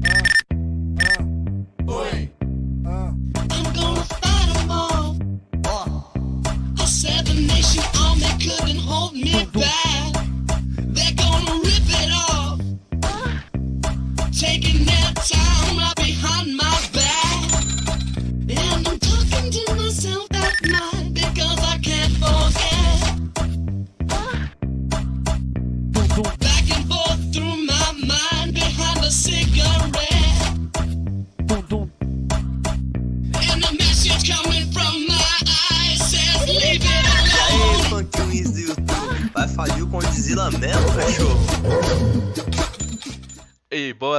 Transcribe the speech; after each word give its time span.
Oh. 0.00 0.31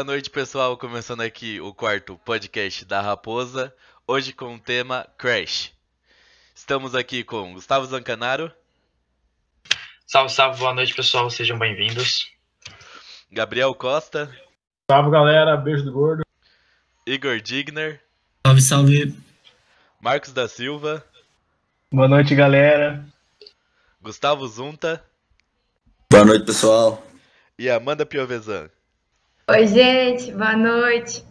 Boa 0.04 0.16
noite, 0.16 0.30
pessoal. 0.30 0.76
Começando 0.76 1.22
aqui 1.22 1.62
o 1.62 1.74
quarto 1.74 2.20
podcast 2.26 2.84
da 2.84 3.00
Raposa. 3.00 3.74
Hoje 4.06 4.34
com 4.34 4.56
o 4.56 4.60
tema 4.60 5.08
Crash. 5.18 5.72
Estamos 6.54 6.94
aqui 6.94 7.24
com 7.24 7.54
Gustavo 7.54 7.86
Zancanaro, 7.86 8.52
Salve, 10.06 10.30
salve, 10.34 10.60
boa 10.60 10.74
noite 10.74 10.94
pessoal, 10.94 11.30
sejam 11.30 11.58
bem-vindos. 11.58 12.30
Gabriel 13.32 13.74
Costa, 13.74 14.30
Salve 14.92 15.10
galera, 15.10 15.56
beijo 15.56 15.86
do 15.86 15.94
gordo. 15.94 16.24
Igor 17.08 17.40
Digner, 17.40 18.02
Salve, 18.46 18.62
salve. 18.62 19.16
Marcos 20.02 20.34
da 20.34 20.50
Silva, 20.50 21.02
Boa 21.90 22.10
noite 22.10 22.36
galera. 22.36 23.06
Gustavo 24.02 24.46
Zunta 24.50 25.02
Boa 26.12 26.26
noite, 26.26 26.46
pessoal. 26.46 27.02
e 27.58 27.70
Amanda 27.70 28.06
Piovesan. 28.06 28.70
Oi, 29.46 29.68
gente, 29.68 30.32
boa 30.32 30.56
noite. 30.56 31.22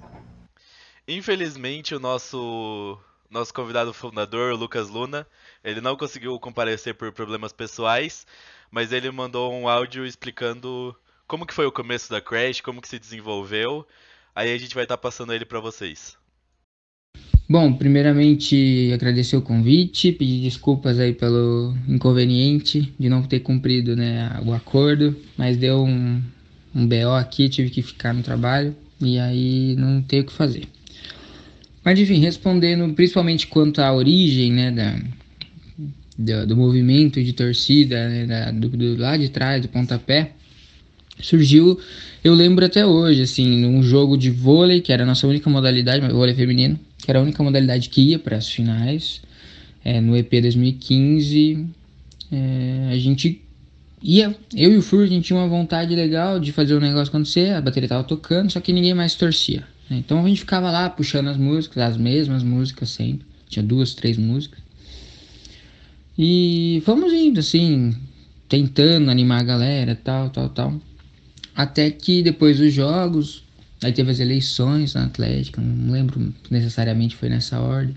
Infelizmente, 1.08 1.94
o 1.94 1.98
nosso 1.98 2.98
nosso 3.30 3.54
convidado 3.54 3.94
fundador, 3.94 4.52
o 4.52 4.56
Lucas 4.56 4.90
Luna, 4.90 5.26
ele 5.64 5.80
não 5.80 5.96
conseguiu 5.96 6.38
comparecer 6.38 6.94
por 6.94 7.10
problemas 7.10 7.54
pessoais, 7.54 8.26
mas 8.70 8.92
ele 8.92 9.10
mandou 9.10 9.50
um 9.50 9.66
áudio 9.66 10.04
explicando 10.04 10.94
como 11.26 11.46
que 11.46 11.54
foi 11.54 11.64
o 11.64 11.72
começo 11.72 12.10
da 12.10 12.20
Crash, 12.20 12.60
como 12.60 12.82
que 12.82 12.88
se 12.88 12.98
desenvolveu. 12.98 13.86
Aí 14.34 14.52
a 14.52 14.58
gente 14.58 14.74
vai 14.74 14.84
estar 14.84 14.98
passando 14.98 15.32
ele 15.32 15.46
para 15.46 15.60
vocês. 15.60 16.14
Bom, 17.48 17.72
primeiramente 17.72 18.90
agradecer 18.92 19.38
o 19.38 19.42
convite, 19.42 20.12
pedir 20.12 20.42
desculpas 20.42 20.98
aí 20.98 21.14
pelo 21.14 21.74
inconveniente 21.88 22.92
de 22.98 23.08
não 23.08 23.22
ter 23.22 23.40
cumprido 23.40 23.96
né, 23.96 24.38
o 24.44 24.52
acordo, 24.52 25.16
mas 25.34 25.56
deu 25.56 25.82
um, 25.82 26.22
um 26.74 26.86
BO 26.86 27.12
aqui, 27.18 27.48
tive 27.48 27.70
que 27.70 27.82
ficar 27.82 28.12
no 28.12 28.22
trabalho 28.22 28.74
e 29.00 29.18
aí 29.18 29.74
não 29.76 30.02
tenho 30.02 30.22
o 30.22 30.26
que 30.26 30.32
fazer. 30.32 30.64
Mas 31.84 31.98
enfim, 31.98 32.18
respondendo 32.18 32.92
principalmente 32.94 33.46
quanto 33.46 33.80
à 33.80 33.92
origem 33.92 34.52
né, 34.52 34.70
da, 34.70 34.98
do, 36.16 36.46
do 36.48 36.56
movimento 36.56 37.22
de 37.22 37.32
torcida, 37.32 38.08
né, 38.08 38.26
da- 38.26 38.50
do, 38.50 38.68
do 38.68 38.96
lá 38.96 39.16
de 39.16 39.28
trás, 39.28 39.60
do 39.62 39.68
pontapé, 39.68 40.32
surgiu, 41.20 41.78
eu 42.22 42.34
lembro 42.34 42.64
até 42.64 42.86
hoje, 42.86 43.22
assim, 43.22 43.60
num 43.60 43.82
jogo 43.82 44.16
de 44.16 44.30
vôlei, 44.30 44.80
que 44.80 44.92
era 44.92 45.02
a 45.02 45.06
nossa 45.06 45.26
única 45.26 45.50
modalidade, 45.50 46.06
vôlei 46.08 46.34
feminino, 46.34 46.78
que 46.98 47.10
era 47.10 47.18
a 47.18 47.22
única 47.22 47.42
modalidade 47.42 47.88
que 47.88 48.00
ia 48.00 48.18
para 48.18 48.36
as 48.36 48.48
finais, 48.48 49.20
é, 49.84 50.00
no 50.00 50.16
EP 50.16 50.30
2015, 50.40 51.66
é, 52.30 52.90
a 52.92 52.98
gente 52.98 53.41
ia, 54.02 54.36
eu 54.54 54.72
e 54.72 54.76
o 54.76 54.82
Fur, 54.82 55.04
a 55.04 55.06
gente 55.06 55.26
tinha 55.26 55.38
uma 55.38 55.48
vontade 55.48 55.94
legal 55.94 56.40
de 56.40 56.52
fazer 56.52 56.74
o 56.74 56.80
negócio 56.80 57.08
acontecer, 57.08 57.54
a 57.54 57.60
bateria 57.60 57.88
tava 57.88 58.04
tocando, 58.04 58.50
só 58.50 58.60
que 58.60 58.72
ninguém 58.72 58.94
mais 58.94 59.14
torcia. 59.14 59.64
né? 59.88 59.98
Então 59.98 60.24
a 60.24 60.28
gente 60.28 60.40
ficava 60.40 60.70
lá 60.70 60.90
puxando 60.90 61.28
as 61.28 61.36
músicas, 61.36 61.82
as 61.82 61.96
mesmas 61.96 62.42
músicas 62.42 62.90
sempre, 62.90 63.26
tinha 63.48 63.62
duas, 63.62 63.94
três 63.94 64.16
músicas. 64.16 64.60
E 66.18 66.82
fomos 66.84 67.12
indo, 67.12 67.40
assim, 67.40 67.94
tentando 68.48 69.10
animar 69.10 69.40
a 69.40 69.44
galera, 69.44 69.94
tal, 69.94 70.28
tal, 70.30 70.48
tal. 70.50 70.80
Até 71.54 71.90
que 71.90 72.22
depois 72.22 72.58
dos 72.58 72.72
jogos, 72.72 73.42
aí 73.82 73.92
teve 73.92 74.10
as 74.10 74.20
eleições 74.20 74.94
na 74.94 75.04
Atlética, 75.04 75.60
não 75.60 75.92
lembro 75.92 76.34
necessariamente 76.50 77.16
foi 77.16 77.28
nessa 77.28 77.60
ordem. 77.60 77.96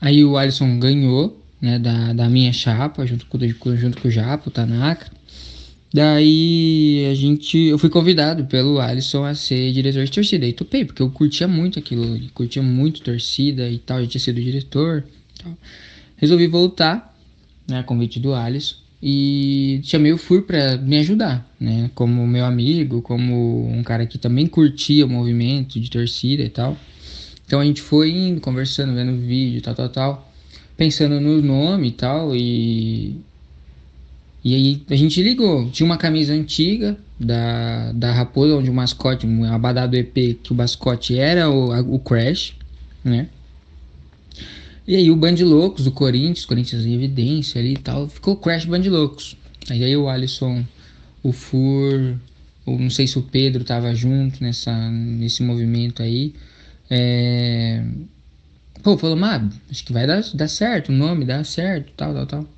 Aí 0.00 0.24
o 0.24 0.36
Alisson 0.36 0.78
ganhou, 0.78 1.41
né, 1.62 1.78
da, 1.78 2.12
da 2.12 2.28
minha 2.28 2.52
chapa, 2.52 3.06
junto 3.06 3.24
com, 3.26 3.38
junto 3.76 4.02
com 4.02 4.08
o 4.08 4.10
Japo, 4.10 4.48
o 4.48 4.52
Tanaka. 4.52 5.06
Daí 5.94 7.06
a 7.10 7.14
gente, 7.14 7.56
eu 7.56 7.78
fui 7.78 7.88
convidado 7.88 8.46
pelo 8.46 8.80
Alisson 8.80 9.24
a 9.24 9.34
ser 9.34 9.72
diretor 9.72 10.04
de 10.04 10.10
torcida. 10.10 10.44
E 10.44 10.52
topei, 10.52 10.84
porque 10.84 11.02
eu 11.02 11.10
curtia 11.10 11.46
muito 11.46 11.78
aquilo, 11.78 12.18
curtia 12.34 12.62
muito 12.62 13.02
torcida 13.02 13.68
e 13.68 13.78
tal, 13.78 14.00
eu 14.00 14.06
tinha 14.08 14.20
sido 14.20 14.40
diretor. 14.40 15.04
Resolvi 16.16 16.48
voltar, 16.48 17.14
né, 17.68 17.82
convite 17.84 18.18
do 18.18 18.34
Alisson. 18.34 18.76
E 19.04 19.80
chamei 19.84 20.12
o 20.12 20.18
Fur 20.18 20.42
pra 20.42 20.76
me 20.76 20.96
ajudar, 20.98 21.44
né? 21.58 21.90
Como 21.92 22.24
meu 22.24 22.44
amigo, 22.44 23.02
como 23.02 23.68
um 23.68 23.82
cara 23.82 24.06
que 24.06 24.16
também 24.16 24.46
curtia 24.46 25.04
o 25.04 25.08
movimento 25.08 25.80
de 25.80 25.90
torcida 25.90 26.44
e 26.44 26.48
tal. 26.48 26.78
Então 27.44 27.58
a 27.58 27.64
gente 27.64 27.82
foi 27.82 28.12
indo, 28.12 28.40
conversando, 28.40 28.94
vendo 28.94 29.20
vídeo, 29.20 29.60
tal, 29.60 29.74
tal, 29.74 29.88
tal. 29.88 30.31
Pensando 30.76 31.20
no 31.20 31.40
nome 31.42 31.88
e 31.88 31.92
tal. 31.92 32.34
E. 32.36 33.24
E 34.44 34.54
aí 34.54 34.82
a 34.90 34.96
gente 34.96 35.22
ligou. 35.22 35.70
Tinha 35.70 35.84
uma 35.86 35.96
camisa 35.96 36.32
antiga 36.32 36.98
da, 37.18 37.92
da 37.92 38.12
Raposa, 38.12 38.56
onde 38.56 38.70
o 38.70 38.74
mascote, 38.74 39.26
um 39.26 39.44
abadá 39.44 39.86
do 39.86 39.96
EP, 39.96 40.34
que 40.42 40.52
o 40.52 40.54
mascote 40.54 41.16
era 41.18 41.48
o, 41.50 41.72
a- 41.72 41.80
o 41.80 41.98
Crash, 42.00 42.54
né? 43.04 43.28
E 44.86 44.96
aí 44.96 45.10
o 45.10 45.16
Band 45.16 45.36
Loucos 45.42 45.84
do 45.84 45.92
Corinthians, 45.92 46.44
Corinthians 46.44 46.84
em 46.84 46.94
evidência 46.94 47.60
ali 47.60 47.74
e 47.74 47.78
tal, 47.78 48.08
ficou 48.08 48.36
Crash 48.36 48.64
Band 48.64 48.82
Loucos. 48.88 49.36
Aí, 49.70 49.84
aí 49.84 49.96
o 49.96 50.08
Alisson, 50.08 50.64
o 51.22 51.32
Fur, 51.32 52.16
ou 52.66 52.78
não 52.78 52.90
sei 52.90 53.06
se 53.06 53.18
o 53.18 53.22
Pedro 53.22 53.64
tava 53.64 53.94
junto 53.94 54.42
nessa, 54.42 54.72
nesse 54.90 55.42
movimento 55.42 56.02
aí. 56.02 56.34
É... 56.90 57.84
Pô, 58.82 58.98
falou, 58.98 59.16
mas 59.16 59.42
acho 59.70 59.84
que 59.84 59.92
vai 59.92 60.06
dar, 60.06 60.22
dar 60.34 60.48
certo, 60.48 60.88
o 60.88 60.92
nome 60.92 61.24
dá 61.24 61.44
certo, 61.44 61.92
tal, 61.96 62.12
tal, 62.14 62.26
tal. 62.26 62.48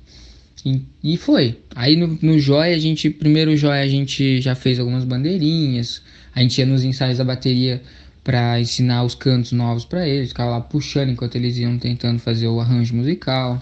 E, 0.65 0.81
e 1.03 1.17
foi. 1.17 1.59
Aí 1.75 1.95
no, 1.95 2.17
no 2.21 2.39
Joia, 2.39 2.75
a 2.75 2.79
gente, 2.79 3.09
primeiro 3.09 3.55
Joia, 3.55 3.83
a 3.83 3.87
gente 3.87 4.41
já 4.41 4.55
fez 4.55 4.79
algumas 4.79 5.03
bandeirinhas. 5.03 6.01
A 6.33 6.41
gente 6.41 6.57
ia 6.57 6.65
nos 6.65 6.83
ensaios 6.83 7.19
da 7.19 7.23
bateria 7.23 7.81
para 8.23 8.59
ensinar 8.59 9.03
os 9.03 9.13
cantos 9.13 9.51
novos 9.51 9.85
para 9.85 10.07
eles, 10.07 10.29
ficava 10.29 10.49
lá 10.49 10.61
puxando 10.61 11.11
enquanto 11.11 11.35
eles 11.35 11.57
iam 11.57 11.77
tentando 11.77 12.17
fazer 12.17 12.47
o 12.47 12.59
arranjo 12.59 12.95
musical, 12.95 13.61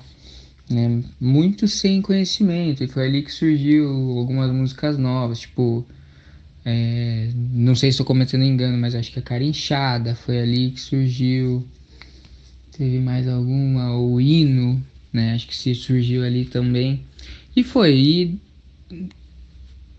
né? 0.69 1.03
Muito 1.19 1.67
sem 1.67 2.01
conhecimento, 2.01 2.81
e 2.81 2.87
foi 2.87 3.07
ali 3.07 3.23
que 3.23 3.31
surgiu 3.31 3.89
algumas 4.17 4.49
músicas 4.51 4.97
novas, 4.97 5.41
tipo, 5.41 5.85
é, 6.63 7.29
não 7.35 7.75
sei 7.75 7.91
se 7.91 7.95
estou 7.95 8.05
cometendo 8.05 8.45
engano, 8.45 8.77
mas 8.77 8.95
acho 8.95 9.11
que 9.11 9.19
a 9.19 9.21
Cara 9.21 9.43
Inchada 9.43 10.15
foi 10.15 10.39
ali 10.39 10.71
que 10.71 10.79
surgiu. 10.79 11.67
Teve 12.77 12.99
mais 12.99 13.27
alguma, 13.27 13.95
o 13.97 14.19
hino, 14.19 14.83
né? 15.11 15.33
Acho 15.33 15.47
que 15.47 15.55
se 15.55 15.75
surgiu 15.75 16.23
ali 16.23 16.45
também. 16.45 17.01
E 17.55 17.63
foi, 17.63 17.95
e 17.95 18.39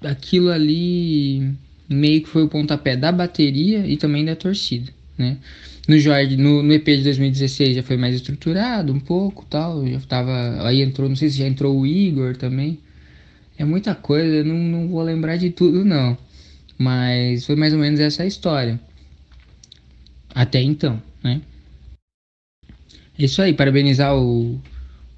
aquilo 0.03 0.51
ali 0.51 1.55
meio 1.89 2.23
que 2.23 2.29
foi 2.29 2.43
o 2.43 2.49
pontapé 2.49 2.97
da 2.97 3.13
bateria 3.13 3.87
e 3.87 3.97
também 3.97 4.25
da 4.25 4.35
torcida, 4.35 4.93
né? 5.17 5.39
No 5.87 5.99
Jorge, 5.99 6.37
no, 6.37 6.63
no 6.63 6.73
EP 6.73 6.85
de 6.85 7.05
2016 7.05 7.77
já 7.77 7.83
foi 7.83 7.97
mais 7.97 8.15
estruturado 8.15 8.93
um 8.93 8.99
pouco, 8.99 9.45
tal, 9.45 9.87
já 9.87 10.01
tava, 10.01 10.67
aí 10.67 10.81
entrou, 10.81 11.09
não 11.09 11.17
sei 11.17 11.29
se 11.29 11.39
já 11.39 11.47
entrou 11.47 11.79
o 11.79 11.87
Igor 11.87 12.37
também. 12.37 12.79
É 13.59 13.65
muita 13.65 13.95
coisa, 13.95 14.43
não, 14.43 14.57
não 14.57 14.89
vou 14.89 15.03
lembrar 15.03 15.37
de 15.37 15.51
tudo 15.51 15.85
não, 15.85 16.17
mas 16.79 17.45
foi 17.47 17.55
mais 17.55 17.73
ou 17.73 17.79
menos 17.79 18.01
essa 18.01 18.23
a 18.23 18.27
história. 18.27 18.81
Até 20.35 20.61
então, 20.61 21.01
né? 21.23 21.41
É 23.17 23.25
isso 23.25 23.41
aí, 23.41 23.55
parabenizar 23.55 24.17
o, 24.17 24.61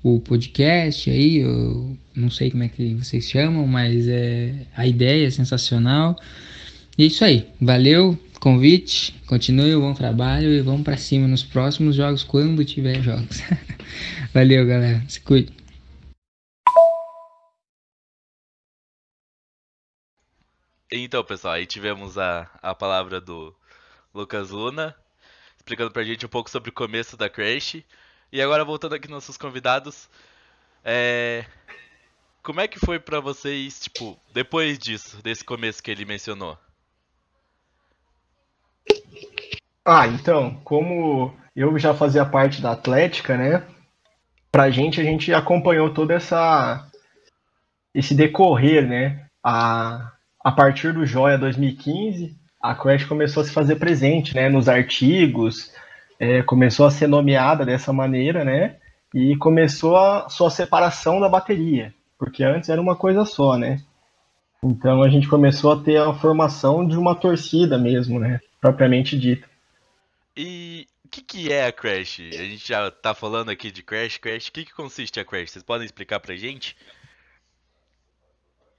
o 0.02 0.20
podcast 0.20 1.10
aí, 1.10 1.38
eu 1.38 1.96
não 2.14 2.30
sei 2.30 2.50
como 2.50 2.62
é 2.62 2.68
que 2.68 2.94
vocês 2.94 3.28
chamam, 3.28 3.66
mas 3.66 4.06
é, 4.06 4.66
a 4.76 4.86
ideia 4.86 5.26
é 5.26 5.30
sensacional. 5.30 6.14
E 6.98 7.04
é 7.04 7.06
isso 7.06 7.24
aí, 7.24 7.48
valeu, 7.58 8.18
convite, 8.38 9.14
continue 9.26 9.74
o 9.74 9.80
bom 9.80 9.94
trabalho 9.94 10.50
e 10.50 10.60
vamos 10.60 10.82
pra 10.82 10.98
cima 10.98 11.26
nos 11.26 11.42
próximos 11.42 11.96
jogos, 11.96 12.22
quando 12.22 12.64
tiver 12.66 13.02
jogos. 13.02 13.40
valeu, 14.34 14.66
galera, 14.66 15.02
se 15.08 15.20
cuide. 15.20 15.52
Então, 20.92 21.24
pessoal, 21.24 21.54
aí 21.54 21.64
tivemos 21.64 22.18
a, 22.18 22.50
a 22.62 22.74
palavra 22.74 23.22
do 23.22 23.54
Lucas 24.14 24.50
Luna, 24.50 24.94
explicando 25.66 25.90
pra 25.90 26.04
gente 26.04 26.24
um 26.24 26.28
pouco 26.28 26.48
sobre 26.48 26.70
o 26.70 26.72
começo 26.72 27.16
da 27.16 27.28
Crash. 27.28 27.82
E 28.32 28.40
agora, 28.40 28.64
voltando 28.64 28.94
aqui 28.94 29.08
nos 29.08 29.16
nossos 29.16 29.36
convidados, 29.36 30.08
é... 30.84 31.44
como 32.40 32.60
é 32.60 32.68
que 32.68 32.78
foi 32.78 33.00
pra 33.00 33.18
vocês, 33.18 33.80
tipo, 33.80 34.16
depois 34.32 34.78
disso, 34.78 35.20
desse 35.24 35.44
começo 35.44 35.82
que 35.82 35.90
ele 35.90 36.04
mencionou? 36.04 36.56
Ah, 39.84 40.06
então, 40.06 40.54
como 40.62 41.36
eu 41.54 41.76
já 41.80 41.92
fazia 41.92 42.24
parte 42.24 42.62
da 42.62 42.70
Atlética, 42.70 43.36
né? 43.36 43.66
Pra 44.52 44.70
gente, 44.70 45.00
a 45.00 45.04
gente 45.04 45.34
acompanhou 45.34 45.92
toda 45.92 46.14
essa 46.14 46.88
esse 47.92 48.14
decorrer, 48.14 48.86
né? 48.86 49.26
A, 49.42 50.12
a 50.44 50.52
partir 50.52 50.92
do 50.92 51.04
Joia 51.04 51.36
2015, 51.36 52.38
a 52.70 52.74
Crash 52.74 53.04
começou 53.04 53.42
a 53.42 53.46
se 53.46 53.52
fazer 53.52 53.76
presente, 53.76 54.34
né? 54.34 54.48
Nos 54.48 54.68
artigos, 54.68 55.72
é, 56.18 56.42
começou 56.42 56.86
a 56.86 56.90
ser 56.90 57.06
nomeada 57.06 57.64
dessa 57.64 57.92
maneira, 57.92 58.44
né? 58.44 58.76
E 59.14 59.36
começou 59.36 59.96
a 59.96 60.28
sua 60.28 60.50
separação 60.50 61.20
da 61.20 61.28
bateria, 61.28 61.94
porque 62.18 62.42
antes 62.42 62.68
era 62.68 62.80
uma 62.80 62.96
coisa 62.96 63.24
só, 63.24 63.56
né? 63.56 63.80
Então 64.64 65.02
a 65.02 65.08
gente 65.08 65.28
começou 65.28 65.72
a 65.72 65.80
ter 65.82 65.96
a 65.98 66.12
formação 66.12 66.86
de 66.86 66.96
uma 66.96 67.14
torcida 67.14 67.78
mesmo, 67.78 68.18
né? 68.18 68.40
Propriamente 68.60 69.16
dita. 69.16 69.48
E 70.36 70.86
o 71.04 71.08
que, 71.08 71.22
que 71.22 71.52
é 71.52 71.66
a 71.66 71.72
Crash? 71.72 72.20
A 72.20 72.42
gente 72.42 72.66
já 72.66 72.90
tá 72.90 73.14
falando 73.14 73.50
aqui 73.50 73.70
de 73.70 73.82
Crash, 73.82 74.18
Crash. 74.18 74.48
O 74.48 74.52
que, 74.52 74.64
que 74.64 74.74
consiste 74.74 75.20
a 75.20 75.24
Crash? 75.24 75.52
Vocês 75.52 75.64
podem 75.64 75.84
explicar 75.84 76.18
pra 76.18 76.34
gente? 76.34 76.76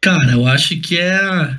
Cara, 0.01 0.33
eu 0.33 0.45
acho 0.45 0.79
que 0.81 0.99
é 0.99 1.57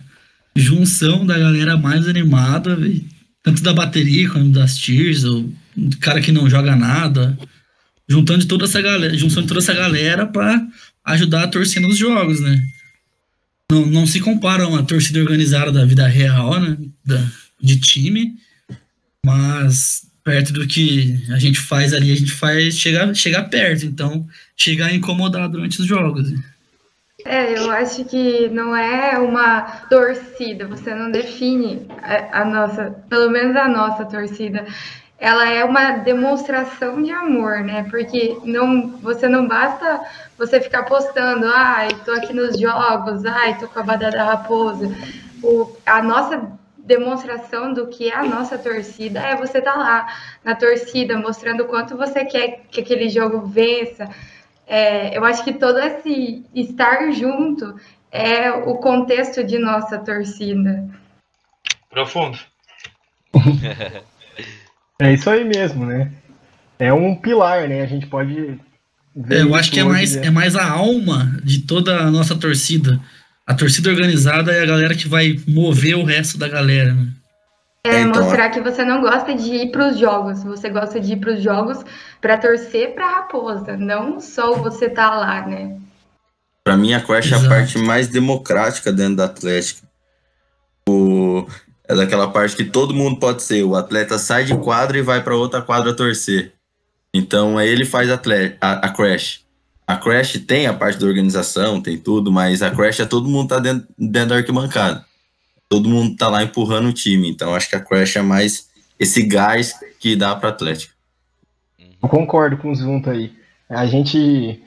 junção 0.58 1.25
da 1.25 1.38
galera 1.38 1.76
mais 1.76 2.08
animada, 2.08 2.75
véi. 2.76 3.05
tanto 3.43 3.62
da 3.62 3.72
bateria 3.72 4.28
quanto 4.28 4.50
das 4.50 4.76
tiers, 4.76 5.22
do 5.22 5.55
cara 6.00 6.20
que 6.20 6.32
não 6.32 6.50
joga 6.50 6.75
nada, 6.75 7.38
juntando 8.08 8.44
toda 8.46 8.64
essa 8.64 8.81
galera, 8.82 9.16
juntando 9.16 9.46
toda 9.46 9.60
essa 9.60 9.75
galera 9.75 10.26
para 10.26 10.66
ajudar 11.05 11.44
a 11.44 11.49
torcida 11.49 11.87
nos 11.87 11.96
jogos, 11.96 12.40
né? 12.40 12.62
Não, 13.70 13.87
não 13.87 14.06
se 14.06 14.20
compara 14.20 14.64
a 14.64 14.69
uma 14.69 14.82
torcida 14.82 15.20
organizada 15.20 15.70
da 15.70 15.84
vida 15.84 16.06
real, 16.06 16.61
né? 16.61 16.76
Da, 17.04 17.25
de 17.61 17.78
time, 17.78 18.34
mas 19.25 20.06
perto 20.25 20.52
do 20.52 20.66
que 20.66 21.19
a 21.31 21.38
gente 21.38 21.58
faz 21.58 21.94
ali, 21.94 22.11
a 22.12 22.16
gente 22.16 22.32
faz 22.32 22.78
chegar, 22.78 23.14
chegar 23.14 23.44
perto, 23.44 23.87
então 23.87 24.26
chegar 24.56 24.87
a 24.87 24.94
incomodar 24.94 25.49
durante 25.49 25.81
os 25.81 25.87
jogos. 25.87 26.31
né? 26.31 26.43
É, 27.25 27.59
eu 27.59 27.70
acho 27.73 28.05
que 28.05 28.49
não 28.49 28.76
é 28.76 29.19
uma 29.19 29.62
torcida, 29.88 30.69
você 30.69 30.94
não 30.94 31.11
define 31.11 31.88
a, 32.00 32.43
a 32.43 32.44
nossa, 32.44 33.03
pelo 33.09 33.29
menos 33.29 33.56
a 33.56 33.67
nossa 33.67 34.05
torcida. 34.05 34.65
Ela 35.19 35.49
é 35.49 35.65
uma 35.65 35.97
demonstração 35.99 37.03
de 37.03 37.11
amor, 37.11 37.65
né? 37.65 37.85
Porque 37.91 38.38
não, 38.44 38.88
você 38.99 39.29
não 39.29 39.49
basta 39.49 40.00
você 40.38 40.61
ficar 40.61 40.85
postando, 40.85 41.49
ai, 41.49 41.88
tô 42.05 42.12
aqui 42.12 42.32
nos 42.32 42.56
jogos, 42.59 43.25
ai, 43.25 43.59
tô 43.59 43.67
com 43.67 43.81
a 43.81 43.82
badada 43.82 44.23
raposa. 44.23 44.88
O, 45.43 45.76
a 45.85 46.00
nossa 46.00 46.56
demonstração 46.76 47.73
do 47.75 47.88
que 47.88 48.09
é 48.09 48.14
a 48.14 48.25
nossa 48.25 48.56
torcida 48.56 49.19
é 49.19 49.35
você 49.35 49.61
tá 49.61 49.75
lá 49.75 50.06
na 50.44 50.55
torcida, 50.55 51.19
mostrando 51.19 51.64
quanto 51.64 51.97
você 51.97 52.25
quer 52.25 52.62
que 52.71 52.81
aquele 52.81 53.09
jogo 53.09 53.41
vença. 53.41 54.09
É, 54.69 55.17
eu 55.17 55.25
acho 55.25 55.43
que 55.43 55.55
todo 55.55 55.79
esse 55.79 56.44
estar 56.55 57.11
junto 57.12 57.75
é 58.12 58.50
o 58.50 58.76
contexto 58.76 59.43
de 59.43 59.59
nossa 59.59 59.99
torcida. 59.99 60.88
Profundo. 61.91 62.38
É 65.00 65.15
isso 65.15 65.31
aí 65.31 65.44
mesmo, 65.44 65.87
né? 65.87 66.11
É 66.76 66.93
um 66.93 67.15
pilar, 67.15 67.69
né? 67.69 67.82
A 67.82 67.87
gente 67.87 68.09
pode 68.09 68.35
ver. 68.35 68.59
É, 69.31 69.43
eu 69.43 69.55
acho 69.55 69.70
que 69.70 69.79
é 69.79 69.85
mais, 69.85 70.17
né? 70.17 70.26
é 70.26 70.31
mais 70.31 70.56
a 70.56 70.69
alma 70.69 71.38
de 71.44 71.61
toda 71.61 71.99
a 71.99 72.11
nossa 72.11 72.35
torcida. 72.35 73.00
A 73.47 73.55
torcida 73.55 73.91
organizada 73.91 74.53
é 74.53 74.62
a 74.62 74.67
galera 74.67 74.97
que 74.97 75.06
vai 75.06 75.41
mover 75.47 75.97
o 75.97 76.05
resto 76.05 76.37
da 76.37 76.49
galera, 76.49 76.93
né? 76.93 77.12
É 77.84 78.00
Então, 78.00 78.22
mostrar 78.22 78.50
que 78.50 78.60
você 78.60 78.84
não 78.84 79.00
gosta 79.00 79.34
de 79.34 79.54
ir 79.54 79.70
para 79.70 79.88
os 79.88 79.98
jogos, 79.98 80.42
você 80.42 80.69
gosta 80.69 81.00
de 81.00 81.12
ir 81.12 81.16
para 81.16 81.34
os 81.34 81.42
jogos 81.42 81.78
para 82.20 82.36
torcer 82.36 82.94
para 82.94 83.06
a 83.06 83.14
raposa, 83.16 83.76
não 83.76 84.20
só 84.20 84.54
você 84.54 84.88
tá 84.90 85.10
lá, 85.10 85.46
né? 85.46 85.78
Pra 86.64 86.76
mim, 86.76 86.92
a 86.92 87.00
Crash 87.00 87.32
é 87.32 87.36
a 87.36 87.48
parte 87.48 87.78
mais 87.78 88.08
democrática 88.08 88.92
dentro 88.92 89.16
da 89.16 89.25
Atlética. 89.25 89.88
O... 90.88 91.46
É 91.88 91.94
daquela 91.94 92.30
parte 92.30 92.54
que 92.54 92.64
todo 92.64 92.92
mundo 92.92 93.19
pode 93.19 93.42
ser. 93.42 93.62
O 93.62 93.75
atleta 93.75 94.19
sai 94.19 94.44
de 94.44 94.54
quadra 94.54 94.98
e 94.98 95.02
vai 95.02 95.22
pra 95.25 95.34
outra 95.34 95.62
quadra 95.62 95.96
torcer. 95.96 96.52
Então, 97.14 97.56
aí 97.56 97.66
ele 97.66 97.86
faz 97.86 98.10
atle- 98.10 98.56
a, 98.60 98.86
a 98.86 98.90
Crash. 98.90 99.40
A 99.86 99.96
Crash 99.96 100.34
tem 100.46 100.66
a 100.66 100.75
parte 100.75 100.98
da 100.98 101.06
organização, 101.06 101.80
tem 101.80 101.96
tudo, 101.96 102.30
mas 102.30 102.60
a 102.60 102.70
Crash 102.70 103.00
é 103.00 103.06
todo 103.06 103.26
mundo 103.26 103.48
tá 103.48 103.58
dentro, 103.58 103.88
dentro 103.98 104.28
da 104.28 104.36
arquibancada. 104.36 105.07
Todo 105.69 105.88
mundo 105.88 106.17
tá 106.17 106.29
lá 106.29 106.43
empurrando 106.43 106.88
o 106.88 106.93
time. 106.93 107.29
Então, 107.31 107.55
acho 107.55 107.69
que 107.69 107.76
a 107.76 107.81
Crash 107.81 108.17
é 108.17 108.23
mais 108.23 108.69
esse 108.99 109.23
gás 109.23 109.75
que 110.00 110.17
dá 110.17 110.35
pra 110.35 110.49
Atlética. 110.49 110.94
Eu 112.03 112.09
concordo 112.09 112.56
com 112.56 112.70
o 112.70 112.75
Zunta 112.75 113.11
aí. 113.11 113.32
A 113.69 113.87
gente, 113.87 114.62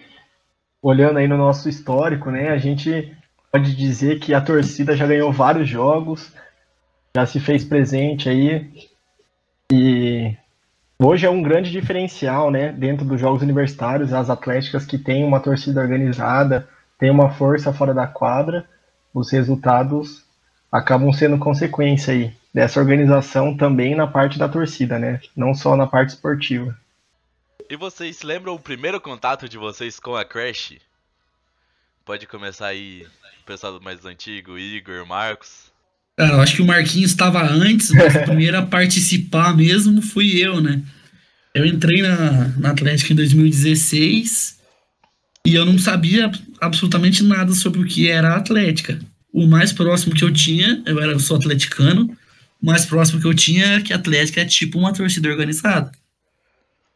olhando 0.81 1.18
aí 1.18 1.27
no 1.27 1.38
nosso 1.38 1.68
histórico, 1.68 2.30
né, 2.30 2.50
a 2.50 2.57
gente 2.57 3.15
pode 3.51 3.75
dizer 3.75 4.19
que 4.19 4.33
a 4.33 4.42
torcida 4.42 4.95
já 4.95 5.07
ganhou 5.07 5.31
vários 5.31 5.68
jogos, 5.68 6.31
já 7.15 7.25
se 7.25 7.39
fez 7.39 7.65
presente 7.65 8.30
aí, 8.30 8.89
e 9.71 10.36
hoje 11.00 11.25
é 11.25 11.30
um 11.30 11.42
grande 11.42 11.71
diferencial, 11.71 12.51
né, 12.51 12.71
dentro 12.71 13.06
dos 13.06 13.19
jogos 13.19 13.42
universitários, 13.42 14.13
as 14.13 14.30
atléticas 14.30 14.86
que 14.86 14.97
têm 14.97 15.24
uma 15.24 15.39
torcida 15.39 15.81
organizada, 15.81 16.68
têm 17.00 17.09
uma 17.09 17.31
força 17.31 17.74
fora 17.74 17.94
da 17.94 18.07
quadra, 18.07 18.65
os 19.13 19.31
resultados 19.31 20.24
acabam 20.71 21.12
sendo 21.12 21.38
consequência 21.38 22.13
aí 22.13 22.33
dessa 22.53 22.79
organização 22.79 23.56
também 23.56 23.95
na 23.95 24.07
parte 24.07 24.39
da 24.39 24.47
torcida, 24.47 24.97
né, 24.97 25.19
não 25.35 25.53
só 25.53 25.75
na 25.75 25.88
parte 25.88 26.09
esportiva. 26.09 26.77
E 27.69 27.75
vocês 27.75 28.21
lembram 28.21 28.53
o 28.53 28.59
primeiro 28.59 29.00
contato 29.00 29.47
de 29.47 29.57
vocês 29.57 30.00
com 30.00 30.15
a 30.15 30.25
Crash? 30.25 30.73
Pode 32.03 32.27
começar 32.27 32.68
aí, 32.68 33.06
o 33.41 33.45
pessoal 33.45 33.79
mais 33.81 34.06
antigo, 34.06 34.57
Igor, 34.57 35.06
Marcos. 35.06 35.71
Cara, 36.18 36.33
eu 36.33 36.41
acho 36.41 36.56
que 36.57 36.62
o 36.62 36.65
Marquinhos 36.65 37.12
estava 37.12 37.41
antes, 37.41 37.91
mas 37.91 38.15
o 38.15 38.23
primeiro 38.25 38.57
a 38.57 38.65
participar 38.65 39.56
mesmo 39.56 40.01
fui 40.01 40.44
eu, 40.44 40.59
né? 40.59 40.83
Eu 41.54 41.66
entrei 41.66 42.01
na, 42.01 42.49
na 42.57 42.71
Atlética 42.71 43.13
em 43.13 43.16
2016 43.16 44.59
e 45.45 45.56
eu 45.56 45.66
não 45.66 45.78
sabia 45.78 46.31
absolutamente 46.59 47.23
nada 47.23 47.54
sobre 47.54 47.81
o 47.81 47.85
que 47.85 48.09
era 48.09 48.33
a 48.33 48.37
Atlética. 48.37 48.99
O 49.33 49.47
mais 49.47 49.71
próximo 49.71 50.14
que 50.14 50.23
eu 50.23 50.31
tinha, 50.31 50.81
eu 50.85 51.02
era 51.02 51.18
sou 51.19 51.38
atleticano, 51.38 52.16
o 52.61 52.66
mais 52.66 52.85
próximo 52.85 53.19
que 53.19 53.28
eu 53.28 53.33
tinha 53.33 53.66
é 53.66 53.81
que 53.81 53.92
a 53.92 53.95
Atlética 53.95 54.42
é 54.42 54.45
tipo 54.45 54.78
uma 54.78 54.94
torcida 54.94 55.30
organizada. 55.30 55.92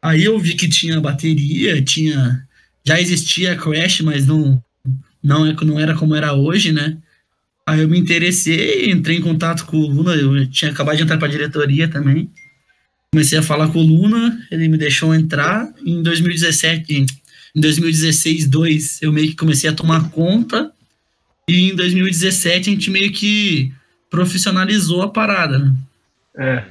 Aí 0.00 0.22
eu 0.22 0.38
vi 0.38 0.54
que 0.54 0.68
tinha 0.68 1.00
bateria, 1.00 1.82
tinha. 1.82 2.46
Já 2.86 3.00
existia 3.00 3.56
Crash, 3.56 4.02
mas 4.02 4.26
não, 4.26 4.62
não, 5.20 5.44
é, 5.44 5.52
não 5.64 5.80
era 5.80 5.94
como 5.96 6.14
era 6.14 6.32
hoje, 6.32 6.70
né? 6.70 6.96
Aí 7.66 7.80
eu 7.80 7.88
me 7.88 7.98
interessei, 7.98 8.92
entrei 8.92 9.16
em 9.16 9.20
contato 9.20 9.66
com 9.66 9.76
o 9.76 9.88
Luna, 9.88 10.14
eu 10.14 10.48
tinha 10.48 10.70
acabado 10.70 10.96
de 10.96 11.02
entrar 11.02 11.18
para 11.18 11.26
a 11.26 11.30
diretoria 11.30 11.88
também. 11.88 12.30
Comecei 13.12 13.36
a 13.36 13.42
falar 13.42 13.68
com 13.68 13.80
o 13.80 13.82
Luna, 13.82 14.38
ele 14.52 14.68
me 14.68 14.78
deixou 14.78 15.12
entrar. 15.12 15.68
Em 15.84 16.00
2017, 16.00 17.06
em 17.56 17.60
2016, 17.60 18.46
2, 18.46 19.02
eu 19.02 19.12
meio 19.12 19.30
que 19.30 19.34
comecei 19.34 19.68
a 19.68 19.72
tomar 19.72 20.10
conta. 20.10 20.70
E 21.48 21.70
em 21.70 21.76
2017 21.76 22.70
a 22.70 22.72
gente 22.72 22.90
meio 22.90 23.12
que 23.12 23.72
profissionalizou 24.10 25.02
a 25.02 25.08
parada, 25.08 25.58
né? 25.58 25.74
É. 26.36 26.64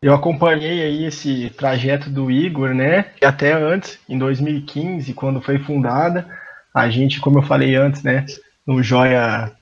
Eu 0.00 0.14
acompanhei 0.14 0.82
aí 0.82 1.04
esse 1.04 1.50
trajeto 1.50 2.10
do 2.10 2.30
Igor, 2.30 2.74
né? 2.74 3.12
E 3.20 3.24
até 3.24 3.52
antes, 3.52 3.98
em 4.08 4.18
2015, 4.18 5.12
quando 5.14 5.40
foi 5.40 5.58
fundada, 5.58 6.26
a 6.74 6.88
gente, 6.88 7.20
como 7.20 7.38
eu 7.38 7.42
falei 7.42 7.76
antes, 7.76 8.02
né? 8.02 8.26
No 8.66 8.82
Joia 8.82 9.52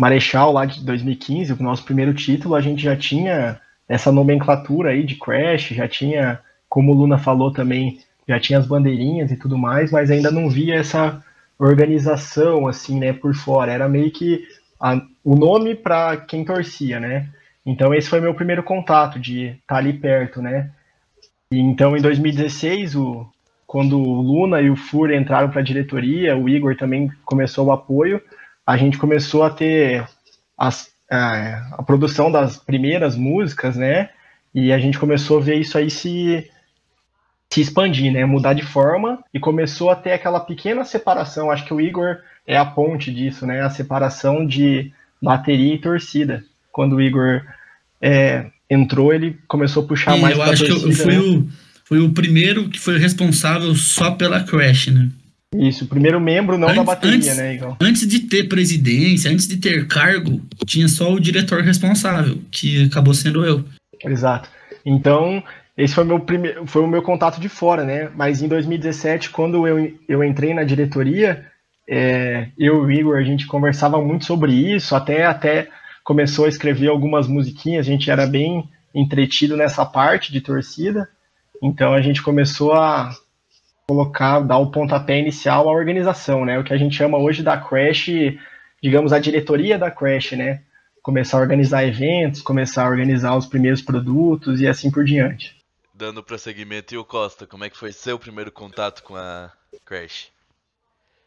Marechal 0.00 0.52
lá 0.52 0.64
de 0.64 0.84
2015, 0.84 1.52
o 1.52 1.62
nosso 1.62 1.84
primeiro 1.84 2.12
título, 2.14 2.54
a 2.54 2.60
gente 2.60 2.82
já 2.82 2.96
tinha 2.96 3.60
essa 3.88 4.10
nomenclatura 4.10 4.90
aí 4.90 5.04
de 5.04 5.14
Crash, 5.14 5.68
já 5.68 5.86
tinha, 5.86 6.40
como 6.68 6.90
o 6.90 6.94
Luna 6.94 7.18
falou 7.18 7.52
também, 7.52 8.00
já 8.26 8.40
tinha 8.40 8.58
as 8.58 8.66
bandeirinhas 8.66 9.30
e 9.30 9.36
tudo 9.36 9.58
mais, 9.58 9.92
mas 9.92 10.10
ainda 10.10 10.30
não 10.30 10.48
via 10.48 10.76
essa 10.76 11.22
organização 11.68 12.66
assim, 12.66 12.98
né, 12.98 13.12
por 13.12 13.34
fora. 13.34 13.72
Era 13.72 13.88
meio 13.88 14.10
que 14.10 14.46
a- 14.80 15.00
o 15.24 15.36
nome 15.36 15.74
para 15.74 16.16
quem 16.16 16.44
torcia, 16.44 16.98
né? 16.98 17.28
Então 17.64 17.94
esse 17.94 18.08
foi 18.08 18.20
meu 18.20 18.34
primeiro 18.34 18.62
contato 18.62 19.18
de 19.18 19.56
estar 19.60 19.76
ali 19.76 19.92
perto, 19.92 20.42
né? 20.42 20.70
E 21.52 21.58
então 21.60 21.96
em 21.96 22.00
2016, 22.00 22.96
o, 22.96 23.26
quando 23.66 23.98
o 23.98 24.20
Luna 24.20 24.60
e 24.60 24.70
o 24.70 24.76
Fur 24.76 25.12
entraram 25.12 25.50
para 25.50 25.60
a 25.60 25.64
diretoria, 25.64 26.36
o 26.36 26.48
Igor 26.48 26.76
também 26.76 27.10
começou 27.24 27.66
o 27.66 27.72
apoio, 27.72 28.20
a 28.66 28.76
gente 28.76 28.98
começou 28.98 29.42
a 29.44 29.50
ter 29.50 30.06
as, 30.58 30.90
a, 31.10 31.74
a 31.78 31.82
produção 31.82 32.30
das 32.30 32.56
primeiras 32.56 33.16
músicas, 33.16 33.76
né? 33.76 34.10
E 34.54 34.72
a 34.72 34.78
gente 34.78 34.98
começou 34.98 35.38
a 35.38 35.42
ver 35.42 35.56
isso 35.56 35.78
aí 35.78 35.88
se, 35.88 36.50
se 37.52 37.60
expandir, 37.60 38.10
né? 38.10 38.24
Mudar 38.24 38.54
de 38.54 38.62
forma 38.62 39.18
e 39.34 39.38
começou 39.38 39.90
a 39.90 39.96
ter 39.96 40.12
aquela 40.12 40.40
pequena 40.40 40.84
separação. 40.86 41.50
Acho 41.50 41.66
que 41.66 41.74
o 41.74 41.80
Igor 41.80 42.16
é 42.46 42.56
a 42.56 42.64
ponte 42.64 43.12
disso, 43.12 43.46
né? 43.46 43.60
A 43.60 43.68
separação 43.68 44.46
de 44.46 44.90
bateria 45.20 45.74
e 45.74 45.78
torcida. 45.78 46.42
Quando 46.72 46.96
o 46.96 47.02
Igor 47.02 47.42
é, 48.00 48.46
entrou, 48.70 49.12
ele 49.12 49.36
começou 49.46 49.84
a 49.84 49.86
puxar 49.86 50.16
E 50.16 50.20
mais 50.22 50.34
eu 50.36 50.42
acho 50.42 50.64
que 50.64 50.70
eu 50.70 50.80
torcida, 50.80 51.04
fui, 51.04 51.14
né? 51.14 51.20
o, 51.20 51.48
fui 51.84 51.98
o 52.00 52.10
primeiro 52.12 52.70
que 52.70 52.80
foi 52.80 52.96
responsável 52.98 53.74
só 53.74 54.12
pela 54.12 54.42
Crash, 54.42 54.86
né? 54.86 55.10
Isso, 55.54 55.84
o 55.84 55.88
primeiro 55.88 56.18
membro 56.18 56.56
não 56.56 56.68
da 56.68 56.72
Antes- 56.72 56.86
bateria, 56.86 57.16
antes- 57.16 57.36
né, 57.36 57.54
Igor? 57.54 57.76
Antes 57.78 58.08
de 58.08 58.20
ter 58.20 58.48
presidência, 58.48 59.30
antes 59.30 59.46
de 59.46 59.58
ter 59.58 59.86
cargo, 59.86 60.40
tinha 60.64 60.88
só 60.88 61.12
o 61.12 61.20
diretor 61.20 61.60
responsável, 61.62 62.38
que 62.50 62.84
acabou 62.86 63.12
sendo 63.12 63.44
eu. 63.44 63.62
Exato. 64.02 64.48
Então, 64.86 65.44
esse 65.76 65.94
foi, 65.94 66.04
meu 66.04 66.24
foi 66.66 66.82
o 66.82 66.86
meu 66.86 67.02
contato 67.02 67.40
de 67.40 67.48
fora, 67.48 67.84
né? 67.84 68.10
Mas 68.14 68.42
em 68.42 68.48
2017, 68.48 69.30
quando 69.30 69.66
eu, 69.66 69.92
eu 70.06 70.22
entrei 70.22 70.52
na 70.52 70.64
diretoria, 70.64 71.46
é, 71.88 72.48
eu 72.58 72.90
e 72.90 72.96
o 72.96 73.00
Igor, 73.00 73.16
a 73.16 73.22
gente 73.22 73.46
conversava 73.46 74.00
muito 74.00 74.26
sobre 74.26 74.52
isso, 74.52 74.94
até, 74.94 75.24
até 75.24 75.68
começou 76.04 76.44
a 76.44 76.48
escrever 76.48 76.88
algumas 76.88 77.26
musiquinhas, 77.26 77.86
a 77.86 77.90
gente 77.90 78.10
era 78.10 78.26
bem 78.26 78.68
entretido 78.94 79.56
nessa 79.56 79.86
parte 79.86 80.30
de 80.30 80.40
torcida, 80.42 81.08
então 81.62 81.94
a 81.94 82.02
gente 82.02 82.22
começou 82.22 82.74
a 82.74 83.10
colocar, 83.88 84.40
dar 84.40 84.58
o 84.58 84.70
pontapé 84.70 85.18
inicial 85.18 85.68
à 85.68 85.72
organização, 85.72 86.44
né? 86.44 86.58
O 86.58 86.64
que 86.64 86.72
a 86.74 86.76
gente 86.76 86.94
chama 86.94 87.18
hoje 87.18 87.42
da 87.42 87.56
Crash, 87.56 88.10
digamos, 88.82 89.12
a 89.12 89.18
diretoria 89.18 89.78
da 89.78 89.90
Crash, 89.90 90.32
né? 90.32 90.60
Começar 91.02 91.38
a 91.38 91.40
organizar 91.40 91.84
eventos, 91.84 92.42
começar 92.42 92.86
a 92.86 92.90
organizar 92.90 93.36
os 93.36 93.46
primeiros 93.46 93.80
produtos 93.80 94.60
e 94.60 94.68
assim 94.68 94.90
por 94.90 95.04
diante. 95.04 95.61
Dando 95.94 96.22
prosseguimento, 96.22 96.94
e 96.94 96.98
o 96.98 97.04
Costa, 97.04 97.46
como 97.46 97.64
é 97.64 97.70
que 97.70 97.76
foi 97.76 97.92
seu 97.92 98.18
primeiro 98.18 98.50
contato 98.50 99.02
com 99.02 99.14
a 99.14 99.52
Crash? 99.84 100.32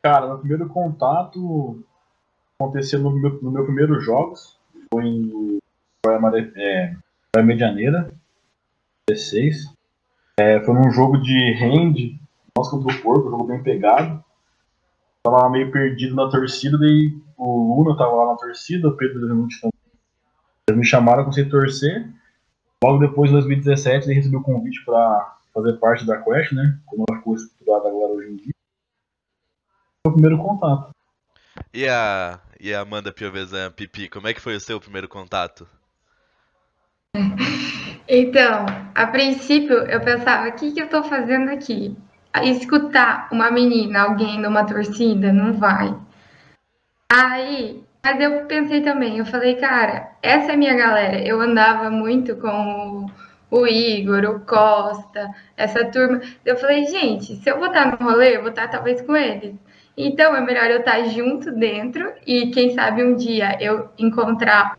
Cara, 0.02 0.28
meu 0.28 0.40
primeiro 0.40 0.68
contato 0.70 1.84
aconteceu 2.60 3.00
no 3.00 3.12
meu, 3.12 3.40
no 3.42 3.52
meu 3.52 3.64
primeiro 3.64 4.00
jogos. 4.00 4.58
Foi 4.92 5.06
em 5.06 5.60
Mare- 6.20 6.52
é, 6.56 6.96
Medianeira, 7.44 8.12
16. 9.08 9.72
É, 10.40 10.60
foi 10.64 10.74
num 10.74 10.92
jogo 10.92 11.18
de 11.18 11.54
hand, 11.54 12.20
nós 12.58 12.70
contra 12.70 12.94
o 12.94 13.02
Porco, 13.02 13.28
um 13.28 13.32
jogo 13.32 13.44
bem 13.46 13.62
pegado. 13.62 14.24
Tava 15.24 15.50
meio 15.50 15.72
perdido 15.72 16.16
na 16.16 16.30
torcida, 16.30 16.78
daí 16.78 17.16
o 17.38 17.76
Luna 17.84 17.98
tava 17.98 18.14
lá 18.16 18.32
na 18.32 18.38
torcida, 18.38 18.88
o 18.88 18.98
Pedro. 18.98 19.26
Eles 20.68 20.80
me 20.80 20.86
chamaram, 20.86 21.20
eu 21.20 21.24
comecei 21.26 21.46
a 21.46 21.50
torcer. 21.50 22.10
Logo 22.84 23.00
depois, 23.00 23.30
em 23.30 23.34
2017, 23.34 24.08
ele 24.08 24.16
recebeu 24.16 24.40
o 24.40 24.44
convite 24.44 24.84
para 24.86 25.38
fazer 25.54 25.74
parte 25.74 26.06
da 26.06 26.22
Quest, 26.22 26.52
né? 26.54 26.80
Como 26.86 27.06
ela 27.08 27.18
ficou 27.18 27.36
estruturada 27.36 27.88
agora 27.88 28.14
hoje 28.14 28.32
em 28.32 28.36
dia. 28.36 28.54
Foi 30.06 30.12
o 30.12 30.14
primeiro 30.14 30.38
contato. 30.38 30.90
E 31.74 31.88
a, 31.88 32.40
e 32.60 32.74
a 32.74 32.82
Amanda 32.82 33.12
Piovesan 33.12 33.72
Pipi, 33.72 34.10
como 34.10 34.28
é 34.28 34.34
que 34.34 34.42
foi 34.42 34.56
o 34.56 34.60
seu 34.60 34.80
primeiro 34.80 35.08
contato? 35.08 35.68
Então, 38.08 38.68
a 38.94 39.08
princípio 39.08 39.74
eu 39.74 40.00
pensava, 40.00 40.48
o 40.48 40.52
que, 40.54 40.72
que 40.72 40.82
eu 40.82 40.88
tô 40.88 41.04
fazendo 41.04 41.50
aqui? 41.50 41.98
Escutar 42.44 43.28
uma 43.32 43.50
menina, 43.50 44.02
alguém 44.02 44.40
numa 44.40 44.64
torcida, 44.64 45.34
não 45.34 45.54
vai. 45.54 45.98
Aí, 47.12 47.84
mas 48.06 48.22
eu 48.22 48.46
pensei 48.46 48.82
também, 48.82 49.18
eu 49.18 49.26
falei, 49.26 49.56
cara, 49.56 50.12
essa 50.22 50.52
é 50.52 50.56
minha 50.56 50.76
galera. 50.76 51.20
Eu 51.28 51.42
andava 51.42 51.90
muito 51.90 52.36
com 52.36 53.10
o, 53.50 53.60
o 53.62 53.66
Igor, 53.66 54.24
o 54.26 54.42
Costa, 54.42 55.34
essa 55.58 55.84
turma. 55.86 56.22
Eu 56.46 56.56
falei, 56.56 56.86
gente, 56.86 57.36
se 57.38 57.50
eu 57.50 57.58
vou 57.58 57.66
estar 57.66 58.00
no 58.00 58.08
rolê, 58.08 58.36
eu 58.36 58.42
vou 58.42 58.52
estar 58.52 58.68
talvez 58.68 59.02
com 59.02 59.16
eles. 59.16 59.56
Então 59.98 60.36
é 60.36 60.42
melhor 60.42 60.70
eu 60.70 60.82
estar 60.82 61.04
junto 61.06 61.52
dentro 61.52 62.14
e 62.28 62.52
quem 62.52 62.76
sabe 62.76 63.04
um 63.04 63.16
dia 63.16 63.58
eu 63.60 63.90
encontrar 63.98 64.78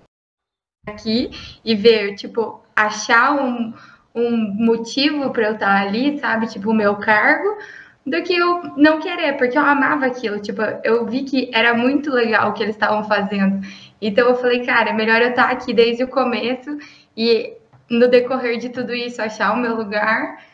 aqui 0.86 1.28
e 1.64 1.74
ver, 1.74 2.14
tipo, 2.14 2.62
achar 2.76 3.32
um, 3.34 3.74
um 4.14 4.36
motivo 4.54 5.30
para 5.30 5.48
eu 5.48 5.54
estar 5.54 5.82
ali, 5.82 6.20
sabe? 6.20 6.46
Tipo, 6.46 6.70
o 6.70 6.74
meu 6.74 6.94
cargo, 6.94 7.58
do 8.06 8.22
que 8.22 8.36
eu 8.36 8.62
não 8.76 9.00
querer, 9.00 9.36
porque 9.36 9.58
eu 9.58 9.62
amava 9.62 10.06
aquilo. 10.06 10.40
Tipo, 10.40 10.62
eu 10.84 11.04
vi 11.06 11.24
que 11.24 11.50
era 11.52 11.74
muito 11.74 12.10
legal 12.10 12.50
o 12.50 12.52
que 12.52 12.62
eles 12.62 12.76
estavam 12.76 13.02
fazendo. 13.04 13.66
Então 14.00 14.28
eu 14.28 14.36
falei, 14.36 14.64
cara, 14.64 14.90
é 14.90 14.92
melhor 14.92 15.20
eu 15.20 15.30
estar 15.30 15.50
aqui 15.50 15.74
desde 15.74 16.04
o 16.04 16.08
começo 16.08 16.78
e 17.16 17.52
no 17.90 18.08
decorrer 18.08 18.58
de 18.58 18.68
tudo 18.68 18.94
isso 18.94 19.20
achar 19.20 19.52
o 19.52 19.56
meu 19.56 19.74
lugar 19.74 20.44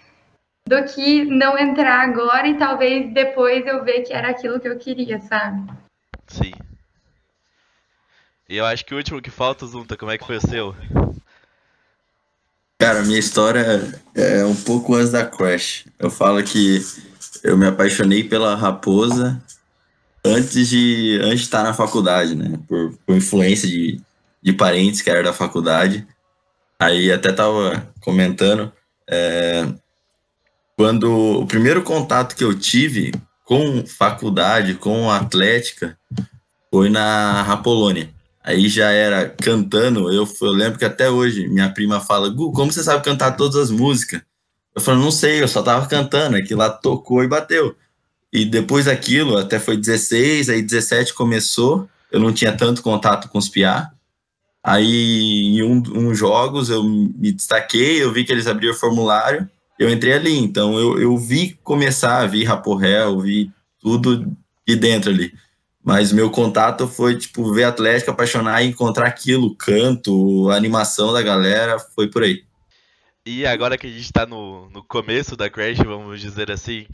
do 0.67 0.83
que 0.85 1.25
não 1.25 1.59
entrar 1.59 2.01
agora 2.01 2.49
e 2.49 2.57
talvez 2.57 3.13
depois 3.13 3.67
eu 3.67 3.85
ver 3.85 4.03
que 4.03 4.13
era 4.13 4.31
aquilo 4.31 4.61
que 4.61 4.69
eu 4.69 4.79
queria, 4.79 5.21
sabe? 5.21 5.71
Sim. 6.27 6.53
E 8.49 8.57
eu 8.57 8.65
acho 8.65 8.85
que 8.85 8.95
o 8.95 8.97
último 8.97 9.21
que 9.21 9.31
falta, 9.31 9.67
Zunta, 9.67 9.97
como 9.97 10.11
é 10.11 10.17
que 10.17 10.27
foi 10.27 10.37
o 10.37 10.41
seu? 10.41 10.75
Cara, 12.79 13.03
minha 13.03 13.19
história 13.19 14.01
é 14.15 14.45
um 14.45 14.57
pouco 14.57 14.95
antes 14.95 15.13
da 15.13 15.25
Crash. 15.25 15.87
Eu 15.99 16.11
falo 16.11 16.43
que 16.43 16.81
eu 17.43 17.57
me 17.57 17.67
apaixonei 17.67 18.25
pela 18.25 18.55
Raposa 18.55 19.43
antes 20.25 20.69
de, 20.69 21.19
antes 21.23 21.41
de 21.41 21.45
estar 21.45 21.63
na 21.63 21.75
faculdade, 21.75 22.35
né? 22.35 22.59
Por, 22.69 22.97
por 23.07 23.17
influência 23.17 23.69
de, 23.69 24.01
de 24.41 24.53
parentes 24.53 25.03
que 25.03 25.11
eram 25.11 25.25
da 25.25 25.33
faculdade. 25.33 26.07
Aí 26.79 27.13
até 27.13 27.33
tava 27.33 27.89
comentando, 28.01 28.73
é, 29.09 29.67
quando 30.77 31.41
o 31.41 31.47
primeiro 31.47 31.83
contato 31.83 32.35
que 32.35 32.45
eu 32.45 32.59
tive 32.59 33.13
com 33.45 33.85
faculdade, 33.87 34.75
com 34.75 35.11
atlética, 35.11 35.97
foi 36.71 36.89
na 36.89 37.43
Rapolônia. 37.43 38.11
Aí 38.43 38.69
já 38.69 38.91
era 38.91 39.29
cantando, 39.29 40.13
eu, 40.13 40.29
eu 40.41 40.51
lembro 40.51 40.79
que 40.79 40.85
até 40.85 41.09
hoje 41.09 41.47
minha 41.47 41.71
prima 41.71 42.01
fala, 42.01 42.29
Gu, 42.29 42.53
como 42.53 42.73
você 42.73 42.83
sabe 42.83 43.05
cantar 43.05 43.37
todas 43.37 43.57
as 43.57 43.71
músicas? 43.71 44.21
Eu 44.75 44.81
falo, 44.81 44.99
não 45.01 45.11
sei, 45.11 45.43
eu 45.43 45.49
só 45.49 45.63
tava 45.63 45.87
cantando, 45.87 46.37
aquilo 46.37 46.61
lá 46.61 46.71
tocou 46.71 47.23
e 47.23 47.29
bateu. 47.29 47.77
E 48.33 48.45
depois 48.45 48.87
daquilo, 48.87 49.37
até 49.37 49.59
foi 49.59 49.77
16, 49.77 50.49
aí 50.49 50.63
17 50.63 51.13
começou, 51.13 51.89
eu 52.11 52.19
não 52.19 52.33
tinha 52.33 52.57
tanto 52.57 52.83
contato 52.83 53.29
com 53.29 53.39
os 53.39 53.49
piá. 53.49 53.91
Aí 54.63 55.59
em 55.59 55.63
um, 55.63 55.83
um 55.95 56.15
jogos 56.15 56.71
eu 56.71 56.83
me 56.85 57.33
destaquei, 57.33 58.03
eu 58.03 58.13
vi 58.13 58.25
que 58.25 58.33
eles 58.33 58.47
abriram 58.47 58.75
o 58.75 58.79
formulário, 58.79 59.49
eu 59.79 59.91
entrei 59.91 60.15
ali. 60.15 60.39
Então 60.39 60.79
eu, 60.79 60.99
eu 61.01 61.17
vi 61.19 61.59
começar, 61.63 62.27
vi 62.27 62.45
Raporrel, 62.45 63.21
vi 63.21 63.51
tudo 63.81 64.35
de 64.67 64.77
dentro 64.77 65.11
ali. 65.11 65.33
Mas 65.85 66.13
meu 66.13 66.31
contato 66.31 66.87
foi, 66.87 67.19
tipo, 67.19 67.53
ver 67.53 67.65
Atlético, 67.65 68.13
apaixonar 68.13 68.63
e 68.63 68.69
encontrar 68.69 69.09
aquilo, 69.09 69.55
canto, 69.57 70.49
animação 70.51 71.13
da 71.13 71.21
galera, 71.21 71.79
foi 71.79 72.09
por 72.09 72.23
aí. 72.23 72.45
E 73.25 73.47
agora 73.47 73.79
que 73.79 73.87
a 73.87 73.91
gente 73.91 74.13
tá 74.13 74.27
no, 74.27 74.69
no 74.71 74.83
começo 74.83 75.37
da 75.37 75.49
Crash, 75.49 75.79
vamos 75.79 76.21
dizer 76.21 76.51
assim, 76.51 76.89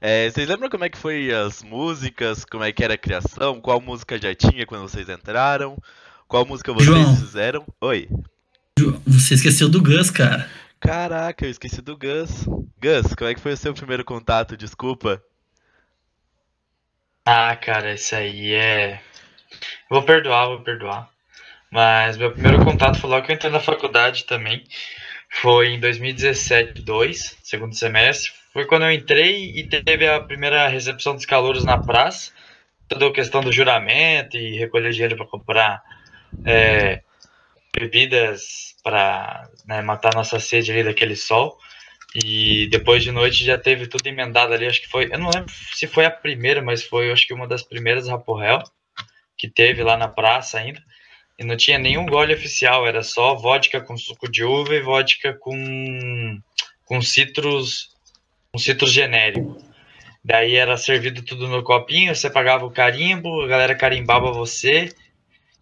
é, 0.00 0.30
vocês 0.30 0.48
lembram 0.48 0.70
como 0.70 0.84
é 0.84 0.88
que 0.88 0.96
foi 0.96 1.30
as 1.30 1.62
músicas, 1.62 2.42
como 2.42 2.64
é 2.64 2.72
que 2.72 2.82
era 2.82 2.94
a 2.94 2.98
criação, 2.98 3.60
qual 3.60 3.82
música 3.82 4.18
já 4.18 4.34
tinha 4.34 4.64
quando 4.64 4.88
vocês 4.88 5.10
entraram, 5.10 5.76
qual 6.26 6.46
música 6.46 6.72
vocês 6.72 6.86
João. 6.86 7.16
fizeram? 7.16 7.66
Oi. 7.82 8.08
Você 9.06 9.34
esqueceu 9.34 9.68
do 9.68 9.82
Gus, 9.82 10.10
cara. 10.10 10.48
Caraca, 10.80 11.44
eu 11.44 11.50
esqueci 11.50 11.82
do 11.82 11.98
Gus. 11.98 12.46
Gus, 12.80 13.14
como 13.14 13.28
é 13.28 13.34
que 13.34 13.40
foi 13.40 13.52
o 13.52 13.56
seu 13.56 13.74
primeiro 13.74 14.06
contato? 14.06 14.56
Desculpa. 14.56 15.22
Ah, 17.26 17.54
cara, 17.56 17.92
isso 17.92 18.14
aí 18.14 18.52
é. 18.52 19.02
Vou 19.90 20.02
perdoar, 20.02 20.46
vou 20.46 20.60
perdoar. 20.60 21.10
Mas 21.70 22.16
meu 22.16 22.32
primeiro 22.32 22.64
contato 22.64 22.98
foi 22.98 23.10
logo 23.10 23.26
que 23.26 23.32
eu 23.32 23.36
entrei 23.36 23.52
na 23.52 23.60
faculdade 23.60 24.24
também. 24.24 24.64
Foi 25.40 25.68
em 25.68 25.80
2017, 25.80 26.82
2, 26.82 27.38
segundo 27.42 27.74
semestre. 27.74 28.32
Foi 28.52 28.66
quando 28.66 28.84
eu 28.84 28.92
entrei 28.92 29.50
e 29.56 29.66
teve 29.66 30.06
a 30.06 30.20
primeira 30.20 30.68
recepção 30.68 31.14
dos 31.14 31.26
calouros 31.26 31.64
na 31.64 31.76
praça. 31.76 32.32
Toda 32.88 33.08
a 33.08 33.12
questão 33.12 33.40
do 33.40 33.52
juramento 33.52 34.36
e 34.36 34.56
recolher 34.56 34.92
dinheiro 34.92 35.16
para 35.16 35.26
comprar 35.26 35.82
é, 36.44 37.02
bebidas 37.74 38.76
para 38.82 39.48
né, 39.66 39.82
matar 39.82 40.14
nossa 40.14 40.38
sede 40.38 40.70
ali 40.70 40.84
daquele 40.84 41.16
sol. 41.16 41.58
E 42.14 42.68
depois 42.68 43.02
de 43.02 43.10
noite 43.10 43.44
já 43.44 43.58
teve 43.58 43.88
tudo 43.88 44.06
emendado 44.06 44.52
ali. 44.52 44.66
Acho 44.66 44.82
que 44.82 44.88
foi. 44.88 45.06
Eu 45.12 45.18
não 45.18 45.30
lembro 45.34 45.52
se 45.72 45.86
foi 45.88 46.04
a 46.04 46.10
primeira, 46.10 46.62
mas 46.62 46.84
foi 46.84 47.10
acho 47.10 47.26
que 47.26 47.34
uma 47.34 47.48
das 47.48 47.62
primeiras 47.62 48.08
Raporrel 48.08 48.62
que 49.36 49.48
teve 49.48 49.82
lá 49.82 49.96
na 49.96 50.06
praça 50.06 50.58
ainda. 50.58 50.80
E 51.38 51.44
não 51.44 51.56
tinha 51.56 51.78
nenhum 51.78 52.06
gole 52.06 52.34
oficial, 52.34 52.86
era 52.86 53.02
só 53.02 53.34
vodka 53.34 53.80
com 53.80 53.96
suco 53.96 54.30
de 54.30 54.44
uva 54.44 54.74
e 54.74 54.80
vodka 54.80 55.34
com, 55.34 56.38
com 56.84 57.02
citros, 57.02 57.88
um 58.54 58.58
citros 58.58 58.92
genérico. 58.92 59.58
Daí 60.24 60.56
era 60.56 60.76
servido 60.76 61.22
tudo 61.22 61.48
no 61.48 61.62
copinho, 61.62 62.14
você 62.14 62.30
pagava 62.30 62.64
o 62.64 62.70
carimbo, 62.70 63.42
a 63.42 63.46
galera 63.46 63.74
carimbava 63.74 64.32
você 64.32 64.88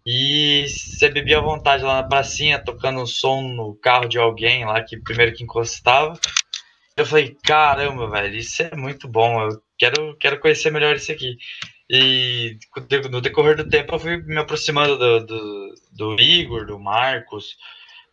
E 0.04 0.66
você 0.68 1.08
bebia 1.08 1.38
à 1.38 1.40
vontade 1.40 1.82
lá 1.84 2.02
na 2.02 2.08
pracinha, 2.08 2.58
tocando 2.58 3.00
um 3.00 3.06
som 3.06 3.42
no 3.42 3.74
carro 3.74 4.08
de 4.08 4.18
alguém 4.18 4.64
lá, 4.64 4.82
que 4.82 4.96
primeiro 4.96 5.32
que 5.32 5.44
encostava. 5.44 6.18
Eu 6.96 7.06
falei, 7.06 7.36
caramba, 7.42 8.08
velho, 8.10 8.36
isso 8.36 8.62
é 8.62 8.76
muito 8.76 9.08
bom, 9.08 9.42
eu 9.42 9.62
quero, 9.78 10.16
quero 10.18 10.38
conhecer 10.40 10.70
melhor 10.70 10.94
isso 10.96 11.10
aqui. 11.10 11.36
E 11.94 12.58
no 13.10 13.20
decorrer 13.20 13.54
do 13.54 13.68
tempo 13.68 13.94
eu 13.94 13.98
fui 13.98 14.16
me 14.16 14.38
aproximando 14.38 14.96
do, 14.96 15.26
do, 15.26 15.74
do 15.92 16.20
Igor, 16.22 16.64
do 16.64 16.78
Marcos, 16.78 17.58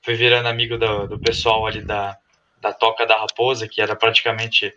fui 0.01 0.15
virando 0.15 0.49
amigo 0.49 0.77
do, 0.77 1.07
do 1.07 1.17
pessoal 1.17 1.65
ali 1.65 1.81
da, 1.81 2.17
da 2.61 2.73
Toca 2.73 3.05
da 3.05 3.17
Raposa, 3.17 3.69
que 3.69 3.81
era 3.81 3.95
praticamente 3.95 4.73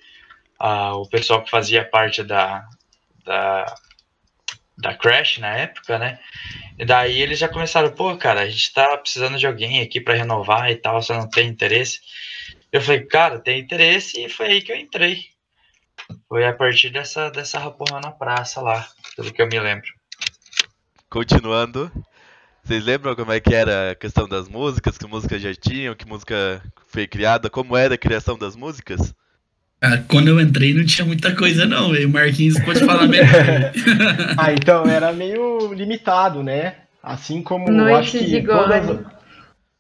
ah, 0.57 0.95
o 0.95 1.09
pessoal 1.09 1.43
que 1.43 1.51
fazia 1.51 1.85
parte 1.85 2.23
da, 2.23 2.65
da, 3.25 3.75
da 4.79 4.95
Crash 4.95 5.39
na 5.39 5.49
época, 5.49 5.99
né? 5.99 6.21
E 6.79 6.85
daí 6.85 7.21
eles 7.21 7.41
já 7.41 7.49
começaram, 7.49 7.91
pô, 7.91 8.17
cara, 8.17 8.43
a 8.43 8.49
gente 8.49 8.73
tá 8.73 8.97
precisando 8.97 9.37
de 9.37 9.49
alguém 9.49 9.81
aqui 9.81 10.01
para 10.01 10.15
renovar 10.15 10.71
e 10.71 10.77
tal, 10.77 11.03
você 11.03 11.13
não 11.13 11.29
tem 11.29 11.49
interesse? 11.49 12.01
Eu 12.71 12.81
falei, 12.81 13.05
cara, 13.05 13.41
tem 13.41 13.59
interesse, 13.59 14.25
e 14.25 14.29
foi 14.29 14.47
aí 14.47 14.63
que 14.63 14.71
eu 14.71 14.77
entrei. 14.77 15.32
Foi 16.29 16.47
a 16.47 16.53
partir 16.53 16.91
dessa, 16.91 17.31
dessa 17.31 17.59
raporra 17.59 18.01
na 18.01 18.11
praça 18.11 18.61
lá, 18.61 18.87
pelo 19.17 19.33
que 19.33 19.43
eu 19.43 19.47
me 19.47 19.59
lembro. 19.59 19.89
Continuando, 21.09 21.91
vocês 22.65 22.85
lembram 22.85 23.17
como 23.17 23.33
é 23.33 23.41
que 23.41 23.55
era 23.55 23.91
a 23.91 23.95
questão 23.95 24.29
das 24.29 24.49
músicas? 24.49 24.97
Que 24.97 25.07
músicas 25.07 25.43
já 25.43 25.53
tinham? 25.53 25.95
Que 25.95 26.07
música 26.07 26.63
foi 26.89 27.07
criada? 27.07 27.51
Como 27.51 27.77
era 27.77 27.95
a 27.95 27.99
criação 27.99 28.39
das 28.39 28.55
músicas? 28.55 29.13
Ah, 29.81 29.99
quando 30.09 30.29
eu 30.29 30.41
entrei 30.41 30.73
não 30.73 30.87
tinha 30.87 31.05
muita 31.05 31.35
coisa 31.35 31.67
não, 31.67 31.91
velho. 31.91 32.09
O 32.09 32.13
Marquinhos 32.13 32.57
pode 32.61 32.85
falar 32.85 33.09
melhor. 33.09 33.27
ah, 34.39 34.53
então 34.53 34.87
era 34.87 35.13
meio 35.13 35.75
limitado, 35.75 36.41
né? 36.41 36.77
Assim 37.03 37.43
como 37.43 37.69
Noite 37.69 38.17
acho 38.17 38.25
de 38.25 38.41
que 38.41 38.47
todas, 38.47 38.87
Gore. 38.87 39.07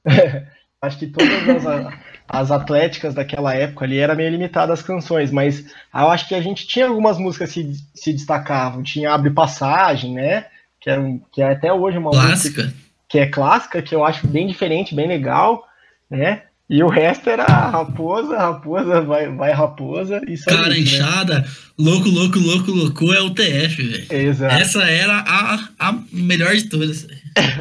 acho 0.82 0.98
que 0.98 1.06
todas 1.06 1.66
as, 1.66 1.94
as 2.28 2.50
atléticas 2.50 3.14
daquela 3.14 3.54
época 3.54 3.84
ali 3.84 3.98
era 3.98 4.14
meio 4.14 4.30
limitado 4.30 4.72
as 4.72 4.82
canções, 4.82 5.30
mas 5.30 5.64
eu 5.94 6.10
acho 6.10 6.26
que 6.28 6.34
a 6.34 6.40
gente 6.40 6.66
tinha 6.66 6.86
algumas 6.86 7.18
músicas 7.18 7.52
que 7.52 7.62
se, 7.74 7.84
se 7.94 8.12
destacavam. 8.12 8.82
Tinha 8.82 9.12
Abre 9.12 9.30
Passagem, 9.30 10.14
né? 10.14 10.46
Que 10.80 10.90
é, 10.90 10.98
um- 10.98 11.20
que 11.32 11.42
é 11.42 11.52
até 11.52 11.72
hoje 11.72 11.98
uma 11.98 12.10
música 12.10 12.26
Clássica. 12.26 12.74
que 13.08 13.18
é 13.18 13.26
clássica, 13.26 13.82
que 13.82 13.94
eu 13.94 14.04
acho 14.04 14.26
bem 14.26 14.46
diferente, 14.46 14.94
bem 14.94 15.06
legal, 15.06 15.62
né? 16.10 16.42
E 16.70 16.82
o 16.82 16.88
resto 16.88 17.28
era 17.28 17.44
raposa, 17.44 18.38
raposa, 18.38 19.02
vai, 19.02 19.28
vai 19.28 19.52
raposa 19.52 20.22
e 20.26 20.36
só 20.38 20.50
Cara 20.50 20.70
isso, 20.78 20.92
né? 20.96 20.98
inchada, 21.02 21.44
louco, 21.78 22.08
louco, 22.08 22.38
louco, 22.38 22.70
louco 22.70 23.12
é 23.12 23.20
o 23.20 23.28
TF, 23.30 23.82
velho. 23.82 24.06
Exato. 24.10 24.54
Essa 24.54 24.82
era 24.84 25.18
a, 25.18 25.68
a 25.78 25.98
melhor 26.10 26.54
de 26.54 26.70
todas. 26.70 27.06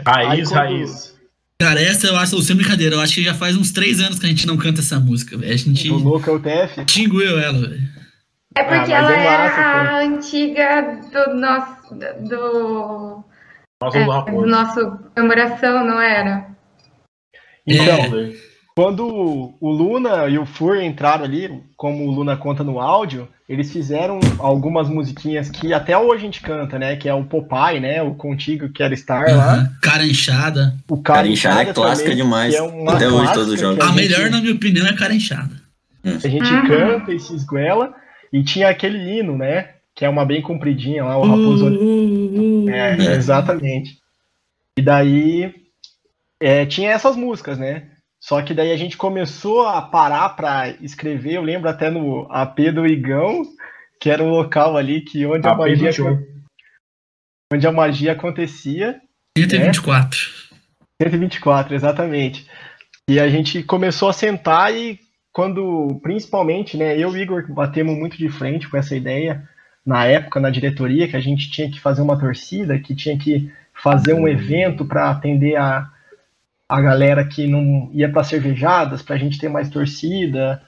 Raiz, 0.05 0.47
quando- 0.49 0.57
raiz. 0.57 1.10
Cara, 1.61 1.81
essa 1.81 2.07
eu 2.07 2.15
acho, 2.17 2.41
sem 2.41 2.55
brincadeira, 2.55 2.95
eu 2.95 3.01
acho 3.01 3.13
que 3.15 3.23
já 3.23 3.33
faz 3.33 3.55
uns 3.55 3.71
três 3.71 3.99
anos 3.99 4.17
que 4.19 4.25
a 4.25 4.29
gente 4.29 4.47
não 4.47 4.57
canta 4.57 4.81
essa 4.81 4.99
música, 4.99 5.37
velho. 5.37 5.53
A 5.53 5.57
gente 5.57 5.87
Do 5.89 5.97
louco 5.97 6.29
é 6.29 6.33
o 6.33 6.39
TF. 6.39 6.85
xingueu 6.89 7.37
ela, 7.39 7.59
velho. 7.69 7.81
É 8.57 8.63
porque 8.63 8.91
Ah, 8.91 8.97
ela 8.97 9.15
é 9.15 9.25
era 9.25 9.43
massa, 9.43 9.61
a 9.61 9.99
antiga 9.99 10.99
do 11.11 11.35
nosso. 11.35 11.95
do. 12.27 13.23
Nossa, 13.81 13.97
é, 13.97 14.05
do 14.31 14.45
nosso 14.45 14.97
comemoração, 15.15 15.85
não 15.85 15.99
era? 16.01 16.47
Então, 17.67 17.85
É. 18.19 18.33
quando 18.75 19.07
o 19.07 19.71
Luna 19.71 20.27
e 20.27 20.37
o 20.37 20.45
Fur 20.45 20.81
entraram 20.81 21.23
ali, 21.23 21.49
como 21.77 22.05
o 22.07 22.11
Luna 22.11 22.35
conta 22.37 22.63
no 22.63 22.79
áudio, 22.79 23.27
eles 23.51 23.71
fizeram 23.71 24.19
algumas 24.39 24.87
musiquinhas 24.87 25.49
que 25.49 25.73
até 25.73 25.97
hoje 25.97 26.21
a 26.21 26.25
gente 26.25 26.41
canta, 26.41 26.79
né? 26.79 26.95
Que 26.95 27.09
é 27.09 27.13
o 27.13 27.25
Popeye, 27.25 27.81
né? 27.81 28.01
O 28.01 28.13
Contigo 28.15 28.69
Quero 28.69 28.93
Estar 28.93 29.25
lá. 29.27 29.53
Aham. 29.55 29.69
Cara 29.81 30.05
inchada. 30.05 30.73
O 30.89 31.01
Cara 31.01 31.27
Inchada 31.27 31.61
é 31.63 31.73
clássica 31.73 32.09
também, 32.11 32.23
demais. 32.23 32.53
é 32.53 32.61
uma 32.61 32.93
Até 32.93 33.09
hoje, 33.09 33.33
todos 33.33 33.49
os 33.49 33.55
que 33.55 33.61
jogos. 33.61 33.79
A, 33.79 33.83
A 33.83 33.87
gente, 33.89 33.95
melhor, 33.97 34.29
na 34.29 34.39
minha 34.39 34.53
opinião, 34.53 34.87
é 34.87 34.93
cara 34.95 35.13
inchada. 35.13 35.53
a 36.05 36.27
gente 36.27 36.49
Uhum. 36.53 36.67
canta 36.67 37.13
e 37.13 37.19
se 37.19 37.35
esguela. 37.35 37.93
E 38.31 38.41
tinha 38.41 38.69
aquele 38.69 38.97
hino, 39.19 39.37
né? 39.37 39.71
Que 39.93 40.05
é 40.05 40.09
uma 40.09 40.25
bem 40.25 40.41
compridinha 40.41 41.03
lá, 41.03 41.17
o 41.17 41.23
Raposo 41.27 41.67
Uh, 41.67 41.73
uh, 41.73 42.63
uh. 42.65 42.69
É, 42.69 42.95
É. 42.97 43.15
exatamente. 43.15 43.97
E 44.77 44.81
daí 44.81 45.53
é, 46.39 46.65
tinha 46.65 46.91
essas 46.91 47.17
músicas, 47.17 47.59
né? 47.59 47.83
Só 48.21 48.39
que 48.43 48.53
daí 48.53 48.71
a 48.71 48.77
gente 48.77 48.95
começou 48.95 49.67
a 49.67 49.81
parar 49.81 50.29
pra 50.29 50.69
escrever. 50.79 51.33
Eu 51.33 51.41
lembro 51.41 51.67
até 51.67 51.89
no 51.89 52.27
AP 52.31 52.59
do 52.71 52.85
Igão, 52.85 53.41
que 53.99 54.11
era 54.11 54.23
um 54.23 54.29
local 54.29 54.77
ali 54.77 55.01
que 55.01 55.25
onde 55.25 55.47
a 55.47 55.53
do 55.53 55.57
magia 55.57 55.91
onde 57.51 57.67
a 57.67 57.71
magia 57.71 58.11
acontecia. 58.11 59.01
124. 59.37 60.19
124, 61.01 61.73
exatamente. 61.75 62.47
E 63.09 63.19
a 63.19 63.27
gente 63.27 63.63
começou 63.63 64.07
a 64.07 64.13
sentar 64.13 64.73
e 64.73 64.99
quando, 65.33 65.99
principalmente, 66.03 66.77
né, 66.77 66.95
eu 66.95 67.09
e 67.09 67.13
o 67.13 67.17
Igor 67.17 67.51
batemos 67.51 67.97
muito 67.97 68.17
de 68.17 68.29
frente 68.29 68.69
com 68.69 68.77
essa 68.77 68.95
ideia 68.95 69.49
na 69.85 70.05
época 70.05 70.39
na 70.39 70.51
diretoria 70.51 71.07
que 71.07 71.15
a 71.15 71.19
gente 71.19 71.49
tinha 71.49 71.69
que 71.71 71.79
fazer 71.79 72.01
uma 72.01 72.19
torcida, 72.19 72.77
que 72.77 72.93
tinha 72.95 73.17
que 73.17 73.51
fazer 73.73 74.13
um 74.13 74.27
evento 74.27 74.85
para 74.85 75.09
atender 75.09 75.55
a, 75.55 75.90
a 76.71 76.79
galera 76.79 77.25
que 77.25 77.47
não 77.47 77.89
ia 77.93 78.09
para 78.09 78.23
cervejadas, 78.23 79.01
para 79.01 79.17
a 79.17 79.19
gente 79.19 79.37
ter 79.37 79.49
mais 79.49 79.69
torcida. 79.69 80.61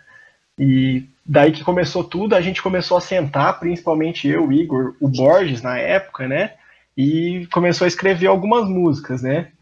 E 0.59 1.07
daí 1.25 1.53
que 1.53 1.63
começou 1.63 2.03
tudo, 2.03 2.35
a 2.35 2.41
gente 2.41 2.61
começou 2.61 2.97
a 2.97 3.01
sentar, 3.01 3.57
principalmente 3.57 4.27
eu, 4.27 4.51
Igor, 4.51 4.95
o 4.99 5.07
Borges 5.07 5.61
na 5.61 5.77
época, 5.77 6.27
né? 6.27 6.55
E 6.97 7.47
começou 7.53 7.85
a 7.85 7.87
escrever 7.87 8.27
algumas 8.27 8.67
músicas, 8.67 9.21
né? 9.21 9.53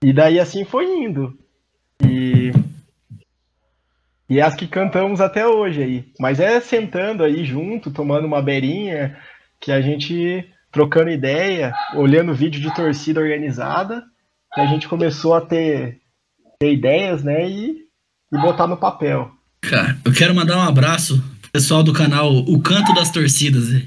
E 0.00 0.12
daí 0.12 0.38
assim 0.38 0.64
foi 0.64 0.86
indo. 0.86 1.36
E 2.00 2.52
e 4.30 4.40
as 4.40 4.54
que 4.54 4.68
cantamos 4.68 5.20
até 5.20 5.44
hoje 5.48 5.82
aí. 5.82 6.12
Mas 6.20 6.38
é 6.38 6.60
sentando 6.60 7.24
aí 7.24 7.44
junto, 7.44 7.90
tomando 7.90 8.24
uma 8.24 8.40
beirinha, 8.40 9.18
que 9.58 9.72
a 9.72 9.80
gente 9.80 10.48
trocando 10.70 11.10
ideia, 11.10 11.74
olhando 11.96 12.32
vídeo 12.32 12.60
de 12.60 12.72
torcida 12.72 13.20
organizada, 13.20 14.04
que 14.54 14.60
a 14.60 14.66
gente 14.66 14.88
começou 14.88 15.34
a 15.34 15.40
ter, 15.40 15.98
ter 16.58 16.72
ideias, 16.72 17.22
né? 17.22 17.48
E, 17.48 17.76
e 18.32 18.38
botar 18.38 18.66
no 18.66 18.76
papel. 18.76 19.30
Cara, 19.60 19.98
eu 20.04 20.12
quero 20.12 20.34
mandar 20.34 20.56
um 20.58 20.62
abraço 20.68 21.22
pro 21.42 21.50
pessoal 21.50 21.82
do 21.82 21.92
canal 21.92 22.32
O 22.34 22.60
Canto 22.60 22.92
das 22.94 23.10
Torcidas. 23.10 23.82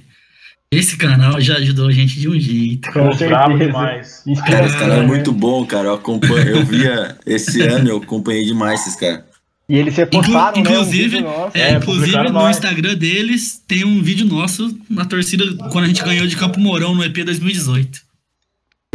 Esse 0.74 0.96
canal 0.98 1.40
já 1.42 1.56
ajudou 1.58 1.88
a 1.90 1.92
gente 1.92 2.18
de 2.20 2.30
um 2.30 2.40
jeito. 2.40 2.92
Com 2.94 3.10
bravo 3.28 3.58
demais. 3.58 3.74
Cara, 3.74 4.00
esse 4.00 4.32
Inspiração, 4.32 4.80
cara 4.80 4.94
é 4.96 5.00
né? 5.02 5.06
muito 5.08 5.32
bom, 5.34 5.66
cara. 5.66 5.90
Eu, 5.90 5.94
acompanho, 5.96 6.48
eu 6.48 6.66
via 6.66 7.18
esse 7.26 7.62
ano, 7.68 7.90
eu 7.90 7.98
acompanhei 7.98 8.46
demais 8.46 8.80
esses 8.82 8.96
caras. 8.96 9.26
E 9.68 9.76
eles 9.78 9.96
repostaram, 9.96 10.58
Inclu- 10.60 10.72
né? 10.72 10.78
Um 10.78 10.80
inclusive, 10.82 11.10
vídeo 11.10 11.22
nosso. 11.24 11.58
É, 11.58 11.62
É, 11.62 11.72
inclusive 11.74 12.18
no 12.24 12.30
nós. 12.32 12.56
Instagram 12.58 12.96
deles 12.96 13.62
tem 13.68 13.84
um 13.86 14.02
vídeo 14.02 14.26
nosso 14.26 14.78
na 14.90 15.06
torcida 15.06 15.44
quando 15.72 15.86
a 15.86 15.88
gente 15.88 16.04
ganhou 16.04 16.26
de 16.28 16.36
Campo 16.38 16.60
Mourão 16.60 16.96
no 16.96 17.04
EP 17.04 17.18
2018. 17.24 18.00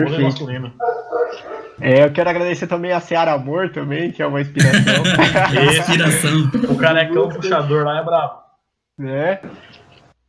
Vôlei 0.01 0.21
masculino. 0.23 0.73
É, 1.81 2.05
eu 2.05 2.13
quero 2.13 2.31
agradecer 2.31 2.67
também 2.67 2.93
a 2.93 3.01
Seara 3.01 3.33
Amor 3.33 3.71
também, 3.71 4.11
que 4.11 4.23
é 4.23 4.27
uma 4.27 4.41
inspiração. 4.41 5.03
Esse, 5.69 5.79
Inspiração. 5.93 6.51
o 6.71 6.77
carecão 6.77 7.29
puxador 7.29 7.85
lá 7.85 8.01
é 8.01 8.05
brabo. 8.05 8.41
né? 8.99 9.41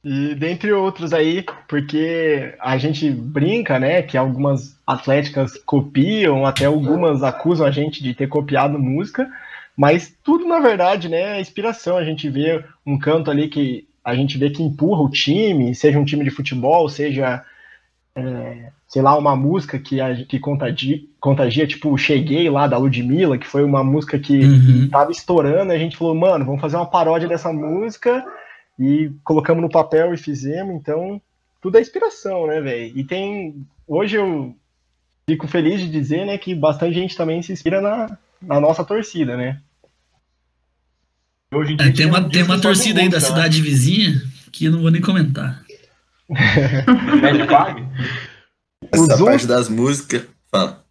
E 0.03 0.35
dentre 0.35 0.71
outros 0.71 1.11
aí, 1.13 1.43
porque 1.67 2.55
a 2.61 2.77
gente 2.77 3.09
brinca, 3.11 3.79
né, 3.79 4.01
que 4.01 4.17
algumas 4.17 4.79
atléticas 4.85 5.57
copiam, 5.65 6.45
até 6.45 6.65
algumas 6.65 7.23
acusam 7.23 7.65
a 7.65 7.71
gente 7.71 8.01
de 8.01 8.13
ter 8.13 8.27
copiado 8.27 8.79
música, 8.79 9.29
mas 9.75 10.15
tudo 10.23 10.47
na 10.47 10.59
verdade, 10.59 11.09
né, 11.09 11.37
é 11.37 11.41
inspiração. 11.41 11.97
A 11.97 12.05
gente 12.05 12.29
vê 12.29 12.63
um 12.85 12.97
canto 12.97 13.29
ali 13.29 13.49
que 13.49 13.87
a 14.03 14.15
gente 14.15 14.37
vê 14.37 14.49
que 14.49 14.63
empurra 14.63 15.01
o 15.01 15.09
time, 15.09 15.75
seja 15.75 15.99
um 15.99 16.05
time 16.05 16.23
de 16.23 16.29
futebol, 16.29 16.87
seja 16.87 17.43
é, 18.15 18.71
sei 18.87 19.01
lá, 19.01 19.17
uma 19.17 19.35
música 19.35 19.77
que, 19.77 19.97
que 20.29 20.39
contagia, 20.39 20.99
contagia, 21.19 21.67
tipo, 21.67 21.97
Cheguei 21.97 22.49
lá 22.49 22.67
da 22.67 22.77
Ludmilla, 22.77 23.37
que 23.37 23.45
foi 23.47 23.63
uma 23.63 23.83
música 23.83 24.17
que 24.17 24.39
Uhum. 24.45 24.89
tava 24.89 25.11
estourando, 25.11 25.73
a 25.73 25.77
gente 25.77 25.97
falou, 25.97 26.15
mano, 26.15 26.45
vamos 26.45 26.61
fazer 26.61 26.77
uma 26.77 26.85
paródia 26.89 27.27
dessa 27.27 27.51
música 27.51 28.23
e 28.79 29.11
colocamos 29.23 29.61
no 29.61 29.69
papel 29.69 30.13
e 30.13 30.17
fizemos, 30.17 30.73
então 30.75 31.21
tudo 31.61 31.77
é 31.77 31.81
inspiração, 31.81 32.47
né, 32.47 32.61
velho? 32.61 32.93
E 32.97 33.03
tem. 33.03 33.65
Hoje 33.87 34.15
eu 34.17 34.55
fico 35.29 35.47
feliz 35.47 35.81
de 35.81 35.89
dizer, 35.89 36.25
né, 36.25 36.37
que 36.37 36.55
bastante 36.55 36.93
gente 36.93 37.17
também 37.17 37.41
se 37.41 37.51
inspira 37.51 37.81
na, 37.81 38.17
na 38.41 38.59
nossa 38.61 38.85
torcida, 38.85 39.35
né? 39.35 39.59
Hoje 41.53 41.73
em 41.73 41.75
É, 41.75 41.83
dia 41.85 41.93
tem 41.93 42.05
uma, 42.05 42.19
um 42.19 42.29
tem 42.29 42.43
uma 42.43 42.55
de 42.55 42.61
torcida 42.61 42.99
aí 43.01 43.09
da 43.09 43.17
música, 43.17 43.35
cidade 43.35 43.61
vizinha 43.61 44.13
que 44.51 44.65
eu 44.65 44.71
não 44.71 44.81
vou 44.81 44.91
nem 44.91 45.01
comentar. 45.01 45.61
Né? 46.29 47.31
Red 47.31 47.45
Flag? 47.47 47.83
Essa 48.91 49.15
Zoom- 49.17 49.25
parte 49.25 49.47
das 49.47 49.69
músicas. 49.69 50.23
Fala. 50.51 50.83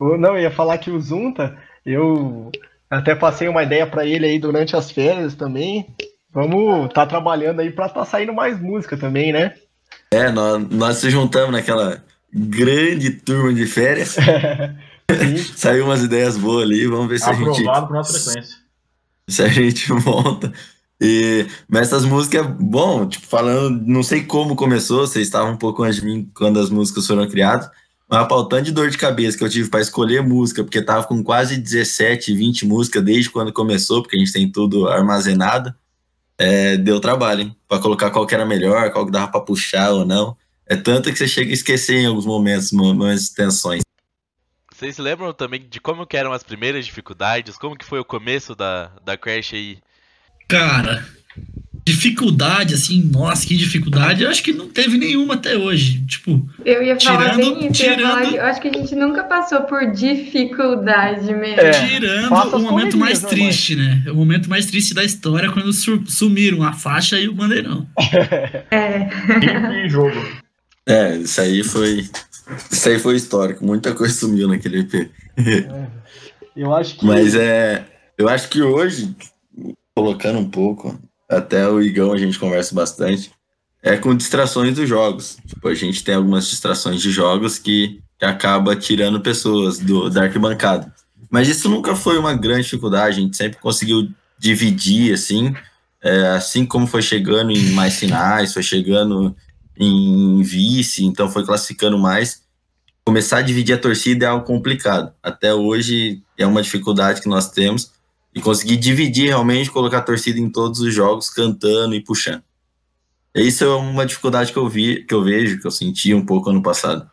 Não, 0.00 0.36
eu 0.36 0.40
ia 0.40 0.50
falar 0.50 0.78
que 0.78 0.90
o 0.90 1.00
Zunta, 1.00 1.56
eu 1.84 2.50
até 2.90 3.14
passei 3.14 3.48
uma 3.48 3.62
ideia 3.62 3.86
pra 3.86 4.04
ele 4.06 4.26
aí 4.26 4.38
durante 4.38 4.76
as 4.76 4.90
férias 4.90 5.34
também. 5.34 5.86
Vamos 6.32 6.92
tá 6.92 7.06
trabalhando 7.06 7.60
aí 7.60 7.70
pra 7.70 7.88
tá 7.88 8.04
saindo 8.04 8.32
mais 8.34 8.60
música 8.60 8.96
também, 8.96 9.32
né? 9.32 9.54
É, 10.10 10.30
nós, 10.30 10.68
nós 10.70 10.96
se 10.98 11.08
juntamos 11.10 11.52
naquela 11.52 12.02
grande 12.32 13.10
turma 13.10 13.52
de 13.54 13.66
férias. 13.66 14.16
Saiu 15.56 15.84
umas 15.84 16.02
ideias 16.02 16.36
boas 16.36 16.64
ali, 16.64 16.86
vamos 16.86 17.08
ver 17.08 17.18
se 17.20 17.30
a 17.30 17.32
gente 17.32 17.48
Aprovado 17.60 17.92
nossa 17.92 18.18
frequência. 18.32 18.56
se 19.28 19.42
a 19.42 19.48
gente 19.48 19.88
volta. 19.94 20.52
E, 21.00 21.46
mas 21.68 21.88
essas 21.88 22.04
músicas, 22.04 22.46
bom, 22.58 23.06
tipo, 23.06 23.26
falando, 23.26 23.82
não 23.86 24.02
sei 24.02 24.24
como 24.24 24.56
começou, 24.56 25.06
vocês 25.06 25.26
estavam 25.26 25.52
um 25.52 25.56
pouco 25.56 25.82
antes 25.82 26.00
de 26.00 26.06
mim 26.06 26.30
quando 26.34 26.58
as 26.58 26.70
músicas 26.70 27.06
foram 27.06 27.28
criadas, 27.28 27.68
mas 28.08 28.20
a 28.20 28.24
pauta 28.24 28.62
de 28.62 28.72
dor 28.72 28.88
de 28.88 28.96
cabeça 28.96 29.36
que 29.36 29.44
eu 29.44 29.48
tive 29.48 29.68
para 29.68 29.80
escolher 29.80 30.22
música, 30.22 30.62
porque 30.62 30.80
tava 30.80 31.06
com 31.06 31.22
quase 31.22 31.56
17, 31.56 32.34
20 32.34 32.66
músicas 32.66 33.04
desde 33.04 33.30
quando 33.30 33.52
começou, 33.52 34.02
porque 34.02 34.16
a 34.16 34.18
gente 34.18 34.32
tem 34.32 34.50
tudo 34.50 34.88
armazenado, 34.88 35.74
é, 36.38 36.76
deu 36.76 37.00
trabalho, 37.00 37.42
hein? 37.42 37.56
Pra 37.68 37.78
colocar 37.78 38.10
qual 38.10 38.26
que 38.26 38.34
era 38.34 38.46
melhor, 38.46 38.90
qual 38.90 39.04
que 39.04 39.12
dava 39.12 39.30
pra 39.30 39.40
puxar 39.40 39.90
ou 39.90 40.04
não. 40.04 40.36
É 40.66 40.76
tanto 40.76 41.10
que 41.10 41.18
você 41.18 41.28
chega 41.28 41.50
a 41.50 41.54
esquecer 41.54 41.96
em 41.96 42.06
alguns 42.06 42.26
momentos, 42.26 42.72
momentos 42.72 43.28
de 43.28 43.34
tensões. 43.34 43.82
Vocês 44.72 44.98
lembram 44.98 45.32
também 45.32 45.66
de 45.66 45.80
como 45.80 46.06
que 46.06 46.16
eram 46.16 46.32
as 46.32 46.42
primeiras 46.42 46.84
dificuldades? 46.84 47.56
Como 47.56 47.76
que 47.76 47.84
foi 47.84 47.98
o 47.98 48.04
começo 48.04 48.54
da, 48.54 48.90
da 49.02 49.16
Crash 49.16 49.54
aí? 49.54 49.78
Cara, 50.48 51.04
dificuldade, 51.84 52.74
assim, 52.74 53.02
nossa, 53.12 53.46
que 53.46 53.56
dificuldade, 53.56 54.22
eu 54.24 54.30
acho 54.30 54.42
que 54.42 54.52
não 54.52 54.68
teve 54.68 54.96
nenhuma 54.98 55.34
até 55.34 55.56
hoje. 55.56 56.04
Tipo, 56.06 56.48
Eu 56.64 56.82
ia 56.82 56.98
falar 56.98 57.30
Tirando- 57.34 57.54
bem 57.60 57.70
isso, 57.70 57.82
eu, 57.82 57.90
ia 57.90 57.96
falar 57.98 58.14
tirando- 58.16 58.30
que- 58.30 58.36
eu 58.38 58.44
acho 58.44 58.60
que 58.60 58.68
a 58.68 58.72
gente 58.72 58.94
nunca 58.96 59.24
passou 59.24 59.60
por 59.62 59.90
dificuldade 59.92 61.32
mesmo. 61.34 61.60
É, 61.60 61.70
tirando 61.70 62.32
o 62.32 62.58
momento 62.60 62.96
mais 62.96 63.22
normais. 63.22 63.46
triste, 63.54 63.76
né? 63.76 64.02
O 64.08 64.14
momento 64.14 64.48
mais 64.50 64.66
triste 64.66 64.94
da 64.94 65.04
história 65.04 65.46
é 65.46 65.50
quando 65.50 65.72
su- 65.72 66.02
sumiram 66.06 66.62
a 66.62 66.72
faixa 66.72 67.18
e 67.20 67.28
o 67.28 67.34
bandeirão. 67.34 67.86
É. 68.70 69.84
E 69.84 69.88
jogo. 69.88 70.16
É, 70.86 71.16
isso 71.16 71.40
aí 71.40 71.62
foi. 71.64 72.04
Isso 72.70 72.88
aí 72.88 72.98
foi 72.98 73.16
histórico, 73.16 73.64
muita 73.64 73.92
coisa 73.94 74.14
sumiu 74.14 74.46
naquele 74.48 74.80
EP. 74.80 75.10
Eu 76.56 76.74
acho 76.74 76.96
que. 76.96 77.04
Mas 77.04 77.34
é. 77.34 77.84
Eu 78.16 78.28
acho 78.28 78.48
que 78.48 78.62
hoje, 78.62 79.14
colocando 79.96 80.38
um 80.38 80.48
pouco, 80.48 81.00
até 81.26 81.66
o 81.66 81.80
Igão 81.80 82.12
a 82.12 82.18
gente 82.18 82.38
conversa 82.38 82.74
bastante, 82.74 83.32
é 83.82 83.96
com 83.96 84.14
distrações 84.14 84.74
dos 84.74 84.86
jogos. 84.86 85.38
Tipo, 85.46 85.68
a 85.68 85.74
gente 85.74 86.04
tem 86.04 86.14
algumas 86.14 86.46
distrações 86.50 87.00
de 87.00 87.10
jogos 87.10 87.58
que, 87.58 88.00
que 88.18 88.24
acaba 88.26 88.76
tirando 88.76 89.20
pessoas 89.22 89.78
do, 89.78 90.10
da 90.10 90.24
arquibancada. 90.24 90.92
Mas 91.30 91.48
isso 91.48 91.68
nunca 91.70 91.96
foi 91.96 92.18
uma 92.18 92.34
grande 92.34 92.64
dificuldade, 92.64 93.18
a 93.18 93.20
gente 93.22 93.36
sempre 93.36 93.58
conseguiu 93.58 94.10
dividir, 94.38 95.14
assim, 95.14 95.54
é, 96.02 96.26
assim 96.28 96.66
como 96.66 96.86
foi 96.86 97.00
chegando 97.00 97.50
em 97.50 97.70
mais 97.70 97.96
finais, 97.96 98.52
foi 98.52 98.62
chegando 98.62 99.34
em 99.78 100.42
vice, 100.42 101.04
então 101.04 101.30
foi 101.30 101.44
classificando 101.44 101.98
mais. 101.98 102.42
Começar 103.04 103.38
a 103.38 103.42
dividir 103.42 103.74
a 103.74 103.78
torcida 103.78 104.26
é 104.26 104.28
algo 104.28 104.44
complicado. 104.44 105.12
Até 105.22 105.54
hoje 105.54 106.22
é 106.36 106.46
uma 106.46 106.60
dificuldade 106.60 107.22
que 107.22 107.28
nós 107.28 107.50
temos 107.50 107.95
e 108.36 108.40
conseguir 108.42 108.76
dividir 108.76 109.28
realmente, 109.28 109.70
colocar 109.70 109.98
a 109.98 110.02
torcida 110.02 110.38
em 110.38 110.50
todos 110.50 110.80
os 110.80 110.92
jogos, 110.92 111.30
cantando 111.30 111.94
e 111.94 112.02
puxando. 112.02 112.42
Isso 113.34 113.64
é 113.64 113.68
uma 113.74 114.04
dificuldade 114.04 114.52
que 114.52 114.58
eu 114.58 114.68
vi, 114.68 115.04
que 115.04 115.14
eu 115.14 115.24
vejo, 115.24 115.58
que 115.58 115.66
eu 115.66 115.70
senti 115.70 116.12
um 116.12 116.24
pouco 116.24 116.50
ano 116.50 116.62
passado. 116.62 117.10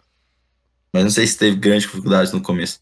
Mas 0.91 1.03
não 1.03 1.09
sei 1.09 1.25
se 1.25 1.39
teve 1.39 1.55
grandes 1.55 1.83
dificuldades 1.83 2.33
no 2.33 2.41
começo. 2.41 2.81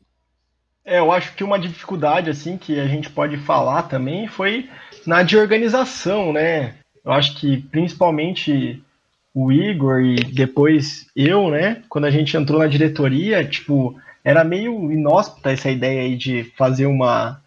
É, 0.84 0.98
eu 0.98 1.12
acho 1.12 1.36
que 1.36 1.44
uma 1.44 1.60
dificuldade 1.60 2.32
assim 2.32 2.58
que 2.58 2.80
a 2.80 2.88
gente 2.88 3.12
pode 3.12 3.38
falar 3.38 3.84
também 3.84 4.28
foi 4.28 4.68
na 5.06 5.22
de 5.22 5.38
organização, 5.38 6.34
né? 6.34 6.74
Eu 7.06 7.12
acho 7.12 7.36
que 7.40 7.58
principalmente 7.58 8.82
o 9.36 9.52
Igor 9.52 10.02
e 10.02 10.16
depois 10.16 11.06
eu, 11.16 11.52
né? 11.52 11.84
Quando 11.88 12.06
a 12.06 12.12
gente 12.12 12.36
entrou 12.36 12.58
na 12.58 12.68
diretoria, 12.68 13.48
tipo, 13.48 13.96
era 14.24 14.44
meio 14.44 14.92
inóspita 14.92 15.52
essa 15.52 15.70
ideia 15.70 16.02
aí 16.02 16.18
de 16.18 16.52
fazer 16.58 16.88
uma, 16.88 17.40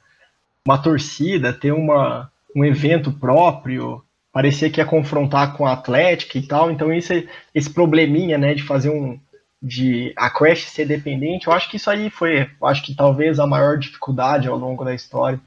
uma 0.67 0.79
torcida, 0.79 1.53
ter 1.53 1.73
uma, 1.73 2.31
um 2.57 2.65
evento 2.65 3.13
próprio. 3.13 4.03
Parecia 4.33 4.71
que 4.71 4.81
ia 4.81 4.87
confrontar 4.87 5.57
com 5.57 5.67
a 5.67 5.73
Atlética 5.73 6.39
e 6.39 6.43
tal. 6.43 6.71
Então 6.71 6.93
esse, 6.93 7.29
esse 7.55 7.71
probleminha, 7.71 8.39
né, 8.39 8.55
de 8.55 8.63
fazer 8.63 8.91
um, 8.91 9.19
de 9.63 10.13
a 10.17 10.31
Crash 10.31 10.65
ser 10.65 10.87
dependente, 10.87 11.47
eu 11.47 11.53
acho 11.53 11.71
que 11.71 11.77
isso 11.77 11.91
aí 11.91 12.11
foi, 12.11 12.51
acho 12.63 12.83
que 12.83 12.95
talvez 12.95 13.39
a 13.39 13.47
maior 13.47 13.79
dificuldade 13.79 14.49
ao 14.49 14.59
longo 14.59 14.85
da 14.85 14.95
história 14.95 15.41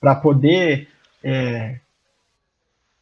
para 0.00 0.14
poder 0.14 0.88
é, 1.24 1.78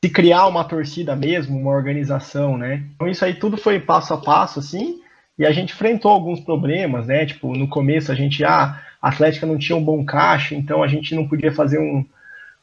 se 0.02 0.11
criar 0.11 0.46
uma 0.46 0.64
torcida 0.64 1.14
mesmo, 1.14 1.59
uma 1.59 1.72
organização, 1.72 2.57
né? 2.57 2.85
Então 2.94 3.09
isso 3.09 3.24
aí 3.24 3.35
tudo 3.35 3.57
foi 3.57 3.81
passo 3.81 4.14
a 4.14 4.18
passo, 4.18 4.61
assim, 4.61 5.00
e 5.38 5.44
a 5.44 5.52
gente 5.52 5.72
enfrentou 5.72 6.11
alguns 6.11 6.40
problemas, 6.40 7.07
né? 7.07 7.26
Tipo, 7.26 7.55
no 7.57 7.68
começo 7.68 8.11
a 8.11 8.14
gente, 8.14 8.44
ah, 8.44 8.81
a 9.06 9.08
Atlética 9.08 9.46
não 9.46 9.56
tinha 9.56 9.76
um 9.76 9.84
bom 9.84 10.04
caixa, 10.04 10.56
então 10.56 10.82
a 10.82 10.88
gente 10.88 11.14
não 11.14 11.28
podia 11.28 11.52
fazer 11.52 11.78
um, 11.78 12.04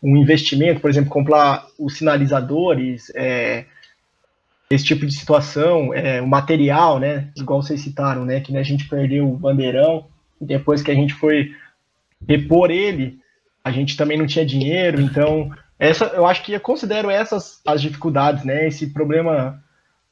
um 0.04 0.18
investimento, 0.18 0.82
por 0.82 0.90
exemplo, 0.90 1.10
comprar 1.10 1.66
os 1.80 1.98
sinalizadores, 1.98 3.10
é, 3.16 3.64
esse 4.70 4.84
tipo 4.84 5.06
de 5.06 5.18
situação, 5.18 5.94
é, 5.94 6.22
o 6.22 6.28
material, 6.28 7.00
né, 7.00 7.30
igual 7.38 7.64
vocês 7.64 7.80
citaram, 7.80 8.26
né, 8.26 8.42
que 8.42 8.52
né, 8.52 8.60
a 8.60 8.64
gente 8.64 8.90
perdeu 8.90 9.26
o 9.26 9.38
bandeirão, 9.38 10.06
e 10.42 10.46
depois 10.46 10.84
que 10.84 10.92
a 10.92 10.94
gente 10.94 11.14
foi 11.14 11.52
repor 12.28 12.70
ele, 12.70 13.20
a 13.64 13.72
gente 13.72 13.96
também 13.96 14.18
não 14.18 14.28
tinha 14.28 14.46
dinheiro, 14.46 15.00
então 15.00 15.50
essa, 15.80 16.08
eu 16.08 16.26
acho 16.26 16.44
que 16.44 16.52
eu 16.52 16.60
considero 16.60 17.10
essas 17.10 17.62
as 17.66 17.82
dificuldades, 17.82 18.44
né, 18.44 18.68
esse 18.68 18.88
problema 18.88 19.64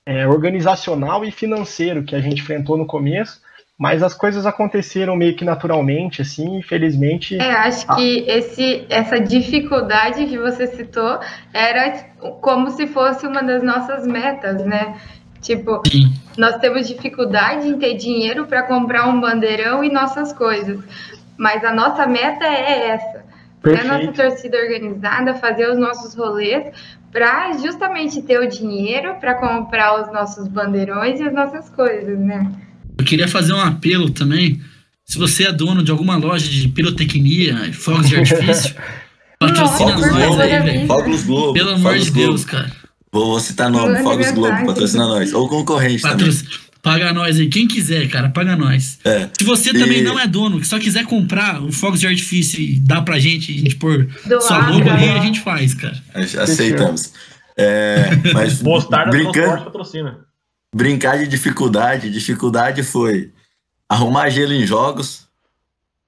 é, 0.05 0.25
organizacional 0.25 1.25
e 1.25 1.29
financeiro 1.31 2.05
que 2.05 2.15
a 2.15 2.21
gente 2.21 2.41
enfrentou 2.41 2.77
no 2.77 2.85
começo, 2.85 3.41
mas 3.81 4.03
as 4.03 4.13
coisas 4.13 4.45
aconteceram 4.45 5.15
meio 5.15 5.35
que 5.35 5.43
naturalmente, 5.43 6.21
assim, 6.21 6.59
infelizmente. 6.59 7.35
É, 7.41 7.51
acho 7.51 7.87
que 7.95 8.19
esse, 8.29 8.85
essa 8.87 9.19
dificuldade 9.19 10.27
que 10.27 10.37
você 10.37 10.67
citou 10.67 11.19
era 11.51 11.91
como 12.41 12.69
se 12.69 12.85
fosse 12.85 13.25
uma 13.25 13.41
das 13.41 13.63
nossas 13.63 14.05
metas, 14.05 14.63
né? 14.63 14.97
Tipo, 15.41 15.81
Sim. 15.87 16.13
nós 16.37 16.57
temos 16.57 16.87
dificuldade 16.87 17.69
em 17.69 17.79
ter 17.79 17.95
dinheiro 17.95 18.45
para 18.45 18.61
comprar 18.61 19.07
um 19.07 19.19
bandeirão 19.19 19.83
e 19.83 19.91
nossas 19.91 20.31
coisas, 20.31 20.79
mas 21.35 21.65
a 21.65 21.73
nossa 21.73 22.05
meta 22.05 22.45
é 22.45 22.89
essa. 22.89 23.25
Ter 23.63 23.79
a 23.79 23.83
nossa 23.83 24.11
Perfeito. 24.11 24.13
torcida 24.13 24.57
organizada, 24.59 25.33
fazer 25.33 25.67
os 25.67 25.79
nossos 25.79 26.13
rolês, 26.13 26.71
para 27.11 27.53
justamente 27.53 28.21
ter 28.21 28.39
o 28.39 28.47
dinheiro 28.47 29.15
para 29.19 29.33
comprar 29.33 29.99
os 30.03 30.13
nossos 30.13 30.47
bandeirões 30.47 31.19
e 31.19 31.23
as 31.23 31.33
nossas 31.33 31.67
coisas, 31.67 32.19
né? 32.19 32.45
Eu 33.01 33.05
queria 33.05 33.27
fazer 33.27 33.51
um 33.51 33.59
apelo 33.59 34.11
também. 34.11 34.61
Se 35.03 35.17
você 35.17 35.45
é 35.45 35.51
dono 35.51 35.83
de 35.83 35.89
alguma 35.89 36.15
loja 36.15 36.47
de 36.47 36.67
pirotecnia 36.69 37.67
e 37.67 37.73
fogos 37.73 38.07
de 38.07 38.15
artifício, 38.15 38.75
patrocina 39.39 39.93
Nossa, 39.93 40.11
nós 40.11 40.39
aí, 40.39 40.51
favor, 40.51 40.65
velho. 40.65 40.87
Fogos 40.87 41.23
Globo. 41.23 41.53
Pelo 41.53 41.69
amor 41.71 41.91
Fogos 41.93 42.05
de 42.05 42.11
Globo. 42.11 42.27
Deus, 42.29 42.45
cara. 42.45 42.71
Vou, 43.11 43.25
vou 43.25 43.39
citar 43.39 43.71
nome, 43.71 44.03
Fogos 44.03 44.31
Globo, 44.31 44.65
patrocina 44.67 45.07
nós. 45.07 45.33
Ou 45.33 45.49
concorrente 45.49 46.03
também. 46.03 46.31
Paga 46.83 47.11
nós 47.11 47.39
aí. 47.39 47.47
Quem 47.47 47.67
quiser, 47.67 48.07
cara, 48.07 48.29
paga 48.29 48.55
nós. 48.55 48.99
É. 49.03 49.27
Se 49.37 49.43
você 49.43 49.73
também 49.73 49.99
E- 49.99 50.03
não 50.03 50.19
é 50.19 50.27
dono, 50.27 50.59
que 50.59 50.67
só 50.67 50.79
quiser 50.79 51.05
comprar 51.05 51.61
o 51.61 51.71
fogos 51.71 51.99
de 51.99 52.07
artifício 52.07 52.59
e 52.59 52.79
dar 52.79 53.01
pra 53.01 53.19
gente, 53.19 53.51
a 53.51 53.57
gente 53.59 53.75
pôr 53.77 54.07
Doar, 54.25 54.41
sua 54.41 54.69
logo 54.69 54.89
ali, 54.89 55.07
cara. 55.07 55.19
a 55.19 55.23
gente 55.23 55.39
faz, 55.41 55.73
cara. 55.73 55.97
Aceitamos. 56.13 57.11
É, 57.57 58.09
mas 58.33 58.61
Mostarda 58.61 59.11
brincando. 59.11 59.71
Brincar 60.73 61.17
de 61.17 61.27
dificuldade, 61.27 62.09
dificuldade 62.09 62.83
foi 62.83 63.31
arrumar 63.89 64.29
gelo 64.29 64.53
em 64.53 64.65
jogos 64.65 65.29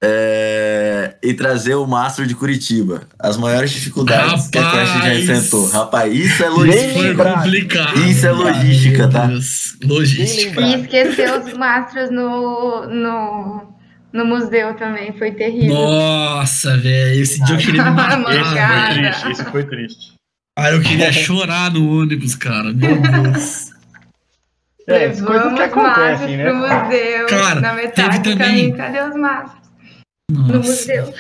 é, 0.05 1.15
e 1.23 1.33
trazer 1.33 1.75
o 1.75 1.87
mastro 1.87 2.27
de 2.27 2.35
Curitiba. 2.35 3.07
As 3.17 3.37
maiores 3.37 3.71
dificuldades 3.71 4.49
que 4.49 4.57
a 4.57 4.69
Crash 4.69 4.89
já 4.89 4.95
Rapaz! 4.95 5.19
enfrentou. 5.19 5.69
Rapaz, 5.69 6.13
isso 6.13 6.43
é 6.43 6.49
logística. 6.49 6.93
Foi 6.93 7.15
complicado. 7.15 7.99
Isso 8.05 8.27
é 8.27 8.31
logística, 8.31 9.09
tá? 9.09 9.19
Meu 9.19 9.27
Deus. 9.29 9.77
Bem 9.79 9.89
Logística. 9.89 10.61
E 10.61 10.81
esquecer 10.81 11.31
os 11.39 11.53
mastros 11.53 12.09
no, 12.09 12.85
no, 12.87 13.73
no 14.11 14.25
museu 14.25 14.75
também, 14.75 15.17
foi 15.17 15.31
terrível. 15.31 15.73
Nossa, 15.73 16.77
velho. 16.77 17.21
Esse 17.21 17.41
dia 17.43 17.55
eu 17.55 17.59
queria 17.59 17.83
me 17.83 17.91
matar. 17.91 18.23
Esse 18.33 18.43
foi 18.43 18.93
triste, 18.93 19.31
esse 19.31 19.51
foi 19.51 19.63
triste. 19.63 20.13
Ah, 20.57 20.69
eu 20.69 20.81
queria 20.81 21.11
chorar 21.11 21.71
no 21.71 22.01
ônibus, 22.01 22.35
cara. 22.35 22.73
Meu 22.73 23.01
Deus. 23.01 23.72
É, 24.87 25.05
as 25.05 25.21
coisas 25.21 25.45
Levamos 25.45 25.53
que 25.59 25.61
acontecem, 25.65 26.37
né? 26.37 26.43
pro 26.43 26.55
museu. 26.55 27.25
Cara, 27.27 27.61
na 27.61 27.73
metade 27.73 27.95
teve 27.95 28.19
do 28.19 28.29
também- 28.31 28.47
caminho, 28.71 28.75
cadê 28.77 29.01
os 29.09 29.15
mastros? 29.15 29.63
No 30.29 30.59
museu. 30.59 31.13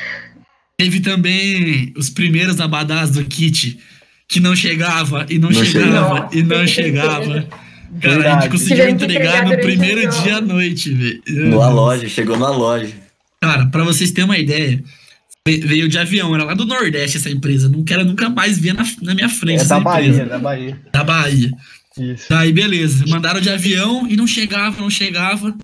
Teve 0.77 0.99
também 0.99 1.93
os 1.95 2.09
primeiros 2.09 2.59
abadás 2.59 3.11
do 3.11 3.23
kit 3.23 3.79
que 4.27 4.39
não 4.39 4.55
chegava 4.55 5.25
e 5.29 5.37
não, 5.37 5.49
Não 5.49 5.63
chegava 5.63 6.29
chegava. 6.29 6.29
e 6.33 6.43
não 6.43 6.67
chegava. 6.67 7.23
Cara, 7.23 7.37
a 7.37 8.09
gente 8.09 8.21
Verdade. 8.23 8.49
conseguiu 8.49 8.89
entregar 8.89 9.43
entregar 9.43 9.45
no 9.45 9.61
primeiro 9.61 10.09
dia 10.09 10.37
à 10.37 10.41
noite, 10.41 10.91
velho. 10.91 11.21
Na 11.27 11.69
loja, 11.69 12.09
chegou 12.09 12.37
na 12.37 12.49
loja. 12.49 12.91
Cara, 13.41 13.67
pra 13.67 13.83
vocês 13.83 14.09
terem 14.11 14.25
uma 14.29 14.37
ideia, 14.37 14.83
ve- 15.47 15.59
veio 15.59 15.87
de 15.87 15.97
avião, 15.99 16.33
era 16.33 16.43
lá 16.45 16.53
do 16.55 16.65
Nordeste 16.65 17.17
essa 17.17 17.29
empresa. 17.29 17.69
Não 17.69 17.83
quero 17.83 18.03
nunca 18.03 18.29
mais 18.29 18.57
ver 18.57 18.73
na, 18.73 18.83
na 19.03 19.13
minha 19.13 19.29
frente 19.29 19.59
É 19.59 19.61
essa 19.61 19.79
da 19.79 19.91
empresa. 19.91 20.11
Bahia, 20.17 20.25
da 20.25 20.39
Bahia. 20.39 20.81
Da 20.91 21.03
Bahia. 21.03 21.51
Isso. 21.97 22.25
Daí, 22.29 22.51
beleza. 22.51 23.05
Mandaram 23.07 23.39
de 23.39 23.49
avião 23.49 24.07
e 24.07 24.15
não 24.15 24.27
chegava, 24.27 24.81
não 24.81 24.89
chegava. 24.89 25.55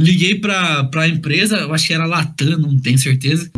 Liguei 0.00 0.36
pra, 0.36 0.84
pra 0.84 1.08
empresa, 1.08 1.58
eu 1.58 1.74
acho 1.74 1.86
que 1.86 1.92
era 1.92 2.06
Latam, 2.06 2.58
não 2.58 2.78
tenho 2.78 2.98
certeza. 2.98 3.50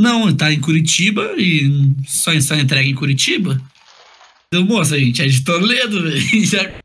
Não, 0.00 0.34
tá 0.34 0.52
em 0.52 0.60
Curitiba 0.60 1.34
e 1.36 1.92
só, 2.06 2.38
só 2.40 2.56
entrega 2.56 2.88
em 2.88 2.94
Curitiba. 2.94 3.60
Então, 4.48 4.64
moça, 4.64 4.94
a 4.94 4.98
gente 4.98 5.20
é 5.22 5.26
de 5.26 5.44
Toledo, 5.44 6.02
velho. 6.02 6.84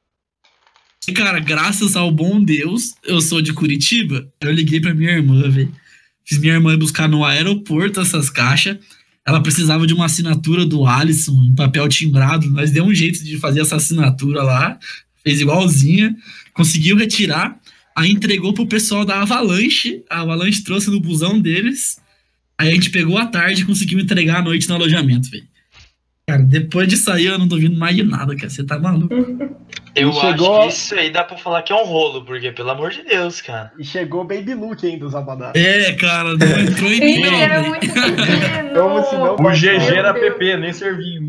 Cara, 1.16 1.40
graças 1.40 1.96
ao 1.96 2.12
bom 2.12 2.44
Deus, 2.44 2.94
eu 3.04 3.20
sou 3.22 3.42
de 3.42 3.54
Curitiba. 3.54 4.32
Eu 4.40 4.52
liguei 4.52 4.80
pra 4.80 4.94
minha 4.94 5.12
irmã, 5.12 5.50
velho. 5.50 5.74
Fiz 6.26 6.38
minha 6.38 6.54
irmã 6.54 6.74
ir 6.74 6.78
buscar 6.78 7.08
no 7.08 7.26
aeroporto 7.26 8.00
essas 8.00 8.30
caixas. 8.30 8.78
Ela 9.26 9.42
precisava 9.42 9.86
de 9.86 9.94
uma 9.94 10.06
assinatura 10.06 10.66
do 10.66 10.86
Alisson 10.86 11.44
em 11.44 11.54
papel 11.54 11.88
timbrado. 11.88 12.50
Nós 12.50 12.72
deu 12.72 12.86
um 12.86 12.94
jeito 12.94 13.24
de 13.24 13.38
fazer 13.38 13.62
essa 13.62 13.76
assinatura 13.76 14.42
lá. 14.44 14.78
Fez 15.24 15.42
igualzinha. 15.42 16.16
Conseguiu 16.54 16.98
retirar. 16.98 17.60
Aí 17.96 18.12
entregou 18.12 18.54
pro 18.54 18.68
pessoal 18.68 19.06
da 19.06 19.22
Avalanche. 19.22 20.04
A 20.10 20.22
Avalanche 20.22 20.64
trouxe 20.64 20.90
no 20.90 21.00
busão 21.00 21.40
deles. 21.40 22.00
Aí 22.58 22.70
a 22.70 22.74
gente 22.74 22.90
pegou 22.90 23.18
à 23.18 23.26
tarde 23.26 23.62
e 23.62 23.66
conseguiu 23.66 24.00
entregar 24.00 24.40
à 24.40 24.42
noite 24.42 24.68
no 24.68 24.76
alojamento, 24.76 25.30
velho. 25.30 25.48
Cara, 26.30 26.44
depois 26.44 26.88
de 26.88 26.96
sair 26.98 27.26
eu 27.28 27.40
não 27.40 27.48
tô 27.48 27.56
ouvindo 27.56 27.78
mais 27.78 27.96
de 27.96 28.04
nada, 28.04 28.36
cara. 28.36 28.50
Você 28.50 28.64
tá 28.64 28.78
maluco. 28.80 29.14
Eu 29.96 30.12
chegou- 30.14 30.58
acho 30.62 30.68
que 30.68 30.74
isso 30.74 30.96
aí 30.96 31.10
dá 31.12 31.24
pra 31.24 31.38
falar 31.38 31.62
que 31.64 31.74
é 31.74 31.76
um 31.76 31.84
rolo, 31.86 32.24
porque, 32.24 32.52
pelo 32.52 32.70
amor 32.70 32.92
de 32.92 33.04
Deus, 33.04 33.42
cara. 33.42 33.72
E 33.80 33.84
chegou 33.84 34.22
o 34.22 34.24
Baby 34.24 34.54
Luke 34.54 34.86
ainda, 34.86 35.06
dos 35.06 35.16
Abadá. 35.16 35.52
É, 35.56 35.94
cara, 35.94 36.36
não 36.38 36.60
entrou 36.60 36.92
em 36.92 37.20
não, 37.22 37.34
era 37.34 37.56
velho. 37.62 37.70
muito 37.70 37.80
pequeno. 37.82 38.74
Como 38.74 39.04
se 39.06 39.16
não 39.16 39.36
O 39.36 39.52
GG 39.52 39.96
era. 39.96 40.14
PP, 40.14 40.58
nem 40.58 40.72
servia. 40.74 41.20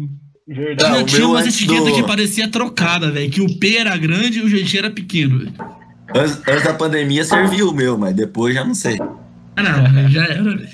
Verdade. 0.46 0.92
Não, 0.92 1.02
o 1.02 1.04
tinha 1.06 1.20
meu 1.20 1.30
umas 1.30 1.46
etiquetas 1.46 1.84
do- 1.86 1.94
que 1.94 2.02
parecia 2.02 2.48
trocada, 2.50 3.10
velho. 3.10 3.30
Que 3.30 3.40
o 3.40 3.58
P 3.58 3.76
era 3.76 3.96
grande 3.96 4.40
e 4.40 4.42
o 4.42 4.48
GG 4.48 4.78
era 4.78 4.90
pequeno, 4.90 5.38
velho. 5.38 5.54
Antes, 6.14 6.42
antes 6.48 6.64
da 6.64 6.74
pandemia 6.74 7.24
serviu 7.24 7.70
o 7.70 7.74
meu, 7.74 7.96
mas 7.96 8.14
depois 8.14 8.54
já 8.54 8.64
não 8.64 8.74
sei. 8.74 8.98
Ah, 9.56 9.62
não, 9.62 10.08
já 10.10 10.24
era, 10.24 10.42
velho. 10.42 10.68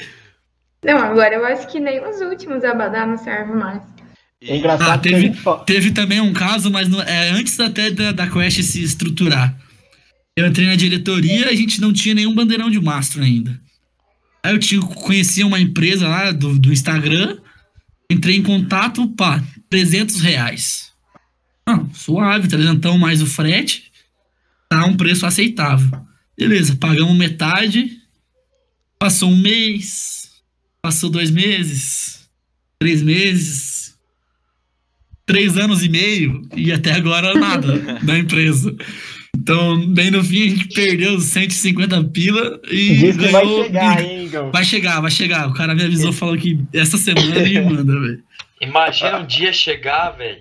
Não, 0.85 0.99
agora 0.99 1.35
eu 1.35 1.45
acho 1.45 1.67
que 1.69 1.81
nem 1.81 2.01
os 2.09 2.21
últimos 2.21 2.65
Abadá 2.65 3.05
não 3.07 3.19
servem 3.19 3.55
mais. 3.57 3.83
É 4.43 4.57
engraçado 4.57 4.91
Ah, 4.91 4.99
teve- 4.99 5.21
gente. 5.21 5.39
Teve 5.67 5.91
também 5.93 6.21
um 6.21 6.33
caso, 6.33 6.71
mas 6.71 6.89
não- 6.89 7.01
é, 7.03 7.31
antes 7.31 7.59
até 7.59 7.91
da, 7.91 8.13
da 8.13 8.29
Quest 8.29 8.63
se 8.63 8.83
estruturar. 8.83 9.59
Eu 10.37 10.47
entrei 10.47 10.67
na 10.67 10.77
diretoria 10.77 11.47
e 11.47 11.49
a 11.49 11.55
gente 11.57 11.81
não 11.81 11.93
tinha 11.93 12.15
nenhum 12.15 12.35
bandeirão 12.35 12.71
de 12.71 12.79
mastro 12.81 13.23
ainda. 13.23 13.59
Aí 14.43 14.55
eu 14.55 14.59
tinha, 14.59 14.81
conhecia 14.81 15.47
uma 15.47 15.59
empresa 15.59 16.07
lá 16.07 16.31
do, 16.31 16.59
do 16.59 16.73
Instagram, 16.73 17.39
entrei 18.11 18.37
em 18.37 18.43
contato, 18.43 19.09
pá, 19.09 19.43
300 19.71 20.21
reais. 20.21 20.93
Não, 21.67 21.93
suave, 21.95 22.47
trezentão 22.49 22.99
mais 22.99 23.23
o 23.23 23.27
frete, 23.27 23.91
tá 24.69 24.85
um 24.85 24.97
preço 24.97 25.25
aceitável. 25.27 25.89
Beleza, 26.39 26.77
pagamos 26.77 27.17
metade, 27.17 27.91
passou 28.99 29.31
um 29.31 29.37
mês, 29.37 30.31
passou 30.83 31.09
dois 31.11 31.31
meses, 31.31 32.29
três 32.79 33.03
meses, 33.03 33.76
três 35.27 35.59
anos 35.59 35.85
e 35.85 35.89
meio 35.89 36.43
e 36.55 36.73
até 36.73 36.93
agora 36.93 37.35
nada 37.35 37.77
da 38.03 38.17
empresa. 38.17 38.75
Então, 39.37 39.87
bem 39.89 40.11
no 40.11 40.25
fim, 40.25 40.47
a 40.47 40.51
gente 40.51 40.69
perdeu 40.69 41.15
os 41.15 41.25
150 41.25 42.05
pila 42.05 42.59
e 42.71 42.97
Diz 42.97 43.17
que 43.17 43.29
vai 43.29 43.45
ganhou- 43.45 43.65
chegar, 43.65 44.03
hein, 44.03 44.25
Igor? 44.25 44.51
Vai 44.51 44.65
chegar, 44.65 45.01
vai 45.01 45.11
chegar. 45.11 45.49
O 45.49 45.53
cara 45.53 45.75
me 45.75 45.85
avisou, 45.85 46.13
falou 46.13 46.37
que 46.39 46.59
essa 46.73 46.97
semana 46.97 47.37
ele 47.41 47.61
manda, 47.69 48.01
velho. 48.01 48.23
Imagina 48.61 49.19
um 49.19 49.27
dia 49.27 49.53
chegar, 49.53 50.11
velho. 50.11 50.39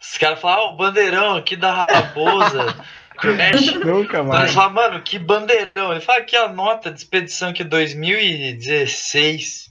Os 0.00 0.18
caras 0.18 0.40
falam, 0.40 0.66
ah, 0.66 0.72
o 0.72 0.76
bandeirão 0.76 1.36
aqui 1.36 1.54
da 1.54 1.84
raposa. 1.84 2.74
Crash. 3.16 3.74
Nunca 3.84 4.24
mais. 4.24 4.42
Eles 4.42 4.54
falam, 4.54 4.74
mano, 4.74 5.00
que 5.02 5.16
bandeirão. 5.16 5.92
Ele 5.92 6.00
fala 6.00 6.18
aqui 6.18 6.34
a 6.34 6.48
nota 6.48 6.90
de 6.90 6.98
expedição 6.98 7.52
que 7.52 7.62
é 7.62 7.64
2016. 7.64 9.70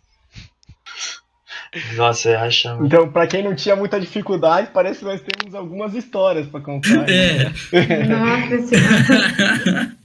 Nossa, 1.95 2.21
você 2.21 2.33
acha, 2.33 2.73
mano. 2.73 2.85
Então, 2.85 3.09
pra 3.11 3.25
quem 3.27 3.43
não 3.43 3.55
tinha 3.55 3.75
muita 3.75 3.99
dificuldade, 3.99 4.69
parece 4.73 4.99
que 4.99 5.05
nós 5.05 5.21
temos 5.21 5.55
algumas 5.55 5.93
histórias 5.95 6.47
pra 6.47 6.59
contar. 6.59 7.05
né? 7.05 7.05
É. 7.71 8.03
Nossa 8.07 8.61
senhora. 8.67 9.95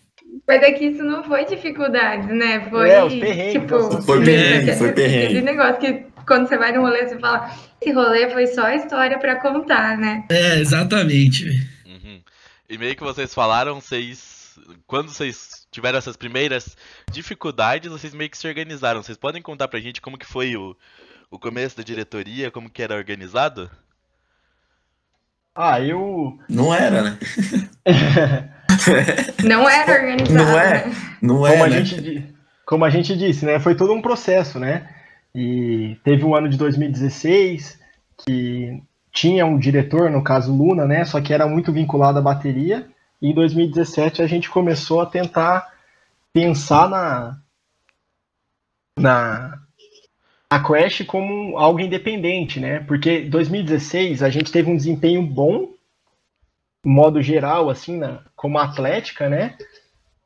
Mas 0.46 0.62
é 0.62 0.72
que 0.72 0.84
isso 0.86 1.02
não 1.02 1.24
foi 1.24 1.44
dificuldade, 1.44 2.32
né? 2.32 2.68
Foi, 2.70 2.88
É, 2.88 3.50
tipo... 3.50 4.02
Foi 4.02 4.24
perrengue, 4.24 4.72
foi 4.76 4.90
Aquele 4.90 5.08
perrengue. 5.08 5.42
negócio 5.42 5.78
que 5.80 6.06
quando 6.24 6.48
você 6.48 6.56
vai 6.56 6.70
num 6.72 6.82
rolê, 6.82 7.06
você 7.08 7.18
fala, 7.18 7.50
esse 7.80 7.92
rolê 7.92 8.30
foi 8.30 8.46
só 8.46 8.70
história 8.70 9.18
pra 9.18 9.40
contar, 9.40 9.98
né? 9.98 10.24
É, 10.30 10.60
exatamente. 10.60 11.46
Uhum. 11.84 12.20
E 12.70 12.78
meio 12.78 12.94
que 12.94 13.02
vocês 13.02 13.34
falaram, 13.34 13.80
vocês. 13.80 14.56
Quando 14.86 15.08
vocês 15.10 15.66
tiveram 15.70 15.98
essas 15.98 16.16
primeiras 16.16 16.76
dificuldades, 17.10 17.90
vocês 17.90 18.14
meio 18.14 18.30
que 18.30 18.38
se 18.38 18.46
organizaram. 18.46 19.02
Vocês 19.02 19.18
podem 19.18 19.42
contar 19.42 19.66
pra 19.68 19.80
gente 19.80 20.00
como 20.00 20.16
que 20.18 20.26
foi 20.26 20.56
o, 20.56 20.76
o 21.30 21.38
começo 21.38 21.76
da 21.76 21.82
diretoria, 21.82 22.50
como 22.50 22.70
que 22.70 22.82
era 22.82 22.94
organizado? 22.96 23.70
Ah, 25.54 25.80
eu. 25.80 26.38
Não 26.48 26.72
era, 26.74 27.02
né? 27.02 27.18
Não 29.44 29.68
era 29.68 29.92
organizado, 30.02 30.34
Não 30.34 30.58
é? 30.60 30.86
né? 30.86 30.94
Não 31.22 31.36
como, 31.36 31.46
é, 31.46 31.62
a 31.62 31.68
né? 31.68 31.84
gente, 31.84 32.00
di- 32.02 32.34
como 32.66 32.84
a 32.84 32.90
gente 32.90 33.16
disse, 33.16 33.46
né? 33.46 33.58
Foi 33.58 33.74
todo 33.74 33.92
um 33.92 34.02
processo, 34.02 34.58
né? 34.58 34.88
E 35.34 35.96
teve 36.04 36.24
um 36.24 36.34
ano 36.34 36.48
de 36.48 36.56
2016 36.56 37.80
que 38.18 38.82
tinha 39.12 39.46
um 39.46 39.58
diretor, 39.58 40.10
no 40.10 40.22
caso 40.22 40.54
Luna, 40.54 40.84
né? 40.86 41.04
Só 41.04 41.20
que 41.20 41.32
era 41.32 41.46
muito 41.46 41.72
vinculado 41.72 42.18
à 42.18 42.22
bateria. 42.22 42.86
E 43.20 43.30
em 43.30 43.34
2017 43.34 44.20
a 44.22 44.26
gente 44.26 44.50
começou 44.50 45.00
a 45.00 45.06
tentar 45.06 45.72
pensar 46.34 46.88
na 46.88 47.38
na 48.98 49.58
a 50.48 50.60
Crash 50.60 51.04
como 51.06 51.58
algo 51.58 51.80
independente, 51.80 52.60
né? 52.60 52.80
Porque 52.80 53.20
em 53.20 53.30
2016 53.30 54.22
a 54.22 54.30
gente 54.30 54.52
teve 54.52 54.70
um 54.70 54.76
desempenho 54.76 55.22
bom, 55.22 55.70
modo 56.84 57.20
geral, 57.20 57.68
assim, 57.68 57.96
na, 57.96 58.20
como 58.36 58.58
atlética, 58.58 59.28
né? 59.28 59.56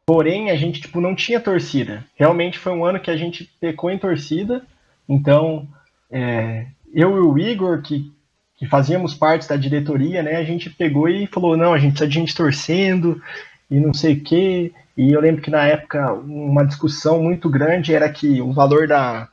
Porém, 0.04 0.50
a 0.50 0.56
gente 0.56 0.80
tipo, 0.80 1.00
não 1.00 1.14
tinha 1.14 1.40
torcida. 1.40 2.04
Realmente 2.16 2.58
foi 2.58 2.72
um 2.72 2.84
ano 2.84 3.00
que 3.00 3.10
a 3.10 3.16
gente 3.16 3.44
pecou 3.60 3.90
em 3.90 3.98
torcida. 3.98 4.62
Então, 5.08 5.66
é, 6.10 6.66
eu 6.92 7.16
e 7.16 7.20
o 7.20 7.38
Igor, 7.38 7.80
que, 7.80 8.12
que 8.56 8.66
fazíamos 8.66 9.14
parte 9.14 9.48
da 9.48 9.56
diretoria, 9.56 10.22
né? 10.22 10.36
A 10.36 10.44
gente 10.44 10.68
pegou 10.68 11.08
e 11.08 11.26
falou, 11.26 11.56
não, 11.56 11.72
a 11.72 11.78
gente 11.78 11.92
precisa 11.92 12.08
de 12.08 12.14
gente 12.14 12.34
torcendo 12.34 13.22
e 13.70 13.80
não 13.80 13.94
sei 13.94 14.14
o 14.14 14.20
quê. 14.22 14.72
E 14.96 15.12
eu 15.12 15.20
lembro 15.20 15.40
que 15.40 15.50
na 15.50 15.64
época 15.64 16.12
uma 16.12 16.64
discussão 16.64 17.22
muito 17.22 17.48
grande 17.48 17.94
era 17.94 18.08
que 18.10 18.40
o 18.42 18.52
valor 18.52 18.86
da, 18.86 19.28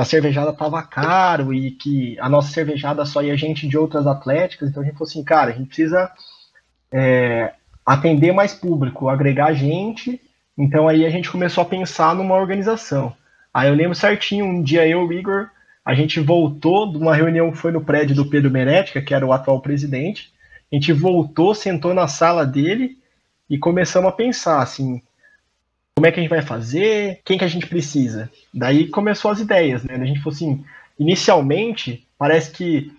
da 0.00 0.04
cervejada 0.06 0.50
estava 0.50 0.82
caro 0.82 1.52
e 1.52 1.72
que 1.72 2.18
a 2.20 2.26
nossa 2.26 2.50
cervejada 2.50 3.04
só 3.04 3.22
ia 3.22 3.36
gente 3.36 3.68
de 3.68 3.76
outras 3.76 4.06
atléticas. 4.06 4.70
Então 4.70 4.82
a 4.82 4.86
gente 4.86 4.94
falou 4.94 5.06
assim, 5.06 5.22
cara, 5.22 5.50
a 5.50 5.52
gente 5.52 5.66
precisa 5.66 6.10
é, 6.90 7.52
atender 7.84 8.32
mais 8.32 8.54
público, 8.54 9.10
agregar 9.10 9.52
gente. 9.52 10.18
Então 10.56 10.88
aí 10.88 11.04
a 11.04 11.10
gente 11.10 11.30
começou 11.30 11.60
a 11.60 11.66
pensar 11.66 12.14
numa 12.14 12.34
organização. 12.34 13.14
Aí 13.52 13.68
eu 13.68 13.74
lembro 13.74 13.94
certinho, 13.94 14.46
um 14.46 14.62
dia 14.62 14.88
eu 14.88 15.06
o 15.06 15.12
Igor, 15.12 15.50
a 15.84 15.94
gente 15.94 16.18
voltou 16.18 16.90
de 16.90 16.96
uma 16.96 17.14
reunião 17.14 17.52
que 17.52 17.58
foi 17.58 17.70
no 17.70 17.84
prédio 17.84 18.16
do 18.16 18.24
Pedro 18.24 18.50
Merética, 18.50 19.02
que 19.02 19.12
era 19.12 19.26
o 19.26 19.34
atual 19.34 19.60
presidente. 19.60 20.32
A 20.72 20.76
gente 20.76 20.94
voltou, 20.94 21.54
sentou 21.54 21.92
na 21.92 22.08
sala 22.08 22.46
dele 22.46 22.96
e 23.50 23.58
começamos 23.58 24.08
a 24.08 24.12
pensar 24.12 24.62
assim, 24.62 25.02
como 26.00 26.06
é 26.06 26.12
que 26.12 26.18
a 26.18 26.22
gente 26.22 26.30
vai 26.30 26.40
fazer, 26.40 27.20
quem 27.26 27.36
que 27.36 27.44
a 27.44 27.48
gente 27.48 27.66
precisa. 27.66 28.30
Daí 28.54 28.88
começou 28.88 29.30
as 29.30 29.38
ideias, 29.38 29.84
né? 29.84 29.96
A 29.96 30.04
gente 30.06 30.20
falou 30.20 30.34
assim, 30.34 30.64
inicialmente 30.98 32.06
parece 32.16 32.50
que 32.52 32.90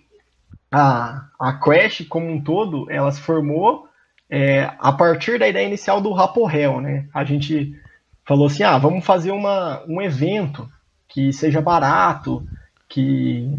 a, 0.72 1.26
a 1.40 1.54
Crash 1.54 2.06
como 2.08 2.30
um 2.30 2.40
todo, 2.40 2.86
ela 2.92 3.12
se 3.12 3.20
formou 3.20 3.88
é, 4.30 4.70
a 4.78 4.92
partir 4.92 5.40
da 5.40 5.48
ideia 5.48 5.66
inicial 5.66 6.00
do 6.00 6.12
Raporel, 6.12 6.80
né? 6.80 7.08
A 7.12 7.24
gente 7.24 7.76
falou 8.24 8.46
assim, 8.46 8.62
ah, 8.62 8.78
vamos 8.78 9.04
fazer 9.04 9.32
uma, 9.32 9.84
um 9.88 10.00
evento 10.00 10.70
que 11.10 11.34
seja 11.34 11.60
barato, 11.60 12.48
que, 12.88 13.52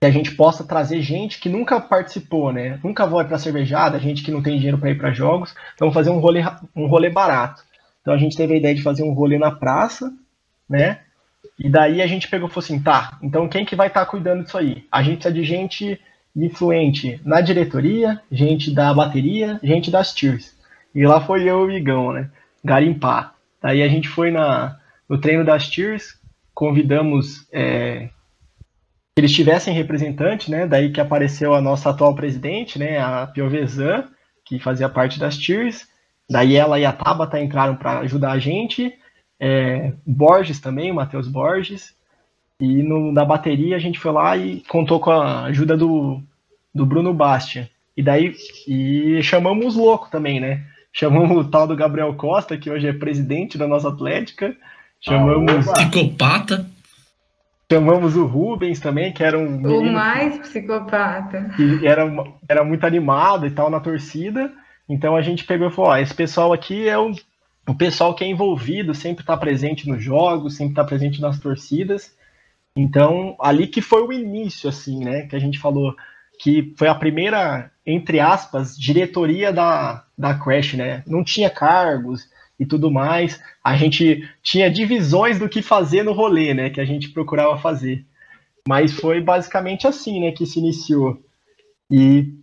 que 0.00 0.06
a 0.06 0.10
gente 0.10 0.34
possa 0.34 0.64
trazer 0.64 1.00
gente 1.00 1.38
que 1.38 1.48
nunca 1.48 1.80
participou, 1.80 2.52
né? 2.52 2.80
Nunca 2.82 3.06
vai 3.06 3.24
para 3.24 3.38
cervejada, 3.38 4.00
gente 4.00 4.24
que 4.24 4.32
não 4.32 4.42
tem 4.42 4.56
dinheiro 4.56 4.78
para 4.78 4.90
ir 4.90 4.98
para 4.98 5.12
jogos, 5.12 5.54
então 5.76 5.92
fazer 5.92 6.10
um 6.10 6.18
rolê, 6.18 6.42
um 6.74 6.88
rolê 6.88 7.08
barato. 7.08 7.67
Então 8.08 8.16
a 8.16 8.18
gente 8.18 8.38
teve 8.38 8.54
a 8.54 8.56
ideia 8.56 8.74
de 8.74 8.80
fazer 8.80 9.02
um 9.02 9.12
rolê 9.12 9.36
na 9.36 9.50
praça, 9.50 10.10
né? 10.66 11.00
E 11.58 11.68
daí 11.68 12.00
a 12.00 12.06
gente 12.06 12.26
pegou 12.26 12.48
e 12.48 12.50
falou 12.50 12.64
assim, 12.64 12.80
tá, 12.80 13.18
então 13.22 13.46
quem 13.46 13.66
que 13.66 13.76
vai 13.76 13.88
estar 13.88 14.06
cuidando 14.06 14.44
disso 14.44 14.56
aí? 14.56 14.86
A 14.90 15.02
gente 15.02 15.16
precisa 15.16 15.34
de 15.34 15.44
gente 15.44 16.00
influente 16.34 17.20
na 17.22 17.42
diretoria, 17.42 18.18
gente 18.32 18.70
da 18.70 18.94
bateria, 18.94 19.60
gente 19.62 19.90
das 19.90 20.14
tiers. 20.14 20.56
E 20.94 21.06
lá 21.06 21.20
foi 21.20 21.42
eu 21.42 21.70
e 21.70 21.74
o 21.74 21.76
Igão, 21.76 22.14
né? 22.14 22.30
Garimpar. 22.64 23.34
Daí 23.60 23.82
a 23.82 23.88
gente 23.88 24.08
foi 24.08 24.30
na, 24.30 24.78
no 25.06 25.20
treino 25.20 25.44
das 25.44 25.68
tiers, 25.68 26.18
convidamos 26.54 27.46
é, 27.52 28.08
que 29.14 29.20
eles 29.20 29.34
tivessem 29.34 29.74
representante, 29.74 30.50
né? 30.50 30.66
Daí 30.66 30.90
que 30.92 31.00
apareceu 31.02 31.52
a 31.52 31.60
nossa 31.60 31.90
atual 31.90 32.14
presidente, 32.14 32.78
né? 32.78 32.98
A 32.98 33.26
Piovesan, 33.26 34.08
que 34.46 34.58
fazia 34.58 34.88
parte 34.88 35.20
das 35.20 35.36
tiers. 35.36 35.86
Daí 36.28 36.56
ela 36.56 36.78
e 36.78 36.84
a 36.84 36.92
Tabata 36.92 37.40
entraram 37.40 37.76
para 37.76 38.00
ajudar 38.00 38.32
a 38.32 38.38
gente. 38.38 38.92
É, 39.40 39.92
Borges 40.06 40.60
também, 40.60 40.90
o 40.90 40.94
Matheus 40.94 41.28
Borges. 41.28 41.94
E 42.60 42.82
no, 42.82 43.12
na 43.12 43.24
bateria 43.24 43.76
a 43.76 43.78
gente 43.78 43.98
foi 43.98 44.12
lá 44.12 44.36
e 44.36 44.62
contou 44.68 44.98
com 45.00 45.10
a 45.10 45.44
ajuda 45.44 45.76
do, 45.76 46.20
do 46.74 46.84
Bruno 46.84 47.14
Bastia. 47.14 47.70
E 47.96 48.02
daí 48.02 48.34
e 48.66 49.20
chamamos 49.22 49.66
os 49.66 49.76
loucos 49.76 50.10
também, 50.10 50.38
né? 50.40 50.64
Chamamos 50.92 51.46
o 51.46 51.48
tal 51.48 51.66
do 51.66 51.76
Gabriel 51.76 52.14
Costa, 52.14 52.56
que 52.56 52.70
hoje 52.70 52.86
é 52.88 52.92
presidente 52.92 53.56
da 53.56 53.66
nossa 53.68 53.88
Atlética. 53.88 54.56
Chamamos, 55.00 55.66
Psicopata. 55.70 56.66
chamamos 57.70 58.16
o 58.16 58.26
Rubens 58.26 58.80
também, 58.80 59.12
que 59.12 59.22
era 59.22 59.38
um 59.38 59.56
O 59.58 59.60
menino 59.60 59.92
mais 59.92 60.38
psicopata. 60.38 61.50
que 61.56 61.86
era, 61.86 62.02
era 62.48 62.64
muito 62.64 62.84
animado 62.84 63.46
e 63.46 63.50
tal 63.50 63.70
na 63.70 63.78
torcida. 63.78 64.52
Então 64.88 65.14
a 65.14 65.22
gente 65.22 65.44
pegou 65.44 65.68
e 65.68 65.70
falou: 65.70 65.90
ó, 65.90 65.96
esse 65.96 66.14
pessoal 66.14 66.52
aqui 66.52 66.88
é 66.88 66.98
o, 66.98 67.12
o 67.68 67.74
pessoal 67.74 68.14
que 68.14 68.24
é 68.24 68.26
envolvido, 68.26 68.94
sempre 68.94 69.22
está 69.22 69.36
presente 69.36 69.88
nos 69.88 70.02
jogos, 70.02 70.56
sempre 70.56 70.72
está 70.72 70.84
presente 70.84 71.20
nas 71.20 71.38
torcidas. 71.38 72.16
Então, 72.76 73.36
ali 73.40 73.66
que 73.66 73.82
foi 73.82 74.02
o 74.02 74.12
início, 74.12 74.68
assim, 74.68 75.04
né? 75.04 75.26
Que 75.26 75.36
a 75.36 75.38
gente 75.38 75.58
falou 75.58 75.94
que 76.40 76.72
foi 76.76 76.86
a 76.86 76.94
primeira, 76.94 77.70
entre 77.84 78.20
aspas, 78.20 78.78
diretoria 78.78 79.52
da, 79.52 80.04
da 80.16 80.34
Crash, 80.34 80.74
né? 80.74 81.02
Não 81.06 81.24
tinha 81.24 81.50
cargos 81.50 82.28
e 82.58 82.64
tudo 82.64 82.90
mais. 82.90 83.42
A 83.62 83.76
gente 83.76 84.28
tinha 84.42 84.70
divisões 84.70 85.38
do 85.38 85.48
que 85.48 85.60
fazer 85.60 86.04
no 86.04 86.12
rolê, 86.12 86.54
né? 86.54 86.70
Que 86.70 86.80
a 86.80 86.84
gente 86.84 87.10
procurava 87.10 87.58
fazer. 87.58 88.06
Mas 88.66 88.92
foi 88.92 89.20
basicamente 89.20 89.86
assim, 89.86 90.20
né? 90.20 90.30
Que 90.30 90.46
se 90.46 90.60
iniciou. 90.60 91.20
E 91.90 92.37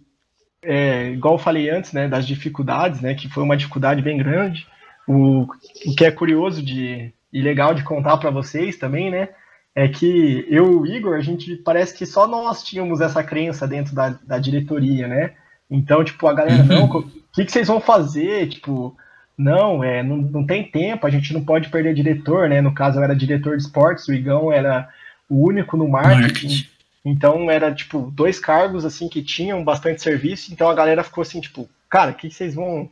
é, 0.66 1.10
igual 1.12 1.36
eu 1.36 1.40
falei 1.40 1.70
antes, 1.70 1.94
né, 1.94 2.08
das 2.08 2.26
dificuldades, 2.26 3.02
né, 3.02 3.14
que 3.14 3.30
foi 3.30 3.44
uma 3.44 3.58
dificuldade 3.58 4.02
bem 4.02 4.18
grande. 4.18 4.68
O, 5.08 5.44
o 5.44 5.96
que 5.96 6.06
é 6.06 6.12
curioso 6.12 6.64
de, 6.64 7.14
e 7.32 7.42
legal 7.42 7.74
de 7.74 7.84
contar 7.84 8.18
para 8.18 8.32
vocês 8.32 8.78
também, 8.78 9.12
né, 9.12 9.30
é 9.76 9.88
que 9.88 10.46
eu 10.50 10.72
e 10.72 10.76
o 10.76 10.86
Igor, 10.86 11.16
a 11.16 11.22
gente 11.22 11.56
parece 11.58 11.96
que 11.96 12.06
só 12.06 12.26
nós 12.26 12.64
tínhamos 12.64 13.02
essa 13.02 13.24
crença 13.24 13.68
dentro 13.68 13.94
da, 13.94 14.18
da 14.26 14.40
diretoria, 14.40 15.06
né? 15.06 15.32
Então, 15.70 16.02
tipo, 16.04 16.26
a 16.28 16.34
galera, 16.34 16.64
não, 16.64 16.86
o 16.86 17.04
que, 17.34 17.44
que 17.44 17.52
vocês 17.52 17.68
vão 17.68 17.82
fazer? 17.82 18.48
Tipo, 18.48 18.96
não, 19.38 19.84
é, 19.84 20.02
não, 20.02 20.16
não 20.18 20.46
tem 20.46 20.64
tempo, 20.64 21.06
a 21.06 21.10
gente 21.10 21.34
não 21.34 21.44
pode 21.44 21.68
perder 21.68 21.94
diretor, 21.94 22.48
né? 22.48 22.62
No 22.62 22.74
caso, 22.74 23.00
eu 23.00 23.04
era 23.04 23.14
diretor 23.14 23.58
de 23.58 23.64
esportes, 23.64 24.08
o 24.08 24.14
Igão 24.14 24.52
era 24.52 24.88
o 25.30 25.46
único 25.46 25.76
no 25.76 25.90
marketing. 25.90 26.22
Marketing. 26.22 26.75
Então 27.06 27.52
era 27.52 27.74
tipo 27.74 28.12
dois 28.12 28.40
cargos 28.40 28.84
assim 28.84 29.08
que 29.08 29.22
tinham 29.22 29.64
bastante 29.64 30.02
serviço, 30.02 30.52
então 30.52 30.68
a 30.68 30.74
galera 30.74 31.04
ficou 31.04 31.22
assim, 31.22 31.40
tipo, 31.40 31.70
cara, 31.88 32.12
que 32.12 32.32
vocês 32.32 32.56
vão 32.56 32.90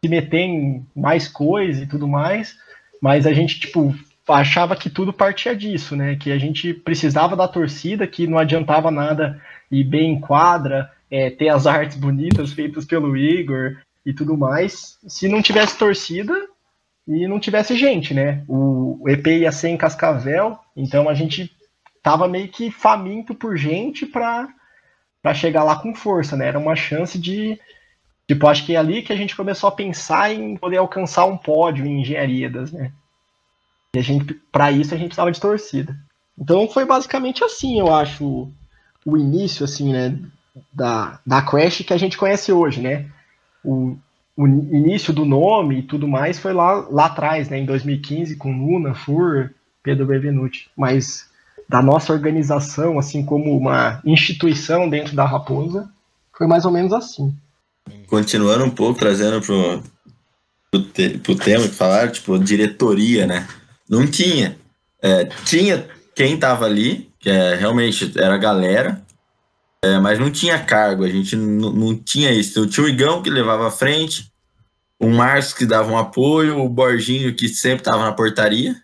se 0.00 0.08
meter 0.08 0.42
em 0.42 0.86
mais 0.94 1.26
coisa 1.26 1.82
e 1.82 1.86
tudo 1.86 2.06
mais? 2.06 2.56
Mas 3.00 3.26
a 3.26 3.32
gente 3.32 3.58
tipo 3.58 3.92
achava 4.28 4.76
que 4.76 4.88
tudo 4.88 5.12
partia 5.12 5.56
disso, 5.56 5.96
né? 5.96 6.14
Que 6.14 6.30
a 6.30 6.38
gente 6.38 6.72
precisava 6.72 7.34
da 7.34 7.48
torcida, 7.48 8.06
que 8.06 8.26
não 8.26 8.38
adiantava 8.38 8.90
nada 8.90 9.42
ir 9.70 9.84
bem 9.84 10.12
em 10.12 10.20
quadra, 10.20 10.90
é, 11.10 11.28
ter 11.28 11.48
as 11.48 11.66
artes 11.68 11.96
bonitas 11.96 12.52
feitas 12.52 12.84
pelo 12.84 13.16
Igor 13.16 13.78
e 14.06 14.12
tudo 14.12 14.36
mais, 14.36 14.98
se 15.06 15.28
não 15.28 15.42
tivesse 15.42 15.78
torcida 15.78 16.34
e 17.06 17.26
não 17.26 17.40
tivesse 17.40 17.76
gente, 17.76 18.14
né? 18.14 18.44
O 18.48 19.04
EP 19.08 19.26
ia 19.26 19.52
ser 19.52 19.68
em 19.68 19.76
Cascavel, 19.76 20.58
então 20.76 21.08
a 21.08 21.14
gente 21.14 21.50
tava 22.02 22.26
meio 22.26 22.48
que 22.48 22.70
faminto 22.70 23.34
por 23.34 23.56
gente 23.56 24.04
para 24.04 24.48
chegar 25.34 25.62
lá 25.62 25.76
com 25.76 25.94
força, 25.94 26.36
né? 26.36 26.48
Era 26.48 26.58
uma 26.58 26.74
chance 26.74 27.18
de 27.18 27.58
tipo, 28.26 28.46
acho 28.46 28.64
que 28.66 28.74
é 28.74 28.78
ali 28.78 29.02
que 29.02 29.12
a 29.12 29.16
gente 29.16 29.36
começou 29.36 29.68
a 29.68 29.72
pensar 29.72 30.32
em 30.32 30.56
poder 30.56 30.78
alcançar 30.78 31.26
um 31.26 31.36
pódio 31.36 31.86
em 31.86 32.00
engenharias, 32.00 32.72
né? 32.72 32.92
E 33.94 33.98
a 33.98 34.02
gente 34.02 34.34
para 34.50 34.72
isso 34.72 34.94
a 34.94 34.96
gente 34.96 35.08
precisava 35.08 35.30
de 35.30 35.40
torcida. 35.40 35.96
Então 36.38 36.68
foi 36.68 36.84
basicamente 36.84 37.44
assim, 37.44 37.78
eu 37.78 37.94
acho, 37.94 38.24
o, 38.24 38.52
o 39.04 39.16
início 39.16 39.64
assim, 39.64 39.92
né, 39.92 40.18
da 40.72 41.20
da 41.24 41.42
Crash 41.42 41.82
que 41.82 41.92
a 41.92 41.98
gente 41.98 42.18
conhece 42.18 42.50
hoje, 42.52 42.80
né? 42.80 43.06
O, 43.64 43.96
o 44.36 44.46
início 44.48 45.12
do 45.12 45.24
nome 45.24 45.80
e 45.80 45.82
tudo 45.82 46.08
mais 46.08 46.38
foi 46.38 46.52
lá 46.52 46.86
lá 46.90 47.06
atrás, 47.06 47.48
né, 47.48 47.58
em 47.58 47.66
2015 47.66 48.36
com 48.36 48.50
Luna, 48.50 48.94
Fur, 48.94 49.54
Pedro 49.82 50.06
Bevenuti, 50.06 50.70
mas 50.76 51.30
da 51.72 51.80
nossa 51.80 52.12
organização, 52.12 52.98
assim 52.98 53.24
como 53.24 53.56
uma 53.56 54.02
instituição 54.04 54.90
dentro 54.90 55.16
da 55.16 55.24
Raposa, 55.24 55.88
foi 56.36 56.46
mais 56.46 56.66
ou 56.66 56.70
menos 56.70 56.92
assim. 56.92 57.34
Continuando 58.06 58.62
um 58.64 58.70
pouco, 58.70 58.98
trazendo 58.98 59.40
pro, 59.40 59.82
pro, 60.70 60.82
te, 60.82 61.16
pro 61.16 61.34
tema 61.34 61.66
que 61.66 61.74
falaram, 61.74 62.12
tipo, 62.12 62.38
diretoria, 62.38 63.26
né? 63.26 63.48
Não 63.88 64.06
tinha. 64.06 64.54
É, 65.00 65.24
tinha 65.46 65.88
quem 66.14 66.36
tava 66.36 66.66
ali, 66.66 67.10
que 67.18 67.30
é, 67.30 67.54
realmente 67.54 68.12
era 68.18 68.34
a 68.34 68.38
galera, 68.38 69.02
é, 69.82 69.98
mas 69.98 70.18
não 70.18 70.30
tinha 70.30 70.62
cargo, 70.62 71.04
a 71.04 71.08
gente 71.08 71.34
não, 71.36 71.96
tinha 71.96 72.30
isso. 72.30 72.66
Tinha 72.66 72.84
o 72.84 72.88
Igão 72.88 73.22
que 73.22 73.30
levava 73.30 73.66
à 73.66 73.70
frente, 73.70 74.30
o 75.00 75.08
Marcos 75.08 75.54
que 75.54 75.64
dava 75.64 75.90
um 75.90 75.96
apoio, 75.96 76.60
o 76.60 76.68
Borginho 76.68 77.34
que 77.34 77.48
sempre 77.48 77.82
tava 77.82 78.04
na 78.04 78.12
portaria. 78.12 78.76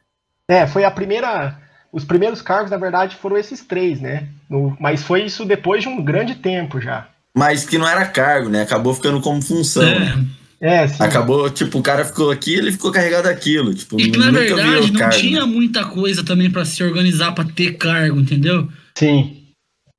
É, 0.48 0.66
foi 0.66 0.85
a 0.85 0.90
primeira. 0.90 1.67
Os 1.92 2.05
primeiros 2.05 2.42
cargos, 2.42 2.70
na 2.70 2.77
verdade, 2.77 3.16
foram 3.16 3.37
esses 3.37 3.61
três, 3.64 4.01
né? 4.01 4.29
No- 4.48 4.77
mas 4.79 5.03
foi 5.03 5.24
isso 5.24 5.44
depois 5.44 5.83
de 5.83 5.88
um 5.88 6.03
grande 6.03 6.35
tempo 6.35 6.81
já. 6.81 7.09
Mas 7.37 7.64
que 7.64 7.79
não 7.79 7.88
era 7.88 8.05
cargo, 8.07 8.48
né? 8.48 8.62
Acabou 8.62 8.92
ficando 8.94 9.20
como 9.20 9.40
função. 9.40 9.83
né? 9.83 10.14
É. 10.35 10.38
É, 10.61 10.88
sim. 10.88 11.01
Acabou, 11.03 11.48
tipo, 11.48 11.79
o 11.79 11.83
cara 11.83 12.05
ficou 12.05 12.33
aqui, 12.33 12.53
ele 12.55 12.72
ficou 12.72 12.90
carregado 12.90 13.29
aquilo. 13.29 13.72
Tipo, 13.72 13.98
E 14.01 14.11
que 14.11 14.18
na 14.18 14.31
verdade 14.33 14.90
não 14.92 14.98
cargo. 14.98 15.16
tinha 15.16 15.46
muita 15.46 15.85
coisa 15.85 16.24
também 16.24 16.51
pra 16.51 16.64
se 16.64 16.83
organizar 16.83 17.33
pra 17.33 17.44
ter 17.44 17.77
cargo, 17.77 18.18
entendeu? 18.20 18.68
Sim. 18.98 19.44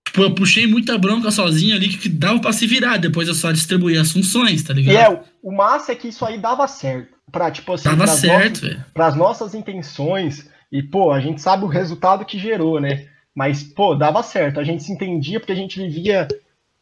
Tipo, 0.06 0.24
eu 0.24 0.36
puxei 0.36 0.68
muita 0.68 0.98
bronca 0.98 1.32
sozinho 1.32 1.76
ali 1.76 1.88
que 1.88 2.10
dava 2.10 2.40
pra 2.42 2.52
se 2.52 2.68
virar, 2.68 2.98
depois 2.98 3.28
eu 3.30 3.34
só 3.34 3.52
distribuir 3.54 4.02
as 4.02 4.12
funções, 4.12 4.62
tá 4.62 4.74
ligado? 4.74 4.94
E 4.94 4.98
é, 4.98 5.10
o- 5.10 5.20
o 5.44 5.56
massa 5.56 5.94
é 5.94 5.96
que 5.96 6.10
isso 6.10 6.26
aí 6.26 6.38
dava 6.38 6.68
certo. 6.68 7.18
Pra, 7.32 7.50
tipo 7.52 7.72
assim, 7.74 7.96
pras 7.96 8.10
certo, 8.12 8.50
nossas- 8.56 8.60
velho. 8.70 8.86
pras 8.94 9.16
nossas 9.16 9.54
intenções. 9.54 10.46
E, 10.72 10.84
pô, 10.84 11.12
a 11.12 11.20
gente 11.20 11.42
sabe 11.42 11.64
o 11.64 11.68
resultado 11.68 12.26
que 12.26 12.38
gerou, 12.38 12.80
né? 12.80 13.08
Mas, 13.34 13.64
pô, 13.64 13.96
dava 13.96 14.22
certo. 14.22 14.60
A 14.60 14.64
gente 14.64 14.84
se 14.84 14.92
entendia 14.92 15.40
porque 15.40 15.52
a 15.52 15.56
gente 15.56 15.80
vivia 15.80 16.28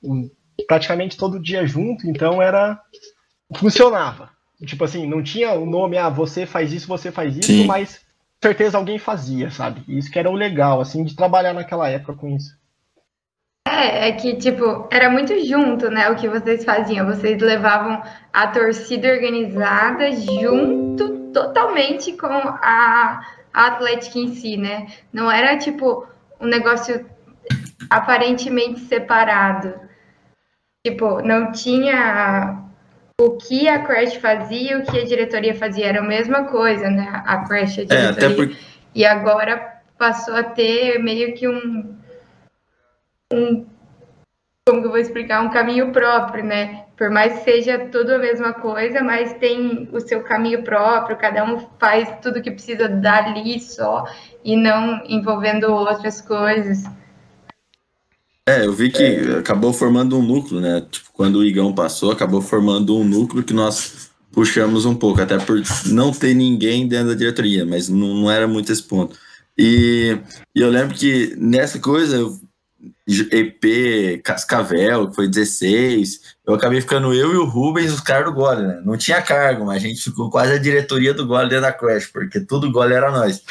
hum, 0.04 0.30
praticamente 0.68 1.18
todo 1.18 1.42
dia 1.42 1.66
junto, 1.66 2.08
então 2.08 2.42
era. 2.42 2.80
funcionava. 3.56 4.30
Tipo 4.66 4.84
assim, 4.86 5.08
não 5.08 5.22
tinha 5.22 5.54
o 5.54 5.66
nome, 5.66 5.98
ah, 5.98 6.10
você 6.10 6.46
faz 6.46 6.74
isso, 6.74 6.88
você 6.88 7.12
faz 7.12 7.38
isso, 7.38 7.48
Sim. 7.48 7.68
mas 7.68 8.00
com 8.42 8.48
certeza 8.48 8.78
alguém 8.78 8.98
fazia, 8.98 9.52
sabe? 9.52 9.84
Isso 9.88 10.12
que 10.12 10.18
era 10.18 10.30
o 10.30 10.36
legal, 10.36 10.82
assim, 10.82 11.04
de 11.04 11.16
trabalhar 11.16 11.54
naquela 11.54 11.88
época 11.90 12.16
com 12.16 12.28
isso. 12.36 12.58
É, 13.68 14.10
é 14.10 14.12
que, 14.14 14.36
tipo, 14.38 14.88
era 14.92 15.10
muito 15.10 15.34
junto, 15.46 15.92
né, 15.92 16.10
o 16.10 16.16
que 16.16 16.28
vocês 16.28 16.66
faziam. 16.66 17.06
Vocês 17.06 17.40
levavam 17.40 18.02
a 18.34 18.48
torcida 18.48 19.10
organizada 19.10 20.12
junto 20.12 21.32
totalmente 21.32 22.14
com 22.14 22.28
a, 22.28 23.22
a 23.54 23.68
Atlética 23.68 24.20
em 24.20 24.34
si, 24.36 24.58
né? 24.58 24.88
Não 25.12 25.32
era, 25.32 25.58
tipo, 25.58 26.08
um 26.40 26.46
negócio 26.48 27.06
aparentemente 27.90 28.80
separado. 28.82 29.74
Tipo, 30.86 31.22
não 31.22 31.52
tinha 31.52 32.64
o 33.20 33.32
que 33.32 33.68
a 33.68 33.84
Crash 33.84 34.16
fazia 34.16 34.74
e 34.74 34.76
o 34.76 34.84
que 34.84 35.00
a 35.00 35.06
diretoria 35.06 35.56
fazia. 35.56 35.88
Era 35.88 36.00
a 36.00 36.08
mesma 36.08 36.46
coisa, 36.46 36.90
né? 36.90 37.22
A 37.26 37.46
Crash 37.46 37.78
e 37.78 37.82
a 37.82 37.84
É, 37.84 38.12
diretoria. 38.12 38.36
porque. 38.36 38.58
E 38.96 39.06
agora 39.06 39.82
passou 39.98 40.36
a 40.36 40.44
ter 40.44 41.00
meio 41.00 41.34
que 41.36 41.48
um, 41.48 41.96
um 43.34 43.66
como 44.68 44.82
que 44.82 44.88
eu 44.88 44.92
vou 44.92 45.00
explicar, 45.00 45.42
um 45.42 45.50
caminho 45.50 45.92
próprio, 45.92 46.44
né? 46.44 46.87
Por 46.98 47.12
mais 47.12 47.40
que 47.40 47.44
seja 47.44 47.78
tudo 47.92 48.16
a 48.16 48.18
mesma 48.18 48.54
coisa, 48.54 49.02
mas 49.04 49.34
tem 49.36 49.88
o 49.92 50.00
seu 50.00 50.24
caminho 50.24 50.64
próprio, 50.64 51.16
cada 51.16 51.46
um 51.46 51.60
faz 51.80 52.10
tudo 52.22 52.42
que 52.42 52.50
precisa 52.50 52.90
dali 52.90 53.60
só 53.60 54.06
e 54.44 54.58
não 54.58 55.04
envolvendo 55.06 55.66
outras 55.66 56.20
coisas. 56.20 56.84
É, 58.50 58.66
eu 58.66 58.74
vi 58.74 58.90
que 58.90 59.04
acabou 59.38 59.74
formando 59.74 60.18
um 60.18 60.24
núcleo, 60.24 60.62
né? 60.62 60.82
Tipo, 60.90 61.12
quando 61.14 61.36
o 61.40 61.44
Igão 61.46 61.76
passou, 61.76 62.12
acabou 62.12 62.42
formando 62.42 62.98
um 62.98 63.04
núcleo 63.04 63.44
que 63.44 63.54
nós 63.54 64.10
puxamos 64.32 64.86
um 64.86 64.96
pouco, 64.96 65.22
até 65.22 65.38
por 65.38 65.62
não 65.88 66.12
ter 66.12 66.34
ninguém 66.34 66.88
dentro 66.88 67.10
da 67.10 67.14
diretoria, 67.14 67.66
mas 67.66 67.90
não, 67.90 68.16
não 68.16 68.32
era 68.32 68.48
muito 68.48 68.72
esse 68.72 68.84
ponto. 68.84 69.18
E, 69.58 70.18
e 70.56 70.62
eu 70.62 70.70
lembro 70.70 70.96
que 70.96 71.36
nessa 71.38 71.78
coisa, 71.80 72.18
eu- 72.18 72.40
EP, 73.08 74.22
Cascavel, 74.24 75.10
que 75.10 75.16
foi 75.16 75.28
16, 75.28 76.36
eu 76.46 76.54
acabei 76.54 76.82
ficando 76.82 77.14
eu 77.14 77.34
e 77.34 77.38
o 77.38 77.46
Rubens, 77.46 77.92
os 77.92 78.02
caras 78.02 78.26
do 78.26 78.34
gole, 78.34 78.62
né? 78.68 78.82
Não 78.86 78.98
tinha 78.98 79.22
cargo, 79.22 79.66
mas 79.66 79.84
a 79.84 79.88
gente 79.88 80.02
ficou 80.02 80.30
quase 80.30 80.54
a 80.54 80.58
diretoria 80.58 81.14
do 81.14 81.26
gole 81.26 81.50
dentro 81.50 81.64
da 81.64 81.72
Crash, 81.72 82.08
porque 82.08 82.40
tudo 82.40 82.72
gole 82.72 82.94
era 82.94 83.12
nós. 83.12 83.42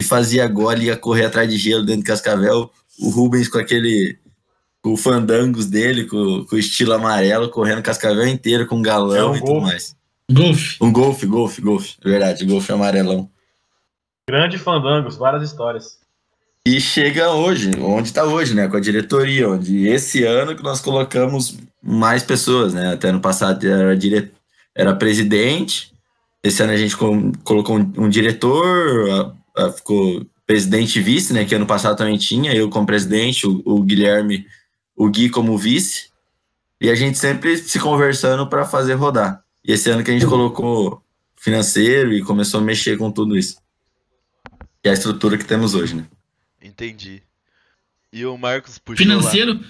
E 0.00 0.04
fazia 0.04 0.46
gole, 0.46 0.86
ia 0.86 0.96
correr 0.96 1.26
atrás 1.26 1.48
de 1.48 1.56
gelo 1.56 1.84
dentro 1.84 2.02
de 2.02 2.06
Cascavel, 2.06 2.70
o 2.98 3.10
Rubens 3.10 3.48
com 3.48 3.58
aquele 3.58 4.18
com 4.82 4.94
o 4.94 4.96
fandangos 4.96 5.66
dele, 5.66 6.06
com, 6.06 6.44
com 6.44 6.56
o 6.56 6.58
estilo 6.58 6.92
amarelo, 6.92 7.48
correndo 7.48 7.82
Cascavel 7.82 8.26
inteiro 8.26 8.66
com 8.66 8.82
galão 8.82 9.14
É 9.16 9.24
um 9.24 9.36
e 9.36 9.40
gol. 9.40 9.48
tudo 9.54 9.60
mais. 9.62 9.96
Golfe. 10.30 10.76
Um 10.80 10.92
golfe, 10.92 11.26
golfe, 11.26 11.60
golfe. 11.60 11.96
É 12.04 12.08
Verdade, 12.08 12.44
golfe 12.44 12.72
amarelão. 12.72 13.30
Grande 14.28 14.58
fandangos, 14.58 15.16
várias 15.16 15.42
histórias. 15.42 16.01
E 16.64 16.80
chega 16.80 17.32
hoje, 17.32 17.72
onde 17.80 18.08
está 18.08 18.24
hoje, 18.24 18.54
né? 18.54 18.68
Com 18.68 18.76
a 18.76 18.80
diretoria, 18.80 19.50
onde 19.50 19.88
esse 19.88 20.22
ano 20.22 20.54
que 20.54 20.62
nós 20.62 20.80
colocamos 20.80 21.58
mais 21.82 22.22
pessoas, 22.22 22.72
né? 22.72 22.92
Até 22.92 23.10
no 23.10 23.20
passado 23.20 23.66
era, 23.66 23.96
dire... 23.96 24.30
era 24.72 24.94
presidente, 24.94 25.92
esse 26.42 26.62
ano 26.62 26.72
a 26.72 26.76
gente 26.76 26.96
colocou 26.96 27.76
um, 27.76 28.08
diretor, 28.08 29.34
ficou 29.76 30.24
presidente 30.46 31.00
e 31.00 31.02
vice, 31.02 31.32
né? 31.32 31.44
Que 31.44 31.56
ano 31.56 31.66
passado 31.66 31.96
também 31.96 32.16
tinha, 32.16 32.54
eu 32.54 32.70
como 32.70 32.86
presidente, 32.86 33.44
o, 33.44 33.60
o 33.64 33.82
Guilherme, 33.82 34.46
o 34.96 35.08
Gui 35.08 35.30
como 35.30 35.58
vice, 35.58 36.10
e 36.80 36.88
a 36.90 36.94
gente 36.94 37.18
sempre 37.18 37.56
se 37.56 37.80
conversando 37.80 38.48
para 38.48 38.64
fazer 38.64 38.94
rodar. 38.94 39.42
E 39.64 39.72
esse 39.72 39.90
ano 39.90 40.04
que 40.04 40.10
a 40.10 40.14
gente 40.14 40.26
colocou 40.26 41.02
financeiro 41.36 42.12
e 42.12 42.22
começou 42.22 42.60
a 42.60 42.62
mexer 42.62 42.96
com 42.96 43.10
tudo 43.10 43.36
isso. 43.36 43.56
Que 44.80 44.88
é 44.88 44.90
a 44.90 44.94
estrutura 44.94 45.36
que 45.36 45.44
temos 45.44 45.74
hoje, 45.74 45.96
né? 45.96 46.06
Entendi. 46.62 47.22
E 48.12 48.24
o 48.24 48.36
Marcos 48.36 48.78
puxou 48.78 49.06
lá. 49.06 49.14
Financeiro, 49.14 49.60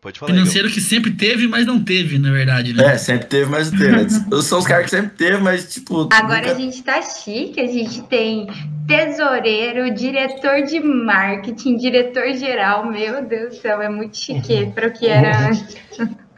Pode 0.00 0.20
falar, 0.20 0.32
financeiro 0.32 0.70
que 0.70 0.80
sempre 0.80 1.10
teve, 1.10 1.48
mas 1.48 1.66
não 1.66 1.82
teve, 1.82 2.18
na 2.18 2.30
verdade, 2.30 2.72
né? 2.72 2.94
É, 2.94 2.98
sempre 2.98 3.26
teve, 3.26 3.50
mas 3.50 3.72
não 3.72 3.78
teve. 3.78 4.06
Eu 4.30 4.42
sou 4.42 4.60
os 4.60 4.66
caras 4.66 4.84
que 4.84 4.90
sempre 4.90 5.16
teve, 5.16 5.38
mas, 5.38 5.72
tipo. 5.72 6.08
Agora 6.12 6.40
nunca- 6.40 6.52
a 6.52 6.54
gente 6.54 6.82
tá 6.84 7.02
chique, 7.02 7.60
a 7.60 7.66
gente 7.66 8.02
tem 8.02 8.46
tesoureiro, 8.86 9.92
diretor 9.92 10.62
de 10.62 10.78
marketing, 10.78 11.76
diretor 11.76 12.32
geral. 12.34 12.86
Meu 12.86 13.26
Deus 13.26 13.56
do 13.56 13.60
céu, 13.60 13.82
é 13.82 13.88
muito 13.88 14.16
chique 14.16 14.70
para 14.72 14.86
o 14.86 14.92
que 14.92 15.08
era 15.08 15.48
antes. 15.48 15.76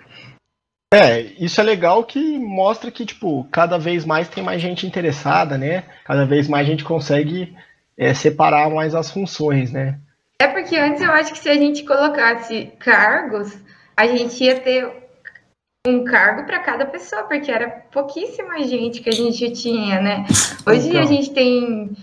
É, 0.93 1.21
isso 1.39 1.61
é 1.61 1.63
legal 1.63 2.03
que 2.03 2.37
mostra 2.37 2.91
que, 2.91 3.07
tipo, 3.07 3.45
cada 3.53 3.79
vez 3.79 4.05
mais 4.05 4.29
tem 4.29 4.43
mais 4.43 4.61
gente 4.61 4.85
interessada, 4.85 5.57
né? 5.57 5.85
Cada 6.05 6.27
vez 6.27 6.49
mais 6.49 6.67
a 6.67 6.71
gente 6.73 6.83
consegue 6.83 7.55
é, 8.01 8.15
separar 8.15 8.71
mais 8.71 8.95
as 8.95 9.11
funções, 9.11 9.71
né? 9.71 9.99
É 10.41 10.49
porque 10.49 10.75
antes 10.75 11.03
eu 11.03 11.13
acho 11.13 11.35
que 11.35 11.39
se 11.39 11.51
a 11.51 11.55
gente 11.55 11.85
colocasse 11.85 12.73
cargos, 12.79 13.55
a 13.95 14.07
gente 14.07 14.43
ia 14.43 14.59
ter 14.59 14.91
um 15.87 16.03
cargo 16.05 16.47
para 16.47 16.61
cada 16.61 16.87
pessoa, 16.87 17.25
porque 17.25 17.51
era 17.53 17.69
pouquíssima 17.69 18.63
gente 18.63 19.03
que 19.03 19.11
a 19.11 19.13
gente 19.13 19.51
tinha, 19.51 20.01
né? 20.01 20.25
Hoje 20.67 20.89
Então. 20.89 21.03
a 21.03 21.05
gente 21.05 21.31
tem 21.35 21.95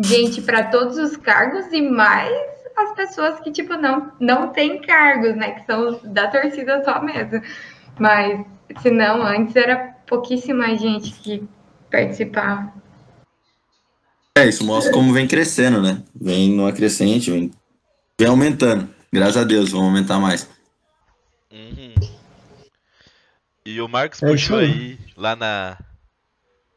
gente 0.00 0.40
para 0.40 0.64
todos 0.70 0.96
os 0.96 1.16
cargos 1.16 1.66
e 1.72 1.82
mais 1.82 2.32
as 2.76 2.92
pessoas 2.92 3.40
que 3.40 3.50
tipo 3.50 3.74
não 3.74 4.12
não 4.20 4.50
têm 4.50 4.80
cargos, 4.80 5.34
né? 5.34 5.50
Que 5.50 5.66
são 5.66 5.88
os 5.88 6.02
da 6.04 6.28
torcida 6.28 6.84
só 6.84 7.02
mesmo. 7.02 7.42
Mas 7.98 8.46
se 8.80 8.90
não, 8.92 9.20
antes 9.22 9.56
era 9.56 9.96
pouquíssima 10.06 10.76
gente 10.76 11.12
que 11.12 11.42
participava. 11.90 12.81
É, 14.36 14.48
isso 14.48 14.64
mostra 14.64 14.92
como 14.92 15.12
vem 15.12 15.28
crescendo, 15.28 15.82
né? 15.82 16.02
Vem 16.14 16.50
numa 16.50 16.72
crescente, 16.72 17.30
vem, 17.30 17.50
vem 18.18 18.28
aumentando. 18.28 18.88
Graças 19.12 19.36
a 19.36 19.44
Deus, 19.44 19.70
vamos 19.72 19.88
aumentar 19.88 20.18
mais. 20.18 20.48
Uhum. 21.50 21.94
E 23.64 23.80
o 23.80 23.88
Marcos 23.88 24.22
É 24.22 24.26
puxou 24.26 24.58
aí. 24.58 24.98
lá 25.16 25.36
na, 25.36 25.78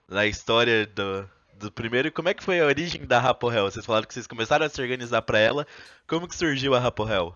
na 0.08 0.26
história 0.26 0.86
do, 0.86 1.28
do 1.58 1.72
primeiro, 1.72 2.12
como 2.12 2.28
é 2.28 2.34
que 2.34 2.44
foi 2.44 2.60
a 2.60 2.66
origem 2.66 3.06
da 3.06 3.20
Raporel? 3.20 3.72
Vocês 3.72 3.86
falaram 3.86 4.06
que 4.06 4.14
vocês 4.14 4.28
começaram 4.28 4.66
a 4.66 4.70
se 4.70 4.82
organizar 4.82 5.22
pra 5.22 5.40
ela. 5.40 5.66
Como 6.08 6.28
que 6.28 6.36
surgiu 6.36 6.76
a 6.76 6.80
Raporel? 6.80 7.36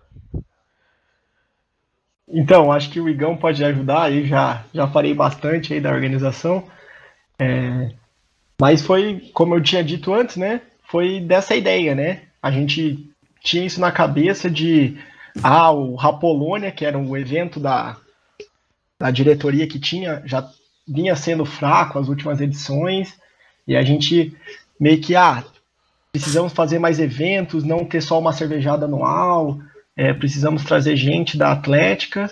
Então, 2.28 2.70
acho 2.70 2.90
que 2.90 3.00
o 3.00 3.08
Igão 3.08 3.36
pode 3.36 3.64
ajudar, 3.64 4.02
aí 4.02 4.26
já, 4.26 4.64
já 4.72 4.86
falei 4.86 5.12
bastante 5.14 5.74
aí 5.74 5.80
da 5.80 5.90
organização. 5.90 6.70
É, 7.38 7.92
mas 8.60 8.82
foi, 8.82 9.30
como 9.32 9.54
eu 9.54 9.62
tinha 9.62 9.82
dito 9.82 10.12
antes, 10.12 10.36
né? 10.36 10.60
Foi 10.86 11.18
dessa 11.18 11.56
ideia, 11.56 11.94
né? 11.94 12.24
A 12.42 12.50
gente 12.50 13.10
tinha 13.42 13.64
isso 13.64 13.80
na 13.80 13.90
cabeça 13.90 14.50
de 14.50 14.98
ah, 15.42 15.70
o 15.70 15.94
Rapolônia, 15.94 16.70
que 16.70 16.84
era 16.84 16.98
um 16.98 17.16
evento 17.16 17.58
da, 17.58 17.96
da 18.98 19.10
diretoria 19.10 19.66
que 19.66 19.80
tinha, 19.80 20.22
já 20.26 20.46
vinha 20.86 21.16
sendo 21.16 21.46
fraco 21.46 21.98
as 21.98 22.08
últimas 22.08 22.38
edições, 22.38 23.18
e 23.66 23.74
a 23.74 23.80
gente 23.80 24.36
meio 24.78 25.00
que, 25.00 25.16
ah, 25.16 25.42
precisamos 26.12 26.52
fazer 26.52 26.78
mais 26.78 27.00
eventos, 27.00 27.64
não 27.64 27.86
ter 27.86 28.02
só 28.02 28.18
uma 28.18 28.32
cervejada 28.32 28.84
anual, 28.84 29.58
é, 29.96 30.12
precisamos 30.12 30.64
trazer 30.64 30.96
gente 30.96 31.38
da 31.38 31.52
Atlética, 31.52 32.30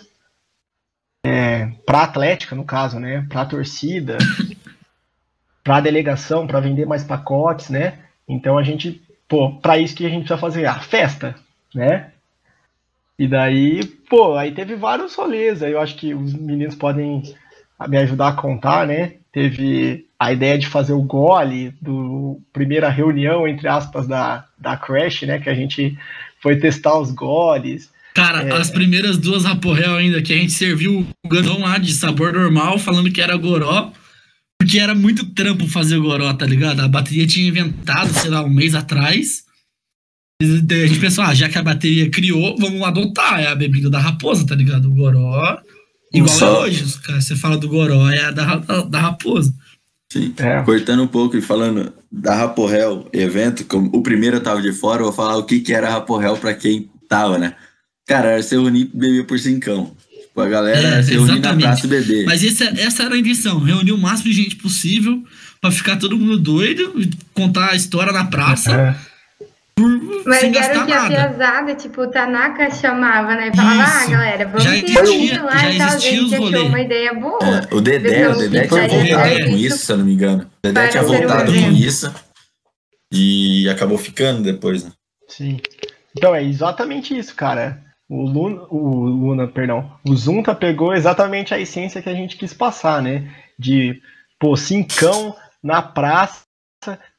é, 1.24 1.68
para 1.86 2.02
Atlética, 2.02 2.54
no 2.54 2.66
caso, 2.66 3.00
né? 3.00 3.26
Para 3.30 3.46
torcida, 3.46 4.18
para 5.68 5.80
delegação, 5.80 6.46
para 6.46 6.60
vender 6.60 6.86
mais 6.86 7.04
pacotes, 7.04 7.68
né? 7.68 7.98
Então 8.26 8.56
a 8.56 8.62
gente, 8.62 9.02
pô, 9.28 9.52
para 9.52 9.76
isso 9.76 9.94
que 9.94 10.06
a 10.06 10.08
gente 10.08 10.20
precisa 10.20 10.40
fazer 10.40 10.64
a 10.64 10.80
festa, 10.80 11.34
né? 11.74 12.06
E 13.18 13.28
daí, 13.28 13.84
pô, 14.08 14.34
aí 14.34 14.50
teve 14.52 14.76
vários 14.76 15.14
rolês, 15.14 15.62
aí 15.62 15.72
eu 15.72 15.80
acho 15.80 15.94
que 15.96 16.14
os 16.14 16.32
meninos 16.32 16.74
podem 16.74 17.22
me 17.86 17.98
ajudar 17.98 18.28
a 18.28 18.32
contar, 18.32 18.86
né? 18.86 19.16
Teve 19.30 20.06
a 20.18 20.32
ideia 20.32 20.56
de 20.56 20.66
fazer 20.66 20.94
o 20.94 21.02
gole 21.02 21.74
do 21.82 22.40
primeira 22.50 22.88
reunião, 22.88 23.46
entre 23.46 23.68
aspas, 23.68 24.06
da, 24.06 24.46
da 24.58 24.74
Crash, 24.74 25.24
né? 25.24 25.38
Que 25.38 25.50
a 25.50 25.54
gente 25.54 25.98
foi 26.40 26.56
testar 26.56 26.98
os 26.98 27.10
goles. 27.10 27.92
Cara, 28.14 28.42
É. 28.42 28.52
as 28.56 28.70
primeiras 28.70 29.18
duas 29.18 29.44
Raporel 29.44 29.96
ainda, 29.96 30.22
que 30.22 30.32
a 30.32 30.36
gente 30.36 30.52
serviu 30.52 31.06
o 31.22 31.28
gandão 31.28 31.60
lá 31.60 31.76
de 31.76 31.92
sabor 31.92 32.32
normal, 32.32 32.78
falando 32.78 33.12
que 33.12 33.20
era 33.20 33.36
goró, 33.36 33.92
porque 34.59 34.78
era 34.78 34.94
muito 34.94 35.24
trampo 35.34 35.66
fazer 35.68 35.96
o 35.96 36.02
goró, 36.02 36.32
tá 36.34 36.44
ligado? 36.44 36.80
A 36.80 36.88
bateria 36.88 37.26
tinha 37.26 37.48
inventado, 37.48 38.12
sei 38.12 38.30
lá, 38.30 38.42
um 38.42 38.50
mês 38.50 38.74
atrás. 38.74 39.44
E 40.42 40.61
daí 40.61 40.84
a 40.84 40.86
gente 40.86 41.00
pensou, 41.00 41.24
ah, 41.24 41.34
já 41.34 41.48
que 41.48 41.59
a 41.59 41.62
bateria 41.62 42.11
criou, 42.11 42.56
vamos 42.59 42.82
adotar. 42.82 43.40
É 43.40 43.46
a 43.46 43.54
bebida 43.54 43.88
da 43.88 43.98
raposa, 43.98 44.46
tá 44.46 44.54
ligado? 44.54 44.88
O 44.88 44.94
goró. 44.94 45.59
Igual 46.12 46.36
Só- 46.38 46.56
é 46.64 46.68
hoje. 46.68 46.84
os 46.84 46.96
caras- 46.96 47.24
Você 47.24 47.36
fala 47.36 47.56
do 47.56 47.68
goró, 47.68 48.09
é 48.11 48.24
a 48.24 48.30
da, 48.30 48.56
da, 48.56 48.82
da 48.82 49.00
raposa. 49.00 49.54
Sim. 50.12 50.32
É. 50.38 50.62
Cortando 50.62 51.02
um 51.02 51.06
pouco 51.09 51.36
e 51.36 51.42
falando 51.42 51.92
da 52.11 52.34
Raporel 52.34 53.06
evento, 53.12 53.64
como 53.66 53.90
o 53.94 54.02
primeiro 54.02 54.36
eu 54.38 54.42
tava 54.42 54.62
de 54.62 54.72
fora, 54.72 55.00
eu 55.02 55.06
vou 55.06 55.12
falar 55.12 55.36
o 55.36 55.44
que 55.44 55.61
que 55.61 55.74
era 55.74 55.90
Raporel 55.90 56.34
pra 56.38 56.54
quem 56.54 56.90
tava, 57.09 57.36
né? 57.36 57.54
Cara, 58.06 58.30
era 58.30 58.42
se 58.42 58.54
reunir 58.56 58.82
e 58.94 58.96
beber 58.96 59.26
por 59.26 59.38
cincão. 59.38 59.94
Tipo, 60.39 60.41
a 60.43 60.49
galera 60.49 60.78
É, 60.99 61.03
se 61.03 61.12
reunir 61.12 61.41
na 61.41 61.57
praça 61.57 61.86
e 61.86 61.89
beber. 61.89 62.24
Mas 62.26 62.43
esse, 62.45 62.62
essa 62.64 63.03
era 63.05 63.14
a 63.14 63.18
intenção, 63.18 63.59
reunir 63.59 63.93
o 63.93 63.99
máximo 63.99 64.30
de 64.30 64.43
gente 64.43 64.57
possível 64.57 65.22
pra 65.61 65.70
ficar 65.70 65.97
todo 65.97 66.16
mundo 66.16 66.39
doido, 66.39 66.93
e 67.01 67.11
contar 67.34 67.70
a 67.72 67.76
história 67.76 68.12
na 68.12 68.24
praça, 68.24 68.72
É. 68.72 69.09
Mas 70.26 70.41
sem 70.41 70.57
era 70.57 70.82
o 70.82 70.86
que 70.86 70.93
a 70.93 71.07
pesada, 71.09 71.74
tipo, 71.76 72.03
o 72.03 72.11
Tanaka 72.11 72.68
chamava, 72.68 73.36
né? 73.36 73.53
Falava, 73.55 73.84
ah, 73.84 74.01
Isso. 74.03 74.11
galera, 74.11 74.45
vamos 74.49 74.64
Já 74.64 74.70
se 74.70 74.76
existia- 74.78 75.03
reunir 75.03 75.39
lá 75.41 75.57
já 75.57 75.70
e 75.72 75.78
tal. 75.78 76.01
Gente 76.01 76.18
os 76.20 76.32
achou 76.32 76.45
rolê. 76.47 76.59
uma 76.59 76.80
ideia 76.80 77.14
boa. 77.14 77.39
É, 77.43 77.74
o 77.74 77.80
Dedé, 77.80 78.28
o 78.28 78.36
Dedé 78.36 78.66
tinha 78.66 78.89
voltado 78.89 79.28
Dedé. 79.30 79.45
com 79.47 79.57
isso, 79.57 79.78
se 79.78 79.93
eu 79.93 79.99
não 79.99 80.05
me 80.05 80.14
engano. 80.14 80.43
O 80.43 80.47
Dedé 80.66 80.80
Para 80.80 80.89
tinha 80.91 81.03
voltado 81.05 81.53
com 81.53 81.70
isso 81.72 82.12
e 83.12 83.68
acabou 83.68 83.99
ficando 83.99 84.43
depois, 84.43 84.82
né? 84.84 84.91
Sim. 85.28 85.61
Então 86.16 86.34
é 86.34 86.43
exatamente 86.43 87.16
isso, 87.16 87.32
cara. 87.36 87.80
O 88.09 88.22
Luna, 88.22 88.62
o 88.70 89.06
Luna, 89.06 89.46
perdão, 89.46 89.98
o 90.02 90.16
Zunta 90.16 90.54
pegou 90.54 90.94
exatamente 90.94 91.52
a 91.52 91.61
essência 91.61 92.00
que 92.00 92.09
a 92.09 92.14
gente 92.14 92.36
quis 92.36 92.54
passar, 92.54 93.02
né? 93.02 93.30
De, 93.59 94.00
pô, 94.38 94.56
cincão 94.56 95.36
na 95.62 95.82
praça, 95.82 96.46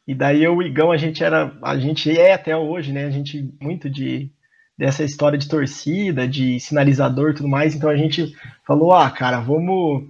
e 0.08 0.16
daí 0.16 0.48
o 0.48 0.62
Igão, 0.62 0.92
a 0.92 0.98
gente 0.98 1.24
era, 1.24 1.56
a 1.62 1.78
gente 1.78 2.18
é 2.18 2.34
até 2.34 2.58
hoje, 2.58 2.92
né? 2.92 3.06
A 3.06 3.12
gente 3.12 3.54
muito 3.62 3.88
de 3.90 4.32
dessa 4.76 5.04
história 5.04 5.38
de 5.38 5.50
torcida, 5.50 6.26
de 6.26 6.58
sinalizador 6.58 7.32
e 7.32 7.34
tudo 7.34 7.50
mais, 7.50 7.76
então 7.76 7.90
a 7.90 7.98
gente 7.98 8.34
falou, 8.66 8.94
ah, 8.94 9.12
cara, 9.12 9.42
vamos 9.42 10.08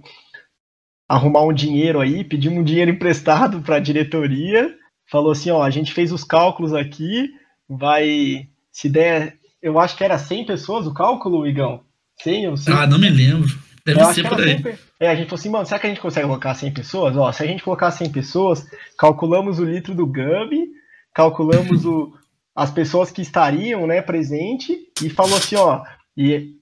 arrumar 1.08 1.42
um 1.42 1.52
dinheiro 1.52 2.00
aí, 2.00 2.22
pedimos 2.22 2.60
um 2.60 2.64
dinheiro 2.64 2.92
emprestado 2.92 3.60
para 3.62 3.76
a 3.76 3.80
diretoria, 3.80 4.72
falou 5.10 5.32
assim, 5.32 5.50
ó, 5.50 5.60
a 5.60 5.70
gente 5.70 5.92
fez 5.92 6.12
os 6.12 6.22
cálculos 6.22 6.72
aqui, 6.72 7.34
vai, 7.68 8.48
se 8.70 8.88
der, 8.88 9.39
eu 9.62 9.78
acho 9.78 9.96
que 9.96 10.04
era 10.04 10.18
100 10.18 10.46
pessoas 10.46 10.86
o 10.86 10.94
cálculo, 10.94 11.46
Igão? 11.46 11.82
100 12.22 12.48
ou 12.48 12.56
100? 12.56 12.74
Ah, 12.74 12.86
não 12.86 12.98
me 12.98 13.08
lembro. 13.08 13.48
Deve 13.84 14.00
Eu 14.00 14.12
ser 14.12 14.28
por 14.28 14.40
aí. 14.40 14.54
100 14.54 14.62
pe- 14.62 14.78
É, 15.00 15.08
a 15.08 15.14
gente 15.14 15.26
falou 15.28 15.38
assim, 15.40 15.48
mano, 15.48 15.66
será 15.66 15.78
que 15.80 15.86
a 15.86 15.90
gente 15.90 16.00
consegue 16.00 16.26
colocar 16.26 16.54
100 16.54 16.72
pessoas? 16.72 17.16
Ó, 17.16 17.32
se 17.32 17.42
a 17.42 17.46
gente 17.46 17.62
colocar 17.62 17.90
100 17.90 18.10
pessoas, 18.12 18.66
calculamos 18.98 19.58
o 19.58 19.64
litro 19.64 19.94
do 19.94 20.06
Gabi, 20.06 20.68
calculamos 21.14 21.84
o, 21.86 22.12
as 22.54 22.70
pessoas 22.70 23.10
que 23.10 23.22
estariam, 23.22 23.86
né, 23.86 24.02
presente, 24.02 24.78
e 25.02 25.08
falou 25.08 25.36
assim, 25.36 25.56
ó, 25.56 25.82
e 26.16 26.56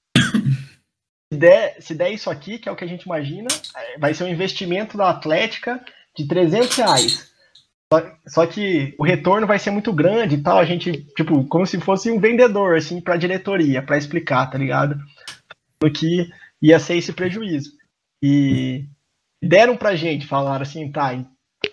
se 1.31 1.37
der, 1.37 1.75
se 1.81 1.93
der 1.93 2.11
isso 2.11 2.29
aqui, 2.29 2.57
que 2.57 2.67
é 2.69 2.71
o 2.71 2.75
que 2.75 2.83
a 2.85 2.87
gente 2.87 3.03
imagina, 3.03 3.47
vai 3.99 4.13
ser 4.13 4.23
um 4.23 4.29
investimento 4.29 4.97
da 4.97 5.09
Atlética 5.09 5.79
de 6.17 6.25
300 6.27 6.75
reais. 6.77 7.28
Só, 8.27 8.45
que 8.45 8.93
o 8.99 9.03
retorno 9.03 9.47
vai 9.47 9.57
ser 9.57 9.71
muito 9.71 9.91
grande 9.91 10.35
e 10.35 10.43
tal, 10.43 10.59
a 10.59 10.65
gente, 10.65 11.03
tipo, 11.15 11.43
como 11.45 11.65
se 11.65 11.79
fosse 11.79 12.11
um 12.11 12.19
vendedor, 12.19 12.77
assim, 12.77 13.01
pra 13.01 13.17
diretoria, 13.17 13.81
pra 13.81 13.97
explicar, 13.97 14.45
tá 14.47 14.59
ligado? 14.59 14.95
Do 15.81 15.91
que 15.91 16.29
ia 16.61 16.77
ser 16.77 16.97
esse 16.97 17.11
prejuízo. 17.11 17.71
E 18.21 18.85
deram 19.41 19.75
pra 19.75 19.95
gente, 19.95 20.27
falaram 20.27 20.61
assim, 20.61 20.91
tá, 20.91 21.17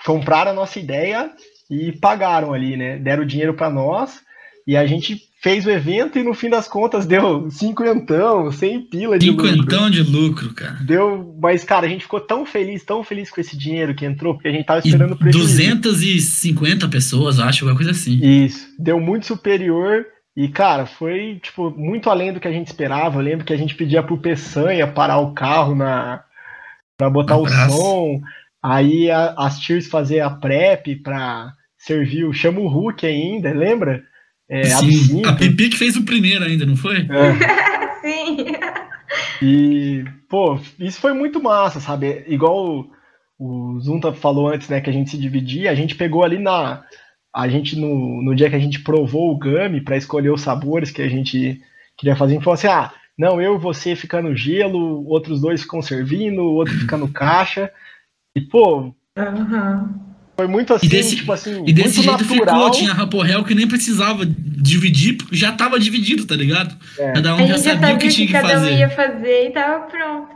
compraram 0.07 0.53
a 0.53 0.55
nossa 0.55 0.79
ideia 0.79 1.31
e 1.71 1.93
pagaram 1.93 2.55
ali, 2.55 2.79
né? 2.79 2.99
Deram 2.99 3.27
dinheiro 3.27 3.53
pra 3.53 3.69
nós 3.69 4.25
e 4.67 4.77
a 4.77 4.87
gente 4.87 5.21
fez 5.41 5.65
o 5.65 5.71
evento 5.71 6.19
e 6.19 6.25
no 6.25 6.35
fim 6.35 6.51
das 6.51 6.67
contas 6.67 7.07
deu 7.07 7.49
cinquentão, 7.51 8.51
sem 8.51 8.81
pila 8.81 9.17
de 9.19 9.31
lucro. 9.31 9.47
Cinquentão 9.49 9.89
de 9.91 10.03
lucro, 10.03 10.53
cara. 10.55 10.79
Deu, 10.83 11.37
mas 11.41 11.63
cara, 11.63 11.87
a 11.87 11.89
gente 11.89 12.03
ficou 12.03 12.21
tão 12.21 12.45
feliz, 12.45 12.83
tão 12.85 13.05
feliz 13.05 13.31
com 13.31 13.41
esse 13.41 13.57
dinheiro 13.57 13.95
que 13.95 14.05
entrou, 14.05 14.35
porque 14.35 14.49
a 14.49 14.53
gente 14.53 14.65
tava 14.67 14.81
E 14.85 14.89
esperando 14.89 15.13
o 15.13 15.17
prejuízo. 15.17 15.47
250 15.49 16.89
pessoas, 16.89 17.39
acho, 17.39 17.65
alguma 17.65 17.77
coisa 17.77 17.93
assim. 17.93 18.19
Isso, 18.23 18.67
deu 18.79 18.99
muito 19.01 19.27
superior 19.27 20.05
e, 20.37 20.49
cara, 20.49 20.85
foi, 20.87 21.39
tipo, 21.43 21.71
muito 21.71 22.11
além 22.11 22.33
do 22.33 22.41
que 22.41 22.49
a 22.49 22.53
gente 22.53 22.67
esperava. 22.67 23.19
Eu 23.19 23.23
lembro 23.23 23.45
que 23.45 23.53
a 23.53 23.57
gente 23.57 23.75
pedia 23.75 24.03
pro 24.03 24.19
Peçanha 24.19 24.87
parar 24.87 25.19
o 25.19 25.33
carro 25.33 25.75
na 25.75 26.23
para 26.99 27.11
botar 27.11 27.37
o 27.37 27.47
Abraço. 27.47 27.77
som, 27.77 28.21
aí 28.63 29.11
a- 29.11 29.35
as 29.39 29.59
Tears 29.61 29.87
fazer 29.87 30.21
a 30.21 30.31
prep 30.31 30.97
pra 30.97 31.53
servir 31.79 32.25
o 32.25 32.33
chama 32.33 32.59
o 32.61 32.69
Hulk 32.69 33.07
ainda, 33.07 33.53
lembra? 33.53 34.03
É, 34.49 34.65
Sim, 34.65 35.25
a 35.25 35.33
Pipi 35.33 35.71
que 35.71 35.77
fez 35.77 35.97
o 35.97 36.05
primeiro 36.05 36.45
ainda, 36.45 36.65
não 36.65 36.77
foi? 36.77 36.99
É. 36.99 38.01
Sim. 38.01 38.37
E, 39.43 40.05
pô, 40.29 40.59
isso 40.79 41.01
foi 41.01 41.13
muito 41.13 41.43
massa, 41.43 41.81
sabe? 41.81 42.25
Igual 42.29 42.89
o, 43.39 43.77
o 43.77 43.81
Zunta 43.81 44.13
falou 44.13 44.49
antes, 44.49 44.69
né, 44.69 44.81
que 44.81 44.91
a 44.91 44.93
gente 44.93 45.11
se 45.11 45.19
dividia, 45.19 45.71
a 45.71 45.75
gente 45.75 45.95
pegou 45.95 46.25
ali 46.25 46.39
na. 46.39 46.85
A 47.35 47.49
gente, 47.49 47.79
no, 47.79 48.23
no 48.23 48.35
dia 48.35 48.49
que 48.49 48.57
a 48.57 48.61
gente 48.61 48.81
provou 48.81 49.33
o 49.33 49.39
Gummy 49.39 49.83
para 49.83 49.97
escolher 49.97 50.31
os 50.31 50.41
sabores 50.41 50.91
que 50.91 51.03
a 51.03 51.09
gente 51.09 51.61
queria 51.97 52.17
fazer, 52.17 52.33
a 52.33 52.35
gente 52.37 52.45
falou 52.45 52.55
assim: 52.55 52.69
ah, 52.69 52.93
não, 53.19 53.41
eu 53.41 53.57
e 53.57 53.59
você 53.59 53.95
fica 53.95 54.23
no 54.23 54.35
gelo, 54.35 55.07
outros 55.07 55.41
dois 55.41 55.63
ficam 55.63 55.83
servindo, 55.83 56.43
o 56.43 56.55
outro 56.55 56.75
fica 56.79 56.97
no 56.97 57.09
caixa. 57.13 57.71
E, 58.35 58.41
pô, 58.41 58.95
Aham. 59.17 60.16
Foi 60.37 60.47
muito 60.47 60.75
assim, 60.75 60.87
E 60.87 60.89
desse- 60.89 61.17
tipo 61.17 61.33
assim, 61.33 61.65
E 61.67 61.73
desse 61.73 61.97
muito 62.05 62.25
jeito 62.25 62.35
natural. 62.37 62.57
ficou, 62.57 62.71
tinha 62.71 62.93
Raporel 62.93 63.43
que 63.45 63.55
nem 63.55 63.67
precisava 63.67 64.25
dividir, 64.27 65.17
porque 65.17 65.35
já 65.37 65.53
tava 65.53 65.79
dividido, 65.81 66.27
tá 66.27 66.35
ligado? 66.37 66.77
É. 66.99 67.13
Cada 67.13 67.35
um 67.35 67.39
A 67.39 67.47
já 67.47 67.47
gente 67.57 67.65
já 67.65 67.73
sabia 67.75 67.95
o 67.95 67.99
que 67.99 68.09
tinha 68.09 68.27
que 68.27 68.33
que 68.35 68.41
cada 68.41 68.49
um 68.59 68.61
fazer. 68.63 68.77
ia 68.77 68.89
fazer 68.91 69.49
e 69.49 69.51
tava 69.53 69.87
pronto. 69.87 70.29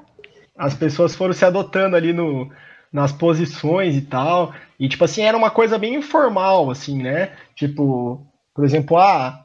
as 0.56 0.74
pessoas 0.74 1.14
foram 1.14 1.32
se 1.32 1.44
adotando 1.44 1.96
ali 1.96 2.12
no, 2.12 2.50
nas 2.92 3.12
posições 3.12 3.96
e 3.96 4.02
tal. 4.02 4.54
E, 4.78 4.88
tipo 4.88 5.04
assim, 5.04 5.22
era 5.22 5.36
uma 5.36 5.50
coisa 5.50 5.78
bem 5.78 5.94
informal, 5.96 6.70
assim, 6.70 7.02
né? 7.02 7.30
Tipo, 7.56 8.26
por 8.54 8.64
exemplo, 8.64 8.96
ah, 8.98 9.44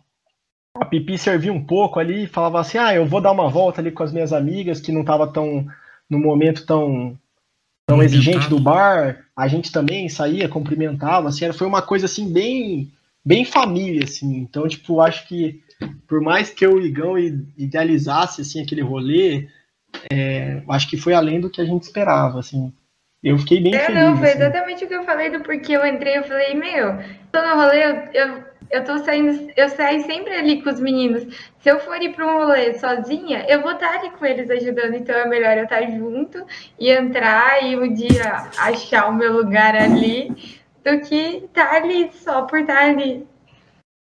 a 0.78 0.86
Pipi 0.86 1.18
servia 1.18 1.54
um 1.54 1.64
pouco 1.64 2.00
ali 2.00 2.24
e 2.24 2.28
falava 2.28 2.60
assim, 2.60 2.78
ah, 2.78 2.94
eu 2.94 3.06
vou 3.06 3.22
dar 3.22 3.32
uma 3.32 3.50
volta 3.50 3.80
ali 3.82 3.92
com 3.92 4.04
as 4.04 4.12
minhas 4.14 4.34
amigas 4.34 4.80
que 4.82 4.92
não 4.92 5.04
tava 5.06 5.26
tão, 5.28 5.66
no 6.10 6.20
momento 6.20 6.66
tão, 6.66 7.18
tão 7.88 8.02
exigente 8.02 8.50
do 8.50 8.60
bar. 8.60 9.26
A 9.36 9.48
gente 9.48 9.72
também 9.72 10.10
saía, 10.10 10.50
cumprimentava, 10.50 11.30
assim, 11.30 11.46
era, 11.46 11.54
foi 11.54 11.68
uma 11.68 11.82
coisa, 11.82 12.06
assim, 12.06 12.32
bem, 12.32 12.92
bem 13.24 13.46
família, 13.46 14.04
assim. 14.04 14.38
Então, 14.38 14.68
tipo, 14.68 15.02
acho 15.02 15.28
que 15.28 15.62
por 16.08 16.22
mais 16.22 16.50
que 16.50 16.66
eu 16.66 16.80
e 16.80 16.84
o 16.84 16.86
Igão 16.86 17.18
idealizasse, 17.58 18.42
assim, 18.42 18.62
aquele 18.62 18.82
rolê, 18.82 19.48
é, 20.12 20.62
acho 20.70 20.90
que 20.90 20.98
foi 20.98 21.14
além 21.14 21.40
do 21.40 21.50
que 21.50 21.62
a 21.62 21.66
gente 21.66 21.84
esperava, 21.84 22.40
assim. 22.40 22.74
Eu 23.24 23.38
fiquei 23.40 23.60
bem 23.60 23.74
É, 23.76 23.80
feliz. 23.88 24.02
não, 24.02 24.18
foi 24.18 24.30
assim. 24.30 24.38
exatamente 24.38 24.86
o 24.86 24.88
que 24.88 24.94
eu 24.96 25.04
falei 25.04 25.30
do 25.32 25.42
porquê 25.42 25.74
eu 25.74 25.86
entrei. 25.86 26.18
Eu 26.18 26.24
falei, 26.24 26.54
meu, 26.54 26.98
tô 27.32 27.42
no 27.42 27.56
rolê, 27.56 27.84
eu, 27.84 27.96
eu, 28.14 28.44
eu 28.70 28.84
tô 28.84 28.98
saindo, 29.00 29.52
eu 29.56 29.70
saio 29.70 30.04
sempre 30.04 30.34
ali 30.34 30.62
com 30.62 30.70
os 30.70 30.80
meninos. 30.80 31.24
Se 31.60 31.70
eu 31.70 31.80
for 31.80 32.02
ir 32.02 32.14
pra 32.14 32.26
um 32.26 32.40
rolê 32.40 32.74
sozinha, 32.78 33.46
eu 33.48 33.62
vou 33.62 33.72
estar 33.72 34.00
ali 34.00 34.10
com 34.12 34.26
eles 34.26 34.50
ajudando, 34.50 34.96
então 34.96 35.16
é 35.16 35.28
melhor 35.28 35.58
eu 35.58 35.64
estar 35.64 35.82
junto 35.84 36.46
e 36.80 36.90
entrar 36.90 37.64
e 37.64 37.76
um 37.78 37.94
dia 37.94 38.50
achar 38.58 39.08
o 39.08 39.16
meu 39.16 39.34
lugar 39.34 39.76
ali 39.76 40.60
do 40.84 41.00
que 41.02 41.46
estar 41.46 41.74
ali 41.74 42.12
só 42.14 42.44
por 42.44 42.60
estar 42.60 42.90
ali. 42.90 43.26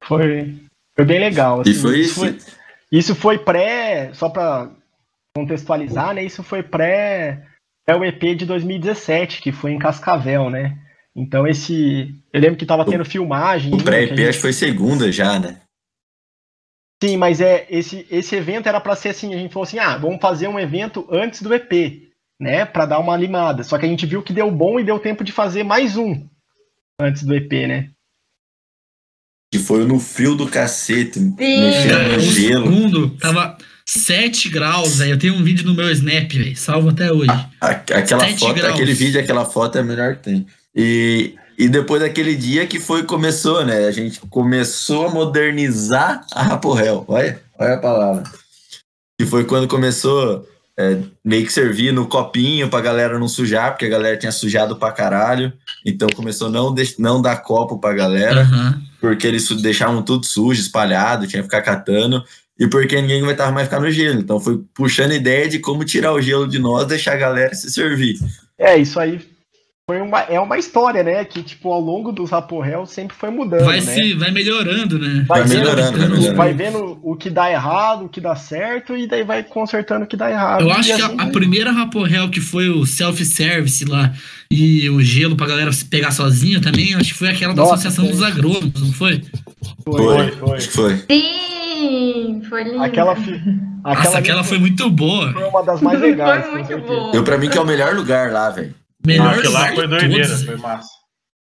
Foi, 0.02 0.55
foi 0.96 1.05
bem 1.05 1.20
legal. 1.20 1.62
E 1.64 1.70
assim. 1.70 1.80
foi 1.80 1.98
isso. 2.00 2.26
isso. 2.26 2.46
Foi, 2.46 2.55
isso 2.90 3.14
foi 3.14 3.38
pré, 3.38 4.11
só 4.12 4.28
pra 4.28 4.70
contextualizar, 5.36 6.14
né? 6.14 6.22
Isso 6.22 6.42
foi 6.42 6.62
pré, 6.62 7.42
pré 7.84 7.96
o 7.96 8.05
EP 8.05 8.36
de 8.36 8.46
2017, 8.46 9.40
que 9.40 9.50
foi 9.50 9.72
em 9.72 9.78
Cascavel, 9.78 10.48
né? 10.48 10.78
Então 11.16 11.46
esse, 11.46 12.14
eu 12.32 12.40
lembro 12.40 12.56
que 12.58 12.66
tava 12.66 12.84
tendo 12.84 13.04
filmagem. 13.04 13.70
O 13.70 13.74
ainda, 13.76 13.84
pré-EP 13.84 14.18
a 14.18 14.28
acho 14.30 14.38
que 14.38 14.42
foi 14.42 14.52
segunda 14.52 15.10
já, 15.12 15.38
né? 15.38 15.60
Sim, 17.02 17.16
mas 17.16 17.40
é 17.40 17.66
esse 17.70 18.06
esse 18.10 18.34
evento 18.34 18.68
era 18.68 18.80
para 18.80 18.96
ser 18.96 19.10
assim, 19.10 19.34
a 19.34 19.38
gente 19.38 19.52
falou 19.52 19.64
assim: 19.66 19.78
"Ah, 19.78 19.96
vamos 19.96 20.20
fazer 20.20 20.48
um 20.48 20.58
evento 20.58 21.06
antes 21.10 21.42
do 21.42 21.52
EP", 21.54 22.08
né, 22.40 22.64
Pra 22.64 22.86
dar 22.86 22.98
uma 22.98 23.16
limada. 23.16 23.62
Só 23.62 23.78
que 23.78 23.84
a 23.84 23.88
gente 23.88 24.06
viu 24.06 24.22
que 24.22 24.32
deu 24.32 24.50
bom 24.50 24.80
e 24.80 24.84
deu 24.84 24.98
tempo 24.98 25.22
de 25.22 25.30
fazer 25.30 25.62
mais 25.62 25.96
um 25.96 26.26
antes 27.00 27.22
do 27.22 27.34
EP, 27.34 27.52
né? 27.66 27.90
Que 29.52 29.58
foi 29.60 29.84
no 29.84 30.00
frio 30.00 30.34
do 30.34 30.48
cacete, 30.48 31.20
Sim. 31.20 31.32
mexendo 31.38 32.12
no 32.14 32.20
gelo. 32.20 32.66
segundo 32.66 33.10
tava 33.18 33.56
7 33.86 34.48
graus, 34.48 34.98
velho. 34.98 35.12
Eu 35.12 35.18
tenho 35.18 35.34
um 35.34 35.44
vídeo 35.44 35.64
no 35.66 35.74
meu 35.74 35.90
Snap, 35.92 36.28
velho. 36.32 36.56
Salvo 36.56 36.88
até 36.88 37.12
hoje. 37.12 37.30
A- 37.30 37.68
Aquela 37.70 38.24
Sete 38.26 38.40
foto, 38.40 38.54
graus. 38.54 38.74
aquele 38.74 38.94
vídeo, 38.94 39.20
aquela 39.20 39.44
foto 39.44 39.78
é 39.78 39.80
a 39.82 39.84
melhor 39.84 40.16
que 40.16 40.22
tem. 40.24 40.46
E, 40.74 41.34
e 41.56 41.68
depois 41.68 42.02
daquele 42.02 42.34
dia 42.34 42.66
que 42.66 42.80
foi 42.80 43.04
começou, 43.04 43.64
né? 43.64 43.86
A 43.86 43.90
gente 43.92 44.20
começou 44.28 45.06
a 45.06 45.10
modernizar 45.10 46.26
a 46.32 46.42
Raporel. 46.42 47.04
Olha, 47.06 47.40
olha 47.58 47.74
a 47.74 47.78
palavra. 47.78 48.24
Que 49.18 49.26
foi 49.26 49.44
quando 49.44 49.68
começou 49.68 50.46
é, 50.76 50.98
meio 51.24 51.46
que 51.46 51.52
servir 51.52 51.92
no 51.92 52.08
copinho 52.08 52.68
pra 52.68 52.80
galera 52.80 53.18
não 53.18 53.28
sujar, 53.28 53.70
porque 53.70 53.86
a 53.86 53.90
galera 53.90 54.16
tinha 54.16 54.32
sujado 54.32 54.76
pra 54.76 54.90
caralho. 54.90 55.52
Então 55.86 56.08
começou 56.14 56.48
a 56.48 56.50
não, 56.50 56.74
não 56.98 57.22
dar 57.22 57.36
copo 57.36 57.78
pra 57.78 57.94
galera, 57.94 58.40
Aham. 58.40 58.82
porque 59.00 59.26
eles 59.26 59.48
deixavam 59.62 60.02
tudo 60.02 60.26
sujo, 60.26 60.60
espalhado, 60.60 61.28
tinha 61.28 61.42
que 61.42 61.48
ficar 61.48 61.62
catando. 61.62 62.24
E 62.58 62.66
porque 62.66 63.00
ninguém 63.00 63.22
vai 63.22 63.32
estar 63.32 63.52
mais 63.52 63.66
ficar 63.66 63.80
no 63.80 63.90
gelo. 63.90 64.20
Então 64.20 64.40
foi 64.40 64.60
puxando 64.74 65.12
ideia 65.12 65.48
de 65.48 65.60
como 65.60 65.84
tirar 65.84 66.12
o 66.12 66.20
gelo 66.20 66.48
de 66.48 66.58
nós, 66.58 66.86
deixar 66.86 67.12
a 67.12 67.16
galera 67.16 67.54
se 67.54 67.70
servir. 67.70 68.16
É, 68.58 68.76
isso 68.76 68.98
aí 68.98 69.20
foi 69.87 70.01
uma, 70.01 70.20
é 70.20 70.41
uma 70.41 70.57
história, 70.57 71.03
né? 71.03 71.22
Que, 71.26 71.43
tipo, 71.43 71.70
ao 71.70 71.78
longo 71.78 72.11
dos 72.11 72.30
Raporel 72.30 72.87
sempre 72.87 73.14
foi 73.14 73.28
mudando, 73.28 73.66
Vai, 73.66 73.80
né? 73.82 73.93
se, 73.93 74.14
vai 74.14 74.30
melhorando, 74.30 74.99
né? 74.99 75.26
Vai, 75.28 75.41
Vai 75.41 75.49
vendo, 75.49 75.59
melhorando, 75.61 75.99
vai 75.99 76.09
melhorando. 76.09 76.37
vai 76.37 76.55
vendo 76.55 76.99
o 77.03 77.14
que 77.14 77.28
dá 77.28 77.51
errado, 77.53 78.07
o 78.07 78.09
que 78.09 78.18
dá 78.18 78.35
certo, 78.35 78.97
e 78.97 79.07
daí 79.07 79.22
vai 79.22 79.43
consertando 79.43 80.07
o 80.07 80.09
que 80.09 80.16
dá 80.16 80.30
errado. 80.30 80.62
Eu 80.62 80.70
acho 80.70 80.85
que 80.89 80.93
assim 80.93 81.03
a, 81.03 81.07
a 81.07 81.24
vai- 81.24 81.30
primeira 81.32 81.70
Raporel 81.70 82.30
que 82.30 82.41
foi 82.41 82.70
o 82.70 82.87
self-service 82.87 83.85
lá 83.85 84.11
e 84.51 84.89
o 84.89 85.03
gelo 85.03 85.37
pra 85.37 85.47
galera 85.47 85.70
se 85.70 85.85
pegar 85.85 86.12
sozinha 86.12 86.62
também, 86.62 86.95
acho 86.95 87.12
que 87.12 87.18
foi 87.18 87.28
aquela 87.28 87.53
da 87.53 87.61
Nossa, 87.61 87.74
Associação 87.74 88.07
foi. 88.07 88.12
dos 88.14 88.22
Agrônomos, 88.22 88.80
não 88.80 88.93
foi? 88.95 89.22
Foi, 89.85 90.30
foi. 90.32 90.61
foi. 90.62 90.97
Sim, 91.11 92.43
foi 92.49 92.64
lindo. 92.64 92.82
Aquela, 92.82 93.14
fi- 93.16 93.32
Nossa, 93.85 93.99
aquela, 94.01 94.18
aquela 94.18 94.45
foi 94.45 94.57
muito 94.59 94.89
boa. 94.89 95.30
foi 95.30 95.45
uma 95.45 95.62
das 95.62 95.82
mais 95.82 96.01
legais. 96.01 96.47
Foi 96.47 96.62
muito 96.62 96.78
bom. 96.87 97.12
Eu, 97.12 97.22
pra 97.22 97.37
mim, 97.37 97.51
que 97.51 97.59
é 97.59 97.61
o 97.61 97.66
melhor 97.66 97.95
lugar 97.95 98.32
lá, 98.32 98.49
velho. 98.49 98.74
Melhor 99.05 99.34
Aquilo 99.34 99.52
lá 99.52 99.68
foi 99.74 99.86
de 99.86 99.96
doideira, 99.98 100.26
todos. 100.28 100.44
foi 100.44 100.57
massa. 100.57 100.88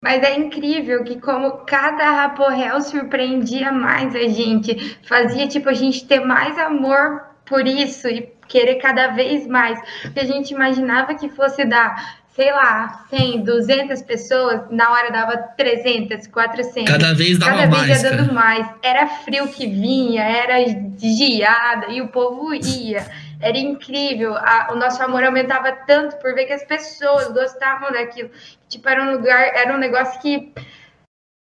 Mas 0.03 0.23
é 0.23 0.37
incrível 0.39 1.03
que 1.03 1.19
como 1.21 1.65
cada 1.65 2.11
Raporel 2.11 2.81
surpreendia 2.83 3.73
mais 3.73 4.15
a 4.15 4.29
gente, 4.29 4.99
fazia 5.07 5.49
tipo 5.49 5.69
a 5.69 5.75
gente 5.75 6.07
ter 6.07 6.21
mais 6.21 6.59
amor 6.59 7.23
por 7.47 7.67
isso 7.67 8.09
e 8.09 8.29
querer 8.49 8.77
cada 8.77 9.09
vez 9.09 9.47
mais. 9.47 9.79
Porque 10.03 10.21
a 10.21 10.25
gente 10.27 10.51
imaginava 10.53 11.15
que 11.15 11.31
fosse 11.31 11.65
dar, 11.65 12.19
sei 12.37 12.53
lá, 12.53 13.07
100, 13.09 13.45
200 13.45 14.03
pessoas, 14.03 14.61
na 14.71 14.91
hora 14.91 15.11
dava 15.11 15.39
300, 15.57 16.27
400. 16.27 16.85
Cada 16.93 17.15
vez 17.15 17.39
dava 17.39 17.53
Cada 17.53 17.67
vez 17.67 17.89
mais, 17.89 18.03
ia 18.03 18.11
dando 18.11 18.21
cara. 18.29 18.33
mais. 18.33 18.67
Era 18.83 19.07
frio 19.07 19.49
que 19.49 19.67
vinha, 19.67 20.23
era 20.23 20.57
geada 20.99 21.87
e 21.91 22.03
o 22.03 22.09
povo 22.09 22.53
ia. 22.53 23.07
Era 23.41 23.59
incrível. 23.59 24.35
A- 24.37 24.71
o 24.73 24.77
nosso 24.77 25.03
amor 25.03 25.25
aumentava 25.25 25.73
tanto 25.73 26.17
por 26.17 26.35
ver 26.35 26.47
que 26.47 26.53
as 26.53 26.65
pessoas 26.65 27.29
gostavam 27.33 27.93
daquilo. 27.93 28.31
Tipo, 28.69 28.89
era 28.89 29.03
um 29.03 29.13
lugar, 29.13 29.43
era 29.55 29.75
um 29.75 29.79
negócio 29.79 30.21
que 30.21 30.53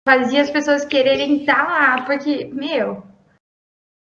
fazia 0.07 0.41
as 0.41 0.49
pessoas 0.49 0.85
quererem 0.85 1.41
estar 1.41 1.63
lá. 1.63 2.01
Porque, 2.03 2.45
meu, 2.45 3.03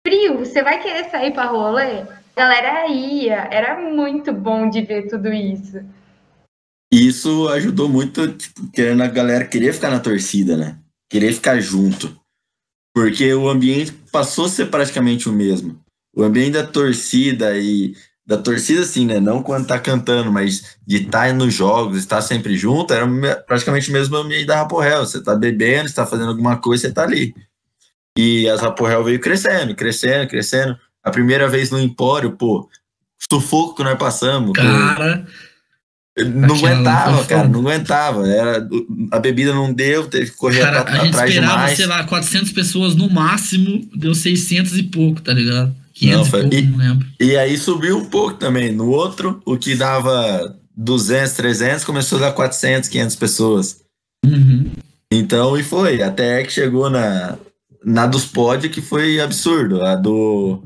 frio, 0.07 0.39
você 0.39 0.63
vai 0.63 0.83
querer 0.83 1.11
sair 1.11 1.33
pra 1.33 1.45
rolê? 1.45 2.05
Galera 2.37 2.87
ia. 2.89 3.49
Era 3.51 3.79
muito 3.81 4.33
bom 4.33 4.69
de 4.69 4.83
ver 4.83 5.09
tudo 5.09 5.33
isso. 5.33 5.79
Isso 6.93 7.49
ajudou 7.49 7.89
muito, 7.89 8.33
tipo, 8.37 8.71
querendo 8.71 9.03
a 9.03 9.09
galera 9.09 9.47
querer 9.47 9.73
ficar 9.73 9.91
na 9.91 10.01
torcida, 10.01 10.57
né? 10.57 10.79
Querer 11.11 11.33
ficar 11.33 11.59
junto. 11.61 12.17
Porque 12.95 13.35
o 13.35 13.49
ambiente 13.49 13.93
passou 14.13 14.45
a 14.45 14.49
ser 14.49 14.67
praticamente 14.67 15.29
o 15.29 15.33
mesmo. 15.33 15.84
O 16.15 16.23
ambiente 16.23 16.53
da 16.53 16.65
torcida 16.67 17.57
e. 17.59 17.95
Da 18.27 18.39
torcida, 18.39 18.81
assim, 18.81 19.05
né? 19.05 19.21
Não 19.21 19.43
quando 19.43 19.67
tá 19.67 19.79
cantando, 19.79 20.33
mas 20.33 20.77
de 20.87 20.97
estar 21.03 21.35
nos 21.35 21.53
jogos, 21.53 21.99
estar 21.99 22.23
sempre 22.23 22.57
junto, 22.57 22.95
era 22.95 23.07
me- 23.07 23.35
praticamente 23.47 23.91
o 23.91 23.93
mesmo 23.93 24.17
ambiente 24.17 24.47
da 24.47 24.57
Raporel. 24.57 25.01
Você 25.05 25.23
tá 25.23 25.35
bebendo, 25.37 25.89
você 25.91 25.95
tá 25.95 26.07
fazendo 26.07 26.31
alguma 26.31 26.57
coisa, 26.57 26.87
você 26.89 26.93
tá 26.95 27.03
ali. 27.03 27.35
E 28.17 28.49
as 28.49 28.61
Raporel 28.63 29.05
veio 29.05 29.21
crescendo, 29.21 29.75
crescendo, 29.75 30.27
crescendo. 30.29 30.75
A 31.05 31.11
primeira 31.11 31.47
vez 31.49 31.71
no 31.71 31.79
Empório, 31.79 32.33
pô, 32.33 32.67
sufoco 33.31 33.75
que 33.75 33.85
nós 33.85 33.99
passamos. 33.99 34.53
Cara, 34.55 35.27
Não 36.17 36.55
Aquela 36.55 36.71
aguentava, 36.73 37.17
foi 37.19 37.27
cara, 37.27 37.49
não 37.49 37.61
aguentava. 37.61 38.27
Era, 38.29 38.69
a 39.11 39.19
bebida 39.19 39.53
não 39.53 39.71
deu, 39.71 40.07
teve 40.07 40.31
que 40.31 40.37
correr 40.37 40.61
Cara, 40.61 40.81
at- 40.81 40.89
a 40.89 40.93
gente 40.97 41.09
atrás 41.09 41.29
esperava, 41.31 41.55
demais. 41.57 41.77
sei 41.77 41.87
lá, 41.87 42.05
400 42.05 42.53
pessoas 42.53 42.95
no 42.95 43.11
máximo, 43.11 43.87
deu 43.95 44.15
600 44.15 44.79
e 44.79 44.85
pouco, 44.85 45.21
tá 45.21 45.35
ligado? 45.35 45.75
500 45.95 46.19
Não, 46.19 46.27
e 46.27 46.31
foi- 46.31 46.41
pouco, 46.43 46.57
e- 46.57 46.63
não 46.63 46.79
lembro. 46.79 47.07
E 47.21 47.37
aí 47.37 47.57
subiu 47.57 47.97
um 47.99 48.05
pouco 48.05 48.35
também. 48.35 48.73
No 48.73 48.89
outro, 48.91 49.41
o 49.47 49.57
que 49.57 49.75
dava 49.75 50.57
200, 50.77 51.33
300, 51.35 51.85
começou 51.85 52.19
a 52.19 52.23
dar 52.23 52.33
400, 52.33 52.89
500 52.89 53.17
pessoas. 53.17 53.81
Uhum. 54.25 54.73
Então, 55.13 55.57
e 55.57 55.63
foi. 55.63 56.03
Até 56.03 56.43
que 56.43 56.53
chegou 56.53 56.91
na, 56.91 57.39
na 57.85 58.07
dos 58.07 58.25
pódios, 58.27 58.73
que 58.75 58.81
foi 58.83 59.21
absurdo. 59.21 59.83
A 59.83 59.95
do, 59.95 60.63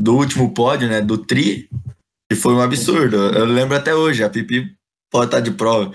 do 0.00 0.14
último 0.16 0.52
pódio, 0.52 0.88
né? 0.88 1.00
Do 1.00 1.16
Tri, 1.18 1.68
que 2.30 2.36
foi 2.36 2.52
um 2.52 2.60
absurdo. 2.60 3.16
Eu 3.16 3.46
lembro 3.46 3.76
até 3.76 3.94
hoje, 3.94 4.22
a 4.22 4.28
Pipi 4.28 4.70
pode 5.10 5.26
estar 5.26 5.40
de 5.40 5.50
prova. 5.52 5.92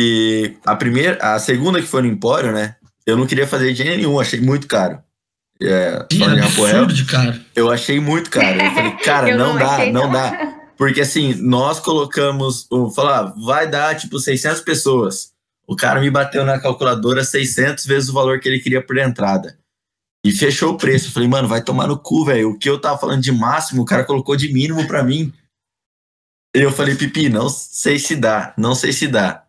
E 0.00 0.54
a 0.64 0.74
primeira, 0.74 1.16
a 1.22 1.38
segunda 1.38 1.80
que 1.80 1.86
foi 1.86 2.02
no 2.02 2.08
Empório, 2.08 2.52
né? 2.52 2.74
Eu 3.06 3.16
não 3.16 3.26
queria 3.26 3.46
fazer 3.46 3.72
de 3.72 3.78
jeito 3.84 3.96
nenhum, 3.96 4.18
achei 4.18 4.40
muito 4.40 4.66
caro. 4.66 4.98
É, 5.60 6.06
em 6.12 6.18
Rapoel, 6.18 6.76
absurdo 6.76 6.92
de 6.92 7.04
cara. 7.06 7.40
eu 7.54 7.70
achei 7.70 7.98
muito 7.98 8.28
caro. 8.30 8.60
Eu 8.60 8.70
falei, 8.72 8.92
cara, 9.04 9.30
Eu 9.30 9.38
não, 9.38 9.54
não 9.54 9.58
dá, 9.58 9.78
não 9.86 9.92
não. 10.02 10.12
dá. 10.12 10.54
Porque 10.76 11.00
assim, 11.00 11.34
nós 11.36 11.80
colocamos, 11.80 12.66
o 12.70 12.90
falar, 12.90 13.32
vai 13.44 13.66
dar 13.68 13.96
tipo 13.96 14.18
600 14.18 14.60
pessoas. 14.60 15.32
O 15.66 15.74
cara 15.74 16.00
me 16.00 16.10
bateu 16.10 16.44
na 16.44 16.60
calculadora 16.60 17.24
600 17.24 17.86
vezes 17.86 18.08
o 18.10 18.12
valor 18.12 18.38
que 18.38 18.48
ele 18.48 18.60
queria 18.60 18.84
por 18.84 18.98
entrada. 18.98 19.58
E 20.22 20.30
fechou 20.30 20.74
o 20.74 20.76
preço. 20.76 21.08
Eu 21.08 21.12
falei, 21.12 21.28
mano, 21.28 21.48
vai 21.48 21.62
tomar 21.62 21.86
no 21.88 21.98
cu, 21.98 22.24
velho. 22.26 22.50
O 22.50 22.58
que 22.58 22.68
eu 22.68 22.78
tava 22.78 22.98
falando 22.98 23.22
de 23.22 23.32
máximo, 23.32 23.82
o 23.82 23.86
cara 23.86 24.04
colocou 24.04 24.36
de 24.36 24.52
mínimo 24.52 24.86
pra 24.86 25.02
mim. 25.02 25.32
E 26.54 26.60
eu 26.60 26.70
falei, 26.70 26.94
Pipi, 26.94 27.28
não 27.28 27.48
sei 27.48 27.98
se 27.98 28.14
dá, 28.16 28.52
não 28.56 28.74
sei 28.74 28.92
se 28.92 29.06
dá. 29.08 29.45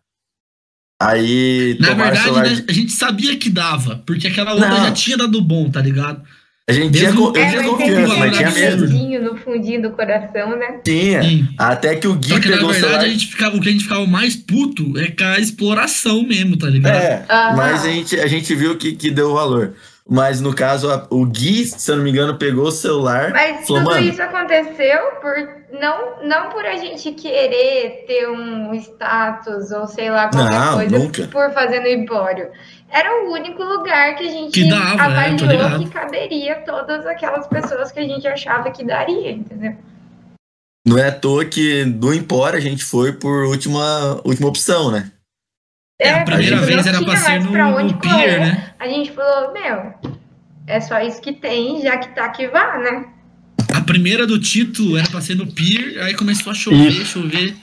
Aí 1.00 1.76
Na 1.78 1.94
verdade, 1.94 2.22
celular 2.24 2.44
né, 2.50 2.64
a 2.68 2.72
gente 2.72 2.90
sabia 2.92 3.36
que 3.36 3.48
dava, 3.48 4.02
porque 4.04 4.26
aquela 4.26 4.52
outra 4.52 4.68
Não. 4.68 4.84
já 4.84 4.90
tinha 4.92 5.16
dado 5.16 5.40
bom, 5.40 5.70
tá 5.70 5.80
ligado? 5.80 6.22
A 6.68 6.72
gente 6.72 6.98
tinha, 6.98 7.10
mesmo- 7.12 7.28
eu 7.34 7.36
É, 7.42 7.48
tinha 7.50 7.62
confiança, 7.64 8.08
tem 8.10 8.18
mas 8.18 8.36
tinha 8.36 8.50
medo. 8.50 9.22
no 9.32 9.36
fundinho 9.38 9.80
do 9.82 9.90
coração, 9.92 10.50
né? 10.58 10.80
Tinha. 10.84 11.22
Sim. 11.22 11.48
Até 11.56 11.94
que 11.96 12.06
o 12.06 12.14
Gui 12.14 12.28
Só 12.28 12.40
que 12.40 12.48
na 12.48 12.56
pegou 12.56 12.68
o 12.68 12.72
verdade 12.72 12.80
celular. 12.92 13.04
a 13.06 13.08
gente 13.08 13.26
ficava, 13.26 13.56
o 13.56 13.60
que 13.60 13.68
a 13.68 13.72
gente 13.72 13.84
ficava 13.84 14.06
mais 14.06 14.36
puto 14.36 14.98
é 14.98 15.06
com 15.10 15.24
a 15.24 15.38
exploração 15.38 16.24
mesmo, 16.24 16.58
tá 16.58 16.68
ligado? 16.68 16.96
É, 16.96 17.24
Aham. 17.30 17.56
mas 17.56 17.84
a 17.86 17.88
gente, 17.90 18.20
a 18.20 18.26
gente 18.26 18.54
viu 18.54 18.76
que, 18.76 18.92
que 18.92 19.10
deu 19.10 19.32
valor. 19.32 19.72
Mas 20.10 20.40
no 20.40 20.54
caso, 20.54 20.90
a- 20.90 21.06
o 21.10 21.26
Gui, 21.26 21.66
se 21.66 21.90
eu 21.90 21.96
não 21.96 22.02
me 22.04 22.10
engano, 22.10 22.38
pegou 22.38 22.68
o 22.68 22.72
celular. 22.72 23.30
Mas 23.30 23.66
falou, 23.66 23.84
tudo 23.84 23.98
isso 23.98 24.22
aconteceu 24.22 24.98
por 25.20 25.34
não, 25.78 26.24
não 26.26 26.48
por 26.48 26.64
a 26.64 26.76
gente 26.76 27.12
querer 27.12 28.04
ter 28.06 28.26
um 28.30 28.72
status 28.74 29.70
ou 29.70 29.86
sei 29.86 30.10
lá 30.10 30.28
qualquer 30.28 30.58
Não, 30.58 30.74
coisa 30.76 30.98
nunca. 30.98 31.28
por 31.28 31.52
fazer 31.52 31.80
no 31.80 31.88
empório. 31.88 32.48
Era 32.90 33.22
o 33.26 33.32
único 33.32 33.62
lugar 33.62 34.16
que 34.16 34.26
a 34.26 34.30
gente 34.30 34.52
Que 34.62 34.70
dava, 34.70 34.94
é, 35.12 35.28
avaliou 35.30 35.78
que 35.78 35.90
caberia 35.90 36.54
todas 36.64 37.04
aquelas 37.04 37.46
pessoas 37.46 37.92
que 37.92 38.00
a 38.00 38.04
gente 38.04 38.26
achava 38.26 38.70
que 38.70 38.82
daria, 38.82 39.30
entendeu? 39.30 39.76
não 40.86 40.96
é 40.96 41.08
à 41.08 41.12
toa 41.12 41.44
que 41.44 41.84
do 41.84 42.14
Empório 42.14 42.56
a 42.56 42.62
gente 42.62 42.82
foi 42.82 43.12
por 43.12 43.44
última, 43.44 44.22
última 44.24 44.48
opção, 44.48 44.90
né? 44.90 45.10
É, 46.00 46.10
a 46.10 46.24
primeira 46.24 46.56
vez 46.58 46.86
era 46.86 47.02
pra 47.02 47.16
ser 47.16 47.40
no, 47.42 47.50
pra 47.50 47.70
no 47.70 47.76
onde 47.78 47.94
pier, 47.94 48.12
correr. 48.12 48.38
né? 48.40 48.70
A 48.78 48.86
gente 48.86 49.10
falou, 49.12 49.52
meu, 49.52 49.94
é 50.66 50.80
só 50.80 51.00
isso 51.00 51.20
que 51.20 51.32
tem, 51.32 51.82
já 51.82 51.96
que 51.98 52.14
tá 52.14 52.28
que 52.28 52.46
vá, 52.48 52.78
né? 52.78 53.06
A 53.74 53.80
primeira 53.80 54.26
do 54.26 54.38
Tito 54.38 54.96
era 54.96 55.08
pra 55.08 55.20
ser 55.20 55.34
no 55.34 55.46
pier, 55.46 56.00
aí 56.04 56.14
começou 56.14 56.52
a 56.52 56.54
chover, 56.54 56.88
Isso. 56.88 57.04
chover. 57.20 57.54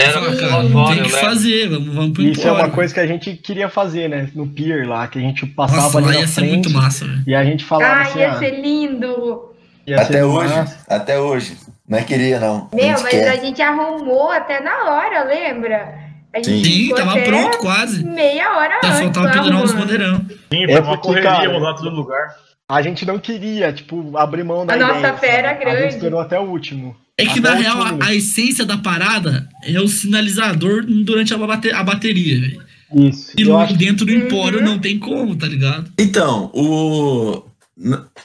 Era 0.00 0.12
Fala, 0.14 0.30
no 0.30 0.36
cara, 0.40 0.62
não 0.64 0.84
tem 0.86 0.94
o 0.94 0.96
que 1.04 1.12
lembro. 1.12 1.18
fazer, 1.20 1.68
vamos, 1.68 1.94
vamos 1.94 2.12
pro 2.12 2.22
Isso 2.24 2.48
é 2.48 2.52
uma 2.52 2.70
coisa 2.70 2.92
que 2.92 2.98
a 2.98 3.06
gente 3.06 3.34
queria 3.36 3.68
fazer, 3.68 4.08
né? 4.08 4.28
No 4.34 4.48
pier 4.48 4.86
lá, 4.88 5.06
que 5.06 5.18
a 5.18 5.22
gente 5.22 5.46
passava 5.46 5.82
Nossa, 5.82 5.98
ali 5.98 6.06
na 6.08 6.14
ia 6.16 6.26
ser 6.26 6.40
frente 6.40 6.52
muito 6.54 6.70
massa, 6.70 7.04
velho. 7.06 7.22
e 7.24 7.34
a 7.34 7.44
gente 7.44 7.64
falava 7.64 7.92
Ah, 7.94 8.02
assim, 8.02 8.18
ia 8.18 8.32
ah, 8.32 8.38
ser 8.40 8.60
lindo! 8.60 9.54
ia 9.86 9.98
ser 9.98 10.02
Até 10.04 10.24
hoje, 10.24 10.54
massa. 10.54 10.84
até 10.88 11.20
hoje. 11.20 11.56
Não 11.88 11.98
é 11.98 12.02
queria, 12.02 12.40
não. 12.40 12.68
Meu, 12.74 12.88
mas 13.00 13.08
quer. 13.10 13.28
a 13.30 13.36
gente 13.36 13.62
arrumou 13.62 14.30
até 14.30 14.60
na 14.60 14.90
hora, 14.90 15.22
lembra? 15.24 16.01
A 16.34 16.42
gente 16.42 16.64
Sim. 16.88 16.94
Tava 16.94 17.18
pronto 17.20 17.58
quase. 17.58 18.04
Meia 18.04 18.56
hora 18.56 18.78
Só 18.82 18.86
antes. 18.88 19.00
faltava 19.00 19.26
lá 19.26 19.32
pendurar 19.32 19.62
uns 19.64 19.72
bandeirão. 19.72 20.26
Sim, 20.52 20.64
É 20.64 20.66
foi 20.68 20.80
uma 20.80 20.82
porque, 20.92 21.06
correria, 21.08 21.30
cara, 21.30 21.52
mudar 21.52 21.74
todo 21.74 21.90
lugar. 21.90 22.34
A 22.68 22.80
gente 22.80 23.04
não 23.04 23.18
queria, 23.18 23.72
tipo, 23.72 24.16
abrir 24.16 24.44
mão 24.44 24.64
da 24.64 24.72
A 24.72 24.76
ideia. 24.76 24.92
nossa 24.94 25.12
fé 25.18 25.38
era 25.38 25.48
sabe? 25.50 25.62
A 25.62 25.64
grande. 25.64 25.82
gente 25.82 25.94
esperou 25.96 26.20
até 26.20 26.38
o 26.38 26.44
último. 26.44 26.96
É 27.18 27.26
que 27.26 27.38
Até 27.38 27.40
na 27.40 27.54
real 27.54 27.78
último 27.78 28.02
a, 28.02 28.06
a 28.06 28.14
essência 28.14 28.64
da 28.64 28.78
parada 28.78 29.46
é 29.64 29.78
o 29.78 29.86
sinalizador 29.88 30.84
durante 30.86 31.34
a, 31.34 31.36
bate- 31.38 31.70
a 31.72 31.82
bateria, 31.82 32.40
velho. 32.40 32.62
Isso. 32.94 33.32
E 33.36 33.42
acho 33.58 33.74
dentro 33.74 34.06
do 34.06 34.12
empório 34.12 34.58
Uhum. 34.60 34.64
não 34.64 34.78
tem 34.78 34.98
como, 34.98 35.34
tá 35.36 35.46
ligado? 35.46 35.90
Então, 35.98 36.50
o, 36.54 37.42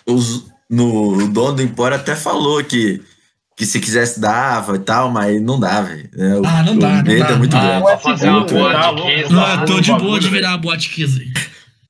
os, 0.05 0.45
no, 0.69 1.13
o 1.23 1.27
dono 1.27 1.55
do 1.57 1.61
Empório 1.61 1.95
até 1.97 2.15
falou 2.15 2.63
que, 2.63 3.01
que 3.57 3.65
se 3.65 3.79
quisesse 3.79 4.19
dava 4.21 4.75
e 4.75 4.79
tal, 4.79 5.09
mas 5.09 5.41
não 5.41 5.59
dá, 5.59 5.81
velho. 5.81 6.07
É, 6.15 6.35
o- 6.35 6.45
Ah, 6.45 6.61
não 6.63 6.77
dá, 6.77 6.87
O 6.89 6.91
não 6.97 7.03
medo 7.03 7.19
dá, 7.19 7.29
é 7.31 7.35
muito 7.35 7.51
dá. 7.51 7.79
grande. 7.81 8.01
Fazer 8.03 8.29
uma 8.29 8.45
Não, 9.31 9.61
eu 9.61 9.65
tô 9.65 9.81
de 9.81 9.91
boa 9.93 10.19
de 10.19 10.29
virar 10.29 10.53
a 10.53 10.57
boate 10.57 10.89
Kiss 10.89 11.19
aí. 11.19 11.33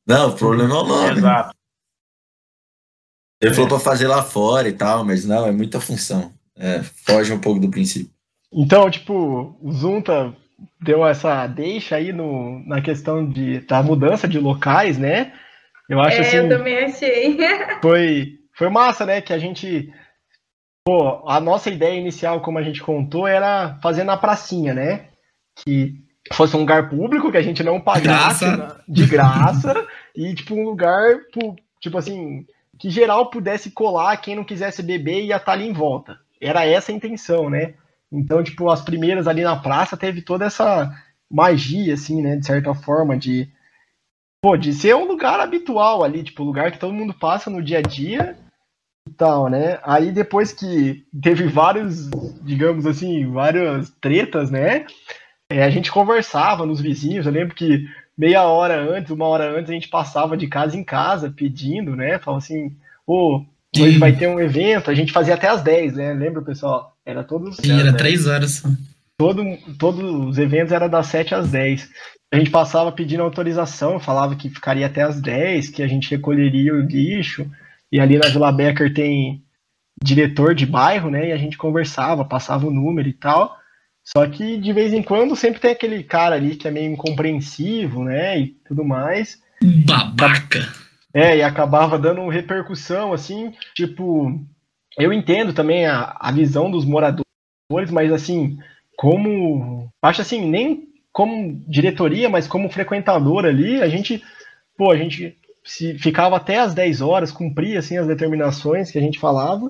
Não, 0.07 0.29
o 0.29 0.35
problema 0.35 0.73
é 0.73 0.77
o 0.77 0.83
nome. 0.85 1.17
Exato. 1.17 1.53
Ele 3.41 3.53
falou 3.53 3.67
pra 3.69 3.79
fazer 3.79 4.07
lá 4.07 4.23
fora 4.23 4.67
e 4.69 4.73
tal, 4.73 5.03
mas 5.05 5.25
não, 5.25 5.45
é 5.45 5.51
muita 5.51 5.79
função. 5.81 6.31
É, 6.57 6.81
foge 7.05 7.31
um 7.33 7.39
pouco 7.39 7.59
do 7.59 7.69
princípio. 7.69 8.09
Então, 8.51 8.89
tipo, 8.89 9.55
o 9.61 9.71
Zunta 9.71 10.33
deu 10.81 11.05
essa 11.05 11.45
deixa 11.45 11.97
aí 11.97 12.13
no, 12.13 12.65
na 12.65 12.81
questão 12.81 13.29
de, 13.29 13.59
da 13.59 13.83
mudança 13.83 14.25
de 14.27 14.39
locais, 14.39 14.97
né? 14.97 15.33
Eu 15.89 15.99
acho 16.01 16.17
É, 16.17 16.21
assim, 16.21 16.37
eu 16.37 16.49
também 16.49 16.77
achei. 16.85 17.37
foi, 17.81 18.35
foi 18.57 18.69
massa, 18.69 19.05
né? 19.05 19.19
Que 19.21 19.33
a 19.33 19.37
gente. 19.37 19.91
Pô, 20.87 21.21
a 21.27 21.41
nossa 21.41 21.69
ideia 21.69 21.99
inicial, 21.99 22.39
como 22.39 22.57
a 22.57 22.63
gente 22.63 22.81
contou, 22.81 23.27
era 23.27 23.77
fazer 23.83 24.05
na 24.05 24.15
pracinha, 24.15 24.73
né? 24.73 25.07
Que 25.53 25.95
fosse 26.31 26.55
um 26.55 26.61
lugar 26.61 26.89
público, 26.89 27.29
que 27.29 27.35
a 27.35 27.41
gente 27.41 27.61
não 27.61 27.81
pagasse 27.81 28.45
graça. 28.45 28.55
na- 28.55 28.75
de 28.87 29.05
graça, 29.05 29.85
e 30.15 30.33
tipo, 30.33 30.55
um 30.55 30.63
lugar, 30.63 31.17
tipo 31.81 31.97
assim, 31.97 32.45
que 32.79 32.89
geral 32.89 33.29
pudesse 33.29 33.69
colar, 33.71 34.15
quem 34.15 34.33
não 34.37 34.45
quisesse 34.45 34.81
beber 34.81 35.25
ia 35.25 35.35
estar 35.35 35.51
ali 35.51 35.67
em 35.67 35.73
volta. 35.73 36.17
Era 36.39 36.65
essa 36.65 36.89
a 36.89 36.95
intenção, 36.95 37.49
né? 37.49 37.73
Então, 38.09 38.41
tipo, 38.41 38.69
as 38.69 38.79
primeiras 38.81 39.27
ali 39.27 39.43
na 39.43 39.57
praça 39.57 39.97
teve 39.97 40.21
toda 40.21 40.45
essa 40.45 40.89
magia, 41.29 41.95
assim, 41.95 42.21
né? 42.21 42.37
De 42.37 42.45
certa 42.45 42.73
forma, 42.73 43.17
de. 43.17 43.49
Pô, 44.41 44.55
de 44.55 44.71
ser 44.71 44.95
um 44.95 45.05
lugar 45.05 45.41
habitual 45.41 46.01
ali, 46.01 46.23
tipo, 46.23 46.45
lugar 46.45 46.71
que 46.71 46.79
todo 46.79 46.93
mundo 46.93 47.13
passa 47.13 47.49
no 47.49 47.61
dia 47.61 47.79
a 47.79 47.81
dia 47.81 48.37
e 49.07 49.13
tal, 49.13 49.49
né? 49.49 49.79
Aí 49.83 50.11
depois 50.11 50.51
que 50.51 51.05
teve 51.21 51.47
vários, 51.47 52.09
digamos 52.43 52.85
assim, 52.85 53.29
várias 53.31 53.91
tretas, 54.01 54.51
né? 54.51 54.85
É, 55.49 55.63
a 55.63 55.69
gente 55.69 55.91
conversava 55.91 56.65
nos 56.65 56.81
vizinhos. 56.81 57.25
Eu 57.25 57.31
lembro 57.31 57.55
que 57.55 57.85
meia 58.17 58.43
hora 58.43 58.79
antes, 58.79 59.11
uma 59.11 59.25
hora 59.25 59.57
antes, 59.57 59.69
a 59.69 59.73
gente 59.73 59.87
passava 59.87 60.37
de 60.37 60.47
casa 60.47 60.77
em 60.77 60.83
casa 60.83 61.33
pedindo, 61.35 61.95
né? 61.95 62.19
Falava 62.19 62.43
assim, 62.43 62.75
ô, 63.05 63.43
hoje 63.75 63.93
Sim. 63.93 63.99
vai 63.99 64.13
ter 64.13 64.27
um 64.27 64.39
evento. 64.39 64.91
A 64.91 64.93
gente 64.93 65.11
fazia 65.11 65.35
até 65.35 65.47
às 65.47 65.61
10, 65.61 65.95
né? 65.95 66.13
Lembra, 66.13 66.41
pessoal? 66.41 66.95
Era 67.05 67.23
todos. 67.23 67.57
Sim, 67.57 67.79
era 67.79 67.91
né? 67.91 67.97
três 67.97 68.27
horas 68.27 68.63
todo, 69.17 69.43
todos 69.79 70.29
os 70.29 70.37
eventos 70.37 70.71
eram 70.71 70.87
das 70.87 71.07
7 71.07 71.33
às 71.33 71.49
10. 71.49 71.89
A 72.31 72.37
gente 72.37 72.51
passava 72.51 72.91
pedindo 72.91 73.23
autorização, 73.23 73.99
falava 73.99 74.35
que 74.35 74.49
ficaria 74.49 74.85
até 74.85 75.01
às 75.01 75.19
10, 75.19 75.69
que 75.69 75.81
a 75.81 75.87
gente 75.87 76.11
recolheria 76.11 76.73
o 76.73 76.81
lixo. 76.81 77.49
E 77.91 77.99
ali 77.99 78.17
na 78.17 78.27
Vila 78.27 78.51
Becker 78.51 78.93
tem 78.93 79.43
diretor 80.03 80.53
de 80.53 80.65
bairro, 80.65 81.09
né? 81.09 81.29
E 81.29 81.31
a 81.31 81.37
gente 81.37 81.57
conversava, 81.57 82.25
passava 82.25 82.67
o 82.67 82.71
número 82.71 83.07
e 83.07 83.13
tal. 83.13 83.55
Só 84.03 84.25
que 84.27 84.57
de 84.57 84.71
vez 84.71 84.93
em 84.93 85.03
quando 85.03 85.35
sempre 85.35 85.59
tem 85.59 85.71
aquele 85.71 86.03
cara 86.03 86.35
ali 86.35 86.55
que 86.55 86.67
é 86.67 86.71
meio 86.71 86.91
incompreensivo, 86.91 88.03
né? 88.03 88.39
E 88.39 88.47
tudo 88.65 88.83
mais. 88.83 89.41
Babaca. 89.85 90.59
É, 91.13 91.37
e 91.37 91.41
acabava 91.41 91.97
dando 91.97 92.27
repercussão, 92.29 93.11
assim, 93.11 93.51
tipo, 93.73 94.39
eu 94.99 95.11
entendo 95.11 95.51
também 95.51 95.85
a, 95.85 96.15
a 96.19 96.31
visão 96.31 96.69
dos 96.69 96.85
moradores, 96.85 97.25
mas 97.91 98.11
assim, 98.11 98.59
como, 98.95 99.91
acho 100.01 100.21
assim, 100.21 100.47
nem 100.47 100.87
como 101.11 101.63
diretoria, 101.67 102.29
mas 102.29 102.47
como 102.47 102.69
frequentador 102.69 103.45
ali, 103.45 103.81
a 103.81 103.89
gente, 103.89 104.23
pô, 104.77 104.91
a 104.91 104.97
gente 104.97 105.35
se 105.67 105.97
ficava 105.99 106.37
até 106.37 106.59
às 106.59 106.73
10 106.73 107.01
horas, 107.01 107.31
cumpria, 107.31 107.79
assim, 107.79 107.97
as 107.97 108.07
determinações 108.07 108.89
que 108.89 108.97
a 108.97 109.01
gente 109.01 109.19
falava, 109.19 109.69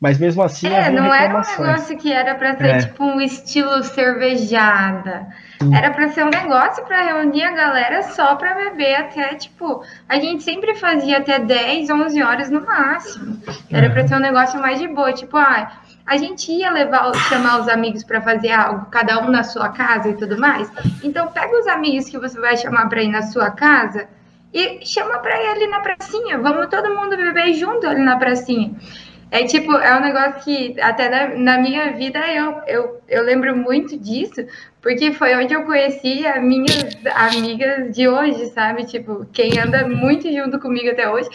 mas 0.00 0.18
mesmo 0.18 0.42
assim 0.42 0.68
É, 0.68 0.90
não 0.90 1.12
era 1.12 1.34
um 1.40 1.60
negócio 1.64 1.96
que 1.96 2.12
era 2.12 2.34
pra 2.36 2.56
ser 2.56 2.66
É. 2.66 2.78
tipo 2.80 3.02
um 3.02 3.20
estilo 3.20 3.82
cervejada. 3.82 5.26
Sim. 5.60 5.74
Era 5.74 5.90
pra 5.90 6.08
ser 6.10 6.24
um 6.24 6.30
negócio 6.30 6.84
pra 6.84 7.02
reunir 7.02 7.42
a 7.42 7.52
galera 7.52 8.02
só 8.02 8.36
pra 8.36 8.54
beber 8.54 8.94
até, 8.94 9.34
tipo, 9.34 9.82
a 10.08 10.16
gente 10.20 10.42
sempre 10.44 10.74
fazia 10.76 11.18
até 11.18 11.38
10, 11.40 11.90
11 11.90 12.22
horas 12.22 12.50
no 12.50 12.64
máximo. 12.64 13.40
Era 13.70 13.90
pra 13.90 14.06
ser 14.06 14.14
um 14.14 14.20
negócio 14.20 14.60
mais 14.60 14.78
de 14.78 14.86
boa, 14.86 15.12
tipo, 15.12 15.36
ah, 15.36 15.80
a 16.06 16.16
gente 16.16 16.52
ia 16.52 16.70
levar, 16.70 17.12
chamar 17.28 17.60
os 17.60 17.68
amigos 17.68 18.04
para 18.04 18.20
fazer 18.20 18.52
algo, 18.52 18.86
cada 18.90 19.20
um 19.20 19.30
na 19.30 19.42
sua 19.42 19.70
casa 19.70 20.08
e 20.10 20.14
tudo 20.14 20.38
mais. 20.38 20.70
Então 21.02 21.26
pega 21.28 21.58
os 21.58 21.66
amigos 21.66 22.08
que 22.08 22.18
você 22.18 22.38
vai 22.38 22.56
chamar 22.56 22.88
para 22.88 23.02
ir 23.02 23.08
na 23.08 23.22
sua 23.22 23.50
casa 23.50 24.06
e 24.52 24.84
chama 24.84 25.18
para 25.18 25.34
ali 25.52 25.66
na 25.66 25.80
pracinha. 25.80 26.38
Vamos 26.38 26.68
todo 26.68 26.94
mundo 26.94 27.16
beber 27.16 27.54
junto 27.54 27.86
ali 27.86 28.00
na 28.00 28.16
pracinha. 28.16 28.74
É 29.30 29.44
tipo, 29.44 29.72
é 29.76 29.94
um 29.96 30.00
negócio 30.00 30.42
que 30.42 30.80
até 30.80 31.08
na, 31.08 31.34
na 31.36 31.58
minha 31.58 31.92
vida 31.92 32.18
eu, 32.32 32.62
eu, 32.66 33.02
eu 33.06 33.22
lembro 33.22 33.54
muito 33.54 33.98
disso, 33.98 34.46
porque 34.80 35.12
foi 35.12 35.34
onde 35.34 35.52
eu 35.52 35.64
conheci 35.64 36.26
as 36.26 36.42
minhas 36.42 36.96
amigas 37.14 37.94
de 37.94 38.08
hoje, 38.08 38.46
sabe? 38.46 38.86
Tipo, 38.86 39.26
quem 39.30 39.58
anda 39.58 39.86
muito 39.86 40.32
junto 40.32 40.58
comigo 40.58 40.90
até 40.90 41.10
hoje, 41.10 41.28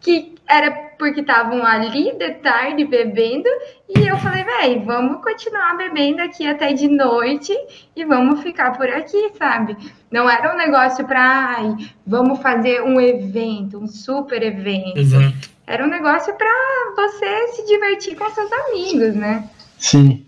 que 0.00 0.34
era 0.48 0.70
porque 0.98 1.20
estavam 1.20 1.64
ali 1.64 2.12
de 2.16 2.30
tarde 2.34 2.84
bebendo, 2.84 3.48
e 3.88 4.06
eu 4.06 4.16
falei, 4.16 4.44
véi, 4.44 4.82
vamos 4.84 5.22
continuar 5.22 5.76
bebendo 5.76 6.22
aqui 6.22 6.46
até 6.46 6.72
de 6.72 6.88
noite 6.88 7.54
e 7.94 8.04
vamos 8.04 8.42
ficar 8.42 8.76
por 8.76 8.88
aqui, 8.88 9.30
sabe? 9.38 9.76
Não 10.10 10.28
era 10.28 10.52
um 10.52 10.56
negócio 10.56 11.06
pra, 11.06 11.56
ai, 11.58 11.76
vamos 12.06 12.40
fazer 12.40 12.82
um 12.82 13.00
evento, 13.00 13.78
um 13.78 13.86
super 13.86 14.42
evento. 14.42 14.98
Exato. 14.98 15.50
Era 15.66 15.84
um 15.84 15.88
negócio 15.88 16.34
pra 16.34 16.48
você 16.96 17.48
se 17.48 17.66
divertir 17.66 18.16
com 18.16 18.28
seus 18.30 18.50
amigos, 18.50 19.14
né? 19.14 19.48
Sim. 19.76 20.24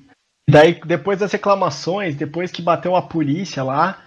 Daí, 0.49 0.79
depois 0.85 1.19
das 1.19 1.33
reclamações, 1.33 2.15
depois 2.15 2.53
que 2.53 2.61
bateu 2.61 2.95
a 2.95 3.03
polícia 3.03 3.63
lá 3.63 4.03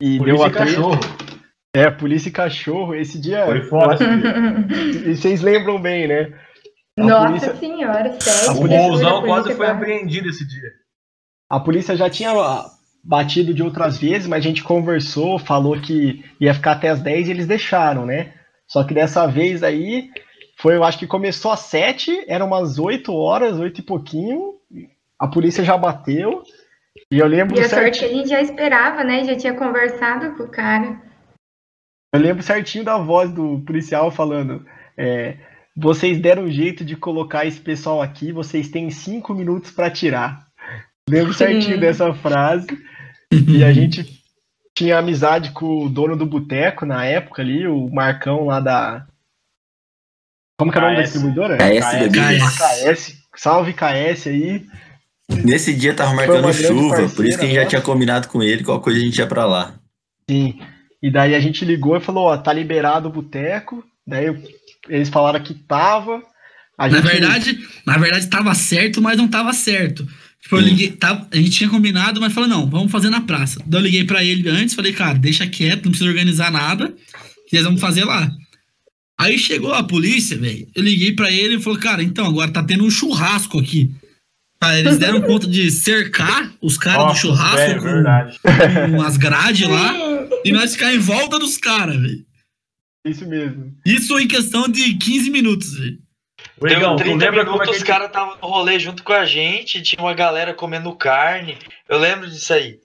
e 0.00 0.18
Polícia 0.18 0.36
deu 0.36 0.44
a 0.44 0.50
cachorro. 0.50 1.00
É, 1.74 1.90
polícia 1.90 2.28
e 2.28 2.32
cachorro. 2.32 2.94
Esse 2.94 3.20
dia. 3.20 3.44
Foi 3.44 3.62
foda. 3.62 3.98
E 5.04 5.16
vocês 5.16 5.42
lembram 5.42 5.80
bem, 5.80 6.06
né? 6.06 6.32
A 6.96 7.02
Nossa 7.02 7.26
polícia, 7.26 7.56
senhora, 7.56 8.20
sério. 8.20 8.62
O 8.62 8.68
bolsão 8.68 9.22
quase 9.22 9.54
foi 9.54 9.66
apreendido 9.66 10.28
esse 10.28 10.46
dia. 10.46 10.70
a 11.50 11.58
polícia 11.58 11.96
já 11.96 12.08
tinha 12.08 12.32
batido 13.02 13.52
de 13.52 13.62
outras 13.62 13.98
vezes, 13.98 14.28
mas 14.28 14.38
a 14.38 14.48
gente 14.48 14.62
conversou, 14.62 15.38
falou 15.38 15.78
que 15.80 16.24
ia 16.40 16.54
ficar 16.54 16.72
até 16.72 16.88
as 16.88 17.02
10 17.02 17.28
e 17.28 17.30
eles 17.32 17.46
deixaram, 17.46 18.06
né? 18.06 18.32
Só 18.66 18.84
que 18.84 18.94
dessa 18.94 19.26
vez 19.26 19.62
aí, 19.62 20.08
foi, 20.58 20.76
eu 20.76 20.84
acho 20.84 20.98
que 20.98 21.06
começou 21.06 21.50
às 21.50 21.60
7, 21.60 22.24
eram 22.28 22.46
umas 22.46 22.78
8 22.78 23.12
horas, 23.12 23.58
8 23.58 23.80
e 23.80 23.82
pouquinho. 23.82 24.54
A 25.18 25.26
polícia 25.26 25.64
já 25.64 25.76
bateu. 25.76 26.42
E 27.10 27.18
eu 27.18 27.26
lembro 27.26 27.58
E 27.58 27.60
a 27.60 27.68
sorte 27.68 27.98
que 27.98 28.04
a 28.04 28.08
gente 28.08 28.28
já 28.28 28.40
esperava, 28.40 29.02
né? 29.02 29.24
Já 29.24 29.36
tinha 29.36 29.54
conversado 29.54 30.36
com 30.36 30.44
o 30.44 30.48
cara. 30.48 31.02
Eu 32.14 32.20
lembro 32.20 32.44
certinho 32.44 32.84
da 32.84 32.96
voz 32.96 33.28
do 33.32 33.58
policial 33.66 34.08
falando: 34.08 34.64
é, 34.96 35.36
vocês 35.76 36.20
deram 36.20 36.44
um 36.44 36.50
jeito 36.50 36.84
de 36.84 36.94
colocar 36.94 37.44
esse 37.44 37.58
pessoal 37.58 38.00
aqui, 38.00 38.30
vocês 38.30 38.68
têm 38.68 38.88
cinco 38.88 39.34
minutos 39.34 39.72
para 39.72 39.90
tirar. 39.90 40.46
Lembro 41.10 41.34
certinho 41.34 41.78
dessa 41.78 42.14
frase. 42.14 42.68
E 43.48 43.64
a 43.64 43.72
gente 43.72 44.22
tinha 44.72 44.96
amizade 44.96 45.50
com 45.50 45.86
o 45.86 45.88
dono 45.88 46.16
do 46.16 46.24
boteco 46.24 46.86
na 46.86 47.04
época 47.04 47.42
ali, 47.42 47.66
o 47.66 47.88
Marcão 47.92 48.44
lá 48.44 48.60
da. 48.60 49.06
Como 50.56 50.70
que 50.70 50.78
é 50.78 50.80
o 50.80 50.84
nome 50.84 50.96
da 50.96 51.02
KS. 51.02 51.12
distribuidora? 51.12 51.56
KS 51.56 51.98
Bebida. 51.98 52.92
KS. 52.92 53.16
Salve 53.34 53.72
KS 53.72 54.28
aí. 54.28 54.64
Nesse 55.28 55.74
dia 55.74 55.92
tava 55.94 56.14
marcando 56.14 56.52
chuva, 56.52 56.94
por 56.94 57.04
isso 57.04 57.16
parceira 57.16 57.38
que 57.38 57.44
a 57.44 57.48
gente 57.48 57.56
já 57.56 57.66
tinha 57.66 57.82
combinado 57.82 58.28
com 58.28 58.40
ele, 58.40 58.62
qualquer 58.62 58.84
coisa 58.84 59.00
a 59.00 59.02
gente 59.02 59.18
ia 59.18 59.26
pra 59.26 59.44
lá. 59.44 59.74
Sim. 60.30 60.60
E 61.04 61.10
daí 61.10 61.34
a 61.34 61.40
gente 61.40 61.66
ligou 61.66 61.94
e 61.94 62.00
falou, 62.00 62.28
ó, 62.28 62.36
tá 62.38 62.50
liberado 62.50 63.10
o 63.10 63.12
boteco. 63.12 63.84
Daí 64.06 64.34
eles 64.88 65.10
falaram 65.10 65.42
que 65.44 65.52
tava. 65.52 66.22
A 66.78 66.88
Na 66.88 66.96
gente- 66.96 67.06
verdade, 67.06 67.58
na 67.86 67.98
verdade 67.98 68.26
tava 68.28 68.54
certo, 68.54 69.02
mas 69.02 69.18
não 69.18 69.28
tava 69.28 69.52
certo. 69.52 70.08
Tipo, 70.42 70.56
eu 70.56 70.60
liguei, 70.60 70.90
tava- 70.92 71.28
a 71.30 71.36
gente 71.36 71.50
tinha 71.50 71.68
combinado, 71.68 72.20
mas 72.22 72.32
falou, 72.32 72.48
não, 72.48 72.68
vamos 72.70 72.90
fazer 72.90 73.10
na 73.10 73.20
praça. 73.20 73.60
Daí 73.66 73.80
eu 73.80 73.84
liguei 73.84 74.04
pra 74.04 74.24
ele 74.24 74.48
antes, 74.48 74.74
falei, 74.74 74.94
cara, 74.94 75.18
deixa 75.18 75.46
quieto, 75.46 75.84
não 75.84 75.90
precisa 75.92 76.08
organizar 76.08 76.50
nada, 76.50 76.94
que 77.48 77.56
nós 77.56 77.64
vamos 77.66 77.80
fazer 77.82 78.04
lá. 78.04 78.30
Aí 79.20 79.38
chegou 79.38 79.74
a 79.74 79.84
polícia, 79.84 80.36
velho. 80.38 80.66
Eu 80.74 80.82
liguei 80.82 81.12
pra 81.12 81.30
ele 81.30 81.56
e 81.56 81.60
falou, 81.60 81.78
cara, 81.78 82.02
então, 82.02 82.26
agora 82.26 82.50
tá 82.50 82.62
tendo 82.62 82.82
um 82.84 82.90
churrasco 82.90 83.58
aqui. 83.60 83.90
Aí 84.60 84.80
eles 84.80 84.98
deram 84.98 85.20
conta 85.20 85.46
de 85.46 85.70
cercar 85.70 86.50
os 86.60 86.78
caras 86.78 87.08
do 87.12 87.14
churrasco 87.18 87.80
com, 87.80 88.90
com 88.90 88.96
umas 88.98 89.16
grades 89.16 89.68
lá 89.68 89.94
e 90.44 90.52
nós 90.52 90.72
ficar 90.72 90.94
em 90.94 90.98
volta 90.98 91.38
dos 91.38 91.56
caras, 91.58 91.96
velho. 91.96 92.24
Isso 93.06 93.28
mesmo. 93.28 93.72
Isso 93.84 94.18
em 94.18 94.26
questão 94.26 94.66
de 94.68 94.94
15 94.94 95.30
minutos, 95.30 95.74
velho. 95.78 95.98
Deu 96.60 96.70
Igão, 96.78 96.96
tu 96.96 97.02
30 97.04 97.24
lembra 97.24 97.44
como 97.44 97.56
é 97.56 97.60
minutos, 97.60 97.70
os 97.70 97.76
gente- 97.78 97.86
caras 97.86 98.06
estavam 98.06 98.36
no 98.40 98.48
rolê 98.48 98.78
junto 98.78 99.02
com 99.02 99.12
a 99.12 99.26
gente, 99.26 99.82
tinha 99.82 100.00
uma 100.02 100.14
galera 100.14 100.54
comendo 100.54 100.94
carne. 100.94 101.56
Eu 101.88 101.98
lembro 101.98 102.30
disso 102.30 102.52
aí. 102.54 102.76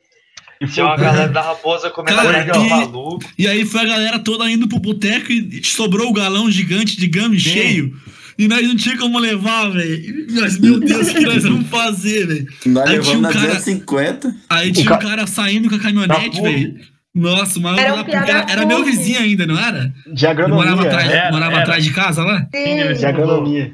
E 0.62 0.68
Tinha 0.68 0.86
uma 0.86 0.98
galera 0.98 1.30
da 1.32 1.42
raposa 1.42 1.90
comendo 1.90 2.18
Cara, 2.18 2.44
carne 2.44 2.52
de 2.52 2.68
e- 2.68 2.70
maluco. 2.70 3.26
E 3.38 3.48
aí 3.48 3.64
foi 3.64 3.80
a 3.80 3.86
galera 3.86 4.20
toda 4.20 4.50
indo 4.52 4.68
pro 4.68 4.78
boteco 4.80 5.32
e 5.32 5.64
sobrou 5.64 6.10
o 6.10 6.14
galão 6.14 6.52
gigante 6.52 6.98
de 6.98 7.08
gama 7.08 7.38
cheio. 7.40 7.94
E 8.40 8.48
nós 8.48 8.66
não 8.68 8.76
tinha 8.76 8.98
como 8.98 9.20
levar, 9.20 9.70
velho. 9.70 10.28
Nós, 10.32 10.58
meu 10.58 10.80
Deus, 10.80 11.10
o 11.10 11.14
que 11.14 11.20
nós 11.26 11.44
vamos 11.44 11.68
fazer, 11.68 12.26
velho? 12.26 12.48
Nós 12.68 12.90
Aí 12.90 13.00
tinha 13.00 13.18
um 13.18 13.22
levamos 13.22 13.22
na 13.22 13.34
cara- 13.34 13.48
250. 13.56 14.36
Aí 14.50 14.70
O 14.70 14.74
tinha 14.74 14.86
ca- 14.88 14.96
um 14.96 15.00
cara 15.00 15.28
saindo 15.28 15.70
com 15.70 15.76
a 15.76 15.80
caminhonete, 15.80 16.38
Da 16.38 16.50
velho. 16.50 16.76
Nossa, 17.14 17.60
mas 17.60 17.78
Era 17.78 17.96
um 17.96 18.00
era, 18.08 18.46
era 18.50 18.66
meu 18.66 18.84
vizinho 18.86 19.20
ainda, 19.20 19.46
não 19.46 19.60
era? 19.60 19.94
De 20.14 20.26
Ele 20.26 20.36
morava 20.48 20.52
agronomia. 20.84 20.88
atrás? 20.88 21.10
Era, 21.12 21.32
morava 21.32 21.52
era. 21.54 21.62
atrás 21.64 21.84
de 21.84 21.92
casa 21.92 22.24
lá? 22.24 22.48
Sim. 22.56 22.94
De 22.98 23.06
agronomia. 23.06 23.74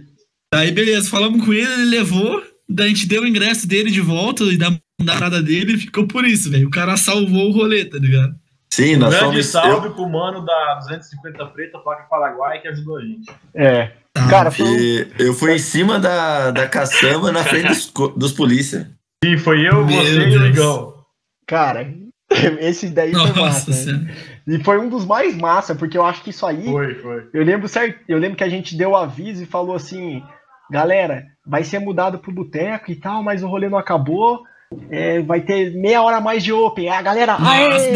Aí, 0.53 0.71
beleza, 0.71 1.09
falamos 1.09 1.45
com 1.45 1.53
ele, 1.53 1.71
ele 1.73 1.85
levou. 1.85 2.41
Daí 2.67 2.87
a 2.87 2.89
gente 2.89 3.05
deu 3.07 3.21
o 3.21 3.27
ingresso 3.27 3.67
dele 3.67 3.91
de 3.91 4.01
volta 4.01 4.43
e 4.45 4.57
da 4.57 4.75
parada 5.05 5.43
dele 5.43 5.73
e 5.73 5.77
ficou 5.77 6.07
por 6.07 6.25
isso, 6.25 6.49
velho. 6.49 6.67
O 6.67 6.71
cara 6.71 6.97
salvou 6.97 7.49
o 7.49 7.51
rolê, 7.53 7.85
tá 7.85 7.97
ligado? 7.99 8.33
Sim, 8.69 8.97
nós 8.97 9.11
Grande 9.11 9.25
fomos. 9.31 9.45
salve 9.45 9.87
eu- 9.87 9.93
pro 9.93 10.09
mano 10.09 10.43
da 10.45 10.75
250 10.79 11.45
Preta, 11.47 11.79
Placa 11.79 12.03
Paraguai, 12.09 12.59
que 12.59 12.67
ajudou 12.67 12.97
a 12.97 13.01
gente. 13.01 13.31
É. 13.53 13.91
Tá. 14.13 14.27
Cara, 14.29 14.51
foi 14.51 14.65
e 14.67 15.07
eu 15.19 15.33
fui 15.33 15.53
em 15.55 15.59
cima 15.59 15.99
da, 15.99 16.51
da 16.51 16.67
caçamba 16.67 17.31
na 17.31 17.43
frente 17.43 17.67
dos, 17.67 17.91
dos 18.15 18.31
polícia. 18.33 18.89
Sim, 19.23 19.37
foi 19.37 19.67
eu, 19.67 19.85
Meu 19.85 19.87
você 19.87 20.11
e 20.13 20.35
o 20.35 20.39
Deus. 20.39 20.45
Igão. 20.49 20.93
Cara, 21.47 21.87
esse 22.59 22.89
daí 22.89 23.11
foi 23.13 23.21
Nossa 23.21 23.39
massa. 23.41 23.93
né? 23.93 24.15
E 24.47 24.63
foi 24.63 24.77
um 24.79 24.89
dos 24.89 25.05
mais 25.05 25.35
massa, 25.37 25.73
porque 25.75 25.97
eu 25.97 26.05
acho 26.05 26.21
que 26.23 26.29
isso 26.29 26.45
aí. 26.45 26.65
Foi, 26.65 26.95
foi. 26.95 27.29
Eu 27.33 27.43
lembro 27.43 27.67
certo, 27.67 27.99
eu 28.07 28.17
lembro 28.17 28.37
que 28.37 28.43
a 28.43 28.49
gente 28.49 28.75
deu 28.77 28.91
o 28.91 28.97
aviso 28.97 29.43
e 29.43 29.47
falou 29.47 29.75
assim, 29.75 30.21
galera, 30.71 31.23
vai 31.45 31.63
ser 31.63 31.79
mudado 31.79 32.19
pro 32.19 32.31
boteco 32.33 32.91
e 32.91 32.95
tal, 32.95 33.21
mas 33.23 33.41
o 33.43 33.47
rolê 33.47 33.69
não 33.69 33.77
acabou. 33.77 34.43
é, 34.89 35.21
vai 35.21 35.41
ter 35.41 35.71
meia 35.75 36.01
hora 36.01 36.17
a 36.17 36.21
mais 36.21 36.43
de 36.43 36.51
open. 36.53 36.89
A 36.89 37.01
galera, 37.01 37.37
Nossa, 37.37 37.51
aê! 37.53 37.93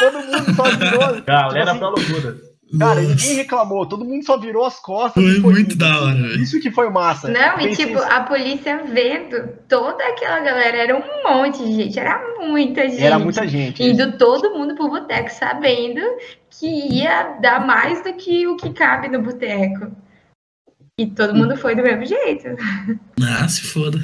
Todo 0.00 0.18
mundo 0.24 0.54
só 0.56 0.64
virou. 0.64 1.22
Galera 1.22 1.72
Tipo 1.72 1.78
pra 1.78 1.88
loucura. 1.88 2.50
Cara, 2.78 3.02
Nossa. 3.02 3.14
ninguém 3.14 3.34
reclamou, 3.34 3.84
todo 3.84 4.04
mundo 4.04 4.24
só 4.24 4.38
virou 4.38 4.64
as 4.64 4.78
costas. 4.78 5.22
Foi 5.22 5.40
muito 5.40 5.76
da 5.76 6.02
hora, 6.02 6.14
velho. 6.14 6.40
Isso 6.40 6.60
que 6.60 6.70
foi 6.70 6.88
massa. 6.88 7.28
Não, 7.28 7.58
e 7.58 7.74
tipo, 7.74 7.98
assim, 7.98 8.12
a 8.12 8.20
polícia 8.20 8.84
vendo 8.84 9.48
toda 9.68 10.04
aquela 10.06 10.38
galera, 10.38 10.76
era 10.76 10.96
um 10.96 11.02
monte 11.28 11.64
de 11.64 11.74
gente, 11.74 11.98
era 11.98 12.22
muita 12.38 12.88
gente. 12.88 13.02
Era 13.02 13.18
muita 13.18 13.48
gente. 13.48 13.82
Indo 13.82 14.16
todo 14.16 14.54
mundo 14.54 14.76
pro 14.76 14.88
boteco, 14.88 15.30
sabendo 15.30 16.00
que 16.48 16.66
ia 16.66 17.38
dar 17.40 17.66
mais 17.66 18.04
do 18.04 18.12
que 18.14 18.46
o 18.46 18.56
que 18.56 18.70
cabe 18.70 19.08
no 19.08 19.20
boteco. 19.20 19.90
E 20.96 21.06
todo 21.06 21.34
mundo 21.34 21.56
foi 21.56 21.74
do 21.74 21.82
mesmo 21.82 22.04
jeito. 22.04 22.46
Ah, 23.20 23.48
se 23.48 23.62
foda. 23.62 23.98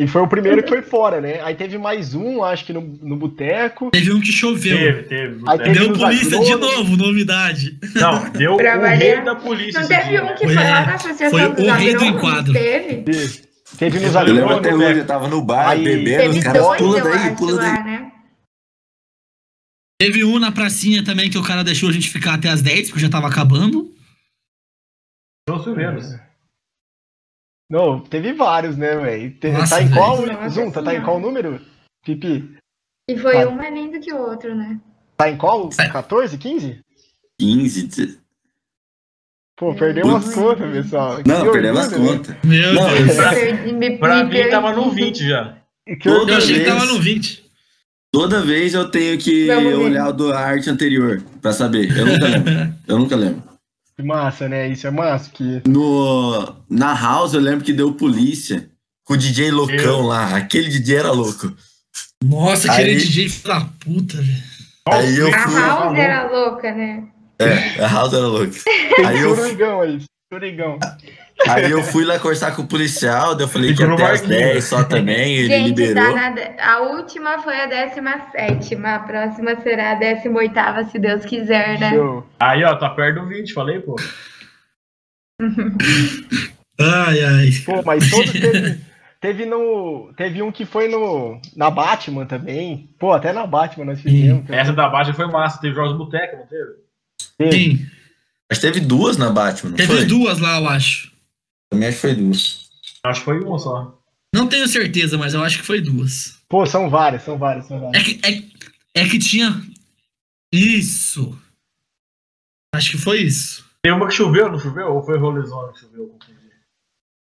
E 0.00 0.06
foi 0.06 0.22
o 0.22 0.28
primeiro 0.28 0.62
que 0.62 0.68
foi 0.68 0.80
fora, 0.80 1.20
né? 1.20 1.40
Aí 1.40 1.56
teve 1.56 1.76
mais 1.76 2.14
um, 2.14 2.44
acho 2.44 2.64
que 2.64 2.72
no, 2.72 2.80
no 2.80 3.16
boteco. 3.16 3.90
Teve 3.90 4.12
um 4.12 4.20
que 4.20 4.30
choveu. 4.30 4.76
Teve, 4.78 5.02
teve. 5.02 5.42
Aí 5.48 5.58
teve 5.58 5.72
Deu 5.72 5.92
polícia 5.92 6.38
de 6.38 6.54
novo, 6.54 6.96
novidade. 6.96 7.76
Não, 7.96 8.30
deu 8.30 8.56
Pra 8.56 8.78
o 8.78 8.80
variar. 8.80 8.96
rei 8.96 9.24
da 9.24 9.34
polícia. 9.34 9.80
Não 9.80 9.88
teve 9.88 10.08
dia, 10.10 10.24
um 10.24 10.34
que 10.36 10.44
Foi- 10.44 10.54
foi 10.54 10.64
lá 10.64 10.86
na 10.86 10.94
Associação 10.94 11.30
foi 11.38 11.52
dos 11.52 11.66
o 11.66 11.70
rei 11.72 11.96
do 11.96 12.04
enquadro. 12.04 12.52
Teve? 12.52 13.04
Teve 13.76 13.98
nos 13.98 14.14
Eu 14.14 14.20
Eu 14.20 14.34
lembro 14.34 14.54
até 14.56 14.72
hoje, 14.74 14.98
eu 15.00 15.06
tava 15.06 15.26
no 15.28 15.42
bar, 15.42 15.70
Aí- 15.70 15.82
bebendo, 15.82 16.28
os 16.30 16.34
Teve 16.36 16.42
caras 16.44 16.76
pula 16.76 17.00
daí, 17.02 17.36
pula 17.36 17.56
daí. 17.56 17.66
lá, 17.72 17.84
né? 17.84 18.12
Teve 20.00 20.22
um 20.24 20.38
na 20.38 20.52
pracinha 20.52 21.04
também 21.04 21.28
que 21.28 21.36
o 21.38 21.42
cara 21.42 21.64
deixou 21.64 21.88
a 21.88 21.92
gente 21.92 22.08
ficar 22.08 22.34
até 22.34 22.48
as 22.48 22.62
10, 22.62 22.86
porque 22.88 23.00
já 23.02 23.10
tava 23.10 23.26
acabando. 23.26 23.92
Pelo 25.44 25.74
menos. 25.74 26.06
Não, 27.70 28.00
teve 28.00 28.32
vários, 28.32 28.76
né, 28.76 28.96
velho? 28.96 29.34
Tá 29.68 29.82
em 29.82 29.90
qual? 29.90 30.22
velho. 30.22 30.50
Zunta, 30.50 30.82
tá 30.82 30.94
em 30.94 31.02
qual 31.02 31.20
número? 31.20 31.60
Pipi? 32.04 32.56
E 33.10 33.16
foi 33.18 33.32
Tá. 33.34 33.48
um 33.48 33.54
mais 33.56 33.72
lindo 33.74 34.00
que 34.00 34.12
o 34.12 34.18
outro, 34.18 34.54
né? 34.54 34.80
Tá 35.16 35.30
em 35.30 35.36
qual? 35.36 35.70
Sai. 35.72 35.90
14, 35.90 36.38
15? 36.38 36.80
15. 37.38 37.86
de- 37.86 38.18
Pô, 39.58 39.74
perdeu 39.74 40.04
Putz. 40.04 40.26
umas 40.26 40.34
contas, 40.34 40.70
pessoal. 40.72 41.18
Não, 41.26 41.44
Que 41.46 41.50
perdemos 41.52 41.80
as 41.80 41.92
orgulho, 41.92 42.10
né? 42.12 42.16
contas. 42.18 42.36
Meu 42.44 42.74
Não, 42.74 42.88
Deus. 42.94 43.16
Pra- 43.16 43.32
me- 43.72 43.98
Pra 43.98 44.24
me 44.24 44.44
mim 44.44 44.50
tava 44.50 44.72
no 44.72 44.82
perdi. 44.84 45.04
20 45.04 45.28
já. 45.28 45.58
Que 45.86 45.96
Toda. 45.98 46.32
Eu 46.32 46.36
achei 46.38 46.60
que 46.60 46.64
tava 46.64 46.80
vez- 46.80 46.92
no 46.92 47.00
20. 47.00 47.44
Toda 48.12 48.40
vez 48.40 48.72
eu 48.74 48.90
tenho 48.90 49.18
que 49.18 49.46
Vamos 49.48 49.74
olhar 49.74 50.08
o 50.08 50.12
do 50.12 50.32
arte 50.32 50.70
anterior 50.70 51.22
pra 51.42 51.52
saber. 51.52 51.90
Eu 51.96 52.06
nunca 52.06 52.26
lembro. 52.26 52.74
Eu 52.86 52.98
nunca 52.98 53.16
lembro. 53.16 53.42
Que 53.98 54.04
massa, 54.04 54.48
né? 54.48 54.68
Isso 54.68 54.86
é 54.86 54.92
massa. 54.92 55.28
Que... 55.28 55.60
No, 55.66 56.54
na 56.70 56.94
house 56.94 57.34
eu 57.34 57.40
lembro 57.40 57.64
que 57.64 57.72
deu 57.72 57.92
polícia 57.94 58.70
com 59.04 59.14
o 59.14 59.16
DJ 59.16 59.50
loucão 59.50 60.02
lá. 60.02 60.36
Aquele 60.36 60.68
DJ 60.68 60.98
era 60.98 61.10
louco. 61.10 61.52
Nossa, 62.22 62.70
aquele 62.70 62.90
Aí- 62.92 62.96
DJ 62.98 63.28
da 63.44 63.60
puta, 63.80 64.16
velho. 64.18 64.42
Aí 64.88 65.16
eu 65.18 65.34
A 65.34 65.38
fui. 65.48 65.60
House 65.60 65.98
era 65.98 66.30
louca, 66.30 66.72
né? 66.72 67.08
É, 67.40 67.82
a 67.84 67.88
House 67.88 68.12
era 68.12 68.26
louca. 68.28 68.52
Tem 68.94 69.04
Aí 69.04 69.18
eu, 69.18 69.34
Sorigão 69.36 69.80
aí. 69.80 69.98
Aí 71.46 71.70
eu 71.70 71.82
fui 71.82 72.04
lá 72.04 72.18
conversar 72.18 72.54
com 72.56 72.62
o 72.62 72.66
policial, 72.66 73.34
daí 73.34 73.44
eu 73.44 73.48
falei 73.48 73.74
que 73.74 73.84
no 73.84 73.94
até 73.94 74.02
as 74.04 74.20
Marquinhos. 74.22 74.42
10 74.52 74.64
só 74.64 74.84
também, 74.84 75.34
ele 75.36 75.48
Gente, 75.48 75.74
tá 75.74 75.80
liberou. 75.82 76.16
na 76.16 76.30
de- 76.30 76.60
a 76.60 76.80
última 76.80 77.38
foi 77.42 77.60
a 77.60 77.66
17, 77.66 78.74
a 78.84 78.98
próxima 79.00 79.56
será 79.62 79.92
a 79.92 79.94
18, 79.94 80.90
se 80.90 80.98
Deus 80.98 81.24
quiser, 81.24 81.78
né? 81.78 81.90
Show. 81.90 82.26
Aí, 82.40 82.64
ó, 82.64 82.74
tá 82.76 82.90
perto 82.90 83.20
do 83.20 83.28
20, 83.28 83.52
falei, 83.52 83.78
pô. 83.80 83.94
Ai, 86.80 87.24
ai. 87.24 87.50
Pô, 87.66 87.82
mas 87.84 88.08
todos 88.08 88.30
teve, 88.32 88.78
teve 89.20 89.44
no. 89.46 90.12
Teve 90.16 90.42
um 90.42 90.52
que 90.52 90.64
foi 90.64 90.86
no. 90.88 91.40
Na 91.56 91.70
Batman 91.70 92.24
também. 92.24 92.88
Pô, 92.98 93.12
até 93.12 93.32
na 93.32 93.46
Batman 93.46 93.84
nós 93.86 94.00
fizemos. 94.00 94.44
também. 94.46 94.60
Essa 94.60 94.72
da 94.72 94.88
Baixa 94.88 95.12
foi 95.12 95.26
massa, 95.26 95.60
teve 95.60 95.74
jogos 95.74 95.96
boteca, 95.98 96.36
não 96.36 96.46
teve? 96.46 96.70
Teve. 97.36 97.52
Sim, 97.52 97.86
Mas 98.48 98.58
teve 98.60 98.78
duas 98.80 99.16
na 99.16 99.30
Batman, 99.30 99.70
não 99.70 99.76
teve 99.76 99.92
foi? 99.92 100.04
duas 100.04 100.38
lá, 100.38 100.60
eu 100.60 100.68
acho. 100.68 101.10
Também 101.70 101.88
acho 101.88 101.96
que 101.96 102.00
foi 102.02 102.14
duas. 102.14 102.68
Acho 103.04 103.20
que 103.20 103.24
foi 103.24 103.40
uma 103.40 103.58
só. 103.58 103.98
Não 104.34 104.46
tenho 104.48 104.66
certeza, 104.68 105.16
mas 105.16 105.34
eu 105.34 105.42
acho 105.42 105.58
que 105.58 105.64
foi 105.66 105.80
duas. 105.80 106.38
Pô, 106.48 106.64
são 106.66 106.88
várias, 106.90 107.22
são 107.22 107.38
várias, 107.38 107.66
são 107.66 107.76
É 107.78 107.80
várias. 107.80 108.02
que, 108.04 108.20
é, 108.94 109.02
é 109.02 109.08
que 109.08 109.18
tinha. 109.18 109.62
Isso. 110.52 111.38
Acho 112.74 112.92
que 112.92 112.98
foi 112.98 113.22
isso. 113.22 113.66
Tem 113.82 113.92
uma 113.92 114.08
que 114.08 114.14
choveu, 114.14 114.50
não 114.50 114.58
choveu? 114.58 114.94
Ou 114.94 115.02
foi 115.02 115.18
rolezona 115.18 115.72
que 115.72 115.80
choveu? 115.80 116.18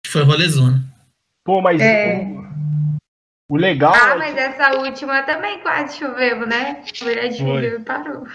Foi 0.08 0.24
rolezona. 0.24 0.84
Pô, 1.43 1.62
mas 1.62 1.80
É. 1.82 2.24
o, 2.24 2.98
o 3.50 3.58
legal. 3.58 3.93
Ah, 3.93 4.12
é 4.12 4.18
mas 4.18 4.36
essa 4.38 4.78
última 4.80 5.22
também 5.24 5.60
quase 5.62 5.98
choveu, 5.98 6.46
né? 6.48 6.84
A 7.02 7.04
mulher 7.04 7.30
de 7.30 7.38
Foi. 7.38 7.48
choveu 7.48 7.80
e 7.80 7.84
parou. 7.84 8.28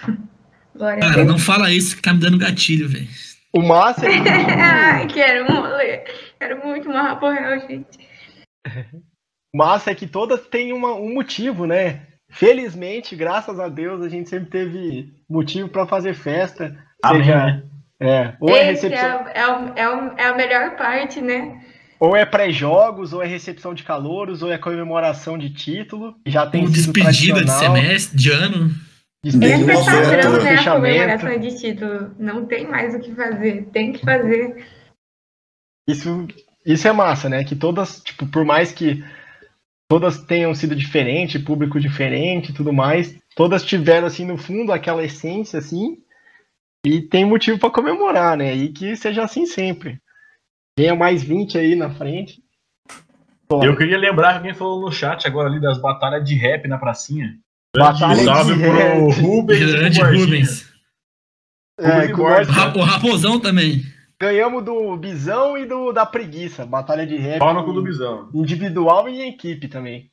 A 0.75 0.97
Cara, 0.99 1.25
não 1.25 1.37
fala 1.37 1.71
isso 1.73 1.95
que 1.95 2.01
tá 2.01 2.13
me 2.13 2.19
dando 2.19 2.37
gatilho, 2.37 2.87
velho. 2.87 3.09
O 3.53 3.61
massa 3.61 4.05
é 4.05 4.09
que 4.09 4.29
Ai, 4.29 5.07
quero. 5.07 5.45
Quero 6.39 6.65
muito 6.65 6.89
uma 6.89 7.01
raporel, 7.03 7.59
gente. 7.67 7.99
O 9.53 9.57
massa 9.57 9.91
é 9.91 9.95
que 9.95 10.07
todas 10.07 10.41
têm 10.47 10.71
uma- 10.71 10.93
um 10.95 11.13
motivo, 11.13 11.65
né? 11.65 12.07
Felizmente, 12.29 13.15
graças 13.15 13.59
a 13.59 13.67
Deus, 13.67 14.01
a 14.01 14.07
gente 14.09 14.29
sempre 14.29 14.49
teve 14.49 15.13
motivo 15.29 15.67
pra 15.67 15.85
fazer 15.85 16.13
festa. 16.13 16.77
Amém, 17.03 17.23
seja, 17.23 17.45
né? 17.45 17.63
é, 18.01 18.33
ou 18.39 18.55
é 18.55 18.71
Esse 18.71 18.85
é, 18.85 18.89
recepção, 18.89 19.27
é, 19.33 19.47
o- 19.47 19.73
é, 19.75 19.89
o- 19.89 20.13
é 20.17 20.23
a 20.27 20.35
melhor 20.35 20.75
parte, 20.77 21.19
né? 21.19 21.59
ou 21.99 22.15
é 22.15 22.25
pré-jogos, 22.25 23.13
ou 23.13 23.21
é 23.21 23.27
recepção 23.27 23.73
de 23.75 23.83
calouros, 23.83 24.41
ou 24.41 24.51
é 24.51 24.57
comemoração 24.57 25.37
de 25.37 25.49
título. 25.51 26.15
Já 26.25 26.47
tem 26.47 26.63
Ou 26.63 26.69
despedida 26.71 27.43
de 27.43 27.51
semestre, 27.51 28.17
de 28.17 28.31
ano. 28.31 28.71
Despedida 29.23 29.73
Esse 29.73 29.89
é 29.89 29.93
padrão, 29.93 30.41
né? 30.41 30.55
A 30.55 30.73
comemoração 30.73 31.39
de 31.39 31.59
título. 31.59 32.15
Não 32.17 32.45
tem 32.45 32.67
mais 32.67 32.95
o 32.95 32.99
que 32.99 33.13
fazer. 33.13 33.65
Tem 33.71 33.93
que 33.93 34.03
fazer. 34.03 34.65
Isso, 35.87 36.27
isso 36.65 36.87
é 36.87 36.91
massa, 36.91 37.29
né? 37.29 37.43
Que 37.43 37.55
todas, 37.55 38.01
tipo, 38.01 38.25
por 38.27 38.43
mais 38.43 38.71
que 38.71 39.03
todas 39.87 40.23
tenham 40.23 40.55
sido 40.55 40.75
diferentes, 40.75 41.43
público 41.43 41.79
diferente 41.79 42.51
e 42.51 42.53
tudo 42.53 42.73
mais, 42.73 43.15
todas 43.35 43.63
tiveram, 43.63 44.07
assim, 44.07 44.25
no 44.25 44.37
fundo, 44.37 44.71
aquela 44.71 45.03
essência, 45.03 45.59
assim, 45.59 45.97
e 46.85 47.01
tem 47.01 47.25
motivo 47.25 47.59
pra 47.59 47.69
comemorar, 47.69 48.35
né? 48.35 48.55
E 48.55 48.69
que 48.69 48.95
seja 48.95 49.23
assim 49.23 49.45
sempre. 49.45 50.01
Venha 50.77 50.95
mais 50.95 51.21
20 51.21 51.57
aí 51.57 51.75
na 51.75 51.91
frente. 51.91 52.41
Pô, 53.47 53.63
Eu 53.63 53.77
queria 53.77 53.97
lembrar 53.97 54.31
que 54.31 54.37
alguém 54.37 54.53
falou 54.53 54.81
no 54.81 54.91
chat 54.91 55.27
agora 55.27 55.49
ali 55.49 55.59
das 55.59 55.79
batalhas 55.79 56.23
de 56.23 56.35
rap 56.35 56.67
na 56.67 56.77
pracinha. 56.79 57.37
Batalha 57.75 58.23
salve 58.23 58.53
de 58.55 58.59
pro 58.59 58.71
rap. 58.71 58.97
Rubens. 59.21 59.97
Rubens. 59.97 60.73
é, 61.79 62.07
que 62.07 62.13
nós 62.13 62.47
O 62.47 62.51
Ra- 62.51 62.73
O 62.75 62.81
Raposão 62.81 63.39
também. 63.39 63.81
ganhamos 64.19 64.63
do 64.65 64.97
Bisão 64.97 65.57
e 65.57 65.65
do 65.65 65.91
da 65.93 66.05
Preguiça. 66.05 66.65
Batalha 66.65 67.07
de 67.07 67.15
rap. 67.17 67.39
Pau 67.39 67.53
no 67.53 67.63
cu 67.65 67.73
do 67.73 67.81
bisão. 67.83 68.29
Individual 68.33 69.07
e 69.09 69.21
em 69.21 69.29
equipe 69.29 69.67
também. 69.69 70.11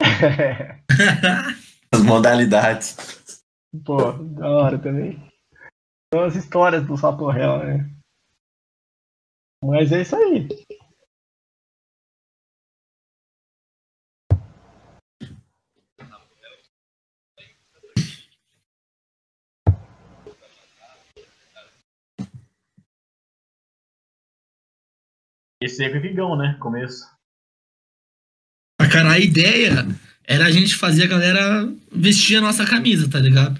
As 1.92 2.02
modalidades. 2.02 3.36
Pô, 3.84 4.12
da 4.12 4.48
hora 4.48 4.78
também. 4.78 5.22
São 6.12 6.24
as 6.24 6.34
histórias 6.36 6.84
do 6.86 6.96
Sapo 6.96 7.28
Real, 7.30 7.58
né? 7.64 7.88
Mas 9.64 9.90
é 9.92 10.02
isso 10.02 10.16
aí. 10.16 10.48
Esse 25.66 25.82
aí 25.82 25.90
é 25.90 25.92
Pipigão, 25.92 26.36
né? 26.36 26.56
Começo. 26.60 27.04
Ah, 28.80 28.88
cara, 28.88 29.12
a 29.12 29.18
ideia 29.18 29.86
era 30.24 30.46
a 30.46 30.50
gente 30.50 30.74
fazer 30.74 31.04
a 31.04 31.08
galera 31.08 31.68
vestir 31.92 32.36
a 32.36 32.40
nossa 32.40 32.64
camisa, 32.64 33.08
tá 33.08 33.18
ligado? 33.18 33.58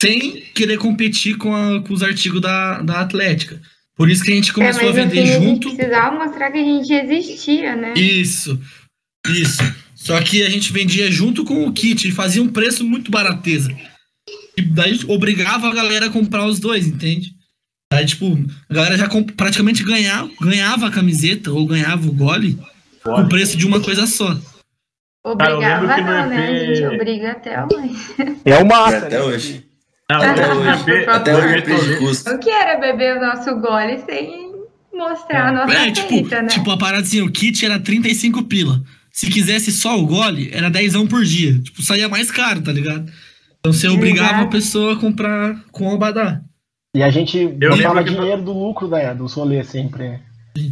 Sem 0.00 0.40
querer 0.54 0.78
competir 0.78 1.36
com, 1.36 1.54
a- 1.54 1.82
com 1.82 1.92
os 1.92 2.02
artigos 2.02 2.40
da, 2.40 2.80
da 2.82 3.00
Atlética. 3.00 3.60
Por 3.94 4.08
isso 4.08 4.24
que 4.24 4.32
a 4.32 4.34
gente 4.34 4.50
É, 4.50 4.54
começou 4.54 4.82
mas 4.84 4.90
a 4.98 5.02
vender 5.02 5.14
fim 5.14 5.20
a 5.22 5.26
gente 5.38 5.44
junto. 5.44 5.74
precisava 5.76 6.24
mostrar 6.24 6.50
que 6.50 6.58
a 6.58 6.64
gente 6.64 6.92
existia, 6.92 7.76
né? 7.76 7.92
Isso, 7.94 8.58
isso. 9.28 9.62
Só 9.94 10.18
que 10.22 10.42
a 10.42 10.48
gente 10.48 10.72
vendia 10.72 11.10
junto 11.10 11.44
com 11.44 11.66
o 11.66 11.72
kit 11.72 12.08
e 12.08 12.12
fazia 12.12 12.42
um 12.42 12.48
preço 12.48 12.82
muito 12.82 13.10
barateza. 13.10 13.68
E 14.56 14.62
daí 14.62 14.98
obrigava 15.06 15.68
a 15.68 15.74
galera 15.74 16.06
a 16.06 16.10
comprar 16.10 16.46
os 16.46 16.58
dois, 16.58 16.86
entende? 16.86 17.34
Aí, 18.00 18.06
tipo, 18.06 18.38
a 18.68 18.74
galera 18.74 18.96
já 18.96 19.06
comp- 19.08 19.30
praticamente 19.32 19.82
ganhava, 19.84 20.30
ganhava 20.40 20.88
a 20.88 20.90
camiseta 20.90 21.50
ou 21.52 21.66
ganhava 21.66 22.08
o 22.08 22.12
gole 22.12 22.58
com 23.04 23.20
o 23.20 23.28
preço 23.28 23.56
de 23.56 23.66
uma 23.66 23.80
coisa 23.80 24.06
só. 24.06 24.36
Obrigava 25.24 25.94
que 25.94 26.00
não, 26.00 26.26
né? 26.28 26.46
A 26.46 26.50
EP 26.50 26.76
gente 26.76 26.94
obriga 26.94 27.30
até 27.32 27.62
hoje. 27.64 27.96
É 28.44 28.56
o 28.56 28.66
massa, 28.66 28.98
Até 28.98 29.18
né? 29.18 29.22
hoje. 29.22 29.66
Não, 30.10 30.16
Até 30.22 30.54
hoje. 30.54 30.90
EP 30.90 31.08
Até 31.08 31.36
hoje 31.36 31.46
é 31.54 31.58
EP 31.58 31.66
de 31.66 31.96
custo. 31.98 32.30
Eu 32.30 32.38
quero 32.38 32.80
beber 32.80 33.16
o 33.16 33.20
nosso 33.20 33.54
gole 33.60 33.98
sem 34.08 34.50
mostrar 34.94 35.48
a 35.48 35.52
nossa 35.52 35.72
É, 35.74 35.90
tipo, 35.90 36.08
feita, 36.08 36.42
né? 36.42 36.48
tipo, 36.48 36.70
a 36.70 36.76
parada 36.78 37.02
assim, 37.02 37.20
o 37.20 37.30
kit 37.30 37.64
era 37.64 37.78
35 37.78 38.44
pila. 38.44 38.82
Se 39.12 39.28
quisesse 39.28 39.70
só 39.72 39.98
o 39.98 40.06
gole, 40.06 40.48
era 40.52 40.70
10 40.70 40.96
por 41.08 41.22
dia. 41.24 41.58
Tipo, 41.58 41.82
saía 41.82 42.08
mais 42.08 42.30
caro, 42.30 42.62
tá 42.62 42.72
ligado? 42.72 43.10
Então 43.58 43.72
você 43.74 43.88
obrigava 43.88 44.42
a 44.42 44.46
pessoa 44.46 44.94
a 44.94 44.96
comprar 44.96 45.54
com 45.70 45.86
o 45.88 45.94
Abadá. 45.94 46.40
E 46.94 47.02
a 47.02 47.10
gente 47.10 47.38
Eu 47.38 47.70
botava 47.70 47.76
lembro 48.00 48.04
que- 48.04 48.10
dinheiro 48.20 48.42
do 48.42 48.52
lucro 48.52 48.88
né, 48.88 49.14
do 49.14 49.26
rolê 49.26 49.62
sempre. 49.62 50.08
né? 50.08 50.20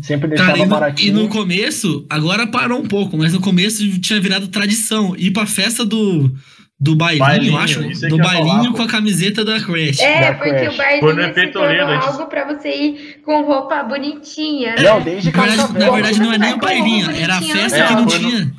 Sempre 0.02 0.28
deixava 0.28 0.50
Cara, 0.52 0.58
e 0.58 0.60
no, 0.62 0.66
e 0.66 0.68
baratinho. 0.70 1.14
no 1.14 1.28
começo, 1.28 2.04
agora 2.10 2.46
parou 2.48 2.80
um 2.80 2.86
pouco, 2.88 3.16
mas 3.16 3.32
no 3.32 3.40
começo 3.40 3.86
tinha 4.00 4.20
virado 4.20 4.48
tradição 4.48 5.14
ir 5.16 5.30
pra 5.30 5.46
festa 5.46 5.84
do, 5.84 6.34
do 6.80 6.96
bailinho, 6.96 7.24
Bailinho, 7.24 7.56
acho. 7.56 7.80
aí 7.80 7.94
Do 8.10 8.18
bailinho 8.18 8.56
falar, 8.64 8.72
com 8.72 8.82
a 8.82 8.88
camiseta 8.88 9.44
da 9.44 9.60
Crash. 9.60 10.00
É, 10.00 10.20
da 10.20 10.34
porque 10.34 10.50
Crash. 10.50 10.74
o 10.74 10.76
bailinho 10.76 11.20
EP 11.20 11.34
se 11.34 11.46
tornou 11.52 11.68
Toledo, 11.70 11.84
a 11.92 11.94
gente- 11.94 12.06
algo 12.08 12.26
pra 12.26 12.44
você 12.52 12.68
ir 12.70 13.20
com 13.24 13.42
roupa 13.42 13.84
bonitinha. 13.84 14.74
né? 14.74 14.82
Não, 14.82 15.00
desde 15.00 15.30
Na 15.30 15.42
verdade, 15.46 15.72
na 15.78 15.90
verdade 15.92 16.18
não 16.20 16.32
é 16.32 16.38
nem 16.38 16.52
o 16.54 16.58
bailinho, 16.58 17.10
era 17.12 17.36
a 17.36 17.40
festa 17.42 17.78
não. 17.78 17.86
que 17.86 17.94
não 17.94 18.06
É, 18.06 18.10
foi 18.10 18.18
no- 18.18 18.30
tinha. 18.30 18.52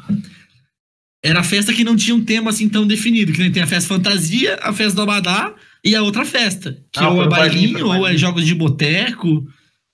Era 1.22 1.40
a 1.42 1.44
festa 1.44 1.74
que 1.74 1.84
não 1.84 1.98
tinha 1.98 2.16
um 2.16 2.24
tema 2.24 2.50
assim 2.50 2.70
tão 2.70 2.88
definido, 2.88 3.34
que 3.34 3.40
nem 3.42 3.52
tem 3.52 3.62
a 3.62 3.68
festa 3.68 3.94
fantasia, 3.94 4.58
a 4.62 4.72
festa 4.72 4.96
do 4.96 5.02
Abadá 5.02 5.54
e 5.84 5.96
a 5.96 6.02
outra 6.04 6.26
festa. 6.26 6.74
Que 6.92 7.00
Ah, 7.00 7.10
ou 7.10 7.16
foi 7.18 7.26
é 7.26 7.30
bailinho, 7.30 7.86
ou 7.88 8.08
é 8.08 8.18
jogos 8.18 8.46
de 8.46 8.54
boteco, 8.56 9.48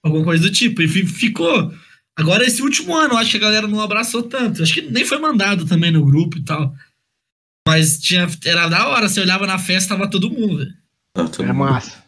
alguma 0.04 0.24
coisa 0.24 0.44
do 0.44 0.52
tipo. 0.52 0.82
E 0.82 0.88
fi- 0.88 1.06
ficou. 1.06 1.72
Agora, 2.18 2.46
esse 2.46 2.62
último 2.62 2.96
ano, 2.96 3.18
acho 3.18 3.32
que 3.32 3.38
a 3.38 3.42
galera 3.42 3.68
não 3.68 3.82
abraçou 3.82 4.24
tanto. 4.24 4.64
Acho 4.64 4.74
que 4.74 4.82
nem 4.82 5.04
foi 5.06 5.18
mandado 5.20 5.66
também 5.66 5.92
no 5.92 6.06
grupo 6.06 6.38
e 6.38 6.44
tal. 6.44 6.74
Mas 7.68 8.00
tinha, 8.00 8.28
era 8.46 8.68
da 8.70 8.88
hora, 8.90 9.10
você 9.10 9.20
olhava 9.20 9.46
na 9.48 9.58
festa, 9.60 9.96
tava 9.96 10.10
todo 10.10 10.30
mundo, 10.30 10.58
velho. 10.60 10.74
Tá, 11.14 11.28
todo 11.28 11.44
É 11.44 11.48
mundo. 11.48 11.58
massa. 11.70 12.04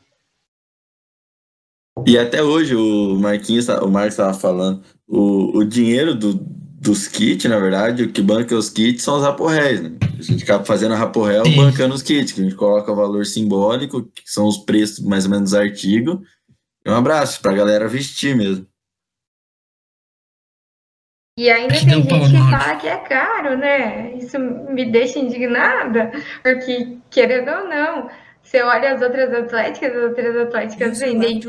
E 2.05 2.17
até 2.17 2.43
hoje 2.43 2.75
o 2.75 3.15
Marquinhos, 3.19 3.65
tá- 3.65 3.84
o 3.84 3.89
Marcos 3.91 4.13
estava 4.13 4.34
falando, 4.34 4.84
o, 5.07 5.57
o 5.57 5.65
dinheiro 5.65 6.13
do, 6.13 6.36
dos 6.80 7.07
kits, 7.07 7.49
na 7.49 7.59
verdade, 7.59 8.03
o 8.03 8.11
que 8.11 8.21
banca 8.21 8.55
os 8.55 8.69
kits 8.69 9.01
são 9.01 9.17
os 9.17 9.23
raporréis, 9.23 9.82
né? 9.82 9.97
A 10.17 10.21
gente 10.21 10.43
acaba 10.43 10.63
fazendo 10.63 10.93
a 10.93 10.97
raporréu 10.97 11.43
Sim. 11.43 11.55
bancando 11.55 11.95
os 11.95 12.03
kits, 12.03 12.32
que 12.32 12.39
a 12.39 12.43
gente 12.43 12.55
coloca 12.55 12.91
o 12.91 12.95
valor 12.95 13.25
simbólico, 13.25 14.03
que 14.03 14.21
são 14.25 14.45
os 14.45 14.57
preços 14.57 14.99
mais 14.99 15.25
ou 15.25 15.32
menos 15.32 15.55
artigo. 15.55 16.21
E 16.86 16.89
um 16.89 16.95
abraço 16.95 17.41
pra 17.41 17.53
galera 17.53 17.88
vestir 17.88 18.36
mesmo. 18.36 18.67
E 21.39 21.49
ainda 21.49 21.73
tem 21.73 21.80
gente 21.80 22.07
que 22.07 22.49
fala 22.49 22.75
que 22.78 22.88
é 22.88 22.97
caro, 22.97 23.57
né? 23.57 24.13
Isso 24.15 24.39
me 24.39 24.86
deixa 24.91 25.19
indignada, 25.19 26.11
porque, 26.43 26.97
querendo 27.09 27.49
ou 27.49 27.67
não, 27.67 28.09
você 28.41 28.61
olha 28.61 28.93
as 28.93 29.01
outras 29.01 29.34
atléticas, 29.34 29.95
as 29.95 30.03
outras 30.03 30.36
atléticas 30.36 30.99
vendem 30.99 31.39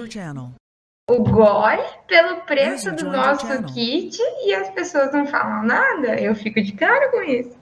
o 1.08 1.22
gole 1.22 1.82
pelo 2.06 2.42
preço 2.42 2.94
do 2.94 3.10
nosso 3.10 3.64
kit 3.72 4.18
e 4.44 4.54
as 4.54 4.68
pessoas 4.70 5.10
não 5.12 5.26
falam 5.26 5.64
nada. 5.64 6.20
Eu 6.20 6.34
fico 6.34 6.62
de 6.62 6.72
cara 6.72 7.10
com 7.10 7.22
isso. 7.22 7.58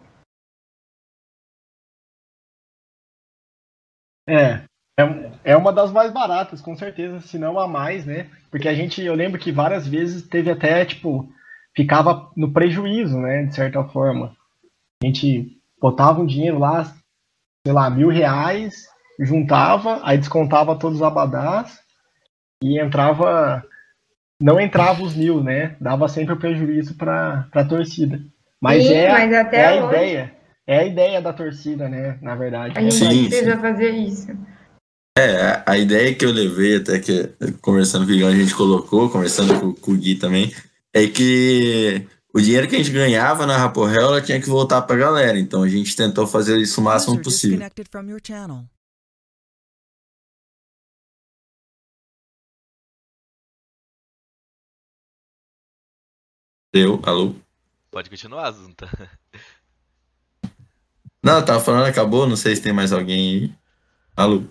É, 4.28 4.64
é, 4.99 5.32
é 5.44 5.57
uma 5.57 5.72
das 5.72 5.92
mais 5.92 6.12
baratas, 6.12 6.61
com 6.61 6.76
certeza, 6.76 7.20
se 7.20 7.38
não 7.38 7.57
a 7.61 7.68
mais, 7.68 8.05
né? 8.05 8.28
Porque 8.51 8.68
a 8.68 8.74
gente, 8.74 9.01
eu 9.01 9.14
lembro 9.14 9.38
que 9.38 9.53
várias 9.53 9.86
vezes 9.86 10.26
teve 10.26 10.51
até, 10.51 10.84
tipo, 10.84 11.32
ficava 11.76 12.32
no 12.36 12.53
prejuízo, 12.53 13.16
né? 13.20 13.44
De 13.44 13.55
certa 13.55 13.84
forma. 13.84 14.36
A 15.01 15.07
gente 15.07 15.57
botava 15.80 16.20
um 16.20 16.26
dinheiro 16.26 16.59
lá, 16.59 16.82
sei 17.64 17.72
lá, 17.72 17.88
mil 17.88 18.09
reais, 18.09 18.88
juntava, 19.20 20.01
aí 20.03 20.18
descontava 20.18 20.76
todos 20.76 20.97
os 20.97 21.03
abadás 21.03 21.86
e 22.62 22.78
entrava. 22.80 23.64
Não 24.40 24.61
entrava 24.61 25.02
os 25.02 25.14
mil, 25.14 25.42
né? 25.42 25.76
Dava 25.80 26.09
sempre 26.09 26.34
o 26.34 26.38
prejuízo 26.38 26.94
para 26.94 27.48
a 27.52 27.64
torcida. 27.64 28.20
Mas, 28.61 28.86
Sim, 28.86 28.92
é, 28.94 29.11
mas 29.11 29.32
até 29.34 29.57
é 29.59 29.66
a 29.78 29.84
hoje- 29.84 29.94
ideia. 29.96 30.32
É 30.66 30.78
a 30.80 30.84
ideia 30.84 31.22
da 31.22 31.32
torcida, 31.32 31.88
né? 31.88 32.18
Na 32.20 32.34
verdade. 32.34 32.76
A 32.76 32.82
gente 32.82 32.94
Sim, 32.94 33.28
precisa 33.28 33.57
fazer 33.57 33.90
isso. 33.90 34.28
É, 35.16 35.40
a- 35.40 35.62
a 35.68 35.78
ideia 35.78 36.14
que 36.14 36.24
eu 36.24 36.32
levei, 36.32 36.76
até 36.76 36.98
que 36.98 37.30
conversando 37.62 38.04
com 38.07 38.12
o 38.12 38.26
a 38.26 38.34
gente 38.34 38.54
colocou, 38.54 39.09
conversando 39.09 39.59
com, 39.59 39.72
com 39.72 39.92
o 39.92 39.96
Gui 39.96 40.16
também, 40.16 40.52
é 40.94 41.07
que 41.07 42.07
o 42.34 42.40
dinheiro 42.40 42.68
que 42.68 42.74
a 42.74 42.78
gente 42.78 42.90
ganhava 42.90 43.46
na 43.46 43.57
Raporel, 43.57 44.02
ela 44.02 44.20
tinha 44.20 44.40
que 44.40 44.48
voltar 44.48 44.82
pra 44.82 44.96
galera. 44.96 45.38
Então 45.38 45.62
a 45.62 45.68
gente 45.68 45.96
tentou 45.96 46.26
fazer 46.26 46.59
isso 46.59 46.80
o 46.80 46.84
máximo 46.84 47.22
possível. 47.22 47.59
Deu, 56.77 57.01
alô? 57.05 57.35
Pode 57.91 58.11
continuar, 58.11 58.51
Zunta. 58.51 58.87
Não, 61.24 61.43
tava 61.43 61.59
falando, 61.59 61.87
acabou, 61.87 62.29
não 62.29 62.37
sei 62.37 62.55
se 62.55 62.61
tem 62.61 62.70
mais 62.70 62.93
alguém 62.93 63.18
aí. 63.18 63.53
Alô? 64.14 64.43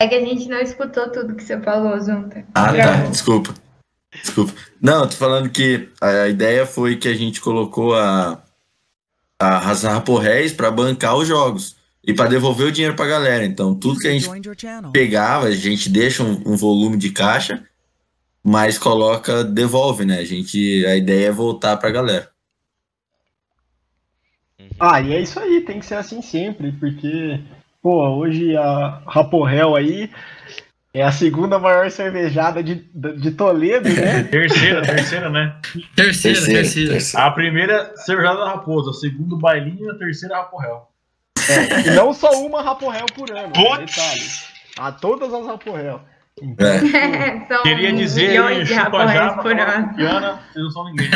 É 0.00 0.08
que 0.08 0.16
a 0.16 0.20
gente 0.20 0.48
não 0.48 0.58
escutou 0.58 1.08
tudo 1.12 1.36
que 1.36 1.44
você 1.44 1.58
falou, 1.60 1.98
Zunta. 2.00 2.44
Ah, 2.52 2.74
tá, 2.74 3.06
desculpa. 3.06 3.54
Desculpa. 4.12 4.52
Não, 4.82 5.04
eu 5.04 5.08
tô 5.08 5.14
falando 5.14 5.50
que 5.50 5.88
a 6.00 6.26
ideia 6.26 6.66
foi 6.66 6.96
que 6.96 7.06
a 7.06 7.14
gente 7.14 7.40
colocou 7.40 7.94
a, 7.94 8.42
a, 9.38 9.70
as 9.70 9.84
Raporréis 9.84 10.52
pra 10.52 10.68
bancar 10.68 11.16
os 11.16 11.28
jogos 11.28 11.76
e 12.02 12.12
pra 12.12 12.26
devolver 12.26 12.66
o 12.66 12.72
dinheiro 12.72 12.96
pra 12.96 13.06
galera. 13.06 13.44
Então, 13.44 13.72
tudo 13.72 14.00
que 14.00 14.08
a 14.08 14.10
gente 14.10 14.28
pegava, 14.92 15.46
a 15.46 15.52
gente 15.52 15.88
deixa 15.88 16.24
um, 16.24 16.42
um 16.44 16.56
volume 16.56 16.96
de 16.96 17.10
caixa, 17.10 17.64
mas 18.44 18.76
coloca, 18.76 19.42
devolve, 19.42 20.04
né? 20.04 20.18
A 20.18 20.24
gente, 20.24 20.84
a 20.86 20.94
ideia 20.94 21.28
é 21.28 21.32
voltar 21.32 21.78
pra 21.78 21.90
galera. 21.90 22.28
Ah, 24.78 25.00
e 25.00 25.14
é 25.14 25.20
isso 25.20 25.40
aí, 25.40 25.62
tem 25.62 25.78
que 25.80 25.86
ser 25.86 25.94
assim 25.94 26.20
sempre, 26.20 26.72
porque, 26.72 27.40
pô, 27.82 28.06
hoje 28.16 28.56
a 28.56 29.02
Raporrel 29.06 29.74
aí 29.74 30.10
é 30.92 31.02
a 31.02 31.12
segunda 31.12 31.58
maior 31.58 31.90
cervejada 31.90 32.62
de, 32.62 32.86
de 32.94 33.30
Toledo, 33.30 33.88
né? 33.88 34.24
Terceira, 34.30 34.82
terceira, 34.82 35.30
né? 35.30 35.56
Terceira, 35.96 36.38
Terceira, 36.38 36.60
terceira. 36.60 36.90
terceira. 36.92 37.26
A 37.26 37.30
primeira, 37.30 37.96
cervejada 37.96 38.40
da 38.40 38.50
Raposa. 38.50 38.90
A 38.90 38.94
segunda, 38.94 39.36
bailinho. 39.36 39.90
A 39.90 39.98
terceira, 39.98 40.36
Raporrel. 40.36 40.88
E 41.84 41.90
não 41.90 42.12
só 42.12 42.30
uma 42.44 42.62
Raporrel 42.62 43.06
por 43.14 43.30
ano, 43.30 43.48
né? 43.48 43.52
Putz! 43.54 43.96
detalhe. 43.96 44.54
A 44.78 44.92
todas 44.92 45.32
as 45.32 45.46
Raporrel. 45.46 46.00
É. 46.42 47.46
São 47.46 47.62
Queria 47.62 47.92
dizer, 47.92 48.28
milhões 48.30 48.66
de 48.68 48.74
japa, 48.74 48.90
por 49.40 49.52
ano. 49.52 49.94
Piana, 49.94 50.40
vocês 50.52 50.64
não 50.64 50.70
são 50.70 50.84
ninguém. 50.86 51.08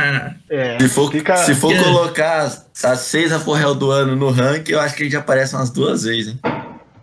é, 0.48 0.78
Se 0.80 0.88
for, 0.88 1.10
fica- 1.10 1.36
se 1.36 1.54
for 1.54 1.76
colocar 1.82 2.44
as, 2.44 3.00
seis 3.00 3.30
Raporrel 3.32 3.74
do 3.74 3.90
ano 3.90 4.16
no 4.16 4.30
ranking, 4.30 4.72
eu 4.72 4.80
acho 4.80 4.94
que 4.96 5.02
a 5.02 5.04
gente 5.04 5.16
aparece 5.16 5.54
umas 5.54 5.70
duas 5.70 6.04
vezes, 6.04 6.28
hein? 6.32 6.40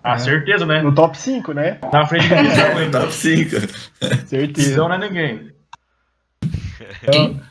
Ah, 0.03 0.17
certeza, 0.17 0.65
né? 0.65 0.81
no 0.81 0.95
top 0.95 1.15
5, 1.17 1.53
né? 1.53 1.77
Na 1.93 2.05
frente 2.07 2.27
do 2.29 2.35
Visão 2.35 2.77
ainda. 2.77 2.99
Top 3.01 3.13
5. 3.13 3.49
Certeza. 4.25 4.69
Visão 4.69 4.87
não 4.87 4.95
é 4.95 4.99
ninguém. 5.07 5.51
Então, 7.03 7.41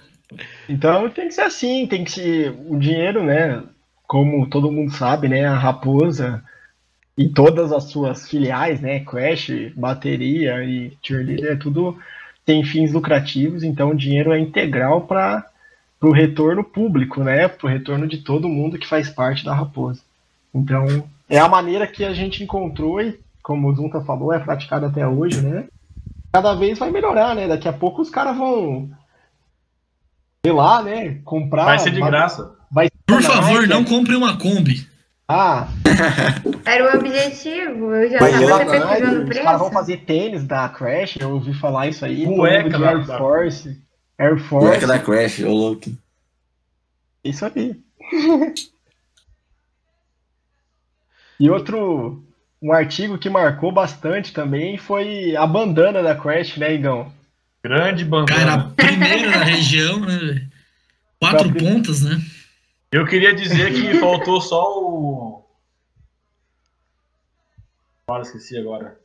então 0.68 1.10
tem 1.10 1.28
que 1.28 1.34
ser 1.34 1.42
assim, 1.42 1.86
tem 1.86 2.02
que 2.04 2.10
ser 2.10 2.58
o 2.66 2.76
dinheiro, 2.76 3.22
né? 3.22 3.62
Como 4.06 4.48
todo 4.48 4.72
mundo 4.72 4.90
sabe, 4.92 5.28
né? 5.28 5.44
A 5.44 5.54
Raposa 5.54 6.42
e 7.18 7.28
todas 7.28 7.72
as 7.72 7.84
suas 7.84 8.28
filiais, 8.28 8.80
né? 8.80 9.00
Crash, 9.00 9.50
bateria 9.74 10.64
e 10.64 10.96
cheerleader, 11.02 11.52
é 11.52 11.56
tudo 11.56 11.98
tem 12.46 12.64
fins 12.64 12.92
lucrativos, 12.92 13.62
então 13.62 13.90
o 13.90 13.96
dinheiro 13.96 14.32
é 14.32 14.38
integral 14.38 15.02
para 15.02 15.44
o 16.00 16.12
retorno 16.12 16.62
público, 16.62 17.22
né? 17.22 17.48
Para 17.48 17.66
o 17.66 17.68
retorno 17.68 18.06
de 18.06 18.18
todo 18.18 18.48
mundo 18.48 18.78
que 18.78 18.86
faz 18.86 19.10
parte 19.10 19.44
da 19.44 19.52
Raposa. 19.52 20.00
Então 20.54 21.04
é 21.28 21.38
a 21.38 21.48
maneira 21.48 21.86
que 21.86 22.04
a 22.04 22.14
gente 22.14 22.42
encontrou 22.42 23.02
e, 23.02 23.18
como 23.42 23.68
o 23.68 23.74
Zunta 23.74 24.00
falou, 24.00 24.32
é 24.32 24.38
praticada 24.38 24.86
até 24.86 25.06
hoje, 25.06 25.42
né? 25.42 25.64
Cada 26.32 26.54
vez 26.54 26.78
vai 26.78 26.90
melhorar, 26.90 27.34
né? 27.34 27.48
Daqui 27.48 27.68
a 27.68 27.72
pouco 27.72 28.00
os 28.00 28.08
caras 28.08 28.36
vão 28.36 28.88
sei 30.46 30.52
lá, 30.52 30.82
né? 30.82 31.18
Comprar. 31.24 31.64
Vai 31.64 31.78
ser 31.80 31.90
de 31.90 32.00
uma- 32.00 32.10
graça. 32.10 32.56
Vai 32.70 32.88
Por 33.06 33.22
favor, 33.22 33.62
Nike, 33.62 33.68
não 33.68 33.84
compre 33.84 34.14
uma 34.14 34.38
Kombi. 34.38 34.87
Ah, 35.30 35.68
Era 36.64 36.84
o 36.84 36.98
objetivo. 36.98 37.94
Eu 37.94 38.10
já 38.10 38.18
vai 38.18 38.32
tava 38.32 38.64
pesquisando 38.64 39.20
o 39.20 39.24
os 39.28 39.36
caras 39.36 39.58
vão 39.58 39.68
preço. 39.68 39.72
fazer 39.72 39.96
tênis 39.98 40.44
da 40.44 40.68
Crash, 40.70 41.16
eu 41.20 41.30
ouvi 41.32 41.52
falar 41.52 41.86
isso 41.88 42.02
aí. 42.04 42.24
Cueca 42.24 42.78
da- 42.78 42.88
Air 42.90 43.04
Force. 43.06 43.78
Air 44.18 44.38
Force. 44.38 44.66
Cueca 44.68 44.86
da 44.86 44.98
Crash, 44.98 45.40
ô 45.40 45.52
louco. 45.52 45.90
Isso 47.22 47.44
aí. 47.44 47.78
e 51.38 51.50
outro, 51.50 52.24
um 52.62 52.72
artigo 52.72 53.18
que 53.18 53.28
marcou 53.30 53.70
bastante 53.70 54.32
também 54.32 54.78
foi 54.78 55.36
a 55.36 55.46
bandana 55.46 56.02
da 56.02 56.14
Crash, 56.14 56.56
né, 56.56 56.74
Igão? 56.74 57.12
Grande 57.62 58.04
Cara, 58.04 58.56
bandana. 58.56 58.72
primeira 58.76 59.30
da 59.30 59.44
região, 59.44 60.00
né? 60.00 60.46
Quatro 61.20 61.50
Pra- 61.52 61.60
pontas, 61.60 62.02
né? 62.02 62.18
Eu 62.92 63.04
queria 63.06 63.34
dizer 63.34 63.72
que 63.72 63.94
faltou 64.00 64.40
só 64.40 64.62
o. 64.62 65.44
Fala, 68.06 68.22
esqueci 68.22 68.56
agora. 68.58 68.96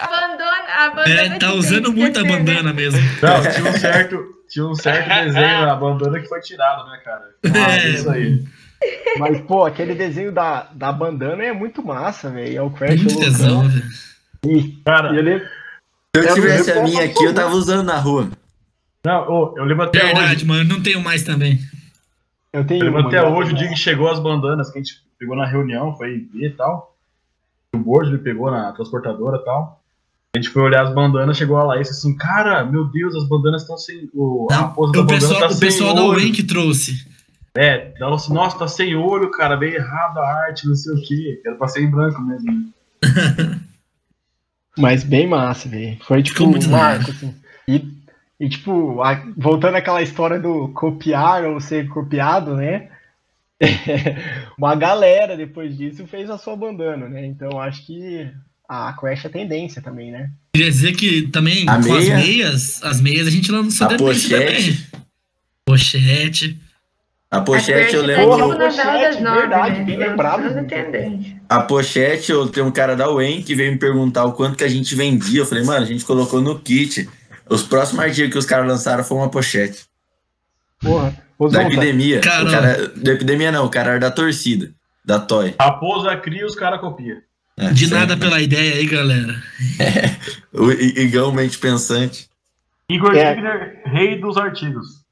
Abandona, 0.00 0.64
abandona 0.78 1.08
É, 1.20 1.30
que 1.30 1.38
tá 1.38 1.52
usando 1.54 1.92
muita 1.92 2.24
bandana 2.24 2.72
mesmo. 2.72 3.00
Não, 3.22 3.42
tinha 3.52 3.70
um 3.70 3.78
certo. 3.78 4.36
Tinha 4.48 4.64
um 4.64 4.74
certo 4.76 5.08
desenho 5.08 5.66
na 5.66 5.74
bandana 5.74 6.20
que 6.20 6.28
foi 6.28 6.40
tirado, 6.40 6.88
né, 6.88 6.98
cara? 7.04 7.24
Ah, 7.44 7.76
É. 7.76 7.88
isso 7.90 8.08
aí. 8.10 8.44
Mas, 9.18 9.40
pô, 9.40 9.64
aquele 9.64 9.94
desenho 9.94 10.30
da, 10.30 10.68
da 10.72 10.92
bandana 10.92 11.42
é 11.44 11.52
muito 11.52 11.84
massa, 11.84 12.30
velho. 12.30 12.58
É 12.58 12.62
o 12.62 12.70
Crash 12.70 13.00
Muito 13.02 13.18
tesão, 13.18 13.68
velho. 13.68 13.84
Cara, 14.84 15.12
e 15.12 15.16
eu 15.16 15.22
lembro- 15.22 15.46
Se 16.14 16.22
eu 16.22 16.22
Eu 16.24 16.34
tivesse 16.34 16.70
a 16.72 16.82
minha 16.82 17.04
aqui, 17.04 17.24
eu 17.24 17.34
tava 17.34 17.54
usando 17.54 17.84
na 17.84 17.96
rua. 17.98 18.28
Não, 19.06 19.30
ô, 19.30 19.54
eu 19.56 19.64
lembro 19.64 19.84
até 19.84 20.00
Verdade, 20.00 20.34
hoje. 20.34 20.46
mano. 20.46 20.64
Não 20.64 20.82
tenho 20.82 21.00
mais 21.00 21.22
também. 21.22 21.60
eu 22.52 22.66
tenho 22.66 22.80
Eu 22.80 22.86
lembro 22.86 23.00
uma, 23.02 23.08
até 23.08 23.22
né? 23.22 23.28
hoje 23.28 23.52
o 23.52 23.56
dia 23.56 23.68
que 23.68 23.76
chegou 23.76 24.10
as 24.10 24.18
bandanas, 24.18 24.68
que 24.70 24.78
a 24.78 24.82
gente 24.82 25.00
pegou 25.18 25.36
na 25.36 25.46
reunião, 25.46 25.96
foi 25.96 26.26
ver 26.34 26.48
e 26.48 26.50
tal. 26.50 26.94
O 27.72 27.78
board 27.78 28.10
ele 28.10 28.18
pegou 28.18 28.50
na 28.50 28.72
transportadora 28.72 29.38
e 29.40 29.44
tal. 29.44 29.80
A 30.34 30.38
gente 30.38 30.50
foi 30.50 30.62
olhar 30.62 30.82
as 30.82 30.92
bandanas, 30.92 31.36
chegou 31.36 31.56
a 31.56 31.62
Laís 31.64 31.88
assim, 31.88 32.14
cara, 32.16 32.64
meu 32.64 32.84
Deus, 32.84 33.14
as 33.14 33.28
bandanas 33.28 33.62
estão 33.62 33.78
sem. 33.78 34.10
O, 34.12 34.48
a 34.50 34.54
Não, 34.54 34.62
raposa 34.64 34.92
da 34.92 35.00
o 35.00 35.04
bandana 35.04 35.20
pessoal, 35.20 35.40
tá 35.48 35.54
o 35.54 35.58
pessoal 35.60 35.94
da. 35.94 36.04
UEM 36.04 36.32
que 36.32 36.42
trouxe. 36.42 37.06
É, 37.56 37.86
ela 37.86 37.98
falou 38.00 38.14
assim, 38.16 38.34
nossa, 38.34 38.58
tá 38.58 38.68
sem 38.68 38.94
olho, 38.96 39.30
cara, 39.30 39.56
bem 39.56 39.72
errado 39.72 40.18
a 40.18 40.28
arte, 40.46 40.66
não 40.68 40.74
sei 40.74 40.92
o 40.94 41.00
quê. 41.00 41.40
Era 41.46 41.56
pra 41.56 41.68
ser 41.68 41.82
em 41.82 41.90
branco 41.90 42.20
mesmo. 42.20 42.70
Mas 44.76 45.02
bem 45.04 45.26
massa, 45.26 45.68
velho. 45.68 45.96
Foi 46.02 46.22
tipo 46.22 46.44
um 46.44 46.68
marco, 46.70 47.10
assim. 47.10 47.34
E, 47.66 47.95
e 48.38 48.48
tipo, 48.48 49.02
a- 49.02 49.22
voltando 49.36 49.76
àquela 49.76 50.02
história 50.02 50.38
do 50.38 50.68
copiar 50.68 51.44
ou 51.44 51.60
ser 51.60 51.88
copiado, 51.88 52.54
né? 52.54 52.88
Uma 54.58 54.74
galera 54.74 55.36
depois 55.36 55.76
disso 55.76 56.06
fez 56.06 56.28
a 56.30 56.36
sua 56.38 56.56
bandana, 56.56 57.08
né? 57.08 57.24
Então 57.26 57.58
acho 57.60 57.84
que 57.86 58.28
a 58.68 58.92
Crash 58.92 59.24
é 59.24 59.28
tendência 59.28 59.80
também, 59.80 60.10
né? 60.10 60.30
Queria 60.54 60.70
dizer 60.70 60.92
que 60.94 61.22
também 61.28 61.68
A 61.68 61.76
com 61.76 61.92
meia? 61.92 62.16
as 62.16 62.24
meias, 62.24 62.82
as 62.82 63.00
meias 63.00 63.26
a 63.26 63.30
gente 63.30 63.50
lançou 63.50 63.86
A 63.86 63.96
pochete. 63.96 64.28
também. 64.30 65.02
Pochete. 65.64 66.60
A 67.30 67.40
pochete 67.40 67.94
eu 67.94 68.04
Crash 68.04 68.16
lembro. 68.18 68.38
tá 68.48 68.56
das 68.56 68.76
pochete, 68.76 69.22
nove, 69.22 69.38
verdade, 69.40 69.78
né? 69.80 69.84
bem 69.84 69.96
lembrado. 69.96 70.66
Tendência. 70.66 71.36
A 71.48 71.60
pochete, 71.60 72.32
eu 72.32 72.46
tenho 72.48 72.66
um 72.66 72.70
cara 72.70 72.94
da 72.96 73.10
UEM 73.10 73.42
que 73.42 73.54
veio 73.54 73.72
me 73.72 73.78
perguntar 73.78 74.24
o 74.24 74.32
quanto 74.32 74.56
que 74.56 74.64
a 74.64 74.68
gente 74.68 74.94
vendia. 74.94 75.40
Eu 75.40 75.46
falei, 75.46 75.64
mano, 75.64 75.82
a 75.82 75.86
gente 75.88 76.04
colocou 76.04 76.40
no 76.40 76.58
kit. 76.58 77.08
Os 77.48 77.62
próximos 77.62 78.04
artigos 78.04 78.32
que 78.32 78.38
os 78.38 78.46
caras 78.46 78.66
lançaram 78.66 79.04
foi 79.04 79.16
uma 79.18 79.30
pochete. 79.30 79.84
Porra. 80.80 81.16
Da 81.50 81.64
epidemia. 81.64 82.20
Cara, 82.20 82.88
da 82.96 83.12
epidemia 83.12 83.52
não, 83.52 83.66
o 83.66 83.70
cara 83.70 83.90
era 83.92 84.00
da 84.00 84.10
torcida. 84.10 84.72
Da 85.04 85.20
Toy. 85.20 85.54
Raposa 85.60 86.16
cria, 86.16 86.44
os 86.46 86.54
caras 86.56 86.80
copiam. 86.80 87.18
É, 87.58 87.70
De 87.72 87.84
sempre. 87.86 87.98
nada 88.00 88.16
pela 88.16 88.40
ideia 88.40 88.74
aí, 88.74 88.86
galera. 88.86 89.40
O 90.52 90.70
I- 90.72 90.98
Igão 91.02 91.30
mente 91.32 91.58
pensante. 91.58 92.28
Igor 92.90 93.14
É. 93.14 93.82
Rei 93.86 94.18
dos 94.20 94.36
artigos. 94.36 95.04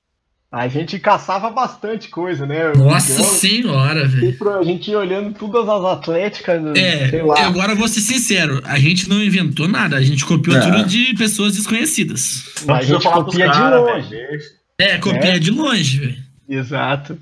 A 0.57 0.68
gente 0.68 1.00
caçava 1.00 1.50
bastante 1.50 2.09
coisa, 2.09 2.46
né? 2.46 2.72
Nossa 2.76 3.12
Então, 3.12 3.24
senhora, 3.24 4.07
velho. 4.07 4.36
A 4.61 4.62
gente 4.62 4.88
ia 4.88 4.98
olhando 5.00 5.36
todas 5.36 5.68
as 5.68 5.84
atléticas, 5.84 6.62
É, 6.76 7.09
sei 7.11 7.22
lá. 7.22 7.40
agora 7.46 7.72
eu 7.72 7.76
vou 7.76 7.88
ser 7.88 7.98
sincero, 8.00 8.61
a 8.64 8.78
gente 8.78 9.09
não 9.09 9.20
inventou 9.20 9.66
nada, 9.66 9.96
a 9.96 10.00
gente 10.00 10.24
copiou 10.24 10.57
Não. 10.57 10.70
tudo 10.70 10.84
de 10.88 11.12
pessoas 11.16 11.57
desconhecidas. 11.57 12.44
Não 12.64 12.74
a 12.76 12.82
gente 12.82 13.02
copia 13.02 13.48
de 13.48 13.59
longe. 13.61 14.09
deixa. 14.11 14.46
É, 14.78 14.98
copia 14.98 15.34
É. 15.34 15.38
de 15.40 15.50
longe, 15.50 15.98
velho. 15.98 16.16
Exato. 16.48 17.18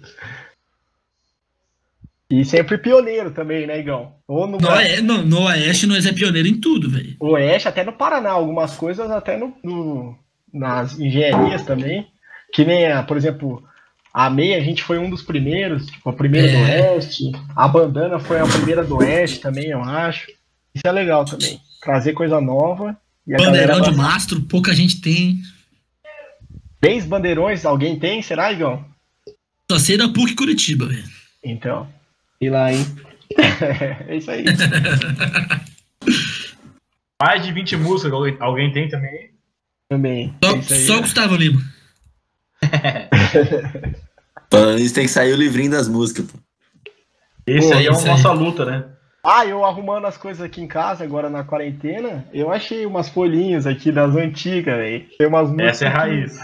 E 2.31 2.45
sempre 2.45 2.77
pioneiro 2.77 3.31
também, 3.31 3.67
né, 3.67 3.79
Igão? 3.81 4.13
Ou 4.29 4.47
no 4.47 4.59
No, 4.59 4.69
Oe- 4.69 5.01
no, 5.01 5.23
no 5.23 5.41
Oeste 5.45 5.87
nós 5.87 6.05
é 6.05 6.13
pioneiro 6.13 6.49
em 6.49 6.61
tudo, 6.61 6.91
velho. 6.91 7.17
Oeste, 7.19 7.67
até 7.69 7.83
no 7.83 7.93
Paraná, 7.95 8.31
algumas 8.31 8.75
coisas 8.75 9.11
até 9.11 9.39
no, 9.39 9.55
no- 9.65 10.15
nas 10.53 10.99
engenharias 10.99 11.63
também. 11.65 12.07
Que 12.53 12.65
nem, 12.65 12.87
a, 12.91 13.03
por 13.03 13.17
exemplo, 13.17 13.63
a 14.13 14.29
meia 14.29 14.59
a 14.59 14.61
gente 14.61 14.83
foi 14.83 14.99
um 14.99 15.09
dos 15.09 15.23
primeiros, 15.23 15.87
tipo, 15.87 16.11
a 16.11 16.13
primeira 16.13 16.49
do 16.49 16.57
É. 16.59 16.93
Oeste. 16.93 17.33
A 17.57 17.67
bandana 17.67 18.19
foi 18.19 18.39
a 18.39 18.47
primeira 18.47 18.85
do 18.85 18.97
Oeste 18.99 19.41
também, 19.41 19.71
eu 19.71 19.83
acho. 19.83 20.31
Isso 20.75 20.87
é 20.87 20.93
legal 20.93 21.25
também. 21.25 21.59
Trazer 21.81 22.13
coisa 22.13 22.41
nova. 22.41 22.97
E 23.27 23.35
a 23.35 23.39
Bandeirão 23.39 23.81
de 23.81 23.95
mastro, 23.95 24.41
pouca 24.43 24.75
gente 24.75 25.01
tem. 25.01 25.41
Três 26.81 27.05
bandeirões, 27.05 27.65
alguém 27.65 27.99
tem? 27.99 28.21
Será, 28.21 28.53
Igão? 28.53 28.85
Só 29.71 29.79
sei 29.79 29.97
da 29.97 30.09
PUC 30.09 30.35
Curitiba, 30.35 30.87
velho. 30.87 31.05
Então. 31.45 31.89
E 32.41 32.51
lá, 32.51 32.73
hein? 32.73 32.85
é 34.09 34.17
isso 34.17 34.31
aí. 34.31 34.45
Mais 37.23 37.45
de 37.45 37.53
20 37.53 37.77
músicas, 37.77 38.13
alguém, 38.13 38.37
alguém 38.41 38.73
tem 38.73 38.89
também? 38.89 39.31
Também. 39.89 40.35
Só, 40.43 40.57
É 40.57 40.63
só 40.63 41.01
Gustavo 41.01 41.37
Lima. 41.37 41.63
Falando 44.51 44.79
nisso, 44.79 44.95
tem 44.95 45.05
que 45.05 45.11
sair 45.11 45.33
o 45.33 45.37
livrinho 45.37 45.71
das 45.71 45.89
músicas. 45.89 46.27
Pô. 46.27 46.39
Esse 47.47 47.71
Pô, 47.71 47.75
aí 47.77 47.87
é 47.87 47.91
a 47.91 47.97
aí. 47.97 48.05
nossa 48.05 48.33
luta, 48.33 48.65
né? 48.65 48.85
Ah, 49.25 49.47
eu 49.47 49.65
arrumando 49.65 50.07
as 50.07 50.17
coisas 50.17 50.43
aqui 50.43 50.61
em 50.61 50.67
casa, 50.67 51.05
agora 51.05 51.31
na 51.31 51.45
quarentena, 51.45 52.27
eu 52.33 52.51
achei 52.51 52.85
umas 52.85 53.09
folhinhas 53.09 53.67
aqui 53.67 53.93
das 53.93 54.17
antigas, 54.17 54.77
velho. 54.77 55.07
Tem 55.17 55.29
umas 55.29 55.49
músicas. 55.49 55.69
Essa 55.69 55.85
é 55.85 55.89
a 55.89 55.91
raiz. 55.91 56.39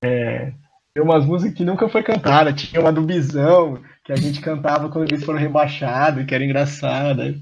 Tem 0.00 1.02
umas 1.02 1.24
músicas 1.24 1.54
que 1.54 1.64
nunca 1.64 1.88
foi 1.88 2.02
cantada. 2.02 2.52
Tinha 2.52 2.80
uma 2.80 2.92
do 2.92 3.02
Bisão, 3.02 3.78
que 4.04 4.12
a 4.12 4.16
gente 4.16 4.40
cantava 4.40 4.88
quando 4.88 5.10
eles 5.10 5.24
foram 5.24 5.38
rebaixados, 5.38 6.24
que 6.24 6.34
era 6.34 6.44
engraçada. 6.44 7.34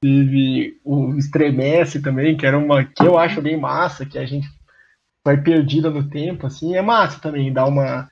Teve 0.00 0.80
o 0.84 1.16
Estremece 1.16 2.00
também, 2.00 2.36
que 2.36 2.46
era 2.46 2.58
uma 2.58 2.84
que 2.84 3.04
eu 3.04 3.18
acho 3.18 3.40
bem 3.42 3.56
massa, 3.56 4.06
que 4.06 4.18
a 4.18 4.26
gente 4.26 4.48
vai 5.24 5.36
perdida 5.40 5.90
no 5.90 6.08
tempo, 6.08 6.46
assim. 6.46 6.76
É 6.76 6.82
massa 6.82 7.18
também, 7.20 7.52
dá 7.52 7.66
uma. 7.66 8.10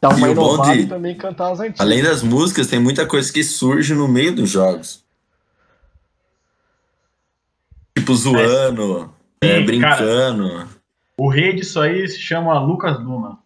Dá 0.00 0.08
uma 0.08 0.28
E 0.28 0.32
inovada 0.32 0.72
de- 0.74 0.80
e 0.82 0.86
também 0.86 1.16
cantar 1.16 1.52
as 1.52 1.60
antigas. 1.60 1.80
Além 1.80 2.02
das 2.02 2.22
músicas, 2.22 2.66
tem 2.66 2.78
muita 2.78 3.06
coisa 3.06 3.32
que 3.32 3.42
surge 3.44 3.94
no 3.94 4.08
meio 4.08 4.34
dos 4.34 4.50
jogos. 4.50 5.04
Tipo, 7.96 8.14
zoando, 8.14 9.12
é, 9.40 9.58
Sim, 9.58 9.66
brincando. 9.66 10.68
O 11.18 11.28
rei 11.28 11.54
disso 11.54 11.80
aí 11.80 12.06
se 12.08 12.18
chama 12.18 12.58
Lucas 12.60 12.98
Luna. 13.02 13.38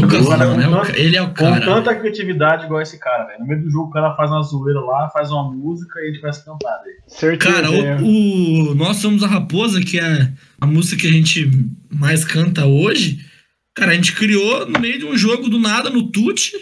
Lucas 0.00 0.24
Lima, 0.24 0.36
com 0.46 0.56
né? 0.56 0.66
Tanto- 0.70 0.96
Ele 0.98 1.16
é 1.16 1.22
o 1.22 1.28
Com 1.28 1.34
cara. 1.34 1.64
tanta 1.64 1.94
criatividade 1.94 2.64
igual 2.64 2.80
esse 2.82 2.98
cara, 2.98 3.24
velho. 3.26 3.40
No 3.40 3.46
meio 3.46 3.62
do 3.62 3.70
jogo 3.70 3.88
o 3.88 3.90
cara 3.92 4.14
faz 4.16 4.30
uma 4.30 4.42
zoeira 4.42 4.80
lá, 4.80 5.10
faz 5.10 5.30
uma 5.30 5.50
música 5.52 5.98
e 6.00 6.04
a 6.04 6.06
gente 6.08 6.20
começa 6.20 6.40
a 6.40 6.44
cantar, 6.44 6.82
velho. 6.82 6.96
Certeza. 7.06 7.52
Cara, 7.52 7.68
é. 7.76 7.96
o, 8.00 8.70
o 8.70 8.74
Nós 8.74 8.96
Somos 8.98 9.22
a 9.22 9.26
Raposa, 9.26 9.80
que 9.80 9.98
é 9.98 10.32
a 10.60 10.66
música 10.66 11.00
que 11.02 11.08
a 11.08 11.12
gente 11.12 11.50
mais 11.90 12.24
canta 12.24 12.66
hoje, 12.66 13.24
cara, 13.74 13.92
a 13.92 13.94
gente 13.94 14.14
criou 14.14 14.66
no 14.68 14.78
meio 14.78 14.98
de 14.98 15.04
um 15.06 15.16
jogo 15.16 15.48
do 15.48 15.58
nada, 15.58 15.90
no 15.90 16.10
Tute. 16.10 16.52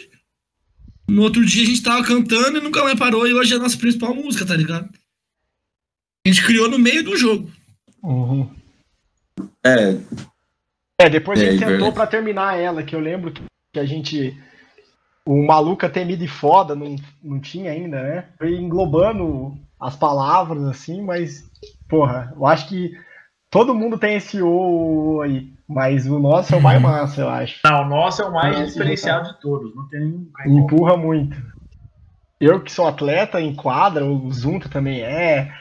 No 1.09 1.23
outro 1.23 1.45
dia 1.45 1.63
a 1.63 1.67
gente 1.67 1.83
tava 1.83 2.03
cantando 2.05 2.59
e 2.59 2.61
nunca 2.61 2.83
mais 2.83 2.99
parou, 2.99 3.27
e 3.29 3.33
hoje 3.33 3.53
é 3.53 3.57
a 3.57 3.61
nossa 3.61 3.77
principal 3.79 4.13
música, 4.15 4.45
tá 4.45 4.57
ligado? 4.57 4.89
A 6.27 6.29
gente 6.29 6.45
criou 6.45 6.69
no 6.69 6.79
meio 6.81 7.05
do 7.05 7.17
jogo. 7.17 7.49
Uhum. 8.03 8.51
É, 9.65 9.97
É, 11.01 11.11
depois 11.11 11.41
a 11.41 11.45
É, 11.45 11.51
gente 11.51 11.65
é 11.65 11.67
tentou 11.67 11.93
pra 11.93 12.07
terminar 12.07 12.59
ela, 12.59 12.83
que 12.83 12.95
eu 12.95 13.01
lembro 13.01 13.31
que 13.31 13.43
que 13.77 13.81
a 13.81 13.85
gente. 13.85 14.35
O 15.27 15.45
Maluca 15.45 15.89
Temido 15.89 16.25
e 16.25 16.29
Foda 16.29 16.75
não, 16.75 16.97
não 17.23 17.39
tinha 17.39 17.73
ainda, 17.73 18.03
né? 18.03 18.25
Foi 18.39 18.55
englobando 18.57 19.55
as 19.79 19.95
palavras, 19.95 20.65
assim, 20.65 21.03
mas, 21.03 21.45
porra, 21.89 22.33
eu 22.35 22.47
acho 22.47 22.69
que 22.69 22.93
todo 23.51 23.75
mundo 23.75 23.99
tem 23.99 24.17
esse 24.17 24.41
O 24.41 25.21
aí, 25.23 25.53
mas 25.69 26.07
o 26.07 26.19
nosso 26.19 26.55
é 26.55 26.57
o 26.57 26.63
mais 26.63 26.81
massa, 26.81 27.21
eu 27.21 27.29
acho. 27.29 27.61
Não, 27.65 27.83
o 27.83 27.89
nosso 27.89 28.23
é 28.23 28.25
o 28.25 28.33
mais 28.33 28.59
Nossa, 28.59 28.73
diferenciado 28.73 29.29
de 29.29 29.41
todos. 29.41 29.75
Não 29.75 29.87
tem 29.89 30.01
nenhum. 30.01 30.31
Empurra 30.47 30.97
muito. 30.97 31.37
Eu 32.41 32.63
que 32.63 32.73
sou 32.73 32.87
atleta 32.87 33.41
em 33.41 33.55
quadra, 33.55 34.05
o 34.07 34.33
Zunta 34.33 34.69
também 34.69 35.03
é, 35.03 35.53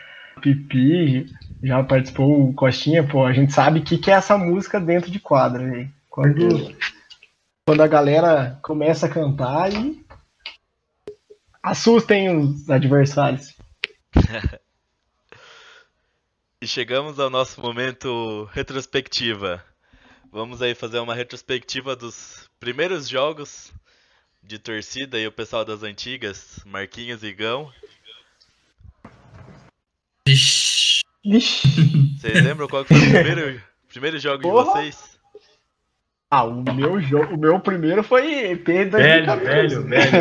Pipi 0.41 1.25
já 1.65 1.83
participou, 1.83 2.49
o 2.49 2.53
Costinha, 2.53 3.07
pô, 3.07 3.25
a 3.25 3.33
gente 3.33 3.51
sabe 3.51 3.79
o 3.79 3.83
que, 3.83 3.97
que 3.97 4.11
é 4.11 4.13
essa 4.13 4.37
música 4.37 4.79
dentro 4.79 5.09
de 5.09 5.19
quadra, 5.19 5.67
velho. 5.67 5.91
Quando, 6.09 6.75
quando 7.65 7.81
a 7.81 7.87
galera 7.87 8.59
começa 8.61 9.07
a 9.07 9.09
cantar 9.09 9.73
e 9.73 10.05
assustem 11.63 12.37
os 12.37 12.69
adversários. 12.69 13.55
E 16.61 16.67
chegamos 16.67 17.19
ao 17.19 17.29
nosso 17.29 17.61
momento 17.61 18.49
retrospectiva. 18.51 19.63
Vamos 20.31 20.63
aí 20.63 20.73
fazer 20.73 20.97
uma 20.97 21.13
retrospectiva 21.13 21.95
dos 21.95 22.49
primeiros 22.59 23.07
jogos 23.07 23.71
de 24.41 24.57
torcida 24.57 25.19
e 25.19 25.27
o 25.27 25.31
pessoal 25.31 25.63
das 25.63 25.83
antigas, 25.83 26.59
Marquinhos 26.65 27.23
e 27.23 27.31
Gão. 27.33 27.71
Vixe. 30.27 30.94
Vocês 31.25 32.43
lembram 32.43 32.67
qual 32.67 32.85
que 32.85 32.93
foi 32.93 33.07
o 33.07 33.11
primeiro, 33.23 33.61
primeiro 33.91 34.19
jogo 34.19 34.37
de 34.37 34.43
Porra. 34.43 34.65
vocês? 34.65 34.97
Ah, 36.29 36.43
o 36.43 36.61
meu 36.73 37.01
jogo, 37.01 37.35
o 37.35 37.37
meu 37.37 37.59
primeiro 37.59 38.03
foi 38.03 38.51
EP 38.51 38.65
Velho, 38.65 38.91
2014. 38.91 39.43
velho, 39.47 39.87
velho. 39.87 40.11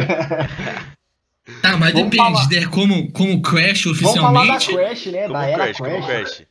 Tá, 1.61 1.77
mas 1.77 1.93
Vamos 1.93 2.11
depende, 2.11 2.17
falar. 2.17 2.49
né? 2.49 2.67
Como, 2.67 3.13
como 3.13 3.43
Crash 3.43 3.85
Vamos 3.85 4.01
falar 4.15 4.47
da 4.47 4.55
oficialmente. 4.57 4.75
Crash, 4.75 5.07
né? 5.07 5.23
Como 5.23 5.33
Da 5.35 5.47
era 5.47 5.65
Crash, 5.65 5.77
como 5.77 5.91
Crash. 6.07 6.07
Crash. 6.07 6.43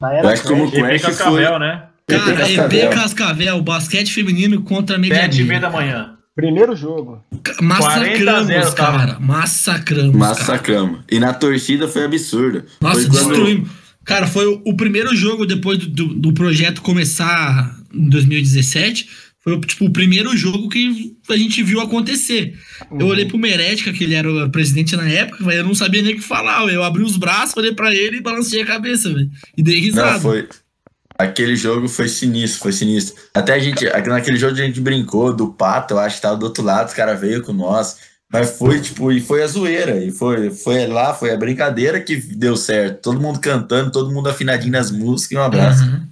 Da 0.00 0.12
era 0.14 0.34
que 0.34 0.42
como 0.48 0.70
Crash. 0.70 0.82
EP 0.82 0.86
Crash 0.88 1.00
foi. 1.02 1.10
Cascavel, 1.10 1.58
né? 1.58 1.82
Cara, 2.08 2.50
EP 2.50 2.94
Cascavel. 2.94 3.62
Basquete 3.62 4.12
feminino 4.12 4.62
contra 4.62 4.96
Sete 5.00 5.42
e 5.42 5.44
meia 5.44 5.60
da 5.60 5.70
manhã. 5.70 6.16
Primeiro 6.34 6.74
jogo. 6.74 7.22
40 7.30 7.58
a 7.58 7.62
Massacramos, 7.62 8.46
0, 8.46 8.72
tava. 8.74 8.98
cara. 8.98 9.20
Massacramos. 9.20 10.12
cara. 10.12 10.18
Massacramos. 10.18 11.00
E 11.10 11.18
na 11.20 11.34
torcida 11.34 11.86
foi 11.86 12.04
absurdo. 12.04 12.64
Nossa, 12.80 13.00
foi 13.02 13.10
quando- 13.10 13.28
destruímos. 13.28 13.81
Cara, 14.04 14.26
foi 14.26 14.60
o, 14.64 14.74
primeiro 14.74 15.14
jogo 15.14 15.46
depois 15.46 15.78
do, 15.78 16.08
do, 16.08 16.32
projeto 16.32 16.82
começar 16.82 17.76
em 17.94 18.08
2017. 18.08 19.08
Foi 19.40 19.60
tipo, 19.60 19.86
o 19.86 19.92
primeiro 19.92 20.36
jogo 20.36 20.68
que 20.68 21.16
a 21.28 21.36
gente 21.36 21.62
viu 21.62 21.80
acontecer. 21.80 22.56
Eu 22.98 23.06
olhei 23.06 23.26
pro 23.26 23.38
Merética, 23.38 23.92
que 23.92 24.04
ele 24.04 24.14
era 24.14 24.30
o 24.30 24.50
presidente 24.50 24.94
na 24.94 25.08
época, 25.08 25.42
eu 25.52 25.64
não 25.64 25.74
sabia 25.74 26.02
nem 26.02 26.14
o 26.14 26.16
que 26.16 26.22
falar. 26.22 26.68
Eu 26.72 26.82
abri 26.82 27.02
os 27.02 27.16
braços, 27.16 27.56
olhei 27.56 27.74
pra 27.74 27.92
ele 27.92 28.18
e 28.18 28.22
balancei 28.22 28.62
a 28.62 28.66
cabeça, 28.66 29.12
velho. 29.12 29.30
E 29.56 29.62
dei 29.62 29.80
risada. 29.80 30.12
Não, 30.12 30.20
foi. 30.20 30.48
Aquele 31.18 31.54
jogo 31.56 31.88
foi 31.88 32.08
sinistro, 32.08 32.62
foi 32.62 32.72
sinistro. 32.72 33.14
Até 33.34 33.54
a 33.54 33.58
gente, 33.58 33.84
naquele 33.84 34.36
jogo 34.36 34.54
a 34.54 34.64
gente 34.64 34.80
brincou 34.80 35.34
do 35.34 35.52
pato, 35.52 35.94
eu 35.94 35.98
acho 35.98 36.16
que 36.16 36.22
tava 36.22 36.36
do 36.36 36.46
outro 36.46 36.64
lado, 36.64 36.88
os 36.88 36.94
caras 36.94 37.20
veio 37.20 37.42
com 37.42 37.52
nós. 37.52 37.96
Mas 38.32 38.56
foi, 38.58 38.80
tipo, 38.80 39.12
e 39.12 39.20
foi 39.20 39.42
a 39.42 39.46
zoeira. 39.46 40.02
E 40.02 40.10
foi, 40.10 40.50
foi 40.50 40.86
lá, 40.86 41.12
foi 41.12 41.32
a 41.32 41.36
brincadeira 41.36 42.00
que 42.00 42.16
deu 42.16 42.56
certo. 42.56 43.02
Todo 43.02 43.20
mundo 43.20 43.38
cantando, 43.38 43.92
todo 43.92 44.10
mundo 44.12 44.28
afinadinho 44.28 44.72
nas 44.72 44.90
músicas 44.90 45.32
e 45.32 45.40
um 45.40 45.44
abraço. 45.44 45.84
Uhum. 45.84 46.06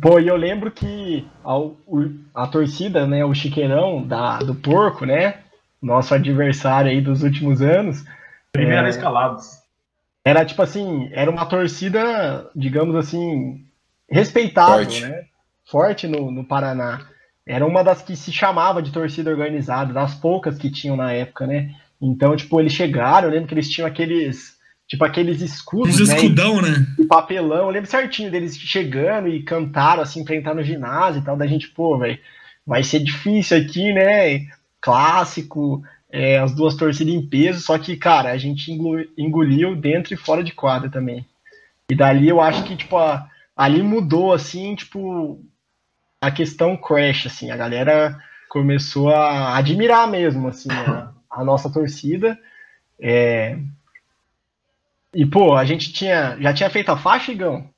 Pô, 0.00 0.18
e 0.18 0.26
eu 0.26 0.36
lembro 0.36 0.70
que 0.70 1.26
ao- 1.44 1.76
a 2.34 2.46
torcida, 2.48 3.06
né, 3.06 3.24
o 3.24 3.34
chiqueirão 3.34 4.02
da, 4.02 4.38
do 4.38 4.54
porco, 4.54 5.04
né, 5.04 5.34
nosso 5.80 6.12
adversário 6.14 6.90
aí 6.90 7.00
dos 7.00 7.22
últimos 7.22 7.62
anos, 7.62 8.02
Primeira 8.52 8.80
É. 8.80 8.82
vez 8.84 8.96
calados. 8.96 9.46
era 10.24 10.44
tipo 10.44 10.60
assim, 10.60 11.08
era 11.12 11.30
uma 11.30 11.46
torcida, 11.46 12.50
digamos 12.56 12.96
assim, 12.96 13.64
respeitável, 14.10 14.84
Forte. 14.86 15.02
né, 15.02 15.22
forte 15.70 16.06
no, 16.08 16.30
no 16.32 16.44
Paraná. 16.44 17.00
Era 17.50 17.66
uma 17.66 17.82
das 17.82 18.00
que 18.02 18.14
se 18.14 18.30
chamava 18.32 18.80
de 18.80 18.92
torcida 18.92 19.30
organizada, 19.30 19.92
das 19.92 20.14
poucas 20.14 20.56
que 20.56 20.70
tinham 20.70 20.96
na 20.96 21.12
época, 21.12 21.46
né. 21.46 21.74
Então, 22.00 22.36
tipo, 22.36 22.60
eles 22.60 22.72
chegaram, 22.72 23.26
eu 23.28 23.32
lembro 23.34 23.48
que 23.48 23.54
eles 23.54 23.68
tinham 23.68 23.86
aqueles, 23.88 24.56
tipo, 24.88 25.04
aqueles 25.04 25.40
escudos, 25.42 26.00
Uns 26.00 26.08
né, 26.08 26.16
escudão, 26.16 26.62
né? 26.62 26.86
de 26.98 27.04
papelão. 27.06 27.66
Eu 27.66 27.70
lembro 27.70 27.90
certinho 27.90 28.30
deles 28.30 28.56
chegando 28.56 29.28
e 29.28 29.42
cantaram 29.42 30.02
assim 30.02 30.24
pra 30.24 30.36
entrar 30.36 30.54
no 30.54 30.62
ginásio 30.62 31.20
e 31.20 31.24
tal. 31.24 31.36
Da 31.36 31.46
gente, 31.46 31.68
pô, 31.68 31.98
velho, 31.98 32.18
vai 32.66 32.82
ser 32.84 33.00
difícil 33.00 33.58
aqui, 33.58 33.92
né? 33.92 34.46
Clássico. 34.80 35.82
é, 36.12 36.38
as 36.38 36.52
duas 36.54 36.74
torcidas 36.74 37.14
em 37.14 37.24
peso, 37.24 37.60
só 37.60 37.78
que, 37.78 37.96
cara, 37.96 38.30
a 38.32 38.36
gente 38.36 38.72
engoliu 39.16 39.76
dentro 39.76 40.12
e 40.12 40.16
fora 40.16 40.42
de 40.42 40.52
quadra 40.52 40.90
também. 40.90 41.24
E 41.88 41.94
dali 41.94 42.28
eu 42.28 42.40
acho 42.40 42.64
que, 42.64 42.74
tipo, 42.76 42.96
a- 42.96 43.28
ali 43.56 43.80
mudou, 43.82 44.32
assim, 44.32 44.74
tipo, 44.74 45.40
a 46.20 46.30
questão 46.30 46.76
crash, 46.76 47.26
assim, 47.26 47.50
a 47.50 47.56
galera 47.56 48.18
começou 48.48 49.10
a 49.14 49.56
admirar 49.56 50.08
mesmo, 50.08 50.48
assim, 50.48 50.68
a, 50.70 51.10
a 51.30 51.44
nossa 51.44 51.70
torcida. 51.70 52.38
É, 53.00 53.56
E, 55.14 55.24
pô, 55.26 55.56
a 55.56 55.64
gente 55.64 55.92
tinha, 55.92 56.36
já 56.40 56.52
tinha 56.52 56.70
feito 56.70 56.90
a 56.90 56.96
faixa, 56.96 57.32
Igão? 57.32 57.68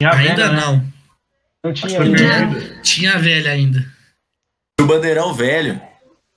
Tinha 0.00 0.12
Ainda 0.12 0.34
velha, 0.34 0.52
né? 0.52 0.60
não. 0.60 0.84
Não 1.64 1.70
Acho 1.72 1.86
tinha 1.86 2.00
ainda. 2.02 2.16
perdida. 2.18 2.82
Tinha 2.82 3.14
a 3.14 3.18
velha 3.18 3.50
ainda. 3.50 3.84
O 4.80 4.84
bandeirão 4.84 5.32
velho. 5.34 5.80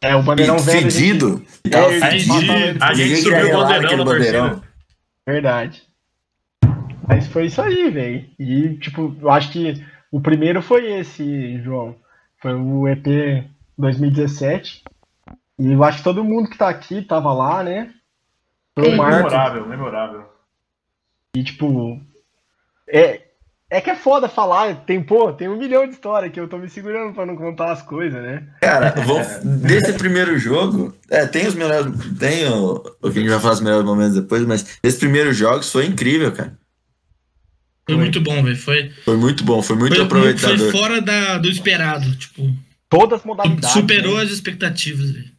É, 0.01 0.15
o 0.15 0.23
bandeirão 0.23 0.57
velho. 0.57 0.77
a 0.77 0.81
gente- 0.81 0.93
Fedido. 0.93 1.45
É, 1.71 1.77
A 1.77 2.09
gente, 2.11 2.25
fedido. 2.33 2.83
a 2.83 2.93
gente 2.93 3.15
subiu 3.21 3.47
o 3.47 3.51
bandeirão 3.51 3.89
torcida. 3.89 4.03
bandeirão. 4.05 4.63
Verdade. 5.27 5.83
Mas 7.07 7.27
foi 7.27 7.45
isso 7.47 7.61
aí, 7.61 7.89
velho. 7.89 8.29
E, 8.39 8.77
tipo, 8.77 9.15
eu 9.21 9.29
acho 9.29 9.51
que 9.51 9.83
o 10.11 10.19
primeiro 10.21 10.61
foi 10.61 10.91
esse, 10.99 11.61
João. 11.61 11.95
Foi 12.41 12.53
o 12.53 12.87
EP 12.87 13.45
2017. 13.77 14.83
E 15.59 15.73
eu 15.73 15.83
acho 15.83 15.99
que 15.99 16.03
todo 16.03 16.23
mundo 16.23 16.49
que 16.49 16.57
tá 16.57 16.69
aqui 16.69 17.01
tava 17.01 17.33
lá, 17.33 17.63
né? 17.63 17.93
Foi. 18.77 18.95
Marcos. 18.95 19.17
Memorável, 19.17 19.67
memorável. 19.67 20.25
E, 21.35 21.43
tipo, 21.43 22.01
é, 22.87 23.21
é 23.69 23.79
que 23.79 23.89
é 23.89 23.95
foda 23.95 24.27
falar. 24.27 24.83
Tem, 24.85 25.03
pô, 25.03 25.31
tem 25.31 25.47
um 25.47 25.57
milhão 25.57 25.85
de 25.85 25.93
histórias 25.93 26.31
que 26.31 26.39
eu 26.39 26.47
tô 26.47 26.57
me 26.57 26.69
segurando 26.69 27.13
pra 27.13 27.25
não 27.25 27.35
contar 27.35 27.71
as 27.71 27.81
coisas, 27.81 28.21
né? 28.21 28.47
Cara, 28.61 28.93
vamos, 29.05 29.27
desse 29.43 29.93
primeiro 29.93 30.37
jogo, 30.39 30.93
é, 31.09 31.25
tem 31.27 31.45
os 31.45 31.53
melhores, 31.53 31.93
tem 32.17 32.49
o, 32.49 32.83
o 33.01 33.11
que 33.11 33.19
a 33.19 33.21
gente 33.21 33.29
vai 33.29 33.39
falar 33.39 33.53
os 33.53 33.61
melhores 33.61 33.85
momentos 33.85 34.15
depois, 34.15 34.43
mas 34.45 34.79
esses 34.81 34.99
primeiros 34.99 35.37
jogos 35.37 35.71
foi 35.71 35.85
incrível, 35.85 36.31
cara. 36.31 36.57
Foi 37.89 37.97
muito 37.97 38.21
bom, 38.21 38.43
velho. 38.43 38.57
Foi, 38.57 38.89
Foi 39.05 39.17
muito 39.17 39.43
bom, 39.43 39.61
foi 39.61 39.75
muito 39.75 39.95
foi, 39.95 40.05
aproveitador. 40.05 40.57
foi 40.57 40.71
fora 40.71 41.01
da, 41.01 41.37
do 41.37 41.49
esperado. 41.49 42.15
Tipo, 42.15 42.53
Todas 42.89 43.19
as 43.19 43.25
modalidades. 43.25 43.69
superou 43.71 44.17
né? 44.17 44.23
as 44.23 44.29
expectativas, 44.31 45.11
velho. 45.11 45.29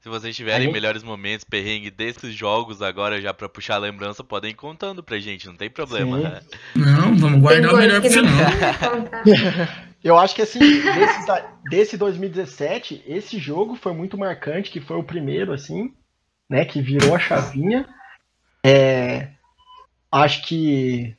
Se 0.00 0.08
vocês 0.08 0.34
tiverem 0.36 0.68
Aí- 0.68 0.72
melhores 0.72 1.02
momentos, 1.02 1.44
perrengue 1.44 1.90
desses 1.90 2.32
jogos 2.34 2.80
agora, 2.80 3.20
já 3.20 3.34
pra 3.34 3.48
puxar 3.48 3.74
a 3.74 3.78
lembrança, 3.78 4.22
podem 4.22 4.52
ir 4.52 4.54
contando 4.54 5.02
pra 5.02 5.18
gente, 5.18 5.46
não 5.46 5.56
tem 5.56 5.68
problema. 5.68 6.40
Sim. 6.40 6.80
Não, 6.80 7.16
vamos 7.16 7.32
Tem 7.32 7.40
guardar 7.40 7.74
o 7.74 7.76
melhor 7.76 8.00
pro 8.00 8.10
final. 8.10 8.32
Eu 10.04 10.16
acho 10.16 10.34
que 10.36 10.42
assim, 10.42 10.60
desses 10.60 11.26
da- 11.26 11.52
desse 11.68 11.96
2017, 11.96 13.02
esse 13.06 13.38
jogo 13.38 13.74
foi 13.74 13.92
muito 13.92 14.16
marcante, 14.16 14.70
que 14.70 14.80
foi 14.80 14.96
o 14.96 15.02
primeiro, 15.02 15.52
assim, 15.52 15.92
né? 16.48 16.64
Que 16.64 16.80
virou 16.80 17.14
a 17.16 17.18
chavinha. 17.18 17.84
É, 18.64 19.28
acho 20.12 20.46
que 20.46 21.16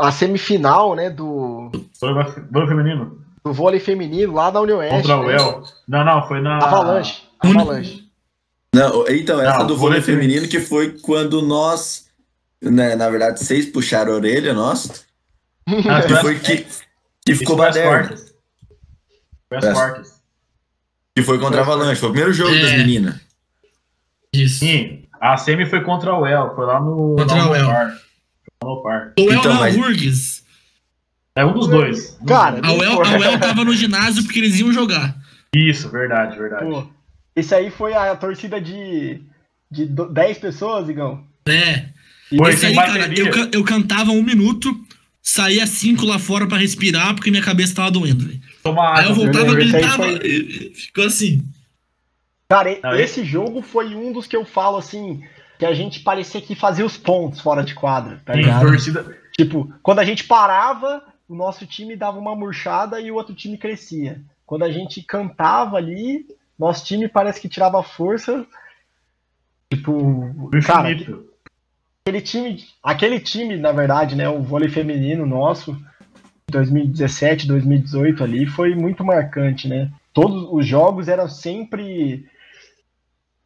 a 0.00 0.10
semifinal, 0.12 0.94
né, 0.94 1.10
do, 1.10 1.70
Vôlei 2.00 2.24
vôlei 2.50 2.68
feminino. 2.68 3.18
do 3.44 3.52
vôlei 3.52 3.80
feminino 3.80 4.32
lá 4.34 4.50
da 4.50 4.60
União 4.60 4.78
Oeste. 4.78 4.96
Contra 4.96 5.16
o 5.18 5.26
né? 5.26 5.34
El. 5.36 5.62
Não, 5.88 6.04
não, 6.04 6.26
foi 6.28 6.40
na. 6.40 6.56
Avalanche. 6.58 7.22
Avalanche. 7.40 8.04
Não, 8.74 9.04
então, 9.08 9.40
essa 9.40 9.58
Não, 9.58 9.66
do 9.66 9.76
vôlei 9.76 10.00
vôlei 10.00 10.02
feminino 10.02 10.48
que 10.48 10.60
foi 10.60 10.98
quando 11.00 11.42
nós, 11.42 12.06
né, 12.62 12.94
na 12.94 13.08
verdade, 13.10 13.40
vocês 13.40 13.66
puxaram 13.66 14.12
a 14.12 14.16
orelha, 14.16 14.54
nós, 14.54 15.04
Ah, 15.88 16.02
que 16.06 16.14
foi 16.16 16.38
que, 16.38 16.66
que 17.26 17.34
ficou 17.34 17.56
quartas. 17.56 18.32
Foi 19.48 19.58
as 19.58 19.72
quartas. 19.72 20.22
que 21.16 21.22
foi 21.22 21.38
contra 21.40 21.60
a 21.60 21.62
Avalanche, 21.64 22.00
foi 22.00 22.10
o 22.10 22.12
primeiro 22.12 22.32
jogo 22.32 22.54
É. 22.54 22.60
das 22.62 22.72
meninas. 22.72 23.20
Isso. 24.32 24.60
Sim, 24.60 25.04
a 25.20 25.36
semi 25.36 25.66
foi 25.66 25.82
contra 25.82 26.14
o 26.14 26.24
El, 26.24 26.54
foi 26.54 26.64
lá 26.66 26.78
no. 26.80 27.16
Contra 27.16 27.48
o 27.50 27.54
El. 27.54 27.90
No 28.62 28.82
Par. 28.82 29.12
O 29.18 29.32
Então, 29.32 29.54
mas- 29.54 29.76
Urgs. 29.76 30.44
É 31.34 31.44
um 31.44 31.54
dos 31.54 31.68
dois. 31.68 32.16
Um 32.20 32.24
dos 32.24 32.28
Cara. 32.28 32.60
A 32.62 32.72
UEL, 32.72 33.02
a 33.02 33.18
UEL 33.18 33.38
tava 33.40 33.64
no 33.64 33.74
ginásio 33.74 34.22
porque 34.24 34.38
eles 34.40 34.58
iam 34.58 34.72
jogar. 34.72 35.16
Isso, 35.54 35.88
verdade, 35.88 36.36
verdade. 36.38 36.64
Pô, 36.64 36.86
esse 37.34 37.54
aí 37.54 37.70
foi 37.70 37.94
a 37.94 38.14
torcida 38.16 38.60
de, 38.60 39.22
de 39.70 39.86
do- 39.86 40.12
10 40.12 40.38
pessoas, 40.38 40.88
Igão. 40.88 41.24
É. 41.48 41.88
Foi 42.36 42.50
Isso 42.50 42.60
sem 42.60 42.68
aí, 42.70 42.74
cara, 42.86 43.14
eu, 43.18 43.50
eu 43.52 43.64
cantava 43.64 44.10
um 44.10 44.22
minuto, 44.22 44.78
saía 45.22 45.66
cinco 45.66 46.04
lá 46.04 46.18
fora 46.18 46.46
pra 46.46 46.58
respirar 46.58 47.14
porque 47.14 47.30
minha 47.30 47.42
cabeça 47.42 47.74
tava 47.74 47.90
doendo, 47.90 48.26
velho. 48.26 48.40
Toma 48.62 48.98
Aí 48.98 49.06
eu 49.06 49.14
voltava, 49.14 49.46
esse 49.60 49.72
gritava, 49.72 49.96
foi- 49.96 50.20
e- 50.26 50.72
ficou 50.74 51.04
assim. 51.06 51.42
Cara, 52.48 52.78
Não, 52.82 52.94
esse 52.96 53.24
jogo 53.24 53.62
foi 53.62 53.94
um 53.94 54.12
dos 54.12 54.26
que 54.26 54.36
eu 54.36 54.44
falo 54.44 54.76
assim, 54.76 55.22
que 55.60 55.66
a 55.66 55.74
gente 55.74 56.00
parecia 56.00 56.40
que 56.40 56.54
fazia 56.54 56.86
os 56.86 56.96
pontos 56.96 57.38
fora 57.38 57.62
de 57.62 57.74
quadra, 57.74 58.22
tá 58.24 58.32
ligado? 58.34 58.62
Tipo, 59.36 59.70
quando 59.82 59.98
a 59.98 60.04
gente 60.06 60.24
parava, 60.24 61.04
o 61.28 61.34
nosso 61.34 61.66
time 61.66 61.94
dava 61.94 62.18
uma 62.18 62.34
murchada 62.34 62.98
e 62.98 63.10
o 63.10 63.14
outro 63.14 63.34
time 63.34 63.58
crescia. 63.58 64.22
Quando 64.46 64.64
a 64.64 64.72
gente 64.72 65.02
cantava 65.02 65.76
ali, 65.76 66.26
nosso 66.58 66.86
time 66.86 67.06
parece 67.08 67.38
que 67.38 67.48
tirava 67.48 67.82
força. 67.82 68.46
Tipo, 69.70 70.50
cara, 70.66 70.88
aquele 70.88 72.22
time, 72.22 72.64
aquele 72.82 73.20
time, 73.20 73.58
na 73.58 73.70
verdade, 73.70 74.16
né, 74.16 74.30
o 74.30 74.42
vôlei 74.42 74.70
feminino 74.70 75.26
nosso, 75.26 75.78
2017, 76.48 77.46
2018 77.46 78.24
ali, 78.24 78.46
foi 78.46 78.74
muito 78.74 79.04
marcante, 79.04 79.68
né? 79.68 79.92
Todos 80.14 80.48
os 80.50 80.66
jogos 80.66 81.06
eram 81.06 81.28
sempre 81.28 82.26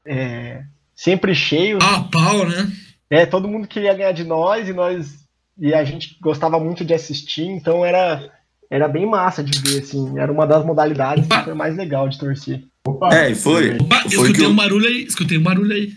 é, 0.06 0.64
sempre 0.94 1.34
cheios, 1.34 1.82
Pau 1.84 1.94
a 1.94 2.04
pau, 2.04 2.48
né? 2.48 2.70
é, 3.10 3.26
todo 3.26 3.48
mundo 3.48 3.66
queria 3.68 3.94
ganhar 3.94 4.12
de 4.12 4.24
nós 4.24 4.68
e 4.68 4.72
nós 4.72 5.24
e 5.58 5.72
a 5.72 5.84
gente 5.84 6.16
gostava 6.20 6.58
muito 6.58 6.84
de 6.84 6.92
assistir, 6.94 7.44
então 7.46 7.84
era 7.84 8.30
era 8.70 8.88
bem 8.88 9.06
massa 9.06 9.42
de 9.44 9.56
ver 9.60 9.80
assim, 9.82 10.18
era 10.18 10.32
uma 10.32 10.46
das 10.46 10.64
modalidades 10.64 11.26
que 11.28 11.44
foi 11.44 11.54
mais 11.54 11.76
legal 11.76 12.08
de 12.08 12.18
torcer. 12.18 12.64
Opa, 12.86 13.14
É, 13.14 13.30
e 13.30 13.34
foi. 13.34 13.76
Opa, 13.76 13.96
eu 13.96 14.00
Foi 14.02 14.10
que 14.10 14.14
escutei 14.16 14.44
eu- 14.46 14.50
um 14.50 14.56
barulho 14.56 14.86
aí, 14.88 15.04
escutei 15.04 15.38
um 15.38 15.42
barulho 15.42 15.72
aí. 15.72 15.92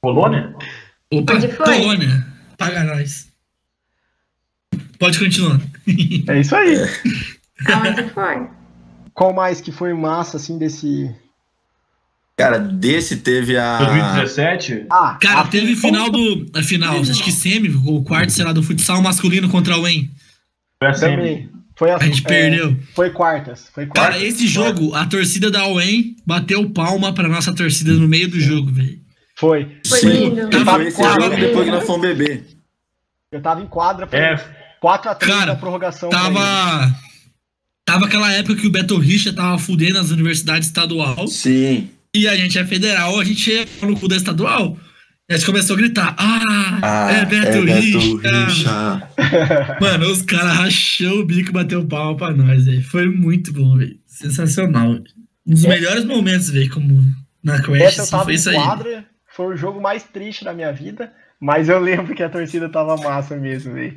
Polônia? 0.00 0.54
Opa, 1.12 1.34
Onde 1.34 1.48
foi? 1.48 1.66
Polônia. 1.66 2.26
Paga 2.56 2.84
nós. 2.84 3.28
Pode 4.98 5.18
continuar. 5.18 5.60
É 6.28 6.40
isso 6.40 6.54
aí. 6.54 6.76
Aonde 7.66 8.08
foi? 8.10 8.48
Qual 9.12 9.34
mais 9.34 9.60
que 9.60 9.72
foi 9.72 9.92
massa 9.94 10.36
assim 10.36 10.58
desse 10.58 11.10
Cara, 12.40 12.58
desse 12.58 13.18
teve 13.18 13.56
a. 13.56 13.78
2017? 13.78 14.86
Ah, 14.90 15.18
Cara, 15.20 15.40
a- 15.40 15.46
teve 15.46 15.76
final 15.76 16.10
do. 16.10 16.46
A 16.54 16.62
final, 16.62 17.00
acho 17.00 17.22
que 17.22 17.32
semi, 17.32 17.68
o 17.68 18.02
quarto, 18.02 18.30
sei 18.30 18.44
lá, 18.44 18.52
do 18.52 18.62
futsal 18.62 19.02
masculino 19.02 19.48
contra 19.48 19.76
o 19.76 19.86
EN. 19.86 20.08
Foi 20.82 20.90
a 20.90 20.94
semi. 20.94 21.50
Foi 21.76 21.90
a, 21.90 21.96
A 21.96 22.04
gente 22.04 22.20
é, 22.24 22.28
perdeu. 22.28 22.76
Foi 22.94 23.10
quartas, 23.10 23.68
foi 23.74 23.86
quartas. 23.86 24.14
Cara, 24.14 24.24
esse 24.24 24.46
jogo, 24.46 24.94
a 24.94 25.06
torcida 25.06 25.50
da 25.50 25.66
UEM 25.66 26.16
bateu 26.26 26.68
palma 26.70 27.12
pra 27.14 27.26
nossa 27.28 27.54
torcida 27.54 27.92
no 27.94 28.06
meio 28.06 28.28
do 28.28 28.38
jogo, 28.38 28.70
velho. 28.70 28.98
Foi. 29.38 29.76
Foi 29.86 30.00
Sim, 30.00 30.08
lindo. 30.08 30.40
e 30.54 30.64
foi 30.64 30.86
esse 30.88 30.98
Tava 30.98 31.22
jogo 31.22 31.36
depois 31.36 31.64
que 31.64 31.70
nós 31.70 31.86
fomos 31.86 32.02
beber. 32.02 32.46
Eu 33.32 33.40
tava 33.40 33.62
em 33.62 33.66
quadra, 33.66 34.06
foi 34.06 34.18
É, 34.18 34.36
4 34.80 35.10
a 35.10 35.14
3 35.14 35.34
Cara, 35.34 35.52
na 35.54 35.58
prorrogação. 35.58 36.10
Tava. 36.10 36.94
Tava 37.86 38.06
aquela 38.06 38.30
época 38.32 38.56
que 38.56 38.66
o 38.66 38.70
Beto 38.70 38.98
Richa 38.98 39.32
tava 39.32 39.58
fudendo 39.58 39.98
as 39.98 40.10
universidades 40.10 40.68
estadual 40.68 41.26
Sim. 41.26 41.88
E 42.14 42.26
a 42.28 42.36
gente 42.36 42.58
é 42.58 42.64
federal, 42.64 43.18
a 43.18 43.24
gente 43.24 43.52
é 43.52 43.66
no 43.86 43.98
cu 43.98 44.08
da 44.08 44.16
estadual. 44.16 44.76
E 45.28 45.34
a 45.34 45.36
gente 45.36 45.46
começou 45.46 45.76
a 45.76 45.78
gritar: 45.78 46.16
Ah, 46.18 46.78
Ah, 46.82 47.12
é 47.12 47.24
Beto, 47.24 47.60
Richa. 47.64 47.98
Richa. 47.98 49.08
Mano, 49.80 50.10
os 50.10 50.22
caras 50.22 50.56
rachou 50.56 51.20
o 51.20 51.24
bico 51.24 51.50
e 51.50 51.52
bateu 51.52 51.86
palma 51.86 52.16
pra 52.16 52.32
nós, 52.32 52.66
velho. 52.66 52.82
Foi 52.82 53.08
muito 53.08 53.52
bom, 53.52 53.76
velho. 53.76 53.96
Sensacional. 54.06 54.90
Um 55.46 55.54
dos 55.54 55.64
melhores 55.64 56.04
momentos, 56.04 56.50
velho, 56.50 56.68
como 56.70 57.02
na 57.42 57.62
Crash, 57.62 57.80
Essa 57.80 58.00
eu 58.00 58.02
assim, 58.02 58.10
tava 58.10 58.24
foi 58.24 58.34
isso 58.34 58.50
aí. 58.50 58.56
quadra, 58.56 59.04
foi 59.34 59.54
o 59.54 59.56
jogo 59.56 59.80
mais 59.80 60.02
triste 60.02 60.44
da 60.44 60.52
minha 60.52 60.72
vida, 60.72 61.12
mas 61.40 61.68
eu 61.68 61.78
lembro 61.78 62.14
que 62.14 62.22
a 62.22 62.28
torcida 62.28 62.68
tava 62.68 62.96
massa 62.96 63.36
mesmo, 63.36 63.72
velho. 63.72 63.94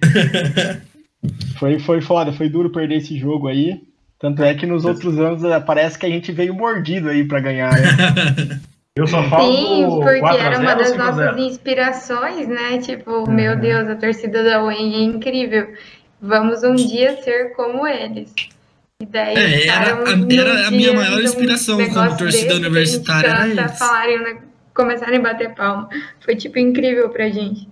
foi, 1.57 1.79
foi 1.79 2.01
foda, 2.01 2.31
foi 2.31 2.47
duro 2.49 2.69
perder 2.71 2.97
esse 2.97 3.17
jogo 3.17 3.47
aí. 3.47 3.81
Tanto 4.23 4.41
é 4.41 4.53
que 4.53 4.65
nos 4.65 4.85
outros 4.85 5.19
anos 5.19 5.43
eh, 5.43 5.59
parece 5.59 5.99
que 5.99 6.05
a 6.05 6.09
gente 6.09 6.31
veio 6.31 6.53
mordido 6.53 7.09
aí 7.09 7.27
pra 7.27 7.41
ganhar. 7.41 7.73
né? 7.73 8.61
eu 8.95 9.05
só 9.05 9.21
falo 9.23 9.51
Sim, 9.53 9.85
porque 10.01 10.19
4 10.21 10.37
a 10.37 10.45
era 10.45 10.55
0 10.55 10.61
uma 10.61 10.75
das 10.75 10.87
5 10.87 11.01
a 11.01 11.05
nossas 11.05 11.25
0. 11.35 11.39
inspirações, 11.39 12.47
né? 12.47 12.77
Tipo, 12.77 13.29
meu 13.29 13.57
Deus, 13.59 13.85
a 13.89 13.97
torcida 13.97 14.41
da 14.41 14.63
UEM 14.63 14.95
é 14.95 15.01
incrível. 15.01 15.73
Vamos 16.21 16.63
um 16.63 16.73
dia 16.73 17.21
ser 17.21 17.53
como 17.53 17.85
eles. 17.85 18.33
E 19.01 19.05
daí, 19.05 19.35
É, 19.35 19.67
era 19.67 19.95
um- 19.97 20.31
era 20.31 20.67
a 20.69 20.71
minha 20.71 20.93
maior 20.93 21.21
inspiração 21.21 21.75
como 21.75 21.87
negócio 21.89 22.17
torcida 22.17 22.29
desse 22.29 22.47
que 22.47 22.53
a 22.53 22.53
gente 22.53 22.65
universitária, 22.67 23.51
era 23.59 23.67
falarem, 23.67 24.19
né, 24.23 24.37
começarem 24.73 25.19
a 25.19 25.21
bater 25.21 25.53
palma. 25.53 25.89
Foi, 26.21 26.37
tipo, 26.37 26.57
incrível 26.59 27.09
pra 27.09 27.27
gente. 27.27 27.67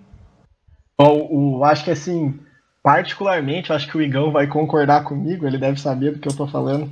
Bom, 1.00 1.30
o, 1.32 1.64
acho 1.64 1.86
que 1.86 1.92
assim, 1.92 2.38
particularmente, 2.84 3.70
eu 3.70 3.76
acho 3.76 3.88
que 3.88 3.98
o 3.98 4.02
Igão 4.02 4.32
vai 4.32 4.48
concordar 4.48 5.04
comigo, 5.04 5.46
ele 5.46 5.58
deve 5.58 5.80
saber 5.80 6.12
do 6.12 6.20
que 6.20 6.28
eu 6.28 6.36
tô 6.36 6.48
falando. 6.48 6.90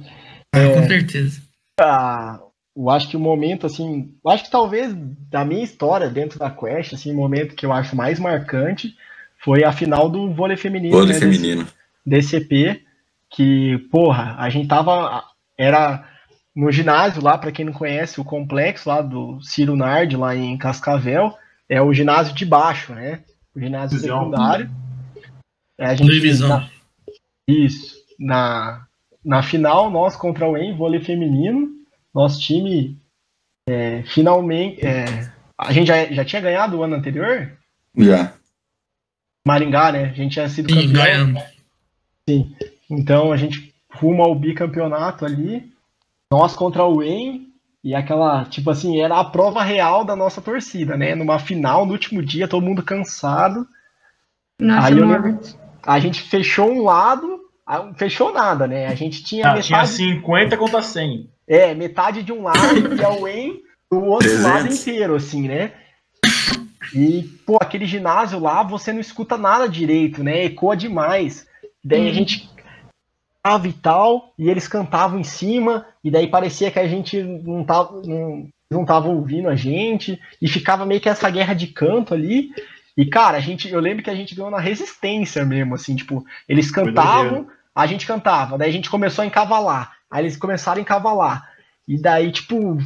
Ah, 0.54 0.68
com 0.74 0.88
certeza. 0.88 1.42
Ah, 1.80 2.40
eu 2.76 2.90
acho 2.90 3.10
que 3.10 3.18
o 3.18 3.20
momento, 3.20 3.66
assim, 3.66 4.14
eu 4.24 4.32
acho 4.32 4.46
que 4.46 4.52
talvez 4.52 4.94
da 5.30 5.44
minha 5.44 5.64
história 5.64 6.10
dentro 6.10 6.40
da 6.40 6.50
Quest, 6.50 6.94
assim, 6.94 7.12
o 7.12 7.18
momento 7.18 7.56
que 7.56 7.66
eu 7.66 7.74
acho 7.74 7.96
mais 7.96 8.20
marcante 8.20 8.96
foi 9.44 9.64
a 9.64 9.72
final 9.72 10.10
do 10.10 10.34
vôlei 10.34 10.58
feminino. 10.58 10.96
Vôlei 10.96 11.14
né, 11.14 11.20
feminino. 11.20 11.68
DCP, 12.06 12.82
que, 13.30 13.78
porra, 13.92 14.36
a 14.38 14.50
gente 14.50 14.68
tava. 14.68 15.24
Era 15.58 16.06
no 16.56 16.72
ginásio 16.72 17.24
lá, 17.24 17.38
para 17.38 17.52
quem 17.52 17.66
não 17.66 17.74
conhece, 17.74 18.20
o 18.20 18.24
complexo 18.26 18.90
lá 18.90 19.02
do 19.02 19.40
Ciro 19.42 19.76
Nard, 19.76 20.16
lá 20.16 20.36
em 20.36 20.58
Cascavel, 20.58 21.34
é 21.68 21.82
o 21.82 21.94
ginásio 21.94 22.34
de 22.34 22.46
baixo, 22.46 22.94
né? 22.94 23.22
O 23.56 23.60
ginásio 23.60 24.00
secundário. 24.00 24.70
É, 25.80 25.86
a 25.88 25.96
gente, 25.96 26.12
Divisão. 26.12 26.50
na- 26.50 26.70
isso. 27.48 27.96
Na, 28.20 28.86
na 29.24 29.42
final, 29.42 29.90
nós 29.90 30.16
contra 30.16 30.46
o 30.48 30.58
EM, 30.58 30.76
vôlei 30.76 31.00
feminino, 31.02 31.70
nosso 32.14 32.40
time 32.42 32.98
é, 33.68 34.04
finalmente. 34.04 34.86
é, 34.86 35.06
a 35.58 35.72
gente 35.72 35.88
já, 35.88 36.06
já 36.06 36.26
tinha 36.26 36.42
ganhado 36.42 36.78
o 36.78 36.84
ano 36.84 36.96
anterior? 36.96 37.52
Já. 37.98 38.34
Maringá, 39.48 39.92
né? 39.92 40.04
A 40.06 40.14
gente 40.14 40.34
tinha 40.34 40.50
sido 40.50 40.70
Sim, 40.70 40.88
campeão. 40.88 41.04
ganhamos. 41.04 41.44
Então 42.90 43.32
a 43.32 43.38
gente 43.38 43.74
rumo 43.92 44.22
ao 44.22 44.36
bicampeonato 44.36 45.26
ali, 45.26 45.72
nós 46.32 46.56
contra 46.56 46.84
o 46.86 47.02
EM, 47.02 47.48
e 47.84 47.96
aquela, 47.96 48.46
tipo 48.46 48.70
assim, 48.70 49.00
era 49.00 49.18
a 49.20 49.24
prova 49.26 49.64
real 49.64 50.04
da 50.04 50.16
nossa 50.16 50.42
torcida, 50.42 50.98
né? 50.98 51.16
Numa 51.16 51.40
final, 51.40 51.86
no 51.86 51.94
último 51.94 52.22
dia, 52.22 52.48
todo 52.48 52.66
mundo 52.66 52.84
cansado. 52.84 53.66
Nossa, 54.60 54.88
Aí 54.88 54.98
eu 55.00 55.08
morte. 55.08 55.56
A 55.84 56.00
gente 56.00 56.22
fechou 56.22 56.70
um 56.72 56.84
lado, 56.84 57.40
fechou 57.98 58.34
nada, 58.34 58.68
né? 58.68 58.88
A 58.88 58.96
gente 58.96 59.24
tinha 59.24 59.52
Ah, 59.52 59.60
tinha 59.62 59.78
metade, 59.80 59.94
50 59.96 60.58
contra 60.58 60.82
100. 60.82 61.30
é, 61.48 61.74
metade 61.74 62.24
de 62.24 62.32
um 62.32 62.44
lado 62.44 62.96
e 62.96 63.04
a 63.04 63.12
UEM 63.12 63.62
do 63.92 64.04
outro 64.06 64.30
300. 64.30 64.44
lado 64.44 64.68
inteiro, 64.74 65.16
assim, 65.16 65.48
né? 65.48 65.72
E, 66.94 67.24
pô, 67.46 67.58
aquele 67.62 67.86
ginásio 67.86 68.40
lá, 68.40 68.64
você 68.64 68.92
não 68.92 69.00
escuta 69.00 69.38
nada 69.38 69.68
direito, 69.70 70.24
né? 70.24 70.46
Ecoa 70.46 70.76
demais. 70.76 71.48
Daí 71.84 72.02
a 72.02 72.06
Uhum. 72.06 72.14
gente 72.14 72.50
cantava 73.44 73.68
e 73.68 73.74
tal, 73.74 74.34
e 74.38 74.50
eles 74.50 74.68
cantavam 74.68 75.20
em 75.20 75.24
cima, 75.24 75.86
e 76.04 76.10
daí 76.12 76.28
parecia 76.28 76.72
que 76.72 76.80
a 76.80 76.88
gente 76.88 77.22
não 77.22 77.64
tava, 77.64 78.02
não, 78.06 78.48
não 78.72 78.86
tava 78.86 79.08
ouvindo 79.08 79.50
a 79.50 79.56
gente, 79.56 80.20
e 80.42 80.48
ficava 80.48 80.86
meio 80.86 81.00
que 81.00 81.10
essa 81.10 81.30
guerra 81.30 81.54
de 81.54 81.68
canto 81.68 82.14
ali. 82.14 82.50
E, 82.98 83.06
cara, 83.06 83.38
a 83.38 83.42
gente, 83.42 83.70
eu 83.70 83.80
lembro 83.80 84.04
que 84.04 84.10
a 84.10 84.16
gente 84.16 84.36
ganhou 84.36 84.52
na 84.52 84.60
resistência 84.60 85.46
mesmo, 85.46 85.76
assim, 85.76 85.96
tipo, 85.96 86.26
eles 86.48 86.70
cantavam, 86.72 87.48
a 87.74 87.86
gente 87.86 88.06
cantava, 88.06 88.58
daí 88.58 88.70
a 88.70 88.74
gente 88.74 88.90
começou 88.90 89.24
a 89.24 89.26
encavalar, 89.26 89.94
aí 90.12 90.24
eles 90.24 90.36
começaram 90.38 90.80
a 90.80 90.82
encavalar, 90.82 91.50
e 91.88 91.98
daí, 92.02 92.32
tipo, 92.32 92.78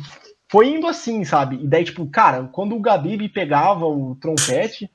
foi 0.52 0.68
indo 0.68 0.88
assim, 0.88 1.24
sabe? 1.26 1.56
E 1.64 1.68
daí, 1.68 1.84
tipo, 1.84 2.06
cara, 2.08 2.44
quando 2.52 2.76
o 2.76 2.80
Gabi 2.80 3.28
pegava 3.30 3.86
o 3.86 4.16
trompete, 4.16 4.90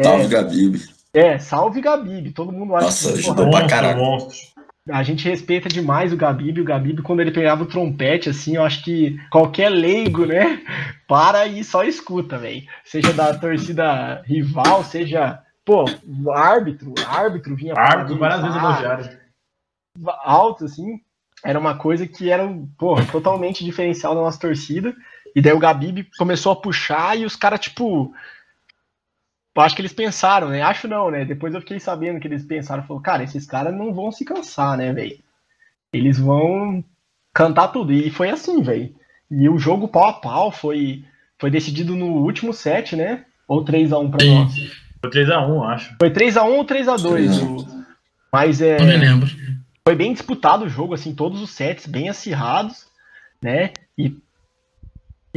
Salve, 0.00 0.28
Gabi. 0.28 0.82
é, 1.14 1.38
salve 1.38 1.80
Gabi, 1.80 2.30
todo 2.32 2.52
mundo 2.52 2.76
acha 2.76 2.86
Nossa, 2.86 3.12
que, 3.12 3.22
porra, 3.22 3.32
ajudou 3.32 3.50
pra 3.50 3.66
caralho. 3.66 3.98
monstro. 3.98 4.55
A 4.88 5.02
gente 5.02 5.28
respeita 5.28 5.68
demais 5.68 6.12
o 6.12 6.16
Gabib. 6.16 6.60
O 6.60 6.64
Gabib, 6.64 7.00
quando 7.02 7.20
ele 7.20 7.30
pegava 7.30 7.64
o 7.64 7.66
trompete, 7.66 8.28
assim, 8.28 8.56
eu 8.56 8.64
acho 8.64 8.84
que 8.84 9.18
qualquer 9.30 9.68
leigo, 9.68 10.24
né, 10.24 10.62
para 11.08 11.46
e 11.46 11.64
só 11.64 11.84
escuta, 11.84 12.38
velho. 12.38 12.62
Seja 12.84 13.12
da 13.12 13.36
torcida 13.36 14.22
rival, 14.24 14.84
seja, 14.84 15.40
pô, 15.64 15.84
o 16.06 16.30
árbitro, 16.30 16.94
o 16.96 17.08
árbitro 17.08 17.56
vinha 17.56 17.74
Árbitro 17.76 18.18
várias 18.18 18.40
vezes 18.40 18.56
parabenizar, 18.56 19.00
elogiaram. 19.00 20.20
alto, 20.24 20.64
assim, 20.64 21.00
era 21.44 21.58
uma 21.58 21.76
coisa 21.76 22.06
que 22.06 22.30
era, 22.30 22.48
porra, 22.78 23.04
totalmente 23.06 23.64
diferencial 23.64 24.14
da 24.14 24.20
nossa 24.20 24.38
torcida. 24.38 24.94
E 25.34 25.40
daí 25.42 25.52
o 25.52 25.58
Gabib 25.58 26.06
começou 26.16 26.52
a 26.52 26.56
puxar 26.56 27.18
e 27.18 27.24
os 27.24 27.36
caras, 27.36 27.60
tipo. 27.60 28.14
Eu 29.56 29.62
Acho 29.62 29.74
que 29.74 29.80
eles 29.82 29.92
pensaram, 29.92 30.48
né? 30.48 30.62
Acho 30.62 30.86
não, 30.86 31.10
né? 31.10 31.24
Depois 31.24 31.54
eu 31.54 31.60
fiquei 31.60 31.80
sabendo 31.80 32.20
que 32.20 32.28
eles 32.28 32.44
pensaram, 32.44 32.82
falou, 32.82 33.02
cara, 33.02 33.22
esses 33.24 33.46
caras 33.46 33.74
não 33.74 33.92
vão 33.92 34.12
se 34.12 34.24
cansar, 34.24 34.76
né, 34.76 34.92
velho? 34.92 35.18
Eles 35.92 36.18
vão 36.18 36.84
cantar 37.32 37.68
tudo. 37.68 37.92
E 37.92 38.10
foi 38.10 38.28
assim, 38.30 38.62
velho. 38.62 38.94
E 39.30 39.48
o 39.48 39.58
jogo 39.58 39.88
pau 39.88 40.08
a 40.08 40.12
pau 40.12 40.52
foi, 40.52 41.04
foi 41.38 41.50
decidido 41.50 41.96
no 41.96 42.06
último 42.06 42.52
set, 42.52 42.94
né? 42.94 43.24
Ou 43.48 43.64
3x1 43.64 44.10
pra 44.10 44.20
Sim. 44.20 44.34
nós. 44.34 44.54
Foi 45.00 45.10
3x1, 45.10 45.62
acho. 45.68 45.96
Foi 45.98 46.10
3x1 46.10 46.44
ou 46.56 46.64
3x2. 46.64 47.42
o- 47.42 47.84
Mas 48.32 48.60
é. 48.60 48.78
Não 48.78 48.86
me 48.86 48.96
lembro. 48.96 49.28
Foi 49.86 49.94
bem 49.94 50.12
disputado 50.12 50.64
o 50.64 50.68
jogo, 50.68 50.94
assim, 50.94 51.14
todos 51.14 51.40
os 51.40 51.50
sets 51.50 51.86
bem 51.86 52.08
acirrados, 52.08 52.86
né? 53.40 53.70
E, 53.96 54.16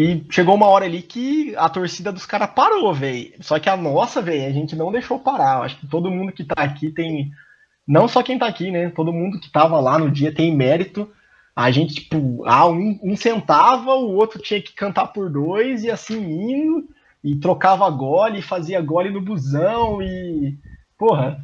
e 0.01 0.25
chegou 0.29 0.55
uma 0.55 0.67
hora 0.67 0.85
ali 0.85 1.01
que 1.01 1.53
a 1.57 1.67
torcida 1.67 2.09
dos 2.09 2.25
caras 2.25 2.51
parou, 2.51 2.93
velho. 2.93 3.33
Só 3.41 3.59
que 3.59 3.67
a 3.67 3.75
nossa, 3.75 4.21
velho, 4.21 4.47
a 4.47 4.49
gente 4.49 4.73
não 4.73 4.93
deixou 4.93 5.19
parar. 5.19 5.57
Eu 5.57 5.63
acho 5.63 5.77
que 5.77 5.87
todo 5.87 6.09
mundo 6.09 6.31
que 6.31 6.45
tá 6.45 6.55
aqui 6.55 6.89
tem. 6.89 7.33
Não 7.85 8.07
só 8.07 8.23
quem 8.23 8.39
tá 8.39 8.47
aqui, 8.47 8.71
né? 8.71 8.89
Todo 8.91 9.11
mundo 9.11 9.41
que 9.41 9.51
tava 9.51 9.77
lá 9.81 9.99
no 9.99 10.09
dia 10.09 10.33
tem 10.33 10.55
mérito. 10.55 11.11
A 11.53 11.69
gente, 11.69 11.95
tipo, 11.95 12.45
ah, 12.45 12.65
um, 12.65 12.97
um 13.03 13.17
sentava, 13.17 13.93
o 13.95 14.15
outro 14.15 14.41
tinha 14.41 14.61
que 14.61 14.71
cantar 14.71 15.07
por 15.07 15.29
dois, 15.29 15.83
e 15.83 15.91
assim 15.91 16.17
indo, 16.17 16.87
e 17.21 17.35
trocava 17.35 17.89
gole, 17.89 18.41
fazia 18.41 18.79
gole 18.79 19.09
no 19.09 19.19
busão, 19.19 20.01
e. 20.01 20.57
Porra, 20.97 21.43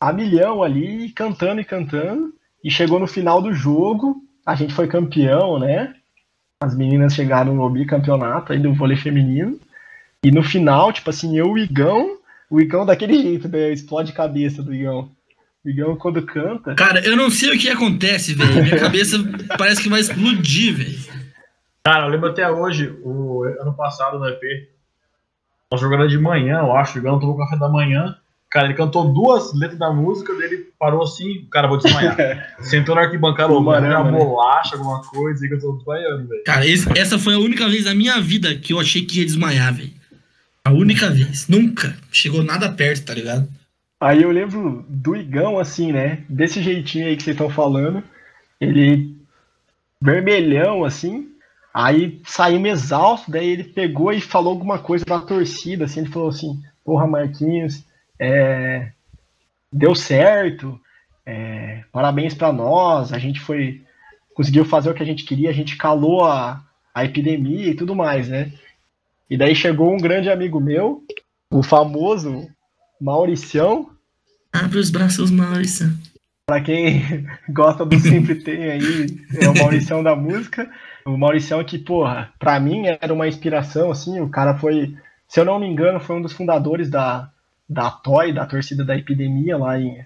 a 0.00 0.10
milhão 0.10 0.62
ali, 0.62 1.10
cantando 1.10 1.60
e 1.60 1.64
cantando. 1.66 2.32
E 2.64 2.70
chegou 2.70 2.98
no 2.98 3.06
final 3.06 3.42
do 3.42 3.52
jogo, 3.52 4.22
a 4.46 4.54
gente 4.54 4.72
foi 4.72 4.88
campeão, 4.88 5.58
né? 5.58 5.94
As 6.64 6.74
meninas 6.74 7.14
chegaram 7.14 7.54
no 7.54 7.68
bicampeonato 7.68 8.52
aí 8.52 8.58
do 8.58 8.72
vôlei 8.72 8.96
feminino. 8.96 9.60
E 10.22 10.30
no 10.30 10.42
final, 10.42 10.90
tipo 10.92 11.10
assim, 11.10 11.36
eu 11.36 11.48
e 11.48 11.50
o 11.50 11.58
Igão, 11.58 12.16
o 12.48 12.58
Igão 12.58 12.86
daquele 12.86 13.20
jeito, 13.20 13.48
né? 13.48 13.70
Explode 13.70 14.14
cabeça 14.14 14.62
do 14.62 14.74
Igão. 14.74 15.10
O 15.62 15.68
Igão 15.68 15.94
quando 15.96 16.24
canta. 16.24 16.74
Cara, 16.74 17.04
eu 17.06 17.16
não 17.16 17.28
sei 17.30 17.54
o 17.54 17.58
que 17.58 17.68
acontece, 17.68 18.32
velho. 18.32 18.62
Minha 18.62 18.78
cabeça 18.78 19.18
parece 19.58 19.82
que 19.82 19.90
vai 19.90 20.00
explodir, 20.00 20.74
velho. 20.74 20.98
Cara, 21.84 22.06
eu 22.06 22.10
lembro 22.10 22.30
até 22.30 22.50
hoje, 22.50 22.88
o 23.02 23.44
ano 23.60 23.74
passado 23.74 24.18
no 24.18 24.26
EP, 24.26 24.40
nós 25.70 25.78
jogando 25.78 26.08
de 26.08 26.16
manhã, 26.16 26.60
eu 26.60 26.74
acho, 26.74 26.96
o 26.96 27.00
Igão 27.00 27.20
tomou 27.20 27.36
café 27.36 27.58
da 27.58 27.68
manhã. 27.68 28.16
Cara, 28.54 28.68
ele 28.68 28.74
cantou 28.74 29.12
duas 29.12 29.52
letras 29.52 29.80
da 29.80 29.92
música, 29.92 30.32
dele 30.32 30.68
parou 30.78 31.02
assim, 31.02 31.44
cara, 31.50 31.66
vou 31.66 31.76
desmaiar. 31.76 32.54
Sentou 32.62 32.94
na 32.94 33.00
arquibancada, 33.00 33.52
ouviu 33.52 33.68
uma 33.68 33.80
né? 33.80 34.10
bolacha, 34.12 34.76
alguma 34.76 35.02
coisa, 35.02 35.44
e 35.44 35.48
que 35.48 35.54
eu 35.54 35.60
tô 35.60 35.72
desmaiando, 35.72 36.28
velho. 36.28 36.44
Cara, 36.44 36.64
esse- 36.64 36.88
essa 36.96 37.18
foi 37.18 37.34
a 37.34 37.38
única 37.40 37.68
vez 37.68 37.84
na 37.84 37.96
minha 37.96 38.20
vida 38.20 38.54
que 38.54 38.72
eu 38.72 38.78
achei 38.78 39.04
que 39.04 39.18
ia 39.18 39.26
desmaiar, 39.26 39.74
velho. 39.74 39.90
A 40.64 40.70
única 40.70 41.10
vez. 41.10 41.48
Nunca. 41.48 41.96
Chegou 42.12 42.44
nada 42.44 42.70
perto, 42.70 43.06
tá 43.06 43.12
ligado? 43.14 43.48
Aí 44.00 44.22
eu 44.22 44.30
lembro 44.30 44.86
do 44.88 45.16
Igão, 45.16 45.58
assim, 45.58 45.90
né? 45.90 46.22
Desse 46.28 46.62
jeitinho 46.62 47.08
aí 47.08 47.16
que 47.16 47.24
vocês 47.24 47.34
estão 47.34 47.50
falando. 47.50 48.04
Ele 48.60 49.16
vermelhão, 50.00 50.84
assim. 50.84 51.28
Aí 51.72 52.20
saímos 52.24 52.68
exausto, 52.70 53.32
daí 53.32 53.48
ele 53.48 53.64
pegou 53.64 54.12
e 54.12 54.20
falou 54.20 54.52
alguma 54.52 54.78
coisa 54.78 55.04
da 55.04 55.18
torcida, 55.18 55.86
assim, 55.86 56.00
ele 56.00 56.10
falou 56.10 56.28
assim, 56.28 56.60
porra, 56.84 57.04
Marquinhos, 57.04 57.82
é, 58.18 58.90
deu 59.72 59.94
certo, 59.94 60.80
é, 61.26 61.84
parabéns 61.92 62.34
pra 62.34 62.52
nós, 62.52 63.12
a 63.12 63.18
gente 63.18 63.40
foi, 63.40 63.82
conseguiu 64.34 64.64
fazer 64.64 64.90
o 64.90 64.94
que 64.94 65.02
a 65.02 65.06
gente 65.06 65.24
queria, 65.24 65.50
a 65.50 65.54
gente 65.54 65.76
calou 65.76 66.24
a, 66.24 66.64
a 66.94 67.04
epidemia 67.04 67.68
e 67.68 67.74
tudo 67.74 67.94
mais, 67.94 68.28
né? 68.28 68.52
E 69.28 69.36
daí 69.36 69.54
chegou 69.54 69.92
um 69.92 69.98
grande 69.98 70.30
amigo 70.30 70.60
meu, 70.60 71.02
o 71.50 71.62
famoso 71.62 72.48
Mauricião, 73.00 73.94
Abre 74.54 74.78
os 74.78 74.88
braços, 74.88 75.32
Maurício. 75.32 75.92
Pra 76.46 76.60
quem 76.60 77.26
gosta 77.50 77.84
do 77.84 77.98
Sempre 77.98 78.36
Tem 78.36 78.70
aí, 78.70 79.06
é 79.40 79.48
o 79.48 79.58
Mauricião 79.58 80.00
da 80.00 80.14
música. 80.14 80.70
O 81.04 81.16
Mauricião 81.16 81.64
que, 81.64 81.76
porra, 81.76 82.32
pra 82.38 82.60
mim 82.60 82.84
era 82.86 83.12
uma 83.12 83.26
inspiração, 83.26 83.90
assim, 83.90 84.20
o 84.20 84.28
cara 84.28 84.56
foi, 84.56 84.96
se 85.26 85.40
eu 85.40 85.44
não 85.44 85.58
me 85.58 85.66
engano, 85.66 85.98
foi 85.98 86.14
um 86.14 86.22
dos 86.22 86.32
fundadores 86.32 86.88
da, 86.88 87.28
da 87.74 87.90
TOY, 87.90 88.32
da 88.32 88.46
torcida 88.46 88.84
da 88.84 88.96
epidemia 88.96 89.58
lá 89.58 89.78
em, 89.78 90.04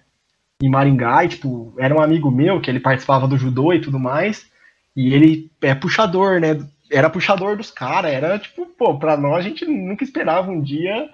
em 0.62 0.68
Maringá, 0.68 1.24
e, 1.24 1.28
tipo, 1.28 1.74
era 1.78 1.94
um 1.94 2.00
amigo 2.00 2.30
meu, 2.30 2.60
que 2.60 2.70
ele 2.70 2.80
participava 2.80 3.28
do 3.28 3.38
judô 3.38 3.72
e 3.72 3.80
tudo 3.80 3.98
mais, 3.98 4.50
e 4.96 5.14
ele 5.14 5.50
é 5.62 5.74
puxador, 5.74 6.40
né, 6.40 6.58
era 6.90 7.10
puxador 7.10 7.56
dos 7.56 7.70
caras, 7.70 8.12
era, 8.12 8.38
tipo, 8.38 8.66
pô, 8.66 8.98
pra 8.98 9.16
nós 9.16 9.44
a 9.44 9.48
gente 9.48 9.64
nunca 9.66 10.02
esperava 10.02 10.50
um 10.50 10.60
dia 10.60 11.08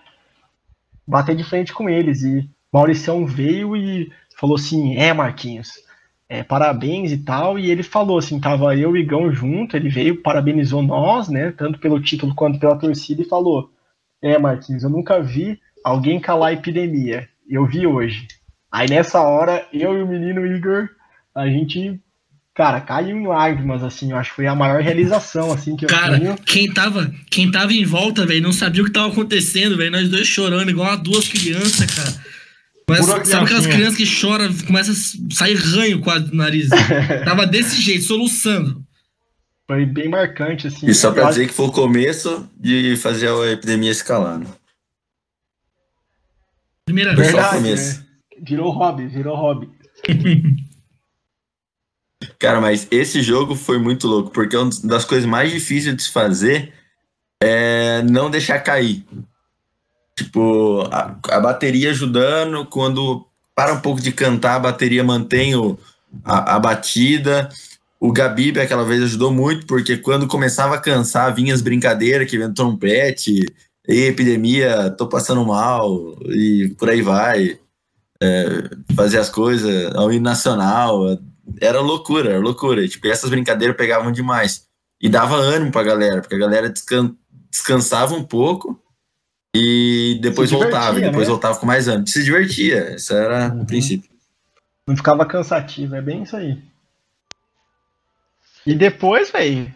bater 1.06 1.36
de 1.36 1.44
frente 1.44 1.72
com 1.74 1.90
eles, 1.90 2.22
e 2.22 2.48
Mauricião 2.72 3.24
veio 3.24 3.76
e 3.76 4.10
falou 4.36 4.56
assim: 4.56 4.96
É, 4.96 5.12
Marquinhos, 5.12 5.72
é, 6.28 6.42
parabéns 6.42 7.12
e 7.12 7.18
tal. 7.18 7.56
E 7.56 7.70
ele 7.70 7.84
falou 7.84 8.18
assim: 8.18 8.40
tava 8.40 8.76
eu 8.76 8.96
e 8.96 9.00
Igão 9.00 9.32
junto. 9.32 9.76
Ele 9.76 9.88
veio, 9.88 10.20
parabenizou 10.20 10.82
nós, 10.82 11.28
né? 11.28 11.52
Tanto 11.52 11.78
pelo 11.78 12.02
título 12.02 12.34
quanto 12.34 12.58
pela 12.58 12.76
torcida, 12.76 13.22
e 13.22 13.28
falou: 13.28 13.70
É, 14.20 14.38
Marquinhos, 14.38 14.82
eu 14.82 14.90
nunca 14.90 15.22
vi 15.22 15.60
alguém 15.84 16.18
calar 16.18 16.48
a 16.48 16.52
epidemia. 16.54 17.28
Eu 17.48 17.66
vi 17.66 17.86
hoje. 17.86 18.26
Aí 18.72 18.88
nessa 18.88 19.20
hora, 19.20 19.68
eu 19.72 19.96
e 19.96 20.02
o 20.02 20.08
menino 20.08 20.44
Igor, 20.46 20.88
a 21.34 21.46
gente 21.46 22.00
cara, 22.54 22.80
caiu 22.80 23.16
em 23.16 23.26
lágrimas, 23.26 23.82
assim, 23.82 24.12
eu 24.12 24.16
acho 24.16 24.30
que 24.30 24.36
foi 24.36 24.46
a 24.46 24.54
maior 24.54 24.80
realização, 24.80 25.52
assim, 25.52 25.76
que 25.76 25.84
eu 25.84 25.88
Cara, 25.88 26.18
tenho. 26.18 26.36
quem 26.46 26.72
tava, 26.72 27.12
quem 27.28 27.50
tava 27.50 27.72
em 27.72 27.84
volta, 27.84 28.24
velho, 28.24 28.42
não 28.42 28.52
sabia 28.52 28.80
o 28.82 28.84
que 28.86 28.92
tava 28.92 29.08
acontecendo, 29.08 29.76
velho. 29.76 29.90
Nós 29.90 30.08
dois 30.08 30.26
chorando, 30.26 30.70
igual 30.70 30.92
a 30.92 30.96
duas 30.96 31.28
crianças, 31.28 31.84
cara. 31.92 32.14
Mas 32.88 33.04
sabe 33.26 33.46
aquelas 33.46 33.66
crianças 33.66 33.96
que 33.96 34.06
choram, 34.06 34.54
começa 34.66 34.92
a 34.92 35.34
sair 35.34 35.54
ranho 35.54 36.00
quase 36.00 36.30
do 36.30 36.36
nariz? 36.36 36.68
tava 37.24 37.46
desse 37.46 37.80
jeito, 37.80 38.04
soluçando. 38.04 38.84
Foi 39.66 39.86
bem 39.86 40.08
marcante, 40.08 40.66
assim. 40.66 40.86
E 40.86 40.94
só 40.94 41.10
pra 41.10 41.30
dizer 41.30 41.48
que 41.48 41.54
foi 41.54 41.66
o 41.66 41.72
começo 41.72 42.48
de 42.60 42.96
fazer 42.96 43.28
a 43.28 43.52
epidemia 43.52 43.90
escalar. 43.90 44.40
Primeira 46.84 47.14
vez. 47.14 47.32
Verdade, 47.32 47.60
né? 47.60 48.04
Virou 48.42 48.70
hobby, 48.70 49.06
virou 49.06 49.36
hobby. 49.36 49.70
Cara, 52.38 52.60
mas 52.60 52.86
esse 52.90 53.22
jogo 53.22 53.54
foi 53.54 53.78
muito 53.78 54.06
louco, 54.06 54.30
porque 54.30 54.56
uma 54.56 54.70
das 54.84 55.04
coisas 55.04 55.28
mais 55.28 55.50
difíceis 55.50 55.96
de 55.96 56.02
se 56.02 56.10
fazer 56.10 56.72
é 57.42 58.02
não 58.02 58.30
deixar 58.30 58.60
cair. 58.60 59.04
Tipo, 60.16 60.82
a, 60.92 61.16
a 61.30 61.40
bateria 61.40 61.90
ajudando, 61.90 62.66
quando 62.66 63.26
para 63.54 63.72
um 63.72 63.80
pouco 63.80 64.00
de 64.00 64.12
cantar, 64.12 64.56
a 64.56 64.60
bateria 64.60 65.04
mantém 65.04 65.54
o, 65.54 65.78
a, 66.24 66.56
a 66.56 66.58
batida. 66.58 67.48
O 68.00 68.12
Gabib 68.12 68.58
aquela 68.58 68.84
vez 68.84 69.02
ajudou 69.02 69.32
muito, 69.32 69.66
porque 69.66 69.96
quando 69.96 70.26
começava 70.26 70.74
a 70.74 70.80
cansar, 70.80 71.34
vinha 71.34 71.54
as 71.54 71.62
brincadeiras, 71.62 72.28
que 72.28 72.38
vem 72.38 72.52
trompete, 72.52 73.46
e 73.88 74.04
epidemia, 74.06 74.90
tô 74.90 75.08
passando 75.08 75.44
mal, 75.44 76.16
e 76.28 76.74
por 76.78 76.88
aí 76.90 77.02
vai. 77.02 77.58
É, 78.22 78.70
fazer 78.94 79.18
as 79.18 79.28
coisas, 79.28 79.94
ao 79.94 80.10
hino 80.10 80.22
nacional, 80.24 81.18
era 81.60 81.80
loucura, 81.80 82.30
era 82.30 82.38
loucura. 82.38 82.86
Tipo, 82.88 83.06
e 83.06 83.10
essas 83.10 83.28
brincadeiras 83.28 83.76
pegavam 83.76 84.10
demais. 84.10 84.66
E 85.00 85.08
dava 85.10 85.34
ânimo 85.36 85.70
pra 85.72 85.82
galera, 85.82 86.20
porque 86.22 86.34
a 86.36 86.38
galera 86.38 86.70
descan- 86.70 87.14
descansava 87.50 88.14
um 88.14 88.24
pouco 88.24 88.80
e 89.54 90.18
depois 90.22 90.50
voltava, 90.50 90.98
e 90.98 91.02
depois 91.02 91.26
né? 91.26 91.32
voltava 91.32 91.58
com 91.58 91.66
mais 91.66 91.86
ânimo. 91.86 92.06
Se 92.06 92.22
divertia, 92.24 92.94
esse 92.94 93.12
era 93.12 93.52
Uhum. 93.52 93.62
o 93.62 93.66
princípio. 93.66 94.08
Não 94.88 94.96
ficava 94.96 95.26
cansativo, 95.26 95.94
é 95.94 96.00
bem 96.00 96.22
isso 96.22 96.36
aí. 96.36 96.56
E 98.66 98.74
depois, 98.74 99.30
velho. 99.30 99.74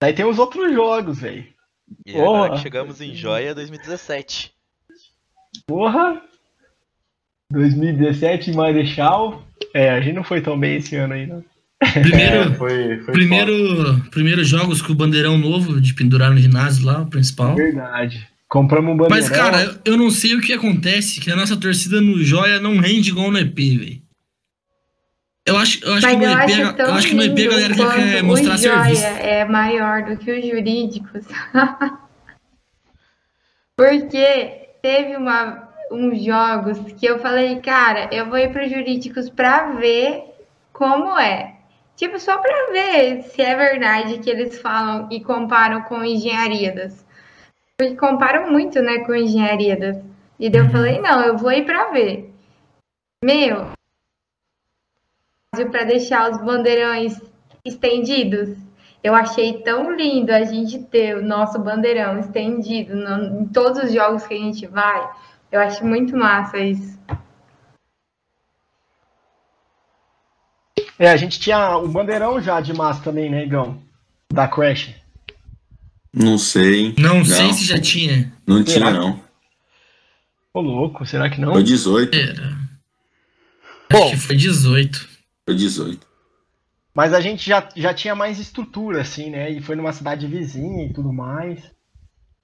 Daí 0.00 0.12
tem 0.12 0.24
os 0.24 0.38
outros 0.38 0.72
jogos, 0.72 1.18
velho. 1.20 1.46
E 2.06 2.12
agora 2.12 2.24
Porra. 2.48 2.50
que 2.56 2.62
chegamos 2.62 3.00
em 3.00 3.14
Joia 3.14 3.54
2017. 3.54 4.52
Porra! 5.66 6.20
2017 7.50 8.52
Marechal. 8.52 9.46
É, 9.74 9.90
a 9.90 10.00
gente 10.00 10.14
não 10.14 10.24
foi 10.24 10.40
tão 10.40 10.58
bem 10.58 10.76
esse 10.76 10.96
ano 10.96 11.14
não. 11.26 11.44
Primeiro, 12.00 12.34
É, 12.36 12.54
foi, 12.54 12.74
foi 12.88 12.98
foda. 13.00 13.12
primeiro, 13.12 14.00
primeiro 14.10 14.44
jogos 14.44 14.80
com 14.80 14.92
o 14.92 14.96
bandeirão 14.96 15.36
novo 15.36 15.80
de 15.80 15.92
pendurar 15.94 16.30
no 16.30 16.38
ginásio 16.38 16.86
lá, 16.86 17.00
o 17.02 17.06
principal. 17.06 17.56
Verdade. 17.56 18.26
Compramos 18.48 18.94
um 18.94 18.96
bandeirão. 18.96 19.28
Mas, 19.28 19.28
cara, 19.36 19.62
eu- 19.64 19.92
eu 19.92 19.96
não 19.96 20.10
sei 20.10 20.34
o 20.34 20.40
que 20.40 20.52
acontece, 20.52 21.20
que 21.20 21.30
a 21.30 21.36
nossa 21.36 21.56
torcida 21.56 22.00
no 22.00 22.22
Joia 22.22 22.60
não 22.60 22.78
rende 22.78 23.10
igual 23.10 23.30
no 23.32 23.38
EP, 23.38 23.56
velho. 23.78 24.01
Eu 25.44 25.56
acho, 25.58 25.84
eu 25.84 25.94
acho 25.94 26.06
que 26.08 26.16
no 26.16 26.24
EP, 26.24 26.38
acho 26.38 26.60
eu 26.80 26.94
acho 26.94 27.08
que 27.08 27.14
no 27.14 27.22
EP 27.22 27.38
a 27.46 27.50
galera 27.50 27.74
quer- 27.74 28.22
mostrar 28.22 28.54
o 28.54 28.58
serviço. 28.58 29.04
é 29.04 29.44
maior 29.44 30.02
do 30.04 30.16
que 30.16 30.30
os 30.30 30.46
jurídicos. 30.46 31.26
Porque 33.76 34.68
teve 34.82 35.16
uma, 35.16 35.68
uns 35.90 36.22
jogos 36.22 36.78
que 36.92 37.06
eu 37.06 37.18
falei, 37.18 37.60
cara, 37.60 38.08
eu 38.12 38.26
vou 38.26 38.38
ir 38.38 38.52
para 38.52 38.64
os 38.64 38.70
jurídicos 38.70 39.28
para 39.28 39.72
ver 39.72 40.24
como 40.72 41.18
é. 41.18 41.56
Tipo, 41.96 42.18
só 42.18 42.38
para 42.38 42.72
ver 42.72 43.22
se 43.24 43.42
é 43.42 43.54
verdade 43.56 44.18
que 44.18 44.30
eles 44.30 44.60
falam 44.60 45.08
e 45.10 45.20
comparam 45.20 45.82
com 45.82 46.04
engenharias. 46.04 47.04
Porque 47.76 47.96
comparam 47.96 48.50
muito, 48.50 48.80
né, 48.80 49.00
com 49.00 49.14
engenharias. 49.14 49.96
E 50.38 50.48
daí 50.48 50.60
eu 50.62 50.70
falei, 50.70 51.00
não, 51.00 51.20
eu 51.22 51.36
vou 51.36 51.52
ir 51.52 51.64
para 51.64 51.90
ver. 51.90 52.32
Meu, 53.24 53.68
para 55.70 55.84
deixar 55.84 56.30
os 56.30 56.38
bandeirões 56.42 57.20
estendidos. 57.62 58.56
Eu 59.04 59.14
achei 59.14 59.60
tão 59.62 59.94
lindo 59.94 60.32
a 60.32 60.44
gente 60.44 60.78
ter 60.84 61.14
o 61.18 61.22
nosso 61.22 61.58
bandeirão 61.58 62.18
estendido 62.18 62.96
no- 62.96 63.42
em 63.42 63.46
todos 63.48 63.82
os 63.84 63.92
jogos 63.92 64.26
que 64.26 64.32
a 64.32 64.38
gente 64.38 64.66
vai. 64.66 65.06
Eu 65.50 65.60
acho 65.60 65.84
muito 65.84 66.16
massa 66.16 66.56
isso. 66.58 66.98
É, 70.98 71.10
a 71.10 71.16
gente 71.18 71.38
tinha 71.38 71.76
o 71.76 71.86
bandeirão 71.88 72.40
já 72.40 72.58
de 72.62 72.72
massa 72.72 73.02
também, 73.02 73.28
né, 73.30 73.44
Igão? 73.44 73.82
Da 74.32 74.48
Crash. 74.48 74.94
Não 76.14 76.38
sei. 76.38 76.94
Não, 76.98 77.22
sei 77.26 77.52
se 77.52 77.64
já 77.66 77.78
tinha. 77.78 78.32
Não 78.46 78.64
Será? 78.64 78.86
tinha, 78.86 79.00
não. 79.00 79.22
Ô, 80.54 80.60
louco, 80.60 81.04
será 81.04 81.28
que 81.28 81.40
não? 81.40 81.52
Foi 81.52 81.62
18. 81.62 82.14
Era. 82.14 82.56
Bom. 83.90 84.02
Acho 84.04 84.10
que 84.12 84.16
foi 84.16 84.36
18. 84.36 85.11
Foi 85.44 85.56
18. 85.56 86.06
Mas 86.94 87.14
a 87.14 87.20
gente 87.20 87.48
já, 87.48 87.68
já 87.74 87.94
tinha 87.94 88.14
mais 88.14 88.38
estrutura, 88.38 89.00
assim, 89.00 89.30
né? 89.30 89.50
E 89.50 89.62
foi 89.62 89.74
numa 89.74 89.92
cidade 89.92 90.26
vizinha 90.26 90.86
e 90.86 90.92
tudo 90.92 91.12
mais. 91.12 91.58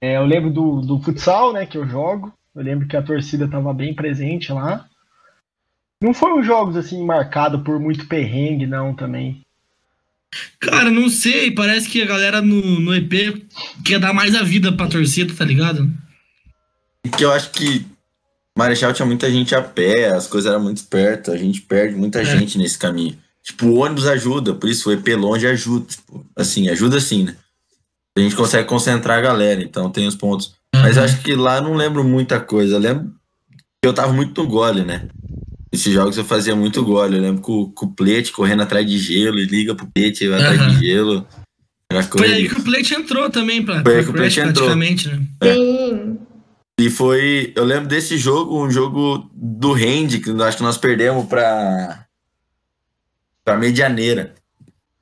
É, 0.01 0.17
eu 0.17 0.25
lembro 0.25 0.49
do, 0.49 0.81
do 0.81 0.99
futsal, 1.01 1.53
né, 1.53 1.65
que 1.65 1.77
eu 1.77 1.87
jogo. 1.87 2.33
Eu 2.55 2.63
lembro 2.63 2.87
que 2.87 2.97
a 2.97 3.01
torcida 3.01 3.45
estava 3.45 3.73
bem 3.73 3.93
presente 3.93 4.51
lá. 4.51 4.87
Não 6.01 6.13
foram 6.13 6.41
jogos, 6.41 6.77
assim, 6.77 7.05
marcados 7.05 7.61
por 7.61 7.79
muito 7.79 8.07
perrengue, 8.07 8.65
não, 8.65 8.95
também. 8.95 9.41
Cara, 10.59 10.89
não 10.89 11.09
sei, 11.09 11.51
parece 11.51 11.89
que 11.89 12.01
a 12.01 12.05
galera 12.05 12.41
no, 12.41 12.79
no 12.79 12.95
EP 12.95 13.43
quer 13.83 13.99
dar 13.99 14.13
mais 14.13 14.35
a 14.35 14.43
vida 14.43 14.71
pra 14.71 14.87
torcida, 14.87 15.33
tá 15.33 15.43
ligado? 15.43 15.89
Porque 17.03 17.25
eu 17.25 17.31
acho 17.31 17.51
que 17.51 17.85
Marechal 18.57 18.91
tinha 18.93 19.05
muita 19.05 19.29
gente 19.31 19.55
a 19.55 19.61
pé, 19.61 20.09
as 20.09 20.27
coisas 20.27 20.51
eram 20.51 20.61
muito 20.61 20.83
perto, 20.85 21.31
a 21.31 21.37
gente 21.37 21.61
perde 21.61 21.95
muita 21.95 22.21
É. 22.21 22.25
gente 22.25 22.57
nesse 22.57 22.77
caminho. 22.77 23.17
Tipo, 23.43 23.67
o 23.67 23.77
ônibus 23.79 24.05
ajuda, 24.05 24.53
por 24.53 24.69
isso 24.69 24.89
o 24.89 24.91
EP 24.91 25.07
longe 25.15 25.47
ajuda. 25.47 25.85
Tipo, 25.87 26.25
assim, 26.35 26.67
ajuda 26.69 26.99
sim, 26.99 27.23
né? 27.23 27.35
A 28.17 28.21
gente 28.21 28.35
consegue 28.35 28.67
concentrar 28.67 29.17
a 29.17 29.21
galera, 29.21 29.61
então 29.61 29.89
tem 29.89 30.05
os 30.07 30.15
pontos. 30.15 30.53
Mas 30.75 30.97
eu 30.97 31.03
acho 31.03 31.21
que 31.21 31.33
lá 31.35 31.57
eu 31.57 31.63
não 31.63 31.73
lembro 31.73 32.03
muita 32.03 32.39
coisa. 32.39 32.75
Eu 32.75 32.79
lembro 32.79 33.11
que 33.81 33.87
eu 33.87 33.93
tava 33.93 34.11
muito 34.11 34.41
no 34.43 34.47
gole, 34.49 34.83
né? 34.83 35.07
Esses 35.71 35.93
jogos 35.93 36.17
eu 36.17 36.25
fazia 36.25 36.55
muito 36.55 36.83
gole. 36.83 37.15
Eu 37.15 37.21
lembro 37.21 37.41
com, 37.41 37.71
com 37.71 37.85
o 37.85 37.93
Plete 37.93 38.31
correndo 38.31 38.61
atrás 38.63 38.85
de 38.85 38.97
gelo 38.99 39.39
e 39.39 39.45
liga 39.45 39.73
pro 39.73 39.87
Plete 39.87 40.27
vai 40.27 40.41
atrás 40.41 40.73
de 40.77 40.85
gelo. 40.85 41.25
Era 41.91 42.03
Foi 42.03 42.31
aí 42.31 42.49
que 42.49 42.59
o 42.59 42.63
Plate 42.63 42.93
entrou 42.93 43.29
também 43.29 43.63
pra, 43.63 43.81
Foi 43.81 43.95
aí 43.97 44.03
que 44.03 44.09
o 44.09 44.13
Plate 44.13 44.39
entrou. 44.41 44.53
praticamente, 44.53 45.07
né? 45.07 45.25
É. 45.41 45.55
Sim. 46.79 46.87
E 46.87 46.89
foi. 46.89 47.53
Eu 47.55 47.63
lembro 47.63 47.87
desse 47.87 48.17
jogo, 48.17 48.63
um 48.63 48.71
jogo 48.71 49.29
do 49.33 49.73
Rende, 49.73 50.19
que 50.19 50.29
acho 50.41 50.57
que 50.57 50.63
nós 50.63 50.77
perdemos 50.77 51.25
pra. 51.27 52.05
pra 53.43 53.57
Medianeira. 53.57 54.35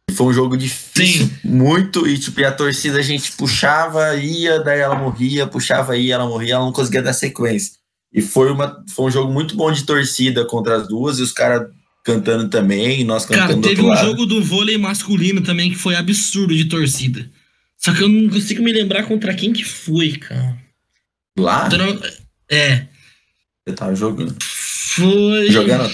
E 0.09 0.13
Foi 0.13 0.27
um 0.27 0.33
jogo 0.33 0.57
difícil, 0.57 1.29
muito, 1.43 2.07
e 2.07 2.17
tipo, 2.17 2.39
e 2.39 2.45
a 2.45 2.51
torcida 2.51 2.97
a 2.97 3.01
gente 3.01 3.33
puxava, 3.33 4.15
ia, 4.15 4.59
daí 4.61 4.79
ela 4.79 4.95
morria, 4.95 5.45
puxava, 5.45 5.97
ia, 5.97 6.15
ela 6.15 6.25
morria, 6.25 6.53
ela 6.53 6.63
não 6.63 6.71
conseguia 6.71 7.01
dar 7.01 7.11
sequência. 7.11 7.73
E 8.13 8.21
foi, 8.21 8.49
uma, 8.49 8.83
foi 8.89 9.07
um 9.07 9.11
jogo 9.11 9.33
muito 9.33 9.53
bom 9.55 9.69
de 9.69 9.83
torcida 9.83 10.45
contra 10.45 10.77
as 10.77 10.87
duas, 10.87 11.19
e 11.19 11.21
os 11.21 11.33
caras 11.33 11.67
cantando 12.05 12.47
também, 12.47 13.01
e 13.01 13.03
nós 13.03 13.25
cantando 13.25 13.61
Cara, 13.61 13.61
teve 13.61 13.81
um 13.81 13.87
lado. 13.87 14.07
jogo 14.07 14.25
do 14.25 14.41
vôlei 14.41 14.77
masculino 14.77 15.41
também 15.41 15.69
que 15.69 15.75
foi 15.75 15.93
absurdo 15.93 16.55
de 16.55 16.65
torcida. 16.65 17.29
Só 17.77 17.93
que 17.93 18.01
eu 18.01 18.07
não 18.07 18.29
consigo 18.29 18.63
me 18.63 18.71
lembrar 18.71 19.03
contra 19.03 19.33
quem 19.33 19.51
que 19.51 19.65
foi, 19.65 20.13
cara. 20.13 20.57
Lá? 21.37 21.69
É, 22.49 22.87
Eu 23.65 23.75
tava 23.75 23.95
jogando. 23.95 24.35
foi. 24.41 25.51
Jogando 25.51 25.89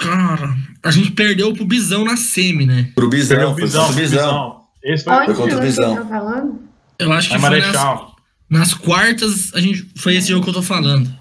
Cara, 0.00 0.56
a 0.84 0.90
gente 0.92 1.10
perdeu 1.10 1.52
pro 1.52 1.64
Bisão 1.66 2.04
na 2.04 2.16
semi, 2.16 2.64
né? 2.64 2.92
pro 2.94 3.10
Perdeu 3.10 3.18
Bisão, 3.18 3.50
o 3.50 3.54
foi 3.54 3.62
Bisão, 3.64 3.84
contra 3.86 3.92
o 3.92 3.98
o 3.98 4.00
Bisão. 4.00 4.26
Bisão. 4.26 4.68
Esse 4.84 5.04
foi, 5.04 5.24
Foi 5.26 5.34
contra 5.34 5.58
o 5.58 5.60
Visão. 5.60 5.90
estão 5.92 6.08
falando? 6.08 6.68
Eu 6.98 7.12
acho 7.12 7.28
que 7.28 7.34
é 7.34 7.38
foi 7.38 7.60
nas, 7.60 8.12
nas 8.48 8.74
quartas, 8.74 9.52
a 9.54 9.60
gente, 9.60 9.90
foi 9.96 10.14
esse 10.14 10.28
jogo 10.28 10.44
que 10.44 10.50
eu 10.50 10.54
tô 10.54 10.62
falando. 10.62 11.12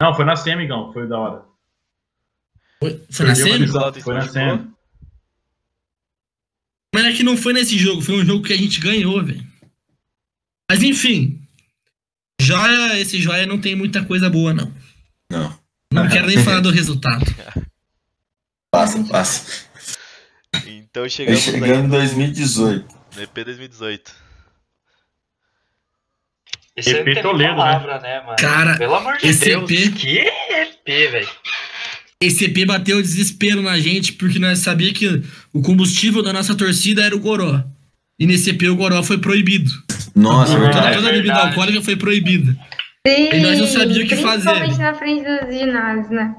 Não, 0.00 0.14
foi 0.14 0.24
na 0.24 0.34
semi, 0.34 0.64
Igão. 0.64 0.92
Foi 0.92 1.06
da 1.06 1.18
hora. 1.18 1.42
Foi, 2.80 3.02
foi 3.10 3.26
na 3.26 3.34
semi? 3.34 3.66
Foi 4.02 4.14
na 4.14 4.22
se 4.22 4.32
semi. 4.32 4.70
Mas 6.94 7.04
é 7.04 7.12
que 7.12 7.22
não 7.22 7.36
foi 7.36 7.52
nesse 7.52 7.76
jogo, 7.76 8.00
foi 8.00 8.16
um 8.16 8.24
jogo 8.24 8.42
que 8.42 8.52
a 8.54 8.56
gente 8.56 8.80
ganhou, 8.80 9.22
velho. 9.22 9.46
Mas 10.70 10.82
enfim. 10.82 11.45
Joia, 12.46 12.98
esse 13.00 13.20
joia 13.20 13.46
não 13.46 13.58
tem 13.58 13.74
muita 13.74 14.04
coisa 14.04 14.30
boa, 14.30 14.54
não. 14.54 14.72
Não. 15.30 15.58
Não 15.92 16.08
quero 16.08 16.26
nem 16.26 16.38
falar 16.44 16.60
do 16.60 16.70
resultado. 16.70 17.24
Passa, 18.70 19.02
passa. 19.04 19.64
Então 20.66 21.08
chegamos 21.08 21.40
chegando 21.40 21.86
em 21.86 21.88
2018. 21.88 22.94
no 23.16 23.22
EP 23.22 23.32
2018. 23.44 24.12
Isso 26.76 26.88
aí 26.90 26.94
não 26.94 27.00
EP 27.00 27.04
tem 27.06 27.14
nem 27.14 27.22
Toledo, 27.22 27.50
né? 27.52 27.56
palavra, 27.56 28.00
né, 28.00 28.20
mano? 28.20 28.36
Cara, 28.38 28.76
Pelo 28.76 28.94
amor 28.96 29.16
de 29.16 29.28
esse 29.28 29.46
Deus, 29.46 29.70
EP 29.70 29.94
que 29.94 30.18
EP, 30.18 31.10
velho. 31.10 31.28
esse 32.20 32.44
EP 32.44 32.66
bateu 32.66 33.00
desespero 33.00 33.62
na 33.62 33.78
gente, 33.80 34.12
porque 34.12 34.38
nós 34.38 34.58
sabia 34.58 34.92
que 34.92 35.22
o 35.54 35.62
combustível 35.62 36.22
da 36.22 36.32
nossa 36.34 36.54
torcida 36.54 37.02
era 37.02 37.16
o 37.16 37.20
goró. 37.20 37.64
E 38.18 38.26
nesse 38.26 38.50
EP 38.50 38.62
o 38.64 38.76
goró 38.76 39.02
foi 39.02 39.16
proibido. 39.16 39.70
Nossa, 40.16 40.52
é 40.52 40.56
toda, 40.56 40.72
verdade. 40.72 40.96
toda 40.96 41.12
bebida 41.12 41.34
alcoólica 41.34 41.82
foi 41.82 41.94
proibida. 41.94 42.56
Sim, 43.06 43.28
E 43.32 43.40
nós 43.40 43.58
não 43.60 43.66
sabíamos 43.66 43.98
o 43.98 44.06
que 44.06 44.16
fazer. 44.16 44.50
Principalmente 44.50 44.78
na 44.78 44.94
frente 44.94 45.24
dos 45.24 45.54
ginásios, 45.54 46.10
né? 46.10 46.34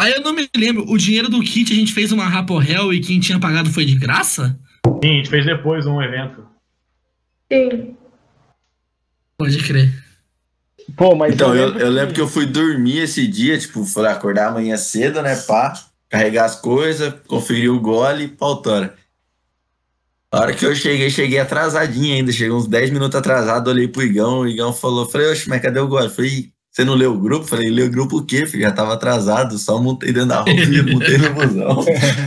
Aí 0.00 0.12
eu 0.12 0.20
não 0.22 0.32
me 0.32 0.48
lembro, 0.56 0.88
o 0.88 0.96
dinheiro 0.96 1.28
do 1.28 1.40
kit 1.40 1.72
a 1.72 1.76
gente 1.76 1.92
fez 1.92 2.12
uma 2.12 2.24
raporrel 2.24 2.94
e 2.94 3.00
quem 3.00 3.18
tinha 3.18 3.40
pagado 3.40 3.68
foi 3.70 3.84
de 3.84 3.96
graça? 3.96 4.56
Sim, 4.86 5.10
a 5.10 5.14
gente 5.14 5.28
fez 5.28 5.44
depois 5.44 5.86
um 5.86 6.00
evento. 6.00 6.46
Sim. 7.52 7.96
Pode 9.36 9.58
crer. 9.64 9.92
Pô, 10.96 11.16
mas 11.16 11.34
Então, 11.34 11.54
eu, 11.54 11.66
lembro 11.66 11.80
eu 11.80 11.90
lembro 11.90 12.14
que 12.14 12.20
eu 12.20 12.28
fui 12.28 12.46
dormir 12.46 12.98
esse 12.98 13.26
dia, 13.26 13.58
tipo, 13.58 13.84
falei 13.84 14.12
acordar 14.12 14.48
amanhã 14.48 14.76
cedo, 14.76 15.20
né, 15.20 15.34
pá, 15.34 15.74
carregar 16.08 16.44
as 16.44 16.60
coisas, 16.60 17.12
conferir 17.26 17.72
o 17.72 17.80
gole 17.80 18.24
e 18.24 18.28
pautora. 18.28 18.94
A 20.30 20.40
hora 20.40 20.52
que 20.52 20.64
eu 20.64 20.74
cheguei, 20.74 21.08
cheguei 21.08 21.38
atrasadinho 21.38 22.14
ainda, 22.14 22.30
cheguei 22.30 22.52
uns 22.52 22.66
10 22.66 22.90
minutos 22.90 23.18
atrasado, 23.18 23.68
olhei 23.68 23.88
pro 23.88 24.02
Igão, 24.02 24.40
o 24.40 24.48
Igão 24.48 24.74
falou, 24.74 25.08
falei, 25.08 25.30
oxe, 25.30 25.48
mas 25.48 25.62
cadê 25.62 25.80
o 25.80 25.88
gole? 25.88 26.10
Falei, 26.10 26.50
você 26.70 26.84
não 26.84 26.94
leu 26.94 27.14
o 27.14 27.18
grupo? 27.18 27.46
Falei, 27.46 27.70
leu 27.70 27.86
o 27.86 27.90
grupo 27.90 28.18
o 28.18 28.24
quê, 28.26 28.44
filho? 28.44 28.62
Já 28.62 28.70
tava 28.70 28.92
atrasado, 28.92 29.56
só 29.58 29.80
montei 29.82 30.12
dentro 30.12 30.28
da 30.28 30.40
roupa 30.40 30.52
e 30.52 30.82
montei 30.92 31.16
no 31.16 31.32
busão. 31.32 31.82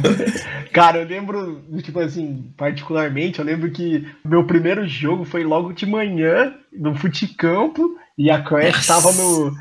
Cara, 0.73 0.97
eu 0.99 1.07
lembro, 1.07 1.61
tipo 1.83 1.99
assim, 1.99 2.51
particularmente, 2.57 3.37
eu 3.37 3.45
lembro 3.45 3.69
que 3.69 4.07
meu 4.25 4.45
primeiro 4.45 4.87
jogo 4.87 5.23
foi 5.23 5.43
logo 5.43 5.71
de 5.71 5.85
manhã, 5.85 6.55
no 6.73 6.95
futicampo, 6.95 7.95
e 8.17 8.31
a 8.31 8.41
Crash 8.41 8.87
Nossa. 8.87 8.87
tava 8.87 9.11
no 9.13 9.53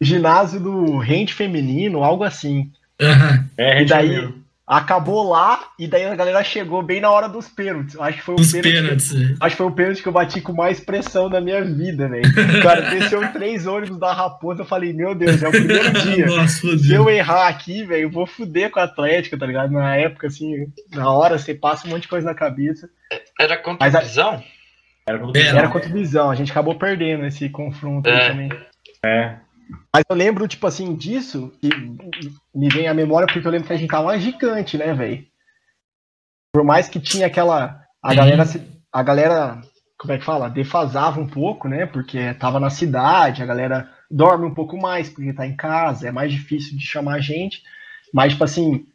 ginásio 0.00 0.58
do 0.58 0.98
rende 0.98 1.32
feminino, 1.32 2.02
algo 2.02 2.24
assim. 2.24 2.72
Aham. 3.00 3.48
É, 3.56 3.82
E 3.82 3.86
daí. 3.86 4.43
Acabou 4.66 5.28
lá, 5.30 5.60
e 5.78 5.86
daí 5.86 6.04
a 6.06 6.14
galera 6.14 6.42
chegou 6.42 6.82
bem 6.82 7.00
na 7.00 7.10
hora 7.10 7.28
dos 7.28 7.48
pênaltis. 7.48 7.98
Acho 8.00 8.18
que 8.18 8.24
foi 8.24 8.34
o 8.34 8.40
Os 8.40 8.50
pênalti. 8.52 8.72
pênaltis. 8.72 9.12
Acho 9.40 9.50
que 9.56 9.62
foi 9.62 9.66
o 9.66 9.74
pênalti 9.74 10.02
que 10.02 10.08
eu 10.08 10.12
bati 10.12 10.40
com 10.40 10.52
mais 10.54 10.80
pressão 10.80 11.28
da 11.28 11.40
minha 11.40 11.62
vida, 11.62 12.08
velho. 12.08 12.24
Cara, 12.62 12.80
desceu 12.90 13.30
três 13.32 13.66
ônibus 13.66 13.98
da 13.98 14.12
Raposa, 14.12 14.62
eu 14.62 14.66
falei, 14.66 14.92
meu 14.92 15.14
Deus, 15.14 15.42
é 15.42 15.48
o 15.48 15.50
primeiro 15.50 15.92
dia. 16.00 16.26
Nossa, 16.26 16.78
Se 16.78 16.94
eu 16.94 17.10
errar 17.10 17.48
aqui, 17.48 17.84
velho, 17.84 18.04
eu 18.04 18.10
vou 18.10 18.26
fuder 18.26 18.70
com 18.70 18.80
a 18.80 18.84
Atlética, 18.84 19.36
tá 19.38 19.44
ligado? 19.46 19.70
Na 19.72 19.96
época, 19.96 20.28
assim, 20.28 20.66
na 20.92 21.10
hora 21.10 21.36
você 21.38 21.54
passa 21.54 21.86
um 21.86 21.90
monte 21.90 22.02
de 22.02 22.08
coisa 22.08 22.26
na 22.26 22.34
cabeça. 22.34 22.88
Era 23.38 23.56
contra 23.58 23.84
Mas 23.86 23.94
a 23.94 24.00
visão? 24.00 24.42
Era 25.06 25.18
Era. 25.34 25.58
Era 25.58 25.68
contra 25.68 25.90
o 25.90 25.92
Visão, 25.92 26.30
a 26.30 26.34
gente 26.34 26.50
acabou 26.50 26.76
perdendo 26.78 27.26
esse 27.26 27.50
confronto 27.50 28.08
aí 28.08 28.16
É. 28.16 28.28
também. 28.30 28.48
É. 29.04 29.36
Mas 29.92 30.04
eu 30.08 30.16
lembro, 30.16 30.46
tipo 30.48 30.66
assim, 30.66 30.94
disso, 30.94 31.52
e 31.62 31.68
me 32.54 32.68
vem 32.68 32.88
à 32.88 32.94
memória 32.94 33.26
porque 33.26 33.46
eu 33.46 33.50
lembro 33.52 33.66
que 33.66 33.72
a 33.72 33.76
gente 33.76 33.90
tava 33.90 34.08
uma 34.08 34.18
gigante, 34.18 34.76
né, 34.76 34.92
velho? 34.92 35.24
Por 36.52 36.64
mais 36.64 36.88
que 36.88 37.00
tinha 37.00 37.26
aquela. 37.26 37.80
A 38.02 38.14
galera, 38.14 38.44
a 38.92 39.02
galera, 39.02 39.60
como 39.98 40.12
é 40.12 40.18
que 40.18 40.24
fala? 40.24 40.50
Defasava 40.50 41.20
um 41.20 41.26
pouco, 41.26 41.68
né? 41.68 41.86
Porque 41.86 42.34
tava 42.34 42.60
na 42.60 42.70
cidade, 42.70 43.42
a 43.42 43.46
galera 43.46 43.90
dorme 44.10 44.46
um 44.46 44.54
pouco 44.54 44.76
mais 44.76 45.08
porque 45.08 45.32
tá 45.32 45.46
em 45.46 45.56
casa, 45.56 46.08
é 46.08 46.12
mais 46.12 46.30
difícil 46.30 46.76
de 46.76 46.84
chamar 46.84 47.20
gente. 47.20 47.62
Mas, 48.12 48.32
tipo 48.32 48.44
assim, 48.44 48.86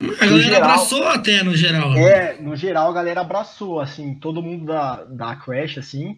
A 0.00 0.24
galera 0.26 0.42
geral- 0.42 0.62
abraçou 0.70 1.06
até 1.06 1.42
no 1.42 1.54
geral. 1.54 1.94
É, 1.96 2.40
no 2.40 2.56
geral 2.56 2.90
a 2.90 2.94
galera 2.94 3.20
abraçou, 3.20 3.78
assim, 3.80 4.14
todo 4.14 4.42
mundo 4.42 4.64
da, 4.66 5.04
da 5.04 5.36
Crash, 5.36 5.78
assim, 5.78 6.16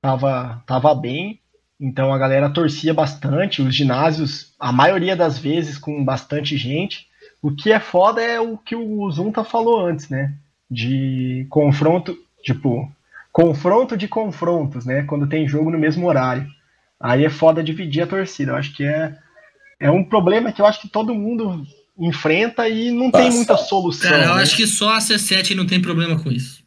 tava, 0.00 0.62
tava 0.66 0.94
bem, 0.94 1.40
então 1.82 2.14
a 2.14 2.18
galera 2.18 2.48
torcia 2.48 2.94
bastante, 2.94 3.60
os 3.60 3.74
ginásios, 3.74 4.52
a 4.56 4.70
maioria 4.70 5.16
das 5.16 5.36
vezes 5.36 5.76
com 5.76 6.04
bastante 6.04 6.56
gente. 6.56 7.08
O 7.42 7.50
que 7.50 7.72
é 7.72 7.80
foda 7.80 8.22
é 8.22 8.40
o 8.40 8.56
que 8.56 8.76
o 8.76 9.10
Zunta 9.10 9.42
falou 9.42 9.84
antes, 9.84 10.08
né? 10.08 10.32
De 10.70 11.44
confronto, 11.50 12.16
tipo, 12.40 12.88
confronto 13.32 13.96
de 13.96 14.06
confrontos, 14.06 14.86
né? 14.86 15.02
Quando 15.02 15.26
tem 15.26 15.48
jogo 15.48 15.72
no 15.72 15.78
mesmo 15.78 16.06
horário. 16.06 16.46
Aí 17.00 17.24
é 17.24 17.30
foda 17.30 17.64
dividir 17.64 18.04
a 18.04 18.06
torcida. 18.06 18.52
Eu 18.52 18.56
acho 18.56 18.72
que 18.76 18.84
é, 18.84 19.18
é 19.80 19.90
um 19.90 20.04
problema 20.04 20.52
que 20.52 20.62
eu 20.62 20.66
acho 20.66 20.80
que 20.80 20.88
todo 20.88 21.12
mundo 21.12 21.66
enfrenta 21.98 22.68
e 22.68 22.92
não 22.92 23.10
tem 23.10 23.24
Passa. 23.24 23.36
muita 23.36 23.56
solução. 23.56 24.08
Cara, 24.08 24.26
eu 24.26 24.36
né? 24.36 24.42
acho 24.42 24.56
que 24.56 24.68
só 24.68 24.94
a 24.94 24.98
C7 24.98 25.56
não 25.56 25.66
tem 25.66 25.82
problema 25.82 26.16
com 26.22 26.30
isso. 26.30 26.62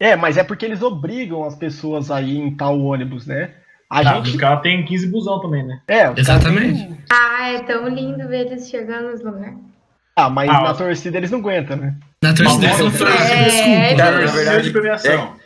É, 0.00 0.16
mas 0.16 0.38
é 0.38 0.44
porque 0.44 0.64
eles 0.64 0.80
obrigam 0.80 1.44
as 1.44 1.54
pessoas 1.54 2.10
a 2.10 2.22
ir 2.22 2.38
em 2.38 2.56
tal 2.56 2.80
ônibus, 2.80 3.26
né? 3.26 3.54
A 3.88 3.98
Ah, 4.00 4.18
os 4.20 4.26
gente. 4.28 4.38
caras 4.38 4.62
têm 4.62 4.84
15 4.84 5.06
busão 5.08 5.40
também, 5.40 5.62
né? 5.64 5.80
É, 5.86 6.10
os 6.10 6.18
Exatamente. 6.18 6.82
têm- 6.86 6.98
Ah, 7.10 7.50
é 7.52 7.58
tão 7.62 7.88
lindo 7.88 8.26
ver 8.28 8.46
eles 8.46 8.68
chegando 8.68 9.10
nos 9.12 9.22
lugares. 9.22 9.56
Ah, 10.16 10.28
mas 10.28 10.48
Ah, 10.50 10.54
na 10.62 10.70
ó. 10.70 10.74
torcida 10.74 11.16
eles 11.18 11.30
não 11.30 11.38
aguentam, 11.38 11.76
né? 11.76 11.94
Na 12.22 12.34
torcida 12.34 12.66
eles 12.66 12.76
são 12.78 12.90
fracos. 12.90 13.20
é, 13.30 13.44
Desculpa. 13.44 13.70
É, 13.70 14.26
verdade, 14.26 14.62
de 14.64 14.70
premiação. 14.70 15.36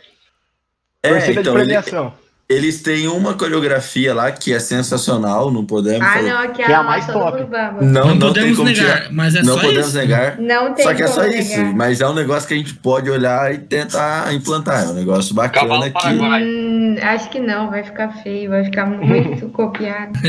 é, 1.03 1.09
torcida 1.09 1.41
então, 1.41 1.53
de 1.53 1.59
ele- 1.59 1.65
premiação. 1.65 2.13
Eles 2.51 2.81
têm 2.81 3.07
uma 3.07 3.33
coreografia 3.33 4.13
lá 4.13 4.31
que 4.31 4.53
é 4.53 4.59
sensacional, 4.59 5.51
não 5.51 5.65
podemos 5.65 6.01
Ah, 6.05 6.13
falar- 6.13 6.21
não, 6.23 6.37
aqui 6.41 6.63
Que 6.63 6.71
é 6.71 6.75
a 6.75 6.79
é 6.79 6.83
mais 6.83 7.05
top. 7.07 7.39
Não, 7.81 7.81
Não, 7.81 8.07
não, 8.07 8.09
tem 8.11 8.19
podemos 8.19 8.57
como 8.57 8.69
negar, 8.69 8.97
tirar. 8.97 9.11
mas 9.13 9.35
é 9.35 9.41
não 9.43 9.53
só 9.55 9.61
podemos 9.61 9.87
isso. 9.87 9.97
negar. 9.97 10.37
Não 10.39 10.73
tem 10.73 10.85
Só 10.85 10.93
que 10.93 11.03
é 11.03 11.07
só 11.07 11.25
isso, 11.25 11.57
negar. 11.57 11.75
mas 11.75 12.01
é 12.01 12.07
um 12.07 12.13
negócio 12.13 12.47
que 12.47 12.53
a 12.53 12.57
gente 12.57 12.73
pode 12.75 13.09
olhar 13.09 13.53
e 13.53 13.57
tentar 13.59 14.33
implantar. 14.33 14.83
É 14.83 14.87
um 14.87 14.93
negócio 14.93 15.33
bacana 15.33 15.83
que. 15.85 15.91
Paraguai. 15.91 16.43
Hum, 16.43 16.95
acho 17.01 17.29
que 17.29 17.39
não, 17.39 17.69
vai 17.69 17.83
ficar 17.83 18.09
feio, 18.23 18.49
vai 18.49 18.63
ficar 18.65 18.85
muito 18.85 19.47
copiado. 19.51 20.19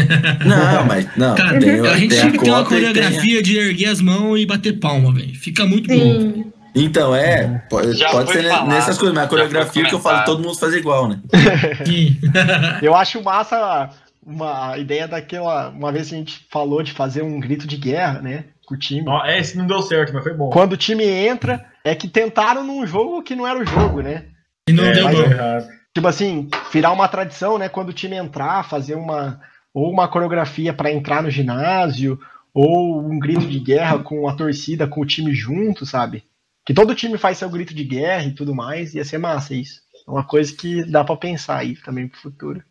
Não, 0.44 0.84
mas 0.86 1.06
não. 1.16 1.34
Cara, 1.34 1.58
tem, 1.58 1.80
a 1.80 1.96
gente 1.96 2.14
tem 2.16 2.30
ter 2.32 2.36
uma 2.36 2.36
e 2.36 2.38
tem 2.38 2.54
a- 2.54 2.64
coreografia 2.64 3.42
de 3.42 3.58
erguer 3.58 3.88
as 3.88 4.00
mãos 4.00 4.38
e 4.38 4.46
bater 4.46 4.78
palma, 4.78 5.12
velho. 5.12 5.34
Fica 5.34 5.64
muito 5.66 5.88
bom. 5.88 6.44
Então, 6.74 7.14
é, 7.14 7.58
pode, 7.68 7.92
Já 7.94 8.10
pode 8.10 8.32
foi 8.32 8.42
ser 8.42 8.48
falado, 8.48 8.68
nessas 8.68 8.96
coisas, 8.98 9.14
mas 9.14 9.24
a 9.24 9.28
coreografia 9.28 9.84
que 9.84 9.94
eu 9.94 10.00
falo, 10.00 10.24
todo 10.24 10.42
mundo 10.42 10.58
faz 10.58 10.74
igual, 10.74 11.08
né? 11.08 11.20
Sim. 11.84 12.18
Eu 12.80 12.94
acho 12.94 13.22
massa 13.22 13.90
uma 14.24 14.70
a 14.72 14.78
ideia 14.78 15.06
daquela. 15.06 15.68
Uma 15.70 15.92
vez 15.92 16.06
a 16.12 16.16
gente 16.16 16.46
falou 16.50 16.82
de 16.82 16.92
fazer 16.92 17.22
um 17.22 17.38
grito 17.40 17.66
de 17.66 17.76
guerra, 17.76 18.20
né? 18.22 18.44
Com 18.66 18.74
o 18.74 18.78
time. 18.78 19.04
Ó, 19.08 19.24
é, 19.24 19.38
esse 19.38 19.56
não 19.58 19.66
deu 19.66 19.82
certo, 19.82 20.14
mas 20.14 20.22
foi 20.22 20.32
bom. 20.34 20.50
Quando 20.50 20.72
o 20.72 20.76
time 20.76 21.04
entra, 21.04 21.64
é 21.84 21.94
que 21.94 22.08
tentaram 22.08 22.64
num 22.64 22.86
jogo 22.86 23.22
que 23.22 23.34
não 23.36 23.46
era 23.46 23.58
o 23.58 23.66
jogo, 23.66 24.00
né? 24.00 24.26
E 24.68 24.72
não 24.72 24.84
É, 24.84 24.92
deu 24.92 25.08
bom. 25.08 25.20
errado. 25.20 25.66
Tipo 25.94 26.08
assim, 26.08 26.48
virar 26.72 26.92
uma 26.92 27.08
tradição, 27.08 27.58
né? 27.58 27.68
Quando 27.68 27.90
o 27.90 27.92
time 27.94 28.16
entrar, 28.16 28.64
fazer 28.68 28.94
uma. 28.94 29.40
Ou 29.74 29.90
uma 29.90 30.06
coreografia 30.08 30.72
pra 30.72 30.92
entrar 30.92 31.22
no 31.22 31.30
ginásio, 31.30 32.18
ou 32.54 33.00
um 33.00 33.18
grito 33.18 33.46
de 33.46 33.58
guerra 33.58 33.98
com 33.98 34.28
a 34.28 34.34
torcida, 34.34 34.86
com 34.86 35.00
o 35.00 35.06
time 35.06 35.34
junto, 35.34 35.84
sabe? 35.86 36.24
Que 36.64 36.72
todo 36.74 36.94
time 36.94 37.18
faz 37.18 37.38
seu 37.38 37.50
grito 37.50 37.74
de 37.74 37.84
guerra 37.84 38.24
e 38.26 38.34
tudo 38.34 38.54
mais, 38.54 38.94
ia 38.94 39.04
ser 39.04 39.18
massa 39.18 39.54
isso. 39.54 39.80
É 40.06 40.10
uma 40.10 40.24
coisa 40.24 40.54
que 40.54 40.84
dá 40.84 41.02
pra 41.04 41.16
pensar 41.16 41.58
aí 41.58 41.76
também 41.76 42.08
pro 42.08 42.20
futuro. 42.20 42.62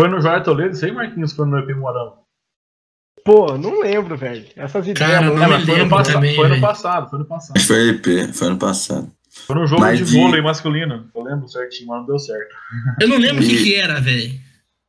Foi 0.00 0.08
no 0.10 0.20
Joia 0.20 0.42
Toledo, 0.42 0.76
aí, 0.84 0.92
Marquinhos, 0.92 1.32
foi 1.32 1.46
no 1.46 1.58
EP 1.58 1.74
Morão. 1.76 2.18
Pô, 3.24 3.56
não 3.56 3.80
lembro, 3.80 4.16
velho. 4.16 4.46
Essas 4.56 4.86
ideias. 4.86 5.10
Cara, 5.12 5.26
não 5.26 5.42
É, 5.42 5.48
foi 5.48 5.58
no, 5.66 5.72
lembro 5.74 5.96
passa- 5.96 6.12
também, 6.12 6.36
foi 6.36 6.48
no 6.48 6.60
passado, 6.60 7.08
foi 7.10 7.18
no 7.18 7.24
passado. 7.24 7.60
Foi 7.60 7.88
EP, 7.90 8.32
foi 8.34 8.48
ano 8.48 8.58
passado. 8.58 9.10
Foi 9.46 9.56
no 9.56 9.66
jogo 9.66 9.80
Mas 9.80 9.98
de 9.98 10.04
de- 10.04 10.18
vôlei 10.20 10.42
masculino. 10.42 11.08
Eu 11.14 11.22
lembro 11.22 11.48
certinho, 11.48 11.88
mas 11.88 12.00
não 12.00 12.06
deu 12.06 12.18
certo. 12.18 12.54
Eu 13.00 13.08
não 13.08 13.16
lembro 13.16 13.42
o 13.42 13.46
que, 13.46 13.54
E- 13.54 13.62
que 13.64 13.74
era, 13.74 14.00
velho. 14.00 14.38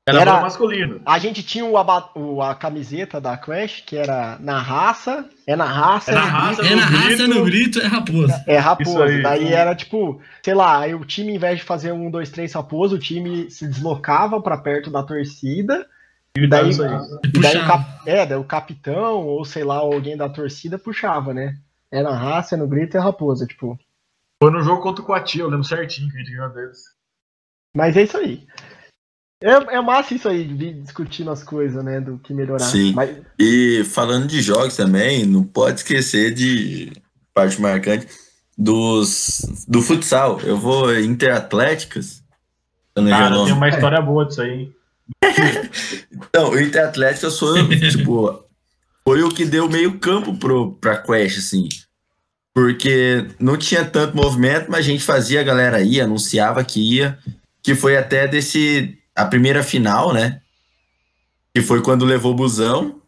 Era, 0.08 0.22
Era- 0.22 0.42
masculino. 0.42 1.02
A 1.06 1.18
gente 1.18 1.42
tinha 1.42 1.66
o 1.66 1.78
aba- 1.78 2.12
o- 2.14 2.42
a 2.42 2.54
camiseta 2.54 3.20
da 3.22 3.38
Crash, 3.38 3.82
que 3.86 3.96
era 3.96 4.38
na 4.40 4.60
raça, 4.62 5.28
é 5.48 5.56
na 5.56 5.66
raça, 5.66 6.12
É 6.12 6.16
na 6.16 6.22
no 6.26 6.28
raça, 6.32 6.62
grito, 6.62 6.74
É 6.74 6.76
na 6.76 6.90
no 6.90 6.98
raça, 6.98 7.08
grito. 7.16 7.28
no 7.28 7.46
grito, 7.46 7.80
é 7.82 7.86
raposa. 7.88 8.44
É 8.48 8.58
raposa. 8.58 9.04
Aí. 9.06 9.22
Daí 9.22 9.54
era 9.54 9.76
tipo, 9.76 10.22
sei 10.44 10.54
lá, 10.54 10.80
aí 10.80 10.96
o 10.96 11.06
time, 11.06 11.36
em 11.36 11.38
vez 11.38 11.60
de 11.60 11.64
fazer 11.64 11.92
um, 11.92 12.10
dois, 12.10 12.30
três 12.30 12.54
raposa, 12.54 12.96
o 12.96 13.00
time 13.00 13.50
se 13.52 13.68
deslocava 13.68 14.42
pra 14.42 14.58
perto 14.58 14.90
da 14.90 15.04
torcida. 15.04 15.88
E 16.38 16.48
daí-. 16.48 16.72
E 16.72 17.40
daí 17.40 17.58
o, 17.58 17.66
cap- 17.68 18.02
é, 18.06 18.26
daí 18.26 18.38
o 18.38 18.44
capitão, 18.44 19.26
ou 19.26 19.46
sei 19.46 19.64
lá, 19.64 19.76
alguém 19.78 20.18
da 20.18 20.28
torcida 20.28 20.78
puxava, 20.78 21.34
né? 21.34 21.58
É 21.92 22.02
na 22.04 22.16
raça, 22.18 22.56
é 22.56 22.58
no 22.58 22.68
grito 22.68 22.96
e 22.96 22.98
é 22.98 23.02
raposa, 23.02 23.46
tipo. 23.46 23.80
Foi 24.42 24.52
no 24.52 24.62
jogo 24.62 24.82
contra 24.82 25.02
o 25.02 25.06
Coati, 25.06 25.40
eu 25.40 25.48
lembro 25.48 25.64
certinho 25.64 26.10
que 26.10 26.18
a 26.18 26.20
gente 26.20 26.32
ganhou 26.36 26.50
deles. 26.54 26.80
Mas 27.76 27.96
é 27.96 28.04
isso 28.04 28.18
aí. 28.18 28.46
É, 29.42 29.76
é 29.76 29.82
massa 29.82 30.14
isso 30.14 30.28
aí, 30.30 30.46
de 30.46 30.74
discutindo 30.74 31.30
as 31.30 31.44
coisas, 31.44 31.84
né? 31.84 32.00
Do 32.00 32.18
que 32.18 32.34
melhorar. 32.34 32.66
Sim. 32.66 32.94
Mas, 32.94 33.18
E 33.38 33.84
falando 33.86 34.28
de 34.28 34.42
jogos 34.42 34.76
também, 34.76 35.26
não 35.26 35.44
pode 35.44 35.80
esquecer 35.80 36.34
de 36.34 36.92
parte 37.34 37.62
marcante 37.62 38.08
dos 38.58 39.66
do 39.68 39.82
futsal. 39.82 40.40
Eu 40.42 40.58
vou 40.58 40.98
Interatléticas. 40.98 42.24
Cara, 42.96 43.44
tem 43.44 43.54
uma 43.54 43.68
história 43.68 44.02
boa 44.02 44.26
disso 44.26 44.42
aí, 44.42 44.52
hein? 44.52 44.76
Então, 46.12 46.52
o 46.52 46.60
Interatléticas 46.60 47.38
foi, 47.38 47.68
tipo, 47.90 48.44
foi 49.08 49.22
o 49.22 49.30
que 49.30 49.46
deu 49.46 49.70
meio 49.70 50.00
campo 50.00 50.34
pro, 50.36 50.74
pra 50.74 50.98
Crash, 50.98 51.38
assim. 51.38 51.68
Porque 52.54 53.28
não 53.38 53.58
tinha 53.58 53.84
tanto 53.84 54.16
movimento, 54.16 54.72
mas 54.72 54.80
a 54.80 54.90
gente 54.90 55.04
fazia, 55.04 55.42
a 55.42 55.44
galera 55.44 55.82
ia, 55.82 56.06
anunciava 56.06 56.64
que 56.64 56.80
ia. 56.80 57.20
Que 57.62 57.76
foi 57.76 57.98
até 57.98 58.28
desse. 58.28 58.98
A 59.16 59.26
primeira 59.26 59.64
final, 59.64 60.14
né? 60.14 60.42
Que 61.54 61.62
foi 61.62 61.82
quando 61.82 62.04
levou 62.06 62.34
o 62.34 62.36
busão. 62.36 63.00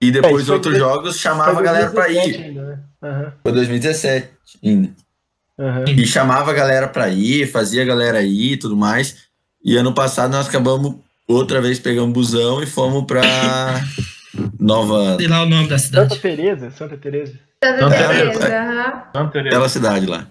E 0.00 0.08
É, 0.08 0.12
depois 0.12 0.46
foi 0.46 0.54
outros 0.54 0.74
de- 0.74 0.80
jogos 0.80 1.18
chamava 1.18 1.58
a 1.58 1.62
galera 1.62 1.90
pra 1.90 2.04
2017 2.04 2.38
ir. 2.40 2.44
ainda, 2.44 2.62
né? 2.66 2.78
Aham, 3.02 3.32
Foi 3.42 3.52
2017 3.52 4.28
ainda. 4.64 4.90
aham. 5.58 5.84
E 5.88 6.06
chamava 6.06 6.50
a 6.50 6.54
galera 6.54 6.88
pra 6.88 7.08
ir, 7.08 7.50
fazia 7.50 7.82
a 7.82 7.86
galera 7.86 8.22
ir 8.22 8.52
e 8.52 8.56
tudo 8.56 8.76
mais. 8.76 9.24
E 9.64 9.76
ano 9.76 9.92
passado 9.94 10.30
nós 10.32 10.46
acabamos 10.48 10.96
outra 11.26 11.60
vez 11.60 11.78
pegando 11.78 12.12
busão 12.12 12.62
e 12.62 12.66
fomos 12.66 13.04
pra 13.06 13.22
Nova. 14.58 15.16
Sei 15.16 15.28
lá 15.28 15.42
o 15.42 15.46
nome 15.46 15.68
da 15.68 15.78
cidade. 15.78 16.08
Santa 16.14 16.20
Teresa, 16.22 16.70
Santa 16.70 16.96
Teresa. 16.96 17.32
Santa 17.62 17.78
Santa 17.80 18.08
Teresa, 18.08 18.46
aham. 18.46 19.02
Santa 19.14 19.30
Teresa. 19.32 19.48
aquela 19.48 19.68
cidade 19.68 20.06
lá. 20.06 20.26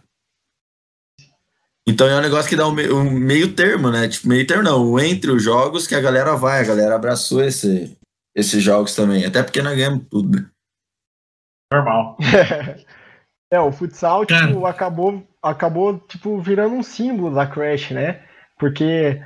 Então 1.87 2.07
é 2.07 2.17
um 2.17 2.21
negócio 2.21 2.47
que 2.49 2.55
dá 2.55 2.67
um, 2.67 2.71
um 2.71 3.11
meio 3.11 3.53
termo, 3.53 3.91
né? 3.91 4.07
Tipo, 4.07 4.27
meio 4.29 4.47
termo 4.47 4.63
não, 4.63 4.91
o 4.91 4.99
entre 4.99 5.31
os 5.31 5.43
jogos 5.43 5.85
que 5.85 5.95
a 5.95 6.01
galera 6.01 6.35
vai, 6.35 6.61
a 6.61 6.65
galera 6.67 6.95
abraçou 6.95 7.43
esse, 7.43 7.97
esses 8.35 8.63
jogos 8.63 8.95
também. 8.95 9.25
Até 9.25 9.43
porque 9.43 9.61
nós 9.61 9.75
ganhamos 9.75 10.05
tudo. 10.09 10.39
né? 10.39 10.49
Normal. 11.71 12.17
É, 13.51 13.59
o 13.59 13.71
futsal, 13.71 14.25
tipo, 14.25 14.65
acabou, 14.65 15.23
acabou, 15.39 15.99
tipo, 15.99 16.41
virando 16.41 16.73
um 16.73 16.81
símbolo 16.81 17.35
da 17.35 17.45
Crash, 17.45 17.91
né? 17.91 18.23
Porque 18.57 19.21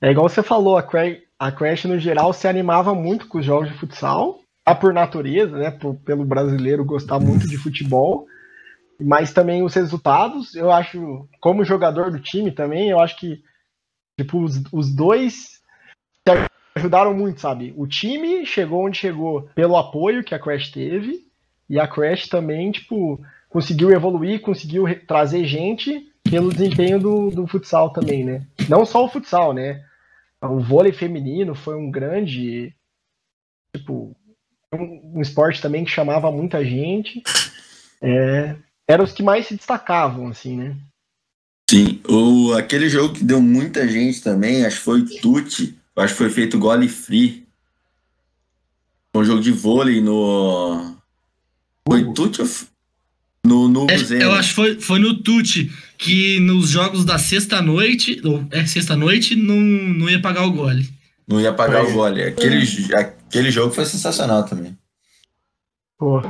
é 0.00 0.08
igual 0.08 0.28
você 0.28 0.40
falou, 0.40 0.76
a 0.78 0.84
Crash, 0.84 1.18
a 1.36 1.50
Crash 1.50 1.86
no 1.86 1.98
geral 1.98 2.32
se 2.32 2.46
animava 2.46 2.94
muito 2.94 3.26
com 3.26 3.38
os 3.38 3.44
jogos 3.44 3.68
de 3.72 3.76
futsal, 3.76 4.38
tá 4.64 4.72
por 4.72 4.94
natureza, 4.94 5.58
né? 5.58 5.72
por- 5.72 5.96
pelo 5.96 6.24
brasileiro 6.24 6.84
gostar 6.84 7.18
muito 7.18 7.48
de 7.48 7.56
futebol, 7.58 8.24
mas 9.02 9.32
também 9.32 9.62
os 9.62 9.74
resultados, 9.74 10.54
eu 10.54 10.70
acho, 10.70 11.28
como 11.40 11.64
jogador 11.64 12.10
do 12.10 12.20
time 12.20 12.50
também, 12.50 12.90
eu 12.90 13.00
acho 13.00 13.16
que, 13.16 13.42
tipo, 14.18 14.42
os, 14.42 14.62
os 14.72 14.94
dois 14.94 15.60
ajudaram 16.74 17.14
muito, 17.14 17.40
sabe? 17.40 17.74
O 17.76 17.86
time 17.86 18.46
chegou 18.46 18.86
onde 18.86 18.98
chegou 18.98 19.42
pelo 19.54 19.76
apoio 19.76 20.24
que 20.24 20.34
a 20.34 20.38
Crash 20.38 20.70
teve, 20.70 21.20
e 21.68 21.78
a 21.78 21.86
Crash 21.86 22.28
também, 22.28 22.70
tipo, 22.70 23.20
conseguiu 23.48 23.90
evoluir, 23.90 24.40
conseguiu 24.40 24.84
trazer 25.06 25.44
gente 25.44 26.10
pelo 26.22 26.52
desempenho 26.52 26.98
do, 26.98 27.30
do 27.30 27.46
futsal 27.46 27.92
também, 27.92 28.24
né? 28.24 28.46
Não 28.68 28.84
só 28.84 29.04
o 29.04 29.08
futsal, 29.08 29.52
né? 29.52 29.84
O 30.40 30.60
vôlei 30.60 30.92
feminino 30.92 31.54
foi 31.54 31.76
um 31.76 31.90
grande, 31.90 32.74
tipo, 33.76 34.16
um, 34.72 35.18
um 35.18 35.20
esporte 35.20 35.60
também 35.60 35.84
que 35.84 35.90
chamava 35.90 36.30
muita 36.32 36.64
gente. 36.64 37.22
É, 38.00 38.56
eram 38.88 39.04
os 39.04 39.12
que 39.12 39.22
mais 39.22 39.46
se 39.46 39.56
destacavam, 39.56 40.28
assim, 40.28 40.56
né? 40.56 40.76
Sim, 41.70 42.00
o, 42.08 42.52
aquele 42.52 42.88
jogo 42.88 43.14
que 43.14 43.24
deu 43.24 43.40
muita 43.40 43.88
gente 43.88 44.20
também, 44.20 44.64
acho 44.66 44.76
que 44.78 44.82
foi 44.82 45.04
eu 45.94 46.02
acho 46.02 46.14
que 46.14 46.18
foi 46.18 46.30
feito 46.30 46.58
gole 46.58 46.88
free. 46.88 47.46
Um 49.14 49.24
jogo 49.24 49.40
de 49.42 49.52
vôlei 49.52 50.00
no. 50.00 50.96
Foi 51.86 52.02
f- 52.44 52.66
No 53.44 53.68
Nubo 53.68 53.90
É, 53.90 53.96
eu 54.22 54.32
acho 54.32 54.50
que 54.50 54.54
foi, 54.54 54.80
foi 54.80 54.98
no 54.98 55.22
Tuti 55.22 55.70
que 55.98 56.40
nos 56.40 56.70
jogos 56.70 57.04
da 57.04 57.18
sexta-noite, 57.18 58.20
ou 58.24 58.46
é 58.50 58.64
sexta-noite, 58.66 59.36
não, 59.36 59.56
não 59.56 60.08
ia 60.08 60.20
pagar 60.20 60.44
o 60.44 60.52
gole. 60.52 60.88
Não 61.28 61.40
ia 61.40 61.52
pagar 61.52 61.82
Foi. 61.84 61.92
o 61.92 61.94
gole. 61.94 62.22
Aquele, 62.22 62.66
aquele 62.94 63.50
jogo 63.50 63.74
foi 63.74 63.84
sensacional 63.84 64.44
também. 64.44 64.76
Pô. 65.98 66.20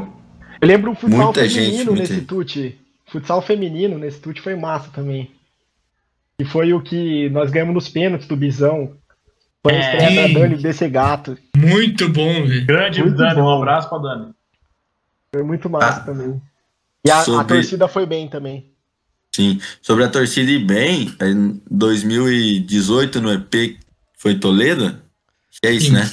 Eu 0.62 0.68
lembro 0.68 0.92
o 0.92 0.94
futsal 0.94 1.24
Muita 1.24 1.48
gente, 1.48 1.54
feminino 1.64 1.84
muita 1.86 2.00
nesse 2.02 2.14
gente. 2.14 2.26
tute. 2.26 2.78
Futsal 3.06 3.42
feminino 3.42 3.98
nesse 3.98 4.20
tute 4.20 4.40
foi 4.40 4.54
massa 4.54 4.88
também. 4.94 5.30
E 6.38 6.44
foi 6.44 6.72
o 6.72 6.80
que 6.80 7.28
nós 7.30 7.50
ganhamos 7.50 7.74
nos 7.74 7.88
pênaltis 7.88 8.28
do 8.28 8.36
Bisão. 8.36 8.96
Foi 9.62 9.74
a 9.74 9.76
É. 9.76 9.80
estreia 9.80 10.28
da 10.28 10.40
Dani 10.40 10.56
desse 10.62 10.88
gato. 10.88 11.36
Muito 11.56 12.08
bom, 12.08 12.46
velho. 12.46 12.64
Grande 12.64 13.02
Muito 13.02 13.16
Dani, 13.16 13.34
bom. 13.34 13.42
um 13.42 13.58
abraço 13.58 13.88
pra 13.88 13.98
Dani. 13.98 14.32
Foi 15.34 15.42
muito 15.42 15.68
massa 15.68 16.00
Ah. 16.00 16.04
também. 16.04 16.40
E 17.04 17.10
a, 17.10 17.18
a 17.18 17.24
Sobre- 17.24 17.54
torcida 17.56 17.88
foi 17.88 18.06
bem 18.06 18.28
também. 18.28 18.66
Sim. 19.34 19.60
Sobre 19.80 20.04
a 20.04 20.08
torcida 20.08 20.50
ir 20.50 20.64
bem, 20.64 21.12
em 21.22 21.60
2018 21.70 23.20
no 23.20 23.32
EP 23.32 23.78
foi 24.16 24.36
Toledo? 24.36 24.96
É 25.64 25.70
isso, 25.72 25.86
Sim. 25.86 25.92
né? 25.94 26.10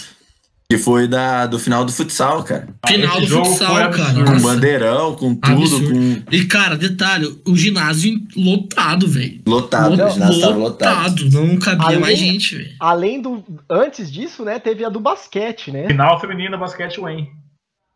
Que 0.71 0.77
foi 0.77 1.07
da, 1.07 1.47
do 1.47 1.57
final 1.57 1.83
do 1.83 1.91
futsal, 1.91 2.43
cara. 2.43 2.67
Final 2.85 3.17
esse 3.17 3.27
do 3.29 3.43
futsal, 3.43 3.89
cara. 3.89 4.13
Com 4.13 4.19
Nossa. 4.19 4.47
bandeirão, 4.47 5.15
com 5.15 5.33
tudo, 5.33 5.61
Absurdo. 5.63 5.89
com 5.89 6.23
E, 6.35 6.45
cara, 6.45 6.77
detalhe, 6.77 7.41
o 7.47 7.55
ginásio 7.55 8.19
lotado, 8.37 9.07
velho. 9.07 9.41
lotado. 9.47 9.95
Ginásio 10.11 10.39
tava 10.41 10.55
lotado. 10.57 11.23
lotado, 11.23 11.31
não 11.31 11.57
cabia 11.57 11.87
Além- 11.87 11.99
mais 11.99 12.19
gente, 12.19 12.55
velho. 12.55 12.69
Além 12.79 13.19
do. 13.19 13.43
Antes 13.67 14.11
disso, 14.11 14.45
né, 14.45 14.59
teve 14.59 14.85
a 14.85 14.89
do 14.89 14.99
basquete, 14.99 15.71
né? 15.71 15.87
Final 15.87 16.19
feminina 16.21 16.55
basquete 16.55 16.99
Wayne. 16.99 17.27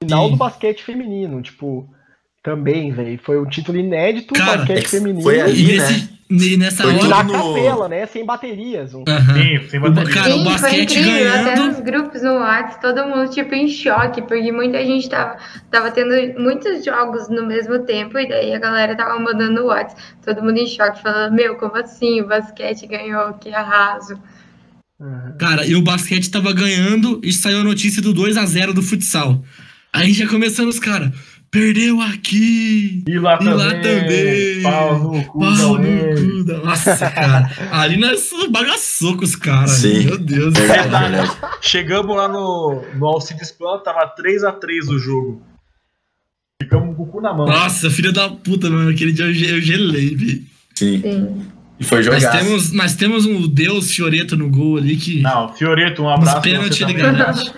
Final 0.03 0.25
Sim. 0.25 0.31
do 0.31 0.37
basquete 0.37 0.83
feminino. 0.83 1.43
Tipo, 1.43 1.87
também, 2.43 2.91
velho. 2.91 3.19
Foi 3.23 3.39
um 3.39 3.45
título 3.45 3.77
inédito, 3.79 4.33
Cara, 4.33 4.57
basquete 4.57 4.85
é 4.85 4.87
feminino. 4.89 5.21
foi 5.21 5.37
E, 5.37 5.41
ali, 5.41 5.63
nesse, 5.77 5.93
né? 5.93 6.09
e 6.29 6.57
nessa 6.57 6.83
Foi 6.83 6.93
E 6.93 6.97
tudo 6.99 7.09
na 7.09 7.15
hora. 7.17 7.23
no- 7.27 7.33
capela, 7.33 7.87
né? 7.87 8.05
Sem 8.05 8.25
baterias. 8.25 8.93
Um- 8.93 9.03
Aham. 9.07 9.33
Sim, 9.33 9.69
sem 9.69 9.79
O 9.79 9.83
ba- 9.83 9.89
bateria. 9.91 10.13
cara, 10.21 10.35
o 10.35 10.37
Sim, 10.39 10.43
basquete 10.43 10.99
incrível. 10.99 11.29
Até 11.33 11.43
ganhando. 11.43 11.65
nos 11.67 11.79
grupos 11.79 12.21
no 12.21 12.33
WhatsApp, 12.33 12.81
todo 12.81 13.05
mundo 13.07 13.31
tipo 13.31 13.55
em 13.55 13.67
choque, 13.69 14.21
porque 14.23 14.51
muita 14.51 14.83
gente 14.85 15.09
tava, 15.09 15.37
tava 15.71 15.89
tendo 15.91 16.37
muitos 16.39 16.83
jogos 16.83 17.29
no 17.29 17.45
mesmo 17.47 17.79
tempo, 17.79 18.19
e 18.19 18.27
daí 18.27 18.53
a 18.53 18.59
galera 18.59 18.93
tava 18.95 19.17
mandando 19.19 19.53
no 19.61 19.67
WhatsApp, 19.67 20.01
todo 20.25 20.43
mundo 20.43 20.57
em 20.57 20.67
choque, 20.67 21.01
falando, 21.01 21.33
meu, 21.33 21.55
como 21.55 21.77
assim? 21.77 22.19
O 22.21 22.27
basquete 22.27 22.85
ganhou, 22.87 23.33
que 23.35 23.53
arraso. 23.53 24.19
Cara, 25.39 25.65
e 25.65 25.75
o 25.75 25.81
basquete 25.81 26.29
tava 26.31 26.53
ganhando 26.53 27.19
e 27.23 27.33
saiu 27.33 27.59
a 27.59 27.63
notícia 27.63 28.01
do 28.01 28.13
2 28.13 28.37
a 28.37 28.45
0 28.45 28.73
do 28.73 28.81
futsal. 28.81 29.43
Aí 29.91 30.11
já 30.13 30.27
começando 30.27 30.69
os 30.69 30.79
caras. 30.79 31.11
Perdeu 31.53 32.01
aqui! 32.01 33.03
E 33.07 33.19
lá 33.19 33.35
E 33.35 33.37
também. 33.37 33.53
lá 33.53 33.69
também. 33.79 34.61
Pau 34.63 34.99
no 34.99 35.23
cu 35.25 35.39
Pau 35.39 35.77
no 35.77 35.77
cu 35.77 36.43
da... 36.45 36.57
Nossa, 36.57 36.95
cara. 37.11 37.49
Ali 37.71 37.95
nós 37.97 38.27
bagaçou 38.49 39.15
com 39.15 39.23
os 39.23 39.35
caras. 39.35 39.69
Sim. 39.69 40.05
Meu 40.05 40.17
Deus 40.17 40.51
do 40.51 40.57
céu. 40.59 40.67
Verdade. 40.67 41.31
Chegamos 41.61 42.17
lá 42.17 42.27
no, 42.27 42.81
no 42.95 43.05
Alcides 43.05 43.51
Plan, 43.51 43.77
tava 43.83 44.11
3x3 44.19 44.89
o 44.89 44.97
jogo. 44.97 45.43
Ficamos 46.59 46.97
com 46.97 47.03
o 47.03 47.05
cu 47.05 47.21
na 47.21 47.31
mão. 47.33 47.45
Nossa, 47.45 47.87
filha 47.91 48.11
da 48.11 48.29
puta, 48.29 48.67
mano. 48.69 48.89
Aquele 48.89 49.11
dia 49.11 49.25
eu 49.25 49.55
eu 49.55 49.61
gelei, 49.61 50.15
velho. 50.15 50.43
Sim. 50.73 51.01
Sim. 51.01 51.45
E 51.83 51.85
foi 51.85 52.03
Nós 52.03 52.21
jogar. 52.23 52.37
temos, 52.39 52.71
nós 52.71 52.95
temos 52.95 53.25
um 53.25 53.47
Deus 53.47 53.91
Fioreto 53.91 54.35
no 54.37 54.49
gol 54.49 54.77
ali 54.77 54.95
que. 54.95 55.21
Não, 55.21 55.53
Fioreto, 55.53 56.01
um 56.03 56.09
abraço 56.09 56.47
ele 56.47 56.69
também. 56.69 56.95
garante. 56.95 57.53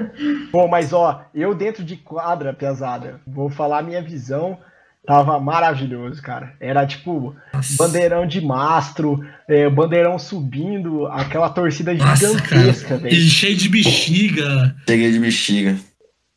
Pô, 0.52 0.68
mas 0.68 0.92
ó, 0.92 1.24
eu 1.34 1.54
dentro 1.54 1.82
de 1.82 1.96
quadra, 1.96 2.52
pesada, 2.52 3.20
vou 3.26 3.48
falar 3.50 3.78
a 3.78 3.82
minha 3.82 4.02
visão, 4.02 4.58
tava 5.06 5.38
maravilhoso, 5.40 6.20
cara. 6.22 6.54
Era 6.60 6.86
tipo 6.86 7.34
Nossa. 7.52 7.74
bandeirão 7.76 8.26
de 8.26 8.40
mastro, 8.40 9.24
é, 9.48 9.68
bandeirão 9.68 10.18
subindo, 10.18 11.06
aquela 11.06 11.48
torcida 11.48 11.92
Nossa, 11.94 12.28
gigantesca, 12.28 12.98
velho. 12.98 13.14
E 13.14 13.20
cheio 13.28 13.56
de 13.56 13.68
bexiga. 13.68 14.76
Cheguei 14.88 15.10
de 15.12 15.18
bexiga. 15.18 15.76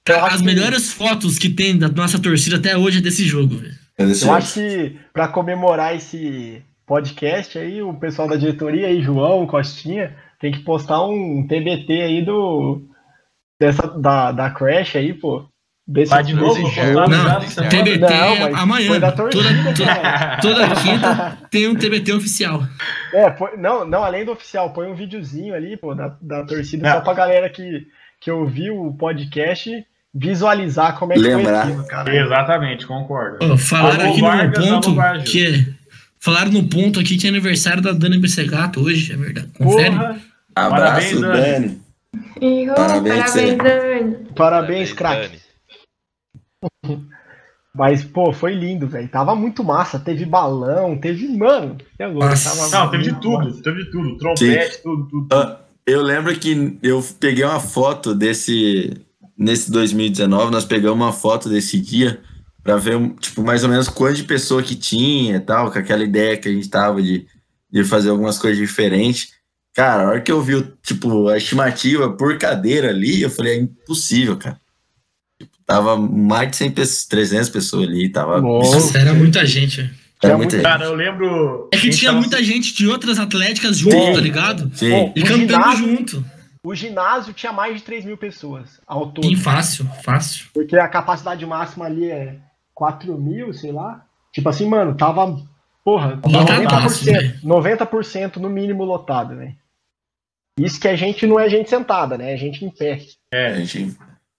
Cara, 0.06 0.28
as 0.28 0.38
que- 0.40 0.45
melhores 0.45 0.91
fotos 0.91 1.38
que 1.38 1.49
tem 1.49 1.78
da 1.78 1.88
nossa 1.90 2.20
torcida 2.20 2.56
até 2.57 2.76
hoje 2.78 2.98
é 2.99 3.02
desse 3.02 3.24
jogo, 3.26 3.57
velho. 3.57 3.74
Eu 3.98 4.07
disse, 4.07 4.26
Eu 4.26 4.34
acho 4.34 4.53
que 4.56 4.95
pra 5.14 5.28
comemorar 5.28 5.95
esse 5.95 6.61
podcast 6.85 7.57
aí, 7.57 7.81
o 7.81 7.93
pessoal 7.93 8.27
da 8.27 8.35
diretoria 8.35 8.88
aí, 8.88 9.01
João, 9.01 9.45
Costinha, 9.47 10.15
tem 10.39 10.51
que 10.51 10.60
postar 10.60 11.05
um 11.05 11.45
TBT 11.47 12.01
aí 12.01 12.26
do 12.26 12.81
dessa 13.60 13.88
da, 13.88 14.31
da 14.31 14.49
Crash 14.49 14.95
aí, 14.95 15.14
pô. 15.14 15.45
Desse, 15.85 16.11
Vai 16.11 16.23
de 16.23 16.34
novo? 16.34 16.55
jogo. 16.69 17.10
Não. 17.10 17.39
TBT 17.69 17.97
Não, 17.99 18.07
é 18.10 18.53
amanhã. 18.53 18.88
foi 18.88 18.99
da 19.01 19.11
Toda, 19.11 19.30
torcida, 19.31 19.73
toda, 19.73 19.85
cara. 19.95 20.38
toda 20.41 20.76
quinta 20.76 21.38
tem 21.51 21.68
um 21.68 21.76
TBT 21.76 22.14
oficial. 22.14 22.64
É, 23.14 23.30
põe- 23.30 23.57
não, 23.57 23.84
não, 23.85 24.01
além 24.01 24.23
do 24.23 24.31
oficial, 24.31 24.69
põe 24.72 24.88
um 24.88 24.95
videozinho 24.95 25.53
ali, 25.53 25.76
pô, 25.76 25.93
da, 25.93 26.15
da 26.22 26.45
torcida, 26.45 26.88
Não. 26.88 26.95
só 26.95 27.01
pra 27.01 27.14
galera 27.14 27.49
que, 27.49 27.85
que 28.22 28.31
ouviu 28.31 28.81
o 28.81 28.93
podcast 28.95 29.85
visualizar 30.15 30.97
como 30.97 31.11
é 31.11 31.15
que 31.15 31.22
Lembrar. 31.22 31.64
foi 31.64 31.72
aquilo, 31.73 31.88
cara. 31.88 32.15
Exatamente, 32.15 32.88
concordo. 32.88 33.39
Ó, 33.41 33.57
falaram 33.57 34.10
aqui 34.10 34.26
alô, 34.26 34.51
ponto 34.81 35.23
que 35.26 35.45
é. 35.45 35.65
Falaram 36.24 36.54
no 36.54 36.64
ponto 36.70 37.02
aqui 37.02 37.18
que 37.18 37.28
é 37.28 37.30
aniversário 37.30 37.82
da 37.82 37.91
Dani 37.91 38.18
Bessegato 38.18 38.80
hoje, 38.80 39.12
é 39.12 39.18
verdade. 39.18 39.50
Confere? 39.58 39.90
Porra, 39.91 40.22
Abraço, 40.56 41.20
Parabéns, 41.20 41.20
Dani. 41.20 41.82
Dani. 42.40 42.68
Parabéns, 42.74 43.32
parabéns. 43.34 43.58
Dani. 43.58 44.16
Parabéns, 44.34 44.94
craque. 44.94 45.40
Mas, 47.76 48.06
pô, 48.06 48.32
foi 48.32 48.54
lindo, 48.54 48.88
velho. 48.88 49.10
Tava 49.10 49.36
muito 49.36 49.66
massa. 49.66 50.00
Teve 50.00 50.26
balão, 50.26 50.98
teve. 50.98 51.28
Mano, 51.36 51.76
é 52.00 52.08
louco. 52.08 52.26
Nossa. 52.26 52.70
Tava 52.70 52.86
Não, 52.86 52.91
teve 52.91 53.04
de 53.04 53.20
tudo, 53.20 53.45
massa. 53.45 53.62
teve 53.62 53.84
de 53.84 53.91
tudo. 53.91 54.18
Trompete, 54.18 54.82
tudo, 54.82 55.08
tudo. 55.10 55.28
Ah, 55.34 55.60
Eu 55.86 56.02
lembro 56.02 56.34
que 56.40 56.78
eu 56.82 57.04
peguei 57.20 57.44
uma 57.44 57.60
foto 57.60 58.16
desse. 58.16 58.94
Nesse 59.36 59.70
2019, 59.72 60.52
nós 60.52 60.64
pegamos 60.64 60.95
uma 61.04 61.12
foto 61.12 61.50
desse 61.50 61.82
dia 61.82 62.22
pra 62.64 62.77
ver, 62.77 62.98
tipo, 63.19 63.44
mais 63.44 63.64
ou 63.64 63.69
menos 63.69 63.88
quanto 63.90 64.15
de 64.15 64.23
pessoa 64.23 64.64
que 64.64 64.76
tinha 64.76 65.35
e 65.35 65.40
tal, 65.40 65.72
com 65.72 65.77
aquela 65.80 66.03
ideia 66.03 66.38
que 66.38 66.48
a 66.48 66.52
gente 66.52 66.69
tava 66.69 67.02
de, 67.02 67.26
de 67.72 67.84
fazer 67.84 68.10
algumas 68.10 68.38
coisas 68.40 68.57
diferentes. 68.57 69.34
Cara, 69.76 70.03
a 70.03 70.10
hora 70.10 70.22
que 70.22 70.31
eu 70.31 70.41
vi, 70.41 70.61
tipo, 70.84 71.27
a 71.30 71.38
estimativa 71.38 72.10
por 72.11 72.38
cadeira 72.38 72.90
ali, 72.90 73.22
eu 73.22 73.30
falei, 73.30 73.53
é 73.53 73.60
impossível, 73.60 74.38
cara. 74.38 74.57
Tava 75.65 75.98
mais 75.98 76.52
de 76.52 76.57
100 76.57 76.72
pessoas, 76.72 77.06
300 77.06 77.49
pessoas 77.49 77.88
ali. 77.88 78.10
Tava. 78.10 78.41
Nossa, 78.41 78.98
era 78.99 79.14
muita 79.14 79.45
gente. 79.45 79.90
Era 80.22 80.38
muita 80.38 80.57
gente. 80.57 80.64
Cara, 80.64 80.85
eu 80.85 80.94
lembro. 80.94 81.69
É 81.73 81.77
que 81.77 81.90
tinha 81.90 82.11
tava- 82.11 82.22
muita 82.22 82.44
gente 82.44 82.73
de 82.73 82.88
outras 82.88 83.18
atléticas 83.18 83.77
junto, 83.77 83.95
Sim. 83.95 84.14
tá 84.14 84.19
ligado? 84.22 84.72
Sim. 84.76 84.90
Bom, 84.90 85.14
E 85.15 85.22
cantando 85.23 85.48
ginásio- 85.48 85.85
junto. 85.98 86.26
O 86.65 86.73
ginásio 86.76 87.34
tinha 87.34 87.52
mais 87.52 87.76
de 87.77 87.84
3 87.84 88.06
mil 88.06 88.15
pessoas 88.18 88.80
ao 88.88 89.07
todo. 89.11 89.27
Sim, 89.27 89.35
fácil, 89.35 89.85
fácil. 90.03 90.45
Porque 90.53 90.77
a 90.77 90.88
capacidade 90.88 91.45
máxima 91.45 91.85
ali 91.85 92.10
é 92.10 92.38
4 92.74 93.18
mil, 93.18 93.54
sei 93.54 93.72
lá. 93.72 94.06
Tipo 94.32 94.50
assim, 94.50 94.68
mano, 94.68 94.95
tava, 94.95 95.38
porra, 95.84 96.20
Lotadaço, 96.26 97.06
90%, 97.06 97.06
velho. 97.06 97.40
90% 97.44 98.36
no 98.38 98.50
mínimo 98.50 98.84
lotado, 98.84 99.36
velho. 99.36 99.56
Isso 100.60 100.80
que 100.80 100.88
a 100.88 100.95
gente 100.95 101.26
não 101.26 101.40
é 101.40 101.50
gente 101.50 101.70
sentada, 101.70 102.18
né? 102.18 102.34
É 102.34 102.38
gente 102.38 102.64
em 102.64 102.70
pé. 102.70 103.00
É, 103.32 103.56
Gente, 103.56 103.98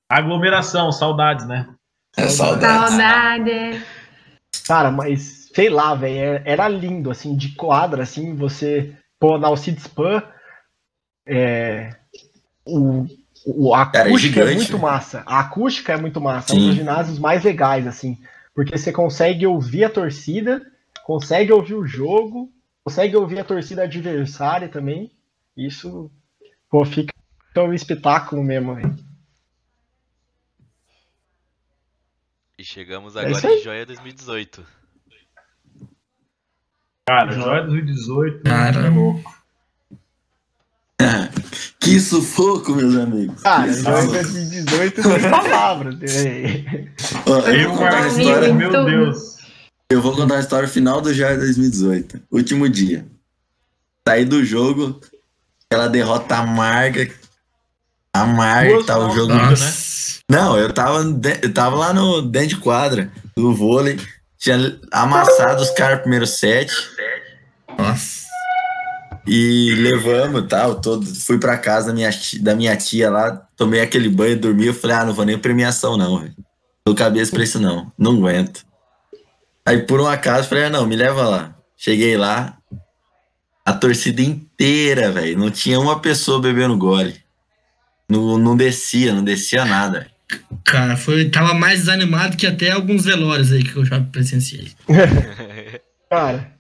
aglomeração, 0.09 0.93
saudades, 0.93 1.47
né? 1.47 1.69
é 2.17 2.29
saudade. 2.29 2.91
Saudade. 2.91 3.85
Cara, 4.67 4.91
mas 4.91 5.51
sei 5.55 5.69
lá, 5.69 5.95
velho, 5.95 6.19
era, 6.19 6.43
era 6.45 6.69
lindo, 6.69 7.11
assim, 7.11 7.37
de 7.37 7.55
quadra, 7.55 8.03
assim, 8.03 8.35
você 8.35 8.93
pô 9.19 9.39
na 9.39 9.49
Alcides 9.49 9.87
Pan, 9.87 10.23
é, 11.27 11.95
o, 12.67 13.07
o, 13.45 13.75
a 13.75 13.87
Cara, 13.87 14.09
é 14.09 14.09
acústica 14.09 14.41
é, 14.41 14.47
gigante, 14.47 14.57
muito 14.57 14.79
massa. 14.79 15.23
A 15.27 15.41
acústica 15.41 15.93
é 15.93 15.97
muito 15.97 16.21
massa, 16.21 16.53
é 16.53 16.57
um 16.57 16.59
Sim. 16.61 16.67
dos 16.69 16.77
ginásios 16.77 17.19
mais 17.19 17.45
legais, 17.45 17.87
assim, 17.87 18.19
porque 18.55 18.77
você 18.77 18.93
consegue 18.93 19.47
ouvir 19.47 19.85
a 19.85 19.91
torcida, 19.91 20.63
consegue 21.05 21.53
ouvir 21.53 21.75
o 21.75 21.87
jogo, 21.87 22.53
consegue 22.83 23.17
ouvir 23.17 23.39
a 23.41 23.45
torcida 23.45 23.85
adversária 23.85 24.69
também. 24.69 25.11
Isso, 25.57 26.11
pô, 26.71 26.85
fica 26.85 27.13
um 27.59 27.73
espetáculo 27.73 28.43
mesmo, 28.43 28.75
velho. 28.75 28.97
E 32.59 32.65
chegamos 32.65 33.17
É 33.17 33.21
agora 33.27 33.49
aí. 33.49 33.59
em 33.59 33.63
Joia 33.63 33.87
2018. 33.87 34.65
Cara, 37.07 37.33
Joia 37.33 37.63
2018. 37.65 38.43
Cara. 38.45 38.87
é 38.87 38.89
louco. 38.89 39.44
Que 41.85 42.01
sufoco, 42.01 42.75
meus 42.75 42.97
amigos. 42.97 43.43
Cara, 43.43 43.73
sufoco. 43.73 44.07
2018 44.13 45.03
sem 45.03 45.21
palavras. 45.31 45.95
Ó, 47.27 47.39
eu, 47.49 47.69
vou 47.69 47.79
contar 47.79 48.03
a 48.05 48.09
história, 48.09 48.55
meu. 48.55 48.71
Deus. 48.85 49.37
eu 49.91 50.01
vou 50.03 50.17
contar 50.17 50.37
a 50.37 50.41
história 50.41 50.67
final 50.69 51.01
do 51.01 51.13
Jair 51.13 51.39
2018. 51.39 52.23
Último 52.31 52.69
dia. 52.69 53.07
Saí 54.09 54.25
do 54.25 54.45
jogo, 54.45 55.01
aquela 55.71 55.89
derrota 55.89 56.37
amarga. 56.37 57.11
Amarga, 58.15 58.79
que 58.79 58.85
tava 58.85 59.09
o 59.09 59.15
jogo. 59.15 59.35
né? 59.35 59.55
Não, 60.31 60.57
eu 60.57 60.73
tava, 60.73 61.05
de- 61.05 61.39
eu 61.43 61.53
tava 61.53 61.77
lá 61.77 61.93
no 61.93 62.23
dentro 62.23 62.49
de 62.49 62.57
quadra 62.57 63.11
do 63.37 63.55
vôlei. 63.55 63.99
Tinha 64.39 64.79
amassado 64.93 65.63
os 65.63 65.71
caras 65.71 65.97
no 65.97 66.03
primeiro 66.03 66.27
set. 66.27 66.71
E 69.27 69.75
levamos 69.77 70.47
tal, 70.49 70.81
todo, 70.81 71.07
fui 71.07 71.39
pra 71.39 71.57
casa 71.57 71.89
da 71.89 71.95
minha, 71.95 72.11
tia, 72.11 72.43
da 72.43 72.55
minha 72.55 72.77
tia 72.77 73.11
lá, 73.11 73.31
tomei 73.57 73.81
aquele 73.81 74.09
banho, 74.09 74.39
dormi, 74.39 74.67
eu 74.67 74.75
falei, 74.75 74.97
ah, 74.97 75.05
não 75.05 75.15
vou 75.15 75.25
nem 75.25 75.39
premiação 75.39 75.97
não, 75.97 76.21
velho. 76.21 76.35
Tô 76.85 76.95
cabeça 76.95 77.33
pra 77.33 77.43
isso 77.43 77.59
não, 77.59 77.91
não 77.99 78.13
aguento. 78.13 78.67
Aí 79.65 79.79
por 79.83 80.01
um 80.01 80.07
acaso, 80.07 80.49
falei, 80.49 80.65
ah, 80.65 80.71
não, 80.71 80.87
me 80.87 80.95
leva 80.95 81.27
lá. 81.27 81.57
Cheguei 81.77 82.17
lá, 82.17 82.59
a 83.65 83.73
torcida 83.73 84.21
inteira, 84.21 85.11
velho, 85.11 85.39
não 85.39 85.51
tinha 85.51 85.81
uma 85.81 86.01
pessoa 86.01 86.41
bebendo 86.41 86.77
gole. 86.77 87.17
Não, 88.09 88.37
não 88.37 88.55
descia, 88.55 89.15
não 89.15 89.25
descia 89.25 89.65
nada. 89.65 90.07
Cara, 90.65 90.97
foi, 90.97 91.31
tava 91.31 91.55
mais 91.55 91.81
desanimado 91.81 92.37
que 92.37 92.47
até 92.47 92.71
alguns 92.71 93.05
velórios 93.05 93.53
aí 93.53 93.63
que 93.63 93.77
eu 93.77 93.85
já 93.85 94.01
presenciei. 94.01 94.71
Cara, 96.11 96.54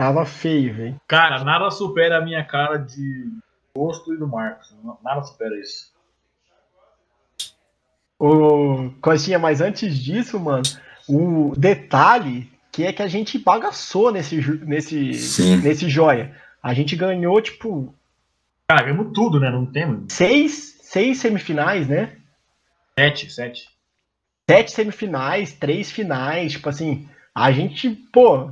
tava 0.00 0.24
feio, 0.24 0.74
velho. 0.74 1.00
Cara, 1.06 1.44
nada 1.44 1.70
supera 1.70 2.16
a 2.16 2.20
minha 2.22 2.42
cara 2.42 2.78
de 2.78 3.30
gosto 3.76 4.14
e 4.14 4.16
do 4.16 4.26
Marcos. 4.26 4.74
Nada 5.04 5.22
supera 5.22 5.54
isso. 5.60 5.92
O 8.18 8.90
Costinha, 9.02 9.38
mas 9.38 9.60
antes 9.60 9.98
disso, 9.98 10.40
mano, 10.40 10.62
o 11.06 11.52
detalhe 11.54 12.50
que 12.72 12.84
é 12.84 12.92
que 12.94 13.02
a 13.02 13.06
gente 13.06 13.38
bagaçou 13.38 14.10
nesse, 14.10 14.40
nesse, 14.64 15.12
Sim. 15.14 15.56
nesse 15.56 15.88
joia. 15.88 16.34
A 16.62 16.72
gente 16.72 16.96
ganhou, 16.96 17.40
tipo, 17.42 17.94
Cara, 18.68 18.84
ganhamos 18.84 19.12
tudo, 19.12 19.38
né? 19.38 19.50
Não 19.50 19.66
temos. 19.66 20.12
seis, 20.12 20.78
seis 20.82 21.18
semifinais, 21.18 21.88
né? 21.88 22.16
Sete, 22.98 23.30
sete. 23.30 23.68
Sete 24.48 24.72
semifinais, 24.72 25.52
três 25.52 25.90
finais, 25.90 26.52
tipo 26.52 26.68
assim, 26.68 27.08
a 27.34 27.52
gente, 27.52 27.90
pô, 27.90 28.50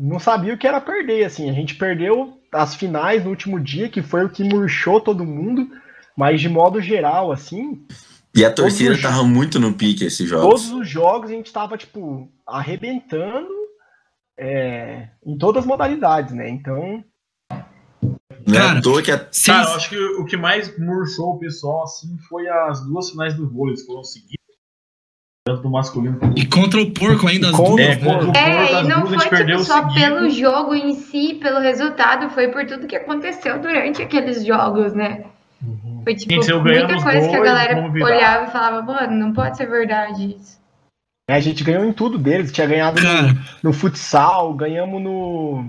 não 0.00 0.18
sabia 0.18 0.54
o 0.54 0.58
que 0.58 0.66
era 0.66 0.80
perder, 0.80 1.24
assim. 1.24 1.50
A 1.50 1.52
gente 1.52 1.74
perdeu 1.74 2.38
as 2.52 2.74
finais 2.74 3.22
no 3.22 3.30
último 3.30 3.60
dia, 3.60 3.88
que 3.88 4.02
foi 4.02 4.24
o 4.24 4.30
que 4.30 4.42
murchou 4.42 5.00
todo 5.00 5.24
mundo, 5.24 5.68
mas 6.16 6.40
de 6.40 6.48
modo 6.48 6.80
geral, 6.80 7.30
assim, 7.30 7.86
E 8.34 8.44
a 8.44 8.50
torcida 8.52 8.94
os- 8.94 9.02
tava 9.02 9.22
muito 9.24 9.60
no 9.60 9.72
pique 9.74 10.04
esses 10.04 10.28
jogos. 10.28 10.48
todos 10.68 10.70
os 10.80 10.88
jogos 10.88 11.30
a 11.30 11.34
gente 11.34 11.52
tava, 11.52 11.76
tipo, 11.76 12.28
arrebentando 12.46 13.48
é, 14.42 15.08
em 15.26 15.36
todas 15.36 15.62
as 15.64 15.66
modalidades, 15.66 16.32
né? 16.34 16.48
Então, 16.48 17.04
Não 18.46 18.54
é 18.54 18.58
Cara, 18.58 18.80
que 19.02 19.10
a, 19.12 19.18
Cara, 19.18 19.68
eu 19.68 19.74
acho 19.76 19.90
que 19.90 19.98
o 19.98 20.24
que 20.24 20.36
mais 20.36 20.76
murchou 20.78 21.34
o 21.34 21.38
pessoal, 21.38 21.84
assim, 21.84 22.16
foi 22.26 22.48
as 22.48 22.80
duas 22.86 23.10
finais 23.10 23.34
do 23.34 23.48
vôlei 23.50 23.76
foram 23.84 24.02
seguidas. 24.02 24.39
Tanto 25.44 25.62
do 25.62 25.70
masculino 25.70 26.18
quanto 26.18 26.38
E 26.38 26.46
contra 26.46 26.80
o 26.82 26.90
porco 26.92 27.26
ainda 27.26 27.48
as 27.48 27.56
Contra- 27.56 27.72
duas, 27.76 27.80
É, 27.80 27.96
né? 27.96 28.04
contra 28.04 28.26
o- 28.28 28.30
É, 28.36 28.56
Porto, 28.58 28.74
as 28.74 28.84
e 28.84 28.88
não 28.88 29.00
duas 29.06 29.24
foi 29.24 29.44
tipo, 29.44 29.58
só 29.64 29.74
seguido. 29.82 29.94
pelo 29.94 30.30
jogo 30.30 30.74
em 30.74 30.94
si, 30.94 31.34
pelo 31.42 31.60
resultado, 31.60 32.28
foi 32.30 32.48
por 32.48 32.66
tudo 32.66 32.86
que 32.86 32.96
aconteceu 32.96 33.58
durante 33.58 34.02
aqueles 34.02 34.44
jogos, 34.44 34.92
né? 34.92 35.24
Foi 36.04 36.14
tipo 36.14 36.32
Gente, 36.34 36.50
eu 36.50 36.62
muita 36.62 37.02
coisa 37.02 37.28
que 37.28 37.36
a 37.36 37.40
galera 37.42 37.80
olhava 38.04 38.44
e 38.46 38.50
falava, 38.50 38.82
mano, 38.82 39.12
não 39.16 39.32
pode 39.32 39.56
ser 39.56 39.66
verdade 39.66 40.34
isso. 40.36 40.58
né, 41.28 41.36
a 41.36 41.40
gente 41.40 41.62
ganhou 41.64 41.84
em 41.84 41.92
tudo 41.92 42.18
deles. 42.18 42.50
Tinha 42.52 42.66
ganhado 42.66 43.00
no, 43.00 43.38
no 43.62 43.72
futsal, 43.72 44.52
ganhamos 44.54 45.00
no, 45.02 45.64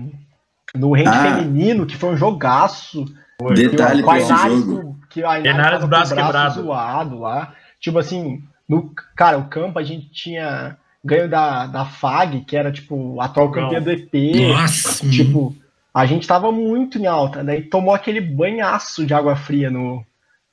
no 0.74 0.92
rende 0.92 1.08
Ah. 1.10 1.36
feminino, 1.36 1.86
que 1.86 1.96
foi 1.96 2.10
um 2.10 2.16
jogaço. 2.16 3.04
foi. 3.40 3.54
detalhe 3.54 4.02
que 4.02 4.08
o 4.08 4.10
Ainares 4.10 4.64
que 5.10 5.22
o 5.22 5.28
Ainares 5.28 5.78
com 5.80 5.84
o 5.84 5.88
braço 5.88 6.14
braço 6.14 6.14
quebrado. 6.14 6.54
zoado 6.62 7.18
lá. 7.20 7.52
Tipo 7.80 7.98
assim, 7.98 8.42
no, 8.72 8.90
cara, 9.16 9.38
o 9.38 9.48
campo 9.48 9.78
a 9.78 9.82
gente 9.82 10.08
tinha 10.10 10.76
ganho 11.04 11.28
da, 11.28 11.66
da 11.66 11.84
FAG, 11.84 12.44
que 12.46 12.56
era 12.56 12.70
tipo 12.72 13.20
a 13.20 13.24
atual 13.26 13.50
campeã 13.50 13.80
do 13.82 13.90
EP. 13.90 14.12
nossa. 14.52 15.08
Tipo, 15.10 15.54
a 15.94 16.06
gente 16.06 16.26
tava 16.26 16.50
muito 16.52 16.98
em 16.98 17.06
alta, 17.06 17.42
daí 17.44 17.62
tomou 17.62 17.94
aquele 17.94 18.20
banhaço 18.20 19.04
de 19.04 19.12
água 19.12 19.36
fria 19.36 19.70
no, 19.70 20.04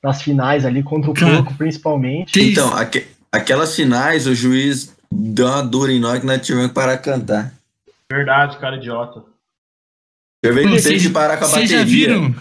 nas 0.02 0.20
finais 0.22 0.64
ali, 0.66 0.82
contra 0.82 1.10
o 1.10 1.14
Cara, 1.14 1.36
Porco, 1.36 1.54
principalmente. 1.54 2.38
Então, 2.40 2.74
aque- 2.76 3.06
aquelas 3.32 3.74
finais, 3.76 4.26
o 4.26 4.34
juiz 4.34 4.94
deu 5.10 5.46
uma 5.46 5.62
dura 5.62 5.92
em 5.92 6.00
nós 6.00 6.20
que 6.20 6.26
nós 6.26 6.44
tivemos 6.44 6.68
que 6.68 6.74
parar 6.74 6.96
de 6.96 7.02
cantar. 7.02 7.52
Verdade, 8.12 8.58
cara 8.58 8.76
idiota. 8.76 9.22
Eu 10.42 10.54
vejo 10.54 10.68
que 10.68 10.74
teve 10.76 10.82
Vocês 10.82 11.02
que 11.02 11.10
parar 11.10 11.36
com 11.36 11.44
a 11.44 11.48
vocês 11.48 11.70
bateria. 11.70 11.78
já 11.78 11.84
viram? 11.84 12.34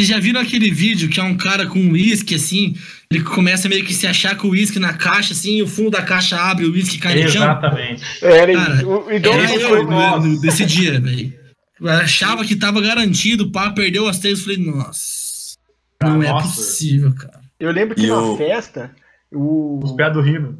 Vocês 0.00 0.08
já 0.08 0.18
viram 0.20 0.40
aquele 0.40 0.70
vídeo 0.70 1.08
que 1.08 1.18
é 1.20 1.22
um 1.22 1.36
cara 1.36 1.66
com 1.66 1.78
uísque, 1.90 2.34
assim? 2.34 2.74
Ele 3.10 3.22
começa 3.22 3.68
meio 3.68 3.84
que 3.84 3.94
se 3.94 4.06
achar 4.06 4.36
com 4.36 4.48
o 4.48 4.50
uísque 4.50 4.78
na 4.80 4.92
caixa, 4.94 5.32
assim, 5.32 5.56
e 5.58 5.62
o 5.62 5.66
fundo 5.68 5.90
da 5.90 6.02
caixa 6.02 6.36
abre, 6.40 6.66
o 6.66 6.72
uísque 6.72 6.98
cai 6.98 7.22
no 7.22 7.28
chão. 7.28 7.42
Exatamente. 7.42 8.02
Era, 8.22 8.52
Cara, 8.52 8.86
o, 8.86 9.06
o 9.06 9.12
Idol 9.12 9.32
Era 9.34 9.54
eu 9.54 9.84
no- 9.84 10.40
desse 10.40 10.66
dia, 10.66 11.00
velho. 11.00 11.32
Eu 11.80 11.88
achava 11.90 12.44
que 12.44 12.56
tava 12.56 12.80
garantido, 12.80 13.50
pá, 13.52 13.70
perdeu 13.70 14.08
as 14.08 14.18
três. 14.18 14.38
Eu 14.40 14.44
falei, 14.44 14.58
nossa. 14.58 15.56
Não 16.02 16.22
é 16.22 16.28
Nossa. 16.28 16.46
possível, 16.56 17.14
cara. 17.14 17.40
Eu 17.60 17.70
lembro 17.70 17.94
que 17.94 18.02
E 18.04 18.08
na 18.08 18.18
o- 18.20 18.36
festa, 18.36 18.90
o, 19.32 19.80
Os 19.82 19.92
pés 19.92 20.12
do 20.12 20.20
Rino. 20.20 20.58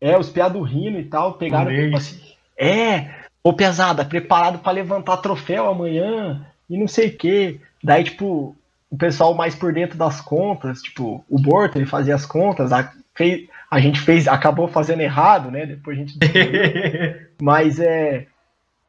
é, 0.00 0.18
os 0.18 0.28
piados 0.28 0.68
rindo 0.70 0.98
e 0.98 1.04
tal, 1.04 1.34
pegaram 1.34 1.70
tipo 1.74 1.96
assim, 1.96 2.18
é, 2.58 3.08
ô 3.42 3.52
pesada, 3.52 4.04
preparado 4.04 4.58
pra 4.58 4.72
levantar 4.72 5.16
troféu 5.18 5.68
amanhã 5.70 6.44
e 6.68 6.76
não 6.78 6.88
sei 6.88 7.08
o 7.08 7.16
que. 7.16 7.60
Daí, 7.82 8.04
tipo, 8.04 8.54
o 8.94 8.98
pessoal 8.98 9.34
mais 9.34 9.54
por 9.54 9.72
dentro 9.72 9.98
das 9.98 10.20
contas, 10.20 10.80
tipo, 10.80 11.24
o 11.28 11.38
Borto, 11.40 11.76
ele 11.76 11.86
fazia 11.86 12.14
as 12.14 12.24
contas, 12.24 12.72
a, 12.72 12.92
fez, 13.14 13.48
a 13.70 13.80
gente 13.80 14.00
fez, 14.00 14.28
acabou 14.28 14.68
fazendo 14.68 15.00
errado, 15.00 15.50
né? 15.50 15.66
Depois 15.66 15.96
a 15.98 16.00
gente 16.00 16.16
Mas 17.42 17.78
é. 17.80 18.26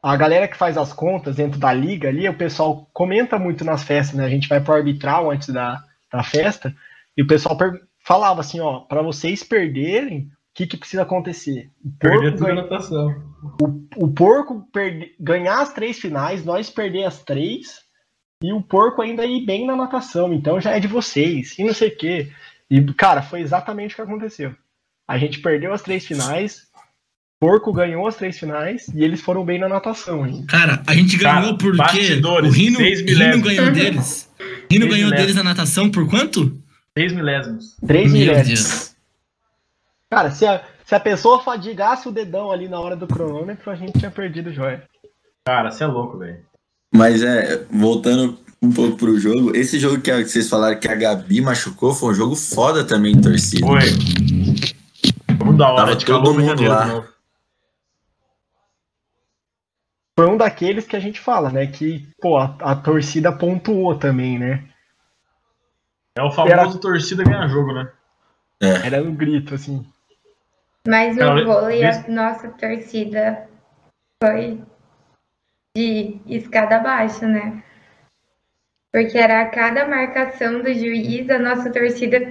A 0.02 0.14
galera 0.16 0.46
que 0.46 0.56
faz 0.56 0.78
as 0.78 0.92
contas 0.92 1.34
dentro 1.36 1.58
da 1.58 1.72
liga 1.72 2.08
ali, 2.08 2.28
o 2.28 2.34
pessoal 2.38 2.88
comenta 2.92 3.36
muito 3.38 3.64
nas 3.64 3.82
festas, 3.82 4.16
né? 4.16 4.24
A 4.24 4.28
gente 4.28 4.48
vai 4.48 4.60
pro 4.60 4.74
arbitral 4.74 5.30
antes 5.32 5.48
da, 5.48 5.82
da 6.12 6.22
festa, 6.22 6.72
e 7.16 7.22
o 7.22 7.26
pessoal 7.26 7.58
falava 8.04 8.40
assim, 8.40 8.60
ó, 8.60 8.80
para 8.80 9.02
vocês 9.02 9.42
perderem, 9.42 10.18
o 10.20 10.28
que, 10.54 10.66
que 10.68 10.76
precisa 10.76 11.02
acontecer? 11.02 11.70
O 11.84 11.90
Perder 11.98 12.18
porco, 12.20 12.36
tudo 12.36 12.46
ganha- 12.46 12.62
natação. 12.62 13.14
o 13.96 14.08
porco 14.08 14.68
perde- 14.72 15.12
ganhar 15.18 15.60
as 15.60 15.72
três 15.72 15.98
finais, 15.98 16.44
nós 16.44 16.70
perder 16.70 17.04
as 17.04 17.24
três, 17.24 17.80
e 18.42 18.52
o 18.52 18.60
porco 18.60 19.02
ainda 19.02 19.24
ir 19.24 19.44
bem 19.44 19.66
na 19.66 19.76
natação, 19.76 20.32
então 20.32 20.60
já 20.60 20.72
é 20.72 20.80
de 20.80 20.86
vocês, 20.86 21.58
e 21.58 21.64
não 21.64 21.74
sei 21.74 21.88
o 21.88 21.96
quê. 21.96 22.32
E, 22.70 22.82
cara, 22.94 23.22
foi 23.22 23.40
exatamente 23.40 23.92
o 23.92 23.96
que 23.96 24.02
aconteceu. 24.02 24.54
A 25.06 25.18
gente 25.18 25.40
perdeu 25.40 25.72
as 25.72 25.82
três 25.82 26.04
finais, 26.04 26.66
Porco 27.38 27.70
ganhou 27.70 28.06
as 28.06 28.16
três 28.16 28.38
finais 28.38 28.88
e 28.88 29.04
eles 29.04 29.20
foram 29.20 29.44
bem 29.44 29.58
na 29.58 29.68
natação 29.68 30.24
ainda. 30.24 30.46
Cara, 30.46 30.82
a 30.86 30.94
gente 30.94 31.18
Cara, 31.18 31.40
ganhou 31.42 31.58
porque 31.58 31.76
bastidores, 31.76 32.50
o 32.50 32.52
Rino, 32.52 32.78
Rino 32.78 33.42
ganhou 33.42 33.70
deles. 33.70 34.30
Rino 34.70 34.88
ganhou 34.88 35.10
milésimos. 35.10 35.20
deles 35.20 35.34
na 35.34 35.42
natação 35.44 35.90
por 35.90 36.08
quanto? 36.08 36.58
6 36.96 37.12
milésimos. 37.12 37.76
Três 37.86 38.10
Meu 38.10 38.20
milésimos. 38.22 38.60
Deus. 38.60 38.96
Cara, 40.10 40.30
se 40.30 40.46
a, 40.46 40.64
se 40.86 40.94
a 40.94 41.00
pessoa 41.00 41.42
fadigasse 41.42 42.08
o 42.08 42.12
dedão 42.12 42.50
ali 42.50 42.68
na 42.68 42.80
hora 42.80 42.96
do 42.96 43.06
cronômetro, 43.06 43.70
a 43.70 43.74
gente 43.74 43.98
tinha 43.98 44.10
perdido 44.10 44.48
o 44.48 44.52
joia. 44.52 44.84
Cara, 45.44 45.70
você 45.70 45.84
é 45.84 45.86
louco, 45.86 46.16
velho. 46.18 46.42
Mas 46.92 47.22
é, 47.22 47.64
voltando 47.70 48.38
um 48.62 48.72
pouco 48.72 48.96
pro 48.96 49.18
jogo, 49.18 49.54
esse 49.54 49.78
jogo 49.78 50.00
que, 50.00 50.12
vocês 50.24 50.48
falaram 50.48 50.78
que 50.78 50.88
a 50.88 50.94
Gabi 50.94 51.40
machucou 51.40 51.94
foi 51.94 52.10
um 52.10 52.14
jogo 52.14 52.36
foda 52.36 52.84
também 52.84 53.14
de 53.14 53.22
torcida. 53.22 53.66
Foi. 53.66 53.80
Foi 55.36 55.46
muito 55.46 55.58
da 55.58 55.68
hora. 55.68 55.76
Tava 55.76 55.96
de 55.96 56.04
todo 56.04 56.34
mundo 56.34 56.62
lá. 56.64 57.06
Foi 60.18 60.28
um 60.28 60.36
daqueles 60.36 60.86
que 60.86 60.96
a 60.96 61.00
gente 61.00 61.20
fala, 61.20 61.50
né? 61.50 61.66
Que, 61.66 62.08
pô, 62.20 62.38
a, 62.38 62.56
a 62.60 62.74
torcida 62.74 63.30
pontuou 63.30 63.94
também, 63.96 64.38
né? 64.38 64.64
É 66.16 66.22
o 66.22 66.30
famoso 66.30 66.78
torcida 66.78 67.22
ganha 67.22 67.46
jogo, 67.46 67.74
né? 67.74 67.92
Era 68.60 69.02
um 69.02 69.14
grito, 69.14 69.54
assim. 69.54 69.86
Mas 70.88 71.18
o 71.18 71.44
vôlei, 71.44 71.84
a 71.84 72.08
nossa 72.08 72.48
torcida 72.48 73.46
foi 74.22 74.62
de 75.76 76.16
escada 76.26 76.76
abaixo, 76.76 77.26
né? 77.26 77.62
Porque 78.90 79.18
era 79.18 79.42
a 79.42 79.50
cada 79.50 79.86
marcação 79.86 80.62
do 80.62 80.72
juiz, 80.72 81.28
a 81.28 81.38
nossa 81.38 81.70
torcida. 81.70 82.30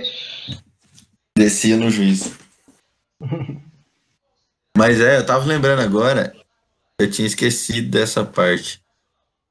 Descia 1.38 1.78
no 1.78 1.92
juiz. 1.92 2.36
Mas 4.76 5.00
é, 5.00 5.18
eu 5.18 5.26
tava 5.26 5.46
lembrando 5.46 5.82
agora, 5.82 6.36
eu 7.00 7.10
tinha 7.10 7.28
esquecido 7.28 7.92
dessa 7.92 8.26
parte. 8.26 8.82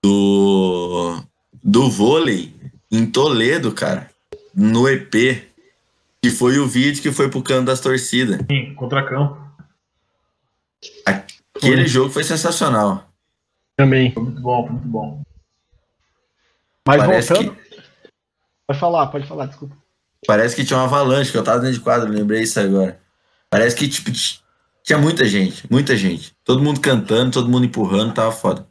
Do. 0.03 1.23
Do 1.63 1.89
vôlei 1.89 2.53
em 2.91 3.07
Toledo, 3.07 3.73
cara. 3.73 4.11
No 4.55 4.89
EP. 4.89 5.45
Que 6.21 6.31
foi 6.31 6.59
o 6.59 6.67
vídeo 6.67 7.03
que 7.03 7.13
foi 7.13 7.31
pro 7.31 7.43
canto 7.43 7.67
das 7.67 7.81
torcidas. 7.81 8.41
Sim, 8.51 8.75
contra 8.75 9.07
campo. 9.07 9.39
Aquele 11.55 11.87
jogo 11.87 12.11
foi 12.11 12.25
sensacional. 12.25 13.04
Também. 13.77 14.13
Foi 14.13 14.23
muito 14.23 14.41
bom, 14.41 14.63
foi 14.63 14.73
muito 14.73 14.89
bom. 14.89 15.23
Mas 16.87 17.03
Parece 17.03 17.35
voltando. 17.35 17.59
Pode 18.67 18.79
falar, 18.79 19.07
pode 19.09 19.27
falar, 19.27 19.47
desculpa. 19.47 19.77
Parece 20.27 20.57
que 20.57 20.65
tinha 20.65 20.79
uma 20.79 20.87
avalanche, 20.87 21.31
que 21.31 21.37
eu 21.37 21.45
tava 21.45 21.61
dentro 21.61 21.75
de 21.75 21.81
quadro, 21.81 22.11
lembrei 22.11 22.43
isso 22.43 22.59
agora. 22.59 23.01
Parece 23.51 23.77
que, 23.77 23.89
tipo, 23.89 24.11
tinha 24.83 24.99
muita 24.99 25.25
gente, 25.27 25.71
muita 25.71 25.97
gente. 25.97 26.35
Todo 26.45 26.63
mundo 26.63 26.81
cantando, 26.81 27.33
todo 27.33 27.49
mundo 27.49 27.67
empurrando, 27.67 28.15
tava 28.15 28.33
foda. 28.33 28.67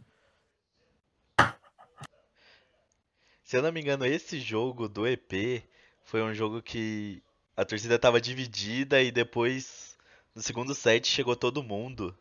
Se 3.43 3.57
eu 3.57 3.61
não 3.61 3.71
me 3.71 3.81
engano, 3.81 4.05
esse 4.05 4.39
jogo 4.39 4.87
do 4.87 5.07
EP 5.07 5.63
foi 6.03 6.23
um 6.23 6.33
jogo 6.33 6.61
que 6.61 7.21
a 7.55 7.63
torcida 7.63 7.99
tava 7.99 8.19
dividida 8.19 9.01
e 9.01 9.11
depois, 9.11 9.95
no 10.35 10.41
segundo 10.41 10.73
set, 10.73 11.07
chegou 11.07 11.35
todo 11.35 11.61
mundo. 11.61 12.17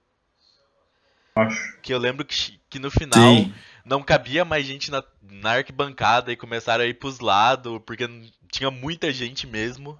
Acho. 1.35 1.79
Que 1.81 1.93
eu 1.93 1.99
lembro 1.99 2.25
que, 2.25 2.61
que 2.69 2.79
no 2.79 2.91
final 2.91 3.37
Sim. 3.37 3.55
não 3.85 4.03
cabia 4.03 4.45
mais 4.45 4.67
gente 4.67 4.91
na, 4.91 5.03
na 5.23 5.53
arquibancada 5.53 6.31
e 6.31 6.37
começaram 6.37 6.85
a 6.85 6.87
ir 6.87 6.95
pros 6.95 7.21
lados, 7.21 7.81
porque 7.87 8.09
tinha 8.51 8.71
muita 8.71 9.13
gente 9.13 9.47
mesmo. 9.47 9.99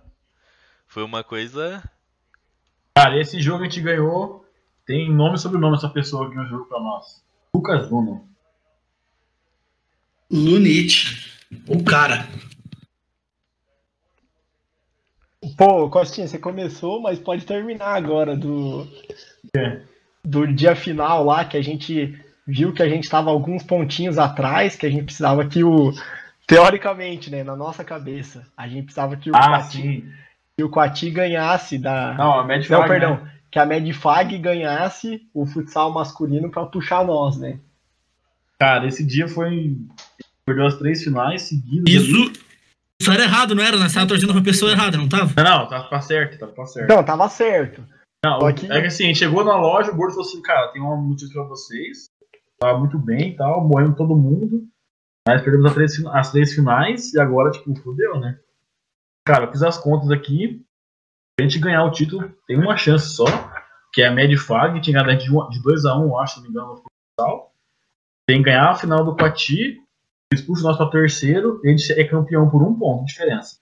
Foi 0.87 1.03
uma 1.03 1.25
coisa. 1.25 1.83
Cara, 2.95 3.19
esse 3.19 3.41
jogo 3.41 3.63
a 3.63 3.65
gente 3.65 3.81
ganhou. 3.81 4.45
Tem 4.85 5.11
nome 5.11 5.37
e 5.37 5.39
sobrenome 5.39 5.77
essa 5.77 5.89
pessoa 5.89 6.29
que 6.29 6.35
ganhou 6.35 6.47
o 6.47 6.51
jogo 6.51 6.65
pra 6.67 6.81
nós. 6.81 7.25
Lucas 7.55 7.91
Luna. 7.91 8.23
Lunite. 10.31 11.33
O 11.67 11.83
cara. 11.83 12.29
Pô, 15.57 15.89
Costinha, 15.91 16.27
você 16.27 16.39
começou, 16.39 17.01
mas 17.01 17.19
pode 17.19 17.45
terminar 17.45 17.95
agora 17.95 18.37
do, 18.37 18.87
do 20.25 20.47
dia 20.47 20.75
final 20.77 21.25
lá, 21.25 21.45
que 21.45 21.57
a 21.57 21.63
gente 21.63 22.19
viu 22.47 22.73
que 22.73 22.83
a 22.83 22.89
gente 22.89 23.05
estava 23.05 23.31
alguns 23.31 23.63
pontinhos 23.63 24.19
atrás, 24.19 24.77
que 24.77 24.87
a 24.87 24.91
gente 24.91 25.05
precisava 25.05 25.45
que 25.47 25.63
o. 25.65 25.93
Teoricamente, 26.47 27.31
né, 27.31 27.43
na 27.45 27.57
nossa 27.57 27.85
cabeça, 27.85 28.47
a 28.57 28.67
gente 28.69 28.85
precisava 28.85 29.17
que 29.17 29.31
o, 29.31 29.37
Ah, 29.37 29.49
Quati, 29.49 30.05
que 30.57 30.65
o 30.65 30.69
Quati 30.71 31.11
ganhasse 31.11 31.79
da. 31.79 32.15
Não, 32.15 32.41
a 32.41 32.45
Mad 32.47 32.61
Não, 32.61 32.67
Flag, 32.79 32.89
perdão. 32.89 33.17
né? 33.25 33.33
Que 33.51 33.59
a 33.59 33.67
Medfag 33.67 34.39
ganhasse 34.39 35.29
o 35.35 35.45
futsal 35.45 35.93
masculino 35.93 36.51
para 36.51 36.65
puxar 36.67 37.05
nós, 37.05 37.37
né? 37.39 37.59
Cara, 38.59 38.87
esse 38.87 39.05
dia 39.05 39.29
foi. 39.29 39.77
Perdeu 40.47 40.67
as 40.67 40.77
três 40.77 41.03
finais 41.03 41.43
seguidas. 41.43 41.85
ali. 41.87 41.97
Isso. 41.97 42.33
Isso 43.01 43.11
era 43.13 43.25
errado, 43.25 43.55
não 43.55 43.63
era? 43.63 43.77
Nós 43.77 43.93
tava 43.93 44.07
torcendo 44.07 44.33
pra 44.33 44.43
pessoa 44.43 44.71
errada, 44.73 44.97
não 44.97 45.09
tava? 45.09 45.33
Não, 45.43 45.69
não, 45.69 45.89
tá 45.89 46.01
certo, 46.01 46.39
tá 46.47 46.67
certo. 46.67 46.89
Não, 46.89 47.03
tava 47.05 47.29
certo. 47.29 47.85
Não, 48.25 48.39
que- 48.55 48.71
é 48.71 48.81
que 48.81 48.87
assim, 48.87 49.05
a 49.05 49.07
gente 49.09 49.19
chegou 49.19 49.45
na 49.45 49.57
loja, 49.57 49.91
o 49.91 49.97
gordo 49.97 50.15
falou 50.15 50.29
assim, 50.29 50.41
cara, 50.43 50.69
tem 50.69 50.81
uma 50.81 50.97
notícia 50.97 51.33
pra 51.35 51.43
vocês. 51.49 52.09
Tava 52.61 52.79
muito 52.79 52.99
bem 52.99 53.31
e 53.31 53.37
tal, 53.37 53.67
morrendo 53.67 53.97
todo 53.97 54.15
mundo. 54.17 54.63
Mas 55.27 55.43
perdemos 55.43 55.67
as 55.67 55.75
três, 55.75 56.07
as 56.07 56.31
três 56.33 56.53
finais 56.53 57.13
e 57.15 57.21
agora, 57.21 57.51
tipo, 57.51 57.75
fodeu, 57.77 58.19
né? 58.21 58.39
Cara, 59.27 59.45
eu 59.47 59.51
fiz 59.53 59.63
as 59.63 59.79
contas 59.79 60.11
aqui. 60.11 60.65
A 61.39 61.43
gente 61.43 61.59
ganhar 61.59 61.85
o 61.85 61.91
título, 61.91 62.33
tem 62.47 62.57
uma 62.59 62.77
chance 62.77 63.09
só, 63.15 63.25
que 63.93 64.03
é 64.03 64.07
a 64.09 64.13
Mad 64.15 64.33
Fag, 64.37 64.81
tinha 64.81 64.95
ganhado 64.95 65.11
a 65.11 65.13
gente 65.15 65.29
de 65.51 65.63
2x1, 65.63 66.03
eu 66.03 66.19
acho, 66.19 66.35
se 66.35 66.41
não 66.41 66.45
me 66.45 66.51
engano, 66.51 66.69
no 66.69 66.77
futsal. 66.77 67.53
Tem 68.29 68.39
que 68.39 68.45
ganhar 68.45 68.71
a 68.71 68.75
final 68.75 69.05
do 69.05 69.17
Quati, 69.17 69.81
expulso 70.33 70.63
nós 70.63 70.77
pra 70.77 70.87
terceiro, 70.91 71.61
e 71.65 71.69
a 71.69 71.71
gente 71.71 71.93
é 71.93 72.05
campeão 72.05 72.49
por 72.49 72.63
um 72.63 72.79
ponto 72.79 73.05
de 73.05 73.13
diferença. 73.13 73.57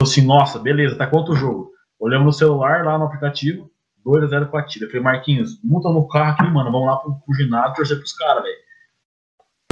Falei 0.00 0.12
assim, 0.12 0.26
nossa, 0.26 0.58
beleza, 0.58 0.96
tá 0.96 1.06
quanto 1.06 1.32
o 1.32 1.36
jogo? 1.36 1.72
Olhamos 1.98 2.26
no 2.26 2.32
celular, 2.32 2.84
lá 2.84 2.98
no 2.98 3.04
aplicativo, 3.04 3.70
2x0 4.04 4.48
Quati. 4.50 4.80
Eu 4.82 4.88
falei, 4.88 5.02
Marquinhos, 5.02 5.60
monta 5.62 5.88
no 5.90 6.06
carro 6.08 6.32
aqui, 6.32 6.50
mano, 6.52 6.70
vamos 6.72 6.86
lá 6.86 6.96
pro, 6.96 7.14
pro 7.14 7.34
ginásio 7.34 7.74
torcer 7.76 7.96
pros 7.98 8.12
caras, 8.12 8.42
velho. 8.42 8.56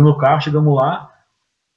No 0.01 0.17
carro, 0.19 0.41
chegamos 0.41 0.75
lá, 0.77 1.11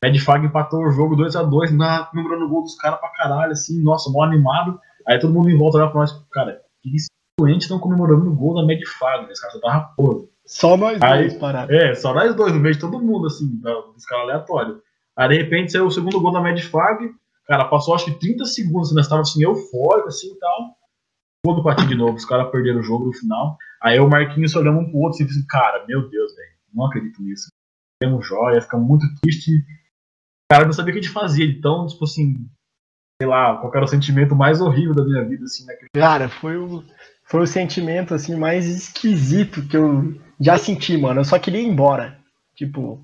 Medfag 0.03 0.45
empatou 0.45 0.83
o 0.85 0.91
jogo 0.91 1.15
2x2, 1.15 1.71
na- 1.75 2.05
comemorando 2.05 2.45
o 2.45 2.49
gol 2.49 2.63
dos 2.63 2.75
caras 2.75 2.99
pra 2.99 3.09
caralho, 3.09 3.51
assim, 3.51 3.81
nossa, 3.81 4.09
mó 4.09 4.23
animado. 4.23 4.79
Aí 5.07 5.19
todo 5.19 5.33
mundo 5.33 5.49
em 5.49 5.57
volta 5.57 5.77
olhava 5.77 5.91
pra 5.91 6.01
nós, 6.01 6.11
cara, 6.31 6.61
que 6.81 6.95
esses 6.95 7.07
doentes 7.39 7.65
estão 7.65 7.79
comemorando 7.79 8.29
o 8.29 8.35
gol 8.35 8.55
da 8.55 8.65
Medfag, 8.65 9.25
né? 9.25 9.31
Esse 9.31 9.41
cara 9.41 9.53
só 9.53 9.59
tava 9.59 9.73
raposo. 9.73 10.29
Só 10.45 10.75
nós 10.77 11.01
Aí- 11.01 11.27
dois 11.27 11.33
parados. 11.39 11.73
É, 11.75 11.95
só 11.95 12.13
nós 12.13 12.35
dois, 12.35 12.53
no 12.53 12.59
meio 12.59 12.73
de 12.75 12.81
todo 12.81 12.99
mundo, 12.99 13.27
assim, 13.27 13.47
dos 13.57 14.05
caras 14.05 14.23
aleatórios. 14.25 14.77
Aí 15.17 15.29
de 15.29 15.37
repente 15.43 15.71
saiu 15.71 15.85
o 15.87 15.91
segundo 15.91 16.19
gol 16.19 16.31
da 16.31 16.41
Medfag, 16.41 17.11
cara, 17.45 17.65
passou 17.65 17.95
acho 17.95 18.05
que 18.05 18.19
30 18.19 18.45
segundos, 18.45 18.93
nós 18.93 19.07
tava 19.07 19.21
assim, 19.21 19.43
eufórico, 19.43 20.07
assim 20.07 20.31
e 20.31 20.39
tal. 20.39 20.75
Gol 21.45 21.55
do 21.55 21.63
Pati 21.63 21.87
de 21.87 21.95
novo, 21.95 22.15
os 22.15 22.25
caras 22.25 22.51
perderam 22.51 22.79
o 22.79 22.83
jogo 22.83 23.05
no 23.05 23.13
final. 23.13 23.57
Aí 23.81 23.99
o 23.99 24.09
Marquinhos 24.09 24.55
olhando 24.55 24.79
um 24.79 24.89
pro 24.89 24.99
outro 24.99 25.21
e 25.21 25.25
assim, 25.25 25.45
cara, 25.47 25.85
meu 25.87 26.09
Deus, 26.09 26.35
velho, 26.35 26.51
não 26.73 26.85
acredito 26.85 27.21
nisso. 27.21 27.47
Temos 28.01 28.27
joia, 28.27 28.61
fica 28.61 28.77
muito 28.77 29.05
triste. 29.21 29.51
Cara, 30.51 30.65
não 30.65 30.73
sabia 30.73 30.91
o 30.91 30.93
que 30.93 30.99
a 30.99 31.03
gente 31.03 31.13
fazia, 31.13 31.45
então, 31.45 31.87
tipo 31.87 32.03
assim, 32.03 32.49
sei 33.21 33.27
lá, 33.27 33.57
qual 33.57 33.73
era 33.73 33.85
o 33.85 33.87
sentimento 33.87 34.35
mais 34.35 34.59
horrível 34.59 34.93
da 34.93 35.03
minha 35.03 35.23
vida, 35.23 35.45
assim, 35.45 35.65
naquele 35.65 35.89
Cara, 35.93 36.27
foi 36.27 36.57
o, 36.57 36.83
foi 37.25 37.41
o 37.41 37.47
sentimento 37.47 38.13
assim 38.13 38.35
mais 38.35 38.65
esquisito 38.65 39.65
que 39.67 39.77
eu 39.77 40.19
já 40.39 40.57
senti, 40.57 40.97
mano. 40.97 41.19
Eu 41.19 41.25
só 41.25 41.37
queria 41.37 41.61
ir 41.61 41.67
embora. 41.67 42.17
Tipo, 42.55 43.01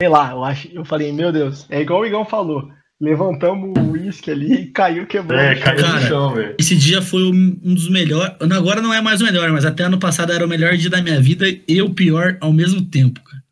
sei 0.00 0.08
lá, 0.08 0.30
eu 0.30 0.44
acho, 0.44 0.68
eu 0.68 0.84
falei, 0.84 1.12
meu 1.12 1.32
Deus, 1.32 1.66
é 1.70 1.80
igual 1.80 2.00
o 2.00 2.06
Igão 2.06 2.24
falou. 2.24 2.70
Levantamos 3.00 3.74
o 3.76 3.90
uísque 3.90 4.30
ali 4.30 4.52
e 4.54 4.66
caiu 4.66 5.06
quebrando. 5.06 5.40
É, 5.40 5.52
o 5.52 5.56
chão. 5.56 5.64
caiu 5.64 5.78
no 5.80 5.92
Cara, 5.92 6.06
chão, 6.06 6.34
velho. 6.34 6.54
Esse 6.58 6.76
dia 6.76 7.02
foi 7.02 7.24
um 7.24 7.58
um 7.62 7.74
dos 7.74 7.88
melhores. 7.88 8.34
Agora 8.52 8.80
não 8.80 8.94
é 8.94 9.00
mais 9.00 9.20
o 9.20 9.24
melhor, 9.24 9.50
mas 9.50 9.64
até 9.64 9.82
ano 9.84 9.98
passado 9.98 10.32
era 10.32 10.44
o 10.44 10.48
melhor 10.48 10.76
dia 10.76 10.88
da 10.90 11.02
minha 11.02 11.20
vida 11.20 11.44
e 11.66 11.82
o 11.82 11.90
pior 11.90 12.36
ao 12.40 12.52
mesmo 12.52 12.82
tempo, 12.82 13.20
cara. 13.22 13.42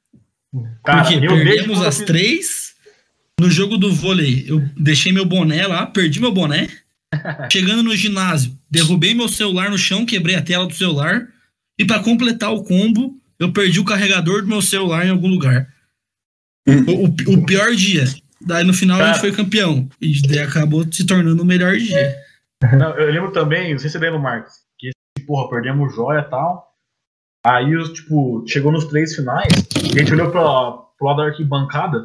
Cara, 0.85 1.03
Porque 1.03 1.15
eu 1.17 1.21
desde 1.21 1.45
perdemos 1.45 1.83
as 1.83 1.97
fiz- 1.99 2.07
três. 2.07 2.73
No 3.41 3.51
jogo 3.51 3.77
do 3.77 3.93
vôlei, 3.93 4.45
eu 4.47 4.63
deixei 4.77 5.11
meu 5.13 5.25
boné 5.25 5.67
lá, 5.67 5.87
perdi 5.87 6.21
meu 6.21 6.31
boné. 6.33 6.69
Chegando 7.51 7.83
no 7.83 7.97
ginásio, 7.97 8.57
derrubei 8.71 9.15
meu 9.15 9.29
celular 9.29 9.69
no 9.71 9.77
chão, 9.79 10.07
quebrei 10.07 10.37
a 10.37 10.43
tela 10.43 10.67
do 10.67 10.75
celular. 10.75 11.27
E 11.79 11.85
pra 11.85 11.99
completar 11.99 12.53
o 12.53 12.63
combo, 12.63 13.19
eu 13.41 13.51
perdi 13.53 13.81
o 13.81 13.85
carregador 13.85 14.43
do 14.43 14.49
meu 14.49 14.63
celular 14.63 15.05
em 15.05 15.11
algum 15.11 15.27
lugar. 15.29 15.67
O, 16.69 17.07
o- 17.07 17.35
o 17.35 17.45
pior 17.45 17.75
dia. 17.75 18.05
Daí 18.47 18.65
no 18.65 18.73
final 18.73 19.01
a 19.01 19.07
gente 19.07 19.21
Cara. 19.21 19.21
foi 19.21 19.33
campeão. 19.33 19.89
E 20.01 20.21
daí 20.23 20.41
acabou 20.41 20.85
se 20.91 21.07
tornando 21.07 21.43
o 21.43 21.47
melhor 21.47 21.77
dia. 21.77 22.17
Não, 22.79 22.91
eu 22.97 23.13
lembro 23.13 23.33
também, 23.33 23.73
não 23.73 23.79
sei 23.79 23.91
se 23.91 23.99
você 23.99 24.05
lembra, 24.05 24.21
Marcos, 24.21 24.55
que, 24.79 24.91
porra, 25.27 25.51
perdemos 25.51 25.95
joia 25.95 26.21
e 26.21 26.31
tal. 26.31 26.73
Aí, 27.45 27.93
tipo, 27.93 28.45
chegou 28.47 28.71
nos 28.71 28.85
três 28.85 29.17
finais, 29.17 29.53
e 29.93 29.99
a 29.99 29.99
gente 29.99 30.13
olhou 30.13 30.31
pra, 30.31 30.43
pro 30.97 31.09
lado 31.09 31.17
da 31.17 31.25
arquibancada, 31.25 32.01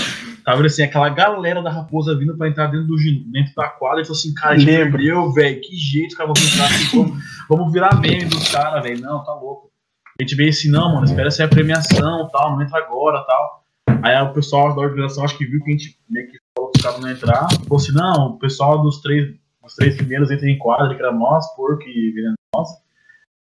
Tava 0.47 0.59
vendo 0.59 0.67
assim, 0.67 0.81
aquela 0.81 1.09
galera 1.09 1.61
da 1.61 1.69
raposa 1.69 2.17
vindo 2.17 2.37
pra 2.37 2.47
entrar 2.47 2.67
dentro, 2.67 2.87
do, 2.87 2.95
dentro 3.29 3.53
da 3.53 3.67
quadra 3.67 4.01
e 4.01 4.05
falou 4.05 4.17
assim, 4.17 4.33
cara, 4.33 4.55
a 4.55 4.57
gente 4.57 4.71
Lembro. 4.71 4.91
perdeu, 4.93 5.33
velho. 5.33 5.59
Que 5.59 5.75
jeito, 5.75 6.11
os 6.11 6.15
caras 6.15 6.31
vão 6.33 6.47
entrar 6.47 6.65
assim, 6.67 6.97
vamos, 6.97 7.23
vamos 7.49 7.73
virar 7.73 7.99
meme 7.99 8.23
dos 8.23 8.49
caras, 8.49 8.81
velho. 8.81 9.01
Não, 9.01 9.21
tá 9.25 9.33
louco. 9.33 9.69
A 10.17 10.23
gente 10.23 10.35
veio 10.35 10.49
assim, 10.49 10.71
não, 10.71 10.93
mano, 10.93 11.03
espera 11.03 11.29
sair 11.29 11.47
a 11.47 11.49
premiação 11.49 12.29
tal, 12.31 12.55
não 12.55 12.61
entra 12.61 12.77
agora 12.79 13.21
tal. 13.27 13.65
Aí 14.03 14.21
o 14.21 14.33
pessoal 14.33 14.75
da 14.75 14.81
organização 14.81 15.23
acho 15.23 15.37
que 15.37 15.45
viu 15.45 15.63
que 15.63 15.69
a 15.69 15.73
gente 15.73 15.99
meio 16.09 16.31
que 16.31 16.37
falou 16.55 16.71
que 16.71 16.79
os 16.79 16.83
caras 16.83 16.99
não 16.99 17.09
entrar. 17.09 17.47
Falou 17.63 17.77
assim, 17.77 17.91
não, 17.93 18.27
o 18.31 18.39
pessoal 18.39 18.81
dos 18.81 19.01
três, 19.01 19.35
dos 19.63 19.75
três 19.75 19.95
primeiros 19.95 20.31
entra 20.31 20.49
em 20.49 20.57
quadra, 20.57 20.95
que 20.95 21.01
era 21.01 21.11
nós, 21.11 21.45
porco 21.55 21.83
e 21.83 22.11
venenosa. 22.11 22.81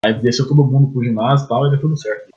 Aí 0.05 0.13
desceu 0.13 0.47
todo 0.47 0.65
mundo 0.65 0.91
pro 0.91 1.03
ginásio 1.03 1.45
e 1.45 1.49
tal, 1.49 1.67
e 1.67 1.71
deu 1.71 1.81
tudo 1.81 1.97
certo. 1.97 2.29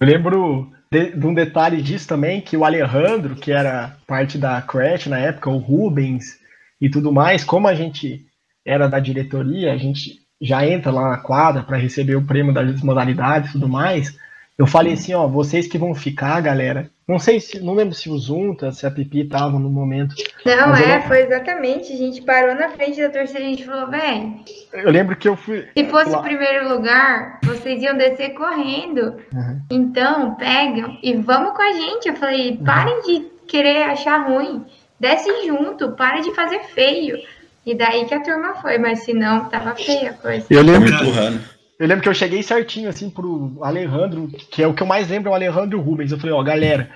Eu 0.00 0.06
lembro 0.06 0.72
de, 0.90 1.10
de 1.10 1.26
um 1.26 1.34
detalhe 1.34 1.82
disso 1.82 2.08
também, 2.08 2.40
que 2.40 2.56
o 2.56 2.64
Alejandro, 2.64 3.36
que 3.36 3.52
era 3.52 3.96
parte 4.06 4.38
da 4.38 4.60
Crash 4.62 5.06
na 5.06 5.18
época, 5.18 5.50
o 5.50 5.58
Rubens 5.58 6.38
e 6.80 6.88
tudo 6.88 7.12
mais, 7.12 7.44
como 7.44 7.68
a 7.68 7.74
gente 7.74 8.26
era 8.64 8.88
da 8.88 9.00
diretoria, 9.00 9.72
a 9.72 9.76
gente 9.76 10.20
já 10.40 10.66
entra 10.66 10.92
lá 10.92 11.10
na 11.10 11.18
quadra 11.18 11.62
para 11.62 11.76
receber 11.76 12.16
o 12.16 12.24
prêmio 12.24 12.54
das 12.54 12.80
modalidades 12.82 13.50
e 13.50 13.52
tudo 13.52 13.68
mais. 13.68 14.16
Eu 14.58 14.66
falei 14.66 14.94
assim, 14.94 15.14
ó, 15.14 15.26
vocês 15.28 15.68
que 15.68 15.78
vão 15.78 15.94
ficar, 15.94 16.40
galera. 16.40 16.90
Não 17.06 17.18
sei 17.18 17.38
se, 17.38 17.60
não 17.60 17.74
lembro 17.74 17.94
se 17.94 18.10
o 18.10 18.18
Zunta, 18.18 18.72
se 18.72 18.84
a 18.84 18.90
Pipi 18.90 19.20
estavam 19.20 19.60
no 19.60 19.70
momento. 19.70 20.16
Não, 20.44 20.74
é, 20.74 20.96
não- 20.98 21.02
foi 21.06 21.20
exatamente. 21.22 21.92
A 21.92 21.96
gente 21.96 22.20
parou 22.22 22.56
na 22.56 22.68
frente 22.70 23.00
da 23.00 23.08
torcida 23.08 23.38
e 23.38 23.44
a 23.44 23.48
gente 23.48 23.64
falou, 23.64 23.86
velho, 23.88 24.34
Eu 24.72 24.90
lembro 24.90 25.14
que 25.14 25.28
eu 25.28 25.36
fui. 25.36 25.64
se 25.76 25.84
fosse 25.86 26.10
lá- 26.10 26.18
o 26.18 26.22
primeiro 26.22 26.68
lugar, 26.68 27.38
vocês 27.44 27.80
iam 27.82 27.96
descer 27.96 28.30
correndo. 28.34 29.14
Uhum. 29.32 29.60
Então, 29.70 30.34
pegam 30.34 30.98
e 31.04 31.14
vamos 31.14 31.52
com 31.52 31.62
a 31.62 31.72
gente. 31.72 32.08
Eu 32.08 32.16
falei, 32.16 32.56
parem 32.64 33.00
de 33.02 33.26
querer 33.46 33.84
achar 33.84 34.28
ruim. 34.28 34.64
Desce 34.98 35.46
junto, 35.46 35.92
para 35.92 36.18
de 36.20 36.34
fazer 36.34 36.58
feio. 36.74 37.16
E 37.64 37.76
daí 37.76 38.06
que 38.06 38.14
a 38.14 38.20
turma 38.20 38.54
foi, 38.56 38.76
mas 38.76 39.04
se 39.04 39.14
não, 39.14 39.44
tava 39.44 39.76
feia 39.76 40.10
a 40.10 40.14
coisa. 40.14 40.44
Eu 40.50 40.62
lembro, 40.62 40.90
empurrando. 40.90 41.40
Eu 41.78 41.86
lembro 41.86 42.02
que 42.02 42.08
eu 42.08 42.14
cheguei 42.14 42.42
certinho 42.42 42.88
assim 42.88 43.08
pro 43.10 43.58
Alejandro, 43.62 44.28
que 44.50 44.62
é 44.62 44.66
o 44.66 44.74
que 44.74 44.82
eu 44.82 44.86
mais 44.86 45.08
lembro, 45.08 45.28
é 45.28 45.32
o 45.32 45.34
Alejandro 45.34 45.80
Rubens. 45.80 46.10
Eu 46.12 46.18
falei, 46.18 46.34
ó, 46.34 46.42
galera, 46.42 46.90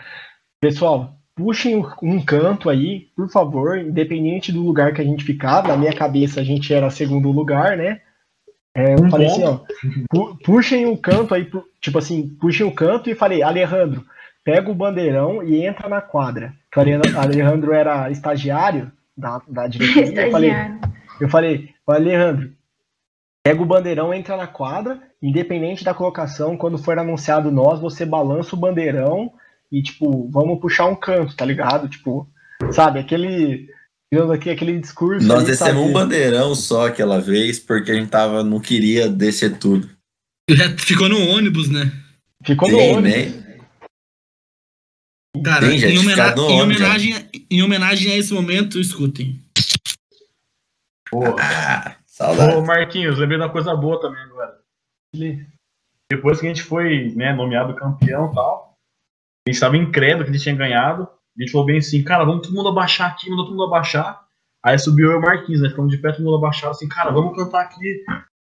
pessoal, 0.61 1.15
puxem 1.37 1.85
um 2.03 2.21
canto 2.25 2.69
aí, 2.69 3.09
por 3.17 3.31
favor, 3.31 3.79
independente 3.79 4.51
do 4.53 4.63
lugar 4.63 4.93
que 4.93 5.01
a 5.01 5.05
gente 5.05 5.25
ficava. 5.25 5.69
Na 5.69 5.77
minha 5.77 5.93
cabeça 5.95 6.41
a 6.41 6.45
gente 6.45 6.73
era 6.73 6.91
segundo 6.91 7.31
lugar, 7.31 7.77
né? 7.77 8.01
É, 8.75 8.95
eu 8.95 9.05
Um 9.05 9.11
falei 9.11 9.27
assim, 9.27 9.45
ó, 9.45 9.61
pu- 10.09 10.37
puxem 10.45 10.87
o 10.87 10.97
canto 10.97 11.35
aí, 11.35 11.47
tipo 11.81 11.99
assim, 11.99 12.29
puxem 12.41 12.67
o 12.67 12.73
canto 12.75 13.11
e 13.11 13.15
falei, 13.15 13.43
Alejandro, 13.43 14.05
pega 14.43 14.71
o 14.71 14.75
bandeirão 14.75 15.43
e 15.43 15.65
entra 15.65 15.89
na 15.89 16.01
quadra. 16.01 16.55
Que 16.73 16.79
o 16.79 16.83
Ale- 16.83 17.17
Alejandro 17.17 17.73
era 17.75 18.11
estagiário 18.11 18.91
da, 19.17 19.43
da 19.47 19.67
diretoria. 19.69 20.25
Eu 20.27 20.31
falei, 20.33 20.51
eu 21.21 21.29
falei, 21.29 21.69
"Ô, 21.87 21.93
Alejandro, 21.93 22.51
pega 23.45 23.61
o 23.63 23.67
bandeirão, 23.67 24.15
entra 24.15 24.37
na 24.37 24.47
quadra, 24.47 25.01
independente 25.21 25.85
da 25.85 25.93
colocação, 25.95 26.57
quando 26.57 26.79
for 26.79 26.99
anunciado 26.99 27.51
nós, 27.51 27.81
você 27.81 28.07
balança 28.07 28.55
o 28.55 28.59
bandeirão 28.59 29.33
e, 29.71 29.83
tipo, 29.83 30.29
vamos 30.31 30.61
puxar 30.61 30.87
um 30.87 30.95
canto, 30.95 31.35
tá 31.35 31.45
ligado? 31.45 31.89
Tipo, 31.89 32.29
sabe, 32.73 33.01
aquele, 33.01 33.69
aqui, 34.33 34.51
aquele 34.51 34.79
discurso. 34.79 35.27
Nós 35.27 35.45
descemos 35.45 35.75
sabe? 35.83 35.91
um 35.91 35.93
bandeirão 35.93 36.55
só 36.55 36.87
aquela 36.87 37.21
vez, 37.21 37.59
porque 37.59 37.91
a 37.91 37.95
gente 37.95 38.11
tava, 38.11 38.45
não 38.45 38.61
queria 38.61 39.09
descer 39.09 39.59
tudo. 39.59 39.89
Já 40.51 40.77
ficou 40.77 41.09
no 41.09 41.19
ônibus, 41.29 41.69
né? 41.69 41.91
Ficou 42.45 42.71
no 42.71 42.79
ônibus. 42.79 43.35
né? 43.35 43.43
Cara, 45.43 45.71
gente, 45.71 45.87
em, 45.87 45.99
homena- 45.99 46.35
em 46.37 46.41
ônibus, 46.61 46.81
homenagem, 46.83 47.15
em 47.51 47.63
homenagem 47.63 48.13
a 48.13 48.17
esse 48.17 48.33
momento, 48.35 48.79
escutem. 48.79 49.41
Pô, 51.11 51.25
Ah, 51.39 51.97
saudade. 52.13 52.55
Ô, 52.55 52.63
Marquinhos, 52.63 53.19
lembrei 53.19 53.39
de 53.39 53.45
uma 53.45 53.53
coisa 53.53 53.75
boa 53.75 54.01
também 54.01 54.23
agora. 54.23 54.59
Depois 56.11 56.41
que 56.41 56.47
a 56.47 56.49
gente 56.49 56.63
foi 56.63 57.13
né, 57.17 57.33
nomeado 57.33 57.75
campeão 57.75 58.31
e 58.31 58.35
tal, 58.35 58.77
a 59.47 59.51
gente 59.51 59.61
tava 59.61 59.77
incrédulo 59.77 60.25
que 60.25 60.31
a 60.31 60.33
gente 60.35 60.43
tinha 60.43 60.55
ganhado. 60.55 61.09
A 61.37 61.43
gente 61.43 61.51
falou 61.51 61.67
bem 61.67 61.79
assim, 61.79 62.05
cara, 62.05 62.25
vamos 62.25 62.47
todo 62.47 62.55
mundo 62.55 62.69
abaixar 62.69 63.11
aqui, 63.11 63.31
mandou 63.31 63.47
todo 63.47 63.55
mundo 63.55 63.67
abaixar. 63.67 64.23
Aí 64.65 64.79
subiu 64.79 65.11
eu 65.11 65.17
e 65.17 65.19
o 65.19 65.23
Marquinhos, 65.23 65.63
né? 65.63 65.71
Ficamos 65.71 65.91
de 65.91 65.99
pé, 65.99 66.13
todo 66.13 66.25
mundo 66.25 66.37
abaixado, 66.37 66.71
assim, 66.71 66.89
cara, 66.89 67.11
vamos 67.11 67.35
cantar 67.35 67.63
aqui. 67.63 68.05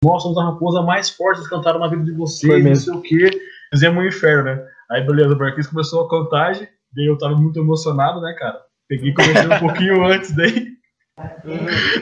Nós 0.05 0.23
somos 0.23 0.37
a 0.37 0.45
raposa 0.45 0.83
mais 0.83 1.09
forte, 1.09 1.39
eles 1.39 1.49
cantaram 1.49 1.79
na 1.79 1.89
vida 1.89 2.05
de 2.05 2.13
vocês, 2.13 2.63
não 2.63 2.75
sei 2.75 2.95
o 2.95 3.01
quê. 3.01 3.31
Fizemos 3.73 4.05
um 4.05 4.07
inferno, 4.07 4.45
né? 4.45 4.67
Aí, 4.91 5.01
beleza, 5.07 5.35
o 5.35 5.39
Marquinhos 5.39 5.69
começou 5.69 6.05
a 6.05 6.09
contagem, 6.09 6.69
daí 6.93 7.07
eu 7.07 7.17
tava 7.17 7.37
muito 7.37 7.59
emocionado, 7.59 8.21
né, 8.21 8.35
cara? 8.39 8.61
Peguei 8.87 9.11
e 9.11 9.15
comecei 9.15 9.47
um 9.47 9.59
pouquinho 9.61 10.05
antes 10.05 10.35
daí. 10.37 10.74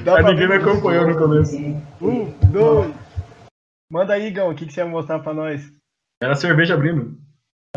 Dá 0.05 0.22
ninguém 0.22 0.48
me 0.48 0.55
acompanhou 0.55 1.06
no 1.06 1.16
começo. 1.18 1.56
Um, 2.01 2.32
dois. 2.51 2.94
Manda 3.90 4.14
aí, 4.14 4.30
Gão, 4.30 4.51
o 4.51 4.55
que, 4.55 4.64
que 4.66 4.72
você 4.72 4.82
vai 4.82 4.90
mostrar 4.90 5.18
pra 5.18 5.34
nós? 5.34 5.60
Era 6.22 6.34
cerveja 6.34 6.74
abrindo. 6.74 7.18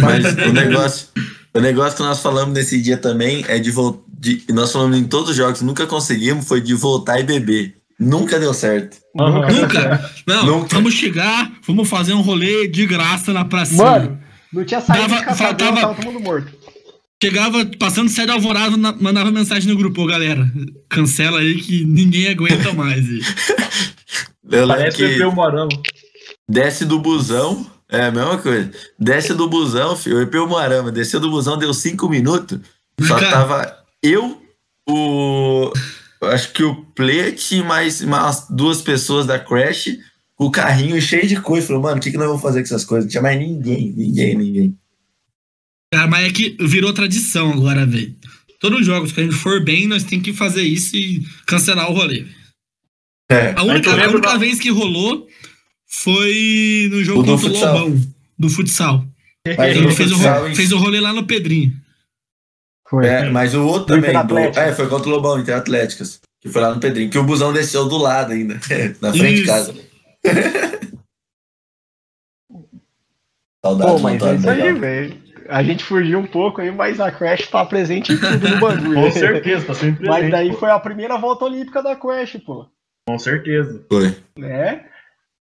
Mas 0.00 0.24
o 0.36 0.52
negócio, 0.52 1.08
o 1.54 1.60
negócio 1.60 1.96
que 1.96 2.02
nós 2.02 2.20
falamos 2.20 2.54
nesse 2.54 2.80
dia 2.80 2.96
também 2.96 3.44
é 3.48 3.58
de 3.58 3.70
voltar. 3.70 4.06
Nós 4.52 4.72
falamos 4.72 4.96
em 4.98 5.04
todos 5.04 5.30
os 5.30 5.36
jogos, 5.36 5.62
nunca 5.62 5.86
conseguimos, 5.86 6.46
foi 6.48 6.60
de 6.60 6.74
voltar 6.74 7.20
e 7.20 7.24
beber. 7.24 7.76
Nunca 8.00 8.38
deu 8.38 8.54
certo. 8.54 8.96
Aham. 9.18 9.46
Nunca! 9.52 10.10
Não, 10.26 10.46
Nunca. 10.46 10.74
vamos 10.76 10.94
chegar, 10.94 11.50
vamos 11.66 11.88
fazer 11.88 12.12
um 12.14 12.20
rolê 12.20 12.66
de 12.68 12.86
graça 12.86 13.32
na 13.32 13.44
pracinha. 13.44 13.84
Mano, 13.84 14.20
não 14.52 14.64
tinha 14.64 14.80
saído 14.80 15.08
Dava- 15.08 15.18
de 15.20 15.24
caçador, 15.26 15.46
faltava- 15.66 15.80
tava 15.80 15.94
todo 15.94 16.04
mundo 16.12 16.20
morto. 16.20 16.57
Chegava, 17.22 17.66
passando 17.78 18.08
sai 18.08 18.26
da 18.26 18.34
alvorada, 18.34 18.76
na- 18.76 18.92
mandava 18.92 19.30
mensagem 19.32 19.68
no 19.68 19.76
grupo, 19.76 20.02
ô 20.02 20.06
galera, 20.06 20.48
cancela 20.88 21.40
aí 21.40 21.56
que 21.60 21.84
ninguém 21.84 22.28
aguenta 22.28 22.72
mais. 22.72 23.04
Eu 24.50 24.66
Parece 24.66 24.96
que 24.96 25.08
Pepeu 25.08 25.30
Moarama. 25.32 25.68
desce 26.48 26.84
do 26.86 26.98
busão, 27.00 27.66
é 27.88 28.04
a 28.06 28.10
mesma 28.12 28.38
coisa. 28.38 28.70
Desce 28.98 29.34
do 29.34 29.48
busão, 29.48 29.94
filho, 29.96 30.16
o 30.16 30.22
Epeu 30.22 30.46
Moarama, 30.48 30.90
desceu 30.92 31.20
do 31.20 31.28
busão, 31.30 31.58
deu 31.58 31.74
cinco 31.74 32.08
minutos, 32.08 32.58
só 33.00 33.18
Cara. 33.18 33.30
tava 33.32 33.78
eu, 34.02 34.40
o. 34.88 35.70
Acho 36.22 36.52
que 36.52 36.62
o 36.64 36.76
Plete 36.94 37.56
e 37.56 37.62
mais, 37.62 38.00
mais 38.02 38.46
duas 38.48 38.80
pessoas 38.80 39.26
da 39.26 39.38
Crash, 39.38 39.88
o 40.38 40.50
carrinho 40.50 41.00
cheio 41.02 41.26
de 41.28 41.40
coisa. 41.40 41.66
Falou, 41.66 41.82
mano, 41.82 41.98
o 41.98 42.00
que, 42.00 42.10
que 42.10 42.16
nós 42.16 42.26
vamos 42.26 42.42
fazer 42.42 42.60
com 42.60 42.64
essas 42.66 42.84
coisas? 42.84 43.04
Não 43.04 43.10
tinha 43.10 43.22
mais 43.22 43.38
ninguém, 43.38 43.92
ninguém, 43.96 44.34
ninguém. 44.36 44.78
Cara, 45.92 46.06
mas 46.06 46.26
é 46.26 46.32
que 46.32 46.56
virou 46.60 46.92
tradição 46.92 47.52
agora, 47.52 47.86
velho. 47.86 48.14
Todos 48.60 48.80
os 48.80 48.86
jogos 48.86 49.12
que 49.12 49.20
a 49.20 49.24
gente 49.24 49.36
for 49.36 49.62
bem, 49.64 49.86
nós 49.86 50.04
tem 50.04 50.20
que 50.20 50.32
fazer 50.32 50.62
isso 50.62 50.96
e 50.96 51.24
cancelar 51.46 51.90
o 51.90 51.94
rolê. 51.94 52.26
É. 53.30 53.52
A 53.56 53.62
única, 53.62 53.90
a 53.90 54.08
única 54.08 54.20
da- 54.32 54.36
vez 54.36 54.58
que 54.58 54.70
rolou 54.70 55.28
foi 55.86 56.88
no 56.90 57.02
jogo 57.04 57.20
O 57.20 57.22
do 57.22 57.32
contra 57.32 57.46
o 57.46 57.50
futsal. 57.50 57.78
Lobão, 57.78 58.00
do 58.38 58.48
futsal. 58.48 59.06
Mas 59.56 59.96
fez 59.96 60.12
o, 60.12 60.16
futsal, 60.16 60.48
ro- 60.48 60.54
fez 60.56 60.72
o 60.72 60.78
rolê 60.78 61.00
lá 61.00 61.12
no 61.12 61.24
Pedrinho. 61.26 61.72
Foi. 62.88 63.06
É, 63.06 63.30
mas 63.30 63.54
o 63.54 63.64
outro 63.66 63.96
Do 63.96 64.02
também. 64.02 64.26
Do, 64.26 64.38
é, 64.58 64.74
foi 64.74 64.88
contra 64.88 65.08
o 65.08 65.12
Lobão, 65.12 65.38
Interatléticas. 65.38 66.20
Que 66.40 66.48
foi 66.48 66.62
lá 66.62 66.74
no 66.74 66.80
Pedrinho. 66.80 67.10
Que 67.10 67.18
o 67.18 67.24
busão 67.24 67.52
desceu 67.52 67.86
do 67.86 67.96
lado 67.98 68.32
ainda. 68.32 68.54
na 69.00 69.12
frente 69.12 69.34
de 69.36 69.42
Isso. 69.42 69.46
casa. 69.46 69.74
Saudade 73.64 73.90
Pô, 73.90 73.96
do 73.98 74.02
mas 74.02 74.22
é 74.22 74.34
isso 74.36 74.48
aí, 74.50 74.72
velho. 74.72 75.22
A 75.48 75.62
gente 75.62 75.82
fugiu 75.82 76.18
um 76.18 76.26
pouco 76.26 76.60
aí, 76.60 76.70
mas 76.70 77.00
a 77.00 77.10
Crash 77.10 77.48
tá 77.48 77.64
presente 77.64 78.12
em 78.12 78.18
tudo 78.18 78.48
no 78.48 78.60
bagulho. 78.60 78.94
Com 78.94 79.10
certeza, 79.10 79.66
tá 79.66 79.74
sempre 79.74 80.06
Mas 80.06 80.18
presente, 80.18 80.32
daí 80.32 80.50
pô. 80.50 80.58
foi 80.58 80.70
a 80.70 80.78
primeira 80.78 81.16
volta 81.16 81.46
olímpica 81.46 81.82
da 81.82 81.96
Crash, 81.96 82.36
pô. 82.44 82.66
Com 83.08 83.18
certeza. 83.18 83.84
Foi. 83.88 84.14
Né? 84.38 84.84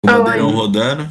O 0.05 0.07
bandeirão 0.07 0.51
rodando. 0.51 1.09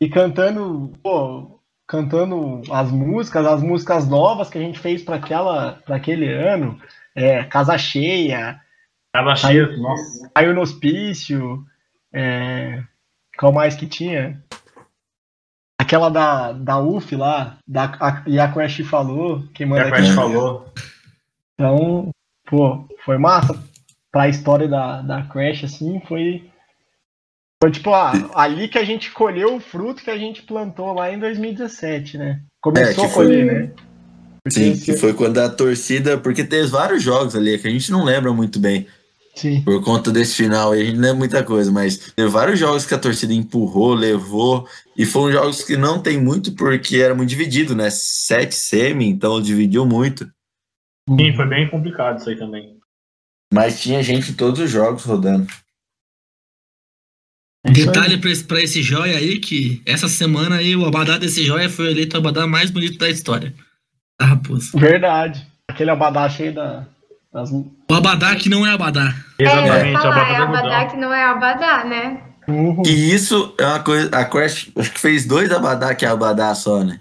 E 0.00 0.08
cantando, 0.08 0.92
pô, 1.02 1.60
cantando 1.86 2.62
as 2.70 2.90
músicas, 2.90 3.46
as 3.46 3.62
músicas 3.62 4.06
novas 4.06 4.50
que 4.50 4.58
a 4.58 4.60
gente 4.60 4.78
fez 4.78 5.02
para 5.02 5.16
aquela, 5.16 5.72
para 5.84 5.96
aquele 5.96 6.30
ano, 6.30 6.78
é, 7.16 7.42
Casa 7.44 7.76
Cheia, 7.78 8.60
Cada 9.12 9.34
cheia, 9.34 9.76
nossa. 9.76 10.30
Caiu 10.34 10.54
no 10.54 10.60
Hospício, 10.60 11.64
é, 12.12 12.82
qual 13.38 13.52
mais 13.52 13.74
que 13.74 13.86
tinha? 13.86 14.42
Aquela 15.80 16.08
da, 16.08 16.52
da 16.52 16.78
UF 16.80 17.14
lá, 17.14 17.58
da, 17.66 17.84
a, 18.00 18.22
e 18.26 18.38
a 18.38 18.50
Crash 18.50 18.78
falou, 18.80 19.44
quem 19.54 19.64
É 19.64 19.68
manda 19.68 19.84
a 19.84 19.88
aqui. 19.88 20.02
gente 20.02 20.14
falou. 20.14 20.66
Então, 21.54 22.10
pô, 22.46 22.86
foi 23.04 23.16
massa 23.18 23.56
pra 24.10 24.28
história 24.28 24.66
da, 24.68 25.00
da 25.02 25.22
Crash, 25.22 25.64
assim, 25.64 26.00
foi. 26.08 26.50
Foi 27.62 27.70
tipo, 27.72 27.92
ah, 27.92 28.12
ali 28.34 28.68
que 28.68 28.78
a 28.78 28.84
gente 28.84 29.10
colheu 29.10 29.56
o 29.56 29.60
fruto 29.60 30.02
que 30.02 30.10
a 30.10 30.16
gente 30.18 30.42
plantou 30.42 30.92
lá 30.92 31.12
em 31.12 31.18
2017, 31.18 32.16
né? 32.18 32.40
Começou 32.60 33.04
É, 33.04 33.06
a 33.06 33.08
que 33.08 33.14
foi- 33.14 33.24
colher, 33.26 33.44
né? 33.46 33.72
Porque 34.44 34.74
Sim, 34.74 34.78
que 34.80 34.96
foi 34.96 35.12
quando 35.12 35.38
a 35.38 35.48
torcida. 35.48 36.16
Porque 36.16 36.42
teve 36.44 36.68
vários 36.68 37.02
jogos 37.02 37.34
ali 37.36 37.58
que 37.58 37.66
a 37.66 37.70
gente 37.70 37.90
não 37.90 38.04
lembra 38.04 38.32
muito 38.32 38.58
bem. 38.60 38.86
Sim. 39.38 39.62
Por 39.62 39.80
conta 39.84 40.10
desse 40.10 40.34
final 40.34 40.72
aí, 40.72 40.92
não 40.92 41.10
é 41.10 41.12
muita 41.12 41.44
coisa, 41.44 41.70
mas 41.70 42.12
teve 42.12 42.28
vários 42.28 42.58
jogos 42.58 42.84
que 42.84 42.92
a 42.92 42.98
torcida 42.98 43.32
empurrou, 43.32 43.94
levou, 43.94 44.68
e 44.96 45.06
foram 45.06 45.32
jogos 45.32 45.62
que 45.62 45.76
não 45.76 46.02
tem 46.02 46.20
muito 46.20 46.52
porque 46.56 46.96
era 46.96 47.14
muito 47.14 47.30
dividido, 47.30 47.72
né? 47.76 47.88
Sete 47.88 48.56
semi, 48.56 49.06
então 49.06 49.40
dividiu 49.40 49.86
muito. 49.86 50.28
Sim, 51.08 51.36
foi 51.36 51.46
bem 51.46 51.70
complicado 51.70 52.18
isso 52.18 52.28
aí 52.28 52.36
também. 52.36 52.76
Mas 53.54 53.80
tinha 53.80 54.02
gente 54.02 54.32
em 54.32 54.34
todos 54.34 54.58
os 54.58 54.68
jogos 54.68 55.04
rodando. 55.04 55.46
É. 57.64 57.70
Detalhe 57.70 58.18
pra 58.18 58.30
esse, 58.30 58.42
pra 58.42 58.60
esse 58.60 58.82
joia 58.82 59.18
aí 59.18 59.38
que 59.38 59.80
essa 59.86 60.08
semana 60.08 60.56
aí 60.56 60.74
o 60.74 60.84
abadá 60.84 61.16
desse 61.16 61.44
joia 61.44 61.70
foi 61.70 61.92
eleito 61.92 62.16
o 62.16 62.18
abadá 62.18 62.44
mais 62.44 62.72
bonito 62.72 62.98
da 62.98 63.08
história. 63.08 63.54
Da 64.20 64.26
raposa. 64.26 64.76
Verdade. 64.76 65.46
Aquele 65.70 65.90
abadá 65.90 66.28
cheio 66.28 66.52
da, 66.52 66.88
das. 67.32 67.50
O 67.50 67.70
abadá 67.94 68.34
que 68.36 68.48
não 68.48 68.66
é 68.66 68.72
abadá. 68.72 69.14
É, 69.38 69.44
Exatamente, 69.44 69.96
a 69.96 70.00
falar, 70.00 70.16
Abadá 70.16 70.32
é 70.32 70.36
do 70.36 70.42
Abadá 70.44 70.86
que 70.86 70.96
não 70.96 71.14
é 71.14 71.24
Abadá, 71.24 71.84
né? 71.84 72.20
Uhum. 72.48 72.82
E 72.86 73.12
isso 73.14 73.54
é 73.58 73.66
uma 73.66 73.80
coisa. 73.80 74.08
A 74.16 74.24
Crash 74.24 74.70
acho 74.76 74.92
que 74.92 75.00
fez 75.00 75.26
dois 75.26 75.50
Abadá 75.52 75.94
que 75.94 76.04
é 76.04 76.08
Abadá 76.08 76.54
só, 76.54 76.82
né? 76.82 76.98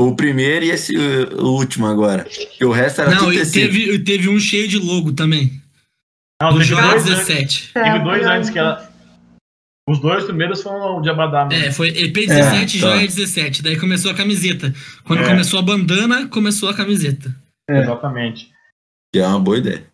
O 0.00 0.16
primeiro 0.16 0.64
e 0.64 0.70
esse 0.70 0.96
o 0.96 1.48
último 1.48 1.86
agora. 1.86 2.26
E 2.58 2.64
o 2.64 2.70
resto 2.72 3.02
era 3.02 3.10
Não, 3.14 3.30
e 3.30 3.44
teve, 3.50 3.92
e 3.92 3.98
teve 3.98 4.30
um 4.30 4.40
cheio 4.40 4.66
de 4.66 4.78
logo 4.78 5.12
também. 5.12 5.60
Não, 6.40 6.54
Do 6.54 6.62
Joia 6.64 6.82
dois, 6.92 7.02
antes, 7.02 7.18
17. 7.26 7.70
teve 7.74 7.98
dois 7.98 8.22
Tá, 8.22 8.34
antes 8.36 8.48
que 8.50 8.58
era. 8.58 8.90
Os 9.86 9.98
dois 10.00 10.24
primeiros 10.24 10.62
foram 10.62 11.02
de 11.02 11.10
Abadá 11.10 11.44
mesmo. 11.44 11.64
É, 11.66 11.70
foi 11.70 11.88
EP 11.88 12.14
17 12.14 12.76
É, 12.76 12.80
Joia 12.80 13.00
tá. 13.00 13.06
17. 13.06 13.62
Daí 13.62 13.78
começou 13.78 14.10
a 14.10 14.14
camiseta. 14.14 14.72
Quando 15.04 15.20
É. 15.22 15.28
começou 15.28 15.58
a 15.58 15.62
bandana, 15.62 16.28
começou 16.28 16.70
a 16.70 16.74
camiseta. 16.74 17.34
É. 17.68 17.80
Exatamente. 17.80 18.48
Que 19.12 19.18
é 19.18 19.26
uma 19.26 19.40
boa 19.40 19.58
ideia. 19.58 19.84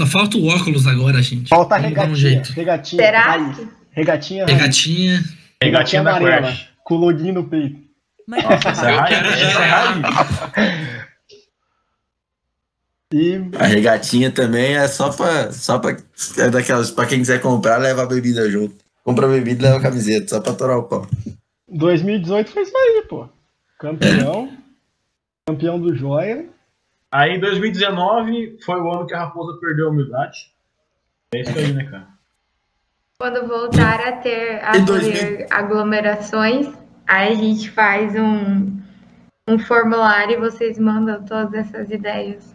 Só 0.00 0.06
falta 0.06 0.36
o 0.36 0.46
óculos 0.46 0.86
agora, 0.86 1.22
gente. 1.22 1.48
Falta 1.48 1.76
a 1.76 1.78
Vamos 1.78 1.94
dar 1.94 2.02
um 2.02 2.12
regatinha. 2.12 2.30
jeito. 2.30 2.52
Regatinha. 2.52 3.02
Será 3.02 3.52
que? 3.54 3.68
Regatinha. 3.92 4.46
Regatinha. 4.46 5.24
Regatinha 5.62 6.02
da 6.02 6.16
amarela. 6.16 6.48
Crash. 6.48 6.68
Com 6.84 6.94
o 6.94 6.98
login 6.98 7.32
no 7.32 7.44
peito. 7.48 7.80
Nossa, 8.28 8.68
essa 8.68 8.90
é 8.90 8.96
raiz. 8.96 9.42
Essa 9.42 9.60
é 9.60 9.68
raiz. 9.68 11.06
E 13.14 13.36
A 13.58 13.66
regatinha 13.66 14.30
também 14.32 14.76
é 14.76 14.88
só 14.88 15.10
pra. 15.10 15.52
Só 15.52 15.78
pra 15.78 15.96
é 16.38 16.50
daquelas. 16.50 16.90
Pra 16.90 17.06
quem 17.06 17.18
quiser 17.20 17.40
comprar, 17.40 17.78
leva 17.78 18.02
a 18.02 18.06
bebida 18.06 18.50
junto. 18.50 18.74
Compra 19.04 19.26
a 19.26 19.30
bebida 19.30 19.60
e 19.60 19.62
leva 19.66 19.78
a 19.78 19.82
camiseta, 19.82 20.28
só 20.28 20.40
pra 20.40 20.52
torar 20.52 20.78
o 20.78 20.82
pau. 20.82 21.06
2018 21.68 22.50
foi 22.50 22.62
isso 22.62 22.76
aí, 22.76 23.04
pô. 23.08 23.28
Campeão. 23.78 24.50
Campeão 25.48 25.80
do 25.80 25.94
Joia. 25.94 26.46
Aí 27.10 27.40
2019 27.40 28.58
foi 28.64 28.80
o 28.80 28.90
ano 28.90 29.06
que 29.06 29.14
a 29.14 29.20
Raposa 29.20 29.58
perdeu 29.60 29.86
a 29.86 29.90
humildade. 29.90 30.52
É 31.34 31.40
isso 31.40 31.58
aí, 31.58 31.72
né, 31.72 31.84
cara? 31.84 32.08
Quando 33.18 33.46
voltar 33.48 34.00
a 34.00 34.12
ter 34.12 34.62
a 34.62 34.72
ter 34.72 34.84
2000? 34.84 35.46
aglomerações, 35.50 36.68
aí 37.06 37.32
a 37.32 37.34
gente 37.34 37.70
faz 37.70 38.14
um, 38.14 38.78
um 39.48 39.58
formulário 39.58 40.34
e 40.34 40.40
vocês 40.40 40.78
mandam 40.78 41.24
todas 41.24 41.54
essas 41.54 41.90
ideias. 41.90 42.54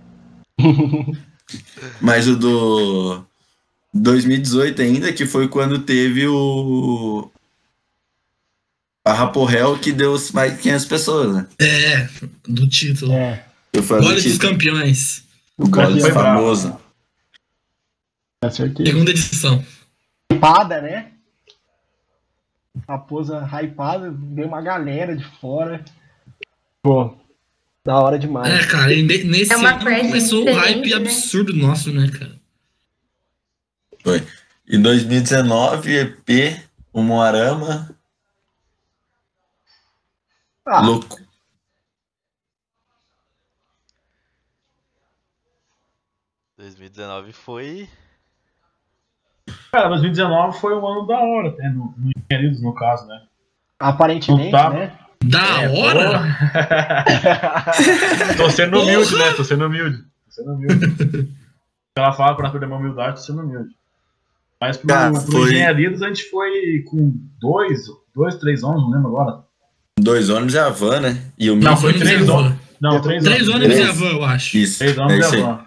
Mas 2.00 2.28
o 2.28 2.36
do 2.36 3.26
2018 3.94 4.82
ainda, 4.82 5.14
que 5.14 5.26
foi 5.26 5.48
quando 5.48 5.80
teve 5.80 6.28
o. 6.28 7.30
A 9.04 9.14
Raporrel 9.14 9.80
que 9.80 9.92
deu 9.92 10.16
mais 10.32 10.56
de 10.56 10.62
500 10.62 10.86
pessoas, 10.86 11.36
né? 11.36 11.48
É, 11.60 12.08
do 12.48 12.70
título. 12.70 13.14
É. 13.14 13.51
Eu 13.74 13.84
falei 13.84 14.04
Gole 14.10 14.22
dos 14.22 14.38
campeões. 14.38 15.24
o 15.58 15.68
gole 15.70 16.02
Foi 16.02 16.12
bravo. 16.12 16.40
famoso. 16.40 16.78
Acertei. 18.44 18.86
Segunda 18.86 19.12
edição. 19.12 19.64
Hypada, 20.32 20.82
né? 20.82 21.12
Raposa 22.88 23.48
hypada. 23.62 24.12
Veio 24.12 24.48
uma 24.48 24.62
galera 24.62 25.16
de 25.16 25.24
fora. 25.40 25.84
Pô. 26.82 27.16
Da 27.84 28.00
hora 28.00 28.18
demais. 28.20 28.52
É, 28.54 28.68
cara, 28.68 28.88
ne- 28.90 29.24
nesse 29.24 29.52
É 29.54 29.58
uma 29.58 29.72
ano 29.74 29.80
começou 30.02 30.44
o 30.48 30.54
hype 30.54 30.90
né? 30.90 30.96
absurdo 30.96 31.54
nosso, 31.56 31.92
né, 31.92 32.10
cara? 32.10 32.40
Em 34.68 34.82
2019, 34.82 35.92
EP, 35.96 36.62
o 36.94 37.02
Moarama, 37.02 37.96
Ah, 40.66 40.82
louco. 40.82 41.20
2019 46.66 47.34
foi. 47.34 47.90
Cara, 49.72 49.90
2019 49.90 50.60
foi 50.60 50.76
um 50.76 50.86
ano 50.88 51.08
da 51.08 51.18
hora, 51.18 51.50
até, 51.50 51.68
no, 51.70 51.94
no 51.98 52.12
Engenheiros, 52.30 52.62
no 52.62 52.74
caso, 52.76 53.08
né? 53.08 53.20
aparentemente, 53.80 54.52
tá- 54.52 54.70
né? 54.70 54.96
Da 55.24 55.64
É, 55.64 55.70
hora? 55.70 56.22
Tô 58.38 58.50
sendo 58.50 58.80
humilde, 58.82 59.16
né? 59.18 59.34
Tô 59.34 59.44
sendo 59.44 59.66
humilde. 59.66 59.98
Tô 59.98 60.32
sendo 60.32 60.54
humilde. 60.54 61.32
Ela 61.96 62.12
fala 62.14 62.36
pra 62.36 62.50
perder 62.52 62.66
uma 62.68 62.78
humildade, 62.78 63.16
tô 63.18 63.22
sendo 63.22 63.42
humilde. 63.42 63.70
Mas 64.60 64.78
pro, 64.78 64.88
Cara, 64.88 65.12
pro 65.12 65.22
foi- 65.32 65.50
Engenharidos 65.50 66.02
a 66.04 66.08
gente 66.08 66.24
foi 66.30 66.84
com 66.90 67.14
dois, 67.40 67.82
dois, 68.16 68.36
três 68.36 68.64
anos, 68.64 68.82
não 68.84 68.90
lembro 68.92 69.10
agora. 69.10 69.44
Dois 70.00 70.30
ônibus 70.30 70.54
e 70.56 70.60
a 70.60 70.70
van, 70.70 71.00
né? 71.02 71.22
E 71.38 71.50
o 71.52 71.56
Não, 71.56 71.76
foi 71.78 71.90
Ônibus 71.92 72.08
três 72.10 72.30
a 72.30 72.34
ônibus. 72.34 72.58
Não, 72.80 73.02
três, 73.02 73.24
Três 73.24 73.42
anos. 73.44 73.56
ônibus 73.56 73.78
e 73.78 73.82
a 73.82 73.86
Três. 73.86 74.00
van, 74.00 74.08
eu 74.10 74.24
acho. 74.24 74.58
Isso. 74.58 74.80
Três 74.80 74.98
é 74.98 75.02
anos 75.02 75.14
isso 75.26 75.36
e 75.36 75.42
a 75.42 75.46
van. 75.46 75.66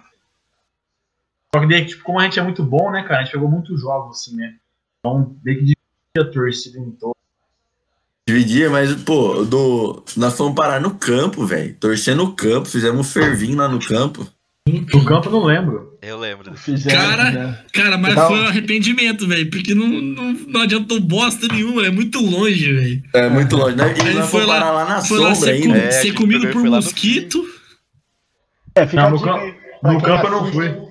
Só 1.55 1.61
que 1.61 1.67
daí, 1.67 1.85
tipo, 1.85 2.03
como 2.03 2.19
a 2.19 2.23
gente 2.23 2.37
é 2.37 2.43
muito 2.43 2.61
bom, 2.63 2.91
né, 2.91 3.01
cara? 3.03 3.21
A 3.21 3.23
gente 3.23 3.31
pegou 3.31 3.49
muitos 3.49 3.79
jogos, 3.79 4.17
assim, 4.19 4.35
né? 4.35 4.55
Então, 4.99 5.33
meio 5.41 5.57
que 5.59 5.63
dividia 5.65 5.77
a 6.19 6.25
torcida 6.25 6.79
em 6.79 6.91
todo. 6.91 7.15
Dividia, 8.27 8.69
mas, 8.69 8.93
pô, 9.03 9.45
do... 9.45 10.03
nós 10.17 10.35
fomos 10.35 10.53
parar 10.53 10.81
no 10.81 10.95
campo, 10.95 11.45
velho. 11.45 11.73
Torcer 11.79 12.13
no 12.15 12.33
campo, 12.33 12.67
fizemos 12.67 12.99
um 12.99 13.09
fervinho 13.09 13.57
lá 13.57 13.69
no 13.69 13.79
campo. 13.79 14.27
No 14.67 15.05
campo 15.05 15.27
eu 15.29 15.31
não 15.31 15.43
lembro. 15.45 15.97
Eu 16.01 16.17
lembro. 16.17 16.53
Fizeram, 16.57 16.99
Cara, 16.99 17.25
fizeram. 17.27 17.57
Cara, 17.71 17.97
mas 17.99 18.11
Então- 18.11 18.27
foi 18.27 18.39
um 18.41 18.47
arrependimento, 18.47 19.27
velho. 19.27 19.49
Porque 19.49 19.73
não, 19.75 19.87
não, 19.87 20.33
não 20.33 20.61
adiantou 20.61 20.99
bosta 20.99 21.47
nenhuma. 21.47 21.85
É 21.85 21.89
muito 21.91 22.19
longe, 22.19 22.73
velho. 22.73 23.03
É 23.13 23.29
muito 23.29 23.55
longe, 23.55 23.75
né? 23.77 23.93
E 23.97 24.13
nós 24.15 24.29
foi 24.29 24.43
lá- 24.45 24.59
parar 24.59 24.71
lá 24.71 24.85
na 24.85 25.01
Foi 25.05 25.19
lá 25.19 25.33
sombra 25.35 25.53
ser, 25.55 25.61
ainda. 25.63 25.79
com- 25.79 25.85
É, 25.85 25.91
ser 25.91 26.11
comido 26.13 26.47
por 26.49 26.63
lá 26.67 26.77
mosquito. 26.77 27.45
É, 28.73 28.85
fica 28.87 29.03
Não, 29.03 29.11
no 29.11 29.21
campo- 29.21 29.55
No 29.83 30.01
campo 30.01 30.25
eu 30.27 30.31
não 30.31 30.51
fui. 30.51 30.84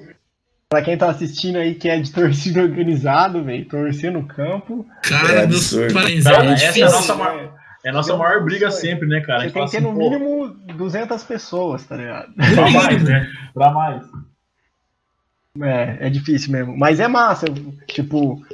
Pra 0.74 0.82
quem 0.82 0.98
tá 0.98 1.08
assistindo 1.08 1.54
aí 1.56 1.76
que 1.76 1.88
é 1.88 2.00
de 2.00 2.10
torcida 2.10 2.60
organizado, 2.60 3.44
velho, 3.44 3.64
torcer 3.66 4.10
no 4.10 4.26
campo. 4.26 4.84
Cara, 5.08 5.28
É 5.42 5.46
meus 5.46 5.72
É 6.60 6.66
essa 6.66 6.80
é 6.80 6.82
a 6.82 6.90
nossa 6.90 7.14
maior- 7.14 7.54
É 7.84 7.90
a 7.90 7.92
nossa 7.92 8.16
maior 8.16 8.42
briga 8.42 8.72
sempre, 8.72 9.06
né, 9.06 9.20
cara? 9.20 9.38
Você 9.38 9.44
gente 9.44 9.54
tem 9.54 9.64
que 9.66 9.70
ter 9.70 9.76
assim, 9.76 9.86
no 9.86 9.94
pô, 9.94 10.10
mínimo 10.10 10.48
200 10.76 11.22
pessoas, 11.22 11.84
tá 11.86 11.96
ligado? 11.96 12.32
pra 12.34 12.70
mais, 12.72 13.04
né? 13.04 13.30
Pra 13.54 13.70
mais. 13.70 14.02
É, 15.62 16.08
é 16.08 16.10
difícil 16.10 16.50
mesmo. 16.50 16.76
Mas 16.76 16.98
é 16.98 17.06
massa. 17.06 17.46
Tipo, 17.86 18.44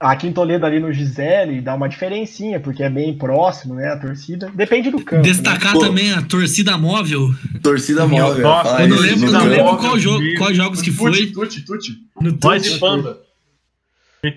aqui 0.00 0.26
em 0.26 0.32
Toledo 0.32 0.66
ali 0.66 0.78
no 0.78 0.92
Gisele 0.92 1.60
dá 1.60 1.74
uma 1.74 1.88
diferencinha, 1.88 2.60
porque 2.60 2.82
é 2.82 2.90
bem 2.90 3.16
próximo, 3.16 3.74
né? 3.74 3.88
A 3.88 3.98
torcida. 3.98 4.50
Depende 4.54 4.90
do 4.90 4.98
campo. 5.02 5.22
né? 5.22 5.28
Destacar 5.32 5.72
Pô. 5.72 5.80
também 5.80 6.12
a 6.12 6.22
torcida 6.22 6.76
móvel. 6.76 7.28
Torcida 7.62 8.06
móvel. 8.06 8.42
nossa, 8.42 8.82
Eu 8.82 8.88
não 8.88 8.96
lembro, 8.98 9.30
não 9.32 9.44
lembro 9.46 9.76
qual 9.78 9.98
jogo- 9.98 10.24
quais 10.38 10.56
jogos 10.56 10.82
que 10.82 10.90
foi. 10.92 11.26
Tuti, 11.32 11.62
tuti. 11.64 11.92
No 12.20 12.30
Nós 12.42 12.62
Twitch. 12.62 12.76
e 12.76 12.78
Panda. 12.78 13.18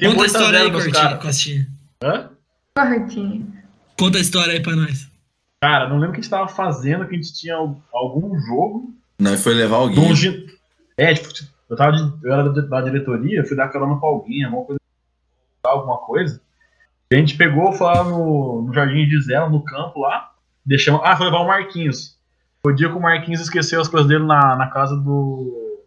Conta 0.02 0.24
a 0.24 0.26
história 0.26 0.60
aí, 0.60 0.72
Cortinha. 0.72 1.18
Costinha. 1.18 1.68
Hã? 2.04 2.30
Cortinho. 2.76 3.54
Conta 3.98 4.18
a 4.18 4.22
história 4.22 4.54
aí 4.54 4.60
pra 4.62 4.76
nós. 4.76 5.10
Cara, 5.62 5.90
não 5.90 5.96
lembro 5.98 6.10
o 6.10 6.14
que 6.14 6.20
a 6.20 6.22
gente 6.22 6.30
tava 6.30 6.48
fazendo, 6.48 7.06
que 7.08 7.16
a 7.16 7.18
gente 7.18 7.34
tinha 7.34 7.56
algum 7.56 8.40
jogo. 8.48 8.94
Nós 9.20 9.44
foi 9.44 9.54
levar 9.54 9.90
de 9.90 10.00
alguém. 10.00 10.46
É, 10.98 11.14
tipo, 11.14 11.28
eu, 11.70 11.76
tava 11.76 11.92
de- 11.98 12.14
eu 12.26 12.34
era 12.34 12.50
da, 12.50 12.62
da 12.62 12.82
diretoria, 12.82 13.44
fui 13.46 13.58
dar 13.58 13.68
carona 13.68 14.00
pra 14.00 14.08
alguém, 14.08 14.44
alguma 14.46 14.64
coisa. 14.66 14.79
Alguma 15.64 15.98
coisa. 15.98 16.42
A 17.12 17.16
gente 17.16 17.36
pegou, 17.38 17.72
foi 17.74 17.88
lá 17.88 18.04
no, 18.04 18.62
no 18.62 18.74
Jardim 18.74 19.06
Gisela, 19.10 19.50
no 19.50 19.64
campo 19.64 20.00
lá. 20.02 20.32
Deixamos. 20.66 21.02
Ah, 21.04 21.18
foi 21.18 21.26
levar 21.26 21.40
o 21.40 21.48
Marquinhos. 21.48 22.18
Foi 22.62 22.74
o 22.74 22.76
dia 22.76 22.90
que 22.90 22.96
o 22.96 23.02
Marquinhos 23.02 23.42
esqueceu 23.42 23.82
as 23.82 23.88
coisas 23.88 24.08
dele 24.08 24.26
na, 24.26 24.56
na 24.56 24.68
casa 24.68 24.96
do. 24.96 25.84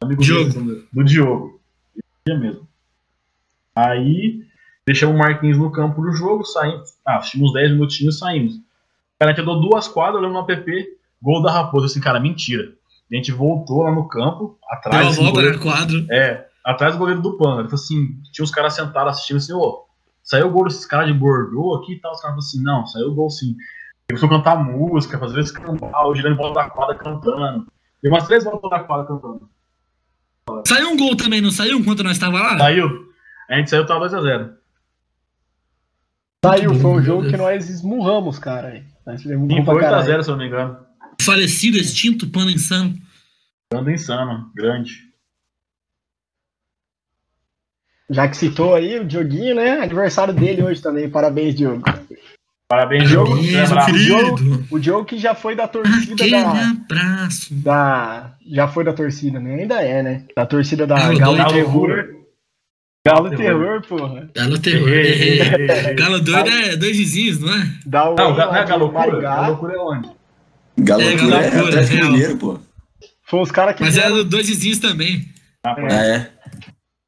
Amigo 0.00 0.22
Diogo. 0.22 0.50
dele, 0.52 0.86
do 0.92 1.04
Diogo. 1.04 1.60
Dia 2.26 2.38
mesmo. 2.38 2.66
Aí, 3.74 4.44
deixamos 4.86 5.16
o 5.16 5.18
Marquinhos 5.18 5.58
no 5.58 5.72
campo 5.72 6.00
do 6.00 6.12
jogo, 6.12 6.44
saímos. 6.44 6.94
Ah, 7.04 7.16
assistimos 7.16 7.52
10 7.52 7.72
minutinhos 7.72 8.16
e 8.16 8.18
saímos. 8.18 8.54
Cara, 9.18 9.32
a 9.32 9.34
gente 9.34 9.42
andou 9.42 9.60
duas 9.60 9.88
quadras 9.88 10.22
olhando 10.22 10.34
no 10.34 10.50
app, 10.50 10.86
gol 11.20 11.42
da 11.42 11.50
Raposa. 11.50 11.86
Assim, 11.86 12.00
cara, 12.00 12.20
mentira. 12.20 12.72
A 13.10 13.14
gente 13.16 13.32
voltou 13.32 13.82
lá 13.82 13.92
no 13.92 14.06
campo, 14.08 14.58
Deu 14.60 14.78
atrás. 14.78 15.06
a 15.06 15.10
assim, 15.10 15.24
volta 15.24 15.42
no 15.52 15.58
quadro. 15.60 16.06
é, 16.10 16.45
atrás 16.66 16.94
do 16.94 16.98
goleiro 16.98 17.22
do 17.22 17.36
Panda. 17.36 17.60
Ele 17.60 17.68
falou 17.68 17.82
assim: 17.82 18.20
tinha 18.32 18.42
uns 18.42 18.50
caras 18.50 18.74
sentados 18.74 19.12
assistindo 19.12 19.36
assim, 19.36 19.52
ô, 19.52 19.84
saiu 20.22 20.48
o 20.48 20.50
gol 20.50 20.64
desses 20.64 20.84
caras 20.84 21.06
de 21.06 21.14
Bordeaux 21.14 21.80
aqui 21.80 21.92
e 21.92 22.00
tal. 22.00 22.12
Os 22.12 22.20
caras 22.20 22.34
falaram 22.34 22.38
assim: 22.38 22.62
não, 22.62 22.86
saiu 22.86 23.08
o 23.08 23.14
gol 23.14 23.30
sim. 23.30 23.56
Ele 24.08 24.18
começou 24.18 24.28
a 24.28 24.38
cantar 24.38 24.64
música, 24.64 25.18
fazer 25.18 25.34
vezes 25.34 25.52
cantar, 25.52 26.06
o 26.06 26.14
girando 26.14 26.34
em 26.34 26.36
volta 26.36 26.60
da 26.60 26.70
quadra 26.70 26.96
cantando. 26.96 27.66
Deu 28.02 28.12
umas 28.12 28.26
três 28.26 28.44
voltas 28.44 28.70
da 28.70 28.80
quadra 28.80 29.06
cantando. 29.06 29.48
Saiu 30.66 30.90
um 30.90 30.96
gol 30.96 31.16
também, 31.16 31.40
não 31.40 31.50
saiu 31.50 31.78
enquanto 31.78 32.04
nós 32.04 32.18
tava 32.18 32.38
lá? 32.38 32.58
Saiu. 32.58 33.06
A 33.48 33.56
gente 33.56 33.70
saiu, 33.70 33.86
tava 33.86 34.08
2x0. 34.08 34.52
Saiu, 36.44 36.74
foi 36.74 36.90
um 36.90 37.02
jogo 37.02 37.28
que 37.28 37.36
nós 37.36 37.68
esmurramos, 37.68 38.38
cara. 38.38 38.68
aí. 38.68 38.84
Nós 39.04 39.22
Sim, 39.22 39.64
foi 39.64 39.80
caralho. 39.80 40.06
8x0, 40.06 40.22
se 40.22 40.30
eu 40.30 40.36
não 40.36 40.42
me 40.42 40.46
engano. 40.48 40.78
Falecido, 41.20 41.76
extinto, 41.76 42.28
pano 42.28 42.50
insano. 42.50 42.94
Ando 43.72 43.90
insano, 43.90 44.52
grande. 44.54 45.06
Já 48.08 48.28
que 48.28 48.36
citou 48.36 48.74
aí 48.74 49.00
o 49.00 49.04
Dioguinho, 49.04 49.54
né? 49.56 49.80
Aniversário 49.80 50.32
dele 50.32 50.62
hoje 50.62 50.80
também. 50.80 51.08
Parabéns, 51.10 51.54
Diogo. 51.54 51.82
Parabéns, 52.68 53.08
Diogo, 53.08 53.36
querido. 53.36 54.64
O 54.70 54.78
Diogo 54.78 55.04
que 55.04 55.18
já 55.18 55.34
foi 55.34 55.54
da 55.54 55.68
torcida 55.68 56.14
Aquele 56.14 56.30
da, 56.30 56.70
abraço. 56.70 57.54
da. 57.54 58.34
Já 58.48 58.68
foi 58.68 58.84
da 58.84 58.92
torcida, 58.92 59.38
né? 59.40 59.54
Ainda 59.54 59.82
é, 59.82 60.02
né? 60.02 60.22
Da 60.36 60.46
torcida 60.46 60.86
da 60.86 60.96
Galo 60.96 61.18
Galo 61.18 61.36
doido. 61.36 61.52
Terror. 61.52 62.16
Galo 63.06 63.30
Terror, 63.30 63.82
porra. 63.86 64.28
Galo 64.34 64.58
terror. 64.58 64.88
Ei, 64.88 64.96
ei, 65.12 65.40
ei, 65.40 65.70
ei. 65.88 65.94
Galo 65.94 66.20
doido 66.20 66.48
é 66.50 66.76
dois 66.76 66.96
vizinhos, 66.96 67.38
não 67.38 67.54
é? 67.54 67.70
Da 67.86 68.04
Não, 68.04 68.14
UEM 68.14 68.16
ga- 68.16 68.44
lá 68.46 68.46
não 68.46 68.56
é 68.56 68.64
de 68.64 68.68
Galocura? 68.70 68.98
Maringá. 68.98 69.36
Galocura 69.36 69.72
é 69.74 69.78
onde? 69.78 70.08
Galocura 70.78 71.10
É, 71.10 71.14
é, 71.14 71.16
Galocura, 71.50 71.68
Atlético 71.68 71.94
real. 71.96 72.10
Mineiro, 72.10 72.36
pô. 72.36 72.58
Foi 73.24 73.40
os 73.40 73.50
caras 73.52 73.76
que. 73.76 73.82
Mas 73.84 73.94
vieram- 73.94 74.14
era 74.16 74.24
dois 74.24 74.48
vizinhos 74.48 74.78
também. 74.80 75.24
Ah, 75.64 75.74
pô. 75.76 75.82
Ah, 75.88 76.04
é. 76.04 76.30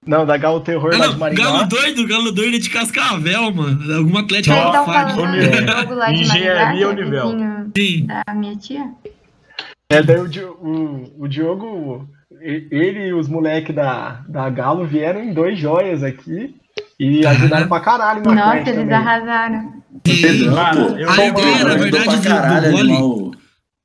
Não, 0.09 0.25
da 0.25 0.39
Galo 0.39 0.61
Terror 0.61 0.91
Ah, 0.95 0.97
lá 0.97 1.07
de 1.07 1.13
não, 1.13 1.19
Maringá. 1.19 1.45
Galo 1.45 1.67
doido, 1.69 2.09
Galo 2.09 2.33
doido 2.33 2.57
é 2.57 2.59
de 2.59 2.71
Cascavel, 2.71 3.53
mano. 3.53 3.95
Alguma 3.95 4.21
atlética 4.21 4.55
Vocês 4.55 4.67
estão 4.69 4.87
falando 4.87 5.87
do 5.87 5.95
lá 5.95 6.11
de 6.11 6.21
Engenharia 6.23 6.85
é 6.85 6.89
Univel. 6.89 7.29
Sim. 7.77 8.07
da 8.07 8.35
minha 8.35 8.57
tia? 8.57 8.87
É, 9.91 10.03
daí 10.03 10.17
o, 10.19 10.25
o, 10.63 11.13
o 11.25 11.29
Diogo, 11.29 12.09
ele 12.41 13.09
e 13.09 13.13
os 13.13 13.29
moleques 13.29 13.75
da, 13.75 14.23
da 14.29 14.49
Galo 14.49 14.87
vieram 14.87 15.23
em 15.23 15.33
dois 15.35 15.59
joias 15.59 16.03
aqui 16.03 16.55
e 16.99 17.27
ajudaram 17.27 17.69
pra 17.69 17.81
caralho 17.81 18.23
na 18.23 18.35
Nossa, 18.35 18.57
eles 18.71 18.75
também. 18.77 18.95
arrasaram. 18.95 19.73
Cara, 20.55 20.75
pô. 20.87 20.97
eu- 20.97 21.11
a 21.11 21.27
ideia, 21.27 21.65
na 21.65 21.75
verdade, 21.77 22.17
do, 22.17 22.23
caralho 22.23 22.71
do 22.71 22.77
a 22.77 22.81
gole, 22.81 23.37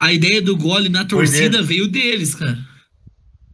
a 0.02 0.14
ideia 0.14 0.42
do 0.42 0.56
gole 0.56 0.88
na 0.90 1.04
torcida 1.06 1.62
veio 1.62 1.88
deles, 1.88 2.34
cara. 2.36 2.58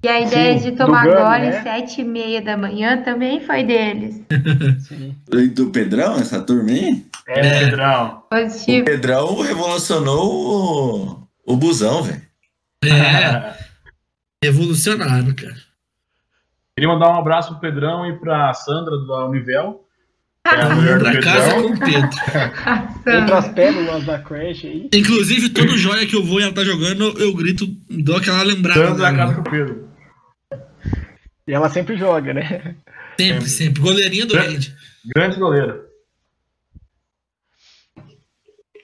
E 0.02 0.08
a 0.08 0.22
ideia 0.22 0.58
Sim, 0.58 0.72
de 0.72 0.78
tomar 0.78 1.04
do 1.06 1.12
Gami, 1.12 1.22
gole 1.24 1.50
né? 1.52 1.58
às 1.58 1.64
sete 1.64 2.02
e 2.02 2.04
meia 2.06 2.42
da 2.42 2.56
manhã 2.56 3.02
também 3.04 3.42
foi 3.46 3.64
deles. 3.66 4.22
Sim. 4.88 5.14
Do 5.54 5.72
Pedrão, 5.72 6.16
essa 6.16 6.42
turma 6.42 6.70
aí? 6.72 7.06
É, 7.28 7.60
Pedrão. 7.66 8.24
O 8.26 8.30
Positivo. 8.36 8.86
Pedrão 8.86 9.42
revolucionou 9.42 11.28
o, 11.46 11.54
o 11.54 11.58
busão, 11.58 12.02
velho. 12.04 12.22
É, 12.86 13.54
revolucionário, 14.44 15.36
cara. 15.36 15.56
Queria 16.78 16.94
mandar 16.94 17.10
um 17.14 17.20
abraço 17.20 17.52
pro 17.52 17.60
Pedrão 17.60 18.06
e 18.08 18.18
pra 18.18 18.54
Sandra 18.54 18.98
da 19.06 19.26
Univel. 19.26 19.84
é 20.48 20.62
a 20.62 20.70
mulher 20.76 20.98
do 20.98 21.04
Pra 21.04 21.22
casa 21.22 21.56
Pedrão. 21.56 21.62
com 21.68 21.74
o 21.74 21.80
Pedro. 21.80 22.10
Entre 23.18 23.34
as 23.34 23.48
pérolas 23.50 24.06
da 24.06 24.20
creche 24.20 24.68
aí. 24.68 24.90
Inclusive, 24.94 25.50
todo 25.50 25.78
joia 25.78 26.08
que 26.08 26.16
eu 26.16 26.24
vou 26.24 26.40
e 26.40 26.44
ela 26.44 26.54
tá 26.54 26.64
jogando, 26.64 27.04
eu, 27.20 27.34
grito, 27.36 27.68
dou 27.90 28.16
aquela 28.16 28.44
lembrada. 28.44 28.88
Sandra 28.88 29.12
da 29.12 29.14
casa 29.18 29.34
com 29.34 29.42
o 29.42 29.44
Pedro. 29.44 29.89
E 31.50 31.54
ela 31.54 31.68
sempre 31.68 31.98
joga, 31.98 32.32
né? 32.32 32.76
Sempre, 33.20 33.50
sempre. 33.50 33.82
Goleirinha 33.82 34.24
do 34.28 34.38
Rede. 34.38 34.76
Grande 35.16 35.40
goleiro. 35.40 35.84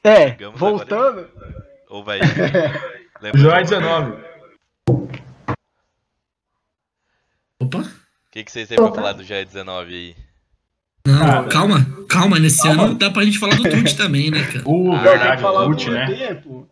É, 0.04 0.30
Chegamos 0.30 0.60
voltando. 0.60 1.30
Ou 1.90 2.04
vai. 2.04 2.20
Joia 3.36 3.64
do- 3.64 3.70
19. 3.70 4.24
Opa. 7.62 7.78
O 7.80 7.86
que, 8.32 8.44
que 8.44 8.52
vocês 8.52 8.68
têm 8.68 8.78
pra 8.78 8.92
falar 8.92 9.14
do 9.14 9.24
Jair 9.24 9.46
19 9.46 9.94
aí? 9.94 10.16
Não, 11.06 11.20
Cara. 11.20 11.48
calma, 11.48 11.86
calma. 12.10 12.40
Nesse 12.40 12.68
ano 12.68 12.96
dá 12.96 13.12
pra 13.12 13.24
gente 13.24 13.38
falar 13.38 13.56
do 13.58 13.64
Tute 13.70 13.96
também, 13.96 14.32
né, 14.32 14.44
cara? 14.44 14.68
Uh, 14.68 14.92
Ah, 14.96 15.02
verdade, 15.04 15.42
falar 15.42 15.62
o 15.62 15.66
do 15.66 15.72
Ult, 15.72 15.90
né? 15.92 16.06
VP, 16.08 16.36
pô. 16.42 16.68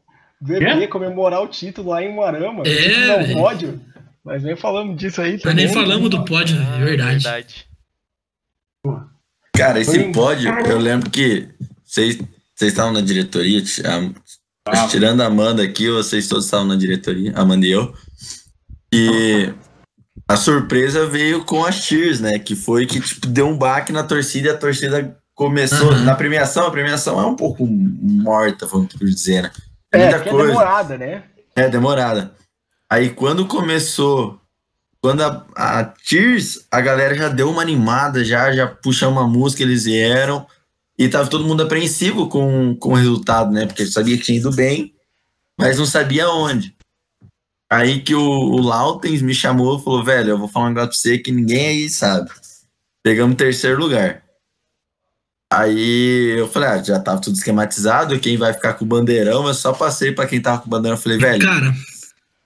Comemorar 0.89 1.41
o 1.43 1.47
título 1.47 1.91
lá 1.91 2.01
em 2.01 2.11
Moarama. 2.13 2.63
É, 2.65 3.07
Não, 3.07 3.17
velho. 3.43 3.92
Mas 4.25 4.41
nem 4.43 4.55
falamos 4.55 4.95
disso 4.97 5.21
aí 5.21 5.33
Nós 5.33 5.41
também. 5.41 5.65
nem 5.65 5.73
falamos 5.73 6.09
do 6.09 6.23
pódio, 6.25 6.57
Ah, 6.57 6.77
é 6.79 6.83
verdade. 6.85 7.23
verdade. 7.23 7.67
Cara, 9.55 9.79
esse 9.79 10.11
pódio, 10.11 10.49
eu 10.67 10.79
lembro 10.79 11.09
que 11.09 11.47
vocês 11.85 12.17
vocês 12.55 12.71
estavam 12.71 12.93
na 12.93 13.01
diretoria, 13.01 13.61
a- 13.85 14.11
Ah. 14.83 14.87
tirando 14.87 15.21
a 15.21 15.25
Amanda 15.25 15.63
aqui, 15.63 15.89
vocês 15.89 16.27
todos 16.27 16.45
estavam 16.45 16.67
na 16.67 16.75
diretoria, 16.75 17.33
Amanda 17.35 17.65
e 17.65 17.71
eu. 17.71 17.93
E 18.93 19.51
a 20.27 20.37
surpresa 20.37 21.05
veio 21.07 21.43
com 21.43 21.65
as 21.65 21.75
Cheers, 21.75 22.19
né? 22.21 22.37
Que 22.39 22.55
foi 22.55 22.85
que 22.85 23.01
tipo, 23.01 23.25
deu 23.27 23.47
um 23.47 23.57
baque 23.57 23.91
na 23.91 24.03
torcida 24.03 24.47
e 24.47 24.51
a 24.51 24.57
torcida 24.57 25.17
começou. 25.35 25.91
Aham. 25.91 26.03
Na 26.03 26.15
premiação, 26.15 26.67
a 26.67 26.71
premiação 26.71 27.19
é 27.19 27.25
um 27.25 27.35
pouco 27.35 27.65
morta, 27.67 28.65
vamos 28.67 28.93
por 28.93 29.07
dizer, 29.07 29.43
né? 29.43 29.51
É, 29.91 29.97
Muita 29.97 30.15
é 30.17 30.29
coisa. 30.29 30.47
demorada, 30.47 30.97
né? 30.97 31.23
É, 31.55 31.69
demorada. 31.69 32.33
Aí 32.93 33.09
quando 33.09 33.47
começou, 33.47 34.39
quando 35.01 35.23
a, 35.23 35.43
a 35.55 35.83
Tears, 35.83 36.67
a 36.69 36.79
galera 36.79 37.15
já 37.15 37.27
deu 37.27 37.49
uma 37.49 37.63
animada, 37.63 38.23
já, 38.23 38.53
já 38.53 38.67
puxou 38.67 39.09
uma 39.09 39.27
música, 39.27 39.63
eles 39.63 39.85
vieram, 39.85 40.45
e 40.95 41.09
tava 41.09 41.27
todo 41.27 41.43
mundo 41.43 41.63
apreensivo 41.63 42.29
com, 42.29 42.75
com 42.75 42.91
o 42.91 42.95
resultado, 42.95 43.51
né? 43.51 43.65
Porque 43.65 43.83
sabia 43.87 44.15
que 44.15 44.23
tinha 44.23 44.37
ido 44.37 44.51
bem, 44.51 44.93
mas 45.59 45.79
não 45.79 45.87
sabia 45.87 46.29
onde. 46.29 46.75
Aí 47.67 47.99
que 47.99 48.13
o, 48.13 48.21
o 48.21 48.61
Lautens 48.61 49.23
me 49.23 49.33
chamou 49.33 49.79
e 49.79 49.83
falou, 49.83 50.03
velho, 50.03 50.29
eu 50.29 50.37
vou 50.37 50.47
falar 50.47 50.67
um 50.67 50.69
negócio 50.69 50.89
pra 50.89 50.97
você 50.99 51.17
que 51.17 51.31
ninguém 51.31 51.69
aí 51.69 51.89
sabe. 51.89 52.29
Pegamos 53.01 53.37
terceiro 53.37 53.79
lugar. 53.79 54.21
Aí 55.51 56.37
eu 56.37 56.47
falei, 56.47 56.69
ah, 56.69 56.83
já 56.83 56.99
tava 56.99 57.19
tudo 57.19 57.37
esquematizado, 57.37 58.19
quem 58.19 58.37
vai 58.37 58.53
ficar 58.53 58.73
com 58.75 58.85
o 58.85 58.87
bandeirão, 58.87 59.47
eu 59.47 59.53
só 59.55 59.73
passei 59.73 60.11
pra 60.11 60.27
quem 60.27 60.39
tava 60.39 60.59
com 60.61 60.67
o 60.67 60.69
bandeirão, 60.69 60.95
eu 60.95 61.01
falei, 61.01 61.17
velho, 61.17 61.43
Cara, 61.43 61.73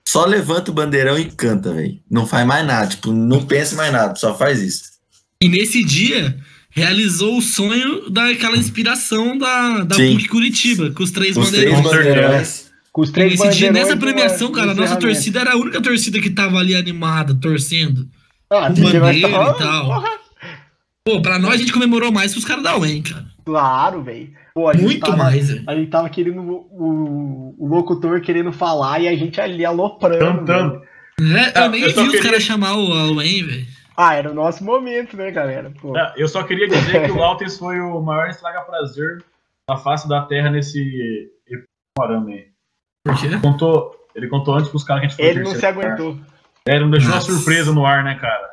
só 0.07 0.25
levanta 0.25 0.71
o 0.71 0.73
bandeirão 0.73 1.17
e 1.19 1.25
canta, 1.25 1.73
velho. 1.73 1.99
Não 2.09 2.25
faz 2.25 2.45
mais 2.47 2.65
nada, 2.65 2.88
tipo, 2.88 3.11
não 3.11 3.43
pensa 3.45 3.75
mais 3.75 3.91
nada, 3.91 4.15
só 4.15 4.35
faz 4.38 4.61
isso. 4.61 4.84
e 5.41 5.47
nesse 5.49 5.84
dia 5.84 6.38
realizou 6.69 7.38
o 7.38 7.41
sonho 7.41 8.09
daquela 8.09 8.55
inspiração 8.57 9.38
da, 9.38 9.79
da. 9.84 9.95
PUC 9.95 10.27
Curitiba, 10.27 10.91
com 10.91 11.03
os 11.03 11.11
três 11.11 11.35
Os 11.35 11.49
três 11.49 11.71
bandeirões. 11.73 11.84
bandeirões. 11.84 12.67
Com 12.91 13.01
os 13.01 13.09
E 13.09 13.13
três 13.13 13.31
nesse 13.31 13.43
dia, 13.57 13.67
bandeirões 13.67 13.89
nessa 13.89 13.97
premiação, 13.99 14.51
cara, 14.51 14.71
a 14.71 14.75
nossa 14.75 14.95
torcida 14.95 15.39
era 15.41 15.53
a 15.53 15.57
única 15.57 15.81
torcida 15.81 16.19
que 16.19 16.29
tava 16.29 16.57
ali 16.57 16.75
animada, 16.75 17.35
torcendo. 17.35 18.07
Ah, 18.49 18.67
com 18.73 18.81
bandeira 18.81 19.29
tava- 19.29 19.51
e 19.51 19.57
tal. 19.59 19.85
Porra, 19.85 20.09
Pô, 21.05 21.21
pra 21.21 21.39
nós 21.39 21.53
a 21.53 21.57
gente 21.57 21.71
comemorou 21.71 22.11
mais 22.11 22.34
que 22.34 22.39
os 22.39 22.45
caras 22.45 22.63
da 22.63 22.77
UEM, 22.77 23.01
cara. 23.01 23.25
Claro, 23.45 24.03
velho. 24.03 24.29
Pô, 24.57 24.73
Muito 24.75 24.99
tava- 25.01 25.17
mais. 25.17 25.51
A 25.67 25.75
gente 25.75 25.91
tava 25.91 26.09
querendo 26.09 26.41
o, 26.41 27.53
o, 27.59 27.67
locutor 27.67 28.19
querendo 28.21 28.51
falar 28.51 28.99
e 28.99 29.07
a 29.07 29.15
gente 29.15 29.39
ali 29.39 29.63
aloprando. 29.63 30.17
velho. 30.17 30.35
Cantando. 30.39 30.81
É, 31.21 31.59
eu 31.59 31.63
Ah, 31.65 31.69
nem 31.69 31.81
eu 31.81 31.88
vi 31.89 31.93
só 31.93 32.01
os 32.01 32.07
queria- 32.07 32.23
caras 32.23 32.41
chamar 32.41 32.73
o 32.75 32.91
a 32.91 33.11
UEM, 33.11 33.43
velho. 33.45 33.65
Ah, 33.95 34.15
era 34.15 34.31
o 34.31 34.34
nosso 34.34 34.63
momento, 34.63 35.15
né, 35.15 35.29
galera? 35.29 35.71
Pô. 35.79 35.95
É, 35.95 36.11
Eu 36.17 36.27
só 36.27 36.41
queria 36.41 36.67
dizer 36.67 37.05
que 37.05 37.11
o 37.11 37.17
Lautens 37.17 37.55
foi 37.59 37.79
o 37.79 38.01
maior 38.01 38.29
estraga-prazer 38.29 39.23
da 39.69 39.77
face 39.77 40.09
da 40.09 40.23
Terra 40.23 40.49
nesse 40.49 41.29
Morama 41.99 42.29
aí. 42.31 42.47
Por 43.05 43.15
quê? 43.19 43.29
Contou, 43.39 43.91
ele 44.15 44.27
contou 44.27 44.55
antes 44.55 44.69
pros 44.71 44.84
caras 44.84 45.01
que 45.01 45.05
a 45.05 45.09
gente 45.09 45.17
foi 45.17 45.25
Ele 45.27 45.43
não 45.47 45.53
se 45.53 45.65
aguentou. 45.67 46.17
É, 46.67 46.71
Ele 46.73 46.84
não 46.85 46.89
deixou 46.91 47.11
Nossa. 47.11 47.31
uma 47.31 47.38
surpresa 47.38 47.71
no 47.71 47.85
ar, 47.85 48.03
né, 48.03 48.15
cara? 48.15 48.47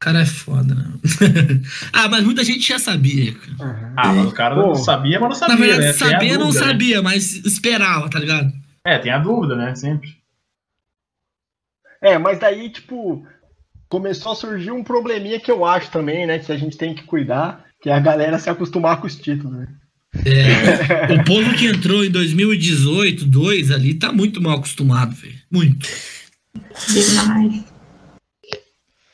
O 0.00 0.04
cara 0.04 0.22
é 0.22 0.26
foda, 0.26 0.74
né? 0.74 0.86
ah, 1.92 2.08
mas 2.08 2.24
muita 2.24 2.42
gente 2.42 2.66
já 2.66 2.78
sabia, 2.78 3.34
cara. 3.34 3.92
Ah, 3.94 4.12
mas 4.14 4.26
o 4.28 4.32
cara 4.32 4.54
Pô. 4.54 4.68
não 4.68 4.74
sabia, 4.74 5.20
mas 5.20 5.28
não 5.28 5.36
sabia, 5.36 5.54
Na 5.54 5.60
verdade, 5.60 5.86
né? 5.86 5.92
Sabia, 5.92 6.38
não 6.38 6.46
dúvida, 6.46 6.60
né? 6.60 6.66
sabia, 6.72 7.02
mas 7.02 7.44
esperava, 7.44 8.08
tá 8.08 8.18
ligado? 8.18 8.50
É, 8.82 8.98
tem 8.98 9.12
a 9.12 9.18
dúvida, 9.18 9.54
né? 9.54 9.74
Sempre. 9.74 10.16
É, 12.00 12.16
mas 12.16 12.38
daí, 12.38 12.70
tipo, 12.70 13.26
começou 13.90 14.32
a 14.32 14.36
surgir 14.36 14.70
um 14.70 14.82
probleminha 14.82 15.38
que 15.38 15.50
eu 15.50 15.66
acho 15.66 15.90
também, 15.90 16.26
né? 16.26 16.38
Que 16.38 16.50
a 16.50 16.56
gente 16.56 16.78
tem 16.78 16.94
que 16.94 17.02
cuidar, 17.02 17.66
que 17.82 17.90
é 17.90 17.92
a 17.92 18.00
galera 18.00 18.38
se 18.38 18.48
acostumar 18.48 19.02
com 19.02 19.06
os 19.06 19.16
títulos, 19.16 19.52
né? 19.52 19.68
É, 20.24 21.12
o 21.20 21.24
povo 21.24 21.54
que 21.54 21.66
entrou 21.66 22.02
em 22.02 22.10
2018, 22.10 23.26
2 23.26 23.70
ali, 23.70 23.92
tá 23.92 24.10
muito 24.10 24.40
mal 24.40 24.56
acostumado, 24.56 25.14
velho. 25.14 25.38
Muito. 25.50 25.86
Demais. 26.88 27.69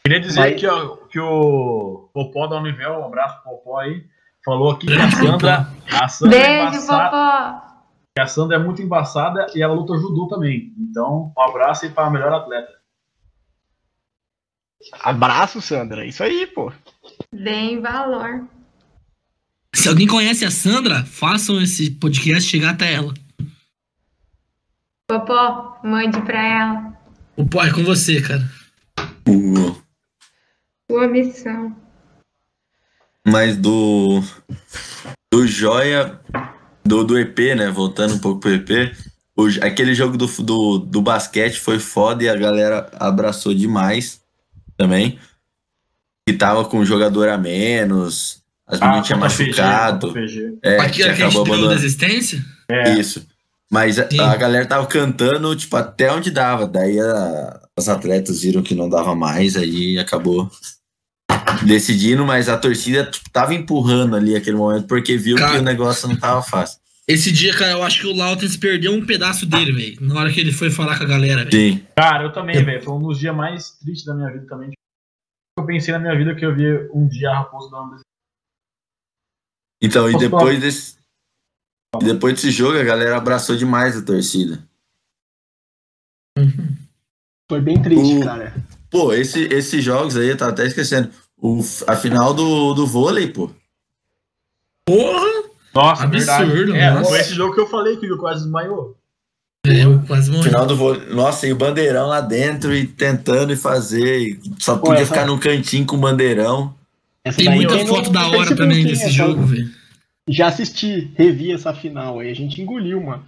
Queria 0.07 0.21
dizer 0.21 0.39
Mas- 0.41 0.61
que, 0.61 0.67
ó, 0.69 0.97
que 1.11 1.19
o 1.19 2.09
Popó 2.15 2.47
da 2.47 2.59
Univel, 2.59 3.01
um 3.01 3.05
abraço 3.07 3.43
pro 3.43 3.53
Popó 3.57 3.81
aí, 3.81 4.05
falou 4.45 4.71
aqui 4.71 4.87
que 4.87 4.93
a 4.95 5.11
Sandra, 5.11 5.69
a 5.91 6.09
Sandra, 6.09 6.37
é 6.39 6.41
Beijo, 6.47 6.69
embaçada, 6.85 7.11
Popó. 7.11 7.77
que 8.15 8.23
a 8.23 8.27
Sandra 8.29 8.57
é 8.57 8.61
muito 8.61 8.81
embaçada 8.83 9.47
e 9.53 9.61
ela 9.61 9.75
luta 9.75 9.97
judô 9.99 10.29
também. 10.29 10.73
Então, 10.79 11.33
um 11.37 11.43
abraço 11.43 11.85
aí 11.87 11.91
pra 11.91 12.09
melhor 12.09 12.33
atleta. 12.33 12.73
Abraço, 15.03 15.61
Sandra. 15.61 16.07
Isso 16.07 16.23
aí, 16.23 16.47
pô. 16.47 16.73
Deem 17.33 17.81
valor. 17.81 18.47
Se 19.75 19.89
alguém 19.89 20.07
conhece 20.07 20.45
a 20.45 20.51
Sandra, 20.53 21.05
façam 21.05 21.61
esse 21.61 21.91
podcast 21.91 22.49
chegar 22.49 22.71
até 22.75 22.93
ela. 22.95 23.13
Popó, 25.09 25.81
mande 25.83 26.21
pra 26.23 26.47
ela. 26.47 26.93
O 27.37 27.45
pô, 27.45 27.61
é 27.61 27.73
com 27.73 27.83
você, 27.83 28.21
cara. 28.23 28.43
O- 29.29 29.85
Sua 30.91 31.07
missão. 31.09 31.75
Mas 33.27 33.57
do. 33.57 34.23
Do 35.33 35.47
Joia. 35.47 36.21
Do, 36.85 37.03
do 37.03 37.19
EP, 37.19 37.39
né? 37.57 37.71
Voltando 37.71 38.15
um 38.15 38.19
pouco 38.19 38.41
pro 38.41 38.55
EP. 38.55 38.95
o- 39.37 39.49
aquele 39.61 39.93
jogo 39.95 40.17
do, 40.17 40.27
do, 40.43 40.79
do 40.79 41.03
basquete 41.03 41.59
foi 41.59 41.79
foda 41.81 42.23
e 42.23 42.29
a 42.29 42.37
galera 42.37 42.89
abraçou 42.99 43.53
demais 43.53 44.21
também. 44.77 45.19
Que 46.27 46.35
tava 46.35 46.65
com 46.65 46.79
um 46.79 46.85
jogador 46.85 47.29
a 47.29 47.37
menos. 47.37 48.41
As 48.67 48.81
Ah, 48.81 48.87
meninas 48.87 49.07
tinham 49.07 49.21
contra 49.21 49.37
PG, 49.37 49.51
machucado. 49.63 50.13
PG. 50.13 50.59
É, 50.63 50.79
Aqui 50.79 50.97
que 50.99 51.03
a 51.03 51.09
gente 51.13 51.23
acabou 51.25 51.43
abandonando. 51.45 51.75
desistência? 51.75 52.45
É. 52.69 52.95
Isso. 52.95 53.27
Mas 53.71 53.99
a, 53.99 54.07
a 54.33 54.37
galera 54.37 54.67
tava 54.67 54.87
cantando, 54.87 55.55
tipo, 55.57 55.77
até 55.77 56.13
onde 56.13 56.31
dava. 56.31 56.67
Daí 56.69 56.99
a- 57.01 57.61
as 57.77 57.89
atletas 57.89 58.43
viram 58.43 58.63
que 58.63 58.75
não 58.77 58.89
dava 58.89 59.15
mais, 59.15 59.57
aí 59.57 59.99
acabou 59.99 60.49
decidindo, 61.67 62.25
mas 62.25 62.49
a 62.49 62.57
torcida 62.59 63.05
tipo, 63.11 63.31
tava 63.31 63.55
empurrando 63.55 64.17
ali 64.17 64.35
aquele 64.37 64.57
momento, 64.57 64.87
porque 64.87 65.17
viu 65.17 65.37
Cara. 65.37 65.53
que 65.53 65.59
o 65.59 65.63
negócio 65.63 66.09
não 66.09 66.17
tava 66.17 66.43
fácil. 66.43 66.81
Esse 67.09 67.31
dia, 67.31 67.57
cara, 67.57 67.71
eu 67.73 67.83
acho 67.85 68.01
que 68.01 68.07
o 68.09 68.13
Lautens 68.17 68.57
perdeu 68.57 68.93
um 68.93 69.07
pedaço 69.07 69.47
dele, 69.47 69.73
velho. 69.73 69.97
Na 70.01 70.19
hora 70.21 70.33
que 70.33 70.41
ele 70.41 70.51
foi 70.53 70.71
falar 70.71 70.99
com 70.99 71.05
a 71.05 71.07
galera, 71.07 71.45
velho. 71.45 71.53
Sim. 71.75 71.87
Cara, 71.97 72.25
eu 72.25 72.33
também, 72.33 72.65
velho. 72.65 72.83
Foi 72.83 72.95
um 72.95 73.03
dos 73.03 73.19
dias 73.21 73.35
mais 73.35 73.71
tristes 73.79 74.05
da 74.05 74.13
minha 74.15 74.29
vida 74.33 74.45
também. 74.49 74.73
Eu 75.57 75.65
pensei 75.65 75.93
na 75.95 76.01
minha 76.01 76.17
vida 76.17 76.35
que 76.35 76.45
eu 76.45 76.55
vi 76.55 76.67
um 76.93 77.07
dia 77.07 77.31
a 77.31 77.39
Raposo 77.39 77.71
dando 77.71 78.01
Então, 79.81 80.09
e 80.09 80.13
Posso 80.13 80.25
depois 80.25 80.43
falar? 80.57 80.61
desse. 80.61 80.97
e 82.03 82.05
Depois 82.05 82.35
desse 82.35 82.51
jogo, 82.51 82.77
a 82.79 82.83
galera 82.85 83.17
abraçou 83.17 83.57
demais 83.57 83.97
a 83.97 84.03
torcida. 84.05 84.63
Foi 87.49 87.61
bem 87.61 87.81
triste, 87.81 88.17
O- 88.17 88.25
cara. 88.25 88.53
Pô, 88.91 89.13
esse, 89.13 89.45
esses 89.45 89.83
jogos 89.85 90.17
aí, 90.17 90.29
eu 90.29 90.37
tava 90.37 90.51
até 90.51 90.67
esquecendo. 90.67 91.11
O, 91.41 91.61
a 91.87 91.97
final 91.97 92.33
do, 92.33 92.75
do 92.75 92.87
vôlei, 92.87 93.29
pô. 93.29 93.51
Porra! 94.87 95.45
Nossa, 95.75 96.05
Absurdo. 96.05 96.75
É, 96.75 96.91
nossa. 96.91 97.11
foi 97.11 97.21
esse 97.21 97.35
jogo 97.35 97.55
que 97.55 97.61
eu 97.61 97.69
falei 97.69 97.97
que 97.99 98.11
o 98.11 98.17
quase 98.19 98.45
desmaiou. 98.45 98.97
É, 99.67 99.85
eu 99.85 100.01
quase 100.07 100.31
morri. 100.31 100.45
Final 100.45 100.65
do 100.67 100.77
vôlei. 100.77 101.07
Nossa, 101.11 101.47
e 101.47 101.53
o 101.53 101.57
bandeirão 101.57 102.07
lá 102.07 102.21
dentro 102.21 102.75
e 102.75 102.87
tentando 102.87 103.53
e 103.53 103.57
fazer. 103.57 104.21
e 104.21 104.41
Só 104.59 104.77
Pô, 104.77 104.87
podia 104.87 105.03
essa- 105.03 105.13
ficar 105.13 105.27
num 105.27 105.39
cantinho 105.39 105.85
com 105.85 105.97
o 105.97 106.01
bandeirão. 106.01 106.75
Essa 107.23 107.39
Tem 107.39 107.51
muita 107.51 107.75
eu 107.75 107.87
foto 107.87 108.11
da 108.11 108.27
hora 108.29 108.55
também 108.57 108.87
desse 108.87 109.07
é, 109.07 109.11
jogo, 109.11 109.43
velho. 109.43 109.69
Já 110.29 110.47
assisti, 110.47 111.13
revi 111.17 111.53
essa 111.53 111.75
final 111.75 112.21
aí. 112.21 112.31
A 112.31 112.35
gente 112.35 112.61
engoliu, 112.63 113.03
mano. 113.03 113.27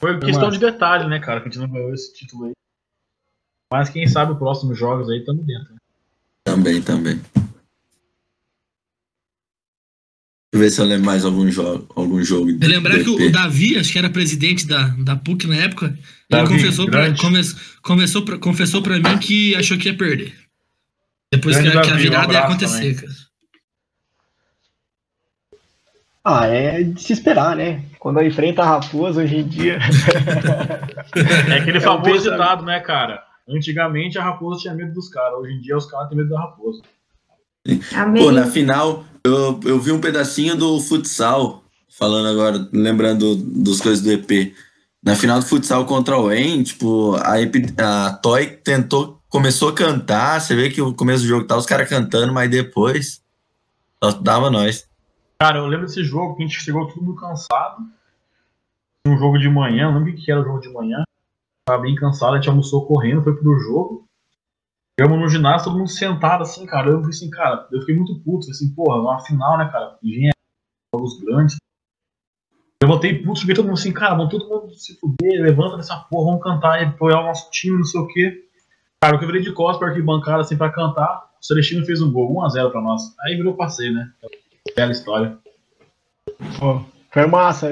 Foi 0.00 0.18
questão 0.20 0.50
de 0.50 0.58
detalhe, 0.58 1.08
né, 1.08 1.18
cara? 1.18 1.40
Que 1.40 1.48
a 1.48 1.50
gente 1.50 1.60
não 1.60 1.68
ganhou 1.68 1.92
esse 1.92 2.14
título 2.14 2.46
aí. 2.46 2.52
Mas 3.72 3.88
quem 3.90 4.06
sabe 4.06 4.32
os 4.32 4.38
próximos 4.38 4.78
jogos 4.78 5.10
aí 5.10 5.18
estamos 5.18 5.44
dentro. 5.44 5.77
Também, 6.50 6.82
também. 6.82 7.20
Deixa 10.50 10.54
eu 10.54 10.60
ver 10.60 10.70
se 10.70 10.80
eu 10.80 10.84
lembro 10.86 11.04
mais 11.06 11.24
algum 11.24 11.50
jogo. 11.50 11.86
Algum 11.94 12.22
jogo 12.24 12.50
Eu 12.50 12.68
lembrar 12.68 12.98
que 13.02 13.10
o. 13.10 13.30
Davi, 13.30 13.76
acho 13.78 13.92
que 13.92 13.98
era 13.98 14.08
presidente 14.08 14.66
da, 14.66 14.88
da 14.98 15.14
PUC 15.16 15.46
na 15.46 15.56
época, 15.56 15.86
ele 15.86 15.98
Davi, 16.30 16.48
confessou 16.54 16.86
pra, 16.90 17.14
come, 17.16 17.40
confessou, 17.82 18.22
pra, 18.24 18.38
confessou 18.38 18.82
pra 18.82 18.98
mim 18.98 19.18
que 19.18 19.54
achou 19.54 19.76
que 19.76 19.88
ia 19.88 19.96
perder. 19.96 20.34
Depois 21.30 21.56
que, 21.58 21.68
a- 21.68 21.72
que 21.72 21.76
a 21.78 21.82
Davi, 21.82 21.92
um 21.92 21.96
virada 21.98 22.32
ia 22.32 22.40
acontecer, 22.40 22.94
também. 22.94 22.94
cara. 22.94 23.12
Ah, 26.24 26.46
é 26.46 26.82
de 26.82 27.00
se 27.02 27.12
esperar, 27.12 27.56
né? 27.56 27.84
Quando 27.98 28.22
enfrenta 28.22 28.62
a 28.62 28.66
raposa 28.66 29.22
hoje 29.22 29.36
em 29.36 29.46
dia. 29.48 29.78
É 31.48 31.58
aquele 31.58 31.78
É 31.78 31.80
famoso 31.80 32.10
peso- 32.12 32.30
ditado, 32.30 32.64
né, 32.64 32.80
cara? 32.80 33.22
Antigamente 33.48 34.18
a 34.18 34.24
raposa 34.24 34.60
tinha 34.60 34.74
medo 34.74 34.92
dos 34.92 35.08
caras, 35.08 35.38
hoje 35.38 35.54
em 35.54 35.60
dia 35.60 35.76
os 35.76 35.86
caras 35.86 36.08
têm 36.08 36.18
medo 36.18 36.30
da 36.30 36.40
raposa. 36.40 36.82
Amém. 37.94 38.22
Pô, 38.22 38.30
na 38.32 38.46
final, 38.46 39.04
eu, 39.24 39.58
eu 39.64 39.78
vi 39.80 39.92
um 39.92 40.00
pedacinho 40.00 40.56
do 40.56 40.80
futsal, 40.80 41.62
falando 41.88 42.28
agora, 42.28 42.68
lembrando 42.72 43.36
dos 43.36 43.80
coisas 43.80 44.02
do 44.02 44.10
EP. 44.10 44.54
Na 45.02 45.14
final 45.14 45.38
do 45.38 45.46
futsal 45.46 45.84
contra 45.86 46.18
o 46.18 46.30
EN, 46.32 46.62
tipo, 46.62 47.16
a, 47.22 47.40
Epi- 47.40 47.74
a 47.78 48.12
Toy 48.22 48.46
tentou, 48.46 49.20
começou 49.28 49.68
a 49.68 49.74
cantar, 49.74 50.40
você 50.40 50.54
vê 50.56 50.70
que 50.70 50.80
o 50.82 50.92
começo 50.94 51.22
do 51.22 51.28
jogo 51.28 51.46
tá 51.46 51.56
os 51.56 51.66
caras 51.66 51.88
cantando, 51.88 52.32
mas 52.32 52.50
depois 52.50 53.22
só 54.02 54.10
dava 54.12 54.50
nós. 54.50 54.88
Cara, 55.40 55.58
eu 55.58 55.66
lembro 55.66 55.86
desse 55.86 56.02
jogo 56.02 56.36
que 56.36 56.42
a 56.42 56.46
gente 56.46 56.60
chegou 56.60 56.86
todo 56.88 57.00
mundo 57.02 57.14
cansado. 57.20 57.82
Um 59.06 59.16
jogo 59.16 59.38
de 59.38 59.48
manhã, 59.48 59.84
eu 59.84 59.94
lembro 59.94 60.12
o 60.12 60.16
que 60.16 60.30
era 60.30 60.40
o 60.40 60.44
jogo 60.44 60.60
de 60.60 60.68
manhã. 60.72 61.04
Tava 61.68 61.82
bem 61.82 61.94
cansado, 61.94 62.32
a 62.32 62.36
gente 62.36 62.48
almoçou 62.48 62.86
correndo, 62.86 63.22
foi 63.22 63.36
pro 63.36 63.58
jogo. 63.58 64.06
Chegamos 64.98 65.20
no 65.20 65.28
ginásio, 65.28 65.66
todo 65.66 65.76
mundo 65.76 65.90
sentado 65.90 66.40
assim, 66.40 66.64
cara. 66.64 66.88
Eu 66.88 67.00
falei 67.00 67.10
assim, 67.10 67.28
cara, 67.28 67.68
eu 67.70 67.80
fiquei 67.80 67.94
muito 67.94 68.18
puto. 68.20 68.46
Falei 68.46 68.52
assim, 68.52 68.74
porra, 68.74 69.02
uma 69.02 69.20
final, 69.20 69.58
né, 69.58 69.68
cara? 69.70 69.98
Engenharia, 70.02 70.32
jogos 70.94 71.20
grandes. 71.20 71.56
Eu 72.82 72.88
voltei 72.88 73.22
puto, 73.22 73.40
cheguei 73.40 73.54
todo 73.54 73.66
mundo 73.66 73.74
assim, 73.74 73.92
cara, 73.92 74.14
vamos 74.14 74.30
todo 74.30 74.48
mundo 74.48 74.74
se 74.76 74.98
fuder, 74.98 75.42
levanta 75.42 75.76
dessa 75.76 75.98
porra, 75.98 76.30
vamos 76.30 76.42
cantar 76.42 76.80
e 76.80 76.86
apoiar 76.86 77.20
o 77.20 77.26
nosso 77.26 77.50
time, 77.50 77.76
não 77.76 77.84
sei 77.84 78.00
o 78.00 78.06
quê. 78.06 78.48
Cara, 79.02 79.16
eu 79.16 79.20
que 79.20 79.26
virei 79.26 79.42
de 79.42 79.52
costas 79.52 79.78
pra 79.78 79.88
arquibancada 79.88 80.40
assim 80.40 80.56
pra 80.56 80.72
cantar. 80.72 81.28
O 81.38 81.44
Celestino 81.44 81.84
fez 81.84 82.00
um 82.00 82.10
gol, 82.10 82.34
1x0 82.34 82.70
pra 82.70 82.80
nós. 82.80 83.14
Aí 83.20 83.36
virou 83.36 83.54
passeio, 83.54 83.92
né? 83.92 84.10
Bela 84.74 84.92
história. 84.92 85.36
Pô, 86.58 86.80
foi 87.12 87.26
massa. 87.26 87.68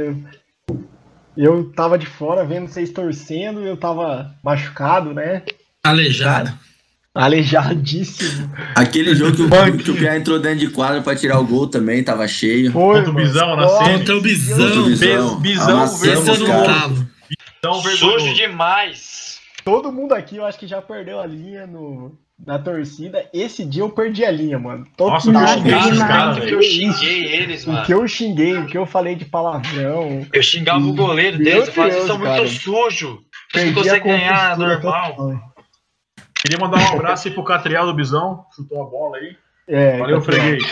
Eu 1.37 1.73
tava 1.73 1.99
de 1.99 2.07
fora 2.07 2.45
vendo 2.45 2.69
vocês 2.69 2.91
torcendo, 2.91 3.61
eu 3.61 3.77
tava 3.77 4.35
machucado, 4.43 5.13
né? 5.13 5.43
Aleijado. 5.85 6.53
Aleijadíssimo. 7.15 8.53
Aquele 8.75 9.15
jogo 9.15 9.35
que 9.37 9.43
o, 9.43 9.79
que 9.79 9.91
o 9.91 9.97
Pia 9.97 10.17
entrou 10.17 10.39
dentro 10.39 10.59
de 10.59 10.69
quadra 10.69 11.01
pra 11.01 11.17
tirar 11.17 11.39
o 11.39 11.47
gol 11.47 11.67
também, 11.67 12.05
tava 12.05 12.29
cheio. 12.29 12.71
Foi, 12.73 12.97
Contra 12.97 13.11
o. 13.11 13.15
Bisão 13.15 13.57
na 13.57 13.69
semi. 13.69 13.79
Contra 13.79 13.95
o 13.95 13.99
Contra 13.99 14.17
o 14.17 14.21
Bisão. 14.21 14.85
Bisão. 14.85 15.41
Bisão 15.41 15.77
Amassamos, 15.79 16.01
versus 16.03 16.25
Pensando 16.25 16.41
no 16.41 16.47
cara. 16.47 16.67
talo. 16.81 17.09
Então, 17.59 17.75
Sujo 17.81 18.07
vergonhoso. 18.07 18.35
demais. 18.35 19.41
Todo 19.65 19.91
mundo 19.91 20.13
aqui, 20.13 20.37
eu 20.37 20.45
acho 20.45 20.59
que 20.59 20.67
já 20.67 20.81
perdeu 20.83 21.19
a 21.19 21.27
linha 21.27 21.67
no, 21.67 22.17
na 22.45 22.59
torcida. 22.59 23.29
Esse 23.33 23.65
dia 23.65 23.83
eu 23.83 23.91
perdi 23.91 24.25
a 24.25 24.31
linha, 24.31 24.59
mano. 24.59 24.87
Todo 24.97 25.11
Nossa, 25.13 25.31
eu 25.31 25.49
xinguei 25.49 25.73
demais. 25.81 25.99
caras, 25.99 26.45
que 26.45 26.51
eu 26.55 26.63
xinguei 26.63 27.25
eles, 27.35 27.67
O 27.67 27.73
mano. 27.73 27.87
que 27.87 27.95
eu 27.95 28.09
xinguei, 28.09 28.59
o 28.59 28.67
que 28.67 28.79
eu 28.79 28.87
falei 28.87 29.15
de 29.17 29.25
palavrão. 29.25 30.27
Eu 30.33 30.43
xingava 30.43 30.85
o 30.85 30.93
goleiro 30.95 31.39
deles, 31.39 31.69
eu 31.69 31.73
falava, 31.73 31.95
vocês 31.95 32.07
são 32.07 32.19
muito 32.19 32.49
sujos. 32.49 33.19
Vocês 33.53 33.67
não 33.67 33.75
conseguem 33.75 34.13
ganhar 34.13 34.59
normal. 34.59 35.15
total. 35.15 35.55
Queria 36.35 36.59
mandar 36.59 36.79
um 36.79 36.95
abraço 36.95 37.27
aí 37.29 37.35
pro 37.35 37.43
Catriel 37.45 37.87
do 37.87 37.95
Bisão, 37.95 38.45
chutou 38.55 38.83
a 38.83 38.85
bola 38.91 39.17
aí. 39.17 39.37
É, 39.69 39.99
Valeu, 39.99 40.21
freguês. 40.21 40.63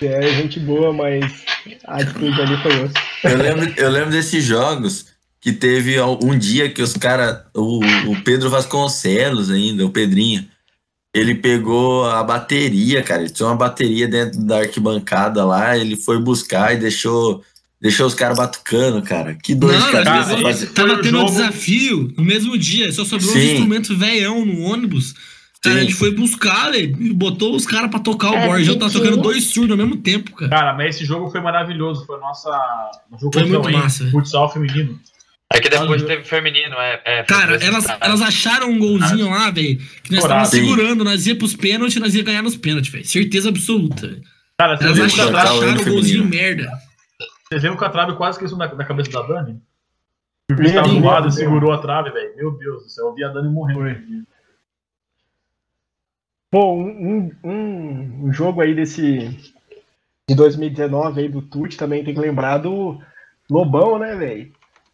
É 0.00 0.22
gente 0.32 0.58
boa, 0.58 0.92
mas 0.92 1.44
a 1.86 1.96
atitude 1.96 2.40
ali 2.40 2.56
foi 2.62 2.80
outra. 2.80 3.02
Eu 3.24 3.36
lembro, 3.36 3.74
eu 3.76 3.90
lembro 3.90 4.10
desses 4.10 4.42
jogos 4.42 5.06
que 5.40 5.52
teve 5.52 6.00
um 6.00 6.38
dia 6.38 6.70
que 6.72 6.80
os 6.80 6.96
caras. 6.96 7.44
O, 7.54 7.80
o 8.10 8.22
Pedro 8.24 8.48
Vasconcelos 8.48 9.50
ainda, 9.50 9.84
o 9.84 9.90
Pedrinho. 9.90 10.48
Ele 11.14 11.34
pegou 11.34 12.06
a 12.08 12.22
bateria, 12.22 13.02
cara. 13.02 13.22
Ele 13.22 13.30
tinha 13.30 13.48
uma 13.48 13.56
bateria 13.56 14.08
dentro 14.08 14.40
da 14.44 14.60
arquibancada 14.60 15.44
lá. 15.44 15.76
Ele 15.76 15.94
foi 15.94 16.18
buscar 16.18 16.72
e 16.74 16.78
deixou, 16.78 17.42
deixou 17.80 18.06
os 18.06 18.14
caras 18.14 18.38
batucando, 18.38 19.02
cara. 19.02 19.34
Que 19.34 19.54
dor 19.54 19.74
de 19.74 19.78
cabeça. 19.92 20.02
cara, 20.04 20.42
fazer- 20.42 20.66
Tava 20.68 20.94
o 20.94 21.02
tendo 21.02 21.18
um 21.18 21.20
jogo- 21.20 21.30
desafio 21.32 22.12
no 22.16 22.24
mesmo 22.24 22.56
dia, 22.56 22.90
só 22.92 23.04
sobrou 23.04 23.30
uns 23.30 23.34
Sim. 23.38 23.52
instrumentos 23.52 23.96
veião 23.96 24.44
no 24.44 24.62
ônibus. 24.62 25.14
Cara, 25.62 25.76
a 25.76 25.78
Sim. 25.80 25.84
gente 25.86 25.94
foi 25.96 26.12
buscar, 26.14 26.72
velho, 26.72 26.96
e 27.00 27.12
botou 27.12 27.54
os 27.54 27.64
caras 27.66 27.88
pra 27.90 28.00
tocar 28.00 28.30
o 28.30 28.34
É, 28.34 28.46
Borja. 28.48 28.72
Eu 28.72 28.78
tava 28.78 28.90
tocando 28.92 29.18
dois 29.18 29.44
surdos 29.44 29.70
ao 29.72 29.76
mesmo 29.76 29.96
tempo, 29.98 30.32
cara. 30.32 30.50
Cara, 30.50 30.72
mas 30.74 30.96
esse 30.96 31.04
jogo 31.04 31.30
foi 31.30 31.40
maravilhoso. 31.40 32.04
Foi 32.06 32.18
nossa. 32.18 32.50
No 33.10 33.18
jogo 33.18 33.32
Foi 33.34 33.44
muito 33.44 33.68
o 33.68 33.72
massa. 33.72 34.10
Futsal 34.10 34.50
feminino. 34.52 34.98
É 35.54 35.60
que 35.60 35.68
depois 35.68 36.02
teve 36.02 36.24
feminino, 36.24 36.74
é. 36.76 37.00
é 37.04 37.22
Cara, 37.24 37.56
elas, 37.56 37.86
elas 38.00 38.22
acharam 38.22 38.70
um 38.70 38.78
golzinho 38.78 39.28
lá, 39.28 39.50
velho, 39.50 39.78
que 40.02 40.12
nós 40.12 40.22
estávamos 40.22 40.48
segurando, 40.48 41.04
nós 41.04 41.26
ia 41.26 41.36
pros 41.36 41.54
pênaltis, 41.54 42.00
nós 42.00 42.14
ia 42.14 42.22
ganhar 42.22 42.42
nos 42.42 42.56
pênaltis, 42.56 42.90
velho. 42.90 43.04
Certeza 43.04 43.48
absoluta. 43.48 44.08
velho. 44.08 44.22
Cara, 44.58 44.78
Elas 44.80 44.96
viu, 44.96 45.06
que 45.06 45.12
acharam, 45.12 45.30
trave, 45.30 45.48
acharam 45.48 45.74
o 45.74 45.78
feminino. 45.78 45.94
golzinho 45.94 46.24
merda. 46.24 46.72
você 47.48 47.58
viu 47.58 47.76
que 47.76 47.84
a 47.84 47.90
trave 47.90 48.16
quase 48.16 48.38
caiu 48.38 48.56
na, 48.56 48.74
na 48.74 48.84
cabeça 48.84 49.10
da 49.10 49.22
Dani? 49.22 49.60
O 50.50 50.54
juiz 50.54 50.72
tava 50.72 50.88
do 50.88 51.04
lado 51.04 51.28
e 51.28 51.32
segurou 51.32 51.72
a 51.72 51.78
trave, 51.78 52.10
velho. 52.10 52.36
Meu 52.36 52.50
Deus 52.52 52.84
do 52.84 52.90
céu, 52.90 53.06
eu 53.06 53.14
vi 53.14 53.24
a 53.24 53.28
Dani 53.28 53.48
morrendo. 53.48 54.26
Pô, 56.50 56.74
um, 56.74 57.30
um, 57.42 58.26
um 58.26 58.32
jogo 58.32 58.60
aí 58.60 58.74
desse. 58.74 59.36
De 60.28 60.36
2019 60.36 61.20
aí 61.20 61.28
do 61.28 61.42
Tuti 61.42 61.76
também 61.76 62.04
tem 62.04 62.14
que 62.14 62.20
lembrar 62.20 62.58
do 62.58 63.00
Lobão, 63.50 63.98
né, 63.98 64.14
velho? 64.14 64.52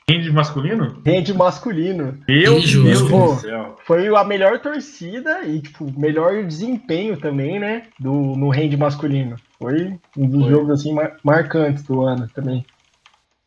Rende 0.08 0.32
masculino? 0.32 1.02
Rende 1.04 1.34
masculino. 1.34 2.18
Meu 2.26 2.60
Que. 2.60 2.82
Deus 2.82 3.02
do 3.02 3.34
céu. 3.34 3.76
Foi 3.84 4.06
a 4.08 4.24
melhor 4.24 4.58
torcida 4.58 5.44
e, 5.44 5.60
tipo, 5.60 5.92
melhor 6.00 6.44
desempenho 6.44 7.18
também, 7.18 7.58
né? 7.60 7.82
Do, 8.00 8.10
no 8.12 8.48
rende 8.48 8.74
masculino. 8.74 9.36
Foi 9.60 9.98
um 10.16 10.26
dos 10.26 10.42
Foi. 10.44 10.50
jogos, 10.50 10.70
assim, 10.70 10.94
mar- 10.94 11.16
marcantes 11.22 11.82
do 11.82 12.00
ano 12.00 12.26
também. 12.34 12.64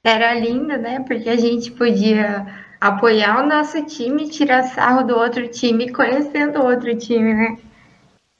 Era 0.03 0.33
linda, 0.39 0.77
né? 0.77 0.99
Porque 1.07 1.29
a 1.29 1.37
gente 1.37 1.71
podia 1.71 2.45
apoiar 2.79 3.43
o 3.43 3.47
nosso 3.47 3.83
time, 3.85 4.29
tirar 4.29 4.61
sarro 4.63 5.03
do 5.03 5.15
outro 5.15 5.47
time, 5.47 5.91
conhecendo 5.91 6.59
o 6.59 6.65
outro 6.65 6.95
time, 6.95 7.33
né? 7.33 7.57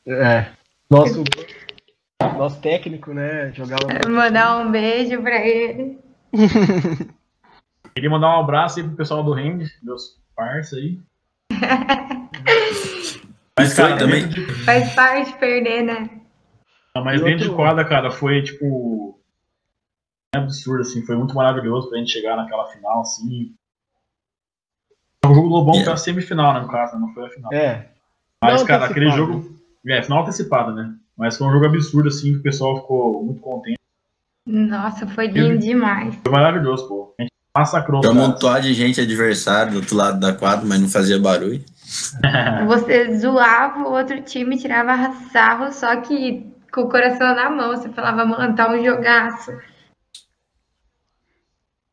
É. 0.08 0.46
Nosso, 0.90 1.24
nosso 2.38 2.60
técnico, 2.62 3.14
né? 3.14 3.52
Jogava. 3.54 3.88
Mandar 4.08 4.58
um 4.60 4.70
beijo 4.72 5.20
pra 5.24 5.44
ele. 5.44 5.98
Queria 7.96 8.10
mandar 8.10 8.38
um 8.38 8.40
abraço 8.42 8.80
aí 8.80 8.86
pro 8.88 8.96
pessoal 8.96 9.24
do 9.24 9.34
Hand, 9.34 9.66
meus 9.84 10.20
parça 10.36 10.76
aí. 10.78 11.00
Mas, 13.58 13.74
cara, 13.74 13.98
também? 13.98 14.28
de- 14.28 14.46
Faz 14.64 14.94
parte 14.96 15.34
perder, 15.38 15.84
né? 15.84 16.10
Não, 16.96 17.04
mas 17.04 17.22
E 17.22 17.24
dentro 17.24 17.40
de 17.40 17.44
outro- 17.50 17.56
quadra, 17.58 17.86
cara, 17.86 18.10
foi 18.12 18.42
tipo. 18.42 19.20
É 20.34 20.38
absurdo, 20.40 20.82
assim. 20.82 21.06
Foi 21.06 21.16
muito 21.16 21.36
maravilhoso 21.36 21.90
pra 21.90 22.00
gente 22.00 22.12
chegar 22.12 22.36
naquela 22.38 22.68
final, 22.70 23.02
assim. 23.02 23.54
O 25.24 25.28
jogo 25.34 25.42
do 25.48 25.54
Lobão 25.54 25.74
Yeah. 25.76 25.86
foi 25.86 25.94
a 25.94 25.98
semifinal, 25.98 26.54
né, 26.54 26.62
no 26.62 26.68
caso, 26.70 26.98
não 27.00 27.14
foi 27.14 27.26
a 27.28 27.30
final. 27.30 27.54
É. 27.54 27.90
Mas, 28.44 28.62
Não 28.62 28.68
cara, 28.68 28.86
aquele 28.86 29.12
jogo. 29.12 29.56
É, 29.88 30.02
final 30.02 30.22
antecipada, 30.24 30.72
né? 30.74 30.96
Mas 31.18 31.38
foi 31.38 31.48
um 31.48 31.52
jogo 31.52 31.66
absurdo, 31.66 32.08
assim, 32.08 32.34
que 32.34 32.40
o 32.40 32.44
pessoal 32.44 32.82
ficou 32.82 33.24
muito 33.24 33.40
contente. 33.42 33.78
Nossa, 34.46 35.06
foi 35.08 35.28
lindo 35.28 35.60
demais. 35.60 36.16
Foi 36.24 36.32
maravilhoso, 36.32 36.88
pô. 36.88 37.14
A 37.20 37.22
gente 37.22 37.31
massacrou 37.56 38.06
um 38.06 38.14
montão 38.14 38.60
de 38.60 38.74
gente 38.74 39.02
adversário 39.02 39.74
do 39.74 39.78
outro 39.80 39.96
lado 39.96 40.20
da 40.20 40.34
quadra, 40.34 40.66
mas 40.66 40.80
não 40.80 40.88
fazia 40.88 41.20
barulho. 41.20 41.64
Você 42.68 43.18
zoava 43.18 43.80
o 43.80 43.92
outro 43.92 44.22
time, 44.22 44.58
tirava 44.58 45.14
sarro, 45.32 45.72
só 45.72 45.96
que 45.98 46.52
com 46.72 46.82
o 46.82 46.90
coração 46.90 47.36
na 47.36 47.50
mão. 47.50 47.76
Você 47.76 47.90
falava, 47.90 48.26
mano, 48.26 48.56
tá 48.56 48.72
um 48.72 48.84
jogaço. 48.84 49.52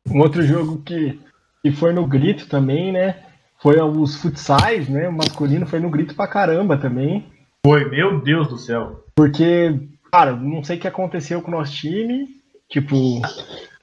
Um 0.09 0.21
outro 0.21 0.43
jogo 0.43 0.83
que, 0.83 1.21
que 1.63 1.73
foi 1.73 1.93
no 1.93 2.07
grito 2.07 2.49
também, 2.49 2.93
né? 2.93 3.25
Foi 3.61 3.81
os 3.81 4.17
futsais, 4.17 4.89
né? 4.89 5.09
O 5.09 5.13
masculino 5.13 5.67
foi 5.67 5.81
no 5.81 5.91
grito 5.91 6.15
pra 6.15 6.29
caramba 6.29 6.79
também. 6.79 7.27
Foi, 7.67 7.89
meu 7.91 8.21
Deus 8.21 8.49
do 8.49 8.57
céu. 8.57 9.05
Porque, 9.15 9.89
cara, 10.13 10.35
não 10.37 10.63
sei 10.63 10.77
o 10.77 10.81
que 10.81 10.87
aconteceu 10.87 11.43
com 11.43 11.51
o 11.51 11.55
nosso 11.59 11.73
time. 11.73 12.29
Tipo, 12.71 12.95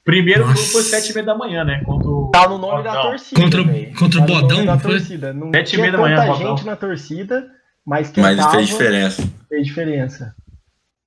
Primeiro 0.06 0.46
Nossa. 0.46 0.56
jogo 0.62 0.68
foi 0.72 0.82
sete 0.82 1.10
e 1.10 1.14
meia 1.14 1.26
da 1.26 1.34
manhã, 1.36 1.64
né? 1.64 1.82
Contra 1.84 2.08
o. 2.08 2.30
tá 2.32 2.48
no 2.48 2.58
nome 2.58 2.82
da 2.84 2.90
Bodão. 2.92 3.02
torcida. 3.10 3.40
Contra 3.42 3.60
o- 3.62 3.94
contra 3.94 4.20
o 4.20 4.26
Tá 4.26 4.32
nome 4.32 4.40
Bodão, 4.42 4.64
da 4.64 4.78
foi? 4.78 4.90
torcida. 4.92 5.32
Não 5.34 5.50
Sete 5.50 5.66
e 5.66 5.70
tinha 5.70 5.80
meia 5.82 5.92
da 5.92 5.98
manhã, 5.98 6.26
Bodão. 6.26 6.56
gente 6.56 6.64
na 6.64 6.76
torcida, 6.76 7.50
mas 7.84 8.10
quem 8.10 8.22
Mas 8.22 8.36
tava 8.38 8.50
fez 8.52 8.68
diferença. 8.68 9.28
fez 9.48 9.66
diferença. 9.66 10.34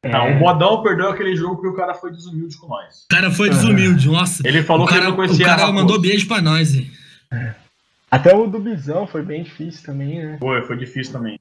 Não, 0.03 0.27
É, 0.27 0.35
o 0.35 0.39
Bodão 0.39 0.83
perdeu 0.83 1.09
aquele 1.09 1.33
jogo 1.35 1.55
porque 1.55 1.69
o 1.69 1.75
cara 1.75 1.93
foi 1.93 2.11
desumilde 2.11 2.57
com 2.57 2.67
nós. 2.67 3.03
O 3.05 3.07
cara 3.09 3.31
foi 3.31 3.49
desumilde, 3.49 4.07
nossa. 4.09 4.45
Ele 4.45 4.61
falou 4.63 4.83
o 4.83 4.87
que 4.87 4.93
cara, 4.93 5.05
ele 5.05 5.11
não 5.11 5.13
o 5.13 5.25
conhecia 5.25 5.45
cara 5.45 5.61
Raposo. 5.61 5.77
mandou 5.77 5.99
beijo 6.01 6.27
pra 6.27 6.41
nós, 6.41 6.75
hein? 6.75 6.91
Até 8.11 8.35
o 8.35 8.47
do 8.47 8.59
Bisão 8.59 9.07
foi 9.07 9.21
bem 9.23 9.43
difícil 9.43 9.85
também, 9.85 10.23
né? 10.25 10.37
Foi, 10.39 10.61
foi 10.63 10.77
difícil 10.77 11.13
também. 11.13 11.39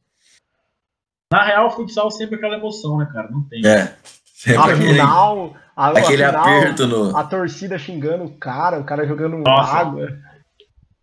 Na 1.32 1.42
real, 1.44 1.66
o 1.66 1.70
futsal 1.70 2.10
sempre 2.10 2.36
é 2.36 2.38
aquela 2.38 2.56
emoção, 2.56 2.98
né, 2.98 3.08
cara? 3.12 3.28
Não 3.30 3.42
tem. 3.42 3.64
É. 3.66 3.94
Sempre 4.38 4.56
A 4.56 4.64
aquele, 4.66 4.90
final, 4.92 5.56
a, 5.74 5.86
a 5.88 5.90
aquele 5.90 6.24
final, 6.24 6.46
aperto 6.46 6.86
no. 6.86 7.16
a 7.16 7.24
torcida 7.24 7.76
xingando 7.76 8.22
o 8.22 8.38
cara, 8.38 8.78
o 8.78 8.84
cara 8.84 9.04
jogando 9.04 9.36
Nossa. 9.38 9.72
água. 9.72 10.16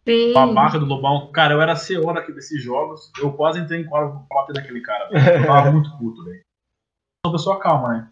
Sim. 0.07 0.31
Babaca 0.31 0.79
do 0.79 0.85
Lobão. 0.85 1.29
Cara, 1.33 1.53
eu 1.53 1.61
era 1.61 1.75
CEO 1.75 2.09
aqui 2.11 2.31
desses 2.31 2.63
jogos. 2.63 3.11
Eu 3.19 3.33
quase 3.33 3.59
entrei 3.59 3.81
em 3.81 3.83
quadro 3.83 4.25
pra 4.29 4.39
bater 4.39 4.53
naquele 4.53 4.79
cara. 4.79 5.09
Eu 5.11 5.45
tava 5.45 5.69
muito 5.69 5.91
puto, 5.97 6.23
velho. 6.23 6.39
Uma 7.25 7.33
pessoa 7.33 7.59
calma, 7.59 7.89
né? 7.89 8.09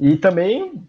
E 0.00 0.16
também, 0.16 0.82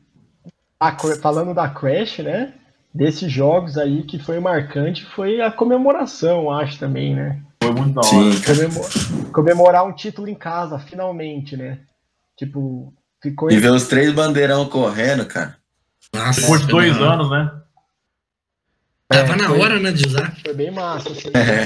a 0.80 0.96
falando 1.22 1.54
da 1.54 1.68
Crash, 1.68 2.20
né? 2.20 2.54
Desses 2.94 3.30
jogos 3.30 3.78
aí 3.78 4.04
que 4.04 4.18
foi 4.18 4.40
marcante 4.40 5.04
foi 5.04 5.42
a 5.42 5.52
comemoração, 5.52 6.50
acho 6.50 6.80
também, 6.80 7.14
né? 7.14 7.44
Foi 7.62 7.72
muito 7.72 7.94
da 7.94 8.02
hora. 8.02 8.32
Sim, 8.32 8.42
Comemo- 8.44 9.32
comemorar 9.34 9.86
um 9.86 9.94
título 9.94 10.28
em 10.30 10.36
casa, 10.36 10.80
finalmente, 10.80 11.58
né? 11.58 11.80
Tipo, 12.38 12.94
ficou 13.22 13.52
E 13.52 13.58
ver 13.58 13.72
os 13.72 13.88
três 13.88 14.12
bandeirão 14.14 14.68
correndo, 14.70 15.26
cara. 15.26 15.58
Nossa, 16.14 16.42
Depois 16.42 16.62
de 16.62 16.72
foi 16.72 16.86
dois 16.86 16.98
hora. 17.02 17.14
anos, 17.14 17.30
né? 17.32 17.52
Tava 19.10 19.34
É, 19.34 19.36
na 19.36 19.48
foi- 19.50 19.60
hora, 19.60 19.80
né, 19.80 19.92
de 19.92 20.06
usar. 20.08 20.36
Foi 20.42 20.54
bem 20.54 20.72
massa. 20.72 21.10
Assim, 21.10 21.30
É. 21.34 21.66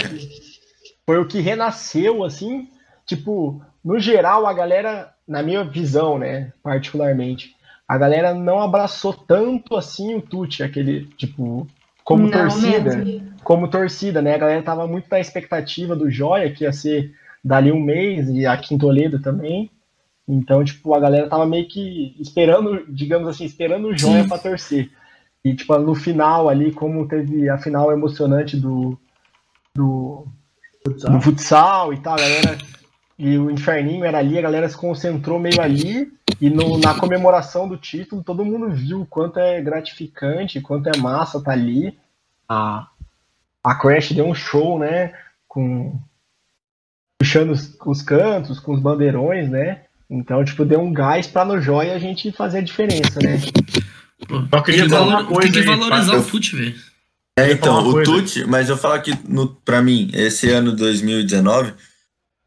Foi 1.06 1.18
o 1.20 1.28
que 1.28 1.40
renasceu, 1.40 2.24
assim. 2.24 2.70
Tipo, 3.06 3.62
no 3.84 4.00
geral, 4.00 4.46
a 4.48 4.54
galera, 4.54 5.12
na 5.28 5.42
minha 5.44 5.64
visão, 5.64 6.18
né, 6.18 6.54
particularmente, 6.64 7.56
a 7.88 7.98
galera 7.98 8.34
não 8.34 8.62
abraçou 8.62 9.12
tanto 9.14 9.76
assim 9.76 10.16
o 10.16 10.22
Tuti, 10.22 10.64
aquele, 10.64 11.06
tipo, 11.18 11.68
como 12.12 12.24
Não 12.24 12.32
torcida. 12.32 12.98
mesmo. 12.98 13.32
Como 13.44 13.68
torcida, 13.68 14.22
né? 14.22 14.36
A 14.36 14.38
galera 14.38 14.62
tava 14.64 14.88
muito 14.88 15.08
na 15.10 15.20
expectativa 15.20 15.96
do 15.96 16.10
Joia, 16.10 16.52
que 16.52 16.64
ia 16.64 16.72
ser 16.72 17.14
dali 17.44 17.72
um 17.72 17.80
mês, 17.80 18.30
e 18.30 18.46
aqui 18.46 18.76
em 18.76 18.78
Toledo 18.78 19.20
também. 19.20 19.70
Então, 20.28 20.64
tipo, 20.64 20.94
a 20.94 21.00
galera 21.00 21.28
tava 21.28 21.46
meio 21.46 21.68
que 21.68 22.16
esperando, 22.20 22.86
digamos 22.88 23.28
assim, 23.28 23.44
esperando 23.46 23.88
o 23.88 23.98
Joia 23.98 24.28
pra 24.28 24.38
torcer. 24.38 24.90
E, 25.44 25.56
tipo, 25.56 25.76
no 25.80 25.96
final 25.96 26.48
ali, 26.48 26.72
como 26.72 27.08
teve 27.08 27.50
a 27.50 27.58
final 27.58 27.92
emocionante 27.92 28.56
do, 28.56 28.98
do, 29.76 30.28
Futsal. 30.86 31.12
do 31.12 31.22
futsal 31.22 31.94
e 31.94 31.98
tal, 31.98 32.14
a 32.14 32.18
galera. 32.22 32.58
E 33.18 33.38
o 33.38 33.50
Inferninho 33.52 34.06
era 34.06 34.20
ali, 34.20 34.38
a 34.38 34.42
galera 34.42 34.70
se 34.70 34.78
concentrou 34.78 35.40
meio 35.40 35.60
ali. 35.60 36.12
E 36.42 36.50
no- 36.50 36.78
na 36.80 36.96
comemoração 36.96 37.70
do 37.70 37.78
título, 37.78 38.24
todo 38.24 38.44
mundo 38.44 38.70
viu 38.72 39.02
o 39.02 39.06
quanto 39.06 39.40
é 39.40 39.62
gratificante, 39.62 40.60
quanto 40.60 40.88
é 40.90 40.98
massa 40.98 41.40
tá 41.42 41.52
ali. 41.52 41.96
A, 42.50 42.88
a 43.64 43.76
Crash 43.76 44.12
deu 44.12 44.26
um 44.28 44.34
show, 44.36 44.80
né? 44.80 45.14
Com. 45.48 46.00
Puxando 47.20 47.52
os, 47.52 47.78
os 47.86 48.02
cantos, 48.02 48.60
com 48.60 48.74
os 48.74 48.82
bandeirões, 48.82 49.48
né? 49.50 49.82
Então, 50.10 50.44
tipo, 50.44 50.66
deu 50.66 50.82
um 50.82 50.92
gás 50.92 51.28
pra 51.28 51.46
no 51.46 51.62
Joia 51.62 51.94
a 51.96 52.00
gente 52.00 52.32
fazer 52.32 52.58
a 52.58 52.62
diferença, 52.62 53.20
né? 53.22 53.40
Pô, 54.28 54.42
Só 54.50 54.62
queria 54.62 54.82
tem 54.82 54.90
que, 54.90 54.96
falar 54.96 55.06
valor- 55.06 55.22
uma 55.22 55.26
coisa 55.26 55.42
tem 55.42 55.52
que 55.52 55.60
aí, 55.60 55.66
valorizar 55.66 56.06
Fábio. 56.08 56.20
o 56.20 56.24
fute, 56.24 56.56
velho. 56.56 56.76
É, 57.38 57.52
então, 57.52 57.88
o. 57.88 58.04
Tuti, 58.04 58.44
mas 58.46 58.68
eu 58.70 58.76
falo 58.78 59.00
que, 59.02 59.14
no, 59.28 59.48
pra 59.48 59.82
mim, 59.82 60.10
esse 60.14 60.50
ano 60.50 60.76
2019, 60.76 61.74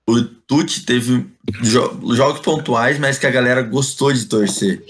o 0.09 0.23
Tuti 0.23 0.85
teve 0.85 1.27
jo- 1.63 2.15
jogos 2.15 2.41
pontuais, 2.41 2.99
mas 2.99 3.19
que 3.19 3.27
a 3.27 3.31
galera 3.31 3.63
gostou 3.63 4.13
de 4.13 4.27
torcer. 4.27 4.83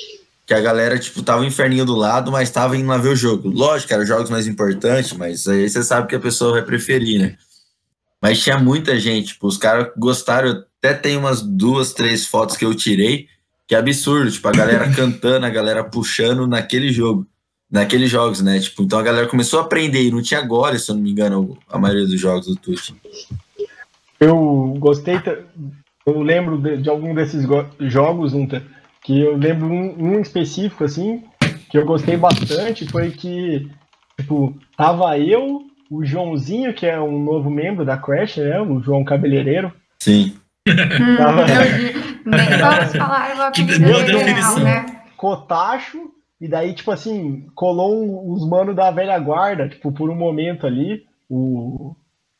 Que 0.47 0.53
a 0.53 0.61
galera, 0.61 0.99
tipo, 0.99 1.23
tava 1.23 1.43
o 1.43 1.45
inferninho 1.45 1.85
do 1.87 1.95
lado, 1.95 2.31
mas 2.31 2.51
tava 2.51 2.77
indo 2.77 2.87
lá 2.89 2.99
ver 2.99 3.11
o 3.11 3.17
jogo. 3.17 3.49
Lógico, 3.49 3.93
eram 3.95 4.05
jogos 4.05 4.29
mais 4.29 4.47
importantes, 4.47 5.13
mas 5.13 5.47
aí 5.49 5.69
você 5.69 5.83
sabe 5.83 6.09
que 6.09 6.15
a 6.17 6.21
pessoa 6.21 6.53
vai 6.53 6.63
preferir, 6.63 7.19
né? 7.19 7.37
Mas 8.21 8.41
tinha 8.43 8.59
muita 8.59 8.99
gente, 8.99 9.29
tipo, 9.29 9.47
os 9.47 9.57
caras 9.57 9.91
gostaram. 9.97 10.49
Eu 10.49 10.65
até 10.79 10.93
tem 10.95 11.17
umas 11.17 11.41
duas, 11.41 11.93
três 11.95 12.27
fotos 12.27 12.57
que 12.57 12.65
eu 12.65 12.75
tirei, 12.75 13.27
que 13.67 13.75
é 13.75 13.79
absurdo, 13.79 14.31
tipo, 14.31 14.47
a 14.49 14.53
galera 14.53 14.91
cantando, 14.93 15.47
a 15.47 15.51
galera 15.51 15.83
puxando 15.85 16.47
naquele 16.47 16.93
jogo 16.93 17.27
naqueles 17.71 18.09
jogos, 18.09 18.41
né? 18.41 18.61
Tipo, 18.61 18.83
então 18.85 18.99
a 18.99 19.03
galera 19.03 19.27
começou 19.27 19.59
a 19.59 19.63
aprender 19.63 20.03
e 20.03 20.11
não 20.11 20.23
tinha 20.23 20.39
agora, 20.39 20.79
se 20.79 20.89
eu 20.91 20.95
não 20.95 21.03
me 21.03 21.11
engano, 21.11 21.59
a 21.69 21.77
maioria 21.77 22.07
dos 22.07 22.21
jogos 22.21 22.47
do 22.47 22.55
Tuti. 22.55 22.95
Eu 24.21 24.75
gostei, 24.79 25.17
eu 26.07 26.23
lembro 26.23 26.59
de, 26.59 26.79
de 26.83 26.89
algum 26.91 27.15
desses 27.15 27.45
go- 27.45 27.67
jogos, 27.81 28.33
Unta, 28.35 28.63
que 29.03 29.21
eu 29.21 29.37
lembro 29.37 29.67
um, 29.67 30.15
um 30.17 30.21
específico, 30.21 30.85
assim, 30.85 31.23
que 31.71 31.77
eu 31.77 31.85
gostei 31.85 32.17
bastante, 32.17 32.87
foi 32.89 33.11
que, 33.11 33.69
tipo, 34.19 34.55
tava 34.77 35.19
eu, 35.19 35.63
o 35.91 36.05
Joãozinho, 36.05 36.73
que 36.75 36.87
é 36.87 37.01
um 37.01 37.23
novo 37.23 37.51
membro 37.51 37.85
da 37.85 37.97
Crash, 37.97 38.37
né, 38.39 38.61
o 38.61 38.81
João 38.81 39.05
Cabeleireiro, 39.05 39.73
Sim. 40.01 40.35
Hum, 40.69 41.17
Tava- 41.17 41.43
eu- 41.43 42.31
nem 42.31 42.49
vamos 42.59 42.97
falar 42.97 43.49
o 43.49 43.53
Que 43.53 43.63
apelido 43.63 44.03
definição. 44.07 44.59
né? 44.65 44.87
Cotacho, 45.17 46.11
e 46.41 46.49
daí, 46.49 46.73
tipo 46.75 46.91
assim, 46.91 47.47
colou 47.55 48.33
os 48.33 48.47
manos 48.49 48.75
da 48.75 48.91
velha 48.91 49.19
guarda, 49.19 49.69
tipo, 49.69 49.93
por 49.93 50.09
um 50.11 50.15
momento 50.15 50.67
ali, 50.67 51.05
o, 51.29 51.95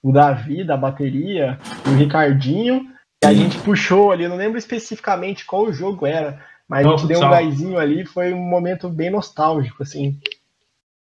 o 0.05 0.13
Davi 0.13 0.63
da 0.63 0.77
bateria, 0.77 1.59
o 1.87 1.97
Ricardinho, 1.97 2.87
e 3.25 3.27
a 3.27 3.33
gente 3.33 3.59
puxou 3.61 4.13
ali, 4.13 4.29
não 4.29 4.37
lembro 4.37 4.59
especificamente 4.59 5.47
qual 5.47 5.73
jogo 5.73 6.07
era, 6.07 6.45
mas 6.69 6.87
a 6.87 6.91
gente 6.91 7.07
deu 7.07 7.21
um 7.21 7.31
gásinho 7.31 7.79
ali, 7.79 8.05
foi 8.05 8.35
um 8.35 8.45
momento 8.45 8.91
bem 8.91 9.09
nostálgico, 9.09 9.83
assim. 9.83 10.21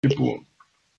Tipo, 0.06 0.40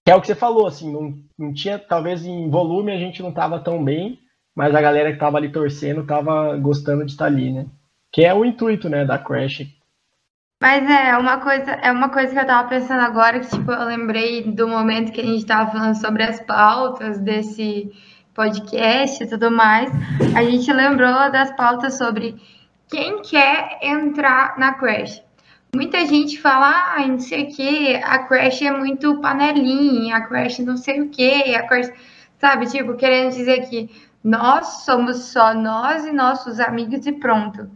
é 0.06 0.14
o 0.14 0.20
que 0.20 0.28
você 0.28 0.36
falou, 0.36 0.68
assim, 0.68 0.92
não, 0.92 1.18
não 1.40 1.54
tinha, 1.54 1.80
talvez 1.80 2.26
em 2.26 2.50
volume 2.50 2.92
a 2.92 2.98
gente 2.98 3.24
não 3.24 3.32
tava 3.32 3.58
tão 3.58 3.82
bem, 3.82 4.20
mas 4.54 4.76
a 4.76 4.82
galera 4.82 5.14
que 5.14 5.20
tava 5.20 5.38
ali 5.38 5.50
torcendo 5.50 6.06
tava 6.06 6.58
gostando 6.58 7.06
de 7.06 7.14
estar 7.14 7.28
ali, 7.28 7.54
né? 7.54 7.68
Que 8.12 8.26
é 8.26 8.34
o 8.34 8.44
intuito, 8.44 8.90
né, 8.90 9.06
da 9.06 9.18
Crash. 9.18 9.66
Mas 10.62 10.90
é 10.90 11.16
uma 11.18 11.40
coisa, 11.40 11.72
é 11.72 11.92
uma 11.92 12.10
coisa 12.10 12.34
que 12.34 12.40
eu 12.40 12.48
tava 12.48 12.68
pensando 12.68 13.02
agora, 13.02 13.40
que 13.40 13.48
tipo, 13.48 13.72
eu 13.72 13.86
lembrei 13.86 14.42
do 14.52 14.68
momento 14.68 15.12
que 15.12 15.22
a 15.22 15.26
gente 15.26 15.46
tava 15.46 15.72
falando 15.72 15.96
sobre 15.96 16.24
as 16.24 16.40
pautas 16.42 17.20
desse 17.20 17.92
podcast 18.34 19.24
e 19.24 19.28
tudo 19.28 19.52
mais. 19.52 19.92
A 20.36 20.44
gente 20.44 20.72
lembrou 20.74 21.32
das 21.32 21.56
pautas 21.56 21.98
sobre 21.98 22.36
quem 22.88 23.22
quer 23.22 23.78
entrar 23.84 24.58
na 24.58 24.74
Crash. 24.74 25.22
muita 25.76 26.06
gente 26.08 26.40
fala, 26.42 26.96
ah, 26.96 27.08
não 27.08 27.20
sei 27.20 27.44
o 27.44 27.56
que, 27.56 27.96
a 27.96 28.20
Crash 28.20 28.64
é 28.64 28.72
muito 28.72 29.22
panelinha, 29.22 30.18
a 30.18 30.22
Crash 30.22 30.60
não 30.60 30.78
sei 30.78 31.02
o 31.02 31.10
que, 31.10 31.54
a 31.56 31.68
Crash, 31.68 31.92
sabe, 32.40 32.66
tipo, 32.68 32.96
querendo 32.96 33.34
dizer 33.36 33.70
que 33.70 33.90
nós 34.24 34.86
somos 34.86 35.26
só 35.26 35.54
nós 35.54 36.06
e 36.06 36.12
nossos 36.12 36.60
amigos 36.60 37.06
e 37.06 37.12
pronto. 37.12 37.70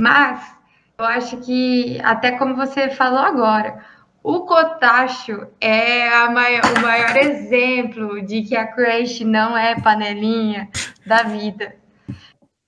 Mas 0.00 0.59
eu 1.00 1.06
acho 1.06 1.38
que, 1.38 1.98
até 2.04 2.32
como 2.32 2.54
você 2.54 2.90
falou 2.90 3.20
agora, 3.20 3.82
o 4.22 4.40
Kotacho 4.40 5.46
é 5.58 6.28
maior- 6.28 6.62
o 6.76 6.82
maior 6.82 7.16
exemplo 7.16 8.20
de 8.20 8.42
que 8.42 8.54
a 8.54 8.66
Crash 8.66 9.20
não 9.20 9.56
é 9.56 9.80
panelinha 9.80 10.68
da 11.06 11.22
vida. 11.22 11.74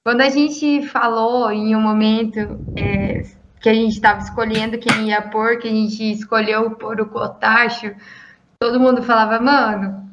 Quando 0.05 0.23
a 0.23 0.31
gente 0.31 0.83
falou 0.89 1.53
em 1.53 1.77
um 1.77 1.81
momento 1.81 2.39
é, 2.75 3.23
que 3.61 3.69
a 3.69 3.75
gente 3.75 3.93
estava 3.93 4.21
escolhendo 4.21 4.79
quem 4.79 5.09
ia 5.09 5.21
pôr, 5.21 5.59
que 5.59 5.69
a 5.69 5.71
gente 5.71 6.03
escolheu 6.13 6.71
pôr 6.71 7.03
o 7.03 7.07
Kotacho, 7.11 7.95
todo 8.59 8.81
mundo 8.81 9.03
falava, 9.03 9.39
mano, 9.39 10.11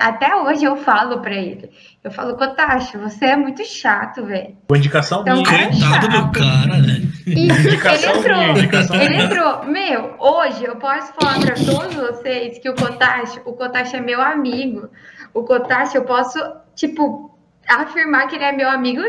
até 0.00 0.34
hoje 0.36 0.64
eu 0.64 0.76
falo 0.76 1.20
pra 1.20 1.34
ele. 1.34 1.70
Eu 2.02 2.10
falo, 2.10 2.36
Kotacho, 2.36 2.98
você 2.98 3.26
é 3.26 3.36
muito 3.36 3.64
chato, 3.64 4.24
velho. 4.24 4.56
Uma 4.68 4.76
indicação 4.78 5.20
Então, 5.22 5.34
minha. 5.36 5.46
cara, 5.48 5.68
Coitado 5.70 6.08
do 6.08 6.32
cara, 6.32 6.78
né? 6.78 7.02
E 7.26 7.30
ele 7.30 7.52
Indicação 7.52 8.16
entrou, 8.16 8.36
minha, 8.38 8.50
indicação 8.50 8.96
ele 8.96 9.08
minha. 9.10 9.24
entrou. 9.24 9.64
Meu, 9.66 10.14
hoje 10.18 10.64
eu 10.64 10.76
posso 10.76 11.12
falar 11.14 11.38
pra 11.40 11.54
todos 11.54 11.94
vocês 11.94 12.58
que 12.58 12.68
o 12.68 12.74
Kotacho, 12.74 13.40
o 13.44 13.52
Kotacho 13.52 13.96
é 13.96 14.00
meu 14.00 14.20
amigo. 14.20 14.88
O 15.32 15.44
Kotacho, 15.44 15.96
eu 15.96 16.04
posso, 16.04 16.38
tipo, 16.74 17.30
afirmar 17.68 18.26
que 18.26 18.34
ele 18.34 18.44
é 18.44 18.52
meu 18.52 18.68
amigo 18.68 19.02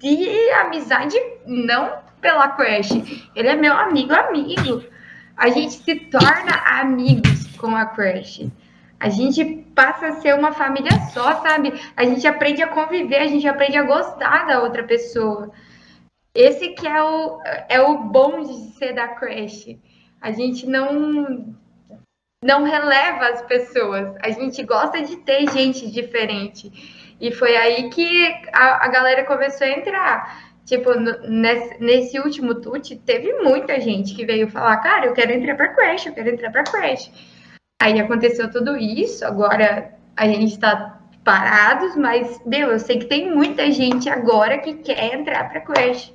de 0.00 0.50
amizade, 0.62 1.16
não 1.46 1.92
pela 2.20 2.48
Crash. 2.48 2.90
Ele 3.36 3.48
é 3.48 3.54
meu 3.54 3.74
amigo, 3.74 4.12
amigo. 4.14 4.82
A 5.36 5.50
gente 5.50 5.74
se 5.74 5.94
torna 5.96 6.52
amigos 6.80 7.46
com 7.58 7.76
a 7.76 7.84
Crash. 7.86 8.46
A 9.00 9.08
gente 9.08 9.44
passa 9.74 10.08
a 10.08 10.12
ser 10.20 10.34
uma 10.34 10.52
família 10.52 10.90
só, 11.12 11.40
sabe? 11.42 11.72
A 11.96 12.04
gente 12.04 12.26
aprende 12.26 12.62
a 12.62 12.68
conviver, 12.68 13.18
a 13.18 13.26
gente 13.28 13.46
aprende 13.46 13.76
a 13.76 13.82
gostar 13.84 14.46
da 14.46 14.60
outra 14.62 14.82
pessoa. 14.82 15.50
Esse 16.34 16.70
que 16.70 16.86
é 16.86 17.02
o, 17.02 17.40
é 17.68 17.80
o 17.80 17.98
bom 17.98 18.42
de 18.42 18.76
ser 18.76 18.92
da 18.94 19.08
Crash. 19.08 19.76
A 20.20 20.32
gente 20.32 20.66
não 20.66 21.54
não 22.44 22.62
releva 22.62 23.26
as 23.28 23.42
pessoas. 23.42 24.14
A 24.22 24.30
gente 24.30 24.62
gosta 24.62 25.02
de 25.02 25.16
ter 25.16 25.48
gente 25.50 25.90
diferente. 25.90 27.16
E 27.20 27.32
foi 27.32 27.56
aí 27.56 27.90
que 27.90 28.26
a, 28.52 28.84
a 28.84 28.88
galera 28.88 29.24
começou 29.24 29.66
a 29.66 29.70
entrar. 29.70 30.48
Tipo, 30.64 30.94
no- 30.94 31.18
nesse, 31.28 31.80
nesse 31.82 32.18
último 32.20 32.54
tute, 32.56 32.94
teve 32.96 33.32
muita 33.42 33.80
gente 33.80 34.14
que 34.14 34.24
veio 34.24 34.48
falar, 34.50 34.76
cara, 34.78 35.06
eu 35.06 35.14
quero 35.14 35.32
entrar 35.32 35.56
pra 35.56 35.74
Crash, 35.74 36.06
eu 36.06 36.12
quero 36.12 36.28
entrar 36.28 36.52
pra 36.52 36.62
Crash. 36.62 37.10
Aí 37.80 38.00
aconteceu 38.00 38.50
tudo 38.50 38.76
isso, 38.76 39.24
agora 39.24 39.92
a 40.16 40.26
gente 40.26 40.58
tá 40.58 40.98
parados, 41.22 41.94
mas, 41.94 42.40
meu, 42.44 42.70
eu 42.72 42.78
sei 42.78 42.98
que 42.98 43.06
tem 43.06 43.30
muita 43.32 43.70
gente 43.70 44.08
agora 44.08 44.58
que 44.58 44.74
quer 44.74 45.14
entrar 45.14 45.48
pra 45.48 45.60
Crash. 45.60 46.12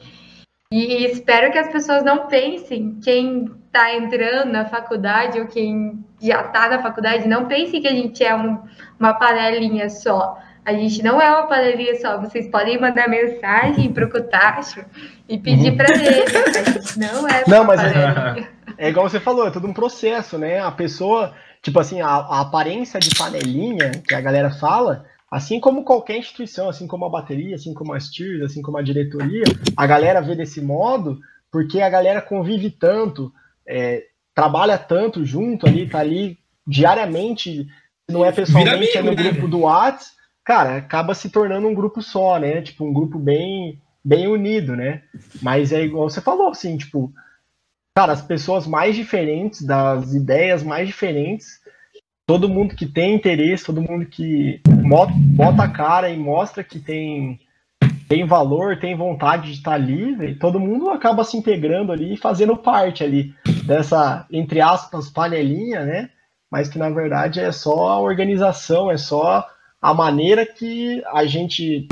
E 0.72 1.06
espero 1.06 1.52
que 1.52 1.58
as 1.58 1.70
pessoas 1.72 2.04
não 2.04 2.28
pensem, 2.28 3.00
quem 3.02 3.46
tá 3.72 3.96
entrando 3.96 4.52
na 4.52 4.66
faculdade 4.66 5.40
ou 5.40 5.48
quem 5.48 6.04
já 6.22 6.44
tá 6.44 6.68
na 6.68 6.82
faculdade, 6.82 7.28
não 7.28 7.46
pense 7.46 7.80
que 7.80 7.88
a 7.88 7.92
gente 7.92 8.24
é 8.24 8.36
um- 8.36 8.60
uma 9.00 9.14
panelinha 9.14 9.90
só. 9.90 10.38
A 10.66 10.74
gente 10.74 11.04
não 11.04 11.22
é 11.22 11.30
uma 11.30 11.48
panelinha 11.48 11.96
só. 12.00 12.18
Vocês 12.20 12.48
podem 12.48 12.80
mandar 12.80 13.08
mensagem 13.10 13.92
pro 13.92 14.10
Cotacho 14.10 14.84
e 15.28 15.38
pedir 15.38 15.76
pra 15.76 15.88
ele. 15.96 16.24
A 16.58 16.64
gente 16.72 17.00
não 17.00 17.28
é 17.28 17.44
Não, 17.48 17.64
mas 17.66 17.82
é-. 17.82 18.48
É 18.78 18.90
igual 18.90 19.08
você 19.10 19.20
falou, 19.20 19.48
é 19.48 19.52
todo 19.52 19.68
um 19.68 19.74
processo, 19.74 20.38
né? 20.38 20.60
A 20.60 20.72
pessoa, 20.72 21.34
tipo 21.64 21.80
assim, 21.80 22.02
a, 22.02 22.10
a 22.10 22.42
aparência 22.42 23.00
de 23.00 23.16
panelinha 23.16 24.04
que 24.08 24.14
a 24.14 24.22
galera 24.22 24.52
fala, 24.52 25.06
assim 25.32 25.60
como 25.60 25.84
qualquer 25.84 26.18
instituição, 26.18 26.70
assim 26.70 26.86
como 26.86 27.06
a 27.06 27.10
bateria, 27.10 27.56
assim 27.56 27.74
como 27.74 27.94
as 27.94 28.10
tiers, 28.10 28.44
assim 28.44 28.62
como 28.62 28.78
a 28.78 28.84
diretoria, 28.84 29.46
a 29.76 29.88
galera 29.88 30.22
vê 30.22 30.36
desse 30.36 30.62
modo 30.62 31.20
porque 31.50 31.82
a 31.82 31.90
galera 31.90 32.22
convive 32.22 32.70
tanto, 32.70 33.32
é, 33.66 34.04
trabalha 34.36 34.78
tanto 34.78 35.24
junto 35.24 35.68
ali, 35.68 35.88
tá 35.88 36.00
ali 36.00 36.38
diariamente, 36.68 37.68
não 38.10 38.26
é 38.26 38.32
pessoalmente, 38.32 38.98
é 38.98 39.02
no 39.02 39.10
amigo, 39.10 39.24
né, 39.24 39.32
grupo 39.32 39.48
do 39.48 39.62
Whats, 39.62 40.14
cara, 40.44 40.78
acaba 40.78 41.14
se 41.14 41.30
tornando 41.30 41.68
um 41.68 41.74
grupo 41.74 42.02
só, 42.02 42.40
né? 42.40 42.62
Tipo, 42.62 42.86
um 42.86 42.94
grupo 42.94 43.20
bem, 43.20 43.80
bem 44.04 44.28
unido, 44.28 44.76
né? 44.76 45.04
Mas 45.42 45.72
é 45.72 45.84
igual 45.84 46.10
você 46.10 46.20
falou, 46.20 46.50
assim, 46.50 46.76
tipo, 46.76 47.14
cara, 47.96 48.14
as 48.14 48.22
pessoas 48.22 48.66
mais 48.66 48.96
diferentes, 48.96 49.62
das 49.62 50.14
ideias 50.14 50.64
mais 50.64 50.88
diferentes, 50.88 51.62
todo 52.26 52.50
mundo 52.50 52.76
que 52.76 52.86
tem 52.86 53.16
interesse, 53.16 53.66
todo 53.66 53.82
mundo 53.82 54.06
que 54.06 54.62
bota 55.36 55.64
a 55.64 55.70
cara 55.70 56.10
e 56.10 56.18
mostra 56.18 56.64
que 56.64 56.80
tem, 56.80 57.40
tem 58.10 58.26
valor, 58.26 58.80
tem 58.80 58.96
vontade 58.98 59.48
de 59.48 59.54
estar 59.54 59.74
ali, 59.74 60.16
velho, 60.16 60.40
todo 60.40 60.60
mundo 60.60 60.90
acaba 60.90 61.24
se 61.24 61.38
integrando 61.38 61.92
ali 61.92 62.14
e 62.14 62.18
fazendo 62.18 62.58
parte 62.58 63.04
ali 63.04 63.34
dessa, 63.66 64.26
entre 64.32 64.60
aspas, 64.60 65.10
panelinha, 65.10 65.86
né? 65.86 66.10
Mas 66.50 66.70
que 66.70 66.80
na 66.80 66.90
verdade 66.90 67.40
é 67.40 67.52
só 67.52 67.90
a 67.90 68.00
organização, 68.00 68.92
é 68.92 68.98
só 68.98 69.48
a 69.82 69.94
maneira 69.94 70.46
que 70.46 71.04
a 71.08 71.26
gente 71.26 71.88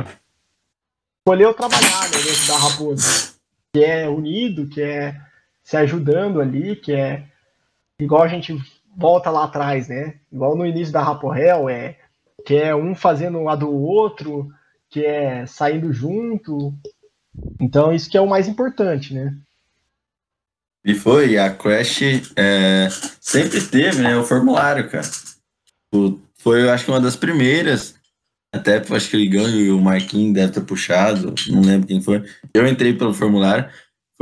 escolheu 1.19 1.53
trabalhar 1.53 2.09
né, 2.09 2.17
dentro 2.23 2.47
da 2.47 2.57
Raposa, 2.57 3.33
que 3.73 3.83
é 3.83 4.07
unido, 4.07 4.67
que 4.67 4.81
é 4.81 5.15
se 5.71 5.77
ajudando 5.77 6.41
ali, 6.41 6.75
que 6.75 6.91
é 6.91 7.23
igual 7.97 8.23
a 8.23 8.27
gente 8.27 8.53
volta 8.93 9.29
lá 9.29 9.45
atrás, 9.45 9.87
né? 9.87 10.15
Igual 10.29 10.53
no 10.53 10.65
início 10.65 10.91
da 10.91 11.01
Raporel, 11.01 11.69
é 11.69 11.97
que 12.45 12.57
é 12.57 12.75
um 12.75 12.93
fazendo 12.93 13.47
a 13.47 13.55
do 13.55 13.71
outro, 13.71 14.51
que 14.89 15.05
é 15.05 15.45
saindo 15.45 15.93
junto. 15.93 16.73
Então 17.57 17.93
isso 17.93 18.09
que 18.09 18.17
é 18.17 18.21
o 18.21 18.27
mais 18.27 18.49
importante, 18.49 19.13
né? 19.13 19.33
E 20.83 20.93
foi, 20.93 21.37
a 21.37 21.49
Crash 21.55 22.01
é, 22.35 22.89
sempre 23.21 23.61
teve, 23.61 24.01
né, 24.01 24.17
o 24.17 24.25
formulário, 24.25 24.89
cara. 24.89 25.07
O- 25.95 26.19
foi, 26.37 26.63
eu 26.63 26.71
acho 26.71 26.83
que 26.83 26.91
uma 26.91 26.99
das 26.99 27.15
primeiras, 27.15 27.95
até 28.53 28.75
acho 28.75 29.09
que 29.09 29.15
o 29.15 29.21
Igão 29.21 29.47
e 29.47 29.71
o 29.71 29.79
Marquinhos 29.79 30.33
devem 30.33 30.51
ter 30.51 30.65
puxado, 30.65 31.33
não 31.49 31.61
lembro 31.61 31.87
quem 31.87 32.01
foi. 32.01 32.25
Eu 32.53 32.67
entrei 32.67 32.93
pelo 32.93 33.13
formulário, 33.13 33.71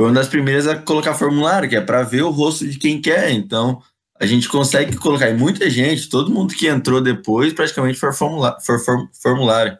foi 0.00 0.06
uma 0.06 0.14
das 0.14 0.28
primeiras 0.28 0.66
a 0.66 0.80
colocar 0.80 1.12
formulário, 1.12 1.68
que 1.68 1.76
é 1.76 1.80
para 1.82 2.02
ver 2.02 2.22
o 2.22 2.30
rosto 2.30 2.66
de 2.66 2.78
quem 2.78 3.02
quer. 3.02 3.32
Então, 3.32 3.82
a 4.18 4.24
gente 4.24 4.48
consegue 4.48 4.96
colocar, 4.96 5.28
e 5.28 5.36
muita 5.36 5.68
gente, 5.68 6.08
todo 6.08 6.32
mundo 6.32 6.54
que 6.54 6.66
entrou 6.66 7.02
depois, 7.02 7.52
praticamente 7.52 7.98
foi, 7.98 8.10
formulário. 8.14 9.78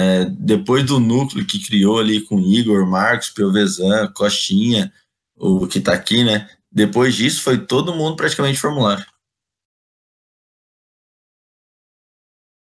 É, 0.00 0.24
depois 0.24 0.86
do 0.86 0.98
núcleo 0.98 1.46
que 1.46 1.62
criou 1.62 1.98
ali 1.98 2.22
com 2.22 2.40
Igor, 2.40 2.86
Marcos, 2.86 3.28
Piovesan, 3.28 4.10
Costinha, 4.14 4.90
o 5.36 5.66
que 5.66 5.82
tá 5.82 5.92
aqui, 5.92 6.24
né? 6.24 6.48
Depois 6.72 7.14
disso 7.14 7.42
foi 7.42 7.58
todo 7.58 7.94
mundo 7.94 8.16
praticamente 8.16 8.58
formulário. 8.58 9.04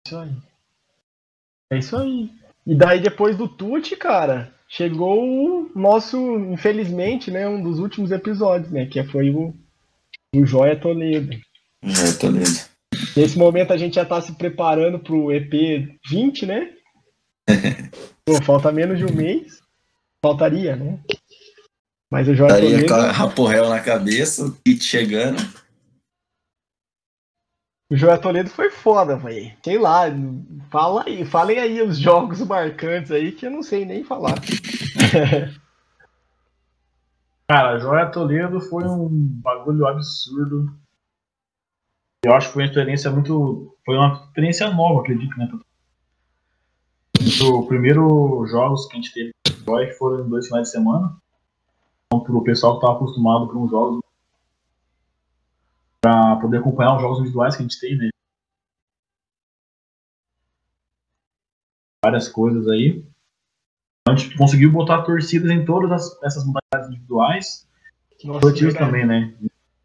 Isso 0.06 0.16
aí. 0.16 0.36
É 1.70 1.78
isso 1.78 1.94
aí. 1.98 2.32
E 2.66 2.74
daí 2.74 2.98
depois 2.98 3.36
do 3.36 3.46
Tuti, 3.46 3.94
cara, 3.94 4.54
chegou 4.72 5.22
o 5.22 5.70
nosso, 5.74 6.16
infelizmente, 6.50 7.30
né, 7.30 7.46
um 7.46 7.62
dos 7.62 7.78
últimos 7.78 8.10
episódios, 8.10 8.72
né, 8.72 8.86
que 8.86 9.02
foi 9.04 9.30
o, 9.30 9.54
o 10.34 10.46
Joia 10.46 10.80
Toledo. 10.80 11.36
É, 11.82 12.12
Toledo. 12.18 12.72
Nesse 13.14 13.38
momento 13.38 13.72
a 13.72 13.76
gente 13.76 13.96
já 13.96 14.04
tá 14.04 14.20
se 14.20 14.32
preparando 14.32 14.98
pro 14.98 15.30
EP 15.30 15.52
20, 16.08 16.46
né? 16.46 16.70
Pô, 18.24 18.42
falta 18.42 18.72
menos 18.72 18.98
de 18.98 19.04
um 19.04 19.14
mês. 19.14 19.60
Faltaria, 20.24 20.76
né? 20.76 20.98
Mas 22.10 22.28
o 22.28 22.34
Joia 22.34 22.52
Estaria 22.52 22.86
com 22.86 22.94
a 22.94 23.10
Raporel 23.10 23.68
na 23.68 23.80
cabeça, 23.80 24.46
o 24.46 24.52
kit 24.52 24.82
chegando. 24.82 25.42
O 27.92 27.96
Joia 27.96 28.16
Toledo 28.16 28.48
foi 28.48 28.70
foda, 28.70 29.16
velho. 29.16 29.52
Sei 29.62 29.78
lá, 29.78 30.04
fala 30.70 31.04
aí, 31.06 31.26
falem 31.26 31.58
aí 31.58 31.82
os 31.82 31.98
jogos 31.98 32.40
marcantes 32.40 33.10
aí 33.10 33.32
que 33.32 33.44
eu 33.44 33.50
não 33.50 33.62
sei 33.62 33.84
nem 33.84 34.02
falar. 34.02 34.36
Cara, 37.46 37.78
Joia 37.78 38.06
Toledo 38.06 38.62
foi 38.62 38.84
um 38.84 39.08
bagulho 39.10 39.86
absurdo. 39.86 40.74
Eu 42.24 42.34
acho 42.34 42.46
que 42.46 42.54
foi 42.54 42.62
uma 42.62 42.68
experiência 42.68 43.10
muito. 43.10 43.76
Foi 43.84 43.94
uma 43.94 44.24
experiência 44.24 44.70
nova, 44.70 45.00
acredito, 45.00 45.36
né? 45.36 45.52
O 47.42 47.66
primeiro 47.66 48.46
jogos 48.46 48.86
que 48.86 48.94
a 48.94 48.96
gente 49.02 49.12
teve 49.12 49.34
foram 49.98 50.24
em 50.24 50.30
dois 50.30 50.46
finais 50.46 50.68
de 50.68 50.72
semana. 50.72 51.14
Então, 52.06 52.24
pro 52.24 52.42
pessoal 52.42 52.72
que 52.72 52.78
estava 52.78 52.96
acostumado 52.96 53.48
com 53.48 53.64
os 53.64 53.70
jogos. 53.70 54.01
Pra 56.02 56.36
poder 56.36 56.58
acompanhar 56.58 56.96
os 56.96 57.00
jogos 57.02 57.18
individuais 57.20 57.54
que 57.54 57.62
a 57.62 57.66
gente 57.66 57.80
tem, 57.80 57.96
né? 57.96 58.08
Várias 62.04 62.28
coisas 62.28 62.66
aí. 62.68 63.04
Então, 64.00 64.14
a 64.14 64.16
gente 64.16 64.36
conseguiu 64.36 64.72
botar 64.72 65.02
torcidas 65.02 65.50
em 65.50 65.64
todas 65.64 65.92
as- 65.92 66.22
essas 66.24 66.44
modalidades 66.44 66.88
individuais. 66.88 67.68
Verdade. 68.24 68.74
também, 68.74 69.06
né? 69.06 69.34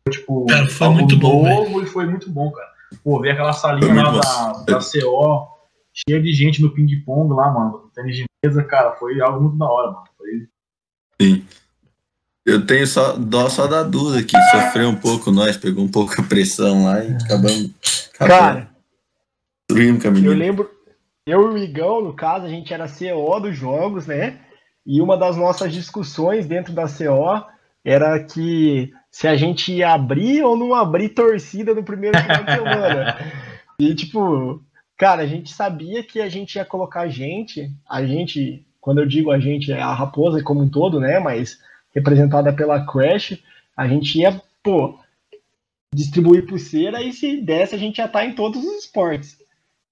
Tipo, 0.09 0.45
Cara, 0.47 0.67
foi 0.69 0.89
muito 0.89 1.17
bom, 1.17 1.43
novo 1.43 1.81
e 1.81 1.85
foi 1.85 2.05
muito 2.05 2.29
bom, 2.31 2.51
cara. 2.51 2.71
Pô, 3.03 3.19
ver 3.19 3.31
aquela 3.31 3.53
salinha 3.53 3.93
lá 3.93 4.11
da, 4.11 4.63
da 4.63 4.79
CO, 4.81 5.47
cheia 5.93 6.21
de 6.21 6.31
gente 6.33 6.61
no 6.61 6.71
ping-pong 6.73 7.33
lá, 7.33 7.51
mano. 7.51 7.83
no 7.83 7.89
Tênis 7.89 8.15
de 8.15 8.25
mesa, 8.43 8.63
cara, 8.63 8.93
foi 8.95 9.19
algo 9.21 9.41
muito 9.41 9.57
da 9.57 9.65
hora, 9.65 9.91
mano. 9.91 10.05
Foi 10.17 10.47
Sim. 11.21 11.45
Eu 12.47 12.65
tenho 12.65 12.87
só 12.87 13.17
dó 13.17 13.49
só 13.49 13.67
da 13.67 13.83
Duda, 13.83 14.23
que 14.23 14.37
sofreu 14.51 14.87
um 14.87 14.95
pouco 14.95 15.31
nós, 15.33 15.57
pegou 15.57 15.83
um 15.83 15.91
pouco 15.91 16.13
a 16.21 16.23
pressão 16.23 16.85
lá 16.85 17.03
e 17.03 17.11
acabamos. 17.11 17.71
Cara, 18.13 18.69
destruindo 19.69 20.01
com 20.01 20.07
a 20.07 20.11
eu 20.11 20.13
menina. 20.13 20.33
lembro, 20.33 20.71
eu 21.25 21.51
e 21.51 21.53
o 21.53 21.57
Igão, 21.57 22.01
no 22.01 22.13
caso, 22.15 22.45
a 22.45 22.49
gente 22.49 22.73
era 22.73 22.87
CO 22.87 23.37
dos 23.41 23.53
jogos, 23.53 24.07
né? 24.07 24.39
E 24.85 25.01
uma 25.01 25.17
das 25.17 25.35
nossas 25.35 25.73
discussões 25.73 26.45
dentro 26.45 26.71
da 26.71 26.85
CO 26.85 27.45
era 27.83 28.17
que 28.23 28.93
se 29.11 29.27
a 29.27 29.35
gente 29.35 29.73
ia 29.73 29.91
abrir 29.91 30.41
ou 30.41 30.55
não 30.55 30.73
abrir 30.73 31.09
torcida 31.09 31.73
no 31.73 31.83
primeiro 31.83 32.17
final 32.17 32.43
de 32.43 32.51
semana. 32.51 33.17
E, 33.79 33.93
tipo, 33.93 34.59
cara, 34.97 35.21
a 35.21 35.27
gente 35.27 35.53
sabia 35.53 36.01
que 36.01 36.19
a 36.19 36.27
gente 36.27 36.55
ia 36.55 36.65
colocar 36.65 37.07
gente, 37.07 37.71
a 37.87 38.03
gente, 38.03 38.65
quando 38.81 38.97
eu 38.97 39.05
digo 39.05 39.29
a 39.29 39.39
gente, 39.39 39.71
é 39.71 39.79
a 39.79 39.93
Raposa 39.93 40.41
como 40.41 40.61
um 40.61 40.67
todo, 40.67 40.99
né? 40.99 41.19
Mas 41.19 41.59
representada 41.95 42.53
pela 42.53 42.85
Crash, 42.85 43.37
a 43.75 43.87
gente 43.87 44.19
ia, 44.19 44.41
pô, 44.63 44.99
distribuir 45.93 46.45
pulseira 46.45 47.01
e 47.01 47.13
se 47.13 47.41
desse 47.41 47.75
a 47.75 47.77
gente 47.77 47.97
ia 47.97 48.05
estar 48.05 48.25
em 48.25 48.33
todos 48.33 48.63
os 48.63 48.83
esportes. 48.83 49.37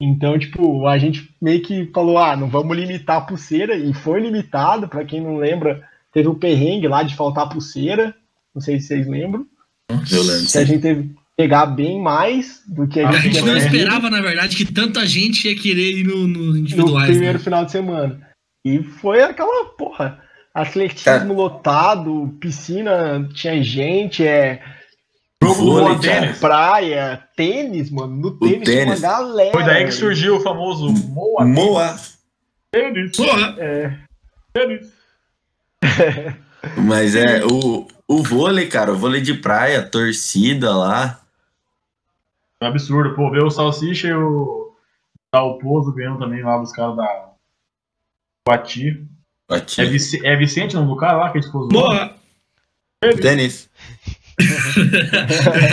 Então, 0.01 0.37
tipo, 0.37 0.85
a 0.87 0.97
gente 0.97 1.29
meio 1.41 1.61
que 1.61 1.85
falou, 1.93 2.17
ah, 2.17 2.35
não 2.35 2.49
vamos 2.49 2.75
limitar 2.75 3.17
a 3.17 3.21
pulseira, 3.21 3.75
e 3.77 3.93
foi 3.93 4.19
limitado, 4.19 4.89
pra 4.89 5.05
quem 5.05 5.21
não 5.21 5.37
lembra, 5.37 5.87
teve 6.11 6.27
o 6.27 6.35
perrengue 6.35 6.87
lá 6.87 7.01
de 7.01 7.15
faltar 7.15 7.47
pulseira, 7.49 8.13
não 8.53 8.61
sei 8.61 8.79
se 8.79 8.87
vocês 8.87 9.07
lembram, 9.07 9.45
Eu 9.89 10.23
lembro. 10.23 10.51
que 10.51 10.57
a 10.57 10.65
gente 10.65 10.81
teve 10.81 11.03
que 11.03 11.15
pegar 11.37 11.65
bem 11.67 12.01
mais 12.01 12.61
do 12.67 12.87
que 12.87 12.99
a 12.99 13.07
A 13.09 13.13
gente 13.13 13.35
gente 13.35 13.45
não 13.45 13.55
esperava, 13.55 14.09
na 14.09 14.21
verdade, 14.21 14.55
que 14.57 14.71
tanta 14.71 15.05
gente 15.05 15.47
ia 15.47 15.55
querer 15.55 15.99
ir 15.99 16.03
no, 16.03 16.27
no 16.27 16.43
no 16.51 16.57
individuais. 16.57 17.09
primeiro 17.09 17.37
né? 17.37 17.43
final 17.43 17.65
de 17.65 17.71
semana. 17.71 18.21
E 18.65 18.83
foi 18.83 19.21
aquela, 19.21 19.65
porra, 19.77 20.21
atletismo 20.55 21.03
Cara. 21.03 21.33
lotado, 21.33 22.33
piscina 22.39 23.27
tinha 23.33 23.61
gente, 23.61 24.25
é 24.25 24.63
Vôlei, 25.43 25.99
Tênis. 25.99 26.39
praia, 26.39 27.23
tênis, 27.35 27.91
mano, 27.91 28.15
no 28.15 28.39
tênis, 28.39 28.67
tinha 28.67 28.85
uma 28.85 28.97
galera. 28.97 29.51
Foi 29.51 29.63
daí 29.63 29.85
que 29.85 29.91
surgiu 29.91 30.37
o 30.37 30.39
famoso 30.39 30.89
Moa 31.09 31.45
Moa. 31.45 31.95
Tênis. 32.71 33.15
Porra, 33.15 33.55
É, 33.59 33.97
Tênis. 34.53 34.91
Mas 36.83 37.15
é, 37.15 37.45
o, 37.45 37.87
o 38.07 38.23
vôlei, 38.23 38.67
cara, 38.67 38.91
o 38.91 38.97
vôlei 38.97 39.21
de 39.21 39.35
praia, 39.35 39.87
torcida 39.87 40.75
lá. 40.75 41.21
É 42.59 42.65
um 42.65 42.69
absurdo, 42.69 43.13
pô, 43.13 43.29
ver 43.29 43.43
o 43.43 43.51
Salsicha 43.51 44.07
e 44.07 44.13
o 44.13 44.73
Dalpozo 45.31 45.93
ganhando 45.93 46.17
também 46.17 46.41
lá 46.41 46.57
dos 46.57 46.71
caras 46.71 46.95
da 46.95 47.29
Guati. 48.47 49.05
Bati. 49.49 49.81
É, 49.81 49.85
Vici- 49.85 50.25
é 50.25 50.35
Vicente 50.35 50.75
o 50.75 50.79
nome 50.79 50.91
do 50.93 50.97
cara 50.97 51.17
lá 51.17 51.31
que 51.31 51.37
a 51.37 51.41
gente 51.41 51.51
pôs 51.51 51.69
porra. 51.71 52.15
Tênis. 53.21 53.69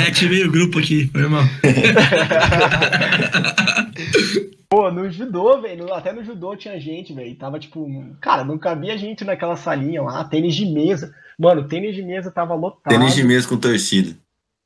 Ativei 0.07 0.45
o 0.47 0.51
grupo 0.53 0.79
aqui, 0.79 1.09
foi 1.09 1.27
mal. 1.29 1.43
Pô, 4.69 4.91
no 4.91 5.11
judô, 5.11 5.61
velho, 5.61 5.93
até 5.93 6.13
no 6.13 6.25
judô 6.25 6.57
tinha 6.57 6.79
gente, 6.81 7.13
velho. 7.13 7.35
Tava 7.35 7.59
tipo, 7.59 7.87
cara, 8.21 8.45
não 8.45 8.57
cabia 8.59 8.97
gente 8.97 9.25
naquela 9.25 9.57
salinha 9.57 10.03
lá, 10.03 10.25
tênis 10.25 10.55
de 10.55 10.65
mesa. 10.67 11.15
Mano, 11.39 11.67
tênis 11.69 11.95
de 11.95 12.03
mesa 12.03 12.31
tava 12.31 12.55
lotado. 12.55 12.91
Tênis 12.93 13.15
de 13.15 13.25
mesa 13.25 13.49
com 13.49 13.57
torcida. 13.59 14.17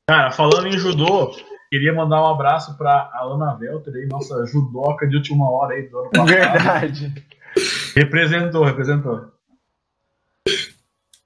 Cara, 0.09 0.31
falando 0.31 0.67
em 0.67 0.77
judô, 0.77 1.35
queria 1.69 1.93
mandar 1.93 2.21
um 2.21 2.27
abraço 2.27 2.77
pra 2.77 3.09
Alana 3.13 3.55
Velter 3.57 3.93
aí, 3.95 4.05
nossa 4.07 4.45
judoca 4.45 5.05
de 5.07 5.17
última 5.17 5.49
hora 5.51 5.75
aí 5.75 5.83
do 5.89 5.99
ano 5.99 6.09
passado. 6.11 6.27
Verdade. 6.27 7.13
Representou, 7.95 8.63
representou. 8.63 9.31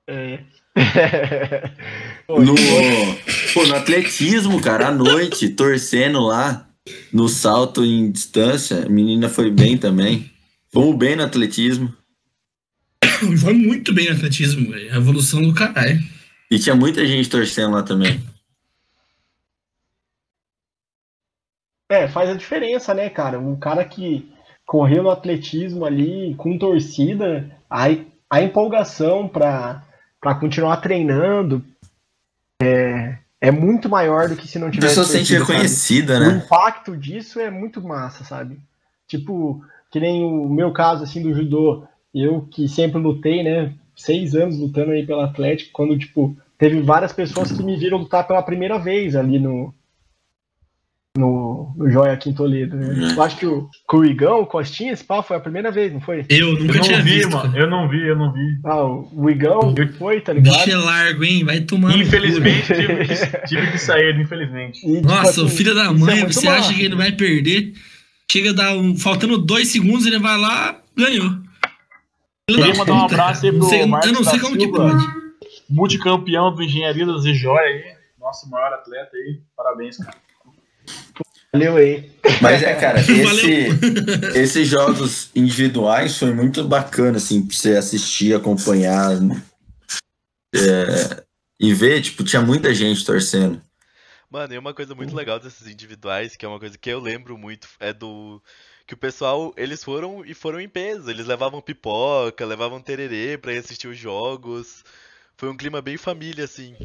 É. 0.07 0.39
No, 2.29 2.55
pô, 3.53 3.67
no 3.67 3.75
atletismo, 3.75 4.61
cara, 4.61 4.87
à 4.87 4.91
noite, 4.91 5.49
torcendo 5.49 6.21
lá, 6.21 6.65
no 7.11 7.27
salto 7.27 7.83
em 7.83 8.09
distância, 8.09 8.85
a 8.85 8.89
menina 8.89 9.27
foi 9.27 9.51
bem 9.51 9.77
também. 9.77 10.31
Fomos 10.71 10.95
bem 10.97 11.17
no 11.17 11.23
atletismo. 11.23 11.93
Foi 13.41 13.53
muito 13.53 13.93
bem 13.93 14.09
no 14.09 14.15
atletismo, 14.15 14.71
velho. 14.71 14.93
A 14.93 14.95
evolução 14.95 15.41
do 15.41 15.53
caralho. 15.53 15.99
E 16.49 16.57
tinha 16.57 16.75
muita 16.75 17.05
gente 17.05 17.29
torcendo 17.29 17.73
lá 17.73 17.83
também. 17.83 18.21
É, 21.89 22.07
faz 22.07 22.29
a 22.29 22.35
diferença, 22.35 22.93
né, 22.93 23.09
cara? 23.09 23.37
Um 23.37 23.59
cara 23.59 23.83
que 23.83 24.31
correu 24.71 25.03
no 25.03 25.09
atletismo 25.09 25.83
ali 25.83 26.33
com 26.37 26.57
torcida, 26.57 27.51
a, 27.69 27.87
a 28.29 28.41
empolgação 28.41 29.27
pra, 29.27 29.83
pra 30.21 30.33
continuar 30.33 30.77
treinando 30.77 31.61
é, 32.63 33.17
é 33.41 33.51
muito 33.51 33.89
maior 33.89 34.29
do 34.29 34.37
que 34.37 34.47
se 34.47 34.57
não 34.57 34.69
A 34.69 34.71
tivesse 34.71 34.95
pessoa 34.95 35.05
se 35.05 35.11
sente 35.11 35.35
torcida, 35.35 35.45
sabe? 35.45 35.51
reconhecida, 35.51 36.15
O 36.15 36.19
né? 36.21 36.41
impacto 36.45 36.95
disso 36.95 37.37
é 37.41 37.51
muito 37.51 37.81
massa, 37.81 38.23
sabe? 38.23 38.61
Tipo, 39.09 39.61
que 39.91 39.99
nem 39.99 40.23
o 40.23 40.47
meu 40.47 40.71
caso, 40.71 41.03
assim, 41.03 41.21
do 41.21 41.33
judô. 41.33 41.83
Eu 42.15 42.47
que 42.49 42.65
sempre 42.69 42.97
lutei, 42.97 43.43
né? 43.43 43.73
Seis 43.93 44.35
anos 44.35 44.57
lutando 44.57 44.91
aí 44.91 45.05
pela 45.05 45.25
Atlético, 45.25 45.71
quando, 45.73 45.99
tipo, 45.99 46.33
teve 46.57 46.79
várias 46.79 47.11
pessoas 47.11 47.51
que 47.51 47.61
me 47.61 47.75
viram 47.75 47.97
lutar 47.97 48.25
pela 48.25 48.41
primeira 48.41 48.79
vez 48.79 49.17
ali 49.17 49.37
no, 49.37 49.73
no, 51.17 51.73
no 51.77 51.89
Joia 51.91 52.13
aqui 52.13 52.29
em 52.29 52.33
Toledo, 52.33 52.75
né? 52.77 53.13
Eu 53.15 53.21
acho 53.21 53.35
que 53.37 53.45
o, 53.45 53.67
que 53.89 53.95
o 53.97 54.05
Igão, 54.05 54.41
o 54.41 54.45
Costinha, 54.45 54.93
esse 54.93 55.03
pau 55.03 55.21
foi 55.21 55.35
a 55.35 55.39
primeira 55.41 55.69
vez, 55.69 55.91
não 55.91 55.99
foi? 55.99 56.25
Eu 56.29 56.49
Eu 56.55 56.59
nunca 56.59 56.79
tinha 56.79 56.97
não 56.99 57.03
vi, 57.05 57.11
visto. 57.15 57.31
mano. 57.31 57.57
Eu 57.57 57.69
não 57.69 57.89
vi, 57.89 58.07
eu 58.07 58.15
não 58.15 58.31
vi. 58.31 58.59
Ah, 58.63 58.83
o 58.85 59.09
o 59.13 59.29
Igão 59.29 59.73
Eu- 59.77 59.93
foi, 59.93 60.21
tá 60.21 60.31
O 60.31 60.39
bicho 60.41 60.55
é 60.61 60.65
ligado? 60.65 60.85
largo, 60.85 61.23
hein? 61.23 61.43
Vai 61.43 61.59
cu, 61.61 61.75
Infelizmente, 61.75 62.71
né? 62.71 62.77
tive 62.77 63.05
que, 63.05 63.47
tive 63.47 63.71
que 63.71 63.77
sair, 63.77 64.17
infelizmente. 64.19 64.79
E, 64.87 64.95
tipo, 64.95 65.07
Nossa, 65.07 65.29
assim, 65.31 65.43
o 65.45 65.49
filho 65.49 65.75
da 65.75 65.85
é 65.85 65.89
mãe, 65.89 66.19
muito 66.21 66.33
você 66.33 66.45
massa. 66.47 66.59
acha 66.69 66.73
que 66.73 66.83
ele 66.83 66.95
vai 66.95 67.11
perder? 67.11 67.73
Chega 68.31 68.51
a 68.51 68.53
dar 68.53 68.73
um. 68.77 68.95
Faltando 68.97 69.37
dois 69.37 69.67
segundos, 69.67 70.05
ele 70.05 70.17
vai 70.19 70.37
lá, 70.39 70.79
ganhou. 70.95 71.29
Queria 72.49 72.71
da 72.71 72.77
mandar 72.79 72.93
um 72.93 73.05
abraço 73.05 73.45
aí 73.45 73.51
pro 73.51 73.59
Não 73.61 73.67
sei- 73.69 73.85
Marcos 73.85 74.07
Eu 74.09 74.13
não 74.15 74.23
sei 74.23 74.39
da 74.39 74.45
como 74.45 74.57
que 74.57 74.63
Silva. 74.63 74.77
pode. 74.77 75.05
Multicampeão 75.69 76.53
do 76.55 76.63
Engenharia 76.63 77.05
das 77.05 77.23
Joia 77.37 77.59
aí. 77.61 77.83
Nosso 78.19 78.49
maior 78.49 78.71
atleta 78.73 79.09
aí. 79.17 79.39
Parabéns, 79.57 79.97
cara. 79.97 80.15
Valeu 81.53 81.75
aí. 81.75 82.09
Mas 82.41 82.63
é, 82.63 82.73
cara, 82.75 82.99
esse, 83.01 84.37
esses 84.37 84.67
jogos 84.67 85.29
individuais 85.35 86.17
foi 86.17 86.33
muito 86.33 86.63
bacana, 86.63 87.17
assim, 87.17 87.45
pra 87.45 87.55
você 87.55 87.75
assistir, 87.75 88.33
acompanhar 88.33 89.11
é, 90.55 91.23
e 91.59 91.73
ver, 91.73 92.01
tipo, 92.01 92.23
tinha 92.23 92.41
muita 92.41 92.73
gente 92.73 93.05
torcendo. 93.05 93.61
Mano, 94.29 94.53
e 94.53 94.57
uma 94.57 94.73
coisa 94.73 94.95
muito 94.95 95.13
legal 95.13 95.39
desses 95.39 95.67
individuais, 95.67 96.37
que 96.37 96.45
é 96.45 96.47
uma 96.47 96.59
coisa 96.59 96.77
que 96.77 96.89
eu 96.89 97.01
lembro 97.01 97.37
muito, 97.37 97.67
é 97.81 97.91
do 97.91 98.41
que 98.87 98.93
o 98.93 98.97
pessoal, 98.97 99.53
eles 99.57 99.83
foram 99.83 100.23
e 100.25 100.33
foram 100.33 100.59
em 100.59 100.69
peso, 100.69 101.09
eles 101.09 101.25
levavam 101.25 101.61
pipoca, 101.61 102.45
levavam 102.45 102.81
tererê 102.81 103.37
pra 103.37 103.53
ir 103.53 103.57
assistir 103.57 103.87
os 103.87 103.97
jogos. 103.97 104.85
Foi 105.35 105.49
um 105.49 105.57
clima 105.57 105.81
bem 105.81 105.97
família, 105.97 106.45
assim. 106.45 106.75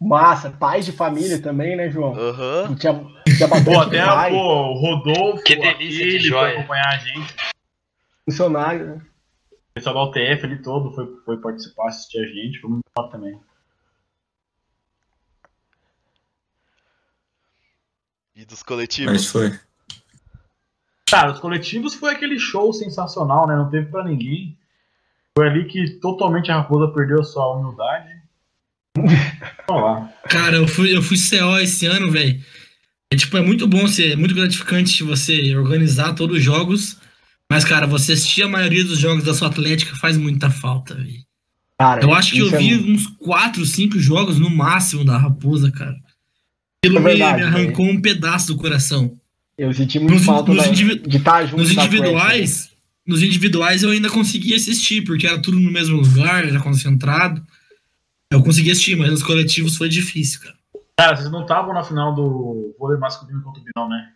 Massa, 0.00 0.50
pais 0.50 0.86
de 0.86 0.92
família 0.92 1.42
também, 1.42 1.76
né, 1.76 1.90
João? 1.90 2.14
Aham. 2.18 2.74
Tinha, 2.76 2.94
tinha 3.36 3.46
bastante 3.48 3.64
Pô, 3.74 3.80
até 3.80 4.04
pai, 4.06 4.30
pô, 4.30 4.38
o 4.38 4.72
Rodolfo, 4.74 5.44
Que 5.44 5.56
delícia 5.56 5.98
de 5.98 6.08
aquele, 6.08 6.18
joia. 6.20 6.52
foi 6.52 6.58
acompanhar 6.58 6.88
a 6.88 6.96
gente. 6.98 7.34
funcionário, 8.24 8.86
né? 8.96 9.02
O 9.52 9.72
pessoal 9.74 9.94
da 9.94 10.04
UTF 10.04 10.44
ali 10.46 10.62
todo 10.62 10.90
foi, 10.94 11.16
foi 11.24 11.36
participar, 11.36 11.88
assistir 11.88 12.18
a 12.18 12.26
gente. 12.26 12.60
Foi 12.60 12.70
muito 12.70 12.84
legal 12.96 13.10
também. 13.10 13.38
E 18.34 18.44
dos 18.44 18.60
Mas 18.60 18.62
coletivos. 18.62 19.26
foi. 19.30 19.58
Cara, 21.08 21.32
os 21.32 21.40
coletivos 21.40 21.94
foi 21.94 22.12
aquele 22.14 22.38
show 22.38 22.72
sensacional, 22.72 23.46
né? 23.46 23.54
Não 23.56 23.68
teve 23.68 23.90
pra 23.90 24.04
ninguém. 24.04 24.56
Foi 25.36 25.48
ali 25.48 25.66
que 25.66 25.90
totalmente 26.00 26.50
a 26.50 26.56
Raposa 26.60 26.92
perdeu 26.92 27.20
a 27.20 27.24
sua 27.24 27.52
humildade. 27.54 28.19
Cara, 30.28 30.56
eu 30.56 30.66
fui, 30.68 30.94
eu 30.94 31.02
fui 31.02 31.16
CO 31.16 31.58
esse 31.58 31.86
ano, 31.86 32.10
velho. 32.10 32.40
É, 33.12 33.16
tipo, 33.16 33.36
é 33.36 33.40
muito 33.42 33.66
bom, 33.66 33.86
ser, 33.86 34.12
é 34.12 34.16
muito 34.16 34.34
gratificante 34.34 35.02
você 35.02 35.54
organizar 35.56 36.12
todos 36.14 36.38
os 36.38 36.42
jogos. 36.42 36.96
Mas, 37.50 37.64
cara, 37.64 37.86
você 37.86 38.12
assistir 38.12 38.42
a 38.44 38.48
maioria 38.48 38.84
dos 38.84 38.98
jogos 38.98 39.24
da 39.24 39.34
sua 39.34 39.48
Atlética 39.48 39.96
faz 39.96 40.16
muita 40.16 40.50
falta, 40.50 40.94
velho. 40.94 41.18
Eu 42.02 42.14
acho 42.14 42.32
que 42.32 42.38
eu 42.38 42.54
é 42.54 42.58
vi 42.58 42.74
uns 42.76 43.06
4, 43.18 43.64
5 43.64 43.98
jogos 43.98 44.38
no 44.38 44.50
máximo 44.50 45.04
da 45.04 45.16
Raposa, 45.18 45.70
cara. 45.72 45.96
Aquilo 46.84 46.98
É 46.98 47.00
me- 47.00 47.08
verdade, 47.10 47.38
me 47.38 47.44
arrancou 47.46 47.86
um 47.86 48.00
pedaço 48.00 48.48
do 48.48 48.56
coração. 48.56 49.16
Eu 49.58 49.72
senti 49.74 49.98
muito 49.98 50.14
Nos- 50.14 50.24
falta 50.24 50.52
nos 50.52 50.62
da- 50.62 50.68
indivi- 50.70 51.00
de 51.00 51.16
estar 51.16 51.44
junto 51.44 51.58
Nos 51.58 51.70
individuais, 51.72 52.70
nos 53.06 53.22
individuais 53.22 53.82
eu 53.82 53.90
ainda 53.90 54.08
conseguia 54.08 54.56
assistir, 54.56 55.02
porque 55.02 55.26
era 55.26 55.38
tudo 55.40 55.58
no 55.58 55.70
mesmo 55.70 55.96
lugar, 55.96 56.46
era 56.46 56.60
concentrado. 56.60 57.42
Eu 58.30 58.42
consegui 58.42 58.70
assistir, 58.70 58.96
mas 58.96 59.10
nos 59.10 59.22
coletivos 59.22 59.76
foi 59.76 59.88
difícil, 59.88 60.40
cara. 60.40 60.56
Cara, 60.96 61.16
vocês 61.16 61.30
não 61.30 61.42
estavam 61.42 61.74
na 61.74 61.82
final 61.82 62.14
do 62.14 62.74
vôlei 62.78 62.98
masculino 62.98 63.42
contra 63.42 63.60
o 63.60 63.64
Binão, 63.64 63.88
né? 63.88 64.12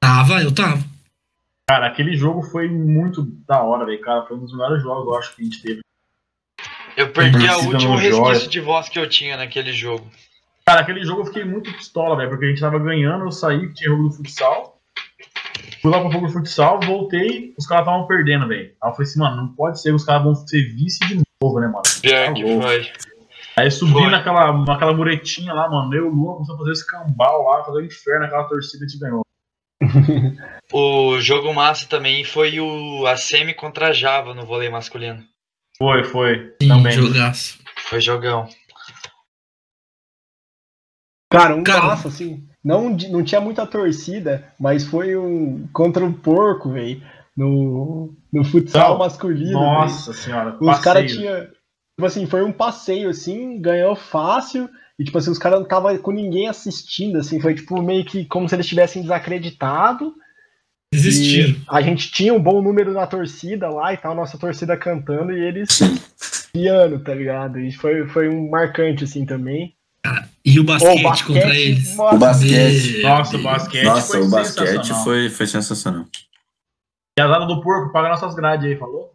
Tava, 0.00 0.42
eu 0.42 0.52
tava. 0.52 0.82
Cara, 1.68 1.86
aquele 1.86 2.16
jogo 2.16 2.42
foi 2.42 2.68
muito 2.68 3.22
da 3.46 3.62
hora, 3.62 3.84
velho. 3.84 4.00
Cara, 4.00 4.24
foi 4.26 4.36
um 4.36 4.40
dos 4.40 4.52
melhores 4.52 4.82
jogos, 4.82 5.06
eu 5.06 5.18
acho, 5.18 5.36
que 5.36 5.42
a 5.42 5.44
gente 5.44 5.62
teve. 5.62 5.80
Eu 6.96 7.12
perdi 7.12 7.44
o 7.44 7.48
Torcida 7.48 7.72
último 7.72 7.96
resquício 7.96 8.48
de 8.48 8.60
voz 8.60 8.88
que 8.88 8.98
eu 8.98 9.08
tinha 9.08 9.36
naquele 9.36 9.72
jogo. 9.72 10.10
Cara, 10.64 10.80
aquele 10.80 11.04
jogo 11.04 11.20
eu 11.20 11.26
fiquei 11.26 11.44
muito 11.44 11.72
pistola, 11.72 12.16
velho, 12.16 12.30
porque 12.30 12.46
a 12.46 12.48
gente 12.48 12.60
tava 12.60 12.78
ganhando, 12.78 13.24
eu 13.24 13.32
saí, 13.32 13.72
tinha 13.74 13.90
jogo 13.90 14.04
do 14.04 14.14
futsal. 14.14 14.80
Fui 15.82 15.90
lá 15.90 16.00
pro 16.00 16.10
jogo 16.10 16.26
do 16.26 16.32
futsal, 16.32 16.80
voltei, 16.80 17.54
os 17.58 17.66
caras 17.66 17.86
estavam 17.86 18.06
perdendo, 18.06 18.48
velho. 18.48 18.72
Aí 18.82 18.90
eu 18.90 18.92
falei 18.92 19.08
assim, 19.08 19.18
mano, 19.18 19.36
não 19.36 19.48
pode 19.48 19.80
ser, 19.80 19.94
os 19.94 20.04
caras 20.04 20.24
vão 20.24 20.34
ser 20.34 20.62
vice 20.74 21.06
de 21.06 21.25
novo, 21.46 21.60
né, 21.60 21.66
mano? 21.68 21.82
Pior 22.00 22.26
Tá 22.26 22.32
que 22.32 22.42
louco. 22.44 22.62
foi. 22.62 22.92
Aí 23.56 23.70
subi 23.70 23.92
Foi. 23.92 24.10
naquela, 24.10 24.52
naquela 24.52 24.92
muretinha 24.92 25.54
lá, 25.54 25.68
mano, 25.68 25.94
eu 25.94 26.04
e 26.04 26.08
o 26.08 26.14
Lua 26.14 26.34
começamos 26.34 26.60
a 26.60 26.64
fazer 26.64 26.72
esse 26.72 26.86
cambal 26.86 27.42
lá, 27.44 27.64
fazer 27.64 27.78
o 27.78 27.84
inferno 27.86 28.20
naquela 28.22 28.44
torcida 28.44 28.84
e 28.84 28.88
gente 28.88 29.00
ganhou. 29.00 29.22
O 30.72 31.20
jogo 31.20 31.54
massa 31.54 31.86
também 31.88 32.24
foi 32.24 32.58
o 32.58 33.06
a 33.06 33.16
semi 33.16 33.54
contra 33.54 33.88
a 33.88 33.92
Java 33.92 34.34
no 34.34 34.44
vôlei 34.44 34.68
masculino. 34.68 35.22
Foi, 35.78 36.02
foi. 36.02 36.54
Sim, 36.60 36.68
Também. 36.68 36.92
jogaço. 36.92 37.58
Foi 37.88 38.00
jogão. 38.00 38.48
Cara, 41.32 41.54
um 41.54 41.62
Cara- 41.62 41.92
assim. 41.92 42.46
Não, 42.64 42.90
não 42.90 43.22
tinha 43.22 43.40
muita 43.40 43.64
torcida, 43.64 44.52
mas 44.58 44.84
foi 44.84 45.16
um 45.16 45.68
contra 45.72 46.04
o 46.04 46.12
porco, 46.12 46.72
velho. 46.72 47.00
No, 47.36 48.14
no 48.32 48.44
futsal 48.44 48.92
Não. 48.92 48.98
masculino. 48.98 49.58
véi. 49.58 49.68
Nossa 49.68 50.12
senhora, 50.12 50.56
Os 50.60 50.78
caras 50.80 51.12
tinham. 51.12 51.42
Tipo 51.98 52.06
assim, 52.06 52.26
foi 52.26 52.44
um 52.44 52.52
passeio, 52.52 53.08
assim, 53.10 53.60
ganhou 53.60 53.94
fácil. 53.96 54.68
E, 54.98 55.04
tipo 55.04 55.18
assim, 55.18 55.30
os 55.30 55.38
caras 55.38 55.60
não 55.60 55.66
tava 55.68 55.96
com 55.98 56.10
ninguém 56.10 56.48
assistindo, 56.48 57.18
assim. 57.18 57.40
Foi, 57.40 57.54
tipo, 57.54 57.80
meio 57.82 58.04
que 58.04 58.24
como 58.26 58.48
se 58.48 58.54
eles 58.54 58.66
tivessem 58.66 59.02
desacreditado. 59.02 60.14
Desistiram. 60.92 61.50
E 61.50 61.62
a 61.68 61.80
gente 61.82 62.10
tinha 62.10 62.32
um 62.32 62.40
bom 62.42 62.62
número 62.62 62.92
na 62.92 63.06
torcida 63.06 63.68
lá 63.68 63.92
e 63.92 63.96
tal, 63.96 64.14
nossa 64.14 64.38
torcida 64.38 64.76
cantando 64.76 65.32
e 65.32 65.40
eles 65.42 65.68
piano, 66.52 66.98
tá 67.00 67.12
ligado? 67.14 67.58
E 67.60 67.72
foi, 67.72 68.06
foi 68.08 68.28
um 68.28 68.48
marcante, 68.48 69.04
assim, 69.04 69.26
também. 69.26 69.74
E 70.44 70.58
o 70.58 70.62
Ô, 70.62 70.64
basquete, 70.66 71.24
contra 71.24 71.54
eles. 71.54 71.96
nossa, 71.96 72.14
O 72.14 72.18
basquete. 72.18 73.02
Nossa, 73.02 73.36
o 73.36 73.42
basquete 73.42 73.84
Nossa, 73.84 74.06
foi 74.12 74.20
o 74.22 74.30
basquete 74.30 74.66
sensacional. 74.68 75.04
foi, 75.04 75.28
foi 75.30 75.46
sensacional. 75.46 76.04
E 77.18 77.22
a 77.22 77.38
do 77.38 77.62
porco, 77.62 77.92
paga 77.92 78.10
nossas 78.10 78.34
grades 78.34 78.66
aí, 78.66 78.76
falou? 78.76 79.12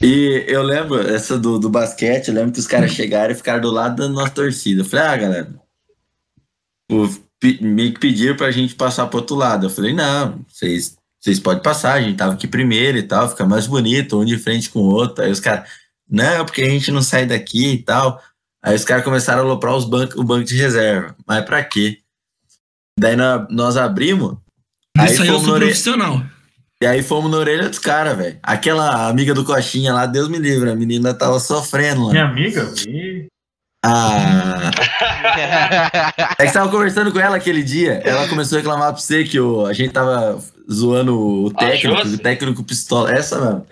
E 0.00 0.44
eu 0.46 0.62
lembro, 0.62 1.00
essa 1.00 1.36
do, 1.36 1.58
do 1.58 1.68
basquete, 1.68 2.28
eu 2.28 2.34
lembro 2.34 2.52
que 2.52 2.60
os 2.60 2.66
caras 2.68 2.92
chegaram 2.92 3.32
e 3.32 3.36
ficaram 3.36 3.60
do 3.60 3.70
lado 3.70 3.96
da 3.96 4.08
nossa 4.08 4.30
torcida. 4.30 4.82
Eu 4.82 4.84
falei, 4.84 5.06
ah, 5.06 5.16
galera, 5.16 5.54
o, 6.90 7.08
meio 7.60 7.92
que 7.92 7.98
pediram 7.98 8.36
pra 8.36 8.52
gente 8.52 8.76
passar 8.76 9.08
pro 9.08 9.18
outro 9.18 9.34
lado. 9.34 9.66
Eu 9.66 9.70
falei, 9.70 9.92
não, 9.92 10.44
vocês, 10.48 10.96
vocês 11.18 11.40
podem 11.40 11.62
passar, 11.62 11.94
a 11.94 12.00
gente 12.00 12.16
tava 12.16 12.34
aqui 12.34 12.46
primeiro 12.46 12.96
e 12.96 13.02
tal, 13.02 13.28
fica 13.28 13.44
mais 13.44 13.66
bonito, 13.66 14.20
um 14.20 14.24
de 14.24 14.38
frente 14.38 14.70
com 14.70 14.78
o 14.78 14.94
outro. 14.94 15.24
Aí 15.24 15.32
os 15.32 15.40
caras, 15.40 15.68
não, 16.08 16.44
porque 16.44 16.62
a 16.62 16.70
gente 16.70 16.92
não 16.92 17.02
sai 17.02 17.26
daqui 17.26 17.72
e 17.72 17.82
tal. 17.82 18.22
Aí 18.62 18.76
os 18.76 18.84
caras 18.84 19.02
começaram 19.02 19.42
a 19.42 19.44
aloprar 19.44 19.74
os 19.74 19.84
bancos, 19.84 20.16
o 20.16 20.22
banco 20.22 20.44
de 20.44 20.56
reserva. 20.56 21.16
Mas 21.26 21.44
pra 21.44 21.64
quê? 21.64 21.98
Daí 22.96 23.16
nós 23.50 23.76
abrimos. 23.76 24.36
Isso 25.04 25.22
aí 25.22 25.28
eu 25.28 25.34
fomos 25.34 25.48
sou 25.48 25.56
profissional. 25.56 26.22
E 26.82 26.86
aí 26.86 27.02
fomos 27.02 27.30
na 27.30 27.36
orelha 27.38 27.68
dos 27.68 27.78
caras, 27.78 28.16
velho. 28.16 28.38
Aquela 28.42 29.08
amiga 29.08 29.34
do 29.34 29.44
Coxinha 29.44 29.92
lá, 29.92 30.06
Deus 30.06 30.28
me 30.28 30.38
livre, 30.38 30.70
a 30.70 30.74
menina 30.76 31.12
tava 31.14 31.40
sofrendo 31.40 32.04
lá. 32.06 32.12
Minha 32.12 32.24
amiga? 32.24 32.72
Ih, 32.86 33.26
Ah. 33.84 34.70
É 36.38 36.44
que 36.44 36.48
você 36.48 36.52
tava 36.54 36.70
conversando 36.70 37.12
com 37.12 37.18
ela 37.20 37.36
aquele 37.36 37.62
dia. 37.62 38.00
Ela 38.04 38.28
começou 38.28 38.56
a 38.56 38.60
reclamar 38.60 38.92
pra 38.92 39.00
você 39.00 39.24
que 39.24 39.38
o, 39.38 39.66
a 39.66 39.72
gente 39.72 39.92
tava 39.92 40.38
zoando 40.70 41.16
o 41.44 41.52
técnico, 41.52 41.94
Achou-se? 41.96 42.14
o 42.14 42.18
técnico 42.18 42.64
pistola. 42.64 43.12
Essa 43.12 43.40
mesmo. 43.40 43.66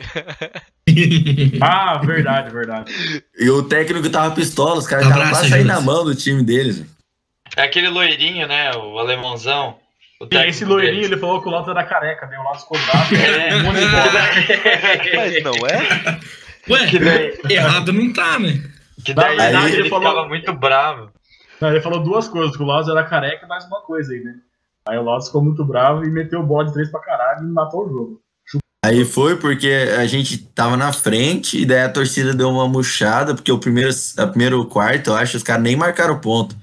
Ah, 1.60 1.99
verdade, 1.99 2.51
verdade. 2.51 2.93
E 3.36 3.51
o 3.51 3.62
técnico 3.65 4.09
tava 4.09 4.33
pistola, 4.35 4.78
os 4.78 4.86
caras 4.86 5.05
estavam 5.07 5.28
quase 5.31 5.49
saindo 5.51 5.67
na 5.67 5.81
mão 5.81 6.05
do 6.05 6.15
time 6.15 6.44
deles. 6.44 6.85
É 7.57 7.62
aquele 7.62 7.89
loirinho, 7.89 8.47
né? 8.47 8.70
O 8.76 8.97
alemãozão. 8.99 9.76
E 10.31 10.36
esse 10.49 10.65
loirinho, 10.65 10.95
deles. 10.95 11.11
ele 11.11 11.20
falou 11.20 11.43
que 11.43 11.49
o 11.49 11.51
Lota 11.51 11.70
era 11.73 11.85
careca, 11.85 12.27
né? 12.27 12.39
O 12.39 12.43
Lota 12.43 12.59
ficou 12.61 12.78
bravo. 12.86 13.15
É. 13.17 13.62
Bola. 13.62 14.12
Mas 15.17 15.43
não 15.45 15.67
é? 15.67 16.20
Ué, 16.69 16.86
Que 16.89 16.99
daí, 16.99 17.39
errado 17.51 17.93
não 17.93 18.12
tá, 18.12 18.39
né? 18.39 18.61
que 19.05 19.12
daí 19.15 19.36
Na 19.36 19.43
verdade, 19.45 19.67
ele, 19.73 19.83
ele 19.83 19.89
falou- 19.91 20.09
ficava 20.11 20.28
muito 20.28 20.53
bravo. 20.55 21.11
Não, 21.61 21.70
ele 21.70 21.81
falou 21.81 22.03
duas 22.03 22.28
coisas, 22.28 22.57
que 22.57 22.62
o 22.62 22.67
Lawson 22.67 22.91
era 22.93 23.05
careca 23.05 23.45
e 23.45 23.49
mais 23.49 23.65
uma 23.67 23.81
coisa 23.83 24.12
aí, 24.12 24.20
né? 24.20 24.35
Aí 24.89 24.99
o 24.99 25.03
Lawson 25.03 25.27
ficou 25.27 25.43
muito 25.43 25.65
bravo 25.65 26.05
e 26.05 26.11
meteu 26.11 26.41
o 26.41 26.47
bola 26.47 26.65
de 26.67 26.73
três 26.73 26.91
pra 26.91 27.01
caralho 27.01 27.41
e 27.47 27.53
matou 27.53 27.86
o 27.86 27.89
jogo. 27.89 28.20
Aí 28.85 29.05
foi 29.05 29.36
porque 29.36 29.69
a 29.99 30.07
gente 30.07 30.39
tava 30.39 30.77
na 30.77 30.93
frente 30.93 31.61
e 31.61 31.67
daí 31.67 31.83
a 31.83 31.89
torcida 31.89 32.33
deu 32.35 32.49
uma 32.51 32.69
murchada, 32.69 33.35
porque 33.35 33.51
o 33.51 33.59
primeiro, 33.59 33.91
a 34.19 34.27
primeiro 34.27 34.65
quarto, 34.67 35.11
eu 35.11 35.17
acho, 35.17 35.36
os 35.36 35.43
caras 35.43 35.62
nem 35.62 35.75
marcaram 35.77 36.20
ponto. 36.20 36.55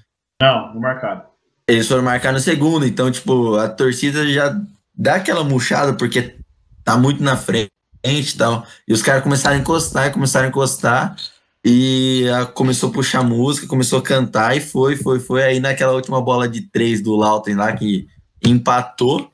Não, 0.42 0.74
não 0.74 0.80
marcaram. 0.82 1.24
Eles 1.68 1.88
foram 1.88 2.04
marcar 2.04 2.34
no 2.34 2.40
segundo, 2.40 2.86
então, 2.86 3.10
tipo, 3.10 3.56
a 3.56 3.70
torcida 3.70 4.28
já 4.30 4.60
dá 4.94 5.16
aquela 5.16 5.44
murchada 5.44 5.94
porque 5.94 6.36
tá 6.84 6.98
muito 6.98 7.24
na 7.24 7.38
frente 7.38 7.72
e 8.06 8.38
tal. 8.38 8.66
E 8.88 8.94
os 8.94 9.02
caras 9.02 9.24
começaram 9.24 9.56
a 9.56 9.60
encostar, 9.60 10.12
começaram 10.12 10.48
a 10.48 10.50
encostar, 10.50 11.16
e 11.64 12.28
a- 12.36 12.46
começou 12.46 12.90
a 12.90 12.94
puxar 12.94 13.24
música, 13.24 13.66
começou 13.66 14.00
a 14.00 14.04
cantar, 14.04 14.58
e 14.58 14.60
foi, 14.60 14.98
foi, 14.98 15.20
foi. 15.22 15.42
Aí 15.44 15.60
naquela 15.62 15.94
última 15.94 16.22
bola 16.22 16.48
de 16.50 16.62
três 16.62 17.02
do 17.02 17.16
Lauten 17.16 17.56
lá, 17.56 17.72
que 17.74 18.08
empatou, 18.46 19.32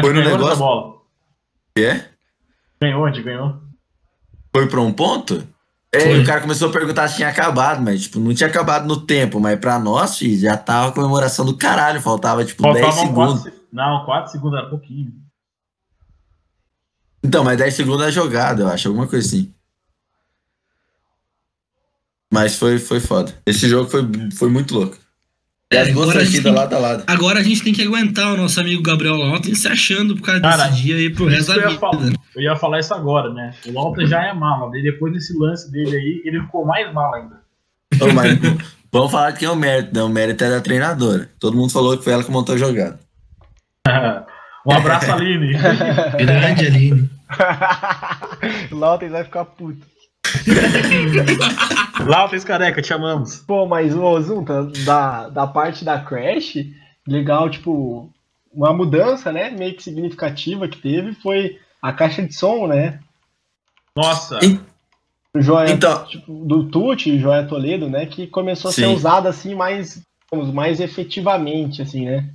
Foi 0.00 0.12
no 0.14 0.22
negócio? 0.22 0.56
bola. 0.56 0.94
é? 1.76 2.06
Ganhou, 2.80 3.04
a 3.04 3.10
gente 3.12 3.22
ganhou. 3.22 3.60
Foi 4.56 4.66
pra 4.66 4.80
um 4.80 4.92
ponto? 4.92 5.46
É, 5.94 6.16
e 6.16 6.20
o 6.20 6.26
cara 6.26 6.40
começou 6.40 6.68
a 6.68 6.72
perguntar 6.72 7.08
se 7.08 7.16
tinha 7.16 7.28
acabado, 7.28 7.80
mas, 7.82 8.02
tipo, 8.02 8.18
não 8.18 8.34
tinha 8.34 8.48
acabado 8.48 8.86
no 8.86 9.00
tempo, 9.00 9.38
mas 9.40 9.58
pra 9.58 9.78
nós, 9.78 10.18
filho, 10.18 10.38
já 10.40 10.56
tava 10.56 10.88
a 10.88 10.92
comemoração 10.92 11.44
do 11.44 11.56
caralho, 11.56 12.00
faltava, 12.00 12.44
tipo, 12.44 12.62
10 12.62 12.74
Faltavam 12.80 13.06
segundos. 13.06 13.42
quatro, 13.42 13.60
Não, 13.72 14.04
4 14.04 14.32
segundos 14.32 14.58
era 14.58 14.68
pouquinho. 14.68 15.12
Então, 17.22 17.44
mas 17.44 17.56
10 17.56 17.74
segundos 17.74 18.06
é 18.06 18.10
jogada, 18.10 18.62
eu 18.62 18.68
acho, 18.68 18.88
alguma 18.88 19.06
coisa 19.06 19.26
assim. 19.26 19.52
Mas 22.32 22.56
foi, 22.56 22.78
foi 22.78 23.00
foda. 23.00 23.32
Esse 23.46 23.68
jogo 23.68 23.88
foi, 23.88 24.02
foi 24.36 24.50
muito 24.50 24.74
louco. 24.74 24.96
E 25.74 25.76
É, 25.76 25.80
as 25.82 25.92
duas 25.92 26.08
agora 26.08 26.18
a 26.20 26.24
gente 26.24 26.32
torcidas 26.42 26.52
tem- 26.52 26.60
lado 26.62 26.74
a 26.74 26.78
lado. 26.78 27.04
Agora 27.06 27.40
a 27.40 27.42
gente 27.42 27.62
tem 27.62 27.72
que 27.74 27.82
aguentar 27.82 28.32
o 28.32 28.36
nosso 28.36 28.60
amigo 28.60 28.82
Gabriel 28.82 29.14
Lotten 29.16 29.54
se 29.54 29.66
achando 29.68 30.14
por 30.16 30.22
causa 30.22 30.40
Cara, 30.40 30.68
desse 30.68 30.82
dia 30.82 30.96
aí 30.96 31.10
pro 31.10 31.26
resto 31.26 31.54
da 31.54 31.60
eu 31.62 31.70
ia, 31.70 31.78
falar, 31.78 31.96
vida. 31.98 32.18
eu 32.36 32.42
ia 32.42 32.56
falar 32.56 32.80
isso 32.80 32.94
agora, 32.94 33.32
né? 33.32 33.54
O 33.66 33.72
Lawton 33.72 34.06
já 34.06 34.24
é 34.26 34.32
mala. 34.32 34.70
Daí 34.70 34.82
depois 34.82 35.12
desse 35.12 35.36
lance 35.38 35.70
dele 35.70 35.96
aí, 35.96 36.22
ele 36.24 36.40
ficou 36.42 36.64
mais 36.64 36.92
mala 36.92 37.16
ainda. 37.16 37.40
Ô, 38.00 38.12
mas 38.12 38.38
vamos 38.92 39.10
falar 39.10 39.32
de 39.32 39.38
quem 39.40 39.48
é 39.48 39.50
o 39.50 39.56
mérito, 39.56 39.94
né? 39.94 40.02
O 40.02 40.08
mérito 40.08 40.44
é 40.44 40.50
da 40.50 40.60
treinadora. 40.60 41.28
Todo 41.38 41.56
mundo 41.56 41.72
falou 41.72 41.96
que 41.98 42.04
foi 42.04 42.12
ela 42.12 42.24
que 42.24 42.30
montou 42.30 42.54
a 42.54 42.58
jogada. 42.58 42.98
Um 44.66 44.72
abraço, 44.72 45.12
Aline. 45.12 45.52
Grande 46.16 46.66
Aline. 46.66 47.10
o 48.72 48.76
Lauten 48.76 49.10
vai 49.10 49.22
ficar 49.24 49.44
puto. 49.44 49.86
Lawton 52.06 52.40
careca, 52.40 52.82
te 52.82 52.92
amamos. 52.92 53.36
Pô, 53.46 53.66
mas 53.66 53.94
ô 53.94 54.20
Zunta, 54.20 54.64
da, 54.84 55.28
da 55.28 55.46
parte 55.46 55.84
da 55.84 55.98
Crash, 56.00 56.56
legal, 57.06 57.48
tipo, 57.50 58.10
uma 58.52 58.72
mudança, 58.72 59.32
né, 59.32 59.50
meio 59.50 59.74
que 59.74 59.82
significativa 59.82 60.68
que 60.68 60.78
teve 60.78 61.14
foi 61.14 61.58
a 61.80 61.92
caixa 61.92 62.22
de 62.22 62.32
som, 62.34 62.66
né? 62.66 62.98
Nossa. 63.96 64.38
E- 64.42 64.58
O 65.36 65.40
Joia, 65.40 65.70
Então, 65.72 66.04
tipo, 66.06 66.32
do 66.44 66.64
Tuti, 66.70 67.18
Joia 67.18 67.44
Toledo, 67.46 67.88
né, 67.88 68.06
que 68.06 68.26
começou 68.26 68.70
a 68.70 68.72
ser 68.72 68.86
Sim. 68.86 68.94
usada 68.94 69.28
assim 69.28 69.54
mais, 69.54 70.00
digamos, 70.32 70.52
mais 70.54 70.80
efetivamente, 70.80 71.82
assim, 71.82 72.06
né? 72.06 72.28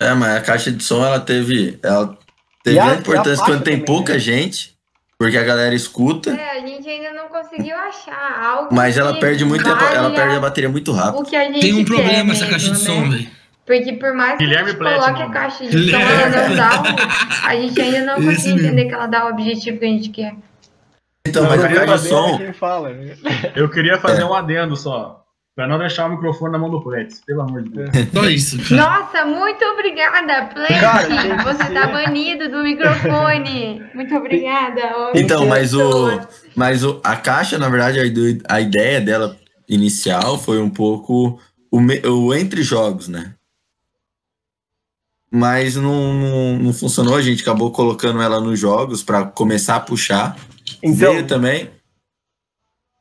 é, 0.00 0.12
mas 0.14 0.36
a 0.36 0.40
caixa 0.40 0.70
de 0.72 0.82
som, 0.82 1.04
ela 1.04 1.20
teve. 1.20 1.78
Ela 1.82 2.16
teve 2.62 2.78
a- 2.78 2.84
a 2.86 2.90
a 2.92 2.94
importância 2.96 3.36
faixa 3.36 3.44
quando 3.52 3.62
tem 3.64 3.74
também, 3.74 3.86
pouca 3.86 4.12
né? 4.14 4.18
gente, 4.18 4.74
porque 5.18 5.38
a 5.38 5.42
galera 5.44 5.74
escuta, 5.74 6.30
É, 6.30 6.58
a 6.58 6.60
gente 6.84 7.06
ainda 7.06 7.12
não 7.22 7.28
conseguiu 7.28 7.76
achar 7.76 8.40
algo. 8.44 8.68
mas 8.74 8.96
ela 8.98 9.18
perde 9.18 9.44
muito, 9.44 9.66
ela 9.68 10.10
perde 10.10 10.36
a 10.36 10.40
bateria 10.40 10.68
muito 10.70 10.92
rápido. 10.92 11.20
O 11.20 11.24
que 11.24 11.34
a 11.36 11.44
gente 11.44 11.60
Tem 11.60 11.72
um 11.74 11.84
quer 11.84 11.94
problema 11.94 12.32
essa 12.32 12.46
caixa 12.46 12.70
de 12.70 12.78
som, 12.78 13.00
né? 13.06 13.16
velho. 13.16 13.30
Porque 13.66 13.92
por 13.94 14.12
mais 14.12 14.32
que 14.36 14.44
Guilherme 14.44 14.68
a 14.68 14.72
gente 14.72 14.78
coloque 14.78 15.22
a 15.22 15.30
caixa 15.30 15.64
de 15.64 15.90
som, 15.90 15.96
ela 15.96 16.48
não 16.48 16.54
dá 16.56 16.82
o... 16.82 17.46
A 17.48 17.56
gente 17.56 17.80
ainda 17.80 18.00
não 18.04 18.20
mesmo. 18.20 18.58
entender 18.58 18.84
que 18.84 18.94
ela 18.94 19.06
dá 19.06 19.26
o 19.26 19.30
objetivo 19.30 19.78
que 19.78 19.84
a 19.84 19.88
gente 19.88 20.08
quer. 20.10 20.34
Então, 21.26 21.44
mas 21.48 21.64
a 21.64 21.68
caixa 21.68 21.98
de 21.98 22.08
som. 22.08 22.52
Fala, 22.52 22.90
né? 22.90 23.16
Eu 23.56 23.70
queria 23.70 23.98
fazer 23.98 24.20
É. 24.22 24.24
um 24.26 24.34
adendo 24.34 24.76
só. 24.76 25.23
Pra 25.56 25.68
não 25.68 25.78
deixar 25.78 26.06
o 26.06 26.10
microfone 26.10 26.50
na 26.52 26.58
mão 26.58 26.68
do 26.68 26.82
Pretz, 26.82 27.20
pelo 27.24 27.42
amor 27.42 27.62
de 27.62 27.70
Deus. 27.70 27.90
Só 28.12 28.24
isso, 28.28 28.58
cara. 28.68 28.74
Nossa, 29.04 29.24
muito 29.24 29.64
obrigada, 29.66 30.46
que 30.48 31.44
Você 31.44 31.72
tá 31.72 31.86
banido 31.92 32.50
do 32.50 32.62
microfone. 32.64 33.80
Muito 33.94 34.16
obrigada. 34.16 34.80
ó. 34.96 35.12
Então, 35.14 35.46
mas 35.46 35.72
o, 35.72 36.20
mas 36.56 36.82
o, 36.84 37.00
a 37.04 37.14
caixa, 37.14 37.56
na 37.56 37.68
verdade, 37.68 38.00
a, 38.00 38.04
ide- 38.04 38.42
a 38.48 38.60
ideia 38.60 39.00
dela 39.00 39.36
inicial 39.68 40.36
foi 40.38 40.60
um 40.60 40.68
pouco 40.68 41.38
o, 41.70 41.78
o 42.10 42.34
entre 42.34 42.62
jogos, 42.64 43.06
né? 43.06 43.34
Mas 45.30 45.76
não, 45.76 46.14
não, 46.14 46.58
não 46.58 46.72
funcionou, 46.72 47.14
a 47.16 47.22
gente 47.22 47.42
acabou 47.42 47.70
colocando 47.70 48.20
ela 48.20 48.40
nos 48.40 48.58
jogos 48.58 49.02
para 49.04 49.24
começar 49.24 49.76
a 49.76 49.80
puxar. 49.80 50.36
Então, 50.82 51.12
Veio 51.12 51.26
também. 51.26 51.70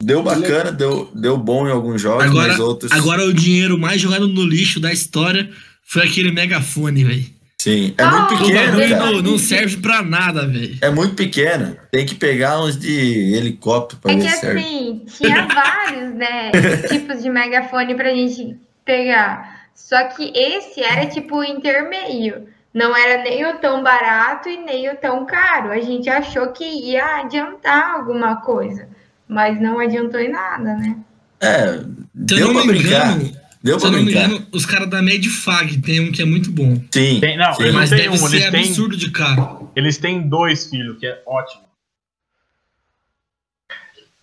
Deu 0.01 0.21
bacana, 0.21 0.71
deu, 0.71 1.09
deu 1.13 1.37
bom 1.37 1.67
em 1.67 1.71
alguns 1.71 2.01
jogos, 2.01 2.25
Agora, 2.25 2.47
mas 2.49 2.59
outros. 2.59 2.91
agora 2.91 3.23
o 3.23 3.33
dinheiro 3.33 3.77
mais 3.77 4.01
jogado 4.01 4.27
no 4.27 4.43
lixo 4.43 4.79
da 4.79 4.91
história 4.91 5.49
foi 5.83 6.03
aquele 6.05 6.31
megafone, 6.31 7.03
velho. 7.03 7.25
Sim, 7.61 7.93
é 7.97 8.03
Ah, 8.03 8.11
muito 8.29 8.43
pequeno, 8.43 8.97
não, 8.99 9.21
não 9.21 9.37
serve 9.37 9.77
pra 9.77 10.01
nada, 10.01 10.45
velho. 10.45 10.77
É 10.81 10.89
muito 10.89 11.15
pequeno. 11.15 11.77
Tem 11.91 12.05
que 12.05 12.15
pegar 12.15 12.61
uns 12.61 12.77
de 12.77 13.33
helicóptero 13.33 14.01
pra 14.01 14.11
É 14.11 14.15
ver 14.17 14.23
que 14.23 14.29
se 14.31 14.39
serve. 14.41 14.59
assim, 14.59 15.05
tinha 15.17 15.47
vários, 15.47 16.13
né, 16.15 16.51
tipos 16.89 17.23
de 17.23 17.29
megafone 17.29 17.95
pra 17.95 18.09
gente 18.09 18.57
pegar. 18.83 19.67
Só 19.73 20.03
que 20.09 20.33
esse 20.35 20.83
era 20.83 21.05
tipo 21.05 21.37
o 21.37 21.43
intermeio. 21.43 22.47
Não 22.73 22.93
era 22.97 23.23
nem 23.23 23.45
o 23.45 23.57
tão 23.59 23.81
barato 23.81 24.49
e 24.49 24.57
nem 24.57 24.89
o 24.89 24.97
tão 24.97 25.25
caro. 25.25 25.71
A 25.71 25.79
gente 25.79 26.09
achou 26.09 26.47
que 26.47 26.65
ia 26.65 27.21
adiantar 27.21 27.95
alguma 27.95 28.37
coisa. 28.41 28.89
Mas 29.33 29.59
não 29.59 29.79
adiantou 29.79 30.19
em 30.19 30.31
nada, 30.31 30.75
né? 30.75 30.95
É, 31.41 31.83
deu 32.13 32.47
não 32.47 32.53
pra 32.53 32.61
me 32.65 32.67
brincar. 32.79 33.17
engano, 33.17 33.37
Deu 33.63 33.79
se 33.79 33.85
pra 33.85 33.87
eu 33.87 33.91
não 33.93 33.99
me 33.99 34.05
brincar. 34.05 34.25
engano, 34.29 34.47
os 34.51 34.65
caras 34.65 34.89
da 34.89 35.01
Medfag 35.01 35.81
tem 35.81 35.99
um 36.01 36.11
que 36.11 36.21
é 36.21 36.25
muito 36.25 36.51
bom. 36.51 36.75
Sim. 36.93 37.19
Tem- 37.19 37.37
não, 37.37 37.53
sim. 37.53 37.63
eles 37.63 37.73
Mas 37.75 37.89
têm 37.89 37.97
deve 37.97 38.09
um, 38.09 38.17
ser 38.17 38.35
eles 38.37 38.51
têm, 38.51 38.59
absurdo 38.61 38.95
de 38.97 39.11
caro. 39.11 39.71
eles 39.75 39.97
têm 39.97 40.21
dois 40.29 40.67
filhos, 40.67 40.97
que 40.99 41.07
é 41.07 41.21
ótimo. 41.25 41.63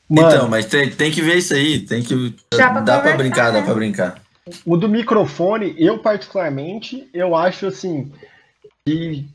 mano, 0.09 0.29
Então, 0.29 0.49
mas 0.49 0.67
tem, 0.67 0.91
tem 0.91 1.11
que 1.11 1.23
ver 1.23 1.39
isso 1.39 1.55
aí. 1.55 1.81
Tem 1.81 2.03
que. 2.03 2.35
Dá 2.57 2.71
pra 2.71 2.81
dá 2.81 3.01
pra 3.01 3.17
brincar, 3.17 3.51
dá 3.53 3.61
né? 3.61 3.65
pra 3.65 3.75
brincar. 3.75 4.21
o 4.65 4.77
do 4.77 4.89
microfone, 4.89 5.75
eu 5.79 5.99
particularmente, 5.99 7.09
eu 7.13 7.35
acho 7.37 7.67
assim, 7.67 8.13
que 8.87 9.27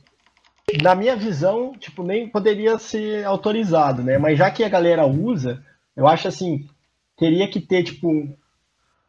na 0.81 0.95
minha 0.95 1.15
visão, 1.15 1.73
tipo, 1.79 2.03
nem 2.03 2.27
poderia 2.27 2.77
ser 2.77 3.23
autorizado, 3.25 4.01
né? 4.03 4.17
Mas 4.17 4.37
já 4.37 4.49
que 4.51 4.63
a 4.63 4.69
galera 4.69 5.05
usa, 5.05 5.61
eu 5.95 6.07
acho 6.07 6.27
assim, 6.27 6.65
teria 7.17 7.47
que 7.49 7.59
ter, 7.59 7.83
tipo, 7.83 8.07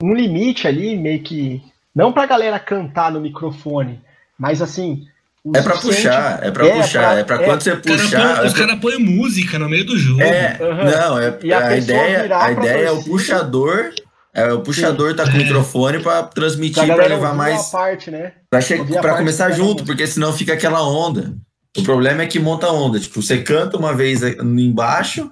um 0.03 0.15
limite 0.15 0.67
ali, 0.69 0.97
meio 0.97 1.23
que. 1.23 1.63
Não 1.95 2.13
pra 2.13 2.27
galera 2.27 2.59
cantar 2.59 3.11
no 3.11 3.21
microfone, 3.21 4.01
mas 4.39 4.61
assim. 4.61 5.07
É 5.55 5.63
pra 5.63 5.77
puxar, 5.77 6.41
é 6.45 6.51
pra 6.51 6.67
É, 6.67 6.77
puxar. 6.83 7.01
pra- 7.11 7.19
É 7.21 7.25
pra 7.25 7.37
é. 7.37 7.45
quando 7.45 7.61
você 7.63 7.73
Os 7.73 7.81
caras 7.81 8.03
puxar. 8.03 8.45
os 8.47 8.53
caras 8.53 8.81
põem 8.81 8.99
música 8.99 9.59
no 9.61 9.69
meio 9.69 9.87
do 9.87 9.97
jogo. 9.97 10.21
É, 10.21 10.59
Aham. 10.61 10.85
não, 10.85 11.19
é, 11.21 11.39
E 11.43 11.53
a 11.53 11.69
a, 11.69 11.77
ideia, 11.77 12.37
a 12.37 12.51
ideia 12.53 12.87
é 12.89 12.91
o 12.91 13.03
puxador. 13.05 13.91
É, 14.35 14.53
o 14.53 14.61
puxador 14.61 15.15
tá 15.15 15.23
com 15.25 15.31
o 15.31 15.35
É. 15.37 15.39
microfone 15.39 16.01
pra 16.01 16.25
Pra 16.25 16.33
transmitir, 16.33 16.85
pra 16.85 16.97
galera 16.97 17.15
levar 17.15 17.35
mais. 17.35 17.73
a 17.73 17.79
parte, 17.79 18.11
né? 18.11 18.33
Pra, 18.51 18.61
che- 18.61 18.77
pra 18.85 19.01
parte 19.01 19.19
começar 19.19 19.51
junto, 19.53 19.83
porque 19.85 20.07
senão 20.07 20.33
fica 20.33 20.53
aquela 20.53 20.83
onda. 20.87 21.33
O 21.77 21.83
problema 21.83 22.23
é 22.23 22.27
que 22.27 22.39
monta 22.39 22.69
onda. 22.71 22.99
Tipo, 23.01 23.23
você 23.23 23.43
canta 23.43 23.77
uma 23.77 23.95
vez 23.95 24.23
embaixo, 24.23 25.31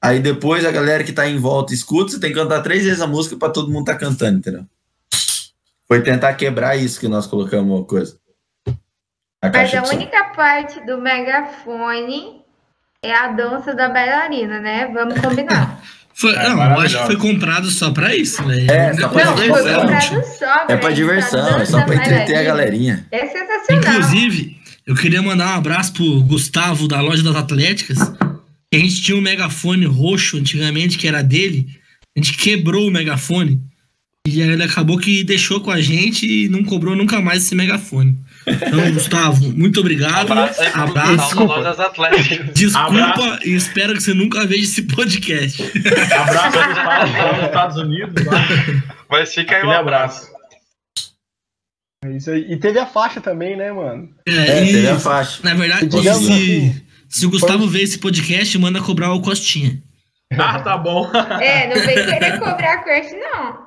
aí 0.00 0.20
depois 0.20 0.64
a 0.64 0.70
galera 0.70 1.02
que 1.04 1.12
tá 1.12 1.28
em 1.28 1.38
volta 1.38 1.72
escuta, 1.74 2.12
você 2.12 2.20
tem 2.20 2.30
que 2.32 2.38
cantar 2.38 2.62
três 2.62 2.84
vezes 2.84 3.00
a 3.00 3.06
música 3.06 3.36
pra 3.36 3.48
todo 3.50 3.70
mundo 3.70 3.86
tá 3.86 3.94
cantando, 3.94 4.38
entendeu? 4.38 4.64
Foi 5.86 6.02
tentar 6.02 6.34
quebrar 6.34 6.76
isso 6.76 7.00
que 7.00 7.08
nós 7.08 7.26
colocamos 7.26 7.80
a 7.82 7.84
coisa. 7.86 8.16
A 9.40 9.48
Mas 9.52 9.72
a 9.74 9.84
som. 9.84 9.94
única 9.94 10.24
parte 10.36 10.84
do 10.84 10.98
megafone 10.98 12.42
é 13.02 13.14
a 13.14 13.28
dança 13.28 13.72
da 13.74 13.88
bailarina, 13.88 14.60
né? 14.60 14.90
Vamos 14.92 15.18
combinar. 15.20 15.80
Foi- 16.12 16.34
É, 16.34 16.48
não, 16.48 16.60
eu 16.72 16.80
acho 16.80 16.98
que 16.98 17.06
foi 17.06 17.16
comprado 17.16 17.70
só 17.70 17.92
pra 17.92 18.12
isso, 18.12 18.42
velho. 18.42 18.68
É, 18.68 18.92
só 18.92 19.08
pra 19.08 19.24
Não, 19.24 19.36
foi 19.36 19.44
diversão. 19.46 19.80
comprado 19.82 20.24
só 20.36 20.64
É 20.68 20.76
pra 20.76 20.90
diversão, 20.90 21.44
dança 21.44 21.62
é 21.62 21.64
só 21.64 21.82
pra 21.84 21.94
entreter 21.94 22.36
a 22.36 22.42
galerinha. 22.42 23.06
É 23.12 23.24
sensacional. 23.28 23.78
Inclusive, 23.94 24.56
eu 24.88 24.94
queria 24.94 25.20
mandar 25.20 25.54
um 25.54 25.58
abraço 25.58 25.92
pro 25.92 26.22
Gustavo 26.22 26.88
da 26.88 26.98
loja 27.02 27.22
das 27.22 27.36
Atléticas. 27.36 27.98
Que 28.70 28.76
a 28.76 28.78
gente 28.78 29.02
tinha 29.02 29.18
um 29.18 29.20
megafone 29.20 29.84
roxo 29.84 30.38
antigamente, 30.38 30.96
que 30.96 31.06
era 31.06 31.20
dele. 31.20 31.66
A 32.16 32.20
gente 32.20 32.32
quebrou 32.38 32.88
o 32.88 32.90
megafone. 32.90 33.60
E 34.26 34.42
aí 34.42 34.48
ele 34.48 34.62
acabou 34.62 34.96
que 34.96 35.22
deixou 35.22 35.60
com 35.60 35.70
a 35.70 35.82
gente 35.82 36.26
e 36.26 36.48
não 36.48 36.64
cobrou 36.64 36.96
nunca 36.96 37.20
mais 37.20 37.44
esse 37.44 37.54
megafone. 37.54 38.16
Então, 38.46 38.80
Gustavo, 38.92 39.52
muito 39.52 39.78
obrigado. 39.80 40.32
Abraço 40.32 40.62
aí 40.62 40.70
Abraço. 40.72 41.16
Desculpa. 41.16 41.76
Desculpa 42.54 43.40
e 43.44 43.54
espero 43.54 43.92
que 43.92 44.02
você 44.02 44.14
nunca 44.14 44.46
veja 44.46 44.64
esse 44.64 44.82
podcast. 44.82 45.62
Abraço 45.62 46.58
aos 46.58 47.44
Estados, 47.44 47.76
Unidos. 47.76 48.24
Lá. 48.24 48.42
Mas 49.10 49.34
fica 49.34 49.56
aí 49.56 49.64
um 49.64 49.70
abraço. 49.70 50.24
abraço. 50.24 50.37
É 52.04 52.10
isso 52.16 52.30
aí. 52.30 52.46
E 52.52 52.56
teve 52.56 52.78
a 52.78 52.86
faixa 52.86 53.20
também, 53.20 53.56
né, 53.56 53.72
mano? 53.72 54.08
É, 54.26 54.62
e, 54.64 54.72
teve 54.72 54.88
a 54.88 54.98
faixa. 54.98 55.40
na 55.42 55.54
verdade, 55.54 55.86
Digamos 55.86 56.26
se, 56.26 56.32
assim, 56.32 56.82
se 57.08 57.26
o 57.26 57.30
Gustavo 57.30 57.66
ver 57.66 57.82
esse 57.82 57.98
podcast, 57.98 58.56
manda 58.58 58.80
cobrar 58.80 59.12
o 59.12 59.20
Costinha. 59.22 59.82
Ah, 60.38 60.60
tá 60.60 60.76
bom. 60.76 61.10
É, 61.40 61.66
não 61.74 61.86
vem 61.86 61.94
querer 62.04 62.38
cobrar 62.38 62.84
crush, 62.84 63.12
não. 63.14 63.66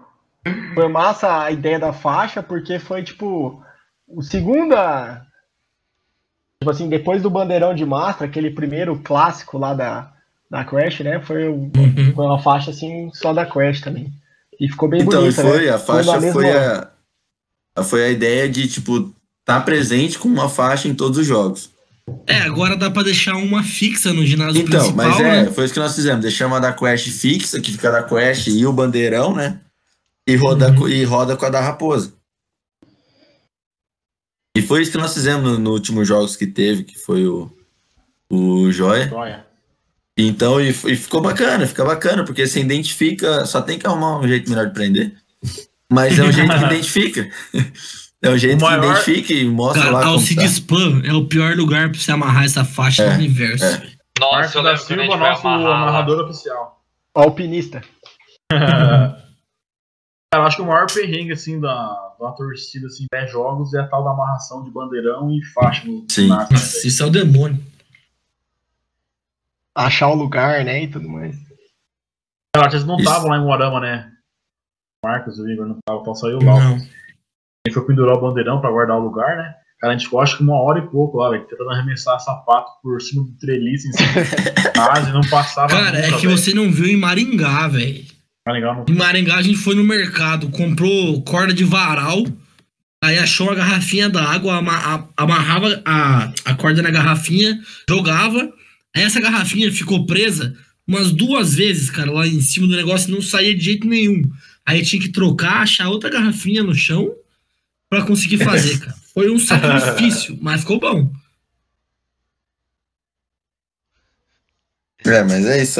Foi 0.75 0.87
massa 0.87 1.43
a 1.45 1.51
ideia 1.51 1.79
da 1.79 1.91
faixa, 1.91 2.43
porque 2.43 2.77
foi 2.77 3.01
tipo 3.03 3.59
o 4.07 4.21
segunda. 4.21 5.25
Tipo 6.61 6.69
assim, 6.69 6.87
depois 6.87 7.23
do 7.23 7.31
Bandeirão 7.31 7.73
de 7.73 7.83
Mastra, 7.83 8.27
aquele 8.27 8.51
primeiro 8.51 8.99
clássico 9.03 9.57
lá 9.57 9.73
da, 9.73 10.11
da 10.51 10.63
Crash, 10.63 10.99
né? 10.99 11.19
Foi, 11.21 11.47
Uhum. 11.47 12.13
foi 12.15 12.25
uma 12.25 12.37
faixa 12.39 12.69
assim 12.69 13.09
só 13.11 13.33
da 13.33 13.43
Crash 13.43 13.81
também. 13.81 14.13
E 14.59 14.69
ficou 14.69 14.87
bem 14.87 15.01
Então, 15.01 15.19
bonita, 15.21 15.41
foi, 15.41 15.65
né? 15.65 15.71
a 15.71 15.79
faixa 15.79 16.21
foi 16.31 16.51
a, 16.51 16.77
a- 16.77 16.90
foi 17.83 18.03
a 18.05 18.09
ideia 18.09 18.47
de, 18.49 18.67
tipo, 18.67 19.13
tá 19.45 19.59
presente 19.61 20.17
com 20.19 20.27
uma 20.27 20.49
faixa 20.49 20.87
em 20.87 20.93
todos 20.95 21.17
os 21.17 21.25
jogos. 21.27 21.69
É, 22.27 22.37
agora 22.41 22.75
dá 22.75 22.89
pra 22.91 23.03
deixar 23.03 23.35
uma 23.35 23.63
fixa 23.63 24.11
no 24.11 24.25
ginásio 24.25 24.61
Então, 24.61 24.79
principal, 24.79 25.07
mas 25.07 25.19
é, 25.19 25.43
né? 25.45 25.51
foi 25.51 25.65
isso 25.65 25.73
que 25.73 25.79
nós 25.79 25.95
fizemos. 25.95 26.21
Deixamos 26.21 26.57
a 26.57 26.59
da 26.59 26.73
Quest 26.73 27.07
fixa, 27.09 27.61
que 27.61 27.71
fica 27.71 27.91
da 27.91 28.03
Quest 28.03 28.47
e 28.47 28.65
o 28.65 28.73
bandeirão, 28.73 29.35
né? 29.35 29.59
E 30.27 30.35
roda, 30.35 30.71
Uhum. 30.71 30.87
e 30.89 31.03
roda 31.03 31.37
com 31.37 31.45
a 31.45 31.49
da 31.49 31.61
Raposa. 31.61 32.13
E 34.55 34.61
foi 34.61 34.81
isso 34.81 34.91
que 34.91 34.97
nós 34.97 35.13
fizemos 35.13 35.43
no, 35.53 35.57
no 35.59 35.71
último 35.71 36.03
jogos 36.03 36.35
que 36.35 36.45
teve, 36.45 36.83
que 36.83 36.97
foi 36.99 37.25
o, 37.25 37.49
o 38.29 38.71
Joia. 38.71 39.07
Joia. 39.07 39.45
Então, 40.17 40.59
e, 40.59 40.69
e 40.69 40.95
ficou 40.95 41.21
bacana, 41.21 41.65
fica 41.65 41.85
bacana, 41.85 42.25
porque 42.25 42.45
você 42.45 42.59
identifica, 42.59 43.45
só 43.45 43.61
tem 43.61 43.79
que 43.79 43.87
arrumar 43.87 44.19
um 44.19 44.27
jeito 44.27 44.49
melhor 44.49 44.67
de 44.67 44.73
prender. 44.73 45.15
Mas 45.91 46.17
é 46.17 46.23
um 46.23 46.31
jeito 46.31 46.49
que 46.57 46.65
identifica. 46.65 47.29
É 48.23 48.29
um 48.29 48.37
jeito 48.37 48.59
O 48.63 48.65
maior- 48.67 48.81
que 49.03 49.11
identifica 49.11 49.33
e 49.33 49.45
mostra 49.45 49.81
Cara, 49.83 49.93
lá 49.95 49.99
como 50.03 50.13
Alcide 50.13 50.35
tá. 50.41 50.45
Spam 50.45 51.01
é 51.05 51.13
o 51.13 51.25
pior 51.25 51.55
lugar 51.55 51.89
pra 51.91 51.99
você 51.99 52.11
amarrar 52.11 52.45
essa 52.45 52.63
faixa 52.63 53.03
É, 53.03 53.09
do 53.09 53.15
universo. 53.15 53.65
é. 53.65 53.91
Nossa, 54.19 54.35
Marcos 54.37 54.55
eu 54.55 54.63
da 54.63 54.77
Silva, 54.77 55.17
nosso 55.17 55.47
amarrar 55.47 55.81
amarrador 55.81 56.23
oficial. 56.25 56.83
Alpinista. 57.15 57.81
Cara, 58.51 59.17
eu 60.33 60.43
acho 60.43 60.57
que 60.57 60.61
o 60.61 60.65
maior 60.67 60.85
perrengue, 60.91 61.33
assim, 61.33 61.59
da, 61.59 61.73
da 62.19 62.31
torcida, 62.31 62.87
assim, 62.87 63.05
10 63.11 63.31
jogos 63.31 63.73
é 63.73 63.79
a 63.79 63.87
tal 63.87 64.03
da 64.03 64.11
amarração 64.11 64.63
de 64.63 64.69
bandeirão 64.71 65.29
e 65.31 65.43
faixa 65.53 65.85
no 65.87 66.05
Sim. 66.09 66.27
Nossa, 66.27 66.87
isso 66.87 67.01
é 67.01 67.05
o 67.05 67.09
demônio. 67.09 67.59
Achar 69.75 70.09
o 70.09 70.15
lugar, 70.15 70.63
né? 70.63 70.83
E 70.83 70.87
tudo 70.87 71.09
mais. 71.09 71.35
Cara, 72.55 72.69
vocês 72.69 72.85
não 72.85 72.97
estavam 72.97 73.29
lá 73.29 73.37
em 73.37 73.41
Moarama, 73.43 73.79
né? 73.79 74.10
O 75.03 75.07
Marcos, 75.07 75.39
o 75.39 75.49
Igor 75.49 75.67
não 75.67 75.77
tava, 75.83 76.01
então 76.01 76.13
saiu 76.13 76.37
lá. 76.43 76.59
Não. 76.59 76.75
A 76.75 76.77
gente 77.67 77.73
foi 77.73 77.85
pendurar 77.87 78.15
o 78.17 78.21
bandeirão 78.21 78.61
pra 78.61 78.69
guardar 78.69 78.97
o 78.97 79.03
lugar, 79.03 79.35
né? 79.35 79.55
Cara, 79.79 79.93
a 79.93 79.97
gente 79.97 80.05
ficou 80.05 80.21
acho 80.21 80.37
que 80.37 80.43
uma 80.43 80.61
hora 80.61 80.77
e 80.77 80.87
pouco 80.87 81.17
lá, 81.17 81.31
velho, 81.31 81.43
tentando 81.47 81.71
arremessar 81.71 82.19
sapato 82.19 82.73
por 82.83 83.01
cima 83.01 83.23
do 83.23 83.31
treliço 83.39 83.87
em 83.87 83.93
cima 83.93 84.09
e 85.09 85.11
não 85.11 85.21
passava 85.21 85.69
Cara, 85.69 85.97
é 85.97 86.05
nunca, 86.05 86.19
que 86.19 86.27
velho. 86.27 86.37
você 86.37 86.53
não 86.53 86.71
viu 86.71 86.85
em 86.85 86.97
Maringá, 86.97 87.67
velho. 87.67 88.05
Tá 88.45 88.51
legal, 88.51 88.75
não 88.75 88.85
Em 88.87 88.95
Maringá 88.95 89.37
a 89.37 89.41
gente 89.41 89.57
foi 89.57 89.73
no 89.73 89.83
mercado, 89.83 90.49
comprou 90.49 91.23
corda 91.23 91.51
de 91.51 91.63
varal, 91.63 92.23
aí 93.03 93.17
achou 93.17 93.47
uma 93.47 93.55
garrafinha 93.55 94.07
d'água, 94.07 94.61
amarrava 95.17 95.81
a, 95.83 96.31
a 96.45 96.53
corda 96.53 96.83
na 96.83 96.91
garrafinha, 96.91 97.59
jogava, 97.89 98.53
aí 98.95 99.01
essa 99.01 99.19
garrafinha 99.19 99.71
ficou 99.71 100.05
presa 100.05 100.55
umas 100.87 101.11
duas 101.11 101.55
vezes, 101.55 101.89
cara, 101.89 102.11
lá 102.11 102.27
em 102.27 102.41
cima 102.41 102.67
do 102.67 102.75
negócio 102.75 103.09
e 103.09 103.13
não 103.13 103.21
saía 103.21 103.55
de 103.55 103.63
jeito 103.63 103.87
nenhum. 103.87 104.21
Aí 104.65 104.83
tinha 104.83 105.01
que 105.01 105.09
trocar, 105.09 105.61
achar 105.61 105.89
outra 105.89 106.09
garrafinha 106.09 106.63
no 106.63 106.73
chão 106.73 107.13
pra 107.89 108.05
conseguir 108.05 108.37
fazer, 108.43 108.79
cara. 108.79 108.95
Foi 109.13 109.29
um 109.29 109.39
sacrifício, 109.39 110.37
mas 110.41 110.61
ficou 110.61 110.79
bom. 110.79 111.11
É, 115.03 115.23
mas 115.23 115.45
é 115.45 115.61
isso. 115.61 115.79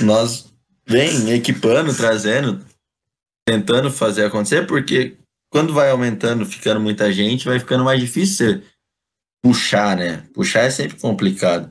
Nós 0.00 0.52
vem 0.86 1.32
equipando, 1.32 1.94
trazendo. 1.94 2.64
tentando 3.44 3.90
fazer 3.90 4.24
acontecer, 4.24 4.66
porque 4.66 5.16
quando 5.50 5.74
vai 5.74 5.90
aumentando, 5.90 6.46
ficando 6.46 6.80
muita 6.80 7.12
gente, 7.12 7.46
vai 7.46 7.58
ficando 7.58 7.84
mais 7.84 8.00
difícil 8.00 8.36
você 8.36 8.62
puxar, 9.42 9.96
né? 9.96 10.24
Puxar 10.32 10.60
é 10.60 10.70
sempre 10.70 10.96
complicado. 10.98 11.70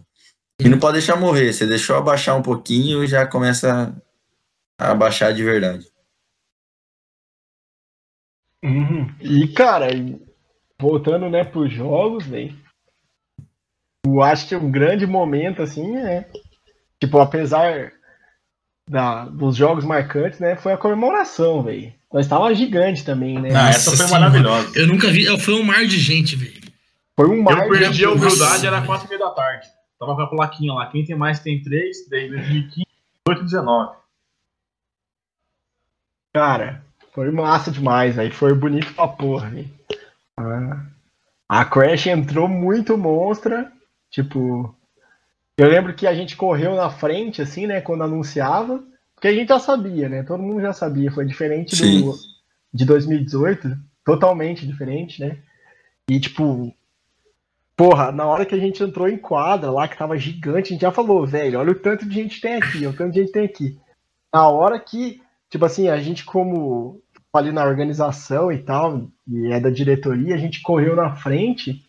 E 0.59 0.67
não 0.67 0.77
pode 0.77 0.93
deixar 0.93 1.15
morrer. 1.15 1.53
Você 1.53 1.65
deixou 1.65 1.95
abaixar 1.95 2.37
um 2.37 2.41
pouquinho 2.41 3.03
e 3.03 3.07
já 3.07 3.25
começa 3.25 3.95
a 4.77 4.91
abaixar 4.91 5.33
de 5.33 5.43
verdade. 5.43 5.87
Uhum. 8.63 9.09
E, 9.21 9.47
cara, 9.49 9.87
voltando, 10.79 11.29
né, 11.29 11.43
pros 11.43 11.71
jogos, 11.71 12.25
velho. 12.25 12.55
Eu 14.05 14.21
acho 14.21 14.47
que 14.47 14.55
um 14.55 14.69
grande 14.71 15.05
momento, 15.05 15.61
assim, 15.61 15.97
é. 15.97 16.29
Tipo, 16.99 17.19
apesar 17.19 17.91
da, 18.89 19.25
dos 19.25 19.55
jogos 19.55 19.85
marcantes, 19.85 20.39
né, 20.39 20.55
foi 20.55 20.73
a 20.73 20.77
comemoração, 20.77 21.63
velho. 21.63 21.93
Nós 22.11 22.27
tava 22.27 22.53
gigante 22.55 23.05
também, 23.05 23.39
né? 23.39 23.49
Não, 23.51 23.67
essa 23.67 23.91
foi 23.91 23.97
Senhora. 24.07 24.19
maravilhosa. 24.29 24.71
Eu 24.79 24.87
nunca 24.87 25.09
vi. 25.11 25.25
Foi 25.39 25.53
um 25.53 25.63
mar 25.63 25.85
de 25.85 25.99
gente, 25.99 26.35
velho. 26.35 26.59
Foi 27.15 27.29
um 27.29 27.41
mar 27.43 27.65
Eu 27.65 27.69
perdi 27.69 27.97
de- 27.99 28.05
a 28.05 28.11
humildade, 28.11 28.65
era 28.65 28.81
4 28.81 29.05
e 29.05 29.09
meia 29.09 29.19
da 29.19 29.29
tarde. 29.31 29.67
Tava 29.99 30.15
com 30.15 30.21
a 30.21 30.27
plaquinha 30.27 30.73
lá. 30.73 30.87
Quem 30.89 31.05
tem 31.05 31.15
mais 31.15 31.39
tem 31.39 31.61
3, 31.61 32.09
daí 32.09 32.29
2015, 32.29 32.87
18 33.27 33.41
e 33.41 33.43
19. 33.45 33.95
Cara, 36.33 36.83
foi 37.19 37.31
massa 37.31 37.69
demais, 37.69 38.17
aí 38.17 38.31
foi 38.31 38.53
bonito 38.53 38.93
pra 38.93 39.05
porra, 39.05 39.49
velho. 39.49 39.69
Ah, 40.37 40.85
A 41.49 41.65
Crash 41.65 42.07
entrou 42.07 42.47
muito 42.47 42.97
monstra, 42.97 43.69
tipo. 44.09 44.73
Eu 45.57 45.67
lembro 45.67 45.93
que 45.93 46.07
a 46.07 46.13
gente 46.13 46.37
correu 46.37 46.75
na 46.75 46.89
frente, 46.89 47.41
assim, 47.41 47.67
né, 47.67 47.81
quando 47.81 48.05
anunciava, 48.05 48.81
porque 49.13 49.27
a 49.27 49.33
gente 49.33 49.49
já 49.49 49.59
sabia, 49.59 50.07
né? 50.07 50.23
Todo 50.23 50.41
mundo 50.41 50.61
já 50.61 50.71
sabia, 50.71 51.11
foi 51.11 51.25
diferente 51.25 51.75
Sim. 51.75 52.03
do 52.03 52.13
de 52.73 52.85
2018, 52.85 53.77
totalmente 54.05 54.65
diferente, 54.65 55.19
né? 55.19 55.39
E 56.09 56.21
tipo, 56.21 56.73
porra, 57.75 58.13
na 58.13 58.25
hora 58.27 58.45
que 58.45 58.55
a 58.55 58.59
gente 58.59 58.81
entrou 58.81 59.09
em 59.09 59.17
quadra 59.17 59.69
lá, 59.69 59.89
que 59.89 59.97
tava 59.97 60.17
gigante, 60.17 60.69
a 60.69 60.71
gente 60.71 60.81
já 60.83 60.91
falou, 60.91 61.27
velho, 61.27 61.59
olha 61.59 61.71
o 61.71 61.75
tanto 61.75 62.07
de 62.07 62.15
gente 62.15 62.39
tem 62.39 62.53
aqui, 62.53 62.77
olha 62.77 62.91
o 62.91 62.93
tanto 62.93 63.11
de 63.11 63.19
gente 63.19 63.33
tem 63.33 63.43
aqui. 63.43 63.77
Na 64.33 64.47
hora 64.47 64.79
que 64.79 65.21
tipo 65.49 65.65
assim, 65.65 65.89
a 65.89 65.97
gente 65.97 66.23
como 66.23 67.01
ali 67.33 67.51
na 67.51 67.63
organização 67.63 68.51
e 68.51 68.57
tal, 68.57 69.09
e 69.27 69.51
é 69.51 69.59
da 69.59 69.69
diretoria, 69.69 70.35
a 70.35 70.37
gente 70.37 70.61
correu 70.61 70.95
na 70.95 71.15
frente. 71.15 71.83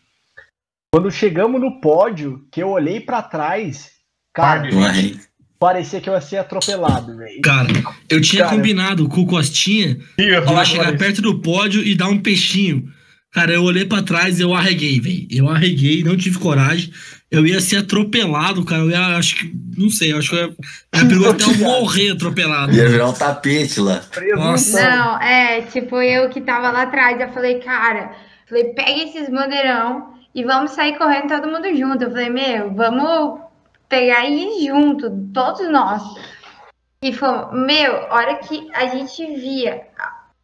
Quando 0.93 1.09
chegamos 1.09 1.59
no 1.59 1.79
pódio, 1.79 2.45
que 2.51 2.61
eu 2.61 2.69
olhei 2.69 2.99
pra 2.99 3.21
trás, 3.21 3.91
cara, 4.33 4.69
parecia 5.57 6.01
que 6.01 6.09
eu 6.09 6.13
ia 6.13 6.21
ser 6.21 6.37
atropelado, 6.37 7.17
velho. 7.17 7.41
Cara, 7.41 7.69
eu 8.09 8.21
tinha 8.21 8.43
Cara. 8.43 8.55
combinado 8.55 9.07
com 9.07 9.21
o 9.21 9.25
Costinha 9.25 9.97
falar 10.45 10.65
chegar 10.65 10.97
perto 10.97 11.21
do 11.21 11.39
pódio 11.39 11.81
e 11.81 11.95
dar 11.95 12.09
um 12.09 12.19
peixinho. 12.19 12.91
Cara, 13.31 13.53
eu 13.53 13.63
olhei 13.63 13.85
pra 13.85 14.03
trás 14.03 14.39
e 14.39 14.41
eu 14.43 14.53
arreguei, 14.53 14.99
velho. 14.99 15.27
Eu 15.31 15.49
arreguei, 15.49 16.03
não 16.03 16.17
tive 16.17 16.37
coragem. 16.37 16.91
Eu 17.31 17.47
ia 17.47 17.61
ser 17.61 17.77
atropelado, 17.77 18.65
cara. 18.65 18.81
Eu 18.81 18.89
ia, 18.89 19.17
acho 19.17 19.37
que, 19.37 19.55
não 19.77 19.89
sei, 19.89 20.11
eu 20.11 20.17
acho 20.17 20.29
que 20.29 20.35
eu 20.35 20.47
ia, 20.47 20.55
era 20.91 21.07
perigoso 21.07 21.29
até 21.29 21.43
eu 21.45 21.57
morrer 21.65 22.11
atropelado. 22.11 22.73
Ia 22.73 22.89
virar 22.89 23.07
um 23.07 23.13
tapete 23.13 23.79
lá. 23.79 24.01
Nossa. 24.35 24.89
Não, 24.89 25.21
é, 25.21 25.61
tipo, 25.61 26.01
eu 26.01 26.29
que 26.29 26.41
tava 26.41 26.69
lá 26.71 26.81
atrás, 26.81 27.21
eu 27.21 27.29
falei, 27.29 27.59
cara, 27.59 28.11
falei, 28.49 28.65
pega 28.73 29.03
esses 29.03 29.29
bandeirão 29.29 30.13
e 30.35 30.43
vamos 30.43 30.71
sair 30.71 30.97
correndo 30.97 31.29
todo 31.29 31.47
mundo 31.47 31.73
junto. 31.73 32.03
Eu 32.03 32.11
falei, 32.11 32.29
meu, 32.29 32.73
vamos 32.73 33.39
pegar 33.87 34.25
e 34.25 34.65
ir 34.65 34.67
junto, 34.67 35.09
todos 35.33 35.69
nós. 35.69 36.03
E 37.01 37.13
falou, 37.13 37.53
meu, 37.53 37.93
hora 38.11 38.35
que 38.39 38.67
a 38.73 38.87
gente 38.87 39.25
via, 39.35 39.81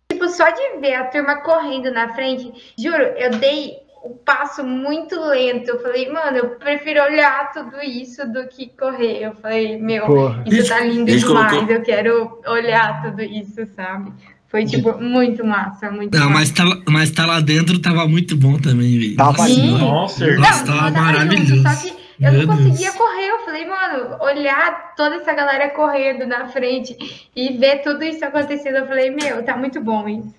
tipo, 0.09 0.27
só 0.29 0.49
de 0.49 0.79
ver 0.79 0.95
a 0.95 1.05
turma 1.05 1.41
correndo 1.41 1.91
na 1.91 2.13
frente, 2.15 2.73
juro, 2.77 3.03
eu 3.03 3.31
dei 3.31 3.86
um 4.11 4.17
passo 4.23 4.63
muito 4.63 5.19
lento. 5.19 5.69
Eu 5.69 5.81
falei, 5.81 6.09
mano, 6.11 6.37
eu 6.37 6.49
prefiro 6.51 7.01
olhar 7.03 7.51
tudo 7.51 7.81
isso 7.81 8.25
do 8.31 8.47
que 8.47 8.67
correr. 8.79 9.23
Eu 9.23 9.33
falei, 9.35 9.77
meu, 9.77 10.05
Porra. 10.05 10.43
isso 10.45 10.69
tá 10.69 10.79
lindo 10.81 11.05
demais, 11.05 11.23
colocou- 11.51 11.69
eu 11.75 11.81
quero 11.81 12.39
olhar 12.47 13.01
tudo 13.03 13.21
isso, 13.21 13.65
sabe? 13.75 14.11
Foi, 14.49 14.65
tipo, 14.65 14.97
muito 15.01 15.45
massa, 15.45 15.91
muito 15.91 16.17
Não, 16.17 16.29
massa. 16.29 16.39
mas 16.39 16.51
tá, 16.51 16.63
lá- 16.63 16.81
mas 16.89 17.11
tá 17.11 17.25
lá 17.25 17.39
dentro, 17.41 17.79
tava 17.81 18.07
muito 18.07 18.35
bom 18.37 18.57
também, 18.57 18.97
velho. 18.97 19.15
Tava 19.17 19.31
Nossa 19.33 19.47
Sim. 19.53 19.77
Nossa, 19.77 20.25
Não, 20.27 20.39
Nossa, 20.39 20.65
tava 20.65 20.91
tava 20.91 20.91
maravilhoso. 21.05 21.55
junto, 21.57 21.69
só 21.69 21.75
que 21.81 21.89
eu 22.23 22.31
Meu 22.31 22.47
não 22.47 22.55
conseguia 22.55 22.77
Deus. 22.91 22.95
correr. 22.95 23.27
Eu 23.29 23.39
falei, 23.39 23.65
mano, 23.67 24.17
olhar 24.21 24.95
toda 24.95 25.15
essa 25.15 25.33
galera 25.33 25.69
correndo 25.71 26.25
na 26.25 26.47
frente 26.47 27.29
e 27.35 27.57
ver 27.57 27.81
tudo 27.81 28.03
isso 28.05 28.23
acontecendo, 28.23 28.77
eu 28.77 28.87
falei, 28.87 29.09
meu, 29.11 29.43
tá 29.43 29.57
muito 29.57 29.81
bom 29.81 30.07
isso. 30.07 30.33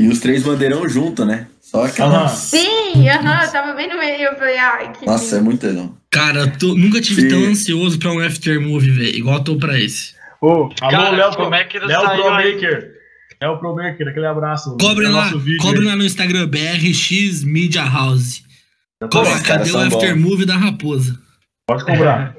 E 0.00 0.08
os 0.08 0.18
três 0.18 0.42
bandeirão 0.42 0.88
junto, 0.88 1.24
né? 1.24 1.46
Só 1.60 1.84
aquela. 1.84 2.20
Aham. 2.24 2.28
Sim, 2.28 3.08
aham, 3.08 3.44
eu 3.44 3.52
tava 3.52 3.74
bem 3.74 3.88
no 3.88 3.98
meio, 3.98 4.22
eu 4.22 4.36
falei, 4.36 4.56
ai, 4.58 4.92
que 4.92 5.04
Nossa, 5.06 5.34
é 5.34 5.38
lindo. 5.38 5.44
muito 5.44 5.66
legal. 5.66 5.94
Cara, 6.10 6.40
eu 6.40 6.58
tô- 6.58 6.74
nunca 6.74 7.00
tive 7.00 7.22
Sim. 7.22 7.28
tão 7.28 7.44
ansioso 7.44 7.98
pra 7.98 8.10
um 8.10 8.18
after 8.18 8.60
movie, 8.60 8.90
velho. 8.90 9.14
Igual 9.16 9.36
eu 9.38 9.44
tô 9.44 9.56
pra 9.56 9.78
esse. 9.78 10.14
Ô, 10.40 10.70
Alô, 10.80 11.10
Léo, 11.10 11.30
como 11.36 11.48
Pro- 11.50 11.54
é 11.54 11.64
que 11.64 11.78
Léo 11.78 12.00
saiu 12.00 12.22
Pro 12.22 12.32
aí? 12.32 12.54
Maker. 12.54 12.92
Léo 13.42 13.58
Pro 13.58 13.74
Maker, 13.76 14.08
aquele 14.08 14.26
abraço. 14.26 14.76
Cobre 14.80 15.04
É 15.04 15.08
lá, 15.10 15.24
nosso 15.26 15.38
vídeo 15.38 15.58
cobre 15.60 15.80
aí. 15.80 15.86
lá 15.86 15.96
no 15.96 16.04
Instagram 16.04 16.46
BRX 16.48 17.44
Media 17.44 17.84
House. 17.84 18.42
Cobra, 19.12 19.38
cadê 19.42 19.68
o 19.70 19.72
são 19.72 19.82
after 19.82 20.16
movie 20.16 20.44
da 20.46 20.56
raposa? 20.56 21.18
Pode 21.66 21.84
cobrar. 21.84 22.34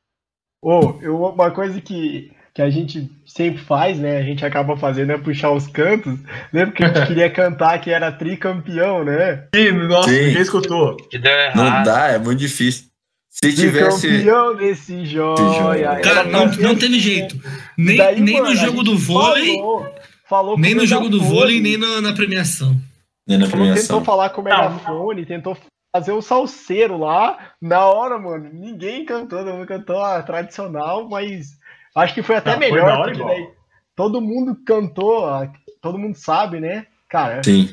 ô, 0.62 0.98
eu, 1.02 1.16
uma 1.22 1.50
coisa 1.50 1.80
que, 1.80 2.30
que 2.58 2.62
a 2.62 2.70
gente 2.70 3.08
sempre 3.24 3.62
faz, 3.62 4.00
né? 4.00 4.18
A 4.18 4.22
gente 4.24 4.44
acaba 4.44 4.76
fazendo 4.76 5.12
é 5.12 5.16
puxar 5.18 5.52
os 5.52 5.68
cantos. 5.68 6.18
Lembra 6.52 6.72
que 6.74 6.82
a 6.84 6.88
gente 6.92 7.06
queria 7.06 7.30
cantar 7.30 7.80
que 7.80 7.88
era 7.88 8.10
tricampeão, 8.10 9.04
né? 9.04 9.44
Ih, 9.54 9.70
nossa, 9.70 10.08
Sim. 10.10 10.24
ninguém 10.26 10.42
escutou. 10.42 10.96
Que 10.96 11.18
deu 11.18 11.30
Não 11.54 11.64
errado. 11.66 11.84
dá, 11.84 12.08
é 12.08 12.18
muito 12.18 12.40
difícil. 12.40 12.86
Se 13.30 13.54
tivesse. 13.54 14.08
Tricampeão 14.08 14.56
desse 14.56 15.06
joia. 15.06 15.36
joia. 15.62 16.00
Cara, 16.00 16.24
não, 16.24 16.46
não 16.46 16.74
teve 16.74 16.98
jeito. 16.98 17.36
Nem, 17.76 17.96
Daí, 17.96 18.20
nem 18.20 18.40
mano, 18.40 18.48
no 18.50 18.56
jogo 18.56 18.82
do 18.82 18.98
vôlei, 18.98 19.54
Falou, 19.54 19.94
falou 20.28 20.58
nem 20.58 20.74
no 20.74 20.84
jogo 20.84 21.08
do 21.08 21.22
vôlei, 21.22 21.60
nem 21.60 21.76
na, 21.76 22.00
na 22.00 22.12
premiação. 22.12 22.74
né, 23.28 23.36
na 23.36 23.46
premiação. 23.46 23.82
tentou 23.82 24.04
falar 24.04 24.30
com 24.30 24.40
o 24.40 24.44
megafone, 24.44 25.24
tentou 25.24 25.56
fazer 25.94 26.10
o 26.10 26.20
salseiro 26.20 26.98
lá. 26.98 27.38
Na 27.62 27.86
hora, 27.86 28.18
mano, 28.18 28.50
ninguém 28.52 29.04
cantou, 29.04 29.44
não 29.44 29.64
cantou 29.64 30.02
a 30.02 30.20
tradicional, 30.24 31.08
mas 31.08 31.56
acho 31.98 32.14
que 32.14 32.22
foi 32.22 32.36
até 32.36 32.52
Não, 32.52 32.58
foi 32.58 32.70
melhor, 32.70 32.86
da 32.86 32.98
hora 32.98 33.46
todo 33.96 34.20
mundo 34.20 34.56
cantou, 34.66 35.26
a- 35.26 35.50
todo 35.82 35.98
mundo 35.98 36.14
sabe, 36.16 36.60
né? 36.60 36.86
Cara, 37.08 37.42
Sim. 37.42 37.68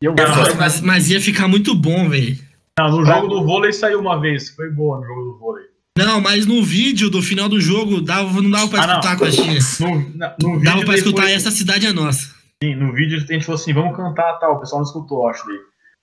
eu 0.00 0.14
Não, 0.14 0.24
gosto. 0.24 0.56
Mas, 0.56 0.80
mas 0.80 1.10
ia 1.10 1.20
ficar 1.20 1.48
muito 1.48 1.74
bom, 1.74 2.08
velho. 2.08 2.36
Não, 2.78 2.90
no 2.90 3.04
jogo 3.04 3.26
do 3.28 3.44
vôlei 3.44 3.72
saiu 3.72 4.00
uma 4.00 4.20
vez. 4.20 4.50
Foi 4.50 4.70
boa 4.70 4.98
no 5.00 5.04
jogo 5.06 5.22
do 5.32 5.38
vôlei. 5.38 5.64
Não, 5.98 6.20
mas 6.20 6.46
no 6.46 6.62
vídeo 6.62 7.10
do 7.10 7.20
final 7.20 7.48
do 7.48 7.60
jogo 7.60 8.00
dava, 8.00 8.40
não 8.40 8.50
dava 8.50 8.68
pra 8.68 8.80
Ah, 8.84 8.86
escutar 8.86 9.12
a 9.12 9.16
coxinha. 9.18 9.58
No, 9.80 10.16
na- 10.16 10.34
no 10.40 10.52
vídeo 10.52 10.64
Dava 10.64 10.84
pra 10.84 10.94
escutar 10.94 11.22
depois- 11.22 11.34
essa 11.36 11.50
cidade 11.50 11.86
é 11.86 11.92
nossa. 11.92 12.32
Sim, 12.62 12.76
no 12.76 12.92
vídeo 12.92 13.16
a 13.18 13.32
gente 13.32 13.44
falou 13.44 13.60
assim, 13.60 13.72
vamos 13.72 13.96
cantar 13.96 14.34
tal. 14.38 14.54
O 14.54 14.60
pessoal 14.60 14.80
não 14.80 14.86
escutou, 14.86 15.26
acho. 15.28 15.44
daí. 15.46 15.56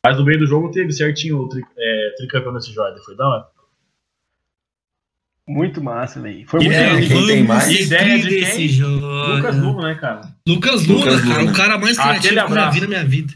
Mas 0.05 0.17
no 0.17 0.25
meio 0.25 0.37
do 0.39 0.45
jogo 0.45 0.69
teve 0.69 0.91
certinho 0.91 1.37
o 1.39 1.47
tri, 1.49 1.63
é, 1.77 2.13
tricampeão 2.17 2.53
desse 2.53 2.71
jogo. 2.73 2.89
Foi 3.05 3.15
da 3.15 3.27
hora. 3.27 3.45
Muito 5.47 5.83
massa, 5.83 6.19
velho. 6.19 6.47
Foi 6.47 6.59
muito 6.59 6.73
é, 6.73 6.93
legal. 6.93 7.07
quem 7.07 7.27
tem 7.27 7.43
mais? 7.43 7.69
Ideia 7.69 8.19
de 8.19 8.29
desse 8.29 8.57
quem? 8.57 8.67
jogo. 8.67 9.05
Lucas 9.05 9.57
Luma, 9.57 9.83
né, 9.83 9.95
cara? 9.95 10.21
Lucas 10.47 10.87
Luna, 10.87 11.05
Lucas 11.05 11.21
cara, 11.21 11.39
Luna. 11.39 11.51
o 11.51 11.55
cara 11.55 11.77
mais 11.77 11.97
criativo 11.97 12.33
que 12.33 12.39
eu 12.39 12.55
já 12.55 12.69
vi 12.71 12.81
na 12.81 12.87
minha 12.87 13.05
vida. 13.05 13.33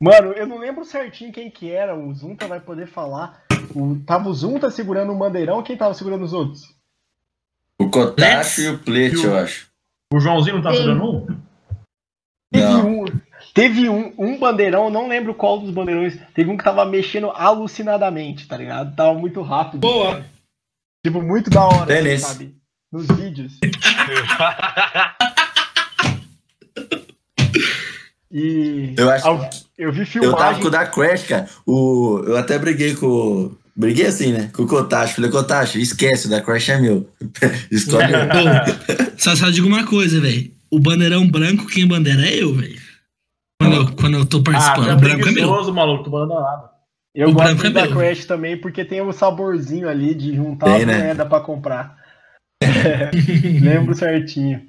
Mano, 0.00 0.32
eu 0.32 0.46
não 0.46 0.58
lembro 0.58 0.84
certinho 0.84 1.32
quem 1.32 1.50
que 1.50 1.70
era, 1.70 1.96
o 1.96 2.12
Zunta 2.14 2.46
vai 2.46 2.60
poder 2.60 2.86
falar. 2.86 3.42
O, 3.74 3.96
tava 4.06 4.28
o 4.28 4.34
Zunta 4.34 4.70
segurando 4.70 5.12
o 5.12 5.18
bandeirão, 5.18 5.62
quem 5.62 5.76
tava 5.76 5.94
segurando 5.94 6.24
os 6.24 6.32
outros? 6.32 6.74
O 7.80 7.88
Kotacho 7.88 8.60
e 8.60 8.68
o 8.68 8.78
Plete, 8.78 9.24
eu 9.24 9.36
acho. 9.36 9.68
O 10.12 10.20
Joãozinho 10.20 10.56
não 10.56 10.62
tá 10.62 10.70
Sim. 10.70 10.76
segurando 10.76 11.04
um? 11.04 11.26
Teve 12.52 12.66
Não. 12.66 12.90
um, 12.90 13.04
teve 13.54 13.88
um, 13.88 14.12
um 14.18 14.38
bandeirão, 14.38 14.90
não 14.90 15.08
lembro 15.08 15.34
qual 15.34 15.58
dos 15.58 15.70
bandeirões, 15.70 16.18
teve 16.34 16.50
um 16.50 16.56
que 16.56 16.64
tava 16.64 16.84
mexendo 16.84 17.30
alucinadamente, 17.30 18.46
tá 18.46 18.56
ligado? 18.56 18.94
Tava 18.94 19.14
muito 19.14 19.40
rápido. 19.40 19.80
Boa. 19.80 20.24
Tipo, 21.04 21.20
muito 21.20 21.50
da 21.50 21.64
hora, 21.64 21.92
assim, 21.98 22.18
sabe? 22.18 22.54
Nos 22.92 23.06
vídeos. 23.08 23.54
E 28.34 28.94
Eu 28.96 29.10
acho- 29.10 29.26
al- 29.26 29.50
eu 29.76 29.92
vi 29.92 30.00
Eu 30.00 30.06
tava 30.06 30.22
filmagem. 30.22 30.62
com 30.62 30.68
o 30.68 30.70
da 30.70 30.86
Crash, 30.86 31.24
cara. 31.24 31.46
O, 31.66 32.22
eu 32.26 32.36
até 32.38 32.58
briguei 32.58 32.94
com. 32.94 33.06
o- 33.06 33.58
Briguei 33.76 34.06
assim, 34.06 34.32
né? 34.32 34.50
Com 34.54 34.62
o 34.62 34.66
Kotacho. 34.66 35.16
Falei, 35.16 35.30
Kotacho, 35.30 35.78
esquece, 35.78 36.26
o 36.26 36.30
da 36.30 36.40
Crash 36.40 36.70
é 36.70 36.80
meu. 36.80 37.08
Escolhe 37.70 38.06
um. 38.06 38.28
Bom, 38.28 39.12
só, 39.18 39.34
só 39.36 39.50
digo 39.50 39.66
uma 39.66 39.84
coisa, 39.86 40.18
velho. 40.20 40.50
O 40.70 40.78
bandeirão 40.78 41.28
branco, 41.30 41.66
quem 41.66 41.86
bandeira 41.86 42.26
é 42.26 42.42
eu, 42.42 42.54
velho. 42.54 42.80
Quando, 43.60 43.74
eu- 43.76 43.92
quando 43.96 44.14
eu 44.18 44.24
tô 44.26 44.38
Ah, 44.38 44.42
participando, 44.44 44.86
tá 44.86 44.94
o 44.94 44.96
branco 44.96 45.28
é 45.28 45.32
meu. 45.32 45.72
maluco. 45.74 46.10
Nada. 46.26 46.70
Eu 47.14 47.28
o 47.28 47.32
gosto 47.32 47.66
é 47.66 47.70
da 47.70 47.86
meu. 47.86 47.96
Crash 47.96 48.24
também 48.24 48.56
porque 48.58 48.84
tem 48.84 49.00
o 49.02 49.12
saborzinho 49.12 49.88
ali 49.88 50.14
de 50.14 50.34
juntar 50.34 50.66
Tem, 50.66 50.82
a 50.82 50.86
né? 50.86 50.98
moeda 50.98 51.26
pra 51.26 51.40
comprar. 51.40 51.96
Lembro 53.62 53.94
certinho. 53.94 54.66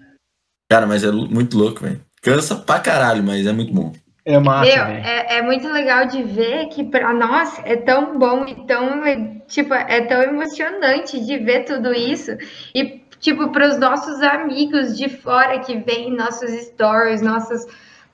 Cara, 0.69 0.85
mas 0.85 1.03
é 1.03 1.11
muito 1.11 1.57
louco, 1.57 1.81
velho. 1.81 2.01
Cansa 2.21 2.55
pra 2.55 2.79
caralho, 2.79 3.23
mas 3.23 3.45
é 3.45 3.53
muito 3.53 3.73
bom. 3.73 3.93
É 4.25 4.39
massa, 4.39 4.73
Meu, 4.73 4.85
velho. 4.85 5.05
é, 5.05 5.37
é 5.37 5.41
muito 5.41 5.67
legal 5.67 6.05
de 6.07 6.23
ver 6.23 6.67
que 6.67 6.83
pra 6.83 7.13
nós 7.13 7.59
é 7.65 7.75
tão 7.75 8.17
bom 8.17 8.45
e 8.45 8.65
tão, 8.65 9.05
é, 9.05 9.41
tipo, 9.47 9.73
é 9.73 10.01
tão 10.05 10.21
emocionante 10.21 11.19
de 11.25 11.37
ver 11.37 11.65
tudo 11.65 11.93
isso. 11.93 12.31
E, 12.73 13.01
tipo, 13.19 13.51
pros 13.51 13.77
nossos 13.77 14.21
amigos 14.21 14.97
de 14.97 15.09
fora 15.09 15.59
que 15.59 15.77
veem 15.77 16.15
nossos 16.15 16.49
stories, 16.51 17.21
nossas, 17.21 17.65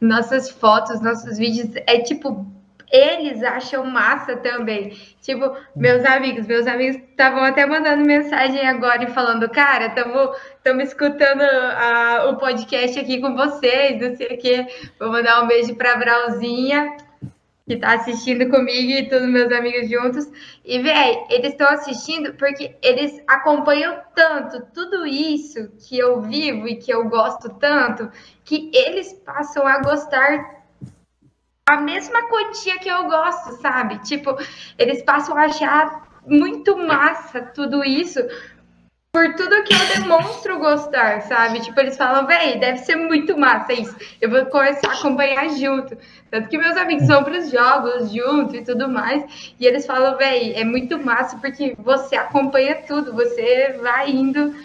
nossas 0.01 0.49
fotos, 0.49 0.99
nossos 1.01 1.37
vídeos, 1.37 1.69
é 1.85 1.99
tipo, 1.99 2.45
eles 2.91 3.43
acham 3.43 3.85
massa 3.85 4.35
também. 4.37 4.89
Tipo, 5.21 5.55
meus 5.75 6.03
amigos, 6.05 6.47
meus 6.47 6.65
amigos 6.67 6.95
estavam 6.97 7.43
até 7.43 7.65
mandando 7.65 8.03
mensagem 8.05 8.67
agora 8.67 9.03
e 9.03 9.11
falando, 9.11 9.49
cara, 9.49 9.87
estamos 9.87 10.83
escutando 10.83 11.41
a- 11.41 12.29
o 12.29 12.37
podcast 12.37 12.99
aqui 12.99 13.19
com 13.21 13.35
vocês, 13.35 14.01
não 14.01 14.15
sei 14.15 14.27
o 14.27 14.37
quê. 14.37 14.67
Vou 14.99 15.09
mandar 15.11 15.43
um 15.43 15.47
beijo 15.47 15.75
pra 15.75 15.97
Brauzinha, 15.97 16.97
que 17.67 17.77
tá 17.77 17.93
assistindo 17.93 18.49
comigo 18.49 18.91
e 18.91 19.07
todos 19.07 19.29
meus 19.29 19.51
amigos 19.51 19.87
juntos. 19.87 20.27
E, 20.65 20.79
véi, 20.79 21.23
eles 21.29 21.51
estão 21.51 21.67
assistindo 21.67 22.33
porque 22.33 22.75
eles 22.81 23.21
acompanham 23.27 23.99
tanto 24.15 24.65
tudo 24.73 25.05
isso 25.05 25.69
que 25.87 25.99
eu 25.99 26.19
vivo 26.21 26.67
e 26.67 26.77
que 26.77 26.91
eu 26.91 27.07
gosto 27.07 27.49
tanto, 27.59 28.09
que 28.43 28.71
eles 28.73 29.13
passam 29.13 29.67
a 29.67 29.83
gostar 29.83 30.58
a 31.69 31.81
mesma 31.81 32.27
quantia 32.27 32.79
que 32.79 32.89
eu 32.89 33.05
gosto, 33.05 33.61
sabe? 33.61 33.99
Tipo, 33.99 34.35
eles 34.77 35.03
passam 35.03 35.37
a 35.37 35.45
achar 35.45 36.07
muito 36.25 36.77
massa 36.77 37.41
tudo 37.41 37.83
isso 37.83 38.19
por 39.11 39.33
tudo 39.35 39.63
que 39.63 39.73
eu 39.73 40.01
demonstro 40.01 40.59
gostar, 40.59 41.21
sabe? 41.23 41.61
Tipo, 41.61 41.79
eles 41.79 41.97
falam, 41.97 42.27
véi, 42.27 42.59
deve 42.59 42.77
ser 42.79 42.95
muito 42.95 43.37
massa 43.37 43.73
isso. 43.73 43.95
Eu 44.21 44.29
vou 44.29 44.45
começar 44.45 44.89
a 44.89 44.93
acompanhar 44.93 45.49
junto. 45.49 45.97
Tanto 46.29 46.47
que 46.47 46.57
meus 46.57 46.77
amigos 46.77 47.07
vão 47.07 47.23
pros 47.23 47.49
jogos 47.49 48.11
junto 48.11 48.55
e 48.55 48.63
tudo 48.63 48.87
mais. 48.87 49.53
E 49.59 49.65
eles 49.65 49.85
falam, 49.85 50.15
véi, 50.15 50.53
é 50.53 50.63
muito 50.63 50.97
massa 51.03 51.37
porque 51.37 51.75
você 51.79 52.15
acompanha 52.15 52.83
tudo, 52.87 53.13
você 53.13 53.79
vai 53.81 54.11
indo 54.11 54.55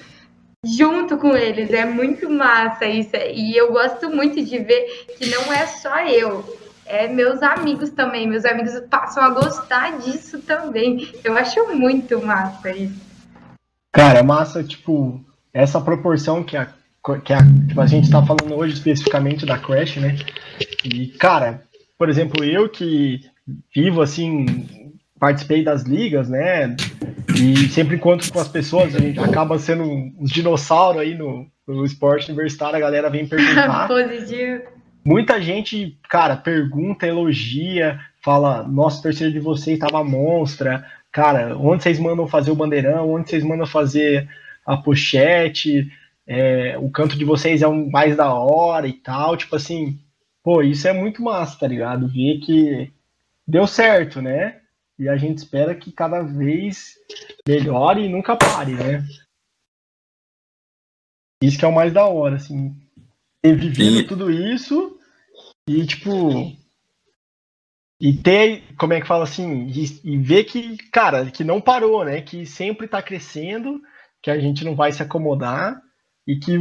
junto 0.62 1.16
com 1.16 1.34
eles. 1.34 1.70
É 1.70 1.86
muito 1.86 2.28
massa 2.28 2.84
isso. 2.84 3.16
E 3.16 3.56
eu 3.56 3.72
gosto 3.72 4.10
muito 4.10 4.42
de 4.42 4.58
ver 4.58 5.06
que 5.18 5.26
não 5.26 5.52
é 5.52 5.66
só 5.66 6.00
eu. 6.00 6.63
É 6.86 7.08
meus 7.08 7.42
amigos 7.42 7.90
também. 7.90 8.28
Meus 8.28 8.44
amigos 8.44 8.78
passam 8.90 9.22
a 9.22 9.30
gostar 9.30 9.98
disso 9.98 10.40
também. 10.40 11.12
Eu 11.24 11.36
acho 11.36 11.74
muito 11.74 12.20
massa 12.24 12.70
isso. 12.70 13.02
Cara, 13.92 14.18
é 14.18 14.22
massa, 14.22 14.62
tipo, 14.62 15.24
essa 15.52 15.80
proporção 15.80 16.42
que 16.42 16.56
a, 16.56 16.66
que 17.24 17.32
a, 17.32 17.38
tipo, 17.68 17.80
a 17.80 17.86
gente 17.86 18.10
tá 18.10 18.24
falando 18.24 18.54
hoje 18.54 18.74
especificamente 18.74 19.46
da 19.46 19.56
Crash, 19.56 19.96
né? 19.96 20.16
E, 20.84 21.08
cara, 21.08 21.62
por 21.96 22.08
exemplo, 22.08 22.44
eu 22.44 22.68
que 22.68 23.20
vivo 23.74 24.02
assim, 24.02 24.84
participei 25.18 25.62
das 25.62 25.84
ligas, 25.84 26.28
né? 26.28 26.76
E 27.36 27.68
sempre 27.68 27.96
encontro 27.96 28.30
com 28.32 28.40
as 28.40 28.48
pessoas, 28.48 28.94
a 28.94 28.98
gente 28.98 29.18
acaba 29.20 29.58
sendo 29.58 29.84
uns 29.84 30.30
dinossauros 30.30 31.00
aí 31.00 31.14
no, 31.14 31.46
no 31.66 31.84
esporte 31.84 32.30
universitário, 32.30 32.76
a 32.76 32.80
galera 32.80 33.08
vem 33.08 33.26
perguntar. 33.26 33.86
Positivo. 33.88 34.62
Muita 35.04 35.40
gente, 35.40 35.98
cara, 36.08 36.34
pergunta, 36.34 37.06
elogia, 37.06 38.00
fala, 38.22 38.66
nossa, 38.66 39.02
torcida 39.02 39.30
de 39.30 39.38
vocês 39.38 39.78
tava 39.78 40.02
monstra, 40.02 40.90
cara, 41.12 41.56
onde 41.58 41.82
vocês 41.82 41.98
mandam 41.98 42.26
fazer 42.26 42.50
o 42.50 42.56
bandeirão, 42.56 43.12
onde 43.12 43.28
vocês 43.28 43.44
mandam 43.44 43.66
fazer 43.66 44.26
a 44.64 44.78
pochete, 44.78 45.92
é, 46.26 46.78
o 46.78 46.90
canto 46.90 47.18
de 47.18 47.24
vocês 47.24 47.60
é 47.60 47.66
o 47.66 47.90
mais 47.90 48.16
da 48.16 48.32
hora 48.32 48.88
e 48.88 48.94
tal, 48.94 49.36
tipo 49.36 49.54
assim, 49.54 50.00
pô, 50.42 50.62
isso 50.62 50.88
é 50.88 50.92
muito 50.94 51.22
massa, 51.22 51.58
tá 51.58 51.66
ligado? 51.66 52.08
Ver 52.08 52.40
que 52.40 52.90
deu 53.46 53.66
certo, 53.66 54.22
né? 54.22 54.60
E 54.98 55.06
a 55.06 55.16
gente 55.18 55.38
espera 55.38 55.74
que 55.74 55.92
cada 55.92 56.22
vez 56.22 56.94
melhore 57.46 58.04
e 58.04 58.08
nunca 58.08 58.36
pare, 58.36 58.72
né? 58.72 59.04
Isso 61.42 61.58
que 61.58 61.64
é 61.64 61.68
o 61.68 61.74
mais 61.74 61.92
da 61.92 62.06
hora, 62.06 62.36
assim, 62.36 62.74
ter 63.44 63.54
vivido 63.54 63.98
Sim. 63.98 64.06
tudo 64.06 64.30
isso 64.30 64.98
e, 65.68 65.84
tipo, 65.84 66.50
e 68.00 68.14
ter, 68.14 68.62
como 68.78 68.94
é 68.94 69.00
que 69.02 69.06
fala 69.06 69.24
assim, 69.24 69.66
e, 69.66 70.00
e 70.02 70.16
ver 70.16 70.44
que, 70.44 70.78
cara, 70.90 71.30
que 71.30 71.44
não 71.44 71.60
parou, 71.60 72.06
né? 72.06 72.22
Que 72.22 72.46
sempre 72.46 72.88
tá 72.88 73.02
crescendo, 73.02 73.82
que 74.22 74.30
a 74.30 74.40
gente 74.40 74.64
não 74.64 74.74
vai 74.74 74.92
se 74.92 75.02
acomodar 75.02 75.78
e 76.26 76.36
que, 76.36 76.58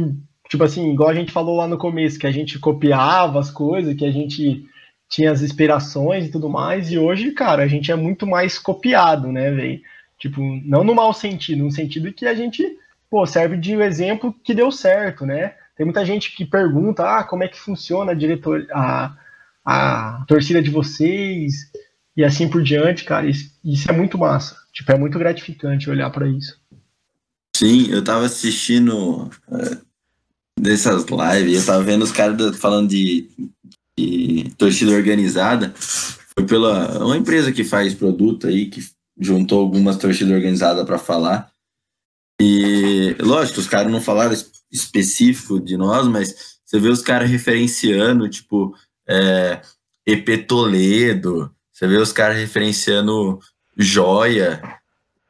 tipo 0.50 0.62
assim, 0.62 0.92
igual 0.92 1.08
a 1.08 1.14
gente 1.14 1.32
falou 1.32 1.56
lá 1.56 1.66
no 1.66 1.78
começo, 1.78 2.18
que 2.18 2.26
a 2.26 2.30
gente 2.30 2.58
copiava 2.58 3.40
as 3.40 3.50
coisas, 3.50 3.96
que 3.96 4.04
a 4.04 4.10
gente 4.10 4.66
tinha 5.08 5.32
as 5.32 5.40
inspirações 5.40 6.26
e 6.26 6.30
tudo 6.30 6.50
mais, 6.50 6.90
e 6.90 6.98
hoje, 6.98 7.32
cara, 7.32 7.62
a 7.62 7.68
gente 7.68 7.90
é 7.90 7.96
muito 7.96 8.26
mais 8.26 8.58
copiado, 8.58 9.32
né, 9.32 9.50
velho? 9.50 9.80
Tipo, 10.18 10.42
não 10.66 10.84
no 10.84 10.94
mau 10.94 11.14
sentido, 11.14 11.64
no 11.64 11.70
sentido 11.70 12.12
que 12.12 12.26
a 12.26 12.34
gente, 12.34 12.62
pô, 13.08 13.24
serve 13.24 13.56
de 13.56 13.72
exemplo 13.74 14.34
que 14.44 14.52
deu 14.52 14.70
certo, 14.70 15.24
né? 15.24 15.54
Tem 15.76 15.84
muita 15.84 16.04
gente 16.04 16.34
que 16.34 16.44
pergunta, 16.44 17.02
ah, 17.02 17.24
como 17.24 17.42
é 17.42 17.48
que 17.48 17.58
funciona 17.58 18.12
a 18.12 18.14
diretor, 18.14 18.66
a, 18.72 19.16
a 19.64 20.24
torcida 20.28 20.62
de 20.62 20.70
vocês 20.70 21.70
e 22.16 22.24
assim 22.24 22.48
por 22.48 22.62
diante, 22.62 23.04
cara. 23.04 23.28
Isso, 23.28 23.50
isso 23.64 23.90
é 23.90 23.92
muito 23.92 24.16
massa. 24.16 24.56
Tipo, 24.72 24.92
é 24.92 24.98
muito 24.98 25.18
gratificante 25.18 25.90
olhar 25.90 26.10
pra 26.10 26.28
isso. 26.28 26.58
Sim, 27.56 27.88
eu 27.90 28.02
tava 28.02 28.26
assistindo 28.26 29.30
é, 29.50 29.78
dessas 30.60 31.04
lives, 31.04 31.60
eu 31.60 31.66
tava 31.66 31.82
vendo 31.84 32.02
os 32.02 32.12
caras 32.12 32.56
falando 32.56 32.88
de, 32.88 33.28
de 33.96 34.52
torcida 34.56 34.92
organizada. 34.92 35.72
Foi 35.76 36.46
pela 36.46 37.04
uma 37.04 37.16
empresa 37.16 37.52
que 37.52 37.62
faz 37.62 37.94
produto 37.94 38.48
aí, 38.48 38.66
que 38.66 38.84
juntou 39.18 39.60
algumas 39.60 39.96
torcidas 39.96 40.34
organizadas 40.34 40.84
pra 40.84 40.98
falar. 40.98 41.53
E, 42.40 43.16
lógico, 43.20 43.60
os 43.60 43.66
caras 43.68 43.90
não 43.92 44.00
falaram 44.00 44.32
es- 44.32 44.50
específico 44.70 45.60
de 45.60 45.76
nós, 45.76 46.06
mas 46.08 46.56
você 46.64 46.78
vê 46.80 46.88
os 46.88 47.00
caras 47.02 47.30
referenciando, 47.30 48.28
tipo, 48.28 48.74
é, 49.08 49.60
EP 50.06 50.38
Toledo, 50.46 51.54
você 51.72 51.86
vê 51.86 51.96
os 51.96 52.12
caras 52.12 52.36
referenciando 52.36 53.38
Joia, 53.76 54.60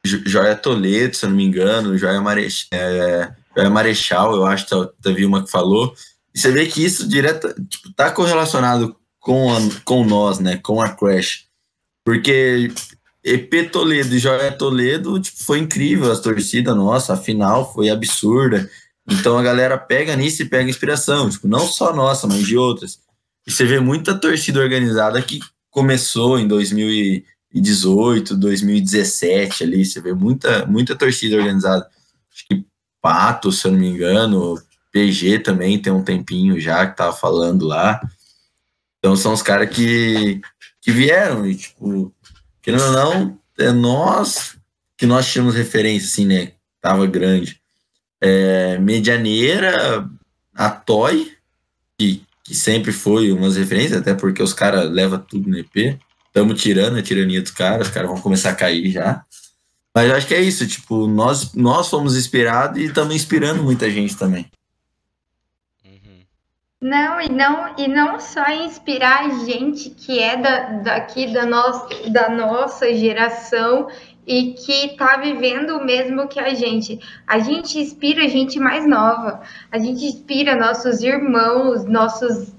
Jo- 0.05 0.23
Joia 0.25 0.55
Toledo, 0.55 1.15
se 1.15 1.25
eu 1.25 1.29
não 1.29 1.37
me 1.37 1.43
engano, 1.45 1.97
Joia, 1.97 2.21
Marech, 2.21 2.67
é, 2.71 3.31
Joia 3.55 3.69
Marechal, 3.69 4.35
eu 4.35 4.45
acho 4.45 4.65
que 4.65 5.01
teve 5.01 5.25
uma 5.25 5.43
que 5.43 5.51
falou. 5.51 5.93
E 6.33 6.39
você 6.39 6.51
vê 6.51 6.65
que 6.65 6.83
isso 6.83 7.07
direto, 7.07 7.53
tipo, 7.69 7.93
tá 7.93 8.11
correlacionado 8.11 8.95
com, 9.19 9.53
a, 9.53 9.57
com 9.83 10.03
nós, 10.05 10.39
né? 10.39 10.57
Com 10.57 10.81
a 10.81 10.89
Crash. 10.89 11.45
Porque 12.05 12.71
EP 13.25 13.71
Toledo 13.71 14.15
e 14.15 14.19
Joia 14.19 14.51
Toledo, 14.51 15.19
tipo, 15.19 15.43
foi 15.43 15.57
incrível 15.57 16.11
as 16.11 16.19
torcidas, 16.19 16.75
nossa, 16.75 17.13
a 17.13 17.17
final 17.17 17.73
foi 17.73 17.89
absurda. 17.89 18.69
Então 19.09 19.35
a 19.35 19.41
galera 19.41 19.79
pega 19.79 20.15
nisso 20.15 20.43
e 20.43 20.45
pega 20.45 20.69
inspiração, 20.69 21.27
tipo, 21.27 21.47
não 21.47 21.67
só 21.67 21.91
nossa, 21.91 22.27
mas 22.27 22.45
de 22.45 22.55
outras. 22.55 22.99
E 23.47 23.51
você 23.51 23.65
vê 23.65 23.79
muita 23.79 24.13
torcida 24.13 24.59
organizada 24.59 25.19
que 25.23 25.39
começou 25.71 26.37
em 26.37 26.47
2018, 26.47 28.37
2017 28.37 29.63
ali, 29.63 29.83
você 29.83 29.99
vê 29.99 30.13
muita, 30.13 30.65
muita 30.67 30.95
torcida 30.95 31.35
organizada. 31.35 31.89
Acho 32.31 32.45
que 32.47 32.63
Pato, 33.01 33.51
se 33.51 33.67
eu 33.67 33.71
não 33.71 33.79
me 33.79 33.87
engano, 33.87 34.61
PG 34.91 35.39
também 35.39 35.79
tem 35.79 35.91
um 35.91 36.03
tempinho 36.03 36.59
já 36.59 36.85
que 36.85 36.97
tava 36.97 37.15
falando 37.15 37.65
lá. 37.65 37.99
Então 38.99 39.15
são 39.15 39.33
os 39.33 39.41
caras 39.41 39.69
que, 39.69 40.41
que 40.81 40.91
vieram 40.91 41.45
e, 41.45 41.55
tipo, 41.55 42.13
querendo 42.65 42.83
ou 42.83 42.91
não, 42.91 43.39
é 43.59 43.71
nós 43.71 44.57
que 44.97 45.05
nós 45.05 45.31
tínhamos 45.31 45.53
referência, 45.53 46.07
assim, 46.07 46.25
né? 46.25 46.53
Tava 46.81 47.05
grande. 47.05 47.61
É, 48.19 48.79
Medianeira, 48.79 50.09
a 50.53 50.69
Toy, 50.71 51.31
que, 51.95 52.23
que 52.43 52.55
sempre 52.55 52.91
foi 52.91 53.31
umas 53.31 53.55
referências, 53.55 54.01
até 54.01 54.15
porque 54.15 54.41
os 54.41 54.51
caras 54.51 54.89
levam 54.89 55.19
tudo 55.19 55.47
no 55.47 55.59
EP. 55.59 55.99
Estamos 56.25 56.59
tirando 56.59 56.97
a 56.97 57.03
tirania 57.03 57.41
dos 57.41 57.51
caras, 57.51 57.87
os 57.87 57.93
caras 57.93 58.09
vão 58.09 58.19
começar 58.19 58.49
a 58.49 58.55
cair 58.55 58.89
já. 58.91 59.23
Mas 59.93 60.09
eu 60.09 60.15
acho 60.15 60.27
que 60.27 60.33
é 60.33 60.41
isso, 60.41 60.65
tipo, 60.67 61.05
nós, 61.05 61.53
nós 61.53 61.87
fomos 61.87 62.17
inspirados 62.17 62.81
e 62.81 62.85
estamos 62.85 63.13
inspirando 63.13 63.61
muita 63.61 63.91
gente 63.91 64.15
também. 64.15 64.49
Não, 66.85 67.19
e 67.19 67.31
não, 67.31 67.73
e 67.79 67.87
não 67.87 68.19
só 68.19 68.47
inspirar 68.47 69.25
a 69.25 69.29
gente 69.43 69.89
que 69.89 70.19
é 70.19 70.37
da, 70.37 70.59
daqui 70.83 71.33
da, 71.33 71.43
nossa 71.43 72.11
da 72.11 72.29
nossa 72.29 72.93
geração 72.93 73.87
e 74.27 74.53
que 74.53 74.95
tá 74.95 75.17
vivendo 75.17 75.77
o 75.77 75.83
mesmo 75.83 76.27
que 76.27 76.39
a 76.39 76.53
gente. 76.53 76.99
A 77.25 77.39
gente 77.39 77.79
inspira 77.79 78.29
gente 78.29 78.59
mais 78.59 78.87
nova. 78.87 79.41
A 79.71 79.79
gente 79.79 80.05
inspira 80.05 80.55
nossos 80.55 81.01
irmãos, 81.01 81.85
nossos 81.85 82.53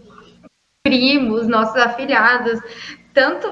primos, 0.83 1.47
nossos 1.47 1.77
afilhados, 1.77 2.59
tanto 3.15 3.47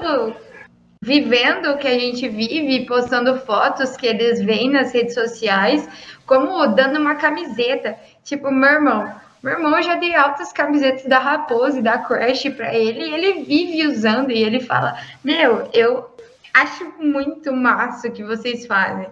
vivendo 1.01 1.67
o 1.71 1.77
que 1.77 1.87
a 1.87 1.97
gente 1.97 2.27
vive, 2.27 2.85
postando 2.85 3.39
fotos 3.39 3.95
que 3.95 4.07
eles 4.07 4.43
veem 4.43 4.71
nas 4.71 4.93
redes 4.93 5.13
sociais, 5.13 5.87
como 6.25 6.67
dando 6.67 6.99
uma 6.99 7.15
camiseta. 7.15 7.97
Tipo, 8.25 8.51
meu 8.51 8.71
irmão, 8.71 9.24
Meu 9.45 9.53
irmão, 9.53 9.77
eu 9.77 9.83
já 9.83 9.93
dei 9.93 10.15
altas 10.15 10.51
camisetas 10.51 11.05
da 11.05 11.19
Raposa 11.19 11.77
e 11.77 11.83
da 11.83 11.99
Crash 11.99 12.49
pra 12.57 12.73
ele, 12.73 13.01
e 13.01 13.13
ele 13.13 13.43
vive 13.43 13.85
usando, 13.85 14.31
e 14.31 14.41
ele 14.41 14.59
fala: 14.59 14.97
Meu, 15.23 15.69
eu 15.71 16.09
acho 16.51 16.91
muito 16.99 17.53
massa 17.53 18.07
o 18.07 18.11
que 18.11 18.23
vocês 18.23 18.65
fazem. 18.65 19.07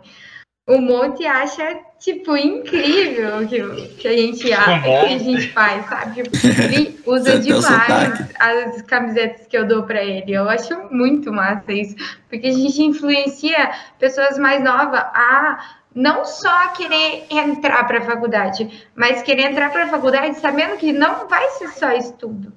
O 0.67 0.79
Monte 0.79 1.23
acha, 1.27 1.77
tipo, 1.99 2.35
incrível 2.35 3.43
o 3.43 3.47
que, 3.47 3.87
que, 3.89 4.07
a 4.07 4.17
gente, 4.17 4.51
a, 4.51 4.81
que 4.81 4.89
a 4.89 5.17
gente 5.19 5.49
faz, 5.49 5.85
sabe? 5.85 6.23
Tipo, 6.23 6.35
ele 6.63 6.99
usa 7.05 7.37
demais 7.37 8.35
as 8.39 8.81
camisetas 8.81 9.45
que 9.45 9.55
eu 9.55 9.67
dou 9.67 9.83
pra 9.83 10.03
ele. 10.03 10.33
Eu 10.33 10.49
acho 10.49 10.73
muito 10.89 11.31
massa 11.31 11.71
isso, 11.71 11.95
porque 12.27 12.47
a 12.47 12.53
gente 12.53 12.81
influencia 12.81 13.71
pessoas 13.99 14.39
mais 14.39 14.63
novas 14.63 14.99
a 14.99 15.82
não 15.95 16.25
só 16.25 16.69
querer 16.73 17.27
entrar 17.29 17.85
para 17.85 17.99
a 17.99 18.05
faculdade, 18.05 18.89
mas 18.95 19.21
querer 19.21 19.51
entrar 19.51 19.71
para 19.71 19.85
a 19.85 19.89
faculdade 19.89 20.39
sabendo 20.39 20.77
que 20.77 20.91
não 20.91 21.27
vai 21.27 21.49
ser 21.51 21.69
só 21.69 21.91
estudo. 21.91 22.53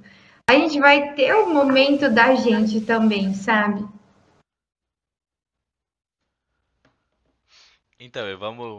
A 0.49 0.55
gente 0.55 0.79
vai 0.79 1.13
ter 1.15 1.35
o 1.35 1.53
momento 1.53 2.09
da 2.09 2.35
gente 2.35 2.81
também, 2.81 3.35
sabe? 3.35 3.87
Então, 7.99 8.25
vamos. 8.39 8.77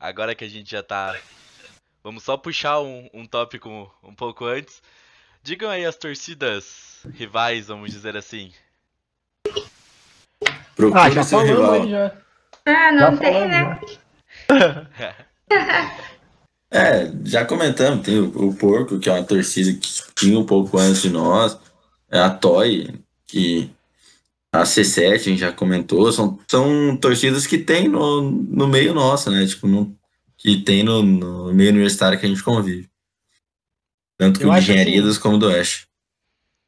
Agora 0.00 0.34
que 0.34 0.44
a 0.44 0.48
gente 0.48 0.70
já 0.70 0.82
tá. 0.82 1.18
Vamos 2.02 2.24
só 2.24 2.36
puxar 2.36 2.80
um, 2.80 3.08
um 3.12 3.26
tópico 3.26 3.92
um 4.02 4.14
pouco 4.14 4.44
antes. 4.44 4.82
Digam 5.42 5.70
aí 5.70 5.84
as 5.84 5.96
torcidas 5.96 7.06
rivais, 7.14 7.68
vamos 7.68 7.92
dizer 7.92 8.16
assim. 8.16 8.52
Procure 10.78 11.00
Ah, 11.02 11.10
já 11.10 11.22
seu 11.24 11.40
rival. 11.40 11.72
aí 11.72 11.90
já. 11.90 12.12
Ah, 12.64 12.92
não 12.92 12.98
Já 13.00 13.16
tem, 13.16 13.32
falamos, 13.32 13.50
né? 13.50 13.80
É, 16.70 17.10
já 17.24 17.46
comentamos, 17.46 18.04
tem 18.04 18.18
o, 18.20 18.48
o 18.48 18.54
Porco, 18.54 18.98
que 18.98 19.08
é 19.08 19.12
uma 19.12 19.24
torcida 19.24 19.72
que 19.72 19.88
tinha 20.14 20.38
um 20.38 20.44
pouco 20.44 20.76
antes 20.78 21.00
de 21.00 21.08
nós, 21.08 21.58
é 22.10 22.18
a 22.18 22.28
Toy, 22.28 22.94
que 23.26 23.70
a 24.52 24.64
C7 24.64 25.14
a 25.14 25.16
gente 25.18 25.38
já 25.38 25.50
comentou, 25.50 26.12
são, 26.12 26.38
são 26.46 26.94
torcidas 26.98 27.46
que 27.46 27.56
tem 27.56 27.88
no, 27.88 28.20
no 28.20 28.68
meio 28.68 28.92
nosso, 28.92 29.30
né? 29.30 29.46
Tipo, 29.46 29.66
no, 29.66 29.96
que 30.36 30.58
tem 30.60 30.82
no, 30.82 31.02
no 31.02 31.54
meio 31.54 31.70
universitário 31.70 32.20
que 32.20 32.26
a 32.26 32.28
gente 32.28 32.42
convive. 32.42 32.86
Tanto 34.18 34.50
acho 34.52 34.70
engenharia 34.70 35.02
assim- 35.02 35.20
como 35.20 35.38
do 35.38 35.46
Oeste. 35.46 35.86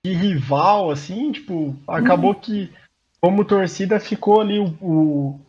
E 0.02 0.14
rival, 0.14 0.90
assim, 0.90 1.30
tipo, 1.30 1.76
acabou 1.86 2.34
que, 2.34 2.72
como 3.20 3.44
torcida, 3.44 4.00
ficou 4.00 4.40
ali 4.40 4.58
o, 4.58 4.66
o- 4.80 5.40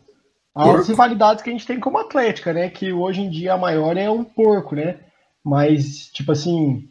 as 0.53 0.87
rivalidades 0.89 1.41
que 1.43 1.49
a 1.49 1.53
gente 1.53 1.65
tem 1.65 1.79
como 1.79 1.97
Atlética, 1.97 2.51
né? 2.53 2.69
Que 2.69 2.91
hoje 2.91 3.21
em 3.21 3.29
dia 3.29 3.53
a 3.53 3.57
maior 3.57 3.95
é 3.97 4.09
o 4.09 4.23
porco, 4.25 4.75
né? 4.75 4.99
Mas, 5.43 6.07
tipo 6.11 6.31
assim, 6.31 6.89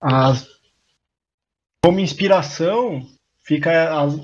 as, 0.00 0.48
como 1.84 2.00
inspiração, 2.00 3.02
fica 3.44 4.00
as- 4.02 4.18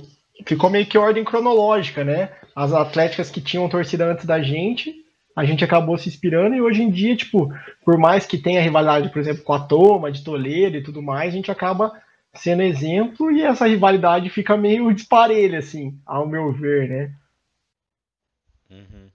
ficou 0.46 0.70
meio 0.70 0.86
que 0.86 0.98
ordem 0.98 1.24
cronológica, 1.24 2.02
né? 2.04 2.30
As 2.54 2.72
atléticas 2.72 3.30
que 3.30 3.40
tinham 3.40 3.68
torcida 3.68 4.06
antes 4.06 4.24
da 4.26 4.42
gente, 4.42 4.94
a 5.36 5.44
gente 5.44 5.64
acabou 5.64 5.96
se 5.96 6.08
inspirando, 6.08 6.54
e 6.54 6.60
hoje 6.60 6.82
em 6.82 6.90
dia, 6.90 7.16
tipo, 7.16 7.48
por 7.84 7.96
mais 7.98 8.26
que 8.26 8.36
tenha 8.38 8.60
rivalidade, 8.60 9.08
por 9.10 9.18
exemplo, 9.20 9.42
com 9.42 9.52
a 9.52 9.60
Toma, 9.60 10.10
de 10.12 10.22
Toledo 10.24 10.76
e 10.76 10.82
tudo 10.82 11.00
mais, 11.02 11.32
a 11.32 11.36
gente 11.36 11.50
acaba 11.50 11.92
sendo 12.34 12.62
exemplo 12.62 13.30
e 13.30 13.42
essa 13.42 13.66
rivalidade 13.66 14.30
fica 14.30 14.56
meio 14.56 14.92
disparelha, 14.92 15.58
assim, 15.58 15.98
ao 16.06 16.26
meu 16.26 16.52
ver, 16.52 16.88
né? 16.88 17.14
Uhum. 18.70 19.10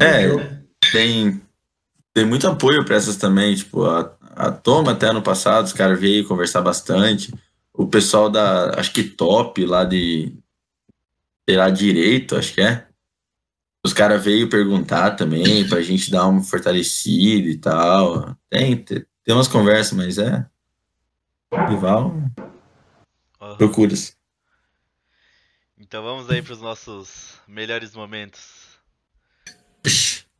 É, 0.00 0.62
tem, 0.92 1.42
tem 2.12 2.26
muito 2.26 2.46
apoio 2.46 2.84
para 2.84 2.96
essas 2.96 3.16
também, 3.16 3.54
tipo, 3.54 3.84
a, 3.84 4.14
a 4.36 4.50
Toma 4.50 4.92
até 4.92 5.06
ano 5.06 5.22
passado, 5.22 5.64
os 5.64 5.72
caras 5.72 5.98
veio 5.98 6.26
conversar 6.26 6.62
bastante. 6.62 7.32
O 7.72 7.86
pessoal 7.86 8.30
da, 8.30 8.78
acho 8.78 8.92
que 8.92 9.02
Top, 9.02 9.64
lá 9.64 9.84
de, 9.84 10.32
sei 11.48 11.56
lá, 11.56 11.70
Direito, 11.70 12.36
acho 12.36 12.54
que 12.54 12.60
é. 12.60 12.86
Os 13.84 13.92
caras 13.92 14.24
veio 14.24 14.48
perguntar 14.48 15.10
também, 15.10 15.68
pra 15.68 15.82
gente 15.82 16.10
dar 16.10 16.26
uma 16.26 16.42
fortalecida 16.42 17.48
e 17.48 17.58
tal. 17.58 18.34
Tem, 18.48 18.76
tem, 18.76 19.04
tem 19.22 19.34
umas 19.34 19.48
conversas, 19.48 19.92
mas 19.92 20.16
é. 20.16 20.46
Rival, 21.52 22.14
Aham. 23.40 23.56
procura-se. 23.56 24.14
Então 25.78 26.02
vamos 26.02 26.30
aí 26.30 26.42
pros 26.42 26.60
nossos 26.60 27.40
melhores 27.46 27.94
momentos. 27.94 28.78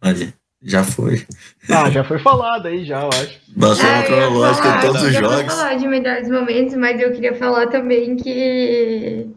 Olha, 0.02 0.34
já 0.62 0.84
foi. 0.84 1.26
Ah, 1.70 1.90
já 1.90 2.04
foi 2.04 2.18
falado 2.18 2.66
aí, 2.66 2.84
já, 2.84 3.02
eu 3.02 3.08
acho. 3.08 3.40
Passou 3.58 3.84
Ah, 3.84 3.92
uma 3.92 3.98
eu 3.98 4.00
ia 4.02 4.06
cronológica 4.06 4.68
em 4.68 4.80
todos 4.80 5.02
eu 5.02 5.08
os 5.08 5.14
jogos. 5.14 5.54
falar 5.54 5.74
de 5.76 5.86
melhores 5.88 6.28
momentos, 6.28 6.74
mas 6.74 7.00
eu 7.00 7.12
queria 7.12 7.34
falar 7.34 7.68
também 7.68 8.16
que 8.16 9.30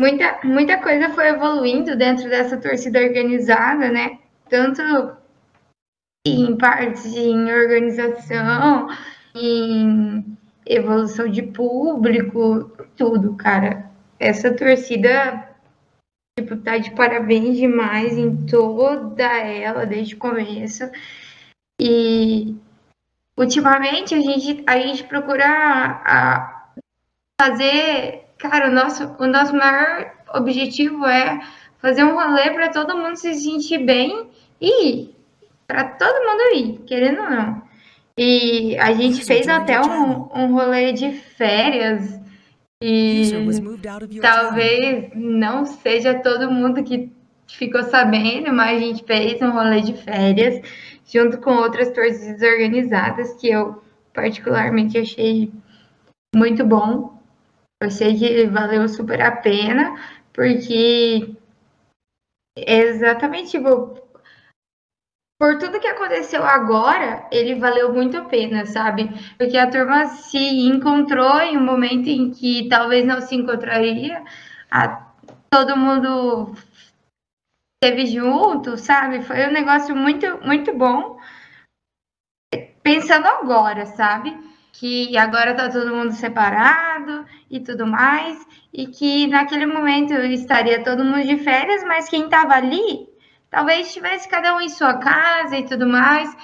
muita, 0.00 0.40
muita 0.44 0.78
coisa 0.78 1.10
foi 1.10 1.28
evoluindo 1.28 1.96
dentro 1.96 2.28
dessa 2.28 2.56
torcida 2.56 3.00
organizada, 3.00 3.90
né? 3.90 4.18
Tanto 4.48 4.80
em 6.26 6.56
parte 6.56 7.08
em 7.08 7.52
organização, 7.52 8.88
em 9.34 10.37
evolução 10.68 11.26
de 11.26 11.42
público, 11.42 12.70
tudo, 12.96 13.34
cara. 13.34 13.90
Essa 14.20 14.54
torcida, 14.54 15.48
tipo, 16.38 16.56
tá 16.58 16.76
de 16.76 16.90
parabéns 16.90 17.56
demais 17.56 18.16
em 18.18 18.46
toda 18.46 19.24
ela, 19.24 19.86
desde 19.86 20.14
o 20.14 20.18
começo. 20.18 20.84
E 21.80 22.54
ultimamente 23.36 24.14
a 24.14 24.20
gente, 24.20 24.62
a 24.66 24.78
gente 24.78 25.04
procura 25.04 25.46
a, 25.46 26.72
fazer, 27.40 28.26
cara, 28.38 28.68
o 28.68 28.72
nosso, 28.72 29.16
o 29.18 29.26
nosso 29.26 29.56
maior 29.56 30.12
objetivo 30.34 31.06
é 31.06 31.40
fazer 31.78 32.04
um 32.04 32.14
rolê 32.14 32.50
para 32.50 32.68
todo 32.70 32.96
mundo 32.96 33.16
se 33.16 33.34
sentir 33.34 33.78
bem 33.78 34.30
e. 34.60 35.16
Para 35.66 35.84
todo 35.84 36.26
mundo 36.26 36.56
ir, 36.56 36.78
querendo 36.86 37.20
ou 37.20 37.30
não. 37.30 37.67
E 38.18 38.76
a 38.78 38.92
gente 38.92 39.24
fez 39.24 39.46
até 39.46 39.80
um, 39.80 40.28
um 40.34 40.52
rolê 40.52 40.92
de 40.92 41.12
férias 41.12 42.20
e 42.82 43.30
talvez 44.20 45.10
não 45.14 45.64
seja 45.64 46.20
todo 46.20 46.50
mundo 46.50 46.82
que 46.82 47.12
ficou 47.46 47.84
sabendo, 47.84 48.52
mas 48.52 48.76
a 48.76 48.80
gente 48.80 49.04
fez 49.04 49.40
um 49.40 49.52
rolê 49.52 49.82
de 49.82 49.94
férias 49.94 50.60
junto 51.06 51.38
com 51.38 51.52
outras 51.52 51.92
torcidas 51.92 52.42
organizadas 52.42 53.34
que 53.34 53.50
eu 53.50 53.80
particularmente 54.12 54.98
achei 54.98 55.52
muito 56.34 56.64
bom. 56.64 57.16
Eu 57.80 57.86
achei 57.86 58.18
que 58.18 58.46
valeu 58.46 58.88
super 58.88 59.20
a 59.20 59.30
pena, 59.30 59.96
porque 60.32 61.36
é 62.56 62.78
exatamente 62.78 63.52
tipo, 63.52 64.07
por 65.38 65.56
tudo 65.58 65.78
que 65.78 65.86
aconteceu 65.86 66.44
agora, 66.44 67.26
ele 67.30 67.54
valeu 67.54 67.92
muito 67.92 68.16
a 68.16 68.24
pena, 68.24 68.66
sabe? 68.66 69.08
Porque 69.38 69.56
a 69.56 69.70
turma 69.70 70.06
se 70.06 70.36
encontrou 70.38 71.40
em 71.40 71.56
um 71.56 71.64
momento 71.64 72.08
em 72.08 72.30
que 72.32 72.68
talvez 72.68 73.06
não 73.06 73.20
se 73.20 73.36
encontraria. 73.36 74.24
A- 74.68 75.06
todo 75.48 75.76
mundo 75.76 76.52
esteve 77.80 78.06
junto, 78.06 78.76
sabe? 78.76 79.22
Foi 79.22 79.46
um 79.46 79.52
negócio 79.52 79.94
muito, 79.94 80.44
muito 80.44 80.76
bom. 80.76 81.18
Pensando 82.82 83.26
agora, 83.28 83.86
sabe? 83.86 84.36
Que 84.72 85.16
agora 85.16 85.54
tá 85.54 85.70
todo 85.70 85.94
mundo 85.94 86.12
separado 86.12 87.24
e 87.48 87.60
tudo 87.60 87.86
mais. 87.86 88.44
E 88.72 88.88
que 88.88 89.28
naquele 89.28 89.66
momento 89.66 90.14
estaria 90.14 90.82
todo 90.82 91.04
mundo 91.04 91.22
de 91.24 91.36
férias, 91.38 91.84
mas 91.84 92.08
quem 92.08 92.28
tava 92.28 92.54
ali 92.54 93.07
talvez 93.50 93.92
tivesse 93.92 94.28
cada 94.28 94.54
um 94.56 94.60
em 94.60 94.68
sua 94.68 94.94
casa 94.94 95.56
e 95.56 95.64
tudo 95.64 95.86
mais. 95.86 96.34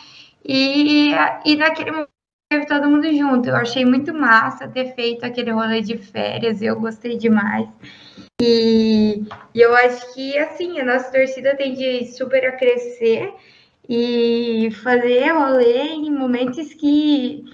E, 0.44 1.10
e 1.44 1.57
naquele 1.57 1.91
momento 1.91 2.10
teve 2.50 2.66
todo 2.66 2.89
mundo 2.89 3.12
junto. 3.12 3.49
Eu 3.49 3.57
achei 3.57 3.84
muito 3.84 4.12
massa 4.12 4.68
ter 4.68 4.94
feito 4.94 5.24
aquele 5.24 5.50
rolê 5.50 5.81
de 5.81 5.97
férias, 5.97 6.62
eu 6.62 6.78
gostei 6.78 7.16
demais. 7.16 7.68
E, 8.41 9.24
e 9.55 9.60
eu 9.60 9.74
acho 9.76 10.15
que 10.15 10.36
assim, 10.39 10.78
a 10.81 10.84
nossa 10.84 11.10
torcida 11.10 11.57
tende 11.57 12.07
super 12.07 12.44
a 12.47 12.52
crescer 12.52 13.33
e 13.89 14.70
fazer 14.83 15.33
rolê 15.33 15.89
em 15.89 16.10
momentos 16.10 16.73
que 16.74 17.44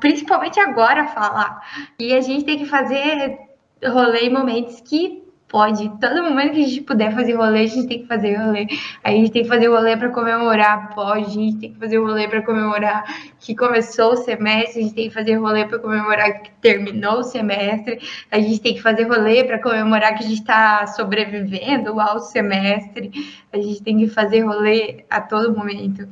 principalmente 0.00 0.60
agora 0.60 1.08
falar. 1.08 1.60
E 1.98 2.14
a 2.14 2.20
gente 2.20 2.44
tem 2.44 2.58
que 2.58 2.66
fazer 2.66 3.38
rolê 3.84 4.26
em 4.26 4.32
momentos 4.32 4.80
que 4.80 5.25
pode. 5.48 5.88
Todo 6.00 6.22
momento 6.22 6.54
que 6.54 6.64
a 6.64 6.68
gente 6.68 6.80
puder 6.82 7.14
fazer 7.14 7.34
rolê, 7.34 7.60
a 7.60 7.66
gente 7.66 7.86
tem 7.86 8.00
que 8.00 8.06
fazer 8.06 8.34
rolê. 8.34 8.66
A 9.02 9.10
gente 9.10 9.30
tem 9.30 9.42
que 9.42 9.48
fazer 9.48 9.68
rolê 9.68 9.96
para 9.96 10.10
comemorar, 10.10 10.94
pode. 10.94 11.26
A 11.26 11.28
gente 11.28 11.58
tem 11.58 11.72
que 11.72 11.78
fazer 11.78 11.98
rolê 11.98 12.28
para 12.28 12.42
comemorar 12.42 13.04
que 13.38 13.54
começou 13.54 14.12
o 14.12 14.16
semestre. 14.16 14.80
A 14.80 14.82
gente 14.82 14.94
tem 14.94 15.08
que 15.08 15.14
fazer 15.14 15.34
rolê 15.36 15.64
para 15.64 15.78
comemorar 15.78 16.42
que 16.42 16.50
terminou 16.60 17.20
o 17.20 17.22
semestre. 17.22 18.00
A 18.30 18.38
gente 18.38 18.60
tem 18.60 18.74
que 18.74 18.82
fazer 18.82 19.04
rolê 19.04 19.44
para 19.44 19.60
comemorar 19.60 20.14
que 20.14 20.24
a 20.24 20.26
gente 20.26 20.40
está 20.40 20.86
sobrevivendo 20.88 22.00
ao 22.00 22.20
semestre. 22.20 23.10
A 23.52 23.58
gente 23.58 23.82
tem 23.82 23.98
que 23.98 24.08
fazer 24.08 24.40
rolê 24.40 25.04
a 25.08 25.20
todo 25.20 25.56
momento. 25.56 26.08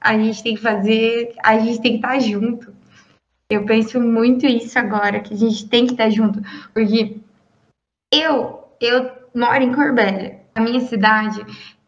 A 0.00 0.16
gente 0.16 0.42
tem 0.42 0.54
que 0.54 0.62
fazer, 0.62 1.34
a 1.42 1.58
gente 1.58 1.80
tem 1.80 1.92
que 1.92 1.98
estar 1.98 2.18
junto. 2.20 2.72
Eu 3.50 3.64
penso 3.64 3.98
muito 3.98 4.46
isso 4.46 4.78
agora, 4.78 5.20
que 5.20 5.32
a 5.32 5.36
gente 5.36 5.66
tem 5.68 5.86
que 5.86 5.92
estar 5.92 6.10
junto, 6.10 6.38
porque 6.74 7.16
eu, 8.12 8.67
eu 8.80 9.10
moro 9.34 9.62
em 9.62 9.72
Corbélia. 9.72 10.40
A 10.54 10.60
minha 10.60 10.80
cidade 10.80 11.44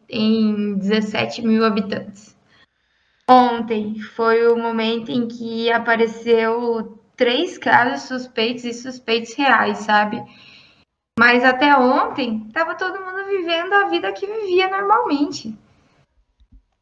tem 0.07 0.77
17 0.77 1.41
mil 1.41 1.63
habitantes. 1.65 2.35
Ontem 3.29 3.99
foi 3.99 4.47
o 4.47 4.57
momento 4.57 5.11
em 5.11 5.27
que 5.27 5.71
apareceu 5.71 6.99
três 7.15 7.57
casos 7.57 8.07
suspeitos 8.07 8.65
e 8.65 8.73
suspeitos 8.73 9.33
reais, 9.35 9.79
sabe? 9.79 10.21
Mas 11.17 11.43
até 11.43 11.75
ontem 11.77 12.49
tava 12.51 12.75
todo 12.75 12.99
mundo 12.99 13.27
vivendo 13.29 13.73
a 13.73 13.89
vida 13.89 14.11
que 14.11 14.25
vivia 14.25 14.69
normalmente. 14.69 15.55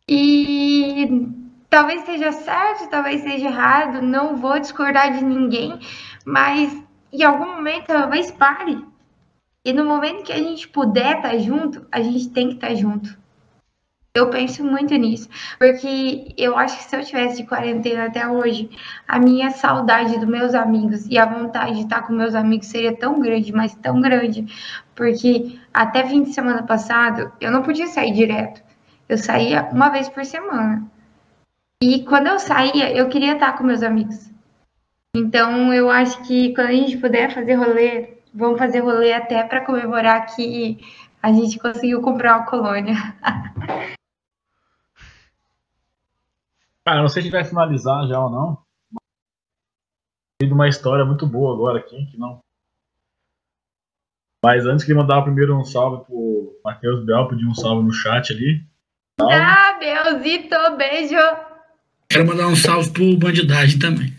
E 0.07 1.27
talvez 1.69 2.01
seja 2.01 2.31
certo, 2.31 2.89
talvez 2.89 3.21
seja 3.21 3.47
errado, 3.47 4.01
não 4.01 4.37
vou 4.37 4.59
discordar 4.59 5.11
de 5.13 5.23
ninguém, 5.23 5.79
mas 6.25 6.75
em 7.11 7.23
algum 7.23 7.55
momento 7.55 7.87
talvez 7.87 8.31
pare. 8.31 8.88
E 9.69 9.73
no 9.73 9.85
momento 9.85 10.23
que 10.23 10.33
a 10.33 10.37
gente 10.37 10.67
puder 10.67 11.17
estar 11.17 11.37
junto, 11.37 11.85
a 11.91 12.01
gente 12.01 12.29
tem 12.29 12.47
que 12.47 12.55
estar 12.55 12.73
junto. 12.73 13.15
Eu 14.15 14.31
penso 14.31 14.63
muito 14.63 14.95
nisso, 14.95 15.29
porque 15.59 16.33
eu 16.35 16.57
acho 16.57 16.75
que 16.75 16.83
se 16.85 16.95
eu 16.95 17.05
tivesse 17.05 17.37
de 17.37 17.47
quarentena 17.47 18.05
até 18.07 18.27
hoje, 18.27 18.67
a 19.07 19.19
minha 19.19 19.51
saudade 19.51 20.17
dos 20.17 20.27
meus 20.27 20.55
amigos 20.55 21.05
e 21.05 21.19
a 21.19 21.25
vontade 21.27 21.75
de 21.75 21.81
estar 21.81 22.01
com 22.01 22.13
meus 22.13 22.33
amigos 22.33 22.65
seria 22.65 22.97
tão 22.97 23.19
grande, 23.19 23.53
mas 23.53 23.75
tão 23.75 24.01
grande, 24.01 24.47
porque 24.95 25.59
até 25.71 26.03
fim 26.03 26.23
de 26.23 26.33
semana 26.33 26.63
passado 26.63 27.31
eu 27.39 27.51
não 27.51 27.61
podia 27.61 27.85
sair 27.85 28.11
direto. 28.11 28.63
Eu 29.07 29.19
saía 29.19 29.69
uma 29.71 29.89
vez 29.89 30.09
por 30.09 30.25
semana. 30.25 30.83
E 31.79 32.03
quando 32.05 32.25
eu 32.25 32.39
saía, 32.39 32.91
eu 32.91 33.07
queria 33.07 33.33
estar 33.33 33.55
com 33.55 33.63
meus 33.63 33.83
amigos. 33.83 34.31
Então, 35.15 35.71
eu 35.71 35.91
acho 35.91 36.23
que 36.23 36.55
quando 36.55 36.69
a 36.69 36.71
gente 36.71 36.97
puder 36.97 37.31
fazer 37.31 37.53
rolê, 37.53 38.18
vamos 38.33 38.57
fazer 38.59 38.79
rolê 38.79 39.13
até 39.13 39.43
para 39.43 39.65
comemorar 39.65 40.25
que 40.35 40.79
a 41.21 41.31
gente 41.31 41.59
conseguiu 41.59 42.01
comprar 42.01 42.37
uma 42.37 42.45
colônia. 42.45 42.95
Cara, 46.85 47.01
não 47.01 47.09
sei 47.09 47.23
se 47.23 47.29
vai 47.29 47.43
finalizar 47.43 48.07
já 48.07 48.19
ou 48.19 48.29
não. 48.29 48.57
Tem 50.39 50.51
uma 50.51 50.69
história 50.69 51.03
muito 51.03 51.27
boa 51.27 51.53
agora 51.53 51.79
aqui, 51.79 52.05
que 52.07 52.17
não. 52.17 52.39
Mas 54.43 54.65
antes 54.65 54.85
queria 54.85 55.01
mandar 55.01 55.21
primeiro 55.21 55.57
um 55.57 55.65
salve 55.65 56.05
pro 56.05 56.59
Matheus 56.63 57.05
Bel, 57.05 57.27
pedir 57.27 57.45
um 57.45 57.53
salve 57.53 57.85
no 57.85 57.91
chat 57.91 58.31
ali. 58.31 58.65
Salve. 59.19 59.35
Ah, 59.35 59.77
Belzito, 59.77 60.77
beijo! 60.77 61.17
Quero 62.09 62.25
mandar 62.25 62.47
um 62.47 62.55
salve 62.55 62.89
pro 62.91 63.17
Bandidagem 63.17 63.77
também. 63.77 64.17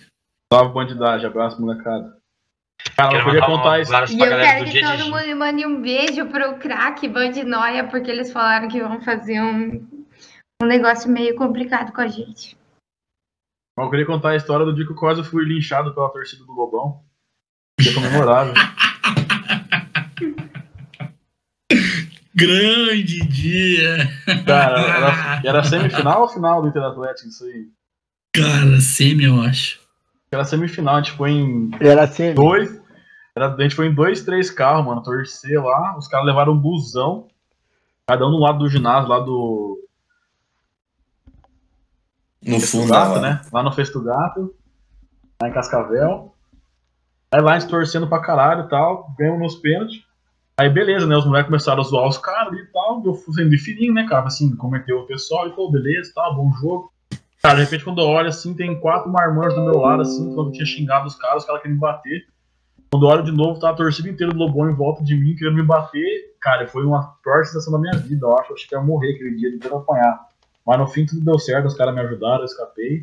Salve, 0.52 0.74
bandidagem. 0.74 1.26
Abraço, 1.26 1.60
molecada. 1.60 2.19
Cara, 2.96 3.08
eu 3.08 3.12
Quero 3.12 3.24
queria 3.24 3.40
mandar 3.40 3.52
um 3.52 3.56
contar 3.56 3.80
isso. 3.80 3.92
E 3.92 4.20
eu 4.20 4.28
quero 4.28 4.64
do 4.64 4.70
que 4.70 4.80
todo 4.80 5.04
mundo 5.10 5.36
mande 5.36 5.66
um 5.66 5.80
beijo 5.80 6.26
pro 6.26 6.54
craque 6.56 7.08
Band 7.08 7.32
Noia, 7.44 7.84
porque 7.84 8.10
eles 8.10 8.32
falaram 8.32 8.68
que 8.68 8.80
vão 8.80 9.00
fazer 9.00 9.40
um, 9.40 9.86
um 10.62 10.66
negócio 10.66 11.10
meio 11.10 11.34
complicado 11.34 11.92
com 11.92 12.00
a 12.00 12.08
gente. 12.08 12.56
Eu 13.78 13.88
queria 13.88 14.04
contar 14.04 14.30
a 14.30 14.36
história 14.36 14.66
do 14.66 14.74
dia 14.74 14.84
que 14.84 14.92
eu 14.92 14.96
quase 14.96 15.24
fui 15.24 15.44
linchado 15.44 15.94
pela 15.94 16.10
torcida 16.10 16.44
do 16.44 16.52
Lobão. 16.52 17.02
Dia 17.80 17.94
comemorável. 17.94 18.52
Grande 22.34 23.20
dia! 23.26 24.08
Cara, 24.46 24.80
era, 24.80 25.42
era 25.44 25.64
semifinal 25.64 26.22
ou 26.22 26.28
final 26.28 26.62
do 26.62 26.68
Inter 26.68 26.82
Atlético 26.82 27.28
isso 27.28 27.44
aí? 27.44 27.68
Cara, 28.34 28.80
semi, 28.80 29.24
eu 29.24 29.40
acho. 29.42 29.79
Era 30.32 30.44
semifinal, 30.44 30.94
a 30.96 31.02
gente 31.02 31.12
foi 31.16 31.32
em 31.32 31.70
Era 31.80 32.06
dois. 32.34 32.80
Era, 33.34 33.52
a 33.52 33.62
gente 33.62 33.74
foi 33.74 33.86
em 33.86 33.94
dois, 33.94 34.22
três 34.24 34.48
carros, 34.50 34.86
mano, 34.86 35.02
torcer 35.02 35.60
lá. 35.62 35.96
Os 35.98 36.06
caras 36.06 36.26
levaram 36.26 36.52
um 36.52 36.58
busão. 36.58 37.26
Cada 38.06 38.26
um 38.26 38.30
no 38.30 38.38
lado 38.38 38.58
do 38.58 38.68
ginásio, 38.68 39.08
lá 39.08 39.18
do 39.20 39.78
No 42.44 42.60
fundo, 42.60 42.88
Gato, 42.90 43.14
lá. 43.14 43.20
né? 43.20 43.42
Lá 43.52 43.62
no 43.62 43.72
Festo 43.72 44.00
Gato, 44.02 44.54
lá 45.42 45.48
em 45.48 45.52
Cascavel. 45.52 46.32
Aí 47.32 47.40
lá 47.40 47.54
a 47.54 47.58
gente 47.58 47.70
torcendo 47.70 48.08
pra 48.08 48.20
caralho 48.22 48.64
e 48.66 48.68
tal, 48.68 49.12
ganhamos 49.18 49.40
nos 49.40 49.54
pênaltis. 49.56 50.04
Aí 50.58 50.68
beleza, 50.68 51.06
né? 51.06 51.16
Os 51.16 51.24
moleques 51.24 51.46
começaram 51.48 51.80
a 51.80 51.84
zoar 51.84 52.08
os 52.08 52.18
caras 52.18 52.48
ali 52.48 52.62
e 52.62 52.66
tal. 52.66 53.02
Eu 53.04 53.14
fui 53.14 53.34
sendo 53.34 53.50
de 53.50 53.58
fininho, 53.58 53.94
né, 53.94 54.06
cara? 54.08 54.26
Assim, 54.26 54.54
cometeu 54.56 54.98
o 54.98 55.06
pessoal 55.06 55.46
e 55.48 55.50
falou, 55.50 55.72
beleza, 55.72 56.12
tá, 56.14 56.30
bom 56.30 56.52
jogo. 56.60 56.92
Cara, 57.42 57.56
de 57.56 57.64
repente 57.64 57.84
quando 57.84 58.00
eu 58.00 58.06
olho 58.06 58.28
assim, 58.28 58.54
tem 58.54 58.78
quatro 58.78 59.10
marmanjos 59.10 59.54
do 59.54 59.64
meu 59.64 59.78
lado, 59.78 60.02
assim, 60.02 60.34
quando 60.34 60.48
eu 60.48 60.52
tinha 60.52 60.66
xingado 60.66 61.06
os 61.06 61.14
caras, 61.14 61.42
os 61.42 61.46
caras 61.46 61.62
queriam 61.62 61.76
me 61.76 61.80
bater. 61.80 62.26
Quando 62.90 63.06
eu 63.06 63.10
olho 63.10 63.22
de 63.22 63.32
novo, 63.32 63.58
tá 63.60 63.70
a 63.70 63.74
torcida 63.74 64.08
inteira 64.08 64.32
do 64.32 64.38
Lobão 64.38 64.68
em 64.68 64.74
volta 64.74 65.02
de 65.04 65.14
mim, 65.14 65.34
querendo 65.36 65.54
me 65.54 65.62
bater. 65.62 66.34
Cara, 66.40 66.66
foi 66.66 66.84
uma 66.84 67.14
pior 67.22 67.44
sensação 67.44 67.72
da 67.72 67.78
minha 67.78 67.96
vida, 67.96 68.26
eu 68.26 68.36
acho. 68.36 68.50
Eu 68.50 68.56
achei 68.56 68.68
que 68.68 68.74
ia 68.74 68.80
morrer 68.80 69.14
aquele 69.14 69.36
dia 69.36 69.50
de 69.50 69.58
tanto 69.58 69.76
apanhar. 69.76 70.18
Mas 70.66 70.78
no 70.78 70.86
fim 70.86 71.06
tudo 71.06 71.24
deu 71.24 71.38
certo, 71.38 71.66
os 71.66 71.74
caras 71.74 71.94
me 71.94 72.00
ajudaram, 72.00 72.40
eu 72.40 72.44
escapei. 72.44 73.02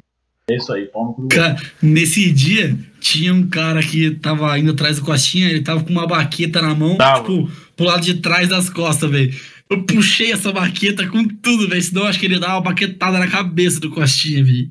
É 0.49 0.55
isso 0.55 0.71
aí, 0.71 0.85
pau 0.85 1.05
no 1.05 1.13
cu 1.13 1.27
Cara, 1.27 1.57
nesse 1.81 2.31
dia, 2.31 2.77
tinha 3.01 3.33
um 3.33 3.49
cara 3.49 3.81
que 3.81 4.11
tava 4.11 4.57
indo 4.57 4.71
atrás 4.71 4.97
do 4.97 5.05
Costinha, 5.05 5.49
ele 5.49 5.61
tava 5.61 5.83
com 5.83 5.89
uma 5.89 6.07
baqueta 6.07 6.61
na 6.61 6.73
mão, 6.73 6.95
Tava. 6.95 7.19
tipo, 7.19 7.51
pro 7.75 7.85
lado 7.85 8.01
de 8.01 8.15
trás 8.21 8.47
das 8.47 8.69
costas, 8.69 9.09
velho. 9.09 9.33
Eu 9.69 9.83
puxei 9.83 10.31
essa 10.31 10.51
baqueta 10.51 11.05
com 11.07 11.27
tudo, 11.27 11.67
velho. 11.67 11.81
Senão 11.81 12.03
eu 12.03 12.07
acho 12.07 12.19
que 12.19 12.25
ele 12.25 12.35
ia 12.35 12.39
dar 12.39 12.53
uma 12.53 12.61
baquetada 12.61 13.19
na 13.19 13.27
cabeça 13.27 13.79
do 13.79 13.89
Costinha, 13.89 14.43
velho. 14.43 14.69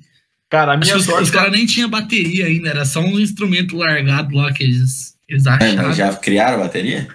Cara, 0.51 0.73
a 0.73 0.75
Acho 0.77 0.85
minha 0.85 0.97
os, 0.97 1.05
sorte. 1.05 1.23
os 1.25 1.31
caras 1.31 1.53
nem 1.53 1.67
tinham 1.67 1.91
bateria 1.91 2.47
ainda, 2.47 2.69
era 2.69 2.85
só 2.85 3.01
um 3.01 3.19
instrumento 3.19 3.77
largado 3.77 4.35
lá 4.35 4.53
que 4.53 4.63
eles, 4.63 5.17
eles 5.29 5.45
É, 5.45 5.51
acharam. 5.51 5.89
mas 5.89 5.97
já 5.97 6.15
criaram 6.15 6.61
a 6.61 6.65
bateria? 6.65 7.09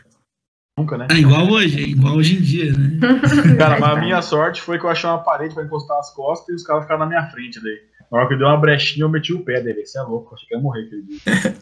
Nunca, 0.78 0.98
né? 0.98 1.08
É 1.10 1.16
igual 1.16 1.50
hoje, 1.50 1.80
é 1.80 1.88
igual 1.88 2.16
hoje 2.16 2.36
em 2.38 2.42
dia, 2.42 2.74
né? 2.74 3.00
Cara, 3.58 3.80
mas 3.80 3.98
a 3.98 4.02
minha 4.02 4.22
sorte 4.22 4.62
foi 4.62 4.78
que 4.78 4.86
eu 4.86 4.90
achei 4.90 5.10
uma 5.10 5.20
parede 5.24 5.54
pra 5.54 5.64
encostar 5.64 5.98
as 6.00 6.14
costas 6.14 6.50
e 6.50 6.56
os 6.56 6.64
caras 6.64 6.84
ficaram 6.84 7.00
na 7.02 7.06
minha 7.08 7.26
frente 7.30 7.60
daí. 7.64 7.78
Na 8.12 8.18
hora 8.20 8.28
que 8.28 8.36
deu 8.36 8.48
uma 8.48 8.58
brechinha, 8.58 9.06
eu 9.06 9.10
meti 9.10 9.32
o 9.34 9.44
pé 9.44 9.62
dele. 9.62 9.86
Você 9.86 9.98
é 9.98 10.02
louco, 10.02 10.32
eu 10.32 10.36
achei 10.36 10.48
que 10.50 10.56
ia 10.56 10.62
morrer 10.62 10.82
aquele 10.86 11.04
dia. 11.08 11.58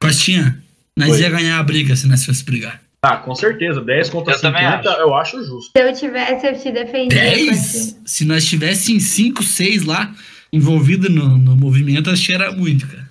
Costinha, 0.00 0.58
nós 0.96 1.12
Oi. 1.12 1.20
ia 1.20 1.30
ganhar 1.30 1.58
a 1.58 1.62
briga 1.62 1.94
se 1.96 2.06
nós 2.06 2.24
fosse 2.24 2.44
brigar. 2.44 2.80
Ah, 3.04 3.16
com 3.16 3.34
certeza. 3.34 3.80
10 3.80 4.10
contra 4.10 4.34
Eu 4.34 4.40
também 4.40 4.62
50 4.62 4.90
acho. 4.90 5.00
eu 5.00 5.14
acho 5.14 5.44
justo. 5.44 5.72
Se 5.76 5.82
eu 5.84 5.92
tivesse, 5.92 6.46
eu 6.46 6.58
te 6.58 6.70
defendia. 6.70 7.20
10? 7.20 7.48
Costinha. 7.48 8.02
Se 8.06 8.24
nós 8.24 8.44
tivéssemos 8.44 9.02
5, 9.04 9.42
6 9.42 9.84
lá, 9.84 10.12
envolvido 10.52 11.10
no, 11.10 11.36
no 11.36 11.56
movimento, 11.56 12.10
acho 12.10 12.26
que 12.26 12.34
era 12.34 12.52
muito, 12.52 12.86
cara. 12.86 13.10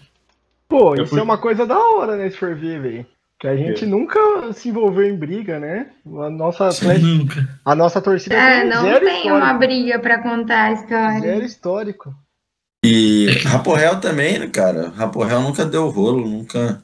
Pô, 0.69 0.95
Eu 0.95 1.03
isso 1.03 1.09
fui- 1.11 1.19
é 1.19 1.23
uma 1.23 1.37
coisa 1.37 1.65
da 1.65 1.77
hora, 1.77 2.15
né, 2.15 2.29
se 2.29 2.37
for 2.37 2.55
ver, 2.55 2.81
velho. 2.81 3.05
Que 3.37 3.47
a 3.47 3.57
gente 3.57 3.79
quê? 3.81 3.85
nunca 3.87 4.19
se 4.53 4.69
envolveu 4.69 5.03
em 5.09 5.17
briga, 5.17 5.59
né? 5.59 5.87
A 6.05 6.29
nossa, 6.29 6.69
Nunca. 6.99 7.59
a 7.65 7.73
nossa 7.75 7.99
torcida 7.99 8.35
tem 8.35 8.69
não 8.69 8.83
zero 8.83 9.03
tem 9.03 9.31
uma 9.31 9.39
histórico. 9.39 9.59
briga 9.59 9.99
pra 9.99 10.21
contar 10.21 10.63
a 10.65 10.71
história. 10.73 11.19
Zero 11.21 11.43
histórico. 11.43 12.13
E 12.85 13.27
Raporel 13.43 13.99
também, 13.99 14.37
né, 14.39 14.47
cara? 14.47 14.89
Raporel 14.89 15.41
nunca 15.41 15.65
deu 15.65 15.89
rolo, 15.89 16.25
nunca. 16.27 16.83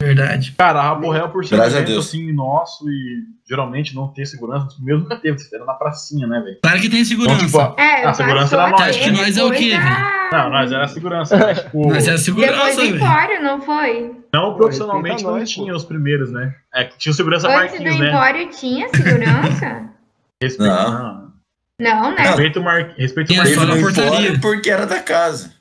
Verdade. 0.00 0.54
Cara, 0.56 0.78
a 0.78 0.82
Raporel, 0.90 1.28
por 1.30 1.44
ser 1.44 1.58
um 1.58 1.64
evento 1.64 1.98
assim 1.98 2.32
nosso 2.32 2.88
e 2.88 3.24
geralmente 3.48 3.94
não 3.96 4.06
ter 4.06 4.26
segurança, 4.26 4.68
mesmo 4.78 5.02
nunca 5.02 5.16
teve, 5.16 5.36
era 5.52 5.64
na 5.64 5.74
pracinha, 5.74 6.24
né, 6.26 6.40
velho? 6.40 6.56
Claro 6.62 6.80
que 6.80 6.88
tem 6.88 7.00
Então, 7.00 7.08
segurança. 7.10 7.44
tipo, 7.46 7.58
a- 7.58 7.74
É, 7.76 8.04
a 8.04 8.14
segurança 8.14 8.54
era 8.54 8.70
passou 8.70 8.78
nós. 8.86 8.88
Acho 8.90 8.98
que 9.00 9.04
ter 9.06 9.10
nós 9.16 9.36
é 9.36 9.42
o 9.44 9.50
quê, 9.50 9.70
da- 9.76 10.28
não, 10.30 10.50
nós 10.50 10.70
era 10.70 10.84
a 10.84 10.88
segurança, 10.88 11.36
mas, 11.36 11.58
tipo, 11.62 11.88
Mas 11.88 12.06
é 12.06 12.12
a 12.12 12.14
Depois 12.14 12.20
segurança, 12.22 12.74
do 12.76 12.80
velho. 12.82 12.96
Empório, 12.96 13.42
não 13.42 13.60
foi? 13.60 14.16
não 14.32 14.54
profissionalmente 14.56 15.24
não 15.24 15.30
nós, 15.32 15.50
tinha 15.50 15.72
pô. 15.72 15.76
os 15.76 15.84
primeiros, 15.84 16.30
né? 16.30 16.54
É 16.72 16.84
que 16.84 16.96
tinha 16.96 17.12
segurança 17.12 17.48
Antes 17.48 17.78
do 17.78 17.82
Marquinhos, 17.84 17.98
né? 17.98 18.08
Empório 18.08 18.48
tinha 18.50 18.88
segurança? 18.90 19.88
Respeito, 20.40 20.72
Não. 20.72 21.32
não. 21.80 22.14
né? 22.14 22.22
Respeito 22.22 22.60
o 22.60 22.62
Mar... 22.62 22.94
Respeito 22.96 23.30
o 23.30 23.32
Tinha 23.32 23.42
Teve 23.42 23.54
só 23.56 23.60
na 23.62 23.66
Marquinhos. 23.74 23.94
portaria. 23.96 24.38
Porque 24.40 24.70
era 24.70 24.86
da 24.86 25.00
casa. 25.00 25.52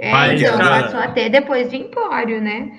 É, 0.00 0.10
Mas, 0.10 0.42
então 0.42 0.56
cara- 0.58 0.82
passou 0.82 0.98
a 1.00 1.08
ter 1.08 1.28
depois 1.30 1.68
do 1.68 1.76
Empório, 1.76 2.40
né? 2.40 2.72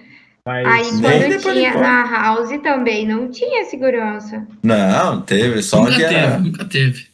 Mas, 0.46 0.68
Aí 0.68 1.02
quando 1.02 1.54
tinha 1.54 1.78
na 1.78 2.04
House 2.04 2.50
também 2.64 3.08
não 3.08 3.30
tinha 3.30 3.64
segurança. 3.66 4.48
Não, 4.64 5.22
teve, 5.22 5.62
só 5.62 5.80
Nunca 5.82 5.92
que 5.92 5.98
teve, 6.02 6.16
era. 6.16 6.40
nunca 6.40 6.66
teve. 6.68 7.12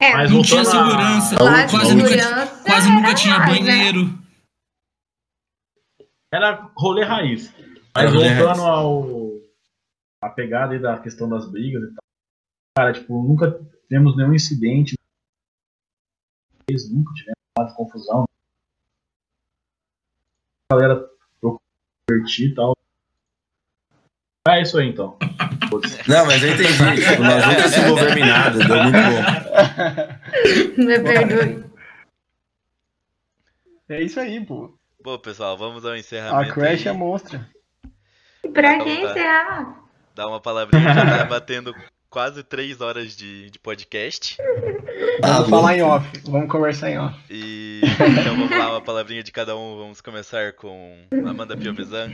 É, 0.00 0.12
Mas 0.14 0.30
Não 0.30 0.42
tinha 0.42 0.64
segurança. 0.64 1.42
lá 1.42 1.68
Quase 1.68 1.94
nunca, 1.94 2.46
quase 2.66 2.90
nunca 2.90 3.14
tinha 3.14 3.38
né? 3.38 3.46
banheiro. 3.46 4.18
Era 6.32 6.70
rolê 6.76 7.04
raiz. 7.04 7.52
Mas 7.94 8.12
rolê 8.12 8.34
voltando 8.34 8.46
raiz. 8.46 8.58
ao, 8.60 9.30
a 10.22 10.28
pegada 10.28 10.74
aí 10.74 10.78
da 10.80 10.98
questão 10.98 11.28
das 11.28 11.48
brigas 11.50 11.82
e 11.84 11.94
tal. 11.94 12.02
Cara, 12.76 12.92
tipo, 12.92 13.22
nunca 13.22 13.60
tivemos 13.86 14.16
nenhum 14.16 14.34
incidente, 14.34 14.94
nunca 16.90 17.12
tivemos 17.14 17.36
nada 17.56 17.70
de 17.70 17.76
confusão. 17.76 18.24
A 20.70 20.74
galera 20.74 21.11
divertir 22.08 22.50
e 22.50 22.54
tal. 22.54 22.76
É 24.48 24.60
isso 24.60 24.76
aí 24.78 24.88
então. 24.88 25.16
Não, 26.08 26.26
mas 26.26 26.42
eu 26.42 26.52
entendi. 26.52 27.00
Tipo, 27.00 27.22
nós 27.22 27.46
nunca 27.46 27.68
se 27.68 27.80
envolvemos 27.80 28.16
em 28.16 28.26
nada, 28.26 28.58
deu 28.58 28.82
muito 28.82 28.98
bom. 30.76 30.84
Me 30.84 30.98
perdoe. 31.00 31.64
É 33.88 34.02
isso 34.02 34.18
aí, 34.18 34.44
pô. 34.44 34.76
Bom, 35.02 35.18
pessoal, 35.18 35.56
vamos 35.56 35.84
ao 35.84 35.92
A 35.92 35.98
encerramento. 35.98 36.54
Crash 36.54 36.80
aí. 36.80 36.88
é 36.88 36.92
monstra. 36.92 37.48
Pra 38.52 38.74
Então 38.74 38.84
quem 38.84 39.08
será? 39.12 39.76
Dar 40.14 40.28
uma 40.28 40.40
palavrinha, 40.40 40.92
já 40.92 41.18
tá 41.18 41.24
batendo 41.24 41.74
quase 42.12 42.42
três 42.44 42.82
horas 42.82 43.16
de, 43.16 43.50
de 43.50 43.58
podcast. 43.58 44.36
Ah, 45.22 45.36
Vamos 45.36 45.48
bom. 45.48 45.56
falar 45.56 45.76
em 45.76 45.82
off. 45.82 46.06
Vamos 46.26 46.50
conversar 46.50 46.90
em 46.90 46.98
off. 46.98 47.18
E 47.30 47.80
então 47.82 48.36
vamos 48.36 48.50
lá, 48.50 48.70
uma 48.70 48.82
palavrinha 48.82 49.22
de 49.22 49.32
cada 49.32 49.56
um. 49.56 49.78
Vamos 49.78 50.02
começar 50.02 50.52
com 50.52 50.94
Amanda 51.26 51.56
Piovesan. 51.56 52.12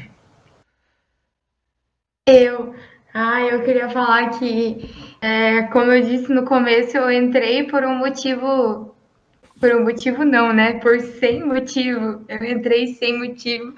Eu. 2.27 2.77
Ah, 3.13 3.41
eu 3.41 3.65
queria 3.65 3.91
falar 3.91 4.39
que, 4.39 4.89
é, 5.21 5.63
como 5.65 5.91
eu 5.91 6.01
disse 6.03 6.33
no 6.33 6.45
começo, 6.45 6.97
eu 6.97 7.11
entrei 7.11 7.65
por 7.65 7.83
um 7.83 7.97
motivo. 7.97 8.95
Por 9.59 9.75
um 9.75 9.83
motivo 9.83 10.25
não, 10.25 10.53
né? 10.53 10.75
Por 10.75 11.01
sem 11.01 11.45
motivo. 11.45 12.25
Eu 12.29 12.45
entrei 12.45 12.95
sem 12.95 13.19
motivo. 13.19 13.75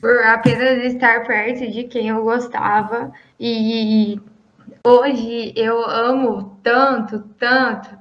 Por 0.00 0.18
apenas 0.24 0.84
estar 0.92 1.24
perto 1.24 1.70
de 1.70 1.84
quem 1.84 2.08
eu 2.08 2.24
gostava. 2.24 3.12
E 3.38 4.18
hoje 4.84 5.52
eu 5.56 5.84
amo 5.88 6.58
tanto, 6.62 7.20
tanto, 7.38 7.98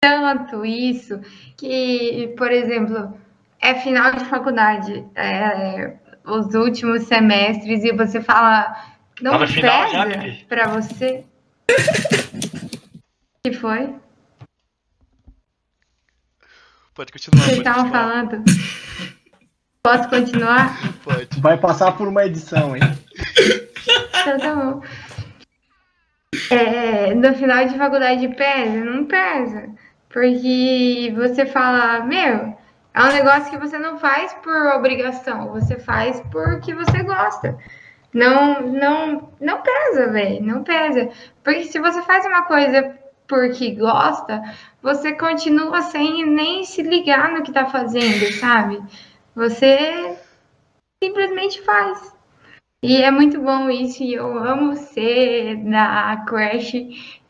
tanto 0.00 0.64
isso, 0.64 1.20
que, 1.56 2.34
por 2.36 2.50
exemplo, 2.50 3.18
é 3.60 3.74
final 3.74 4.12
de 4.12 4.24
faculdade, 4.26 5.04
é, 5.14 5.96
os 6.24 6.54
últimos 6.54 7.04
semestres, 7.04 7.84
e 7.84 7.92
você 7.92 8.20
fala, 8.20 8.76
não 9.20 9.38
Tá 9.38 9.46
já, 9.46 10.06
pesa 10.06 10.44
pra 10.48 10.68
você? 10.68 11.24
que 13.44 13.52
foi? 13.52 13.94
Pode 16.94 17.12
continuar, 17.12 17.42
Vocês 17.44 17.58
estavam 17.58 17.82
continuar. 17.84 18.08
falando? 18.08 18.44
Posso 19.82 20.08
continuar? 20.08 20.94
Pode. 21.04 21.28
Vai 21.40 21.56
passar 21.58 21.92
por 21.92 22.08
uma 22.08 22.24
edição, 22.24 22.74
hein? 22.74 22.82
Então 24.20 24.38
tá 24.38 24.54
bom. 24.54 24.82
É, 26.50 27.14
no 27.14 27.34
final 27.34 27.66
de 27.66 27.76
faculdade 27.76 28.28
pesa? 28.28 28.84
Não 28.84 29.04
pesa. 29.04 29.68
Porque 30.08 31.12
você 31.14 31.46
fala, 31.46 32.04
meu, 32.04 32.56
é 32.94 33.02
um 33.02 33.12
negócio 33.12 33.50
que 33.50 33.58
você 33.58 33.78
não 33.78 33.98
faz 33.98 34.32
por 34.34 34.56
obrigação, 34.74 35.52
você 35.52 35.78
faz 35.78 36.22
porque 36.32 36.74
você 36.74 37.02
gosta. 37.02 37.58
Não, 38.14 38.62
não, 38.62 39.32
não 39.38 39.60
pesa, 39.60 40.10
velho, 40.10 40.42
não 40.42 40.62
pesa. 40.62 41.10
Porque 41.44 41.64
se 41.64 41.78
você 41.78 42.00
faz 42.02 42.24
uma 42.24 42.44
coisa 42.44 42.96
porque 43.28 43.72
gosta, 43.72 44.42
você 44.80 45.12
continua 45.12 45.82
sem 45.82 46.24
nem 46.24 46.64
se 46.64 46.82
ligar 46.82 47.32
no 47.32 47.42
que 47.42 47.52
tá 47.52 47.66
fazendo, 47.66 48.32
sabe? 48.40 48.82
Você 49.34 50.16
simplesmente 51.04 51.60
faz. 51.62 52.15
E 52.86 53.02
é 53.02 53.10
muito 53.10 53.40
bom 53.40 53.68
isso, 53.70 54.02
e 54.02 54.14
eu 54.14 54.38
amo 54.38 54.76
ser 54.76 55.56
da 55.64 56.24
Crash, 56.26 56.72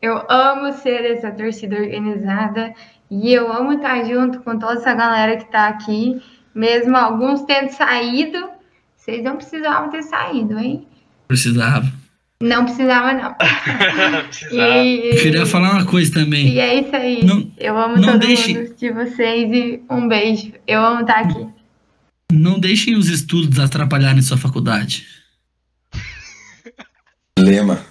eu 0.01 0.23
amo 0.29 0.71
ser 0.73 1.03
essa 1.11 1.31
torcida 1.31 1.75
organizada, 1.77 2.73
e 3.09 3.33
eu 3.33 3.51
amo 3.51 3.73
estar 3.73 4.03
junto 4.05 4.39
com 4.41 4.57
toda 4.59 4.73
essa 4.73 4.93
galera 4.93 5.37
que 5.37 5.51
tá 5.51 5.67
aqui, 5.67 6.21
mesmo 6.53 6.95
alguns 6.95 7.41
tendo 7.43 7.69
saído, 7.71 8.37
vocês 8.95 9.23
não 9.23 9.37
precisavam 9.37 9.89
ter 9.89 10.03
saído, 10.03 10.59
hein? 10.59 10.85
Precisava. 11.27 11.87
Não 12.41 12.65
precisava, 12.65 13.13
não. 13.13 13.33
Precisava. 14.29 14.77
E, 14.83 15.09
Eu 15.15 15.21
queria 15.23 15.45
falar 15.45 15.71
uma 15.73 15.85
coisa 15.85 16.13
também. 16.13 16.49
e 16.49 16.59
é 16.59 16.81
isso 16.81 16.95
aí. 16.95 17.23
Não- 17.25 17.51
eu 17.57 17.77
amo 17.77 17.95
não 17.95 18.03
todo 18.03 18.19
deixe- 18.19 18.53
mundo 18.53 18.75
de 18.75 18.91
vocês 18.91 19.51
e 19.51 19.81
um 19.89 20.07
beijo. 20.07 20.53
Eu 20.67 20.83
amo 20.85 21.01
estar 21.01 21.19
aqui. 21.21 21.47
Não 22.31 22.59
deixem 22.59 22.95
os 22.95 23.07
estudos 23.09 23.57
atrapalharem 23.59 24.21
sua 24.21 24.37
faculdade. 24.37 25.07
Lema. 27.37 27.85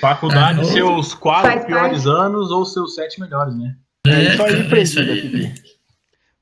Faculdade, 0.00 0.60
Ah, 0.60 0.64
seus 0.64 1.14
quatro 1.14 1.50
Faz 1.50 1.64
piores 1.64 2.06
anos 2.06 2.50
ou 2.50 2.64
seus 2.64 2.94
sete 2.94 3.20
melhores, 3.20 3.54
né? 3.56 3.76
É 4.06 4.22
isso 4.22 4.42
aí, 4.42 4.64
cara, 4.64 4.78
é 4.78 4.82
isso 4.82 5.00
aí. 5.00 5.22
Pipi. 5.22 5.62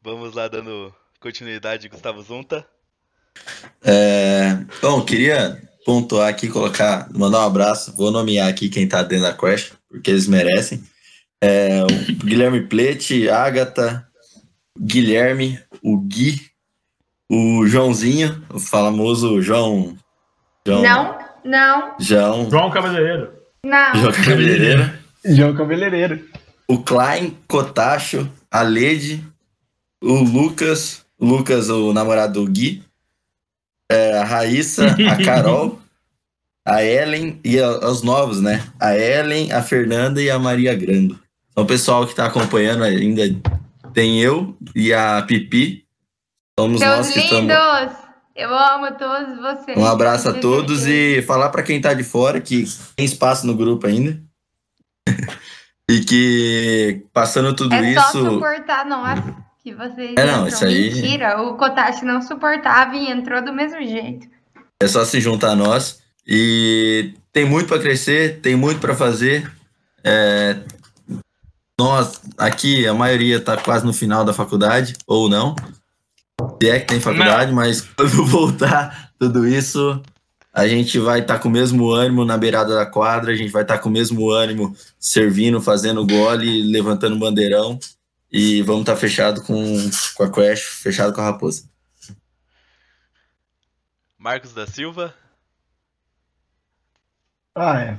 Vamos 0.03 0.35
lá, 0.35 0.49
dando 0.49 0.93
continuidade, 1.21 1.89
Gustavo 1.89 2.23
Zunta. 2.23 2.67
É, 3.85 4.59
bom, 4.81 5.05
queria 5.05 5.63
pontuar 5.85 6.29
aqui, 6.29 6.49
colocar, 6.49 7.09
mandar 7.13 7.41
um 7.41 7.47
abraço. 7.47 7.95
Vou 7.97 8.11
nomear 8.11 8.49
aqui 8.49 8.69
quem 8.69 8.89
tá 8.89 9.03
dentro 9.03 9.27
da 9.27 9.33
Crash, 9.33 9.73
porque 9.89 10.11
eles 10.11 10.27
merecem. 10.27 10.83
É, 11.41 11.83
o 11.85 12.25
Guilherme 12.25 12.63
Plete, 12.67 13.29
Agatha, 13.29 14.07
Guilherme, 14.79 15.61
o 15.83 15.99
Gui, 15.99 16.41
o 17.31 17.67
Joãozinho, 17.67 18.45
o 18.53 18.59
famoso 18.59 19.41
João. 19.41 19.97
João 20.67 20.83
Não, 20.83 21.19
não, 21.45 21.95
João, 21.99 22.51
João 22.51 22.71
Cabeleireiro. 22.71 23.33
não. 23.65 23.95
João 23.97 24.13
Cabeleireiro. 24.13 24.93
João 25.25 25.55
Cabeleireiro. 25.55 26.29
o 26.69 26.79
Klein, 26.83 27.37
Cotacho, 27.47 28.29
a 28.51 28.63
Lede, 28.63 29.23
o 30.03 30.15
Lucas, 30.23 31.05
o 31.19 31.27
Lucas, 31.27 31.69
o 31.69 31.93
namorado 31.93 32.45
do 32.45 32.51
Gui, 32.51 32.83
é, 33.91 34.19
a 34.19 34.25
Raíssa, 34.25 34.87
a 35.11 35.17
Carol, 35.25 35.79
a 36.67 36.83
Ellen 36.83 37.39
e 37.45 37.59
a- 37.61 37.79
os 37.89 38.03
novos, 38.03 38.41
né? 38.41 38.65
A 38.81 38.97
Ellen, 38.97 39.53
a 39.53 39.63
Fernanda 39.63 40.21
e 40.23 40.31
a 40.31 40.39
Maria 40.39 40.75
Grando. 40.75 41.19
Então, 41.51 41.65
o 41.65 41.67
pessoal 41.67 42.07
que 42.07 42.15
tá 42.15 42.27
acompanhando 42.27 42.83
ainda 42.85 43.23
tem 43.93 44.21
eu 44.21 44.57
e 44.75 44.93
a 44.93 45.21
Pipi. 45.23 45.85
Somos 46.59 46.81
nós 46.81 47.07
Seus 47.07 47.15
que 47.15 47.21
estamos. 47.21 47.53
Eu 48.35 48.55
amo 48.55 48.91
todos 48.97 49.37
vocês. 49.39 49.77
Um 49.77 49.85
abraço 49.85 50.29
a 50.29 50.33
todos 50.35 50.87
e 50.87 51.23
falar 51.23 51.51
para 51.51 51.63
quem 51.63 51.81
tá 51.81 51.93
de 51.93 52.03
fora 52.03 52.41
que 52.41 52.65
tem 52.97 53.05
espaço 53.05 53.47
no 53.47 53.55
grupo 53.55 53.87
ainda. 53.87 54.19
e 55.91 56.01
que 56.01 57.05
passando 57.13 57.55
tudo 57.55 57.75
É 57.75 57.95
só 57.95 58.09
isso. 58.09 58.25
suportar 58.31 58.87
nós 58.87 59.21
que 59.63 59.75
vocês 59.75 60.15
É, 60.17 60.25
não, 60.25 60.47
entram. 60.47 60.49
isso 60.49 60.65
aí- 60.65 60.95
Mentira, 60.95 61.43
o 61.43 61.57
Kotachi 61.57 62.05
não 62.05 62.23
suportava 62.23 62.97
e 62.97 63.11
entrou 63.11 63.45
do 63.45 63.53
mesmo 63.53 63.81
jeito. 63.83 64.27
É 64.81 64.89
só 64.89 65.05
se 65.05 65.21
juntar 65.21 65.51
a 65.51 65.57
nós. 65.57 66.01
E 66.27 67.15
tem 67.33 67.45
muito 67.45 67.69
para 67.69 67.81
crescer, 67.81 68.41
tem 68.41 68.57
muito 68.57 68.81
para 68.81 68.95
fazer. 68.95 69.51
É, 70.05 70.57
nós, 71.79 72.21
aqui, 72.39 72.87
a 72.87 72.95
maioria 72.95 73.41
tá 73.41 73.57
quase 73.57 73.85
no 73.85 73.93
final 73.93 74.25
da 74.25 74.33
faculdade, 74.33 74.95
ou 75.07 75.29
não. 75.29 75.55
Se 76.63 76.71
é 76.71 76.81
que 76.81 76.87
tem 76.87 77.01
faculdade, 77.01 77.53
mas 77.53 77.81
quando 77.81 78.25
voltar 78.27 79.13
tudo 79.19 79.47
isso, 79.47 80.01
a 80.53 80.69
gente 80.69 80.99
vai 80.99 81.21
estar 81.21 81.39
com 81.39 81.49
o 81.49 81.53
mesmo 81.53 81.91
ânimo 81.91 82.25
na 82.25 82.37
beirada 82.37 82.75
da 82.75 82.85
quadra, 82.85 83.33
a 83.33 83.37
gente 83.37 83.51
vai 83.51 83.63
estar 83.63 83.79
com 83.79 83.89
o 83.89 83.93
mesmo 83.93 84.31
ânimo 84.31 84.77
servindo, 84.99 85.61
fazendo 85.61 86.07
gole, 86.07 86.71
levantando 86.71 87.19
bandeirão. 87.19 87.79
E 88.31 88.63
vamos 88.63 88.83
estar 88.83 88.97
fechado 88.97 89.43
com, 89.43 89.63
com 90.15 90.23
a 90.25 90.31
Crash, 90.31 90.61
fechado 90.61 91.13
com 91.13 91.21
a 91.21 91.25
Raposa. 91.25 91.65
Marcos 94.19 94.55
da 94.55 94.67
Silva. 94.67 95.15
Ah, 97.55 97.81
é. 97.81 97.99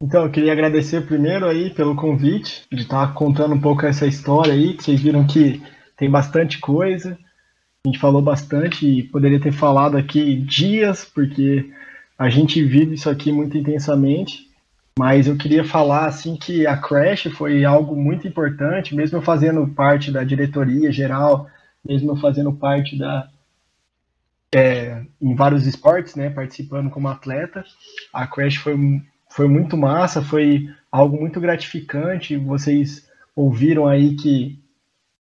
Então, 0.00 0.24
eu 0.24 0.30
queria 0.30 0.52
agradecer 0.52 1.06
primeiro 1.06 1.46
aí 1.46 1.70
pelo 1.70 1.96
convite, 1.96 2.66
de 2.70 2.82
estar 2.82 3.14
contando 3.14 3.54
um 3.54 3.60
pouco 3.60 3.86
essa 3.86 4.06
história 4.06 4.52
aí, 4.52 4.76
que 4.76 4.82
vocês 4.82 5.00
viram 5.00 5.26
que 5.26 5.62
tem 6.02 6.10
bastante 6.10 6.58
coisa. 6.58 7.16
A 7.84 7.88
gente 7.88 8.00
falou 8.00 8.20
bastante 8.20 8.84
e 8.84 9.04
poderia 9.04 9.40
ter 9.40 9.52
falado 9.52 9.96
aqui 9.96 10.34
dias, 10.34 11.04
porque 11.04 11.70
a 12.18 12.28
gente 12.28 12.60
vive 12.64 12.94
isso 12.94 13.08
aqui 13.08 13.30
muito 13.30 13.56
intensamente. 13.56 14.50
Mas 14.98 15.28
eu 15.28 15.36
queria 15.36 15.64
falar 15.64 16.06
assim 16.06 16.34
que 16.34 16.66
a 16.66 16.76
Crash 16.76 17.28
foi 17.36 17.64
algo 17.64 17.94
muito 17.94 18.26
importante, 18.26 18.96
mesmo 18.96 19.22
fazendo 19.22 19.64
parte 19.68 20.10
da 20.10 20.24
diretoria 20.24 20.90
geral, 20.90 21.48
mesmo 21.88 22.16
fazendo 22.16 22.52
parte 22.52 22.98
da 22.98 23.28
é, 24.52 25.04
em 25.20 25.36
vários 25.36 25.68
esportes, 25.68 26.16
né, 26.16 26.30
participando 26.30 26.90
como 26.90 27.06
atleta. 27.06 27.64
A 28.12 28.26
Crash 28.26 28.56
foi, 28.56 28.74
foi 29.30 29.46
muito 29.46 29.76
massa, 29.76 30.20
foi 30.20 30.68
algo 30.90 31.16
muito 31.16 31.40
gratificante. 31.40 32.36
Vocês 32.36 33.08
ouviram 33.36 33.86
aí 33.86 34.16
que 34.16 34.61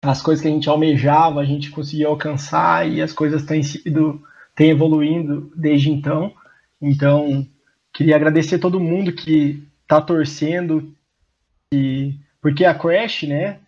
as 0.02 0.20
coisas 0.20 0.42
que 0.42 0.48
a 0.48 0.50
gente 0.50 0.68
almejava, 0.68 1.40
a 1.40 1.44
gente 1.44 1.70
conseguiu 1.70 2.08
alcançar 2.08 2.88
e 2.90 3.00
as 3.00 3.12
coisas 3.12 3.44
têm 3.44 3.62
sido 3.62 4.20
têm 4.54 4.70
evoluindo 4.70 5.50
desde 5.56 5.90
então. 5.90 6.34
Então, 6.80 7.46
queria 7.92 8.16
agradecer 8.16 8.58
todo 8.58 8.80
mundo 8.80 9.12
que 9.12 9.62
está 9.82 10.00
torcendo, 10.00 10.92
e, 11.72 12.14
porque 12.40 12.64
a 12.64 12.74
Crash, 12.74 13.22
né? 13.22 13.58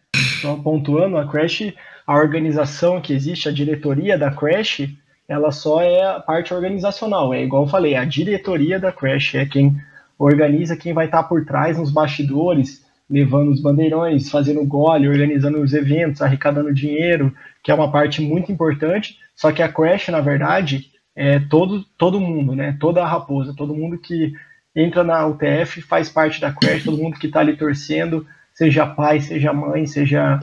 Só 0.43 0.57
pontuando, 0.57 1.17
a 1.17 1.27
Crash, 1.27 1.73
a 2.07 2.17
organização 2.17 3.01
que 3.01 3.15
existe, 3.15 3.49
a 3.49 3.53
diretoria 3.53 4.19
da 4.19 4.31
Crash, 4.31 4.89
ela 5.27 5.51
só 5.51 5.81
é 5.81 6.05
a 6.05 6.21
parte 6.21 6.53
organizacional. 6.53 7.33
É 7.33 7.43
igual 7.43 7.63
eu 7.63 7.69
falei, 7.69 7.95
a 7.95 8.05
diretoria 8.05 8.79
da 8.79 8.93
Crash 8.93 9.37
é 9.37 9.47
quem 9.47 9.77
organiza, 10.19 10.77
quem 10.77 10.93
vai 10.93 11.07
estar 11.07 11.23
por 11.25 11.45
trás 11.45 11.79
nos 11.79 11.91
bastidores, 11.91 12.84
levando 13.09 13.51
os 13.51 13.61
bandeirões, 13.61 14.31
fazendo 14.31 14.65
gole, 14.65 15.09
organizando 15.09 15.61
os 15.61 15.73
eventos, 15.73 16.23
arrecadando 16.23 16.73
dinheiro, 16.73 17.35
que 17.63 17.71
é 17.71 17.75
uma 17.75 17.91
parte 17.91 18.23
muito 18.23 18.51
importante. 18.51 19.19
Só 19.37 19.53
que 19.53 19.63
a 19.63 19.69
Crash, 19.69 20.09
na 20.09 20.21
verdade, 20.21 20.91
é 21.15 21.39
todo, 21.39 21.85
todo 21.99 22.21
mundo, 22.21 22.55
né? 22.55 22.77
Toda 22.81 23.03
a 23.03 23.07
raposa, 23.07 23.55
todo 23.57 23.75
mundo 23.75 23.99
que 23.99 24.33
entra 24.75 25.05
na 25.05 25.27
UTF 25.27 25.83
faz 25.83 26.09
parte 26.09 26.41
da 26.41 26.53
Crash, 26.53 26.85
todo 26.85 26.99
mundo 26.99 27.19
que 27.19 27.27
está 27.27 27.41
ali 27.41 27.57
torcendo, 27.57 28.27
seja 28.53 28.87
pai, 28.87 29.21
seja 29.21 29.53
mãe, 29.53 29.87
seja 29.87 30.41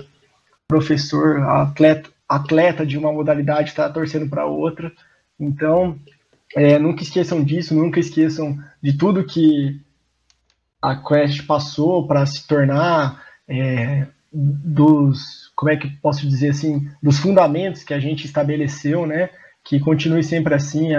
professor, 0.67 1.41
atleta, 1.41 2.09
atleta 2.27 2.85
de 2.85 2.97
uma 2.97 3.11
modalidade 3.11 3.69
está 3.69 3.89
torcendo 3.89 4.29
para 4.29 4.45
outra. 4.45 4.91
Então, 5.39 5.97
é, 6.55 6.79
nunca 6.79 7.03
esqueçam 7.03 7.43
disso, 7.43 7.75
nunca 7.75 7.99
esqueçam 7.99 8.57
de 8.81 8.93
tudo 8.93 9.25
que 9.25 9.81
a 10.81 10.95
Quest 10.95 11.45
passou 11.45 12.07
para 12.07 12.25
se 12.25 12.47
tornar 12.47 13.23
é, 13.47 14.07
dos, 14.33 15.51
como 15.55 15.71
é 15.71 15.77
que 15.77 15.89
posso 16.01 16.27
dizer 16.27 16.49
assim, 16.49 16.89
dos 17.01 17.19
fundamentos 17.19 17.83
que 17.83 17.93
a 17.93 17.99
gente 17.99 18.25
estabeleceu, 18.25 19.05
né? 19.05 19.29
Que 19.63 19.79
continue 19.79 20.23
sempre 20.23 20.55
assim. 20.55 20.93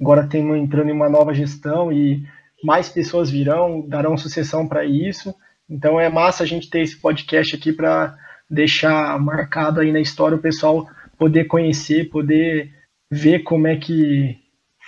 agora 0.00 0.26
temos 0.26 0.56
entrando 0.56 0.88
em 0.88 0.92
uma 0.92 1.08
nova 1.08 1.34
gestão 1.34 1.92
e 1.92 2.26
mais 2.64 2.88
pessoas 2.88 3.30
virão, 3.30 3.86
darão 3.86 4.16
sucessão 4.16 4.66
para 4.66 4.84
isso. 4.84 5.34
Então 5.68 6.00
é 6.00 6.08
massa 6.08 6.44
a 6.44 6.46
gente 6.46 6.70
ter 6.70 6.80
esse 6.80 6.96
podcast 6.96 7.56
aqui 7.56 7.72
para 7.72 8.16
deixar 8.48 9.18
marcado 9.20 9.80
aí 9.80 9.92
na 9.92 10.00
história 10.00 10.36
o 10.36 10.40
pessoal 10.40 10.88
poder 11.18 11.44
conhecer, 11.44 12.08
poder 12.08 12.72
ver 13.10 13.40
como 13.40 13.66
é 13.66 13.76
que 13.76 14.38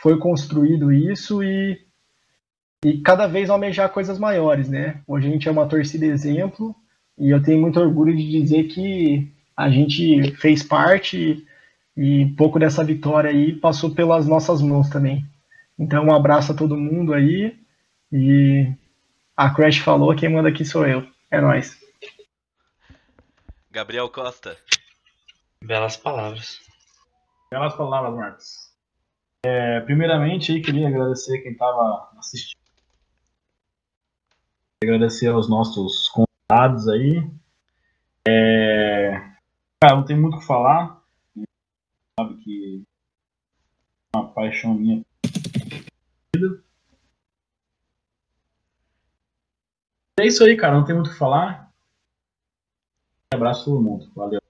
foi 0.01 0.19
construído 0.19 0.93
isso 0.93 1.43
e, 1.43 1.79
e 2.85 3.01
cada 3.01 3.27
vez 3.27 3.51
almejar 3.51 3.91
coisas 3.91 4.19
maiores, 4.19 4.69
né? 4.69 5.03
Hoje 5.07 5.29
a 5.29 5.31
gente 5.31 5.49
é 5.49 5.51
uma 5.51 5.69
torcida 5.69 6.07
exemplo 6.07 6.75
e 7.19 7.31
eu 7.31 7.43
tenho 7.43 7.61
muito 7.61 7.81
orgulho 7.81 8.17
de 8.17 8.31
dizer 8.31 8.65
que 8.65 9.33
a 9.57 9.69
gente 9.69 10.33
fez 10.37 10.63
parte 10.63 11.45
e 11.97 12.27
pouco 12.37 12.59
dessa 12.59 12.85
vitória 12.85 13.31
aí 13.31 13.53
passou 13.53 13.95
pelas 13.95 14.27
nossas 14.29 14.63
mãos 14.63 14.89
também. 14.89 15.25
Então 15.79 16.05
um 16.05 16.15
abraço 16.15 16.53
a 16.53 16.55
todo 16.55 16.77
mundo 16.77 17.13
aí 17.13 17.59
e 18.13 18.73
a 19.37 19.51
Crash 19.51 19.79
falou, 19.79 20.15
quem 20.15 20.29
manda 20.29 20.49
aqui 20.49 20.65
sou 20.65 20.87
eu. 20.87 21.07
É 21.31 21.41
nóis. 21.41 21.77
Gabriel 23.71 24.09
Costa. 24.09 24.57
Belas 25.63 25.97
palavras. 25.97 26.61
Belas 27.51 27.75
palavras, 27.75 28.15
Marcos. 28.15 28.69
É, 29.45 29.81
primeiramente, 29.81 30.53
aí, 30.53 30.61
queria 30.61 30.89
agradecer 30.89 31.39
quem 31.43 31.53
estava 31.53 32.11
assistindo. 32.19 32.58
Agradecer 34.83 35.27
aos 35.27 35.49
nossos 35.49 36.09
convidados 36.09 36.89
aí. 36.89 37.29
É, 38.27 39.11
cara, 39.83 39.97
não 39.97 40.05
tem 40.05 40.17
muito 40.17 40.37
o 40.37 40.41
que 40.41 40.47
falar. 40.47 41.03
Sabe 42.19 42.37
que 42.43 42.85
é 44.15 44.19
uma 44.19 44.33
paixão 44.33 44.75
minha. 44.75 45.05
É 50.21 50.27
isso 50.27 50.45
aí, 50.45 50.57
cara. 50.57 50.75
Não 50.75 50.85
tem 50.85 50.95
muito 50.95 51.09
o 51.09 51.13
que 51.13 51.19
falar. 51.19 51.73
Um 53.33 53.37
abraço 53.37 53.63
a 53.63 53.65
todo 53.65 53.83
mundo. 53.83 54.11
Valeu. 54.15 54.41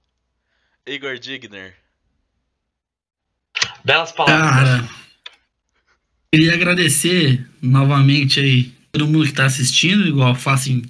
Igor 0.86 1.18
Digner. 1.18 1.74
Belas 3.82 4.12
palavras. 4.12 4.80
Cara, 4.80 4.88
queria 6.30 6.54
agradecer 6.54 7.48
novamente 7.62 8.40
aí 8.40 8.77
todo 8.98 9.06
mundo 9.06 9.24
que 9.24 9.30
está 9.30 9.44
assistindo, 9.44 10.06
igual 10.06 10.30
eu 10.30 10.34
faço 10.34 10.72
em 10.72 10.82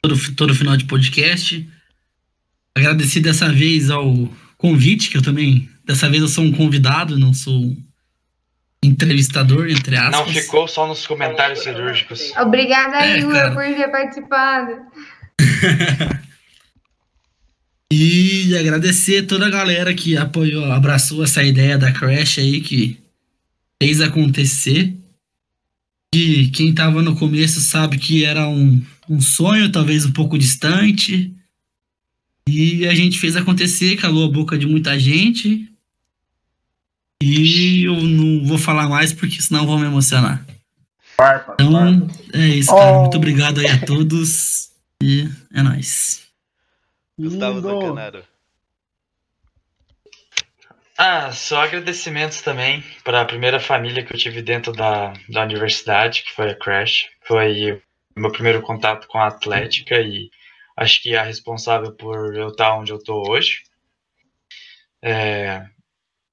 todo, 0.00 0.34
todo 0.34 0.54
final 0.54 0.76
de 0.76 0.84
podcast. 0.84 1.68
Agradecer 2.74 3.20
dessa 3.20 3.52
vez 3.52 3.90
ao 3.90 4.28
convite, 4.56 5.10
que 5.10 5.16
eu 5.16 5.22
também, 5.22 5.68
dessa 5.84 6.08
vez 6.08 6.22
eu 6.22 6.28
sou 6.28 6.44
um 6.44 6.52
convidado, 6.52 7.18
não 7.18 7.34
sou 7.34 7.54
um 7.54 7.76
entrevistador, 8.82 9.68
entre 9.68 9.96
aspas. 9.96 10.26
Não 10.26 10.42
ficou 10.42 10.68
só 10.68 10.86
nos 10.86 11.06
comentários 11.06 11.60
cirúrgicos. 11.60 12.32
Obrigada, 12.36 13.04
É, 13.04 13.18
Igor, 13.18 13.52
por 13.52 13.64
ter 13.64 13.88
participado. 13.90 14.72
E 17.94 18.56
agradecer 18.56 19.26
toda 19.26 19.46
a 19.48 19.50
galera 19.50 19.92
que 19.92 20.16
apoiou, 20.16 20.64
abraçou 20.72 21.22
essa 21.22 21.42
ideia 21.42 21.76
da 21.76 21.92
Crash 21.92 22.38
aí, 22.38 22.62
que 22.62 22.98
fez 23.82 24.00
acontecer. 24.00 24.94
E 26.14 26.48
quem 26.48 26.74
tava 26.74 27.00
no 27.02 27.16
começo 27.16 27.60
sabe 27.60 27.98
que 27.98 28.24
era 28.24 28.46
um, 28.48 28.82
um 29.08 29.20
sonho, 29.20 29.72
talvez 29.72 30.04
um 30.04 30.12
pouco 30.12 30.38
distante. 30.38 31.34
E 32.48 32.86
a 32.86 32.94
gente 32.94 33.18
fez 33.18 33.34
acontecer, 33.36 33.96
calou 33.96 34.26
a 34.26 34.30
boca 34.30 34.58
de 34.58 34.66
muita 34.66 34.98
gente. 34.98 35.68
E 37.22 37.84
eu 37.84 37.94
não 38.02 38.44
vou 38.46 38.58
falar 38.58 38.88
mais 38.88 39.12
porque 39.12 39.40
senão 39.40 39.64
vou 39.64 39.78
me 39.78 39.86
emocionar. 39.86 40.44
Farpa, 41.16 41.54
Então, 41.54 41.72
farpa. 41.72 42.20
é 42.32 42.48
isso, 42.48 42.70
cara. 42.74 42.92
Oh. 42.98 43.00
Muito 43.02 43.16
obrigado 43.16 43.60
aí 43.60 43.68
a 43.68 43.78
todos. 43.86 44.70
E 45.02 45.28
é 45.54 45.62
nóis. 45.62 46.22
Gustavo 47.18 47.56
Lindo. 47.56 47.68
Zancanaro. 47.68 48.22
Ah, 51.04 51.32
só 51.32 51.62
agradecimentos 51.62 52.42
também 52.42 52.80
para 53.02 53.20
a 53.20 53.24
primeira 53.24 53.58
família 53.58 54.04
que 54.04 54.14
eu 54.14 54.16
tive 54.16 54.40
dentro 54.40 54.72
da, 54.72 55.12
da 55.28 55.42
universidade, 55.42 56.22
que 56.22 56.30
foi 56.30 56.50
a 56.50 56.54
Crash. 56.54 57.08
Foi 57.26 57.72
o 57.72 58.20
meu 58.20 58.30
primeiro 58.30 58.62
contato 58.62 59.08
com 59.08 59.18
a 59.18 59.26
Atlética 59.26 60.00
e 60.00 60.30
acho 60.76 61.02
que 61.02 61.12
é 61.12 61.18
a 61.18 61.24
responsável 61.24 61.90
por 61.92 62.36
eu 62.36 62.50
estar 62.50 62.76
onde 62.76 62.92
eu 62.92 62.98
estou 62.98 63.28
hoje. 63.28 63.64
É, 65.02 65.66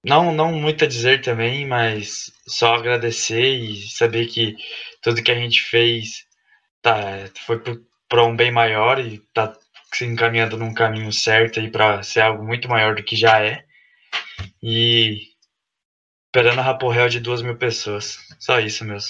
não, 0.04 0.32
não 0.32 0.52
muito 0.54 0.84
a 0.86 0.88
dizer 0.88 1.22
também, 1.24 1.66
mas 1.66 2.32
só 2.48 2.76
agradecer 2.76 3.50
e 3.50 3.76
saber 3.90 4.28
que 4.28 4.56
tudo 5.02 5.24
que 5.24 5.32
a 5.32 5.36
gente 5.36 5.64
fez 5.64 6.28
tá, 6.80 7.02
foi 7.44 7.60
para 8.08 8.24
um 8.24 8.36
bem 8.36 8.52
maior 8.52 9.00
e 9.00 9.18
tá 9.34 9.52
se 9.92 10.06
encaminhando 10.06 10.58
num 10.58 10.76
caminho 10.76 11.12
certo 11.12 11.60
aí 11.60 11.72
para 11.72 12.04
ser 12.04 12.22
algo 12.22 12.46
muito 12.46 12.70
maior 12.70 12.94
do 12.94 13.04
que 13.04 13.16
já 13.16 13.44
é. 13.44 13.68
E 14.62 15.30
esperando 16.28 16.60
a 16.60 16.64
Raporrel 16.64 17.10
de 17.10 17.20
duas 17.20 17.42
mil 17.42 17.56
pessoas. 17.58 18.18
Só 18.40 18.60
isso 18.60 18.84
mesmo. 18.86 19.10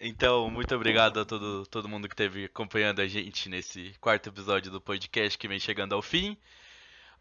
Então, 0.00 0.48
muito 0.50 0.74
obrigado 0.74 1.18
a 1.20 1.24
todo, 1.24 1.66
todo 1.66 1.88
mundo 1.88 2.06
que 2.08 2.14
esteve 2.14 2.44
acompanhando 2.44 3.00
a 3.00 3.06
gente 3.08 3.48
nesse 3.48 3.92
quarto 4.00 4.28
episódio 4.28 4.70
do 4.70 4.80
podcast 4.80 5.36
que 5.36 5.48
vem 5.48 5.58
chegando 5.58 5.94
ao 5.94 6.02
fim. 6.02 6.36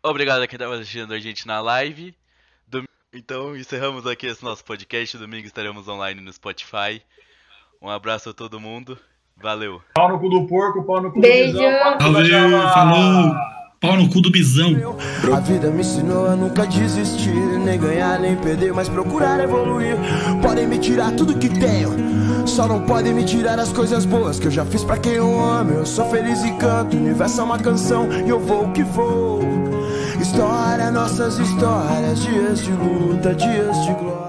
Obrigado 0.04 0.44
a 0.44 0.48
quem 0.48 0.58
estava 0.58 0.76
assistindo 0.76 1.12
a 1.14 1.20
gente 1.20 1.48
na 1.48 1.60
live. 1.60 2.16
Dom- 2.68 2.84
Então, 3.12 3.56
encerramos 3.58 4.06
aqui 4.06 4.28
esse 4.28 4.44
nosso 4.44 4.64
podcast. 4.64 5.18
Domingo 5.18 5.48
estaremos 5.48 5.88
online 5.88 6.22
no 6.22 6.32
Spotify. 6.32 7.02
Um 7.82 7.90
abraço 7.90 8.30
a 8.30 8.34
todo 8.34 8.60
mundo. 8.60 8.98
Valeu. 9.36 9.82
Pau 9.96 10.10
no 10.10 10.20
cu 10.20 10.30
do 10.30 10.48
porco, 10.48 10.84
pau 10.86 11.02
no 11.02 11.12
cu 11.12 11.20
Beijo. 11.20 11.54
do 11.54 11.58
cu 11.58 11.64
da 11.64 11.98
Valeu, 11.98 12.50
falou. 12.74 13.34
Pau 13.80 13.96
no 13.96 14.10
cu 14.10 14.20
do 14.22 14.32
bisão. 14.32 14.98
A 15.32 15.40
vida 15.40 15.70
me 15.70 15.82
ensinou 15.82 16.28
a 16.28 16.36
nunca 16.36 16.66
desistir, 16.66 17.32
nem 17.64 17.80
ganhar 17.80 18.20
nem 18.20 18.36
perder, 18.36 18.74
mas 18.74 18.90
procurar 18.90 19.40
evoluir. 19.40 19.96
Podem 20.42 20.66
me 20.66 20.80
tirar 20.80 21.12
tudo 21.12 21.38
que 21.38 21.48
tenho, 21.48 21.92
só 22.48 22.68
não 22.68 22.82
podem 22.82 23.14
me 23.14 23.24
tirar 23.24 23.60
as 23.60 23.72
coisas 23.72 24.04
boas 24.04 24.40
que 24.40 24.48
eu 24.48 24.52
já 24.52 24.66
fiz 24.66 24.84
pra 24.84 24.98
quem 24.98 25.14
eu 25.14 25.40
amo. 25.40 25.74
Eu 25.74 25.86
sou 25.86 26.10
feliz 26.10 26.44
e 26.44 26.52
canto, 26.54 26.98
o 26.98 27.00
universo 27.00 27.40
é 27.40 27.44
uma 27.44 27.60
canção 27.60 28.08
e 28.26 28.28
eu 28.28 28.40
vou 28.40 28.72
que 28.72 28.82
vou. 28.82 29.42
História, 30.20 30.90
nossas 30.90 31.38
histórias, 31.38 32.24
dias 32.24 32.64
de 32.64 32.72
luta, 32.72 33.36
dias 33.36 33.86
de 33.86 33.94
glória. 33.94 34.27